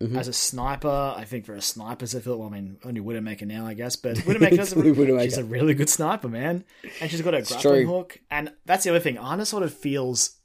Mhm. 0.00 0.16
As 0.18 0.28
a 0.28 0.32
sniper, 0.32 1.14
I 1.14 1.24
think 1.24 1.44
for 1.44 1.54
a 1.54 1.60
sniper 1.60 2.06
to 2.06 2.20
fill, 2.20 2.38
well, 2.38 2.48
I 2.48 2.52
mean, 2.52 2.78
only 2.84 3.02
Widowmaker 3.02 3.46
now, 3.46 3.66
I 3.66 3.74
guess, 3.74 3.96
but 3.96 4.16
Widowmaker's 4.26 4.72
Only 4.72 4.92
Widowmaker. 4.92 5.24
she's 5.24 5.36
a 5.36 5.44
really 5.44 5.74
good 5.74 5.90
sniper, 5.90 6.26
man, 6.28 6.64
and 7.02 7.10
she's 7.10 7.20
got 7.20 7.34
a 7.34 7.42
grappling 7.42 7.86
hook, 7.86 8.18
and 8.30 8.50
that's 8.64 8.84
the 8.84 8.90
other 8.90 9.00
thing. 9.00 9.18
Ana 9.18 9.44
sort 9.44 9.62
of 9.62 9.74
feels 9.74 10.38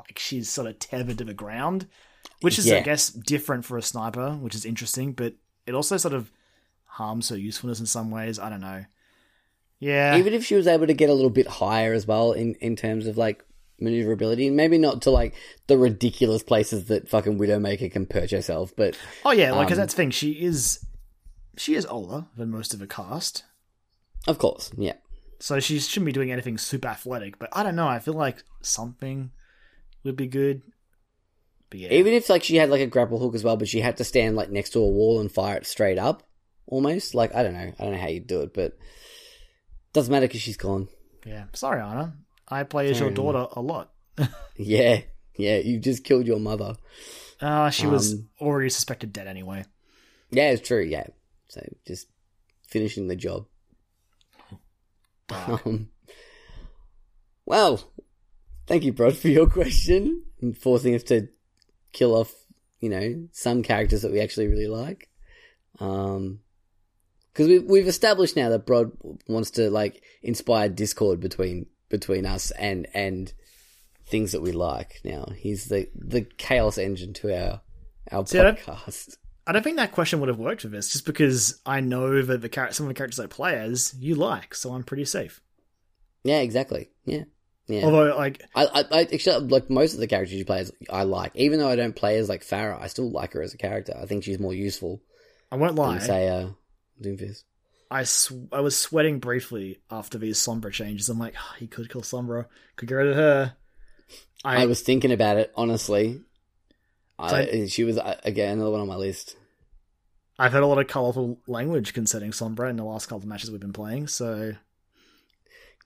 like 0.00 0.18
she's 0.18 0.50
sort 0.50 0.66
of 0.66 0.80
tethered 0.80 1.18
to 1.18 1.24
the 1.24 1.34
ground, 1.34 1.86
which 2.40 2.58
is, 2.58 2.66
I 2.70 2.80
guess, 2.80 3.08
different 3.10 3.64
for 3.64 3.78
a 3.78 3.82
sniper, 3.82 4.32
which 4.32 4.56
is 4.56 4.64
interesting, 4.64 5.12
but 5.12 5.34
it 5.66 5.74
also 5.74 5.96
sort 5.98 6.14
of 6.14 6.32
harms 6.84 7.28
her 7.28 7.36
usefulness 7.38 7.78
in 7.78 7.86
some 7.86 8.10
ways. 8.10 8.40
I 8.40 8.50
don't 8.50 8.60
know. 8.60 8.86
Yeah, 9.78 10.16
Even 10.16 10.32
if 10.32 10.44
she 10.44 10.54
was 10.56 10.66
able 10.66 10.86
to 10.88 10.94
get 10.94 11.10
a 11.10 11.14
little 11.14 11.30
bit 11.30 11.46
higher 11.46 11.92
as 11.92 12.06
well 12.08 12.32
in, 12.32 12.54
in 12.56 12.74
terms 12.76 13.06
of 13.06 13.16
like 13.16 13.44
maneuverability, 13.80 14.50
maybe 14.50 14.78
not 14.78 15.02
to 15.02 15.10
like 15.10 15.34
the 15.66 15.76
ridiculous 15.78 16.42
places 16.42 16.86
that 16.86 17.08
fucking 17.08 17.38
Widowmaker 17.38 17.90
can 17.90 18.06
perch 18.06 18.30
herself, 18.30 18.72
but 18.76 18.96
Oh 19.24 19.32
yeah, 19.32 19.52
like 19.52 19.68
'cause 19.68 19.76
Um, 19.78 19.82
that's 19.82 19.94
the 19.94 19.96
thing. 19.98 20.10
She 20.10 20.32
is 20.32 20.84
she 21.56 21.74
is 21.74 21.86
older 21.86 22.26
than 22.36 22.50
most 22.50 22.72
of 22.74 22.80
the 22.80 22.86
cast, 22.86 23.44
of 24.26 24.38
course, 24.38 24.70
yeah. 24.76 24.94
so 25.40 25.58
she 25.60 25.78
shouldn't 25.78 26.06
be 26.06 26.12
doing 26.12 26.30
anything 26.32 26.58
super 26.58 26.88
athletic. 26.88 27.38
But 27.38 27.50
I 27.52 27.62
don't 27.62 27.76
know. 27.76 27.88
I 27.88 27.98
feel 27.98 28.14
like 28.14 28.42
something 28.62 29.30
would 30.04 30.16
be 30.16 30.26
good. 30.26 30.62
But 31.70 31.80
yeah, 31.80 31.88
Even 31.92 32.12
if 32.12 32.28
like 32.28 32.44
she 32.44 32.56
had 32.56 32.70
like 32.70 32.80
a 32.80 32.86
grapple 32.86 33.18
hook 33.18 33.34
as 33.34 33.42
well, 33.42 33.56
but 33.56 33.68
she 33.68 33.80
had 33.80 33.96
to 33.96 34.04
stand 34.04 34.36
like 34.36 34.50
next 34.50 34.70
to 34.70 34.78
a 34.80 34.86
wall 34.88 35.20
and 35.20 35.30
fire 35.32 35.56
it 35.56 35.66
straight 35.66 35.98
up, 35.98 36.22
almost. 36.66 37.14
Like 37.14 37.34
I 37.34 37.42
don't 37.42 37.54
know, 37.54 37.72
I 37.78 37.82
don't 37.82 37.92
know 37.92 38.00
how 38.00 38.08
you'd 38.08 38.26
do 38.26 38.42
it, 38.42 38.54
but 38.54 38.76
doesn't 39.92 40.12
matter 40.12 40.26
because 40.28 40.42
she's 40.42 40.56
gone. 40.56 40.88
yeah. 41.24 41.44
Sorry, 41.54 41.80
Ana. 41.80 42.16
I 42.48 42.62
play 42.64 42.84
as 42.90 42.98
your 43.00 43.08
Sorry, 43.08 43.14
daughter 43.14 43.46
a 43.52 43.60
lot. 43.60 43.92
Yeah, 44.58 45.02
yeah. 45.36 45.58
You 45.58 45.78
just 45.78 46.02
killed 46.04 46.26
your 46.26 46.38
mother. 46.40 46.76
Uh, 47.40 47.68
she 47.70 47.86
was 47.86 48.14
Um, 48.14 48.28
already 48.40 48.70
suspected 48.70 49.12
dead 49.12 49.26
anyway. 49.26 49.64
Yeah, 50.30 50.50
it's 50.52 50.66
true. 50.66 50.82
Yeah, 50.82 51.08
so 51.48 51.60
just 51.86 52.06
finishing 52.66 53.08
the 53.08 53.16
job. 53.16 53.46
Um, 55.28 55.88
well, 57.44 57.92
thank 58.66 58.84
you, 58.84 58.92
Brod, 58.92 59.16
for 59.18 59.28
your 59.28 59.48
question 59.48 60.22
and 60.40 60.56
forcing 60.56 60.94
us 60.94 61.02
to 61.04 61.28
kill 61.92 62.14
off, 62.14 62.32
you 62.80 62.88
know, 62.88 63.28
some 63.32 63.62
characters 63.62 64.02
that 64.02 64.12
we 64.12 64.20
actually 64.20 64.48
really 64.48 64.68
like. 64.68 65.08
Um, 65.80 66.40
because 67.32 67.48
we've 67.48 67.64
we've 67.64 67.88
established 67.88 68.34
now 68.36 68.48
that 68.48 68.64
Brod 68.64 68.92
wants 69.28 69.50
to 69.52 69.68
like 69.70 70.02
inspire 70.22 70.70
discord 70.70 71.20
between 71.20 71.66
between 71.88 72.26
us 72.26 72.50
and 72.52 72.86
and 72.94 73.32
things 74.06 74.32
that 74.32 74.42
we 74.42 74.52
like. 74.52 75.00
Now 75.04 75.28
he's 75.36 75.66
the 75.66 75.88
the 75.94 76.22
chaos 76.22 76.78
engine 76.78 77.12
to 77.14 77.34
our 77.34 77.60
our 78.10 78.26
See, 78.26 78.38
podcast. 78.38 79.16
I 79.46 79.52
don't 79.52 79.62
think 79.62 79.76
that 79.76 79.92
question 79.92 80.20
would 80.20 80.28
have 80.28 80.38
worked 80.38 80.62
for 80.62 80.68
this, 80.68 80.92
just 80.92 81.06
because 81.06 81.60
I 81.64 81.80
know 81.80 82.22
that 82.22 82.42
the 82.42 82.48
char- 82.48 82.72
some 82.72 82.86
of 82.86 82.88
the 82.88 82.94
characters 82.94 83.20
I 83.20 83.26
play 83.26 83.56
as 83.56 83.94
you 83.98 84.16
like, 84.16 84.54
so 84.54 84.72
I'm 84.72 84.82
pretty 84.82 85.04
safe. 85.04 85.40
Yeah, 86.24 86.40
exactly. 86.40 86.90
Yeah, 87.04 87.24
yeah. 87.68 87.84
Although, 87.84 88.16
like, 88.16 88.42
I, 88.56 88.66
I, 88.66 88.84
I 88.90 89.00
actually 89.02 89.46
like 89.46 89.70
most 89.70 89.94
of 89.94 90.00
the 90.00 90.08
characters 90.08 90.36
you 90.36 90.44
play 90.44 90.60
as 90.60 90.72
I 90.90 91.04
like. 91.04 91.32
Even 91.36 91.60
though 91.60 91.68
I 91.68 91.76
don't 91.76 91.94
play 91.94 92.18
as 92.18 92.28
like 92.28 92.42
Pharah, 92.44 92.80
I 92.80 92.88
still 92.88 93.10
like 93.10 93.34
her 93.34 93.42
as 93.42 93.54
a 93.54 93.58
character. 93.58 93.96
I 94.00 94.06
think 94.06 94.24
she's 94.24 94.40
more 94.40 94.54
useful 94.54 95.00
I 95.52 95.56
won't 95.56 95.76
lie, 95.76 95.98
than 95.98 96.06
say 96.06 96.28
uh, 96.28 96.48
Doomfist. 97.00 97.44
I 97.90 98.02
sw- 98.04 98.32
I 98.52 98.60
was 98.60 98.76
sweating 98.76 99.18
briefly 99.20 99.80
after 99.90 100.18
these 100.18 100.38
Sombra 100.38 100.72
changes. 100.72 101.08
I'm 101.08 101.18
like, 101.18 101.34
oh, 101.38 101.54
he 101.58 101.66
could 101.66 101.90
kill 101.90 102.02
Sombra, 102.02 102.46
could 102.76 102.88
get 102.88 102.94
rid 102.96 103.08
of 103.08 103.16
her. 103.16 103.54
I, 104.44 104.62
I 104.62 104.66
was 104.66 104.80
thinking 104.82 105.12
about 105.12 105.36
it 105.38 105.52
honestly. 105.56 106.20
I, 107.18 107.46
So- 107.46 107.66
she 107.66 107.84
was 107.84 107.98
uh, 107.98 108.20
again 108.24 108.54
another 108.54 108.70
one 108.72 108.80
on 108.80 108.88
my 108.88 108.96
list. 108.96 109.36
I've 110.38 110.52
heard 110.52 110.62
a 110.62 110.66
lot 110.66 110.78
of 110.78 110.86
colourful 110.86 111.38
language 111.46 111.94
concerning 111.94 112.30
Sombra 112.32 112.68
in 112.68 112.76
the 112.76 112.84
last 112.84 113.06
couple 113.06 113.18
of 113.22 113.26
matches 113.26 113.50
we've 113.50 113.60
been 113.60 113.72
playing. 113.72 114.06
So 114.08 114.52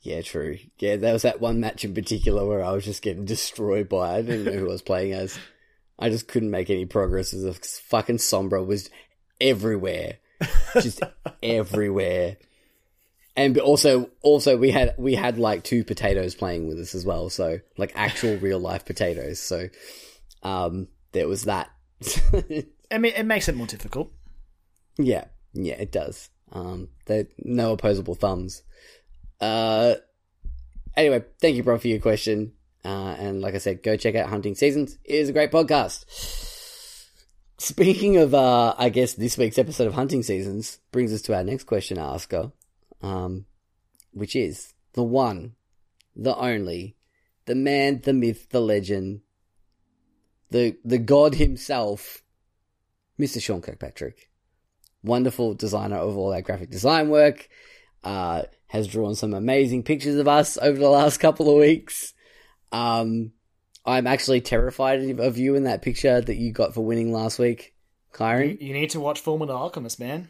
Yeah, 0.03 0.23
true. 0.23 0.59
Yeah, 0.79 0.97
there 0.97 1.13
was 1.13 1.23
that 1.23 1.41
one 1.41 1.61
match 1.61 1.85
in 1.85 1.95
particular 1.95 2.45
where 2.47 2.65
I 2.65 2.73
was 2.73 2.85
just 2.85 3.03
getting 3.03 3.25
destroyed 3.27 3.89
by. 3.89 4.17
I 4.17 4.23
didn't 4.23 4.47
know 4.47 4.59
who 4.59 4.69
I 4.69 4.73
was 4.73 4.83
playing 4.83 5.13
as. 5.13 5.39
I 5.99 6.09
just 6.09 6.27
couldn't 6.27 6.51
make 6.51 6.71
any 6.71 6.87
progress 6.87 7.33
as 7.35 7.45
a 7.45 7.53
fucking 7.53 8.17
Sombra 8.17 8.67
was 8.67 8.89
everywhere, 9.41 10.17
just 10.75 11.03
everywhere. 11.43 12.37
And 13.37 13.57
also, 13.59 14.11
also 14.23 14.57
we 14.57 14.71
had 14.71 14.95
we 14.99 15.15
had 15.15 15.39
like 15.39 15.62
two 15.62 15.85
potatoes 15.85 16.35
playing 16.35 16.69
with 16.69 16.79
us 16.79 16.95
as 16.95 17.07
well, 17.07 17.31
so 17.31 17.61
like 17.79 17.93
actual 17.95 18.37
real 18.41 18.59
life 18.59 18.85
potatoes. 18.85 19.39
So, 19.39 19.69
um, 20.43 20.89
there 21.12 21.29
was 21.29 21.45
that. 21.45 21.71
I 22.93 22.99
mean, 22.99 23.12
it 23.17 23.25
makes 23.25 23.49
it 23.49 23.55
more 23.55 23.67
difficult. 23.67 24.12
Yeah, 24.99 25.25
yeah, 25.53 25.75
it 25.75 25.93
does. 25.93 26.29
Um, 26.53 26.89
they 27.07 27.29
no 27.39 27.73
opposable 27.73 28.15
thumbs. 28.15 28.62
Uh, 29.41 29.95
anyway, 30.97 31.25
thank 31.41 31.57
you, 31.57 31.62
bro, 31.62 31.79
for 31.79 31.89
your 31.89 32.01
question. 32.01 32.53
Uh, 32.85 33.15
and 33.19 33.41
like 33.41 33.55
I 33.55 33.59
said, 33.59 33.83
go 33.83 33.97
check 33.97 34.15
out 34.15 34.29
Hunting 34.29 34.55
Seasons. 34.55 34.99
It 35.05 35.17
is 35.17 35.29
a 35.29 35.33
great 35.33 35.53
podcast. 35.53 36.49
Speaking 37.61 38.16
of, 38.16 38.32
uh, 38.32 38.74
I 38.78 38.89
guess 38.89 39.12
this 39.12 39.37
week's 39.37 39.59
episode 39.59 39.87
of 39.87 39.93
Hunting 39.93 40.23
Seasons 40.23 40.78
brings 40.93 41.12
us 41.12 41.20
to 41.23 41.35
our 41.37 41.45
next 41.45 41.65
question, 41.65 41.99
asker, 41.99 42.53
um, 43.03 43.45
which 44.12 44.35
is 44.35 44.73
the 44.95 45.03
one, 45.03 45.57
the 46.16 46.35
only, 46.35 46.97
the 47.45 47.55
man, 47.55 48.01
the 48.03 48.15
myth, 48.15 48.49
the 48.49 48.62
legend, 48.62 49.20
the 50.51 50.78
the 50.87 50.97
god 50.97 51.35
himself, 51.35 52.23
Mr. 53.19 53.43
Sean 53.43 53.61
Kirkpatrick 53.61 54.31
wonderful 55.03 55.53
designer 55.53 55.97
of 55.97 56.16
all 56.16 56.32
our 56.32 56.41
graphic 56.41 56.70
design 56.70 57.11
work, 57.11 57.47
uh, 58.05 58.45
has 58.69 58.89
drawn 58.89 59.15
some 59.15 59.35
amazing 59.35 59.82
pictures 59.82 60.16
of 60.16 60.27
us 60.27 60.57
over 60.62 60.78
the 60.78 60.89
last 60.89 61.19
couple 61.19 61.51
of 61.51 61.59
weeks. 61.59 62.15
Um, 62.73 63.32
I'm 63.85 64.07
actually 64.07 64.40
terrified 64.40 65.19
of- 65.20 65.39
you 65.39 65.55
in 65.55 65.65
that 65.65 65.82
picture 65.82 66.20
that 66.20 66.36
you 66.36 66.52
got 66.52 66.74
for 66.74 66.85
winning 66.85 67.12
last 67.12 67.39
week, 67.39 67.74
Kyron. 68.12 68.61
You 68.61 68.73
need 68.74 68.90
to 68.90 69.01
watch 69.01 69.23
Fullmetal 69.24 69.51
Alchemist, 69.51 69.98
man. 69.98 70.28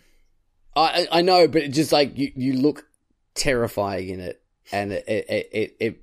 I 0.77 1.09
I 1.11 1.23
know, 1.23 1.49
but 1.49 1.63
it 1.63 1.69
just 1.73 1.91
like 1.93 2.17
you, 2.17 2.31
you 2.37 2.53
look 2.55 2.87
terrifying 3.35 4.09
in 4.11 4.21
it, 4.21 4.41
and 4.71 4.93
it 4.93 5.05
it, 5.09 5.49
it 5.53 5.77
it 5.81 6.03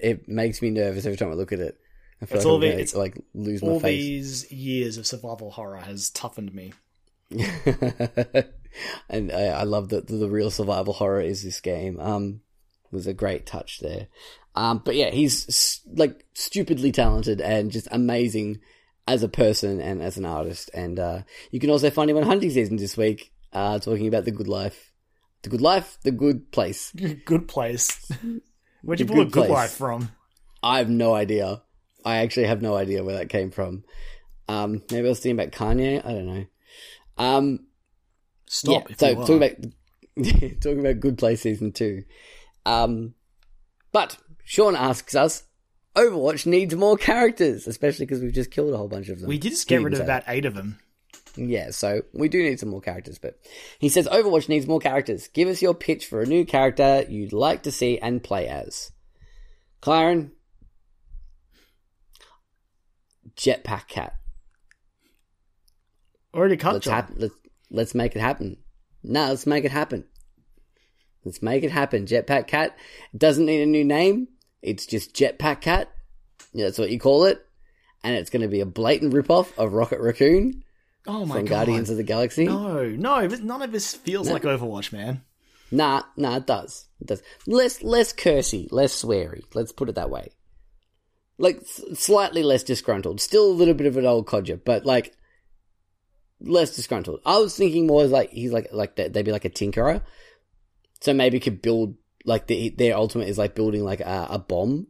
it 0.00 0.28
makes 0.28 0.62
me 0.62 0.70
nervous 0.70 1.04
every 1.04 1.16
time 1.18 1.30
I 1.30 1.34
look 1.34 1.52
at 1.52 1.60
it. 1.60 1.78
I 2.22 2.24
feel 2.24 2.36
It's 2.38 2.44
like 2.46 2.52
all 2.52 2.58
the- 2.58 2.80
it's 2.80 2.94
like 2.94 3.18
lose 3.34 3.62
my 3.62 3.68
face. 3.68 3.74
All 3.74 3.80
face. 3.80 4.02
these 4.04 4.52
years 4.52 4.96
of 4.96 5.06
survival 5.06 5.50
horror 5.50 5.76
has 5.80 6.08
toughened 6.10 6.54
me. 6.54 6.72
and 9.08 9.32
I, 9.32 9.46
I 9.48 9.62
love 9.64 9.88
that 9.90 10.06
the, 10.06 10.16
the 10.16 10.28
real 10.28 10.50
survival 10.50 10.94
horror 10.94 11.20
is 11.20 11.42
this 11.42 11.60
game. 11.60 11.98
Um, 12.00 12.40
was 12.90 13.06
a 13.06 13.12
great 13.14 13.46
touch 13.46 13.80
there. 13.80 14.06
Um, 14.56 14.80
but 14.84 14.96
yeah, 14.96 15.10
he's 15.10 15.82
like 15.86 16.24
stupidly 16.34 16.90
talented 16.90 17.40
and 17.40 17.70
just 17.70 17.88
amazing 17.90 18.60
as 19.06 19.22
a 19.22 19.28
person 19.28 19.80
and 19.80 20.02
as 20.02 20.16
an 20.16 20.24
artist. 20.24 20.70
And 20.72 20.98
uh, 20.98 21.22
you 21.50 21.60
can 21.60 21.70
also 21.70 21.90
find 21.90 22.10
him 22.10 22.16
on 22.16 22.22
hunting 22.22 22.50
season 22.50 22.76
this 22.76 22.96
week, 22.96 23.32
uh, 23.52 23.78
talking 23.78 24.08
about 24.08 24.24
the 24.24 24.30
good 24.30 24.48
life, 24.48 24.92
the 25.42 25.50
good 25.50 25.60
life, 25.60 25.98
the 26.02 26.10
good 26.10 26.50
place. 26.50 26.92
Good 27.24 27.48
place. 27.48 28.10
Where'd 28.82 29.00
you 29.00 29.06
pull 29.06 29.20
a 29.20 29.24
good 29.24 29.32
place. 29.32 29.50
life 29.50 29.70
from? 29.72 30.10
I 30.62 30.78
have 30.78 30.88
no 30.88 31.14
idea. 31.14 31.62
I 32.04 32.18
actually 32.18 32.46
have 32.46 32.62
no 32.62 32.76
idea 32.76 33.04
where 33.04 33.16
that 33.16 33.28
came 33.28 33.50
from. 33.50 33.84
Um, 34.48 34.82
maybe 34.90 35.06
I 35.06 35.10
was 35.10 35.20
thinking 35.20 35.40
about 35.40 35.52
Kanye. 35.52 36.04
I 36.04 36.12
don't 36.12 36.26
know. 36.26 36.46
Um, 37.18 37.66
Stop. 38.46 38.88
Yeah, 38.90 38.96
so 38.96 39.14
talking 39.14 39.36
about 39.36 39.50
talking 40.60 40.80
about 40.80 41.00
good 41.00 41.18
play 41.18 41.36
season 41.36 41.72
two. 41.72 42.04
Um, 42.64 43.14
but 43.92 44.16
Sean 44.46 44.76
asks 44.76 45.16
us, 45.16 45.42
Overwatch 45.96 46.46
needs 46.46 46.72
more 46.74 46.96
characters, 46.96 47.66
especially 47.66 48.06
because 48.06 48.22
we've 48.22 48.32
just 48.32 48.52
killed 48.52 48.72
a 48.72 48.76
whole 48.76 48.86
bunch 48.86 49.08
of 49.08 49.18
them. 49.18 49.28
we 49.28 49.38
did 49.38 49.50
just 49.50 49.66
get 49.66 49.82
rid 49.82 49.92
of 49.92 50.00
about 50.00 50.22
eight 50.28 50.44
of 50.44 50.54
them. 50.54 50.78
Yeah, 51.36 51.70
so 51.72 52.02
we 52.14 52.28
do 52.28 52.42
need 52.42 52.60
some 52.60 52.68
more 52.68 52.80
characters. 52.80 53.18
But 53.18 53.38
he 53.80 53.88
says 53.88 54.06
Overwatch 54.06 54.48
needs 54.48 54.68
more 54.68 54.78
characters. 54.78 55.26
Give 55.28 55.48
us 55.48 55.60
your 55.60 55.74
pitch 55.74 56.06
for 56.06 56.22
a 56.22 56.26
new 56.26 56.44
character 56.46 57.04
you'd 57.08 57.32
like 57.32 57.64
to 57.64 57.72
see 57.72 57.98
and 57.98 58.22
play 58.22 58.46
as. 58.46 58.92
Claren, 59.80 60.30
Jetpack 63.36 63.88
Cat. 63.88 64.14
Already 66.32 66.56
cut 66.56 66.74
let's 66.74 66.86
hap- 66.86 67.12
let's 67.16 67.34
let's 67.70 67.94
make 67.94 68.14
it 68.14 68.20
happen. 68.20 68.58
No, 69.02 69.28
let's 69.28 69.46
make 69.46 69.64
it 69.64 69.72
happen. 69.72 70.04
Let's 71.24 71.42
make 71.42 71.64
it 71.64 71.72
happen. 71.72 72.06
Jetpack 72.06 72.46
Cat 72.46 72.76
doesn't 73.16 73.44
need 73.46 73.62
a 73.62 73.66
new 73.66 73.84
name. 73.84 74.28
It's 74.62 74.86
just 74.86 75.14
Jetpack 75.14 75.60
Cat. 75.60 75.90
That's 76.54 76.78
what 76.78 76.90
you 76.90 76.98
call 76.98 77.24
it. 77.24 77.44
And 78.02 78.14
it's 78.14 78.30
going 78.30 78.42
to 78.42 78.48
be 78.48 78.60
a 78.60 78.66
blatant 78.66 79.12
ripoff 79.12 79.56
of 79.58 79.72
Rocket 79.72 80.00
Raccoon 80.00 80.62
Oh 81.06 81.24
my 81.26 81.36
from 81.36 81.44
god. 81.44 81.66
Guardians 81.66 81.90
of 81.90 81.96
the 81.96 82.02
Galaxy. 82.02 82.44
no, 82.46 82.84
no, 82.88 83.26
none 83.26 83.62
of 83.62 83.72
this 83.72 83.94
feels 83.94 84.28
like 84.30 84.42
Overwatch, 84.42 84.92
man. 84.92 85.22
Nah, 85.70 86.02
nah, 86.16 86.36
it 86.36 86.46
does. 86.46 86.86
It 87.00 87.08
does. 87.08 87.22
Less 87.46 87.82
less 87.82 88.12
cursy, 88.12 88.68
less 88.70 89.02
sweary. 89.02 89.42
Let's 89.54 89.72
put 89.72 89.88
it 89.88 89.94
that 89.96 90.10
way. 90.10 90.30
like 91.38 91.60
slightly 91.94 92.42
less 92.42 92.62
disgruntled. 92.62 93.20
Still 93.20 93.46
a 93.50 93.52
little 93.52 93.74
bit 93.74 93.86
of 93.86 93.96
an 93.96 94.06
old 94.06 94.26
codger, 94.26 94.56
but 94.56 94.86
like 94.86 95.12
less 96.40 96.74
disgruntled. 96.76 97.20
I 97.26 97.38
was 97.38 97.56
thinking 97.56 97.86
more 97.86 98.02
as 98.04 98.10
like 98.10 98.30
he's 98.30 98.52
like 98.52 98.68
like 98.72 98.96
they'd 98.96 99.12
be 99.24 99.32
like 99.32 99.44
a 99.44 99.50
tinkerer, 99.50 100.02
so 101.00 101.12
maybe 101.12 101.40
could 101.40 101.62
build 101.62 101.96
like 102.26 102.46
the, 102.46 102.70
their 102.70 102.96
ultimate 102.96 103.28
is 103.28 103.38
like 103.38 103.54
building 103.54 103.84
like 103.84 104.00
a, 104.00 104.26
a 104.30 104.38
bomb, 104.38 104.88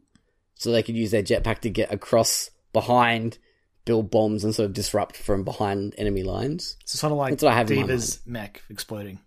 so 0.55 0.71
they 0.71 0.83
could 0.83 0.95
use 0.95 1.11
their 1.11 1.23
jetpack 1.23 1.59
to 1.59 1.69
get 1.69 1.93
across 1.93 2.49
behind, 2.73 3.37
build 3.85 4.11
bombs 4.11 4.43
and 4.43 4.53
sort 4.53 4.65
of 4.65 4.73
disrupt 4.73 5.15
from 5.15 5.43
behind 5.43 5.95
enemy 5.97 6.23
lines. 6.23 6.77
So 6.85 6.97
sort 6.97 7.11
of 7.11 7.17
like 7.17 7.31
That's 7.31 7.43
what 7.43 7.53
I 7.53 7.57
have 7.57 7.67
D.Va's 7.67 8.19
mech 8.25 8.61
exploding. 8.69 9.19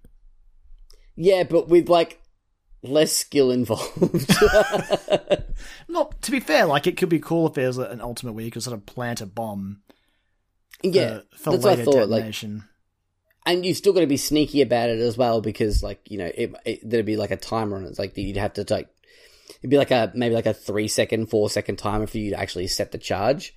Yeah, 1.16 1.44
but 1.44 1.68
with 1.68 1.88
like 1.88 2.20
less 2.82 3.12
skill 3.12 3.50
involved. 3.50 4.34
Not 5.88 6.20
to 6.22 6.30
be 6.30 6.40
fair, 6.40 6.66
like 6.66 6.86
it 6.86 6.96
could 6.96 7.08
be 7.08 7.20
cool 7.20 7.46
if 7.46 7.54
there's 7.54 7.78
an 7.78 8.00
ultimate 8.00 8.32
where 8.32 8.44
you 8.44 8.50
could 8.50 8.62
sort 8.62 8.76
of 8.76 8.86
plant 8.86 9.20
a 9.20 9.26
bomb. 9.26 9.82
Uh, 10.84 10.88
yeah, 10.88 11.20
for 11.36 11.52
that's 11.52 11.64
what 11.64 11.72
I 11.72 11.74
later 11.74 11.84
thought. 11.84 12.08
Like, 12.08 12.20
detonation. 12.20 12.64
And 13.46 13.64
you've 13.64 13.76
still 13.76 13.92
got 13.94 14.00
to 14.00 14.06
be 14.06 14.16
sneaky 14.18 14.60
about 14.62 14.90
it 14.90 14.98
as 15.00 15.16
well 15.16 15.40
because, 15.40 15.82
like, 15.82 16.00
you 16.10 16.18
know, 16.18 16.30
it, 16.34 16.54
it 16.66 16.80
there'd 16.82 17.06
be 17.06 17.16
like 17.16 17.30
a 17.30 17.36
timer 17.36 17.76
on 17.76 17.84
it. 17.84 17.88
It's 17.88 17.98
like 17.98 18.16
you'd 18.16 18.36
have 18.36 18.52
to 18.54 18.66
like 18.68 18.88
it'd 19.60 19.70
be 19.70 19.78
like 19.78 19.90
a 19.90 20.12
maybe 20.14 20.34
like 20.34 20.46
a 20.46 20.52
three 20.54 20.88
second, 20.88 21.26
four 21.30 21.48
second 21.48 21.76
timer 21.76 22.06
for 22.06 22.18
you 22.18 22.30
to 22.30 22.38
actually 22.38 22.66
set 22.66 22.92
the 22.92 22.98
charge. 22.98 23.54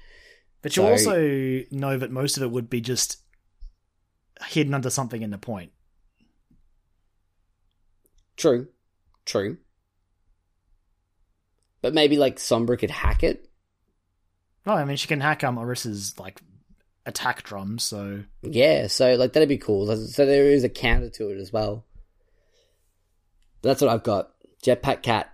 But 0.61 0.75
you 0.77 0.83
So- 0.83 0.89
also 0.89 1.61
know 1.71 1.97
that 1.97 2.11
most 2.11 2.37
of 2.37 2.43
it 2.43 2.51
would 2.51 2.69
be 2.69 2.79
just 2.81 3.17
hidden 4.47 4.73
under 4.73 4.89
something 4.89 5.21
in 5.21 5.31
the 5.31 5.37
point. 5.37 5.71
True, 8.37 8.67
true. 9.25 9.57
But 11.81 11.93
maybe 11.93 12.17
like 12.17 12.37
Sombra 12.37 12.79
could 12.79 12.89
hack 12.91 13.23
it. 13.23 13.49
No, 14.65 14.73
I 14.73 14.85
mean 14.85 14.95
she 14.97 15.07
can 15.07 15.19
hack 15.19 15.43
um 15.43 15.57
Orisa's 15.57 16.17
like 16.17 16.41
attack 17.05 17.43
drum, 17.43 17.79
so 17.79 18.23
Yeah, 18.41 18.87
so 18.87 19.15
like 19.15 19.33
that'd 19.33 19.49
be 19.49 19.57
cool. 19.57 19.85
So 20.07 20.25
there 20.25 20.45
is 20.51 20.63
a 20.63 20.69
counter 20.69 21.09
to 21.11 21.29
it 21.29 21.37
as 21.39 21.51
well. 21.53 21.85
That's 23.61 23.81
what 23.81 23.89
I've 23.89 24.03
got. 24.03 24.31
Jetpack 24.63 25.01
cat, 25.03 25.31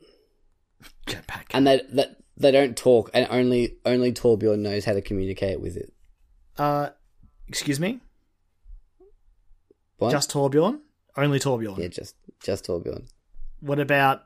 jetpack. 1.06 1.44
and 1.52 1.66
they 1.66 1.80
that 1.92 2.16
they 2.36 2.50
don't 2.50 2.76
talk, 2.76 3.10
and 3.14 3.26
only 3.30 3.76
only 3.84 4.12
Torbjorn 4.12 4.60
knows 4.60 4.84
how 4.84 4.92
to 4.92 5.02
communicate 5.02 5.60
with 5.60 5.76
it. 5.76 5.92
Uh, 6.58 6.90
excuse 7.48 7.78
me, 7.80 8.00
What? 9.98 10.10
just 10.10 10.30
Torbjorn, 10.32 10.80
only 11.16 11.38
Torbjorn. 11.38 11.78
yeah, 11.78 11.88
just 11.88 12.16
just 12.42 12.66
Torbjorn. 12.66 13.08
What 13.60 13.78
about 13.78 14.22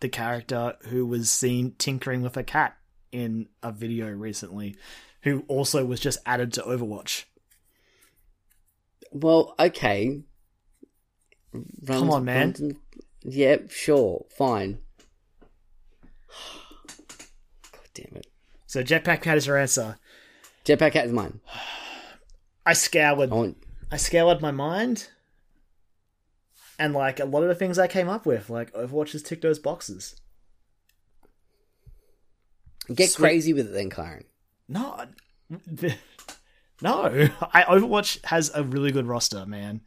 the 0.00 0.08
character 0.08 0.74
who 0.88 1.04
was 1.06 1.30
seen 1.30 1.74
tinkering 1.78 2.22
with 2.22 2.36
a 2.36 2.42
cat 2.44 2.76
in 3.12 3.48
a 3.62 3.70
video 3.72 4.08
recently, 4.08 4.76
who 5.22 5.44
also 5.48 5.84
was 5.84 6.00
just 6.00 6.18
added 6.24 6.52
to 6.54 6.62
Overwatch? 6.62 7.24
Well, 9.12 9.54
okay. 9.58 10.22
Come 11.86 12.10
on, 12.10 12.24
man. 12.24 12.54
Yep, 13.22 13.70
sure, 13.70 14.26
fine. 14.36 14.78
God 17.72 17.88
damn 17.94 18.16
it. 18.16 18.26
So 18.66 18.82
Jetpack 18.82 19.22
Cat 19.22 19.38
is 19.38 19.46
your 19.46 19.56
answer. 19.56 19.98
Jetpack 20.68 20.92
cat 20.92 21.06
is 21.06 21.12
mine. 21.12 21.40
I 22.66 22.74
scoured, 22.74 23.32
I 23.32 23.34
want. 23.34 23.56
I 23.90 23.96
scoured 23.96 24.42
my 24.42 24.50
mind, 24.50 25.08
and 26.78 26.92
like 26.92 27.20
a 27.20 27.24
lot 27.24 27.42
of 27.42 27.48
the 27.48 27.54
things 27.54 27.78
I 27.78 27.86
came 27.86 28.10
up 28.10 28.26
with, 28.26 28.50
like 28.50 28.70
Overwatch 28.74 29.12
has 29.12 29.22
ticked 29.22 29.40
those 29.40 29.58
boxes. 29.58 30.20
Get 32.94 33.10
Sweet. 33.10 33.22
crazy 33.22 33.52
with 33.54 33.68
it 33.68 33.72
then, 33.72 33.88
Kyron. 33.88 34.24
No, 34.68 34.92
I- 34.92 35.96
no. 36.82 37.28
I 37.52 37.62
Overwatch 37.62 38.24
has 38.26 38.50
a 38.54 38.62
really 38.62 38.92
good 38.92 39.06
roster, 39.06 39.46
man. 39.46 39.80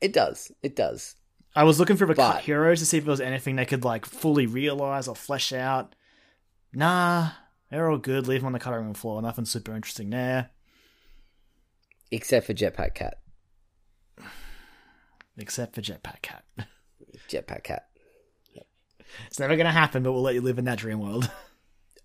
It 0.00 0.12
does. 0.12 0.52
It 0.62 0.76
does. 0.76 1.16
I 1.56 1.64
was 1.64 1.78
looking 1.80 1.96
for 1.96 2.06
the 2.06 2.14
But- 2.14 2.32
cut 2.34 2.42
heroes 2.42 2.78
to 2.80 2.86
see 2.86 2.98
if 2.98 3.04
there 3.04 3.10
was 3.10 3.20
anything 3.20 3.56
they 3.56 3.64
could 3.66 3.84
like 3.84 4.04
fully 4.06 4.46
realize 4.46 5.08
or 5.08 5.16
flesh 5.16 5.52
out. 5.52 5.94
Nah, 6.72 7.30
they're 7.70 7.90
all 7.90 7.98
good. 7.98 8.28
Leave 8.28 8.40
them 8.40 8.46
on 8.46 8.52
the 8.52 8.58
cutting 8.60 8.84
room 8.84 8.94
floor. 8.94 9.20
Nothing 9.22 9.44
super 9.46 9.74
interesting 9.74 10.10
there, 10.10 10.50
Except 12.12 12.46
for 12.46 12.54
Jetpack 12.54 12.94
cat. 12.94 13.18
except 15.38 15.74
for 15.74 15.80
Jetpack 15.80 16.22
Cat. 16.22 16.44
Jetpack 17.28 17.64
cat. 17.64 17.86
It's 19.26 19.40
never 19.40 19.56
gonna 19.56 19.72
happen, 19.72 20.02
but 20.04 20.12
we'll 20.12 20.22
let 20.22 20.34
you 20.34 20.40
live 20.40 20.58
in 20.58 20.66
that 20.66 20.78
dream 20.78 21.00
world. 21.00 21.30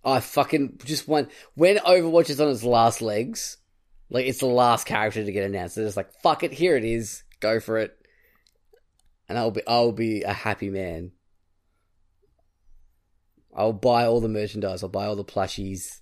I 0.06 0.19
fucking 0.19 0.80
just 0.86 1.07
want 1.07 1.32
when 1.56 1.77
Overwatch 1.77 2.30
is 2.30 2.40
on 2.40 2.52
its 2.52 2.64
last 2.64 3.02
legs, 3.02 3.57
like 4.10 4.27
it's 4.27 4.40
the 4.40 4.45
last 4.45 4.86
character 4.86 5.26
to 5.26 5.32
get 5.32 5.44
announced. 5.44 5.76
They're 5.76 5.86
just 5.86 5.98
like, 5.98 6.14
fuck 6.22 6.44
it, 6.44 6.53
here 6.53 6.77
it 6.77 6.86
is, 6.86 7.23
go 7.40 7.60
for 7.60 7.80
it, 7.80 7.98
and 9.27 9.38
I'll 9.38 9.52
be 9.52 9.61
I'll 9.65 9.91
be 9.91 10.22
a 10.22 10.32
happy 10.34 10.69
man. 10.69 11.11
I'll 13.56 13.73
buy 13.73 14.06
all 14.06 14.22
the 14.22 14.27
merchandise. 14.27 14.84
I'll 14.84 14.90
buy 14.90 15.06
all 15.06 15.15
the 15.15 15.26
plushies. 15.26 16.02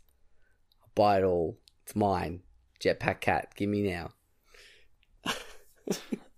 I'll 0.81 0.91
buy 0.95 1.19
it 1.19 1.23
all. 1.23 1.57
It's 1.83 1.95
mine. 1.95 2.41
Jetpack 2.81 3.21
cat, 3.21 3.53
give 3.55 3.69
me 3.69 3.83
now. 3.83 4.09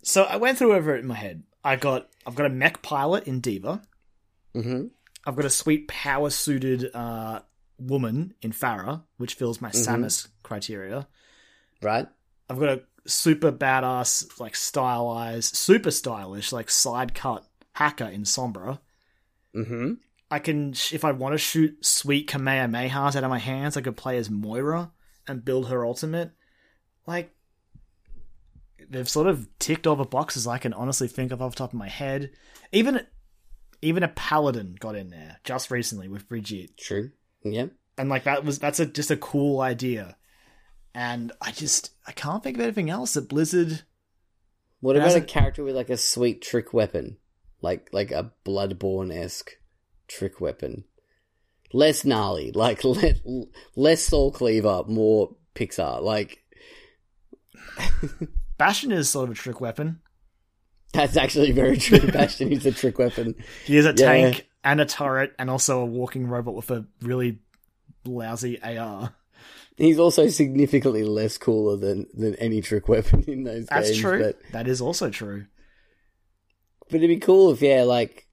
so 0.03 0.23
I 0.23 0.35
went 0.35 0.59
through 0.59 0.73
over 0.73 0.95
it 0.95 0.99
in 0.99 1.07
my 1.07 1.15
head. 1.15 1.43
I 1.63 1.77
got 1.77 2.09
I've 2.27 2.35
got 2.35 2.45
a 2.45 2.49
mech 2.49 2.83
pilot 2.83 3.25
in 3.27 3.39
D.Va. 3.39 3.81
hmm 4.53 4.87
I've 5.25 5.35
got 5.35 5.45
a 5.45 5.49
sweet 5.49 5.87
power 5.87 6.29
suited 6.29 6.93
uh, 6.93 7.39
woman 7.77 8.33
in 8.41 8.51
Pharah, 8.51 9.03
which 9.17 9.33
fills 9.33 9.61
my 9.61 9.69
Samus 9.69 10.27
criteria. 10.43 11.07
Right? 11.81 12.07
I've 12.49 12.59
got 12.59 12.69
a 12.69 12.81
super 13.05 13.51
badass, 13.51 14.39
like 14.39 14.55
stylized, 14.55 15.55
super 15.55 15.91
stylish, 15.91 16.51
like 16.51 16.69
side 16.69 17.13
cut 17.13 17.45
hacker 17.73 18.05
in 18.05 18.23
Sombra. 18.23 18.79
hmm 19.53 19.93
I 20.31 20.39
can, 20.39 20.71
if 20.91 21.05
I 21.05 21.11
want 21.11 21.33
to 21.33 21.37
shoot 21.37 21.85
sweet 21.85 22.27
Kamehamehas 22.27 23.15
out 23.15 23.23
of 23.23 23.29
my 23.29 23.37
hands, 23.37 23.77
I 23.77 23.81
could 23.81 23.95
play 23.95 24.17
as 24.17 24.29
Moira 24.29 24.91
and 25.27 25.45
build 25.45 25.69
her 25.69 25.85
ultimate. 25.85 26.31
Like, 27.05 27.31
they've 28.89 29.07
sort 29.07 29.27
of 29.27 29.47
ticked 29.59 29.85
all 29.85 29.95
the 29.95 30.03
boxes 30.03 30.47
I 30.47 30.57
can 30.57 30.73
honestly 30.73 31.07
think 31.07 31.31
of 31.31 31.43
off 31.43 31.51
the 31.51 31.59
top 31.59 31.73
of 31.73 31.79
my 31.79 31.89
head. 31.89 32.31
Even, 32.71 33.05
even 33.83 34.01
a 34.01 34.07
paladin 34.07 34.75
got 34.79 34.95
in 34.95 35.09
there 35.11 35.37
just 35.43 35.69
recently 35.69 36.07
with 36.07 36.27
Brigitte, 36.27 36.75
True. 36.75 37.11
Yeah. 37.45 37.67
and 37.97 38.09
like 38.09 38.23
that 38.25 38.43
was 38.43 38.59
that's 38.59 38.79
a 38.79 38.85
just 38.85 39.11
a 39.11 39.17
cool 39.17 39.61
idea. 39.61 40.17
And 40.93 41.31
I 41.41 41.51
just 41.51 41.91
I 42.07 42.11
can't 42.11 42.43
think 42.43 42.57
of 42.57 42.63
anything 42.63 42.89
else 42.89 43.13
that 43.13 43.29
Blizzard. 43.29 43.83
What 44.81 44.95
about 44.97 45.15
a 45.15 45.21
character 45.21 45.63
with 45.63 45.75
like 45.75 45.89
a 45.89 45.97
sweet 45.97 46.41
trick 46.41 46.73
weapon, 46.73 47.17
like 47.61 47.89
like 47.93 48.11
a 48.11 48.31
Bloodborne 48.45 49.15
esque 49.15 49.51
trick 50.07 50.39
weapon? 50.41 50.83
Less 51.73 52.05
gnarly, 52.05 52.51
like 52.55 52.83
le- 52.83 53.45
less 53.75 54.03
Soul 54.03 54.31
Cleaver, 54.31 54.83
more 54.87 55.35
Pixar. 55.55 56.01
Like 56.01 56.43
Bastion 58.57 58.91
is 58.91 59.09
sort 59.09 59.29
of 59.29 59.35
a 59.35 59.39
trick 59.39 59.59
weapon. 59.59 59.99
that's 60.93 61.17
actually 61.17 61.51
very 61.51 61.77
true. 61.77 61.99
Bastion 62.11 62.51
is 62.51 62.65
a 62.65 62.71
trick 62.71 62.97
weapon. 62.97 63.35
He 63.65 63.77
is 63.77 63.85
a 63.85 63.89
Yeah. 63.89 63.93
tank 63.95 64.47
and 64.65 64.81
a 64.81 64.85
turret 64.85 65.33
and 65.39 65.49
also 65.49 65.79
a 65.79 65.85
walking 65.85 66.27
robot 66.27 66.55
with 66.55 66.71
a 66.71 66.85
really 67.01 67.39
lousy 68.03 68.61
AR. 68.61 69.13
He's 69.77 69.99
also 69.99 70.27
significantly 70.29 71.03
less 71.03 71.37
cooler 71.37 71.77
than 71.77 72.07
than 72.13 72.35
any 72.35 72.61
trick 72.61 72.89
weapon 72.89 73.23
in 73.27 73.43
those 73.43 73.55
games. 73.55 73.67
That's 73.69 73.89
games. 73.89 74.01
true. 74.01 74.23
But 74.23 74.39
That 74.51 74.67
is 74.67 74.81
also 74.81 75.09
true. 75.09 75.45
But 76.89 76.97
it'd 76.97 77.09
be 77.09 77.17
cool 77.17 77.51
if, 77.51 77.61
yeah, 77.61 77.83
like, 77.83 78.27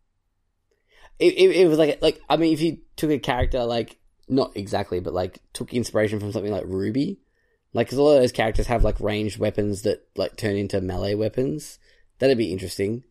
it, 1.18 1.34
it, 1.34 1.56
it 1.56 1.68
was 1.68 1.78
like, 1.78 2.02
like, 2.02 2.20
I 2.28 2.36
mean, 2.36 2.52
if 2.52 2.60
you 2.60 2.78
took 2.96 3.10
a 3.10 3.18
character, 3.18 3.64
like, 3.64 3.98
not 4.28 4.52
exactly, 4.56 5.00
but 5.00 5.14
like, 5.14 5.40
took 5.54 5.72
inspiration 5.72 6.20
from 6.20 6.32
something 6.32 6.52
like 6.52 6.64
Ruby, 6.66 7.20
like, 7.72 7.86
because 7.86 7.96
a 7.98 8.02
lot 8.02 8.16
of 8.16 8.22
those 8.22 8.32
characters 8.32 8.66
have 8.66 8.84
like 8.84 9.00
ranged 9.00 9.38
weapons 9.38 9.82
that 9.82 10.06
like 10.16 10.36
turn 10.36 10.56
into 10.56 10.80
melee 10.80 11.14
weapons. 11.14 11.78
That'd 12.18 12.38
be 12.38 12.52
interesting. 12.52 13.04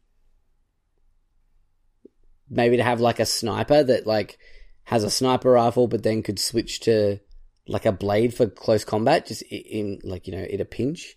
Maybe 2.54 2.76
to 2.78 2.84
have 2.84 3.00
like 3.00 3.20
a 3.22 3.26
sniper 3.26 3.82
that 3.82 4.06
like 4.06 4.38
has 4.84 5.04
a 5.06 5.10
sniper 5.10 5.52
rifle, 5.52 5.88
but 5.88 6.04
then 6.04 6.22
could 6.22 6.38
switch 6.38 6.82
to 6.82 7.20
like 7.68 7.86
a 7.86 7.92
blade 7.94 8.34
for 8.34 8.46
close 8.48 8.84
combat, 8.84 9.26
just 9.26 9.42
i- 9.52 9.56
in 9.56 10.00
like 10.04 10.28
you 10.28 10.36
know, 10.36 10.44
in 10.44 10.60
a 10.60 10.66
pinch. 10.66 11.16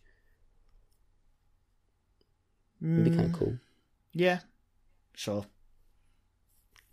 It'd 2.81 3.05
be 3.05 3.11
kind 3.11 3.29
Mm, 3.31 3.33
of 3.35 3.39
cool. 3.39 3.59
Yeah, 4.13 4.41
sure. 5.15 5.47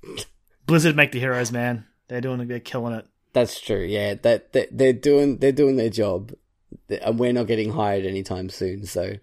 Blizzard 0.66 0.96
make 0.96 1.12
the 1.12 1.20
heroes, 1.20 1.52
man. 1.52 1.86
They're 2.08 2.22
doing, 2.22 2.48
they're 2.48 2.60
killing 2.60 2.94
it. 2.94 3.06
That's 3.34 3.60
true. 3.60 3.84
Yeah, 3.84 4.16
that, 4.24 4.54
that 4.54 4.70
they're 4.78 4.92
doing 4.94 5.38
they're 5.38 5.52
doing 5.52 5.76
their 5.78 5.90
job, 5.90 6.34
and 6.90 7.18
we're 7.20 7.32
not 7.34 7.48
getting 7.48 7.72
hired 7.72 8.06
anytime 8.06 8.50
soon, 8.50 8.86
so 8.86 9.14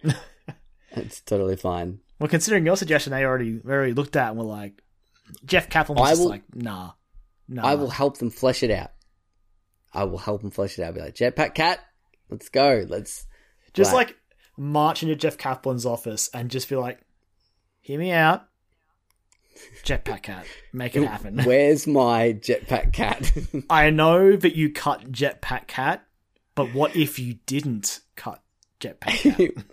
it's 0.91 1.21
totally 1.21 1.55
fine. 1.55 1.99
Well, 2.19 2.29
considering 2.29 2.65
your 2.65 2.77
suggestion, 2.77 3.11
they 3.11 3.23
already 3.23 3.59
already 3.65 3.93
looked 3.93 4.15
at 4.15 4.29
and 4.29 4.37
were 4.39 4.45
like, 4.45 4.81
Jeff 5.45 5.69
Kaplan 5.69 5.97
was 5.97 6.07
I 6.07 6.11
just 6.11 6.21
will- 6.21 6.29
like, 6.29 6.43
nah. 6.55 6.91
No. 7.47 7.63
I 7.63 7.75
will 7.75 7.89
help 7.89 8.17
them 8.19 8.29
flesh 8.29 8.61
it 8.63 8.69
out. 8.71 8.91
I 9.91 10.03
will 10.03 10.19
help 10.19 10.41
them 10.41 10.51
flesh 10.51 10.77
it 10.77 10.83
out. 10.83 10.87
I'll 10.89 10.93
be 10.93 10.99
like, 11.01 11.15
Jetpack 11.15 11.55
Cat, 11.55 11.79
let's 12.29 12.47
go. 12.49 12.85
Let's 12.87 13.25
just 13.73 13.91
Right. 13.91 14.07
like 14.07 14.17
march 14.55 15.01
into 15.01 15.15
Jeff 15.15 15.37
Kaplan's 15.37 15.85
office 15.85 16.29
and 16.33 16.51
just 16.51 16.69
be 16.69 16.75
like, 16.75 16.99
"Hear 17.81 17.97
me 17.97 18.11
out, 18.11 18.47
Jetpack 19.83 20.21
Cat, 20.23 20.45
make 20.73 20.95
it 20.95 21.07
happen." 21.07 21.39
Where's 21.43 21.87
my 21.87 22.33
Jetpack 22.33 22.93
Cat? 22.93 23.31
I 23.69 23.89
know 23.89 24.35
that 24.35 24.55
you 24.55 24.71
cut 24.71 25.11
Jetpack 25.11 25.65
Cat, 25.65 26.05
but 26.53 26.71
what 26.73 26.95
if 26.95 27.17
you 27.17 27.35
didn't 27.47 27.99
cut 28.15 28.43
Jetpack 28.79 29.55
Cat? 29.55 29.65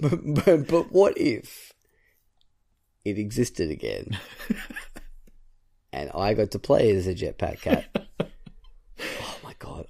but, 0.00 0.44
but, 0.44 0.68
but 0.68 0.92
what 0.92 1.18
if 1.18 1.72
it 3.04 3.18
existed 3.18 3.72
again? 3.72 4.16
And 5.94 6.10
I 6.14 6.34
got 6.34 6.50
to 6.52 6.58
play 6.58 6.90
as 6.96 7.06
a 7.06 7.14
Jetpack 7.14 7.60
Cat. 7.62 7.84
oh 8.20 9.38
my 9.42 9.54
god. 9.58 9.86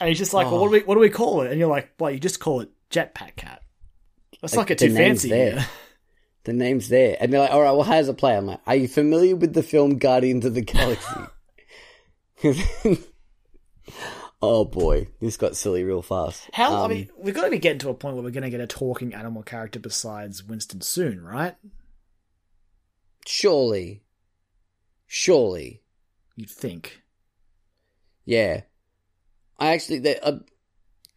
and 0.00 0.08
he's 0.08 0.18
just 0.18 0.32
like, 0.34 0.46
"Well, 0.50 0.60
what 0.60 0.66
do 0.68 0.72
we 0.72 0.80
what 0.80 0.94
do 0.94 1.00
we 1.00 1.10
call 1.10 1.42
it?" 1.42 1.50
And 1.50 1.58
you're 1.58 1.68
like, 1.68 1.90
"Well, 1.98 2.10
you 2.10 2.18
just 2.20 2.40
call 2.40 2.60
it 2.60 2.70
Jetpack 2.90 3.36
Cat." 3.36 3.62
That's 4.40 4.54
not 4.54 4.66
get 4.66 4.78
too 4.78 4.88
name's 4.88 5.22
fancy. 5.22 5.28
there. 5.30 5.66
The 6.44 6.52
name's 6.52 6.88
there. 6.88 7.16
And 7.18 7.32
they're 7.32 7.40
like, 7.40 7.50
all 7.50 7.60
right, 7.60 7.72
well, 7.72 7.82
how 7.82 7.94
does 7.94 8.08
it 8.08 8.18
play? 8.18 8.36
I'm 8.36 8.46
like, 8.46 8.60
are 8.68 8.76
you 8.76 8.86
familiar 8.86 9.34
with 9.34 9.52
the 9.52 9.64
film 9.64 9.98
Guardians 9.98 10.44
of 10.44 10.54
the 10.54 10.60
Galaxy? 10.60 11.20
oh 14.40 14.64
boy, 14.64 15.08
this 15.20 15.36
got 15.36 15.56
silly 15.56 15.82
real 15.82 16.02
fast. 16.02 16.48
How? 16.52 16.72
I 16.72 16.84
Um, 16.84 16.90
mean, 16.92 17.10
we've 17.18 17.34
got 17.34 17.46
to 17.46 17.50
be 17.50 17.58
getting 17.58 17.80
to 17.80 17.88
a 17.88 17.94
point 17.94 18.14
where 18.14 18.22
we're 18.22 18.30
going 18.30 18.44
to 18.44 18.50
get 18.50 18.60
a 18.60 18.66
talking 18.68 19.12
animal 19.12 19.42
character 19.42 19.80
besides 19.80 20.44
Winston 20.44 20.82
soon, 20.82 21.20
right? 21.20 21.56
Surely. 23.26 24.02
Surely. 25.06 25.82
You'd 26.36 26.50
think. 26.50 27.00
Yeah. 28.24 28.62
I 29.58 29.68
actually, 29.68 30.00
they, 30.00 30.18
uh, 30.18 30.38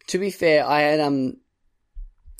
to 0.06 0.18
be 0.18 0.30
fair, 0.30 0.66
I 0.66 0.80
had, 0.80 1.00
um, 1.00 1.36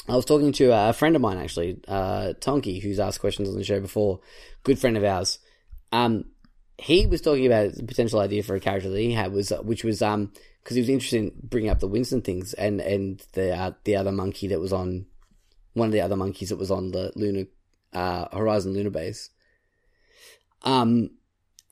I 0.08 0.16
was 0.16 0.24
talking 0.24 0.52
to 0.52 0.70
a 0.72 0.92
friend 0.92 1.14
of 1.14 1.22
mine 1.22 1.38
actually, 1.38 1.80
uh, 1.86 2.32
Tonky, 2.40 2.80
who's 2.82 2.98
asked 2.98 3.20
questions 3.20 3.48
on 3.48 3.56
the 3.56 3.64
show 3.64 3.80
before, 3.80 4.20
good 4.62 4.78
friend 4.78 4.96
of 4.96 5.04
ours. 5.04 5.38
Um, 5.92 6.26
he 6.78 7.06
was 7.06 7.20
talking 7.20 7.46
about 7.46 7.74
the 7.74 7.84
potential 7.84 8.20
idea 8.20 8.42
for 8.42 8.54
a 8.54 8.60
character 8.60 8.88
that 8.88 8.98
he 8.98 9.12
had 9.12 9.32
was, 9.32 9.50
which 9.62 9.84
was, 9.84 10.00
um, 10.00 10.32
because 10.62 10.76
he 10.76 10.80
was 10.80 10.88
interested 10.88 11.24
in 11.24 11.32
bringing 11.42 11.70
up 11.70 11.80
the 11.80 11.88
Winston 11.88 12.22
things 12.22 12.54
and, 12.54 12.80
and 12.80 13.22
the, 13.34 13.54
uh, 13.54 13.72
the 13.84 13.96
other 13.96 14.12
monkey 14.12 14.48
that 14.48 14.60
was 14.60 14.72
on, 14.72 15.06
one 15.74 15.86
of 15.86 15.92
the 15.92 16.00
other 16.00 16.16
monkeys 16.16 16.48
that 16.48 16.58
was 16.58 16.70
on 16.70 16.92
the 16.92 17.12
Lunar, 17.14 17.44
uh, 17.92 18.26
Horizon 18.34 18.72
Lunar 18.72 18.90
Base. 18.90 19.30
Um, 20.62 21.10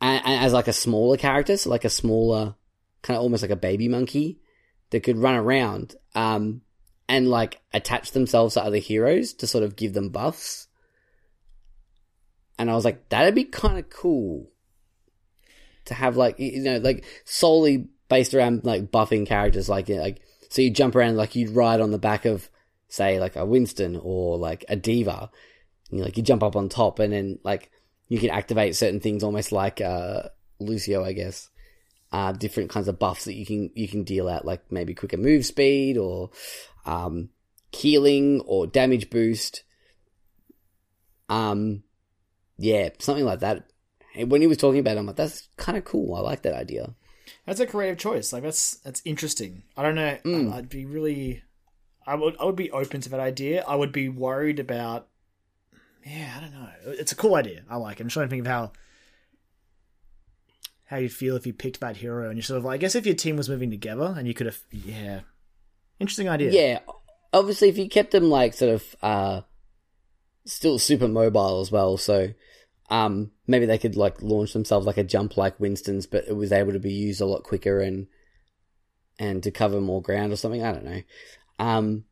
and, 0.01 0.23
and 0.25 0.45
as 0.45 0.53
like 0.53 0.69
a 0.69 0.73
smaller 0.73 1.17
character, 1.17 1.57
so 1.57 1.71
like 1.71 1.85
a 1.85 1.91
smaller, 1.91 2.55
kind 3.03 3.17
of 3.17 3.23
almost 3.23 3.43
like 3.43 3.51
a 3.51 3.57
baby 3.57 3.89
monkey 3.89 4.41
that 4.91 5.03
could 5.03 5.19
run 5.19 5.35
around 5.35 5.95
um, 6.15 6.63
and 7.09 7.29
like 7.29 7.61
attach 7.73 8.13
themselves 8.13 8.55
to 8.55 8.63
other 8.63 8.79
heroes 8.79 9.33
to 9.35 9.47
sort 9.47 9.65
of 9.65 9.77
give 9.77 9.93
them 9.93 10.11
buffs. 10.11 10.67
And 12.59 12.71
I 12.71 12.75
was 12.75 12.85
like, 12.85 13.09
that'd 13.09 13.35
be 13.35 13.45
kind 13.45 13.79
of 13.79 13.91
cool 13.91 14.51
to 15.85 15.95
have 15.95 16.19
like 16.19 16.39
you 16.39 16.61
know 16.61 16.77
like 16.79 17.05
solely 17.25 17.89
based 18.11 18.35
around 18.35 18.63
like 18.63 18.91
buffing 18.91 19.27
characters 19.27 19.71
like 19.71 19.89
like 19.89 20.21
so 20.51 20.61
you 20.61 20.71
jump 20.71 20.95
around 20.95 21.17
like 21.17 21.35
you'd 21.35 21.49
ride 21.49 21.81
on 21.81 21.93
the 21.93 21.99
back 21.99 22.27
of 22.27 22.51
say 22.89 23.21
like 23.21 23.37
a 23.37 23.47
Winston 23.47 24.01
or 24.03 24.39
like 24.39 24.65
a 24.69 24.77
D.Va. 24.77 25.31
You 25.91 25.99
know, 25.99 26.05
like 26.05 26.17
you 26.17 26.23
jump 26.23 26.43
up 26.43 26.57
on 26.57 26.69
top 26.69 26.99
and 26.99 27.13
then 27.13 27.39
like 27.45 27.71
you 28.09 28.19
can 28.19 28.31
activate 28.31 28.77
certain 28.77 29.01
things 29.01 29.23
almost 29.23 29.53
like 29.53 29.81
uh 29.81 30.23
Lucio, 30.61 31.05
I 31.05 31.13
guess 31.13 31.49
uh, 32.13 32.33
different 32.33 32.71
kinds 32.71 32.89
of 32.89 32.99
buffs 32.99 33.25
that 33.25 33.35
you 33.35 33.45
can 33.45 33.71
you 33.75 33.89
can 33.89 34.03
deal 34.03 34.29
out, 34.29 34.45
like 34.45 34.71
maybe 34.71 34.95
quicker 34.95 35.17
move 35.17 35.45
speed 35.45 35.99
or 35.99 36.31
um, 36.87 37.29
healing 37.73 38.41
or 38.47 38.67
damage 38.67 39.11
boost. 39.11 39.63
Um, 41.29 41.83
yeah, 42.57 42.91
something 42.99 43.25
like 43.25 43.41
that. 43.41 43.65
And 44.15 44.31
when 44.31 44.41
he 44.41 44.47
was 44.47 44.57
talking 44.57 44.81
about 44.81 44.97
it, 44.97 45.01
I'm 45.01 45.07
like, 45.07 45.17
that's 45.17 45.49
kind 45.57 45.77
of 45.77 45.85
cool. 45.85 46.15
I 46.15 46.21
like 46.21 46.43
that 46.43 46.55
idea. 46.55 46.95
That's 47.45 47.61
a 47.61 47.67
creative 47.67 47.99
choice. 47.99 48.33
Like 48.33 48.43
that's 48.43 48.77
that's 48.77 49.03
interesting. 49.05 49.65
I 49.77 49.83
don't 49.83 49.95
know. 49.95 50.17
Mm. 50.25 50.53
I'd 50.53 50.69
be 50.69 50.87
really. 50.87 51.43
I 52.07 52.15
would 52.15 52.37
I 52.41 52.45
would 52.45 52.57
be 52.57 52.71
open 52.71 53.03
to 53.03 53.11
that 53.11 53.21
idea. 53.21 53.65
I 53.69 53.75
would 53.75 53.93
be 53.93 54.09
worried 54.09 54.59
about. 54.59 55.08
Yeah, 56.05 56.35
I 56.37 56.41
don't 56.41 56.53
know. 56.53 56.69
It's 56.87 57.13
a 57.13 57.17
cool 57.17 57.35
idea. 57.35 57.63
I 57.69 57.77
like 57.77 58.01
it. 58.01 58.03
I'm 58.03 58.09
trying 58.09 58.27
to 58.27 58.31
think 58.31 58.41
of 58.41 58.47
how. 58.47 58.73
How 60.87 60.97
you'd 60.97 61.13
feel 61.13 61.37
if 61.37 61.47
you 61.47 61.53
picked 61.53 61.81
that 61.81 61.99
hero 61.99 62.29
and 62.29 62.37
you're 62.37 62.43
sort 62.43 62.59
of 62.59 62.65
like. 62.65 62.75
I 62.75 62.79
guess 62.79 62.95
if 62.95 63.05
your 63.05 63.15
team 63.15 63.37
was 63.37 63.49
moving 63.49 63.71
together 63.71 64.15
and 64.17 64.27
you 64.27 64.35
could 64.35 64.47
have. 64.47 64.59
Yeah. 64.71 65.21
Interesting 66.01 66.29
idea. 66.29 66.53
Yeah, 66.53 66.79
obviously, 67.33 67.69
if 67.69 67.79
you 67.79 67.89
kept 67.89 68.13
them 68.13 68.31
like 68.31 68.55
sort 68.55 68.75
of 68.75 68.97
uh, 69.03 69.41
still 70.45 70.79
super 70.79 71.09
mobile 71.09 71.61
as 71.61 71.73
well, 71.73 71.97
so 71.97 72.33
um, 72.91 73.33
maybe 73.47 73.67
they 73.67 73.79
could 73.79 73.97
like 73.97 74.23
launch 74.23 74.53
themselves 74.53 74.87
like 74.87 74.97
a 74.97 75.05
jump 75.05 75.37
like 75.37 75.59
Winston's, 75.59 76.07
but 76.07 76.25
it 76.29 76.37
was 76.37 76.53
able 76.53 76.73
to 76.73 76.79
be 76.79 76.93
used 76.93 77.21
a 77.21 77.27
lot 77.27 77.43
quicker 77.43 77.81
and 77.81 78.07
and 79.19 79.43
to 79.43 79.51
cover 79.51 79.81
more 79.81 80.01
ground 80.01 80.33
or 80.33 80.37
something. 80.37 80.63
I 80.63 80.73
don't 80.73 80.85
know. 80.85 81.03
Um, 81.59 82.05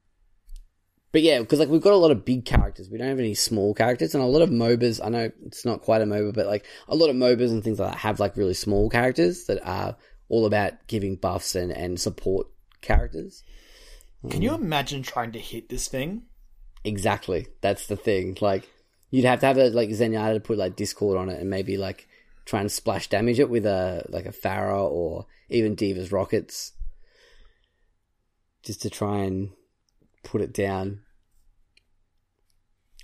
but 1.12 1.22
yeah, 1.22 1.40
because 1.40 1.58
like 1.58 1.68
we've 1.68 1.82
got 1.82 1.92
a 1.92 1.96
lot 1.96 2.10
of 2.10 2.24
big 2.24 2.44
characters, 2.44 2.90
we 2.90 2.98
don't 2.98 3.08
have 3.08 3.18
any 3.18 3.34
small 3.34 3.74
characters, 3.74 4.14
and 4.14 4.22
a 4.22 4.26
lot 4.26 4.42
of 4.42 4.50
MOBAs. 4.50 5.04
I 5.04 5.08
know 5.08 5.30
it's 5.44 5.64
not 5.64 5.82
quite 5.82 6.02
a 6.02 6.04
MOBA, 6.06 6.34
but 6.34 6.46
like 6.46 6.66
a 6.88 6.96
lot 6.96 7.10
of 7.10 7.16
MOBAs 7.16 7.50
and 7.50 7.62
things 7.62 7.78
like 7.78 7.92
that 7.92 7.98
have 7.98 8.20
like 8.20 8.36
really 8.36 8.54
small 8.54 8.90
characters 8.90 9.44
that 9.44 9.66
are 9.66 9.96
all 10.28 10.46
about 10.46 10.86
giving 10.88 11.16
buffs 11.16 11.54
and 11.54 11.72
and 11.72 12.00
support 12.00 12.48
characters. 12.80 13.42
Can 14.30 14.42
you 14.42 14.54
imagine 14.54 15.02
trying 15.02 15.32
to 15.32 15.38
hit 15.38 15.68
this 15.68 15.88
thing? 15.88 16.22
Exactly. 16.84 17.48
That's 17.60 17.86
the 17.86 17.96
thing. 17.96 18.36
Like, 18.40 18.68
you'd 19.10 19.24
have 19.24 19.40
to 19.40 19.46
have 19.46 19.58
a 19.58 19.70
like 19.70 19.90
Zenyatta 19.90 20.34
to 20.34 20.40
put 20.40 20.58
like 20.58 20.76
Discord 20.76 21.16
on 21.16 21.28
it 21.28 21.40
and 21.40 21.50
maybe 21.50 21.76
like 21.76 22.08
try 22.44 22.60
and 22.60 22.70
splash 22.70 23.08
damage 23.08 23.38
it 23.38 23.50
with 23.50 23.66
a 23.66 24.04
like 24.08 24.26
a 24.26 24.32
Pharah 24.32 24.90
or 24.90 25.26
even 25.48 25.74
D.Va's 25.74 26.12
rockets, 26.12 26.72
just 28.62 28.82
to 28.82 28.90
try 28.90 29.18
and 29.20 29.50
put 30.26 30.40
it 30.42 30.52
down. 30.52 31.00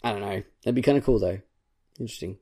I 0.04 0.10
don't 0.12 0.20
know. 0.20 0.42
That'd 0.64 0.74
be 0.74 0.82
kind 0.82 0.98
of 0.98 1.04
cool 1.04 1.18
though. 1.18 1.38
Interesting. 1.98 2.38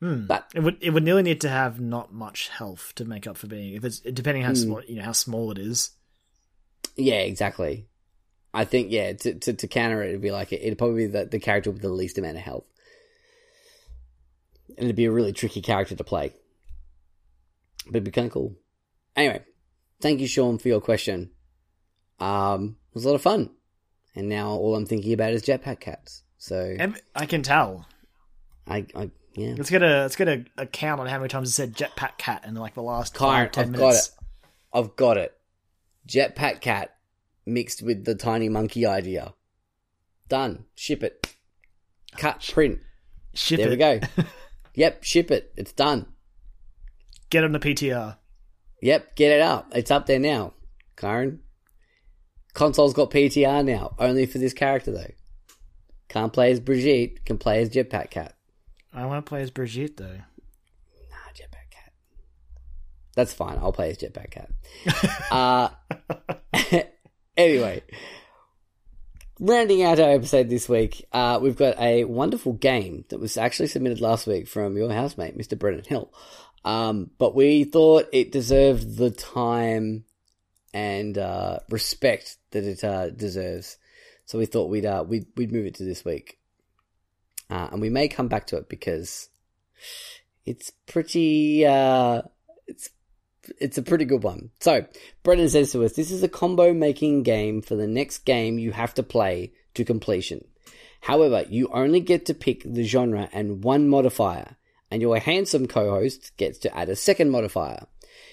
Hmm. 0.00 0.26
But 0.26 0.50
It 0.54 0.60
would 0.60 0.76
it 0.80 0.90
would 0.90 1.02
nearly 1.02 1.22
need 1.24 1.40
to 1.40 1.48
have 1.48 1.80
not 1.80 2.12
much 2.12 2.48
health 2.48 2.92
to 2.96 3.04
make 3.04 3.26
up 3.26 3.36
for 3.36 3.48
being 3.48 3.74
if 3.74 3.84
it's 3.84 3.98
depending 4.00 4.44
how 4.44 4.54
small 4.54 4.80
you 4.86 4.96
know 4.96 5.02
how 5.04 5.12
small 5.12 5.50
it 5.50 5.58
is. 5.58 5.90
yeah, 6.96 7.20
exactly. 7.20 7.88
I 8.54 8.64
think 8.64 8.90
yeah 8.92 9.12
to 9.12 9.34
to, 9.34 9.52
to 9.54 9.66
counter 9.68 10.02
it, 10.02 10.10
it'd 10.10 10.20
be 10.22 10.30
like 10.30 10.52
it'd 10.52 10.78
probably 10.78 11.06
be 11.06 11.12
the, 11.12 11.24
the 11.26 11.40
character 11.40 11.70
with 11.72 11.82
the 11.82 11.88
least 11.88 12.16
amount 12.16 12.36
of 12.36 12.42
health, 12.44 12.66
and 14.76 14.84
it'd 14.84 14.96
be 14.96 15.06
a 15.06 15.10
really 15.12 15.32
tricky 15.32 15.60
character 15.62 15.96
to 15.96 16.04
play. 16.04 16.32
But 17.86 17.96
it'd 17.96 18.04
be 18.04 18.10
kind 18.12 18.26
of 18.28 18.32
cool. 18.32 18.54
Anyway, 19.16 19.42
thank 20.00 20.20
you, 20.20 20.28
Sean, 20.28 20.58
for 20.58 20.68
your 20.68 20.80
question. 20.80 21.30
Um, 22.20 22.76
it 22.90 22.94
was 22.94 23.04
a 23.04 23.08
lot 23.08 23.14
of 23.16 23.22
fun, 23.22 23.50
and 24.14 24.28
now 24.28 24.50
all 24.50 24.74
I'm 24.74 24.86
thinking 24.86 25.12
about 25.12 25.32
is 25.32 25.42
jetpack 25.42 25.80
cats. 25.80 26.22
So 26.38 26.76
I 27.14 27.26
can 27.26 27.42
tell. 27.42 27.86
I, 28.66 28.86
I 28.94 29.10
yeah, 29.34 29.54
Let's 29.56 29.70
get 29.70 29.82
a 29.82 30.00
let's 30.02 30.16
get 30.16 30.28
a, 30.28 30.44
a 30.56 30.66
count 30.66 31.00
on 31.00 31.06
how 31.06 31.18
many 31.18 31.28
times 31.28 31.48
it 31.48 31.52
said 31.52 31.74
jetpack 31.74 32.18
cat 32.18 32.44
in 32.46 32.54
like 32.54 32.74
the 32.74 32.82
last 32.82 33.14
Kyron, 33.14 33.54
five, 33.54 33.58
I've 33.58 33.70
minutes. 33.70 33.80
got 33.80 33.94
it. 33.94 34.10
I've 34.72 34.96
got 34.96 35.16
it. 35.16 35.36
Jetpack 36.08 36.60
cat 36.60 36.96
mixed 37.46 37.82
with 37.82 38.04
the 38.04 38.14
tiny 38.14 38.48
monkey 38.48 38.84
idea. 38.86 39.34
Done. 40.28 40.64
Ship 40.74 41.02
it. 41.02 41.34
Cut. 42.16 42.46
Print. 42.52 42.80
Ship 43.34 43.58
There 43.58 43.68
it. 43.68 43.70
we 43.70 43.76
go. 43.76 44.00
yep. 44.74 45.02
Ship 45.04 45.30
it. 45.30 45.52
It's 45.56 45.72
done. 45.72 46.06
Get 47.30 47.44
on 47.44 47.52
the 47.52 47.58
PTR. 47.58 48.16
Yep. 48.82 49.16
Get 49.16 49.32
it 49.32 49.40
up. 49.40 49.70
It's 49.74 49.90
up 49.90 50.06
there 50.06 50.18
now. 50.18 50.52
Kyron. 50.96 51.38
Console's 52.58 52.92
got 52.92 53.12
PTR 53.12 53.64
now. 53.64 53.94
Only 54.00 54.26
for 54.26 54.38
this 54.38 54.52
character 54.52 54.90
though. 54.90 55.12
Can't 56.08 56.32
play 56.32 56.50
as 56.50 56.58
Brigitte. 56.58 57.24
Can 57.24 57.38
play 57.38 57.62
as 57.62 57.70
Jetpack 57.70 58.10
Cat. 58.10 58.34
I 58.92 59.06
want 59.06 59.24
to 59.24 59.28
play 59.28 59.42
as 59.42 59.52
Brigitte 59.52 59.96
though. 59.96 60.06
Nah, 60.06 61.32
Jetpack 61.32 61.70
Cat. 61.70 61.92
That's 63.14 63.32
fine. 63.32 63.58
I'll 63.58 63.70
play 63.70 63.90
as 63.90 63.98
Jetpack 63.98 64.32
Cat. 64.32 64.50
uh, 65.30 66.82
anyway, 67.36 67.84
rounding 69.38 69.84
out 69.84 70.00
our 70.00 70.10
episode 70.10 70.48
this 70.48 70.68
week, 70.68 71.06
uh, 71.12 71.38
we've 71.40 71.54
got 71.54 71.78
a 71.78 72.02
wonderful 72.06 72.54
game 72.54 73.04
that 73.10 73.20
was 73.20 73.36
actually 73.36 73.68
submitted 73.68 74.00
last 74.00 74.26
week 74.26 74.48
from 74.48 74.76
your 74.76 74.92
housemate, 74.92 75.38
Mr. 75.38 75.56
Brendan 75.56 75.84
Hill. 75.84 76.12
Um, 76.64 77.12
but 77.18 77.36
we 77.36 77.62
thought 77.62 78.08
it 78.12 78.32
deserved 78.32 78.96
the 78.96 79.12
time 79.12 80.06
and 80.74 81.16
uh, 81.16 81.60
respect 81.70 82.37
that 82.50 82.64
it 82.64 82.84
uh, 82.84 83.10
deserves. 83.10 83.76
So 84.24 84.38
we 84.38 84.46
thought 84.46 84.70
we'd 84.70 84.86
uh, 84.86 85.04
we'd 85.06 85.26
we'd 85.36 85.52
move 85.52 85.66
it 85.66 85.74
to 85.76 85.84
this 85.84 86.04
week, 86.04 86.38
uh, 87.50 87.68
and 87.72 87.80
we 87.80 87.90
may 87.90 88.08
come 88.08 88.28
back 88.28 88.46
to 88.48 88.56
it 88.56 88.68
because 88.68 89.28
it's 90.44 90.70
pretty 90.86 91.64
uh, 91.66 92.22
it's 92.66 92.90
it's 93.58 93.78
a 93.78 93.82
pretty 93.82 94.04
good 94.04 94.22
one. 94.22 94.50
So 94.60 94.86
Brendan 95.22 95.48
says 95.48 95.72
to 95.72 95.84
us, 95.84 95.94
"This 95.94 96.10
is 96.10 96.22
a 96.22 96.28
combo 96.28 96.74
making 96.74 97.22
game 97.22 97.62
for 97.62 97.74
the 97.74 97.86
next 97.86 98.18
game 98.18 98.58
you 98.58 98.72
have 98.72 98.94
to 98.94 99.02
play 99.02 99.52
to 99.74 99.84
completion. 99.84 100.44
However, 101.00 101.44
you 101.48 101.68
only 101.72 102.00
get 102.00 102.26
to 102.26 102.34
pick 102.34 102.62
the 102.64 102.84
genre 102.84 103.28
and 103.32 103.62
one 103.62 103.88
modifier, 103.88 104.56
and 104.90 105.00
your 105.00 105.18
handsome 105.18 105.66
co-host 105.66 106.36
gets 106.36 106.58
to 106.58 106.76
add 106.76 106.88
a 106.88 106.96
second 106.96 107.30
modifier. 107.30 107.86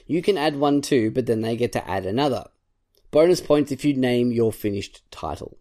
You 0.08 0.22
can 0.22 0.38
add 0.38 0.56
one 0.56 0.82
too, 0.82 1.12
but 1.12 1.26
then 1.26 1.42
they 1.42 1.56
get 1.56 1.72
to 1.74 1.90
add 1.90 2.06
another. 2.06 2.46
Bonus 3.16 3.40
points 3.40 3.72
if 3.72 3.86
you 3.86 3.94
name 3.94 4.34
your 4.34 4.52
finished 4.52 5.10
title. 5.10 5.58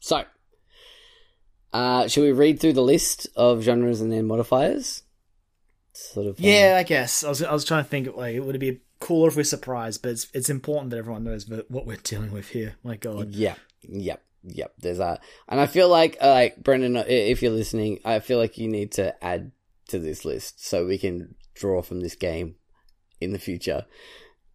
So, 0.00 0.24
uh, 1.74 2.08
shall 2.08 2.22
we 2.22 2.32
read 2.32 2.60
through 2.60 2.72
the 2.72 2.80
list 2.80 3.28
of 3.36 3.60
genres 3.60 4.00
and 4.00 4.10
then 4.10 4.24
modifiers? 4.24 5.02
Sort 5.92 6.28
of. 6.28 6.38
um, 6.38 6.44
Yeah, 6.46 6.76
I 6.78 6.82
guess. 6.82 7.22
I 7.22 7.28
was 7.28 7.42
I 7.42 7.52
was 7.52 7.66
trying 7.66 7.84
to 7.84 7.90
think 7.90 8.06
like 8.16 8.16
would 8.16 8.36
it 8.36 8.40
would 8.40 8.58
be 8.58 8.80
cooler 9.00 9.28
if 9.28 9.36
we're 9.36 9.44
surprised, 9.44 10.00
but 10.00 10.12
it's 10.12 10.28
it's 10.32 10.48
important 10.48 10.92
that 10.92 10.96
everyone 10.96 11.24
knows 11.24 11.46
what 11.68 11.84
we're 11.84 11.98
dealing 12.02 12.32
with 12.32 12.48
here. 12.48 12.76
My 12.82 12.96
God. 12.96 13.32
Yeah, 13.32 13.56
yep, 13.82 14.22
yep. 14.42 14.72
There's 14.78 14.98
a, 14.98 15.20
and 15.50 15.60
I 15.60 15.66
feel 15.66 15.90
like, 15.90 16.16
uh, 16.22 16.30
like 16.30 16.62
Brendan, 16.62 16.96
if 16.96 17.42
you're 17.42 17.52
listening, 17.52 18.00
I 18.02 18.20
feel 18.20 18.38
like 18.38 18.56
you 18.56 18.66
need 18.66 18.92
to 18.92 19.22
add 19.22 19.52
to 19.88 19.98
this 19.98 20.24
list 20.24 20.66
so 20.66 20.86
we 20.86 20.96
can 20.96 21.34
draw 21.54 21.82
from 21.82 22.00
this 22.00 22.14
game 22.14 22.54
in 23.20 23.32
the 23.34 23.38
future. 23.38 23.84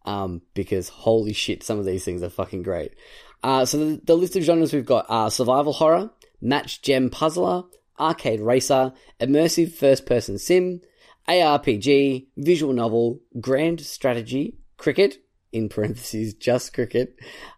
Um, 0.04 0.42
because 0.54 0.88
holy 0.88 1.32
shit, 1.32 1.62
some 1.62 1.78
of 1.78 1.84
these 1.84 2.04
things 2.04 2.22
are 2.22 2.30
fucking 2.30 2.62
great. 2.62 2.94
Uh, 3.42 3.64
so 3.64 3.78
the, 3.78 4.00
the 4.04 4.16
list 4.16 4.36
of 4.36 4.42
genres 4.42 4.72
we've 4.72 4.84
got 4.84 5.06
are 5.08 5.30
survival 5.30 5.72
horror, 5.72 6.10
match 6.40 6.82
gem 6.82 7.10
puzzler, 7.10 7.64
arcade 7.98 8.40
racer, 8.40 8.92
immersive 9.20 9.72
first 9.72 10.06
person 10.06 10.38
sim, 10.38 10.80
ARPG, 11.28 12.26
visual 12.36 12.72
novel, 12.72 13.20
grand 13.40 13.80
strategy, 13.80 14.58
cricket, 14.76 15.18
in 15.52 15.68
parentheses, 15.68 16.34
just 16.48 16.72
cricket, 16.72 17.16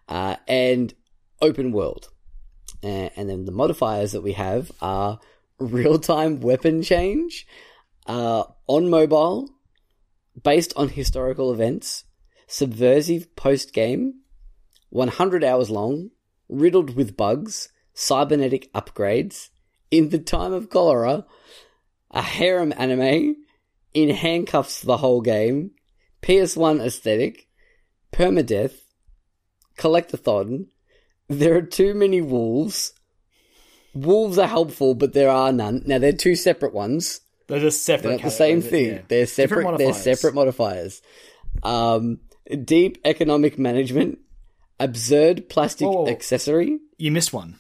uh, 0.09 0.37
and 0.47 0.95
open 1.41 1.73
world. 1.73 2.11
Uh, 2.83 3.09
and 3.17 3.31
then 3.31 3.47
the 3.47 3.53
modifiers 3.53 4.13
that 4.13 4.23
we 4.23 4.33
have 4.33 4.71
are 4.83 5.19
real 5.59 5.99
time 5.99 6.41
weapon 6.41 6.83
change, 6.83 7.47
uh, 8.07 8.45
on 8.67 8.91
mobile, 8.91 9.49
based 10.43 10.73
on 10.77 10.89
historical 10.89 11.53
events, 11.53 12.05
subversive 12.55 13.35
post 13.35 13.73
game, 13.73 14.15
100 14.91 15.43
hours 15.43 15.71
long, 15.71 16.11
riddled 16.49 16.95
with 16.95 17.17
bugs, 17.17 17.71
cybernetic 17.95 18.73
upgrades, 18.73 19.49
in 19.91 20.11
the 20.11 20.21
time 20.21 20.53
of 20.53 20.71
cholera, 20.71 21.27
a 22.13 22.23
harem 22.23 22.73
anime, 22.77 23.35
in 23.93 24.11
handcuffs 24.11 24.83
the 24.83 24.99
whole 24.99 25.21
game, 25.21 25.73
PS1 26.23 26.81
aesthetic, 26.81 27.49
permadeath, 28.13 28.83
collectathon, 29.77 30.67
there 31.29 31.57
are 31.57 31.63
too 31.63 31.93
many 31.93 32.21
wolves. 32.21 32.93
Wolves 33.95 34.39
are 34.39 34.47
helpful, 34.47 34.95
but 34.95 35.13
there 35.13 35.31
are 35.31 35.53
none. 35.53 35.83
Now 35.87 35.99
they're 35.99 36.13
two 36.13 36.37
separate 36.37 36.73
ones. 36.73 37.21
They're 37.49 37.59
just 37.59 37.83
separate. 37.83 38.03
They're 38.03 38.19
not 38.19 38.23
the 38.23 38.31
same 38.31 38.63
thing. 38.63 38.93
yeah. 38.93 39.01
They're 39.09 39.27
separate. 39.27 39.65
They're 39.77 39.89
modifiers. 39.89 40.03
separate 40.03 40.35
modifiers. 40.35 41.03
Um, 41.65 42.21
deep 42.65 42.99
economic 43.05 43.59
management, 43.59 44.19
absurd 44.79 45.49
plastic 45.49 45.89
Whoa, 45.89 46.09
accessory. 46.09 46.79
You 46.99 47.11
missed 47.11 47.33
one. 47.33 47.59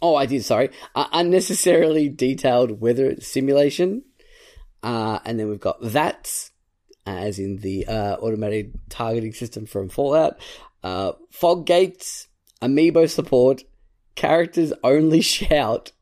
Oh, 0.00 0.16
I 0.16 0.26
did. 0.26 0.44
Sorry, 0.44 0.70
uh, 0.94 1.06
unnecessarily 1.12 2.08
detailed 2.08 2.80
weather 2.80 3.20
simulation. 3.20 4.02
Uh, 4.82 5.20
and 5.24 5.38
then 5.38 5.48
we've 5.48 5.60
got 5.60 5.80
that, 5.80 6.50
as 7.06 7.38
in 7.38 7.58
the 7.58 7.86
uh, 7.86 8.16
automated 8.16 8.74
targeting 8.88 9.32
system 9.32 9.64
from 9.64 9.88
Fallout. 9.88 10.40
Uh, 10.82 11.12
fog 11.30 11.66
gates, 11.66 12.26
amiibo 12.60 13.08
support, 13.08 13.62
characters 14.16 14.72
only 14.82 15.20
shout, 15.22 15.92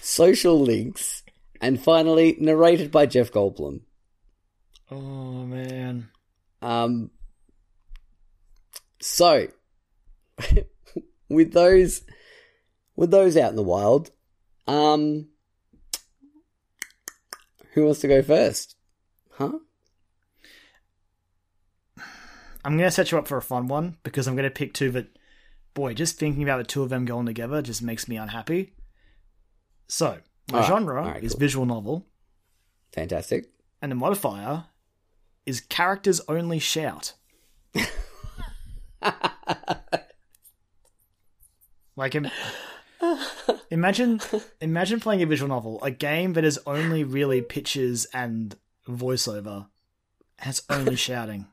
social 0.00 0.60
links, 0.60 1.22
and 1.60 1.80
finally 1.80 2.36
narrated 2.40 2.90
by 2.90 3.06
Jeff 3.06 3.30
Goldblum. 3.30 3.82
Oh 4.90 5.44
man. 5.46 6.08
Um, 6.62 7.10
so, 9.00 9.48
with 11.28 11.52
those, 11.52 12.02
with 12.96 13.10
those 13.10 13.36
out 13.36 13.50
in 13.50 13.56
the 13.56 13.62
wild, 13.62 14.10
um, 14.66 15.28
who 17.72 17.84
wants 17.84 18.00
to 18.00 18.08
go 18.08 18.22
first? 18.22 18.76
Huh? 19.32 19.52
I'm 22.64 22.76
gonna 22.76 22.90
set 22.90 23.10
you 23.10 23.18
up 23.18 23.26
for 23.26 23.38
a 23.38 23.42
fun 23.42 23.68
one 23.68 23.96
because 24.02 24.26
I'm 24.26 24.36
gonna 24.36 24.50
pick 24.50 24.74
two 24.74 24.90
that, 24.90 25.06
boy, 25.72 25.94
just 25.94 26.18
thinking 26.18 26.42
about 26.42 26.58
the 26.58 26.64
two 26.64 26.82
of 26.82 26.90
them 26.90 27.06
going 27.06 27.26
together 27.26 27.62
just 27.62 27.82
makes 27.82 28.06
me 28.06 28.16
unhappy. 28.16 28.74
So 29.88 30.18
my 30.52 30.62
genre 30.66 31.00
alright, 31.02 31.24
is 31.24 31.32
cool. 31.32 31.40
visual 31.40 31.66
novel, 31.66 32.06
Fantastic. 32.92 33.50
and 33.80 33.90
the 33.90 33.96
modifier 33.96 34.66
is 35.46 35.60
characters 35.60 36.20
only 36.28 36.58
shout. 36.58 37.14
like, 41.96 42.14
im- 42.14 42.30
imagine, 43.70 44.20
imagine 44.60 45.00
playing 45.00 45.22
a 45.22 45.26
visual 45.26 45.48
novel, 45.48 45.82
a 45.82 45.90
game 45.90 46.32
that 46.34 46.44
is 46.44 46.58
only 46.66 47.04
really 47.04 47.42
pictures 47.42 48.06
and 48.14 48.56
voiceover, 48.88 49.66
has 50.38 50.62
only 50.70 50.96
shouting. 51.08 51.46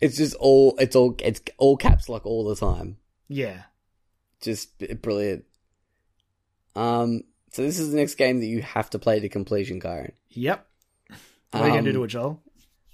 It's 0.00 0.16
just 0.16 0.34
all, 0.36 0.74
it's 0.78 0.96
all, 0.96 1.14
it's 1.22 1.40
all 1.58 1.76
caps 1.76 2.08
lock 2.08 2.24
all 2.24 2.44
the 2.48 2.56
time. 2.56 2.96
Yeah, 3.28 3.62
Just 4.40 4.70
brilliant. 5.02 5.44
Um, 6.74 7.22
so 7.52 7.62
this 7.62 7.78
is 7.78 7.90
the 7.90 7.96
next 7.98 8.14
game 8.14 8.40
that 8.40 8.46
you 8.46 8.62
have 8.62 8.88
to 8.90 8.98
play 8.98 9.20
to 9.20 9.28
completion, 9.28 9.80
Kyron. 9.80 10.12
Yep. 10.30 10.66
What 11.50 11.62
are 11.62 11.66
you 11.68 11.74
gonna 11.74 11.82
do 11.82 11.88
Um, 11.90 11.94
to 11.96 12.04
it, 12.04 12.08
Joel? 12.08 12.42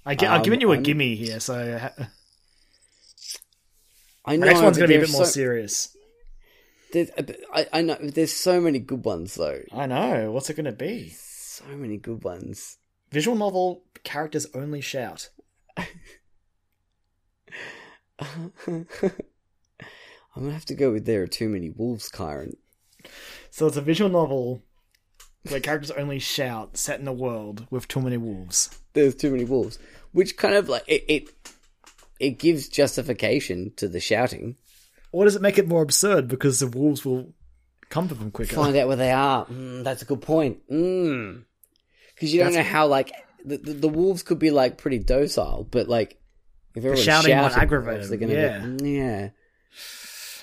I 0.05 0.15
gi- 0.15 0.27
I've 0.27 0.39
um, 0.39 0.43
given 0.43 0.59
you 0.61 0.71
a 0.71 0.75
I'm- 0.75 0.83
gimme 0.83 1.15
here, 1.15 1.39
so 1.39 1.89
I 4.29 4.35
know. 4.37 4.45
next 4.47 4.61
one's 4.61 4.77
gonna 4.77 4.87
be 4.87 4.95
a 4.95 4.99
bit 5.01 5.11
more 5.11 5.25
so- 5.25 5.31
serious. 5.31 5.95
there's- 6.93 7.09
uh, 7.17 7.23
I, 7.53 7.67
I 7.73 7.81
know. 7.81 7.97
There's 8.01 8.31
so 8.33 8.59
many 8.61 8.79
good 8.79 9.03
ones 9.05 9.35
though. 9.35 9.61
I 9.71 9.85
know. 9.85 10.31
What's 10.31 10.49
it 10.49 10.55
gonna 10.55 10.71
be? 10.71 11.09
So 11.09 11.65
many 11.75 11.97
good 11.97 12.23
ones. 12.23 12.77
Visual 13.11 13.35
novel 13.37 13.83
characters 14.03 14.47
only 14.53 14.81
shout. 14.81 15.29
I'm 18.19 18.85
gonna 20.35 20.51
have 20.53 20.65
to 20.65 20.75
go 20.75 20.91
with 20.91 21.05
there 21.05 21.23
are 21.23 21.27
too 21.27 21.49
many 21.49 21.69
wolves, 21.69 22.09
Kyron. 22.09 22.53
So 23.49 23.67
it's 23.67 23.77
a 23.77 23.81
visual 23.81 24.09
novel 24.09 24.61
where 25.47 25.59
characters 25.59 25.91
only 25.91 26.19
shout, 26.19 26.77
set 26.77 26.99
in 26.99 27.07
a 27.07 27.13
world 27.13 27.65
with 27.69 27.87
too 27.87 28.01
many 28.01 28.17
wolves. 28.17 28.69
There's 28.93 29.15
too 29.15 29.31
many 29.31 29.45
wolves, 29.45 29.79
which 30.11 30.37
kind 30.37 30.55
of 30.55 30.69
like 30.69 30.83
it. 30.87 31.03
It, 31.07 31.29
it 32.19 32.39
gives 32.39 32.67
justification 32.67 33.71
to 33.77 33.87
the 33.87 33.99
shouting. 33.99 34.57
Or 35.11 35.25
does 35.25 35.35
it 35.35 35.41
make 35.41 35.57
it 35.57 35.67
more 35.67 35.81
absurd 35.81 36.27
because 36.27 36.59
the 36.59 36.67
wolves 36.67 37.03
will 37.03 37.33
come 37.89 38.07
to 38.07 38.13
them 38.13 38.31
quicker? 38.31 38.55
Find 38.55 38.75
out 38.75 38.87
where 38.87 38.97
they 38.97 39.11
are. 39.11 39.45
Mm, 39.47 39.83
that's 39.83 40.01
a 40.01 40.05
good 40.05 40.21
point. 40.21 40.59
Because 40.67 42.33
you 42.33 42.43
don't 42.43 42.53
know 42.53 42.61
how 42.63 42.87
like 42.87 43.11
the, 43.43 43.57
the, 43.57 43.73
the 43.73 43.89
wolves 43.89 44.23
could 44.23 44.39
be 44.39 44.51
like 44.51 44.77
pretty 44.77 44.99
docile, 44.99 45.67
but 45.69 45.87
like 45.87 46.19
if 46.75 46.77
everyone's 46.77 47.01
shouting 47.03 47.31
shouting, 47.31 47.55
might 47.55 47.61
aggravate 47.61 48.07
them, 48.07 48.19
gonna 48.19 48.33
yeah. 48.33 48.59
Get, 48.67 48.85
yeah. 48.85 49.29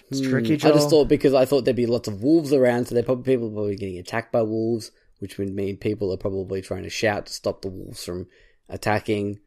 It's 0.09 0.20
Hmm. 0.20 0.31
tricky, 0.31 0.55
I 0.55 0.57
just 0.70 0.89
thought 0.90 1.09
because 1.09 1.35
I 1.35 1.44
thought 1.44 1.65
there'd 1.65 1.77
be 1.77 1.86
lots 1.86 2.09
of 2.09 2.23
wolves 2.23 2.53
around, 2.53 2.86
so 2.86 2.94
they're 2.94 3.03
probably 3.05 3.24
people 3.35 3.48
are 3.48 3.53
probably 3.55 3.77
getting 3.77 3.98
attacked 3.98 4.32
by 4.32 4.43
wolves, 4.43 4.93
which 5.19 5.36
would 5.39 5.53
mean 5.53 5.77
people 5.77 6.12
are 6.12 6.16
probably 6.16 6.62
trying 6.62 6.85
to 6.85 6.90
shout 6.90 7.27
to 7.27 7.32
stop 7.32 7.62
the 7.62 7.69
wolves 7.69 8.05
from 8.05 8.28
attacking. 8.69 9.40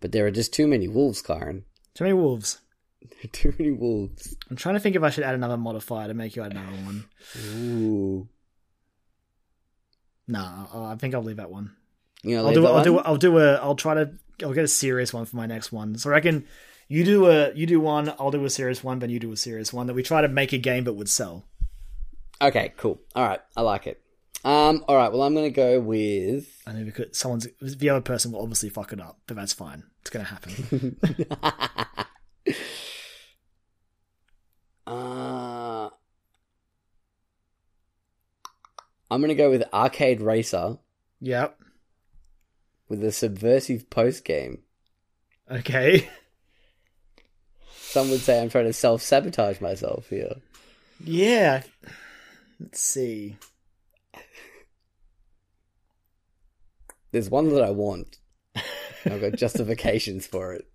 But 0.00 0.12
there 0.12 0.26
are 0.26 0.30
just 0.30 0.52
too 0.54 0.66
many 0.66 0.88
wolves, 0.88 1.22
Kyron. 1.22 1.64
Too 1.98 2.04
many 2.04 2.14
wolves. 2.14 2.60
too 3.32 3.52
many 3.58 3.72
wolves. 3.72 4.36
I'm 4.48 4.54
trying 4.54 4.76
to 4.76 4.80
think 4.80 4.94
if 4.94 5.02
I 5.02 5.10
should 5.10 5.24
add 5.24 5.34
another 5.34 5.56
modifier 5.56 6.06
to 6.06 6.14
make 6.14 6.36
you 6.36 6.44
add 6.44 6.52
another 6.52 6.76
one. 6.84 7.04
Ooh. 7.56 8.28
Nah, 10.28 10.66
I 10.92 10.94
think 10.94 11.16
I'll 11.16 11.24
leave 11.24 11.38
that 11.38 11.50
one. 11.50 11.74
You 12.22 12.36
know, 12.36 12.46
I'll 12.46 12.54
do. 12.54 12.66
I'll 12.66 12.84
do. 12.84 12.98
I'll 12.98 13.16
do 13.16 13.38
a. 13.38 13.54
I'll 13.54 13.74
try 13.74 13.94
to. 13.94 14.12
I'll 14.44 14.52
get 14.52 14.62
a 14.62 14.68
serious 14.68 15.12
one 15.12 15.24
for 15.24 15.34
my 15.34 15.46
next 15.46 15.72
one. 15.72 15.98
So 15.98 16.10
I 16.10 16.12
reckon 16.12 16.46
you 16.86 17.02
do 17.02 17.26
a. 17.26 17.52
You 17.52 17.66
do 17.66 17.80
one. 17.80 18.14
I'll 18.20 18.30
do 18.30 18.44
a 18.44 18.50
serious 18.50 18.84
one. 18.84 19.00
Then 19.00 19.10
you 19.10 19.18
do 19.18 19.32
a 19.32 19.36
serious 19.36 19.72
one. 19.72 19.88
That 19.88 19.94
we 19.94 20.04
try 20.04 20.20
to 20.20 20.28
make 20.28 20.52
a 20.52 20.58
game 20.58 20.84
that 20.84 20.92
would 20.92 21.08
sell. 21.08 21.46
Okay, 22.40 22.74
cool. 22.76 23.00
All 23.16 23.26
right, 23.26 23.40
I 23.56 23.62
like 23.62 23.88
it. 23.88 24.00
Um, 24.44 24.84
all 24.86 24.94
right. 24.96 25.10
Well, 25.10 25.22
I'm 25.22 25.34
gonna 25.34 25.50
go 25.50 25.80
with. 25.80 26.62
I 26.64 26.74
know 26.74 26.84
because 26.84 27.18
someone's 27.18 27.48
the 27.60 27.90
other 27.90 28.02
person 28.02 28.30
will 28.30 28.42
obviously 28.42 28.68
fuck 28.68 28.92
it 28.92 29.00
up, 29.00 29.18
but 29.26 29.34
that's 29.34 29.52
fine. 29.52 29.82
It's 30.08 30.10
gonna 30.10 30.24
happen. 30.24 30.96
Uh, 34.86 35.90
I'm 39.10 39.20
gonna 39.20 39.34
go 39.34 39.50
with 39.50 39.64
Arcade 39.70 40.22
Racer 40.22 40.78
yep. 41.20 41.60
with 42.88 43.04
a 43.04 43.12
subversive 43.12 43.90
post 43.90 44.24
game. 44.24 44.62
Okay. 45.50 46.08
Some 47.74 48.08
would 48.08 48.20
say 48.20 48.40
I'm 48.40 48.48
trying 48.48 48.64
to 48.64 48.72
self 48.72 49.02
sabotage 49.02 49.60
myself 49.60 50.08
here. 50.08 50.36
Yeah. 51.04 51.64
Let's 52.58 52.80
see. 52.80 53.36
There's 57.12 57.28
one 57.28 57.50
that 57.50 57.62
I 57.62 57.72
want. 57.72 58.16
I've 59.12 59.20
got 59.20 59.38
justifications 59.38 60.26
for 60.26 60.52
it. 60.52 60.68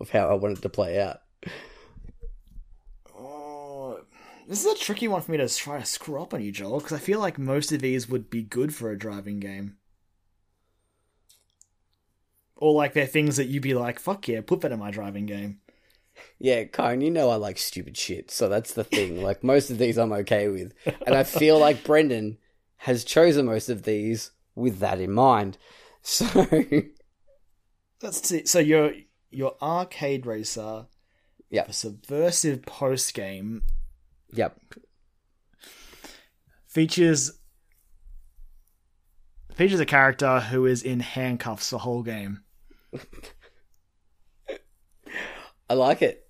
of 0.00 0.10
how 0.10 0.28
I 0.28 0.34
want 0.34 0.58
it 0.58 0.62
to 0.62 0.68
play 0.68 1.00
out. 1.00 1.20
Oh, 3.14 4.00
this 4.48 4.64
is 4.64 4.72
a 4.72 4.78
tricky 4.78 5.08
one 5.08 5.22
for 5.22 5.32
me 5.32 5.38
to 5.38 5.48
try 5.48 5.78
to 5.78 5.86
screw 5.86 6.20
up 6.20 6.34
on 6.34 6.42
you, 6.42 6.52
Joel, 6.52 6.78
because 6.78 6.92
I 6.92 6.98
feel 6.98 7.20
like 7.20 7.38
most 7.38 7.72
of 7.72 7.80
these 7.80 8.08
would 8.08 8.30
be 8.30 8.42
good 8.42 8.74
for 8.74 8.90
a 8.90 8.98
driving 8.98 9.40
game. 9.40 9.76
Or 12.56 12.72
like 12.72 12.94
they're 12.94 13.06
things 13.06 13.36
that 13.36 13.46
you'd 13.46 13.62
be 13.62 13.74
like, 13.74 13.98
fuck 13.98 14.28
yeah, 14.28 14.40
put 14.40 14.62
that 14.62 14.72
in 14.72 14.78
my 14.78 14.90
driving 14.90 15.26
game. 15.26 15.60
Yeah, 16.38 16.64
Kyron, 16.64 17.04
you 17.04 17.10
know 17.10 17.28
I 17.28 17.36
like 17.36 17.58
stupid 17.58 17.96
shit, 17.96 18.30
so 18.30 18.48
that's 18.48 18.72
the 18.72 18.84
thing. 18.84 19.22
Like 19.22 19.44
most 19.44 19.70
of 19.70 19.76
these 19.76 19.98
I'm 19.98 20.12
okay 20.12 20.48
with. 20.48 20.72
And 21.06 21.14
I 21.14 21.24
feel 21.24 21.58
like 21.58 21.84
Brendan 21.84 22.38
has 22.78 23.04
chosen 23.04 23.44
most 23.44 23.68
of 23.68 23.82
these 23.82 24.30
with 24.56 24.80
that 24.80 25.00
in 25.00 25.12
mind. 25.12 25.56
So 26.02 26.24
Let's 28.00 28.28
see. 28.28 28.44
So 28.46 28.58
your 28.60 28.92
your 29.30 29.56
arcade 29.60 30.24
racer, 30.24 30.86
yeah, 31.50 31.68
subversive 31.70 32.62
post 32.62 33.12
game 33.12 33.62
Yep. 34.32 34.56
features 36.68 37.32
features 39.54 39.80
a 39.80 39.86
character 39.86 40.38
who 40.38 40.64
is 40.66 40.82
in 40.84 41.00
handcuffs 41.00 41.70
the 41.70 41.78
whole 41.78 42.02
game. 42.04 42.40
I 45.68 45.74
like 45.74 46.02
it. 46.02 46.28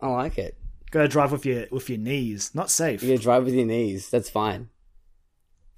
I 0.00 0.08
like 0.08 0.38
it. 0.38 0.56
Gotta 0.90 1.08
drive 1.08 1.32
with 1.32 1.44
your 1.44 1.66
with 1.70 1.90
your 1.90 1.98
knees. 1.98 2.54
Not 2.54 2.70
safe. 2.70 3.02
You 3.02 3.18
drive 3.18 3.44
with 3.44 3.54
your 3.54 3.66
knees, 3.66 4.08
that's 4.08 4.30
fine. 4.30 4.70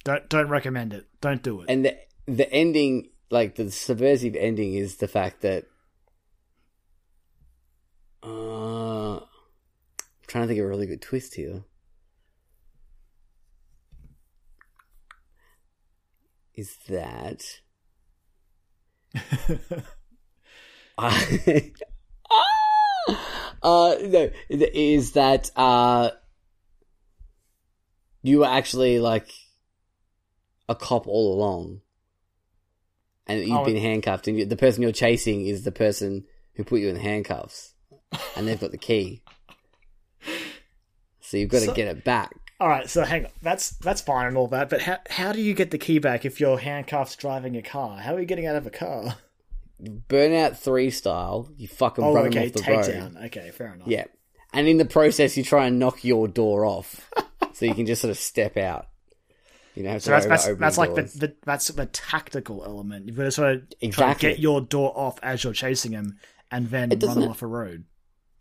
Don't 0.04 0.28
don't 0.28 0.48
recommend 0.48 0.92
it. 0.92 1.06
Don't 1.20 1.42
do 1.42 1.62
it. 1.62 1.70
And 1.70 1.86
the 1.86 1.96
the 2.26 2.50
ending 2.52 3.08
like 3.30 3.54
the 3.56 3.70
subversive 3.70 4.36
ending 4.36 4.74
is 4.74 4.96
the 4.96 5.08
fact 5.08 5.40
that 5.40 5.64
uh, 8.22 9.16
I'm 9.16 9.22
trying 10.26 10.44
to 10.44 10.48
think 10.48 10.60
of 10.60 10.66
a 10.66 10.68
really 10.68 10.86
good 10.86 11.02
twist 11.02 11.34
here. 11.34 11.64
Is 16.54 16.76
that 16.88 17.42
I 20.98 21.72
uh 23.62 23.96
no 24.00 24.30
is 24.58 25.12
that 25.12 25.50
uh 25.56 26.10
you 28.22 28.40
were 28.40 28.46
actually 28.46 28.98
like 28.98 29.30
a 30.68 30.74
cop 30.74 31.06
all 31.06 31.34
along 31.34 31.80
and 33.26 33.40
you've 33.40 33.58
Oh. 33.58 33.64
been 33.64 33.76
handcuffed 33.76 34.28
and 34.28 34.38
you, 34.38 34.44
the 34.46 34.56
person 34.56 34.82
you're 34.82 34.92
chasing 34.92 35.46
is 35.46 35.64
the 35.64 35.72
person 35.72 36.24
who 36.54 36.64
put 36.64 36.80
you 36.80 36.88
in 36.88 36.96
handcuffs 36.96 37.74
and 38.36 38.46
they've 38.48 38.60
got 38.60 38.70
the 38.70 38.78
key 38.78 39.22
so 41.20 41.36
you've 41.36 41.50
got 41.50 41.62
to 41.62 41.72
get 41.72 41.88
it 41.88 42.04
back 42.04 42.34
All 42.60 42.68
right, 42.68 42.88
so 42.88 43.04
hang 43.04 43.26
on. 43.26 43.30
That's 43.42 43.70
that's 43.78 44.00
fine 44.00 44.28
and 44.28 44.36
all 44.36 44.46
that, 44.48 44.68
but 44.70 44.80
how 44.82 44.98
how 45.10 45.32
do 45.32 45.40
you 45.40 45.54
get 45.54 45.70
the 45.70 45.78
key 45.78 45.98
back 45.98 46.24
if 46.24 46.38
you're 46.40 46.58
handcuffed 46.58 47.18
driving 47.18 47.56
a 47.56 47.62
car? 47.62 47.98
How 47.98 48.14
are 48.14 48.20
you 48.20 48.26
getting 48.26 48.46
out 48.46 48.56
of 48.56 48.66
a 48.66 48.70
car? 48.70 49.16
burnout 49.82 50.56
3 50.56 50.88
style 50.90 51.50
you 51.56 51.66
fucking 51.66 52.04
Oh, 52.04 52.14
run 52.14 52.28
okay, 52.28 52.46
off 52.46 52.52
the 52.52 52.62
road 52.72 52.84
takedown. 52.86 53.26
Okay, 53.26 53.50
fair 53.50 53.74
enough. 53.74 53.88
yeah 53.88 54.04
and 54.52 54.68
in 54.68 54.78
the 54.78 54.84
process 54.84 55.36
you 55.36 55.42
try 55.42 55.66
and 55.66 55.80
knock 55.80 56.04
your 56.04 56.28
door 56.28 56.64
off 56.64 57.10
so 57.52 57.66
you 57.66 57.74
can 57.74 57.84
just 57.84 58.00
sort 58.00 58.12
of 58.12 58.16
step 58.16 58.56
out 58.56 58.86
you 59.74 59.82
know 59.82 59.98
So 59.98 60.10
that's 60.10 60.26
that's, 60.26 60.46
that's 60.58 60.78
like 60.78 60.94
the, 60.94 61.02
the 61.02 61.34
that's 61.44 61.68
the 61.68 61.86
tactical 61.86 62.64
element. 62.64 63.06
You've 63.06 63.16
got 63.16 63.24
to 63.24 63.30
sort 63.32 63.52
of 63.54 63.60
try 63.60 63.68
to 63.80 63.86
Exactly. 63.86 64.28
get 64.30 64.38
your 64.38 64.60
door 64.60 64.92
off 64.96 65.18
as 65.22 65.44
you're 65.44 65.52
chasing 65.52 65.92
him, 65.92 66.18
and 66.50 66.70
then 66.70 66.90
run 66.90 67.22
him 67.22 67.28
off 67.30 67.42
a 67.42 67.46
road. 67.46 67.84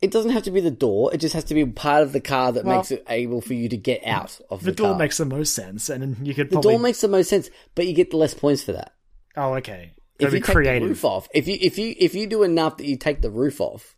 It 0.01 0.11
doesn't 0.11 0.31
have 0.31 0.43
to 0.43 0.51
be 0.51 0.59
the 0.59 0.69
door. 0.69 1.13
It 1.13 1.19
just 1.19 1.33
has 1.33 1.45
to 1.45 1.53
be 1.53 1.65
part 1.65 2.03
of 2.03 2.11
the 2.11 2.19
car 2.19 2.51
that 2.51 2.65
Well, 2.65 2.75
makes 2.77 2.91
it 2.91 3.05
able 3.07 3.39
for 3.39 3.53
you 3.53 3.69
to 3.69 3.77
get 3.77 4.05
out 4.05 4.37
of 4.49 4.59
the, 4.59 4.65
car. 4.65 4.71
The 4.71 4.71
door 4.73 4.89
car. 4.89 4.99
makes 4.99 5.17
the 5.17 5.25
most 5.25 5.53
sense, 5.55 5.89
and 5.89 6.03
then 6.03 6.25
you 6.25 6.33
could 6.33 6.49
the 6.49 6.59
door 6.59 6.77
makes 6.77 6.99
the 6.99 7.07
most 7.07 7.29
sense, 7.29 7.49
but 7.73 7.87
you 7.87 7.93
get 7.93 8.11
the 8.11 8.17
less 8.17 8.33
points 8.33 8.63
for 8.63 8.73
that. 8.73 8.93
oh, 9.37 9.53
okay. 9.55 9.93
If 10.19 10.31
you 10.33 10.41
take 10.41 10.53
the 10.55 10.79
roof 10.81 11.03
off, 11.05 11.27
if 11.33 11.47
you 11.47 11.57
if 11.59 11.77
you 11.77 11.95
if 11.97 12.15
you 12.15 12.27
do 12.27 12.43
enough 12.43 12.77
that 12.77 12.85
you 12.85 12.97
take 12.97 13.21
the 13.21 13.31
roof 13.31 13.59
off, 13.61 13.95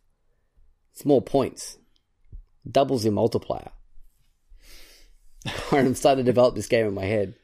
it's 0.92 1.04
more 1.04 1.20
points. 1.22 1.76
Doubles 2.68 3.04
your 3.04 3.12
multiplier. 3.12 3.70
I'm 5.72 5.94
starting 5.94 6.24
to 6.24 6.30
develop 6.30 6.54
this 6.54 6.66
game 6.66 6.86
in 6.86 6.94
my 6.94 7.04
head. 7.04 7.34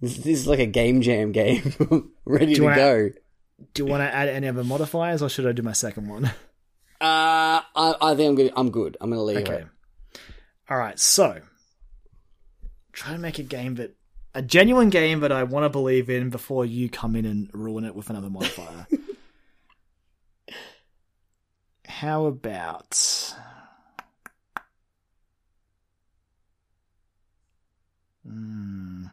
This, 0.00 0.16
this 0.18 0.40
is 0.40 0.46
like 0.46 0.58
a 0.58 0.66
game 0.66 1.00
jam 1.00 1.32
game, 1.32 1.72
ready 2.24 2.46
Do 2.46 2.54
to 2.56 2.62
wanna- 2.64 2.76
go. 2.76 3.10
Do 3.72 3.84
you 3.84 3.90
want 3.90 4.02
to 4.02 4.14
add 4.14 4.28
any 4.28 4.48
other 4.48 4.62
modifiers, 4.64 5.22
or 5.22 5.30
should 5.30 5.46
I 5.46 5.52
do 5.52 5.62
my 5.62 5.72
second 5.72 6.08
one? 6.08 6.30
Uh, 6.98 7.60
I, 7.76 7.94
I 8.00 8.14
think 8.14 8.30
I'm 8.30 8.34
good. 8.36 8.52
I'm 8.56 8.70
good. 8.70 8.96
I'm 9.02 9.10
gonna 9.10 9.22
leave 9.22 9.36
Okay. 9.46 9.56
it. 9.56 9.66
All 10.70 10.78
right, 10.78 10.98
so 10.98 11.42
try 12.94 13.12
to 13.12 13.18
make 13.18 13.38
a 13.38 13.42
game 13.42 13.74
that 13.74 13.94
a 14.34 14.40
genuine 14.40 14.88
game 14.88 15.20
that 15.20 15.30
I 15.30 15.42
want 15.42 15.64
to 15.64 15.68
believe 15.68 16.08
in 16.08 16.30
before 16.30 16.64
you 16.64 16.88
come 16.88 17.14
in 17.14 17.26
and 17.26 17.50
ruin 17.52 17.84
it 17.84 17.94
with 17.94 18.08
another 18.08 18.30
modifier. 18.30 18.86
How 21.84 22.24
about 22.24 23.34
Hmm. 28.26 29.06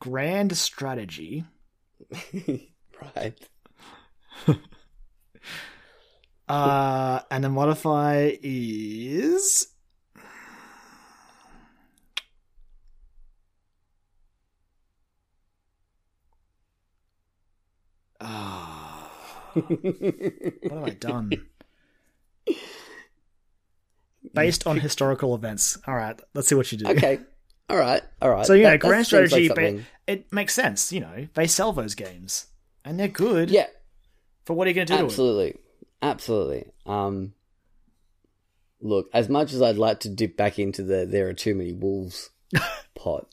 Grand 0.00 0.56
strategy. 0.56 1.44
right. 3.16 3.38
Uh, 6.48 7.20
and 7.30 7.44
the 7.44 7.48
modifier 7.48 8.32
is. 8.42 9.68
Ah, 18.20 19.10
what 19.54 20.76
have 20.76 20.84
I 20.84 20.90
done? 20.94 21.49
Based 24.34 24.66
on 24.66 24.78
historical 24.80 25.34
events. 25.34 25.78
All 25.86 25.94
right, 25.94 26.18
let's 26.34 26.48
see 26.48 26.54
what 26.54 26.70
you 26.72 26.78
do. 26.78 26.88
Okay. 26.88 27.18
All 27.68 27.76
right. 27.76 28.02
All 28.20 28.30
right. 28.30 28.46
So 28.46 28.54
you 28.54 28.64
That- 28.64 28.80
that 28.80 28.86
grand 28.88 29.06
seems 29.06 29.32
like 29.32 29.44
strategy, 29.44 29.78
ba- 29.78 29.84
it 30.06 30.32
makes 30.32 30.54
sense. 30.54 30.92
You 30.92 31.00
know, 31.00 31.28
they 31.34 31.46
sell 31.46 31.72
those 31.72 31.94
games, 31.94 32.46
and 32.84 32.98
they're 32.98 33.06
good. 33.08 33.50
Yeah. 33.50 33.66
For 34.44 34.54
what 34.54 34.66
are 34.66 34.70
you 34.70 34.74
going 34.74 34.86
to 34.88 34.92
do 34.94 34.96
to 34.98 35.02
it? 35.04 35.06
Absolutely. 35.06 35.56
Absolutely. 36.02 36.64
Um, 36.86 37.34
look, 38.80 39.08
as 39.14 39.28
much 39.28 39.52
as 39.52 39.62
I'd 39.62 39.76
like 39.76 40.00
to 40.00 40.08
dip 40.08 40.36
back 40.36 40.58
into 40.58 40.82
the 40.82 41.06
there 41.06 41.28
are 41.28 41.32
too 41.34 41.54
many 41.54 41.72
wolves 41.72 42.30
pot, 42.96 43.28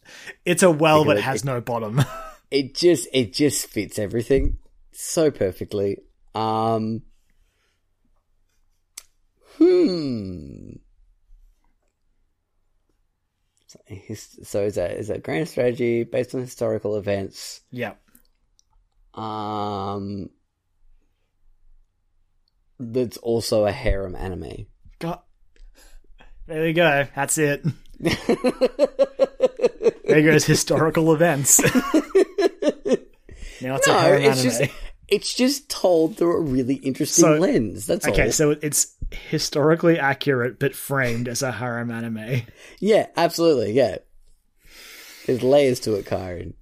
It's 0.46 0.62
a 0.64 0.70
well 0.70 1.04
that 1.06 1.16
Because 1.16 1.20
it- 1.20 1.24
has 1.24 1.46
no 1.46 1.62
bottom. 1.62 2.02
it 2.52 2.76
just 2.76 3.08
it 3.14 3.34
just 3.34 3.66
fits 3.68 3.98
everything 3.98 4.58
so 4.92 5.32
perfectly. 5.32 5.98
Um, 6.36 7.02
hmm. 9.58 10.74
So, 13.68 13.80
his- 13.86 14.40
so 14.44 14.64
is 14.64 14.76
that 14.76 14.92
is 14.92 15.08
that 15.10 15.24
grand 15.24 15.48
strategy 15.50 16.04
based 16.04 16.34
on 16.34 16.42
historical 16.42 16.96
events? 16.98 17.62
yeah. 17.72 17.94
Um, 19.14 20.30
that's 22.80 23.18
also 23.18 23.66
a 23.66 23.72
harem 23.72 24.16
anime. 24.16 24.68
God. 25.00 25.20
There 26.46 26.62
we 26.64 26.74
go. 26.74 27.08
That's 27.16 27.38
it. 27.38 27.66
There 30.08 30.22
goes 30.22 30.46
historical 30.46 31.14
events. 31.14 31.60
now 31.62 31.70
it's 33.76 33.88
a 33.88 33.92
No, 33.92 34.00
harem 34.00 34.22
it's 34.24 34.40
anime. 34.40 34.44
just 34.44 34.62
it's 35.10 35.34
just 35.34 35.70
told 35.70 36.16
through 36.18 36.38
a 36.38 36.42
really 36.42 36.76
interesting 36.76 37.24
So- 37.24 37.34
lens. 37.36 37.86
That's 37.86 38.08
okay, 38.08 38.26
all. 38.28 38.32
so 38.32 38.52
it's 38.52 38.96
historically 39.12 39.98
accurate 40.00 40.60
but 40.60 40.76
framed 40.76 41.28
as 41.28 41.42
a 41.42 41.52
harem 41.52 41.92
anime. 41.92 42.42
yeah, 42.80 43.08
absolutely. 43.16 43.72
Yeah, 43.74 43.98
there's 45.26 45.44
layers 45.44 45.80
to 45.82 45.96
it, 45.96 46.06
Kyron. 46.06 46.54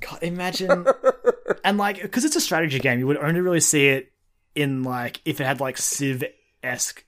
God, 0.00 0.22
imagine. 0.22 0.86
and 1.64 1.76
like, 1.78 2.00
because 2.02 2.24
it's 2.24 2.36
a 2.36 2.40
strategy 2.40 2.78
game, 2.78 2.98
you 2.98 3.06
would 3.06 3.16
only 3.18 3.40
really 3.40 3.60
see 3.60 3.88
it 3.88 4.12
in 4.54 4.82
like 4.82 5.20
if 5.24 5.40
it 5.40 5.44
had 5.44 5.60
like 5.60 5.76
Civ 5.76 6.24
esque 6.62 7.04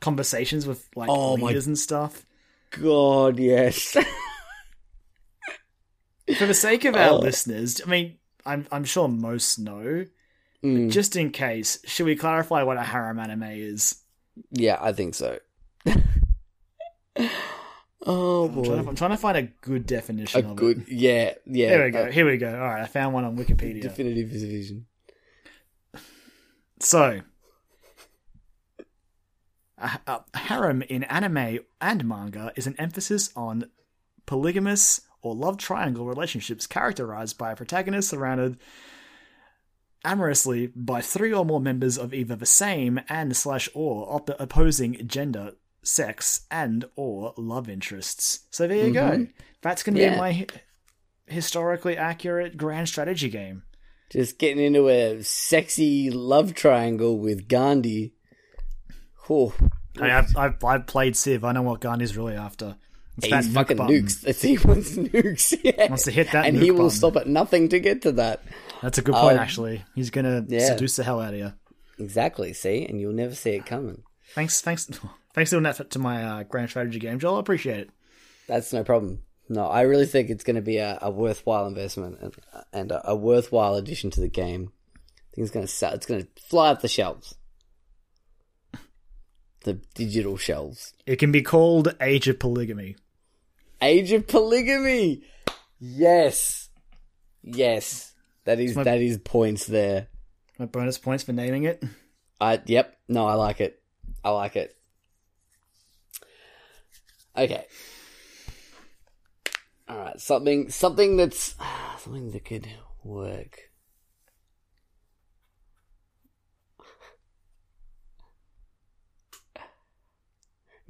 conversations 0.00 0.66
with 0.66 0.88
like 0.96 1.08
Oh 1.10 1.36
my- 1.36 1.48
leaders 1.48 1.66
and 1.66 1.78
stuff. 1.78 2.24
god, 2.70 3.38
yes. 3.38 3.96
For 6.36 6.44
the 6.46 6.54
sake 6.54 6.84
of 6.84 6.94
our 6.94 7.10
Oh. 7.10 7.18
listeners, 7.18 7.80
I 7.84 7.88
mean, 7.88 8.18
I'm 8.44 8.66
I'm 8.70 8.84
sure 8.84 9.08
most 9.08 9.58
know. 9.58 10.04
Mm, 10.64 10.90
Just 10.90 11.14
in 11.16 11.30
case, 11.30 11.78
should 11.84 12.06
we 12.06 12.16
clarify 12.16 12.62
what 12.64 12.76
a 12.76 12.82
harem 12.82 13.18
anime 13.18 13.44
is? 13.44 14.02
yeah, 14.50 14.78
I 14.80 14.92
think 14.92 15.14
so. 15.14 15.38
oh 18.06 18.44
I'm 18.48 18.64
trying, 18.64 18.82
to. 18.84 18.88
I'm 18.90 18.96
trying 18.96 19.10
to 19.10 19.16
find 19.16 19.36
a 19.38 19.42
good 19.42 19.86
definition 19.86 20.44
A 20.46 20.50
of 20.50 20.56
good, 20.56 20.82
it. 20.82 20.88
yeah, 20.92 21.34
yeah. 21.46 21.68
Here 21.68 21.84
we 21.84 21.90
go. 21.90 22.02
a 22.06 22.10
Here 22.12 22.26
we 22.26 22.36
go. 22.36 22.52
All 22.52 22.60
right, 22.68 22.82
I 22.82 22.86
found 22.86 23.14
one 23.14 23.24
on 23.24 23.36
Wikipedia. 23.36 23.82
definitive 23.82 24.28
vision. 24.28 24.86
So, 26.80 27.20
a, 29.78 29.90
a 30.06 30.38
harem 30.38 30.82
in 30.82 31.04
anime 31.04 31.58
and 31.80 32.04
manga 32.04 32.52
is 32.56 32.66
an 32.68 32.76
emphasis 32.78 33.30
on 33.34 33.70
polygamous 34.26 35.00
or 35.22 35.34
love 35.34 35.56
triangle 35.58 36.06
relationships 36.06 36.66
characterized 36.68 37.36
by 37.38 37.50
a 37.52 37.56
protagonist 37.56 38.08
surrounded 38.10 38.58
amorously 40.04 40.68
by 40.74 41.00
three 41.00 41.32
or 41.32 41.44
more 41.44 41.60
members 41.60 41.98
of 41.98 42.14
either 42.14 42.36
the 42.36 42.46
same 42.46 43.00
and 43.08 43.36
slash 43.36 43.68
or 43.74 44.06
op- 44.12 44.30
opposing 44.40 45.06
gender, 45.06 45.52
sex, 45.82 46.46
and 46.50 46.84
or 46.96 47.34
love 47.36 47.68
interests. 47.68 48.40
So 48.50 48.66
there 48.66 48.86
you 48.86 48.92
go. 48.92 49.10
Mm-hmm. 49.10 49.24
That's 49.62 49.82
going 49.82 49.96
to 49.96 50.00
Yeah. 50.02 50.14
be 50.14 50.18
my 50.18 50.46
historically 51.26 51.96
accurate 51.96 52.56
grand 52.56 52.88
strategy 52.88 53.28
game. 53.28 53.62
Just 54.10 54.38
getting 54.38 54.64
into 54.64 54.88
a 54.88 55.22
sexy 55.22 56.10
love 56.10 56.54
triangle 56.54 57.18
with 57.18 57.48
Gandhi. 57.48 58.14
Oh, 59.28 59.52
Hey, 59.98 60.10
I've, 60.12 60.36
I've, 60.36 60.64
I've 60.64 60.86
played 60.86 61.16
Civ. 61.16 61.42
I 61.44 61.50
know 61.52 61.62
what 61.62 61.80
Gandhi's 61.80 62.16
really 62.16 62.34
after. 62.36 62.76
It's 63.18 63.48
nuke 63.48 63.52
fucking 63.54 63.76
button. 63.76 63.94
nukes. 64.06 64.20
That's 64.22 64.42
he 64.42 64.58
wants 64.58 64.96
nukes. 64.96 65.58
Yeah. 65.62 65.88
Wants 65.88 66.04
to 66.04 66.10
hit 66.10 66.30
that 66.32 66.46
and 66.46 66.56
he 66.56 66.70
will 66.70 66.78
button. 66.86 66.90
stop 66.90 67.16
at 67.16 67.26
nothing 67.26 67.68
to 67.70 67.80
get 67.80 68.02
to 68.02 68.12
that. 68.12 68.42
That's 68.82 68.98
a 68.98 69.02
good 69.02 69.14
point, 69.14 69.36
Um, 69.36 69.42
actually. 69.42 69.84
He's 69.94 70.10
gonna 70.10 70.44
yeah. 70.48 70.66
seduce 70.68 70.96
the 70.96 71.04
hell 71.04 71.20
out 71.20 71.34
of 71.34 71.40
you. 71.40 71.52
Exactly. 71.98 72.52
See, 72.52 72.84
and 72.86 73.00
you'll 73.00 73.12
never 73.12 73.34
see 73.34 73.50
it 73.50 73.66
coming. 73.66 74.02
Thanks, 74.34 74.60
thanks, 74.60 74.84
thanks 75.34 75.50
for 75.50 75.54
doing 75.56 75.64
that 75.64 75.90
to 75.90 75.98
my 75.98 76.22
uh, 76.24 76.42
grand 76.44 76.70
strategy 76.70 76.98
game, 76.98 77.18
Joel. 77.18 77.36
I 77.36 77.40
appreciate 77.40 77.80
it. 77.80 77.90
That's 78.46 78.72
no 78.72 78.84
problem. 78.84 79.22
No, 79.48 79.64
I 79.66 79.80
really 79.82 80.06
think 80.06 80.28
it's 80.30 80.44
going 80.44 80.56
to 80.56 80.62
be 80.62 80.76
a, 80.76 80.98
a 81.02 81.10
worthwhile 81.10 81.66
investment 81.66 82.18
and, 82.20 82.34
and 82.72 82.92
a, 82.92 83.10
a 83.12 83.16
worthwhile 83.16 83.74
addition 83.76 84.10
to 84.10 84.20
the 84.20 84.28
game. 84.28 84.70
I 84.94 85.34
think 85.34 85.44
it's 85.46 85.50
going 85.50 85.66
to 85.66 85.72
sell. 85.72 85.92
It's 85.94 86.04
going 86.06 86.22
to 86.22 86.28
fly 86.42 86.68
up 86.70 86.82
the 86.82 86.88
shelves, 86.88 87.34
the 89.64 89.74
digital 89.94 90.36
shelves. 90.36 90.92
It 91.06 91.16
can 91.16 91.32
be 91.32 91.42
called 91.42 91.94
Age 92.00 92.28
of 92.28 92.38
Polygamy. 92.38 92.96
Age 93.80 94.12
of 94.12 94.26
polygamy. 94.26 95.22
Yes, 95.78 96.68
yes. 97.42 98.12
That 98.44 98.58
is 98.60 98.74
my- 98.74 98.84
that 98.84 99.00
is 99.00 99.18
points 99.18 99.66
there. 99.66 100.08
My 100.58 100.66
bonus 100.66 100.98
points 100.98 101.22
for 101.24 101.32
naming 101.32 101.64
it. 101.64 101.82
I 102.40 102.60
yep. 102.66 102.96
No, 103.08 103.26
I 103.26 103.34
like 103.34 103.60
it. 103.60 103.80
I 104.24 104.30
like 104.30 104.56
it. 104.56 104.74
Okay. 107.36 107.64
All 109.88 109.96
right. 109.96 110.20
Something 110.20 110.70
something 110.70 111.16
that's 111.16 111.54
something 111.98 112.32
that 112.32 112.44
could 112.44 112.66
work. 113.04 113.67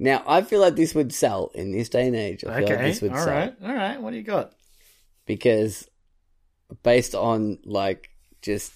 Now, 0.01 0.23
I 0.25 0.41
feel 0.43 0.61
like 0.61 0.75
this 0.75 0.95
would 0.95 1.11
sell 1.13 1.51
in 1.53 1.71
this 1.71 1.89
day 1.89 2.07
and 2.07 2.15
age. 2.15 2.45
I 2.45 2.59
feel 2.59 2.69
like 2.69 2.77
Okay, 2.79 2.89
this 2.89 3.01
would 3.01 3.11
all 3.11 3.17
sell 3.17 3.35
right, 3.35 3.53
all 3.61 3.73
right. 3.73 4.01
What 4.01 4.11
do 4.11 4.17
you 4.17 4.23
got? 4.23 4.53
because 5.25 5.87
based 6.83 7.13
on 7.15 7.59
like 7.65 8.09
just 8.41 8.71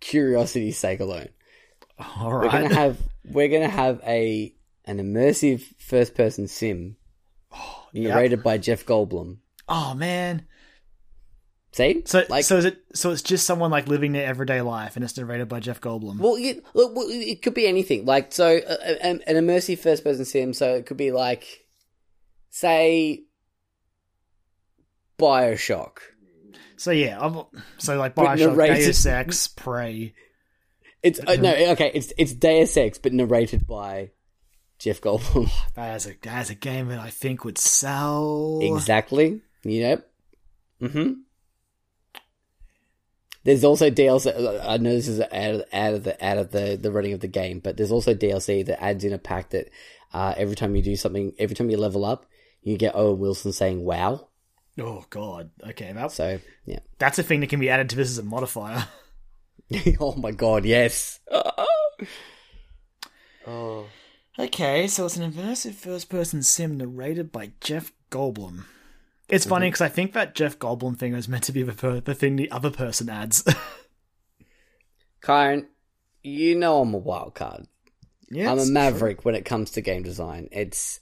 curiosity's 0.00 0.78
sake 0.78 1.00
alone, 1.00 1.28
All 1.98 2.32
right. 2.34 2.42
we're 2.52 2.62
gonna 2.62 2.74
have 2.74 2.98
we're 3.24 3.48
gonna 3.48 3.68
have 3.68 4.00
a 4.06 4.54
an 4.84 4.98
immersive 4.98 5.62
first 5.78 6.14
person 6.14 6.48
sim 6.48 6.96
Yep. 7.92 8.14
narrated 8.14 8.42
by 8.42 8.58
Jeff 8.58 8.84
Goldblum. 8.84 9.38
Oh 9.68 9.94
man. 9.94 10.46
See, 11.76 12.02
So, 12.06 12.24
like, 12.30 12.44
so 12.44 12.56
is 12.56 12.64
it? 12.64 12.78
So 12.94 13.10
it's 13.10 13.20
just 13.20 13.44
someone 13.44 13.70
like 13.70 13.86
living 13.86 14.12
their 14.12 14.24
everyday 14.24 14.62
life, 14.62 14.96
and 14.96 15.04
it's 15.04 15.14
narrated 15.18 15.50
by 15.50 15.60
Jeff 15.60 15.78
Goldblum. 15.78 16.16
well, 16.18 16.38
you, 16.38 16.62
look, 16.72 16.96
well, 16.96 17.06
it 17.10 17.42
could 17.42 17.52
be 17.52 17.66
anything. 17.66 18.06
Like, 18.06 18.32
so 18.32 18.56
uh, 18.56 18.94
an, 19.02 19.20
an 19.26 19.36
immersive 19.36 19.78
first 19.80 20.02
person 20.02 20.24
sim. 20.24 20.54
So 20.54 20.76
it 20.76 20.86
could 20.86 20.96
be 20.96 21.12
like, 21.12 21.66
say, 22.48 23.24
Bioshock. 25.18 25.98
So 26.78 26.92
yeah, 26.92 27.18
I'm, 27.20 27.42
so 27.76 27.98
like 27.98 28.14
Bioshock, 28.14 28.56
Deus 28.76 29.04
Ex, 29.04 29.46
Prey. 29.56 30.14
It's 31.02 31.20
uh, 31.20 31.36
no, 31.36 31.52
okay. 31.72 31.90
It's 31.92 32.10
it's 32.16 32.32
Deus 32.32 32.74
Ex, 32.78 32.96
but 32.96 33.12
narrated 33.12 33.66
by 33.66 34.12
Jeff 34.78 35.02
Goldblum. 35.02 35.50
That 35.74 35.96
is 35.96 36.06
a 36.06 36.16
that 36.22 36.40
is 36.40 36.48
a 36.48 36.54
game 36.54 36.88
that 36.88 37.00
I 37.00 37.10
think 37.10 37.44
would 37.44 37.58
sell. 37.58 38.60
Exactly. 38.62 39.42
Yep. 39.62 40.08
Mm-hmm. 40.80 41.12
There's 43.46 43.62
also 43.62 43.90
DLC. 43.90 44.60
I 44.66 44.76
know 44.78 44.90
this 44.90 45.06
is 45.06 45.20
out 45.20 45.30
of, 45.32 45.62
out 45.72 45.94
of 45.94 46.02
the 46.02 46.26
out 46.26 46.36
of 46.36 46.50
the, 46.50 46.76
the 46.76 46.90
running 46.90 47.12
of 47.12 47.20
the 47.20 47.28
game, 47.28 47.60
but 47.60 47.76
there's 47.76 47.92
also 47.92 48.12
DLC 48.12 48.66
that 48.66 48.82
adds 48.82 49.04
in 49.04 49.12
a 49.12 49.18
pack 49.18 49.50
that 49.50 49.70
uh, 50.12 50.34
every 50.36 50.56
time 50.56 50.74
you 50.74 50.82
do 50.82 50.96
something, 50.96 51.32
every 51.38 51.54
time 51.54 51.70
you 51.70 51.76
level 51.76 52.04
up, 52.04 52.26
you 52.62 52.76
get 52.76 52.96
Owen 52.96 53.20
Wilson 53.20 53.52
saying 53.52 53.84
"Wow." 53.84 54.26
Oh 54.80 55.04
god. 55.10 55.50
Okay, 55.64 55.92
that's 55.94 56.16
So 56.16 56.40
yeah. 56.64 56.80
that's 56.98 57.20
a 57.20 57.22
thing 57.22 57.38
that 57.38 57.48
can 57.48 57.60
be 57.60 57.70
added 57.70 57.88
to 57.90 57.96
this 57.96 58.10
as 58.10 58.18
a 58.18 58.24
modifier. 58.24 58.88
oh 60.00 60.16
my 60.16 60.32
god, 60.32 60.64
yes. 60.64 61.20
oh. 63.46 63.86
Okay, 64.38 64.88
so 64.88 65.06
it's 65.06 65.16
an 65.16 65.32
immersive 65.32 65.74
first-person 65.74 66.42
sim 66.42 66.76
narrated 66.76 67.30
by 67.30 67.52
Jeff 67.60 67.92
Goldblum. 68.10 68.64
It's 69.28 69.44
mm-hmm. 69.44 69.50
funny 69.50 69.66
because 69.68 69.80
I 69.80 69.88
think 69.88 70.12
that 70.12 70.34
Jeff 70.34 70.58
Goldblum 70.58 70.98
thing 70.98 71.12
was 71.12 71.28
meant 71.28 71.44
to 71.44 71.52
be 71.52 71.62
the 71.62 71.72
per- 71.72 72.00
the 72.00 72.14
thing 72.14 72.36
the 72.36 72.50
other 72.50 72.70
person 72.70 73.08
adds. 73.08 73.42
Kyron, 75.22 75.66
you 76.22 76.54
know 76.54 76.82
I'm 76.82 76.94
a 76.94 76.98
wild 76.98 77.34
card. 77.34 77.66
yeah, 78.30 78.50
I'm 78.50 78.58
a 78.58 78.66
maverick 78.66 79.24
when 79.24 79.34
it 79.34 79.44
comes 79.44 79.72
to 79.72 79.80
game 79.80 80.02
design. 80.02 80.48
It's, 80.52 81.00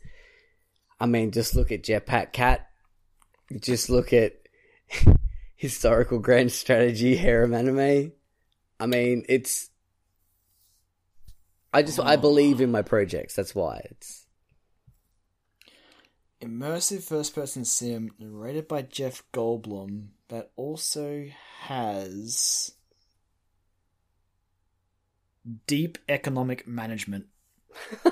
I 0.99 1.07
mean, 1.07 1.31
just 1.31 1.55
look 1.55 1.71
at 1.71 1.83
Jetpack 1.83 2.33
Cat. 2.33 2.67
Just 3.61 3.91
look 3.91 4.15
at 4.15 4.33
historical 5.57 6.19
grand 6.19 6.53
strategy 6.53 7.17
harem 7.17 7.53
anime. 7.53 8.13
I 8.81 8.87
mean, 8.87 9.25
it's. 9.29 9.69
I 11.73 11.83
just 11.83 12.01
I 12.01 12.17
believe 12.17 12.61
in 12.61 12.71
my 12.71 12.83
projects. 12.83 13.35
That's 13.35 13.55
why 13.55 13.83
it's. 13.91 14.24
Immersive 16.45 17.03
first-person 17.03 17.65
sim 17.65 18.11
narrated 18.19 18.69
by 18.69 18.83
Jeff 18.83 19.23
Goldblum 19.33 20.09
that 20.29 20.51
also 20.57 21.27
has 21.63 22.73
deep 25.67 25.99
economic 26.09 26.67
management. 26.67 27.27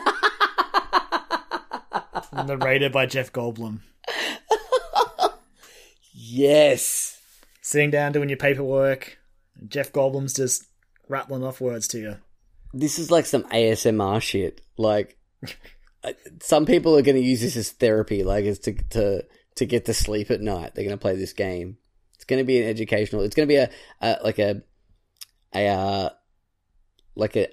narrated 2.33 2.93
by 2.93 3.07
Jeff 3.07 3.33
Goldblum. 3.33 3.81
Yes. 6.35 7.19
Sitting 7.61 7.91
down 7.91 8.13
doing 8.13 8.31
your 8.31 8.39
paperwork, 8.39 9.19
Jeff 9.69 9.93
Goldblum's 9.93 10.33
just 10.33 10.65
rattling 11.07 11.45
off 11.45 11.61
words 11.61 11.87
to 11.89 11.99
you. 11.99 12.17
This 12.73 12.99
is 12.99 13.11
like 13.11 13.27
some 13.27 13.43
ASMR 13.45 14.23
shit. 14.23 14.63
Like, 14.79 15.19
some 16.41 16.67
people 16.67 16.97
are 16.97 17.03
going 17.03 17.17
to 17.17 17.23
use 17.23 17.41
this 17.41 17.57
as 17.57 17.71
therapy, 17.71 18.23
like, 18.25 18.45
as 18.45 18.59
to 18.61 18.73
to 18.91 19.25
to 19.57 19.67
get 19.67 19.85
to 19.87 19.95
sleep 19.95 20.31
at 20.31 20.41
night. 20.41 20.75
They're 20.75 20.85
going 20.85 20.97
to 20.97 21.01
play 21.01 21.17
this 21.17 21.33
game. 21.33 21.77
It's 22.15 22.25
going 22.25 22.39
to 22.41 22.45
be 22.47 22.61
an 22.63 22.69
educational. 22.69 23.23
It's 23.23 23.35
going 23.35 23.49
to 23.49 23.53
be 23.53 23.57
a, 23.57 23.71
a 24.01 24.19
like 24.25 24.39
a 24.39 24.63
a 25.55 25.67
uh, 25.69 26.11
like 27.15 27.37
a 27.37 27.49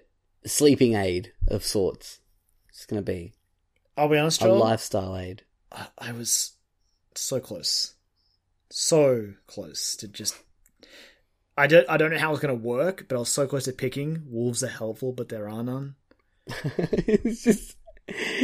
sleeping 0.46 0.96
aid 0.96 1.34
of 1.48 1.64
sorts. 1.64 2.20
It's 2.70 2.86
going 2.86 3.04
to 3.04 3.12
be 3.12 3.34
I'll 3.98 4.08
be 4.10 4.18
honest, 4.18 4.42
a 4.42 4.46
Joel. 4.46 4.58
lifestyle 4.60 5.18
aid. 5.18 5.44
I- 5.72 5.88
I 5.98 6.12
was 6.14 6.54
so 7.16 7.40
close, 7.40 7.94
so 8.70 9.34
close 9.48 9.96
to 9.98 10.08
just. 10.08 10.36
I 11.58 11.68
don't. 11.68 11.90
I 11.90 11.98
don't 11.98 12.12
know 12.12 12.18
how 12.20 12.32
it's 12.32 12.40
going 12.42 12.58
to 12.58 12.64
work, 12.68 13.06
but 13.10 13.16
I 13.16 13.20
was 13.20 13.30
so 13.32 13.46
close 13.46 13.66
to 13.66 13.74
picking. 13.74 14.24
Wolves 14.28 14.64
are 14.64 14.68
helpful, 14.68 15.12
but 15.12 15.28
there 15.30 15.50
are 15.50 15.62
none. 15.64 15.96
it's 16.48 17.44
just 17.44 17.76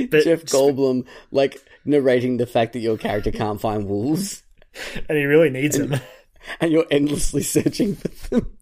But- 0.09 0.23
Jeff 0.23 0.43
Goldblum 0.43 1.05
like 1.31 1.61
narrating 1.85 2.37
the 2.37 2.47
fact 2.47 2.73
that 2.73 2.79
your 2.79 2.97
character 2.97 3.31
can't 3.31 3.61
find 3.61 3.87
wolves. 3.87 4.43
And 5.07 5.17
he 5.17 5.23
really 5.23 5.49
needs 5.49 5.77
them. 5.77 5.99
and 6.59 6.71
you're 6.71 6.87
endlessly 6.91 7.43
searching 7.43 7.95
for 7.95 8.07
them. 8.29 8.57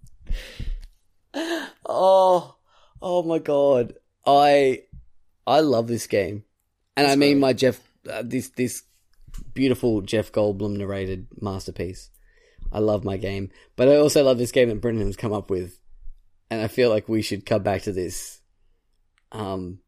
oh, 1.85 2.55
oh 3.01 3.23
my 3.23 3.39
god! 3.39 3.95
I 4.25 4.83
I 5.45 5.61
love 5.61 5.87
this 5.87 6.07
game. 6.07 6.43
And 6.95 7.07
I 7.07 7.15
mean 7.15 7.39
my 7.39 7.53
Jeff, 7.53 7.79
uh, 8.09 8.23
this 8.23 8.49
this 8.49 8.83
beautiful 9.53 10.01
Jeff 10.01 10.31
Goldblum 10.31 10.77
narrated 10.77 11.27
masterpiece. 11.41 12.09
I 12.71 12.79
love 12.79 13.03
my 13.03 13.17
game, 13.17 13.51
but 13.75 13.87
I 13.87 13.97
also 13.97 14.23
love 14.23 14.37
this 14.37 14.51
game 14.51 14.69
that 14.69 14.81
Brendan 14.81 15.05
has 15.05 15.15
come 15.15 15.33
up 15.33 15.49
with, 15.49 15.79
and 16.49 16.61
I 16.61 16.67
feel 16.67 16.89
like 16.89 17.07
we 17.07 17.21
should 17.21 17.45
come 17.45 17.61
back 17.61 17.83
to 17.83 17.91
this, 17.91 18.41
um, 19.31 19.79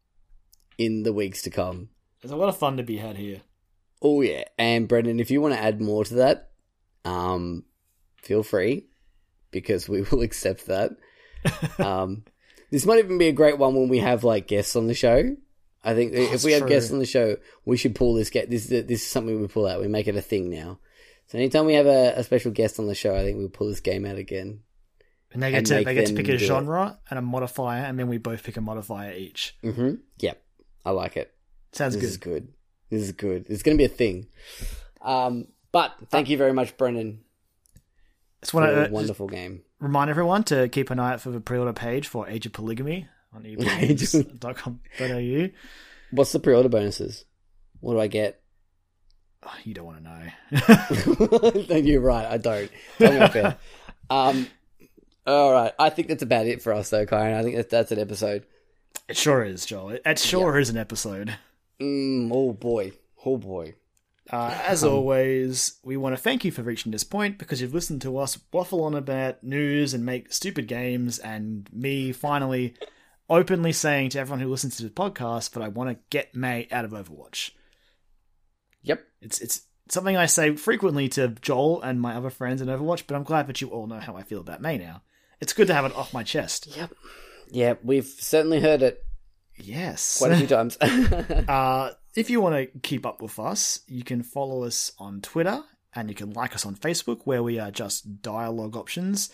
in 0.78 1.02
the 1.02 1.12
weeks 1.12 1.42
to 1.42 1.50
come. 1.50 1.88
There's 2.22 2.32
a 2.32 2.36
lot 2.36 2.48
of 2.48 2.56
fun 2.56 2.76
to 2.78 2.82
be 2.82 2.96
had 2.96 3.16
here. 3.16 3.42
Oh 4.02 4.20
yeah, 4.20 4.44
and 4.58 4.88
Brendan, 4.88 5.20
if 5.20 5.30
you 5.30 5.40
want 5.40 5.54
to 5.54 5.60
add 5.60 5.80
more 5.80 6.04
to 6.04 6.14
that, 6.16 6.50
um, 7.04 7.64
feel 8.22 8.42
free 8.42 8.86
because 9.50 9.88
we 9.88 10.02
will 10.10 10.22
accept 10.22 10.66
that. 10.66 10.92
um, 11.78 12.24
this 12.70 12.84
might 12.86 12.98
even 12.98 13.18
be 13.18 13.28
a 13.28 13.32
great 13.32 13.58
one 13.58 13.74
when 13.74 13.88
we 13.88 13.98
have 13.98 14.24
like 14.24 14.46
guests 14.48 14.76
on 14.76 14.86
the 14.86 14.94
show. 14.94 15.36
I 15.84 15.94
think 15.94 16.12
if 16.14 16.30
That's 16.32 16.44
we 16.44 16.52
have 16.52 16.62
true. 16.62 16.68
guests 16.68 16.90
on 16.90 16.98
the 16.98 17.06
show, 17.06 17.36
we 17.64 17.76
should 17.76 17.94
pull 17.94 18.14
this 18.14 18.30
get 18.30 18.50
this. 18.50 18.66
This 18.66 18.84
is 19.02 19.06
something 19.06 19.40
we 19.40 19.46
pull 19.46 19.66
out. 19.66 19.80
We 19.80 19.86
make 19.88 20.08
it 20.08 20.16
a 20.16 20.20
thing 20.22 20.50
now. 20.50 20.80
So 21.28 21.38
anytime 21.38 21.64
we 21.64 21.74
have 21.74 21.86
a, 21.86 22.14
a 22.16 22.24
special 22.24 22.50
guest 22.52 22.78
on 22.78 22.86
the 22.86 22.94
show, 22.94 23.14
I 23.14 23.22
think 23.22 23.38
we'll 23.38 23.48
pull 23.48 23.68
this 23.68 23.80
game 23.80 24.04
out 24.04 24.16
again. 24.16 24.60
And 25.32 25.42
they 25.42 25.50
get 25.50 25.58
And 25.58 25.66
to 25.66 25.74
they 25.84 25.94
get 25.94 26.06
to 26.06 26.14
pick 26.14 26.28
a 26.28 26.38
do 26.38 26.44
it. 26.44 26.46
genre 26.46 26.98
and 27.10 27.18
a 27.18 27.22
modifier, 27.22 27.84
and 27.84 27.98
then 27.98 28.08
we 28.08 28.18
both 28.18 28.42
pick 28.42 28.56
a 28.56 28.60
modifier 28.60 29.12
each. 29.12 29.56
Mm-hmm. 29.62 29.94
Yep, 30.18 30.42
I 30.86 30.90
like 30.92 31.16
it. 31.16 31.34
Sounds 31.72 31.96
good. 31.96 32.04
This 32.04 32.16
good. 32.16 32.32
is 32.32 32.42
good. 32.42 32.48
This 32.90 33.02
is 33.02 33.12
good. 33.12 33.46
It's 33.50 33.62
going 33.64 33.76
to 33.76 33.80
be 33.80 33.84
a 33.84 33.88
thing. 33.88 34.28
Um, 35.02 35.48
but 35.72 35.92
thank 36.10 36.28
you 36.30 36.38
very 36.38 36.52
much, 36.52 36.76
Brendan, 36.76 37.24
It's 38.40 38.52
for 38.52 38.60
want 38.60 38.70
a 38.70 38.88
wonderful 38.92 39.26
game. 39.26 39.62
remind 39.80 40.08
everyone 40.10 40.44
to 40.44 40.68
keep 40.68 40.90
an 40.90 41.00
eye 41.00 41.14
out 41.14 41.20
for 41.20 41.30
the 41.30 41.40
pre-order 41.40 41.72
page 41.72 42.06
for 42.06 42.28
Age 42.28 42.46
of 42.46 42.52
Polygamy 42.52 43.08
on 43.34 43.42
ePlays.com.au. 44.36 45.48
What's 46.12 46.30
the 46.32 46.38
pre-order 46.38 46.68
bonuses? 46.68 47.24
What 47.80 47.94
do 47.94 48.00
I 48.00 48.06
get? 48.06 48.40
Oh, 49.42 49.54
you 49.64 49.74
don't 49.74 49.86
want 49.86 50.04
to 50.04 50.04
know. 50.04 51.64
no, 51.68 51.76
you're 51.76 52.00
right. 52.00 52.26
I 52.26 52.36
don't. 52.38 52.70
Tell 52.98 53.12
me 53.12 53.18
off. 53.20 53.56
Um, 54.08 54.46
all 55.26 55.52
right. 55.52 55.72
I 55.78 55.90
think 55.90 56.06
that's 56.08 56.22
about 56.22 56.46
it 56.46 56.62
for 56.62 56.72
us, 56.72 56.90
though, 56.90 57.06
Kyron. 57.06 57.34
I 57.34 57.42
think 57.42 57.56
that's, 57.56 57.70
that's 57.70 57.92
an 57.92 57.98
episode. 57.98 58.46
It 59.08 59.16
sure 59.16 59.44
is, 59.44 59.66
Joel. 59.66 59.90
It, 59.90 60.02
it 60.04 60.18
sure 60.18 60.58
is 60.58 60.70
an 60.70 60.76
episode. 60.76 61.36
Mm, 61.80 62.30
oh 62.32 62.52
boy. 62.52 62.92
Oh 63.24 63.36
boy. 63.36 63.74
Uh, 64.30 64.58
as 64.64 64.82
always, 64.82 65.78
we 65.84 65.96
want 65.96 66.16
to 66.16 66.20
thank 66.20 66.44
you 66.44 66.50
for 66.50 66.62
reaching 66.62 66.90
this 66.90 67.04
point 67.04 67.38
because 67.38 67.60
you've 67.60 67.74
listened 67.74 68.02
to 68.02 68.18
us 68.18 68.38
waffle 68.52 68.82
on 68.82 68.94
about 68.94 69.44
news 69.44 69.94
and 69.94 70.04
make 70.04 70.32
stupid 70.32 70.66
games, 70.66 71.18
and 71.20 71.68
me 71.72 72.10
finally 72.10 72.74
openly 73.30 73.72
saying 73.72 74.10
to 74.10 74.18
everyone 74.18 74.40
who 74.40 74.48
listens 74.48 74.76
to 74.76 74.82
the 74.82 74.90
podcast 74.90 75.50
that 75.50 75.62
I 75.62 75.68
want 75.68 75.90
to 75.90 76.04
get 76.10 76.34
Mei 76.34 76.66
out 76.72 76.84
of 76.84 76.90
Overwatch. 76.90 77.50
Yep. 78.82 79.06
It's 79.20 79.40
it's 79.40 79.62
something 79.88 80.16
I 80.16 80.26
say 80.26 80.56
frequently 80.56 81.08
to 81.10 81.28
Joel 81.28 81.82
and 81.82 82.00
my 82.00 82.14
other 82.14 82.30
friends 82.30 82.60
in 82.60 82.68
Overwatch, 82.68 83.04
but 83.06 83.14
I'm 83.14 83.22
glad 83.22 83.46
that 83.46 83.60
you 83.60 83.68
all 83.68 83.86
know 83.86 84.00
how 84.00 84.16
I 84.16 84.22
feel 84.22 84.40
about 84.40 84.60
Mei 84.60 84.78
now. 84.78 85.02
It's 85.40 85.52
good 85.52 85.66
to 85.68 85.74
have 85.74 85.84
it 85.84 85.94
off 85.94 86.14
my 86.14 86.22
chest. 86.22 86.76
Yep. 86.76 86.92
Yeah, 87.50 87.74
we've 87.82 88.06
certainly 88.06 88.60
heard 88.60 88.82
it 88.82 89.02
Yes. 89.58 90.18
quite 90.18 90.32
a 90.32 90.36
few 90.36 90.46
times. 90.46 90.76
Uh, 91.48 91.92
if 92.14 92.30
you 92.30 92.40
want 92.40 92.54
to 92.72 92.78
keep 92.80 93.04
up 93.06 93.20
with 93.22 93.38
us, 93.38 93.80
you 93.86 94.02
can 94.02 94.22
follow 94.22 94.64
us 94.64 94.92
on 94.98 95.20
Twitter 95.20 95.62
and 95.94 96.08
you 96.08 96.14
can 96.14 96.32
like 96.32 96.54
us 96.54 96.64
on 96.66 96.74
Facebook, 96.74 97.20
where 97.24 97.42
we 97.42 97.58
are 97.58 97.70
just 97.70 98.20
dialogue 98.22 98.76
options. 98.76 99.30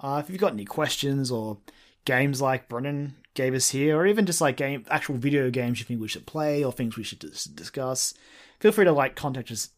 Uh, 0.00 0.20
if 0.22 0.30
you've 0.30 0.40
got 0.40 0.52
any 0.52 0.64
questions 0.64 1.30
or 1.30 1.58
games 2.04 2.40
like 2.40 2.68
Brendan 2.68 3.14
gave 3.34 3.54
us 3.54 3.70
here, 3.70 3.96
or 3.96 4.06
even 4.06 4.26
just 4.26 4.40
like 4.40 4.56
game 4.56 4.84
actual 4.90 5.16
video 5.16 5.50
games 5.50 5.78
you 5.80 5.84
think 5.84 6.00
we 6.00 6.06
should 6.08 6.26
play 6.26 6.62
or 6.62 6.70
things 6.72 6.96
we 6.96 7.02
should 7.02 7.18
dis- 7.18 7.44
discuss, 7.44 8.14
feel 8.60 8.70
free 8.72 8.84
to 8.84 8.92
like 8.92 9.16
contact 9.16 9.50
us 9.50 9.70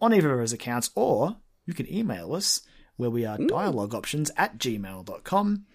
on 0.00 0.14
either 0.14 0.32
of 0.32 0.38
those 0.38 0.52
accounts, 0.52 0.90
or 0.94 1.36
you 1.66 1.74
can 1.74 1.92
email 1.92 2.34
us 2.34 2.60
where 2.96 3.10
we 3.10 3.24
are 3.24 3.38
dialogueoptions 3.38 4.30
at 4.36 4.58
gmail.com. 4.58 5.66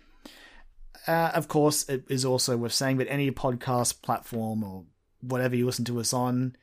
Uh, 1.07 1.31
of 1.33 1.47
course, 1.47 1.87
it 1.89 2.03
is 2.09 2.25
also 2.25 2.57
worth 2.57 2.73
saying 2.73 2.97
that 2.97 3.09
any 3.11 3.29
podcast 3.31 4.01
platform 4.01 4.63
or 4.63 4.83
whatever 5.21 5.55
you 5.55 5.65
listen 5.65 5.85
to 5.85 5.99
us 5.99 6.13
on, 6.13 6.55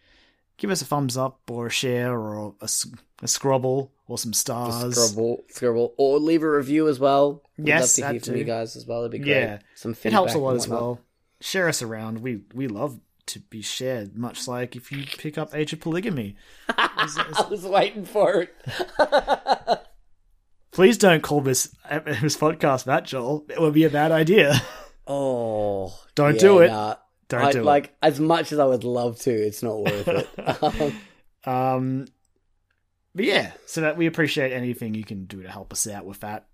give 0.57 0.71
us 0.71 0.83
a 0.83 0.85
thumbs 0.85 1.17
up 1.17 1.41
or 1.51 1.67
a 1.67 1.71
share 1.71 2.13
or 2.19 2.55
a, 2.61 2.69
a 3.23 3.29
scrobble 3.29 3.93
or 4.09 4.19
some 4.19 4.33
stars. 4.33 4.95
Scribble, 4.97 5.45
scribble, 5.49 5.95
or 5.97 6.19
leave 6.19 6.43
a 6.43 6.51
review 6.51 6.89
as 6.89 6.99
well. 6.99 7.43
We'd 7.57 7.69
Yes, 7.69 7.99
love 7.99 8.07
to 8.09 8.13
hear 8.13 8.21
from 8.21 8.33
too. 8.35 8.39
you 8.39 8.45
guys 8.45 8.77
as 8.77 8.87
well. 8.87 9.01
It'd 9.01 9.13
be 9.13 9.19
great. 9.19 9.31
Yeah. 9.31 9.59
Some 9.75 9.95
feedback 9.95 10.07
It 10.07 10.13
helps 10.15 10.35
a 10.35 10.39
lot 10.39 10.57
as 10.57 10.69
well. 10.69 11.01
Share 11.41 11.69
us 11.69 11.83
around. 11.83 12.19
We 12.21 12.43
we 12.55 12.69
love 12.69 13.01
to 13.27 13.41
be 13.41 13.63
shared, 13.63 14.17
much 14.17 14.47
like 14.49 14.75
if 14.77 14.91
you 14.93 15.05
pick 15.19 15.39
up 15.39 15.55
Age 15.55 15.73
of 15.73 15.81
Polygamy. 15.81 16.37
I 16.69 17.47
was 17.51 17.65
waiting 17.65 18.05
for 18.05 18.43
it. 18.43 18.55
Please 20.73 20.97
don't 20.99 21.23
call 21.23 21.41
this 21.43 21.75
this 21.91 22.37
podcast 22.37 22.85
that, 22.85 23.05
Joel. 23.05 23.45
It 23.49 23.61
would 23.61 23.75
be 23.75 23.85
a 23.85 23.91
bad 23.91 24.11
idea. 24.11 24.61
Oh, 25.07 25.99
Don't 26.15 26.35
yeah, 26.35 26.41
do 26.41 26.59
it. 26.61 26.69
nah. 26.69 26.95
Don't 27.29 27.43
I, 27.45 27.53
do 27.53 27.59
it. 27.61 27.65
like 27.65 27.95
as 28.03 28.21
much 28.21 28.53
as 28.53 28.59
I 28.59 28.65
would 28.65 28.85
love 28.85 29.19
to, 29.21 29.31
it's 29.31 29.63
not 29.63 29.81
worth 29.81 30.09
it. 30.09 30.29
Um, 31.45 31.53
Um, 31.55 32.07
but 33.15 33.25
yeah, 33.25 33.53
so 33.67 33.81
that 33.83 33.97
we 33.97 34.07
appreciate 34.07 34.53
anything 34.53 34.95
you 34.95 35.05
can 35.05 35.25
do 35.27 35.43
to 35.43 35.51
help 35.51 35.73
us 35.73 35.87
out 35.87 36.07
with 36.07 36.21
that. 36.21 36.47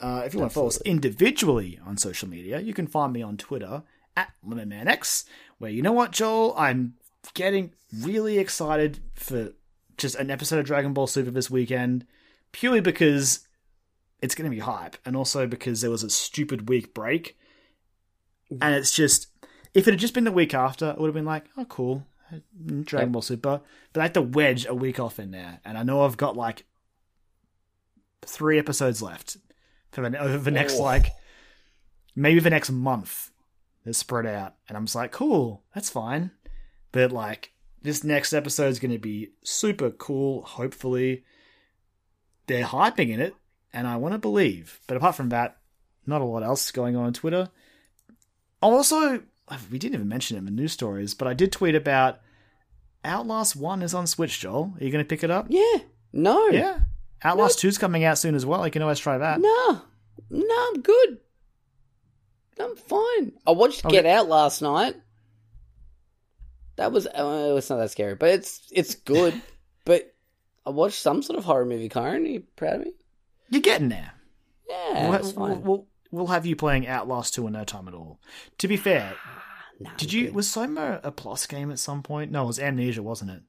Uh, 0.00 0.22
if 0.26 0.34
you 0.34 0.40
want 0.40 0.50
to 0.50 0.54
follow 0.54 0.66
us 0.66 0.80
individually 0.82 1.78
on 1.86 1.96
social 1.96 2.28
media, 2.28 2.60
you 2.60 2.74
can 2.74 2.86
find 2.86 3.12
me 3.12 3.22
on 3.22 3.36
Twitter 3.36 3.82
at 4.16 4.32
LemonManX, 4.46 5.24
where 5.58 5.70
you 5.70 5.80
know 5.80 5.92
what, 5.92 6.10
Joel, 6.10 6.54
I'm 6.58 6.94
getting 7.34 7.72
really 8.00 8.38
excited 8.38 8.98
for 9.14 9.52
just 9.96 10.16
an 10.16 10.30
episode 10.30 10.58
of 10.58 10.66
Dragon 10.66 10.92
Ball 10.92 11.06
Super 11.06 11.30
this 11.30 11.50
weekend, 11.50 12.04
purely 12.50 12.80
because 12.80 13.46
it's 14.22 14.34
going 14.34 14.50
to 14.50 14.54
be 14.54 14.60
hype, 14.60 14.96
and 15.04 15.16
also 15.16 15.46
because 15.46 15.80
there 15.80 15.90
was 15.90 16.02
a 16.02 16.10
stupid 16.10 16.68
week 16.68 16.94
break, 16.94 17.36
mm. 18.50 18.58
and 18.62 18.74
it's 18.74 18.92
just 18.92 19.26
if 19.74 19.86
it 19.86 19.92
had 19.92 20.00
just 20.00 20.14
been 20.14 20.24
the 20.24 20.32
week 20.32 20.54
after, 20.54 20.90
it 20.90 20.98
would 20.98 21.08
have 21.08 21.14
been 21.14 21.24
like, 21.24 21.46
oh, 21.56 21.64
cool, 21.64 22.06
Dragon 22.84 23.12
Ball 23.12 23.22
Super. 23.22 23.60
But 23.92 24.00
I 24.00 24.04
had 24.04 24.14
to 24.14 24.22
wedge 24.22 24.66
a 24.66 24.74
week 24.74 25.00
off 25.00 25.18
in 25.18 25.32
there, 25.32 25.60
and 25.64 25.76
I 25.76 25.82
know 25.82 26.04
I've 26.04 26.16
got 26.16 26.36
like 26.36 26.64
three 28.24 28.58
episodes 28.58 29.02
left 29.02 29.36
for 29.90 30.08
the, 30.08 30.18
over 30.18 30.38
the 30.38 30.50
next 30.50 30.76
Oh. 30.78 30.82
like 30.82 31.06
maybe 32.14 32.40
the 32.40 32.50
next 32.50 32.70
month. 32.70 33.30
They're 33.84 33.92
spread 33.92 34.26
out, 34.26 34.54
and 34.68 34.76
I'm 34.76 34.84
just 34.84 34.94
like, 34.94 35.10
cool, 35.10 35.64
that's 35.74 35.90
fine. 35.90 36.30
But 36.92 37.10
like 37.10 37.52
this 37.82 38.04
next 38.04 38.32
episode 38.32 38.68
is 38.68 38.78
going 38.78 38.92
to 38.92 38.98
be 38.98 39.30
super 39.42 39.90
cool. 39.90 40.42
Hopefully, 40.42 41.24
they're 42.46 42.64
hyping 42.64 43.08
in 43.08 43.20
it, 43.20 43.34
and 43.72 43.86
I 43.86 43.96
want 43.96 44.12
to 44.14 44.18
believe. 44.18 44.80
But 44.86 44.96
apart 44.96 45.14
from 45.14 45.30
that, 45.30 45.58
not 46.06 46.20
a 46.20 46.24
lot 46.24 46.42
else 46.42 46.70
going 46.70 46.96
on 46.96 47.04
on 47.06 47.12
Twitter. 47.12 47.48
Also, 48.60 49.22
we 49.70 49.78
didn't 49.78 49.94
even 49.94 50.08
mention 50.08 50.36
it 50.36 50.40
in 50.40 50.44
the 50.44 50.50
news 50.50 50.72
stories, 50.72 51.14
but 51.14 51.28
I 51.28 51.34
did 51.34 51.52
tweet 51.52 51.74
about 51.74 52.20
Outlast 53.04 53.56
1 53.56 53.82
is 53.82 53.94
on 53.94 54.06
Switch, 54.06 54.40
Joel. 54.40 54.74
Are 54.78 54.84
you 54.84 54.90
going 54.92 55.04
to 55.04 55.08
pick 55.08 55.24
it 55.24 55.30
up? 55.30 55.46
yeah, 55.48 55.78
no, 56.12 56.48
Yeah. 56.48 56.78
Outlast 57.24 57.60
2 57.60 57.68
is 57.68 57.78
coming 57.78 58.04
out 58.04 58.18
soon 58.18 58.34
as 58.34 58.44
well. 58.44 58.64
You 58.66 58.72
can 58.72 58.82
always 58.82 58.98
try 58.98 59.18
that. 59.18 59.40
no, 59.40 59.82
no, 60.30 60.68
I'm 60.74 60.80
good. 60.82 61.18
I'm 62.58 62.76
fine. 62.76 63.32
I 63.46 63.52
watched 63.52 63.84
Okay. 63.84 63.96
Get 63.96 64.06
Out 64.06 64.28
last 64.28 64.60
night. 64.62 64.96
That 66.76 66.92
was 66.92 67.06
uh, 67.06 67.54
it's 67.56 67.70
not 67.70 67.76
that 67.76 67.90
scary, 67.90 68.14
but 68.14 68.30
it's 68.30 68.68
it's 68.70 68.94
good. 68.94 69.40
but 69.84 70.14
I 70.66 70.70
watched 70.70 71.00
some 71.00 71.22
sort 71.22 71.38
of 71.38 71.44
horror 71.44 71.64
movie. 71.64 71.88
Kyron, 71.88 72.24
are 72.24 72.28
you 72.28 72.40
proud 72.56 72.74
of 72.76 72.80
me? 72.86 72.92
You're 73.52 73.60
getting 73.60 73.90
there. 73.90 74.12
Yeah, 74.68 75.10
we'll, 75.10 75.20
we'll, 75.20 75.32
fine. 75.32 75.62
we'll, 75.62 75.86
we'll 76.10 76.26
have 76.28 76.46
you 76.46 76.56
playing 76.56 76.86
Outlast 76.88 77.34
2 77.34 77.46
in 77.46 77.52
no 77.52 77.64
time 77.64 77.86
at 77.86 77.92
all. 77.94 78.18
To 78.58 78.66
be 78.68 78.76
fair, 78.78 79.14
No, 79.80 79.90
did 79.98 80.12
you 80.12 80.26
good. 80.26 80.34
was 80.34 80.48
Soma 80.50 81.00
a 81.02 81.10
plus 81.12 81.46
game 81.46 81.70
at 81.70 81.78
some 81.78 82.02
point? 82.02 82.30
No, 82.30 82.44
it 82.44 82.46
was 82.46 82.58
Amnesia, 82.58 83.02
wasn't 83.02 83.30
it? 83.32 83.42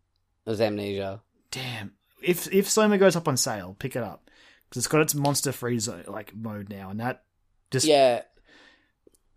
It 0.46 0.50
was 0.50 0.60
Amnesia. 0.62 1.22
Damn. 1.52 1.94
If 2.22 2.52
if 2.54 2.70
Soma 2.70 2.98
goes 2.98 3.16
up 3.16 3.28
on 3.28 3.38
sale, 3.38 3.76
pick 3.80 3.96
it 3.96 4.04
up 4.04 4.30
because 4.68 4.80
it's 4.82 4.88
got 4.88 5.02
its 5.02 5.14
monster 5.16 5.52
free 5.52 5.78
zone 5.80 6.04
like 6.08 6.36
mode 6.36 6.70
now, 6.70 6.90
and 6.90 7.00
that 7.00 7.24
just 7.72 7.86
Yeah, 7.86 8.24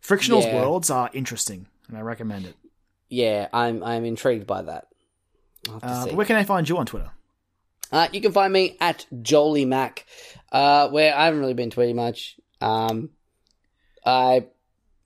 frictional's 0.01 0.47
Yeah. 0.47 0.55
worlds 0.57 0.89
are 0.91 1.11
interesting, 1.13 1.67
and 1.89 1.97
I 1.99 2.01
recommend 2.01 2.47
it. 2.47 2.55
yeah, 3.09 3.49
I'm 3.53 3.83
I'm 3.85 4.05
intrigued 4.05 4.47
by 4.47 4.63
that. 4.63 4.89
I'll 5.69 5.75
have 5.81 5.83
to 5.83 6.13
Uh, 6.13 6.17
where 6.17 6.27
can 6.27 6.37
I 6.37 6.45
find 6.45 6.69
you 6.69 6.79
on 6.79 6.87
Twitter? 6.87 7.11
Uh, 7.93 8.09
you 8.13 8.21
can 8.21 8.33
find 8.33 8.53
me 8.53 8.77
at 8.81 9.07
Jolie 9.23 9.65
Mac, 9.65 10.07
uh, 10.53 10.89
where 10.89 11.15
I 11.15 11.27
haven't 11.27 11.41
really 11.41 11.55
been 11.55 11.71
tweeting 11.71 11.95
much. 11.95 12.37
Um, 12.61 13.11
I, 14.05 14.47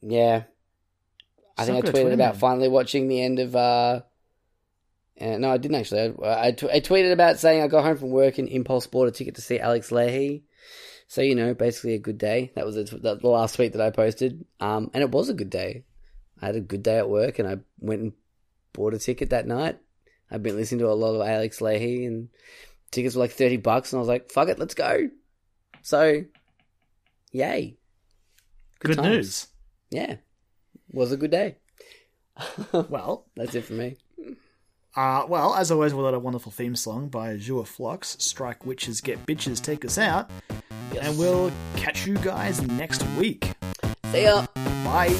yeah, 0.01 0.45
I 1.59 1.65
think 1.67 1.85
I 1.85 1.91
tweeted 1.91 2.15
about 2.15 2.37
finally 2.37 2.69
watching 2.69 3.09
the 3.09 3.23
end 3.23 3.39
of. 3.39 3.55
Uh, 3.55 4.01
uh, 5.21 5.37
no, 5.37 5.53
I 5.53 5.59
didn't 5.59 5.77
actually. 5.77 6.15
I, 6.25 6.49
I, 6.49 6.51
tw- 6.53 6.65
I 6.65 6.81
tweeted 6.81 7.13
about 7.13 7.39
saying 7.39 7.63
I 7.63 7.69
got 7.69 7.85
home 7.85 7.99
from 7.99 8.11
work 8.11 8.39
and 8.39 8.49
Impulse 8.49 8.87
bought 8.87 9.09
a 9.09 9.11
ticket 9.11 9.35
to 9.35 9.43
see 9.43 9.59
Alex 9.59 9.91
Lahey. 9.91 10.43
So 11.07 11.21
you 11.21 11.35
know, 11.35 11.53
basically 11.55 11.95
a 11.95 11.99
good 11.99 12.19
day. 12.19 12.53
That 12.55 12.65
was 12.65 12.77
the, 12.77 12.85
the 12.85 13.17
the 13.17 13.29
last 13.29 13.57
tweet 13.57 13.73
that 13.73 13.83
I 13.83 13.91
posted, 13.91 14.45
um, 14.61 14.91
and 14.95 15.03
it 15.03 15.11
was 15.11 15.29
a 15.29 15.35
good 15.35 15.51
day. 15.51 15.85
I 16.41 16.47
had 16.47 16.57
a 16.57 16.61
good 16.61 16.83
day 16.83 16.99
at 16.99 17.11
work, 17.11 17.39
and 17.39 17.49
I 17.49 17.59
went 17.79 18.01
and 18.01 18.13
bought 18.73 18.95
a 18.95 18.99
ticket 18.99 19.31
that 19.31 19.47
night. 19.47 19.79
I've 20.31 20.43
been 20.43 20.57
listening 20.57 20.79
to 20.79 20.89
a 20.89 20.95
lot 20.95 21.17
of 21.17 21.27
Alex 21.27 21.59
Lahey, 21.59 22.07
and 22.07 22.29
tickets 22.91 23.15
were 23.15 23.21
like 23.21 23.33
thirty 23.33 23.57
bucks, 23.57 23.93
and 23.93 23.99
I 23.99 24.01
was 24.01 24.09
like, 24.09 24.31
"Fuck 24.31 24.49
it, 24.49 24.59
let's 24.59 24.75
go." 24.75 25.09
So, 25.83 26.25
yay! 27.33 27.77
Good, 28.81 28.97
times. 28.97 29.09
news. 29.09 29.47
Yeah, 29.91 30.17
was 30.91 31.13
a 31.13 31.17
good 31.17 31.31
day. 31.31 31.57
Well, 32.73 33.27
That's 33.37 33.55
it 33.55 33.65
for 33.65 33.73
me. 33.75 33.97
uh, 34.97 35.25
well, 35.29 35.55
as 35.55 35.71
always, 35.71 35.93
we'll 35.95 36.05
let 36.05 36.15
a 36.15 36.19
wonderful 36.19 36.51
theme 36.53 36.75
song 36.77 37.09
by 37.09 37.35
Azureflux, 37.37 38.21
Strike 38.21 38.65
Witches, 38.65 39.01
Get 39.01 39.27
Bitches, 39.27 39.63
take 39.63 39.85
us 39.85 39.99
out. 39.99 40.31
And 41.01 41.19
we'll 41.19 41.53
catch 41.77 42.07
you 42.07 42.15
guys 42.17 42.63
next 42.63 43.03
week. 43.19 43.53
See 44.13 44.25
ya. 44.25 44.47
Bye. 44.85 45.17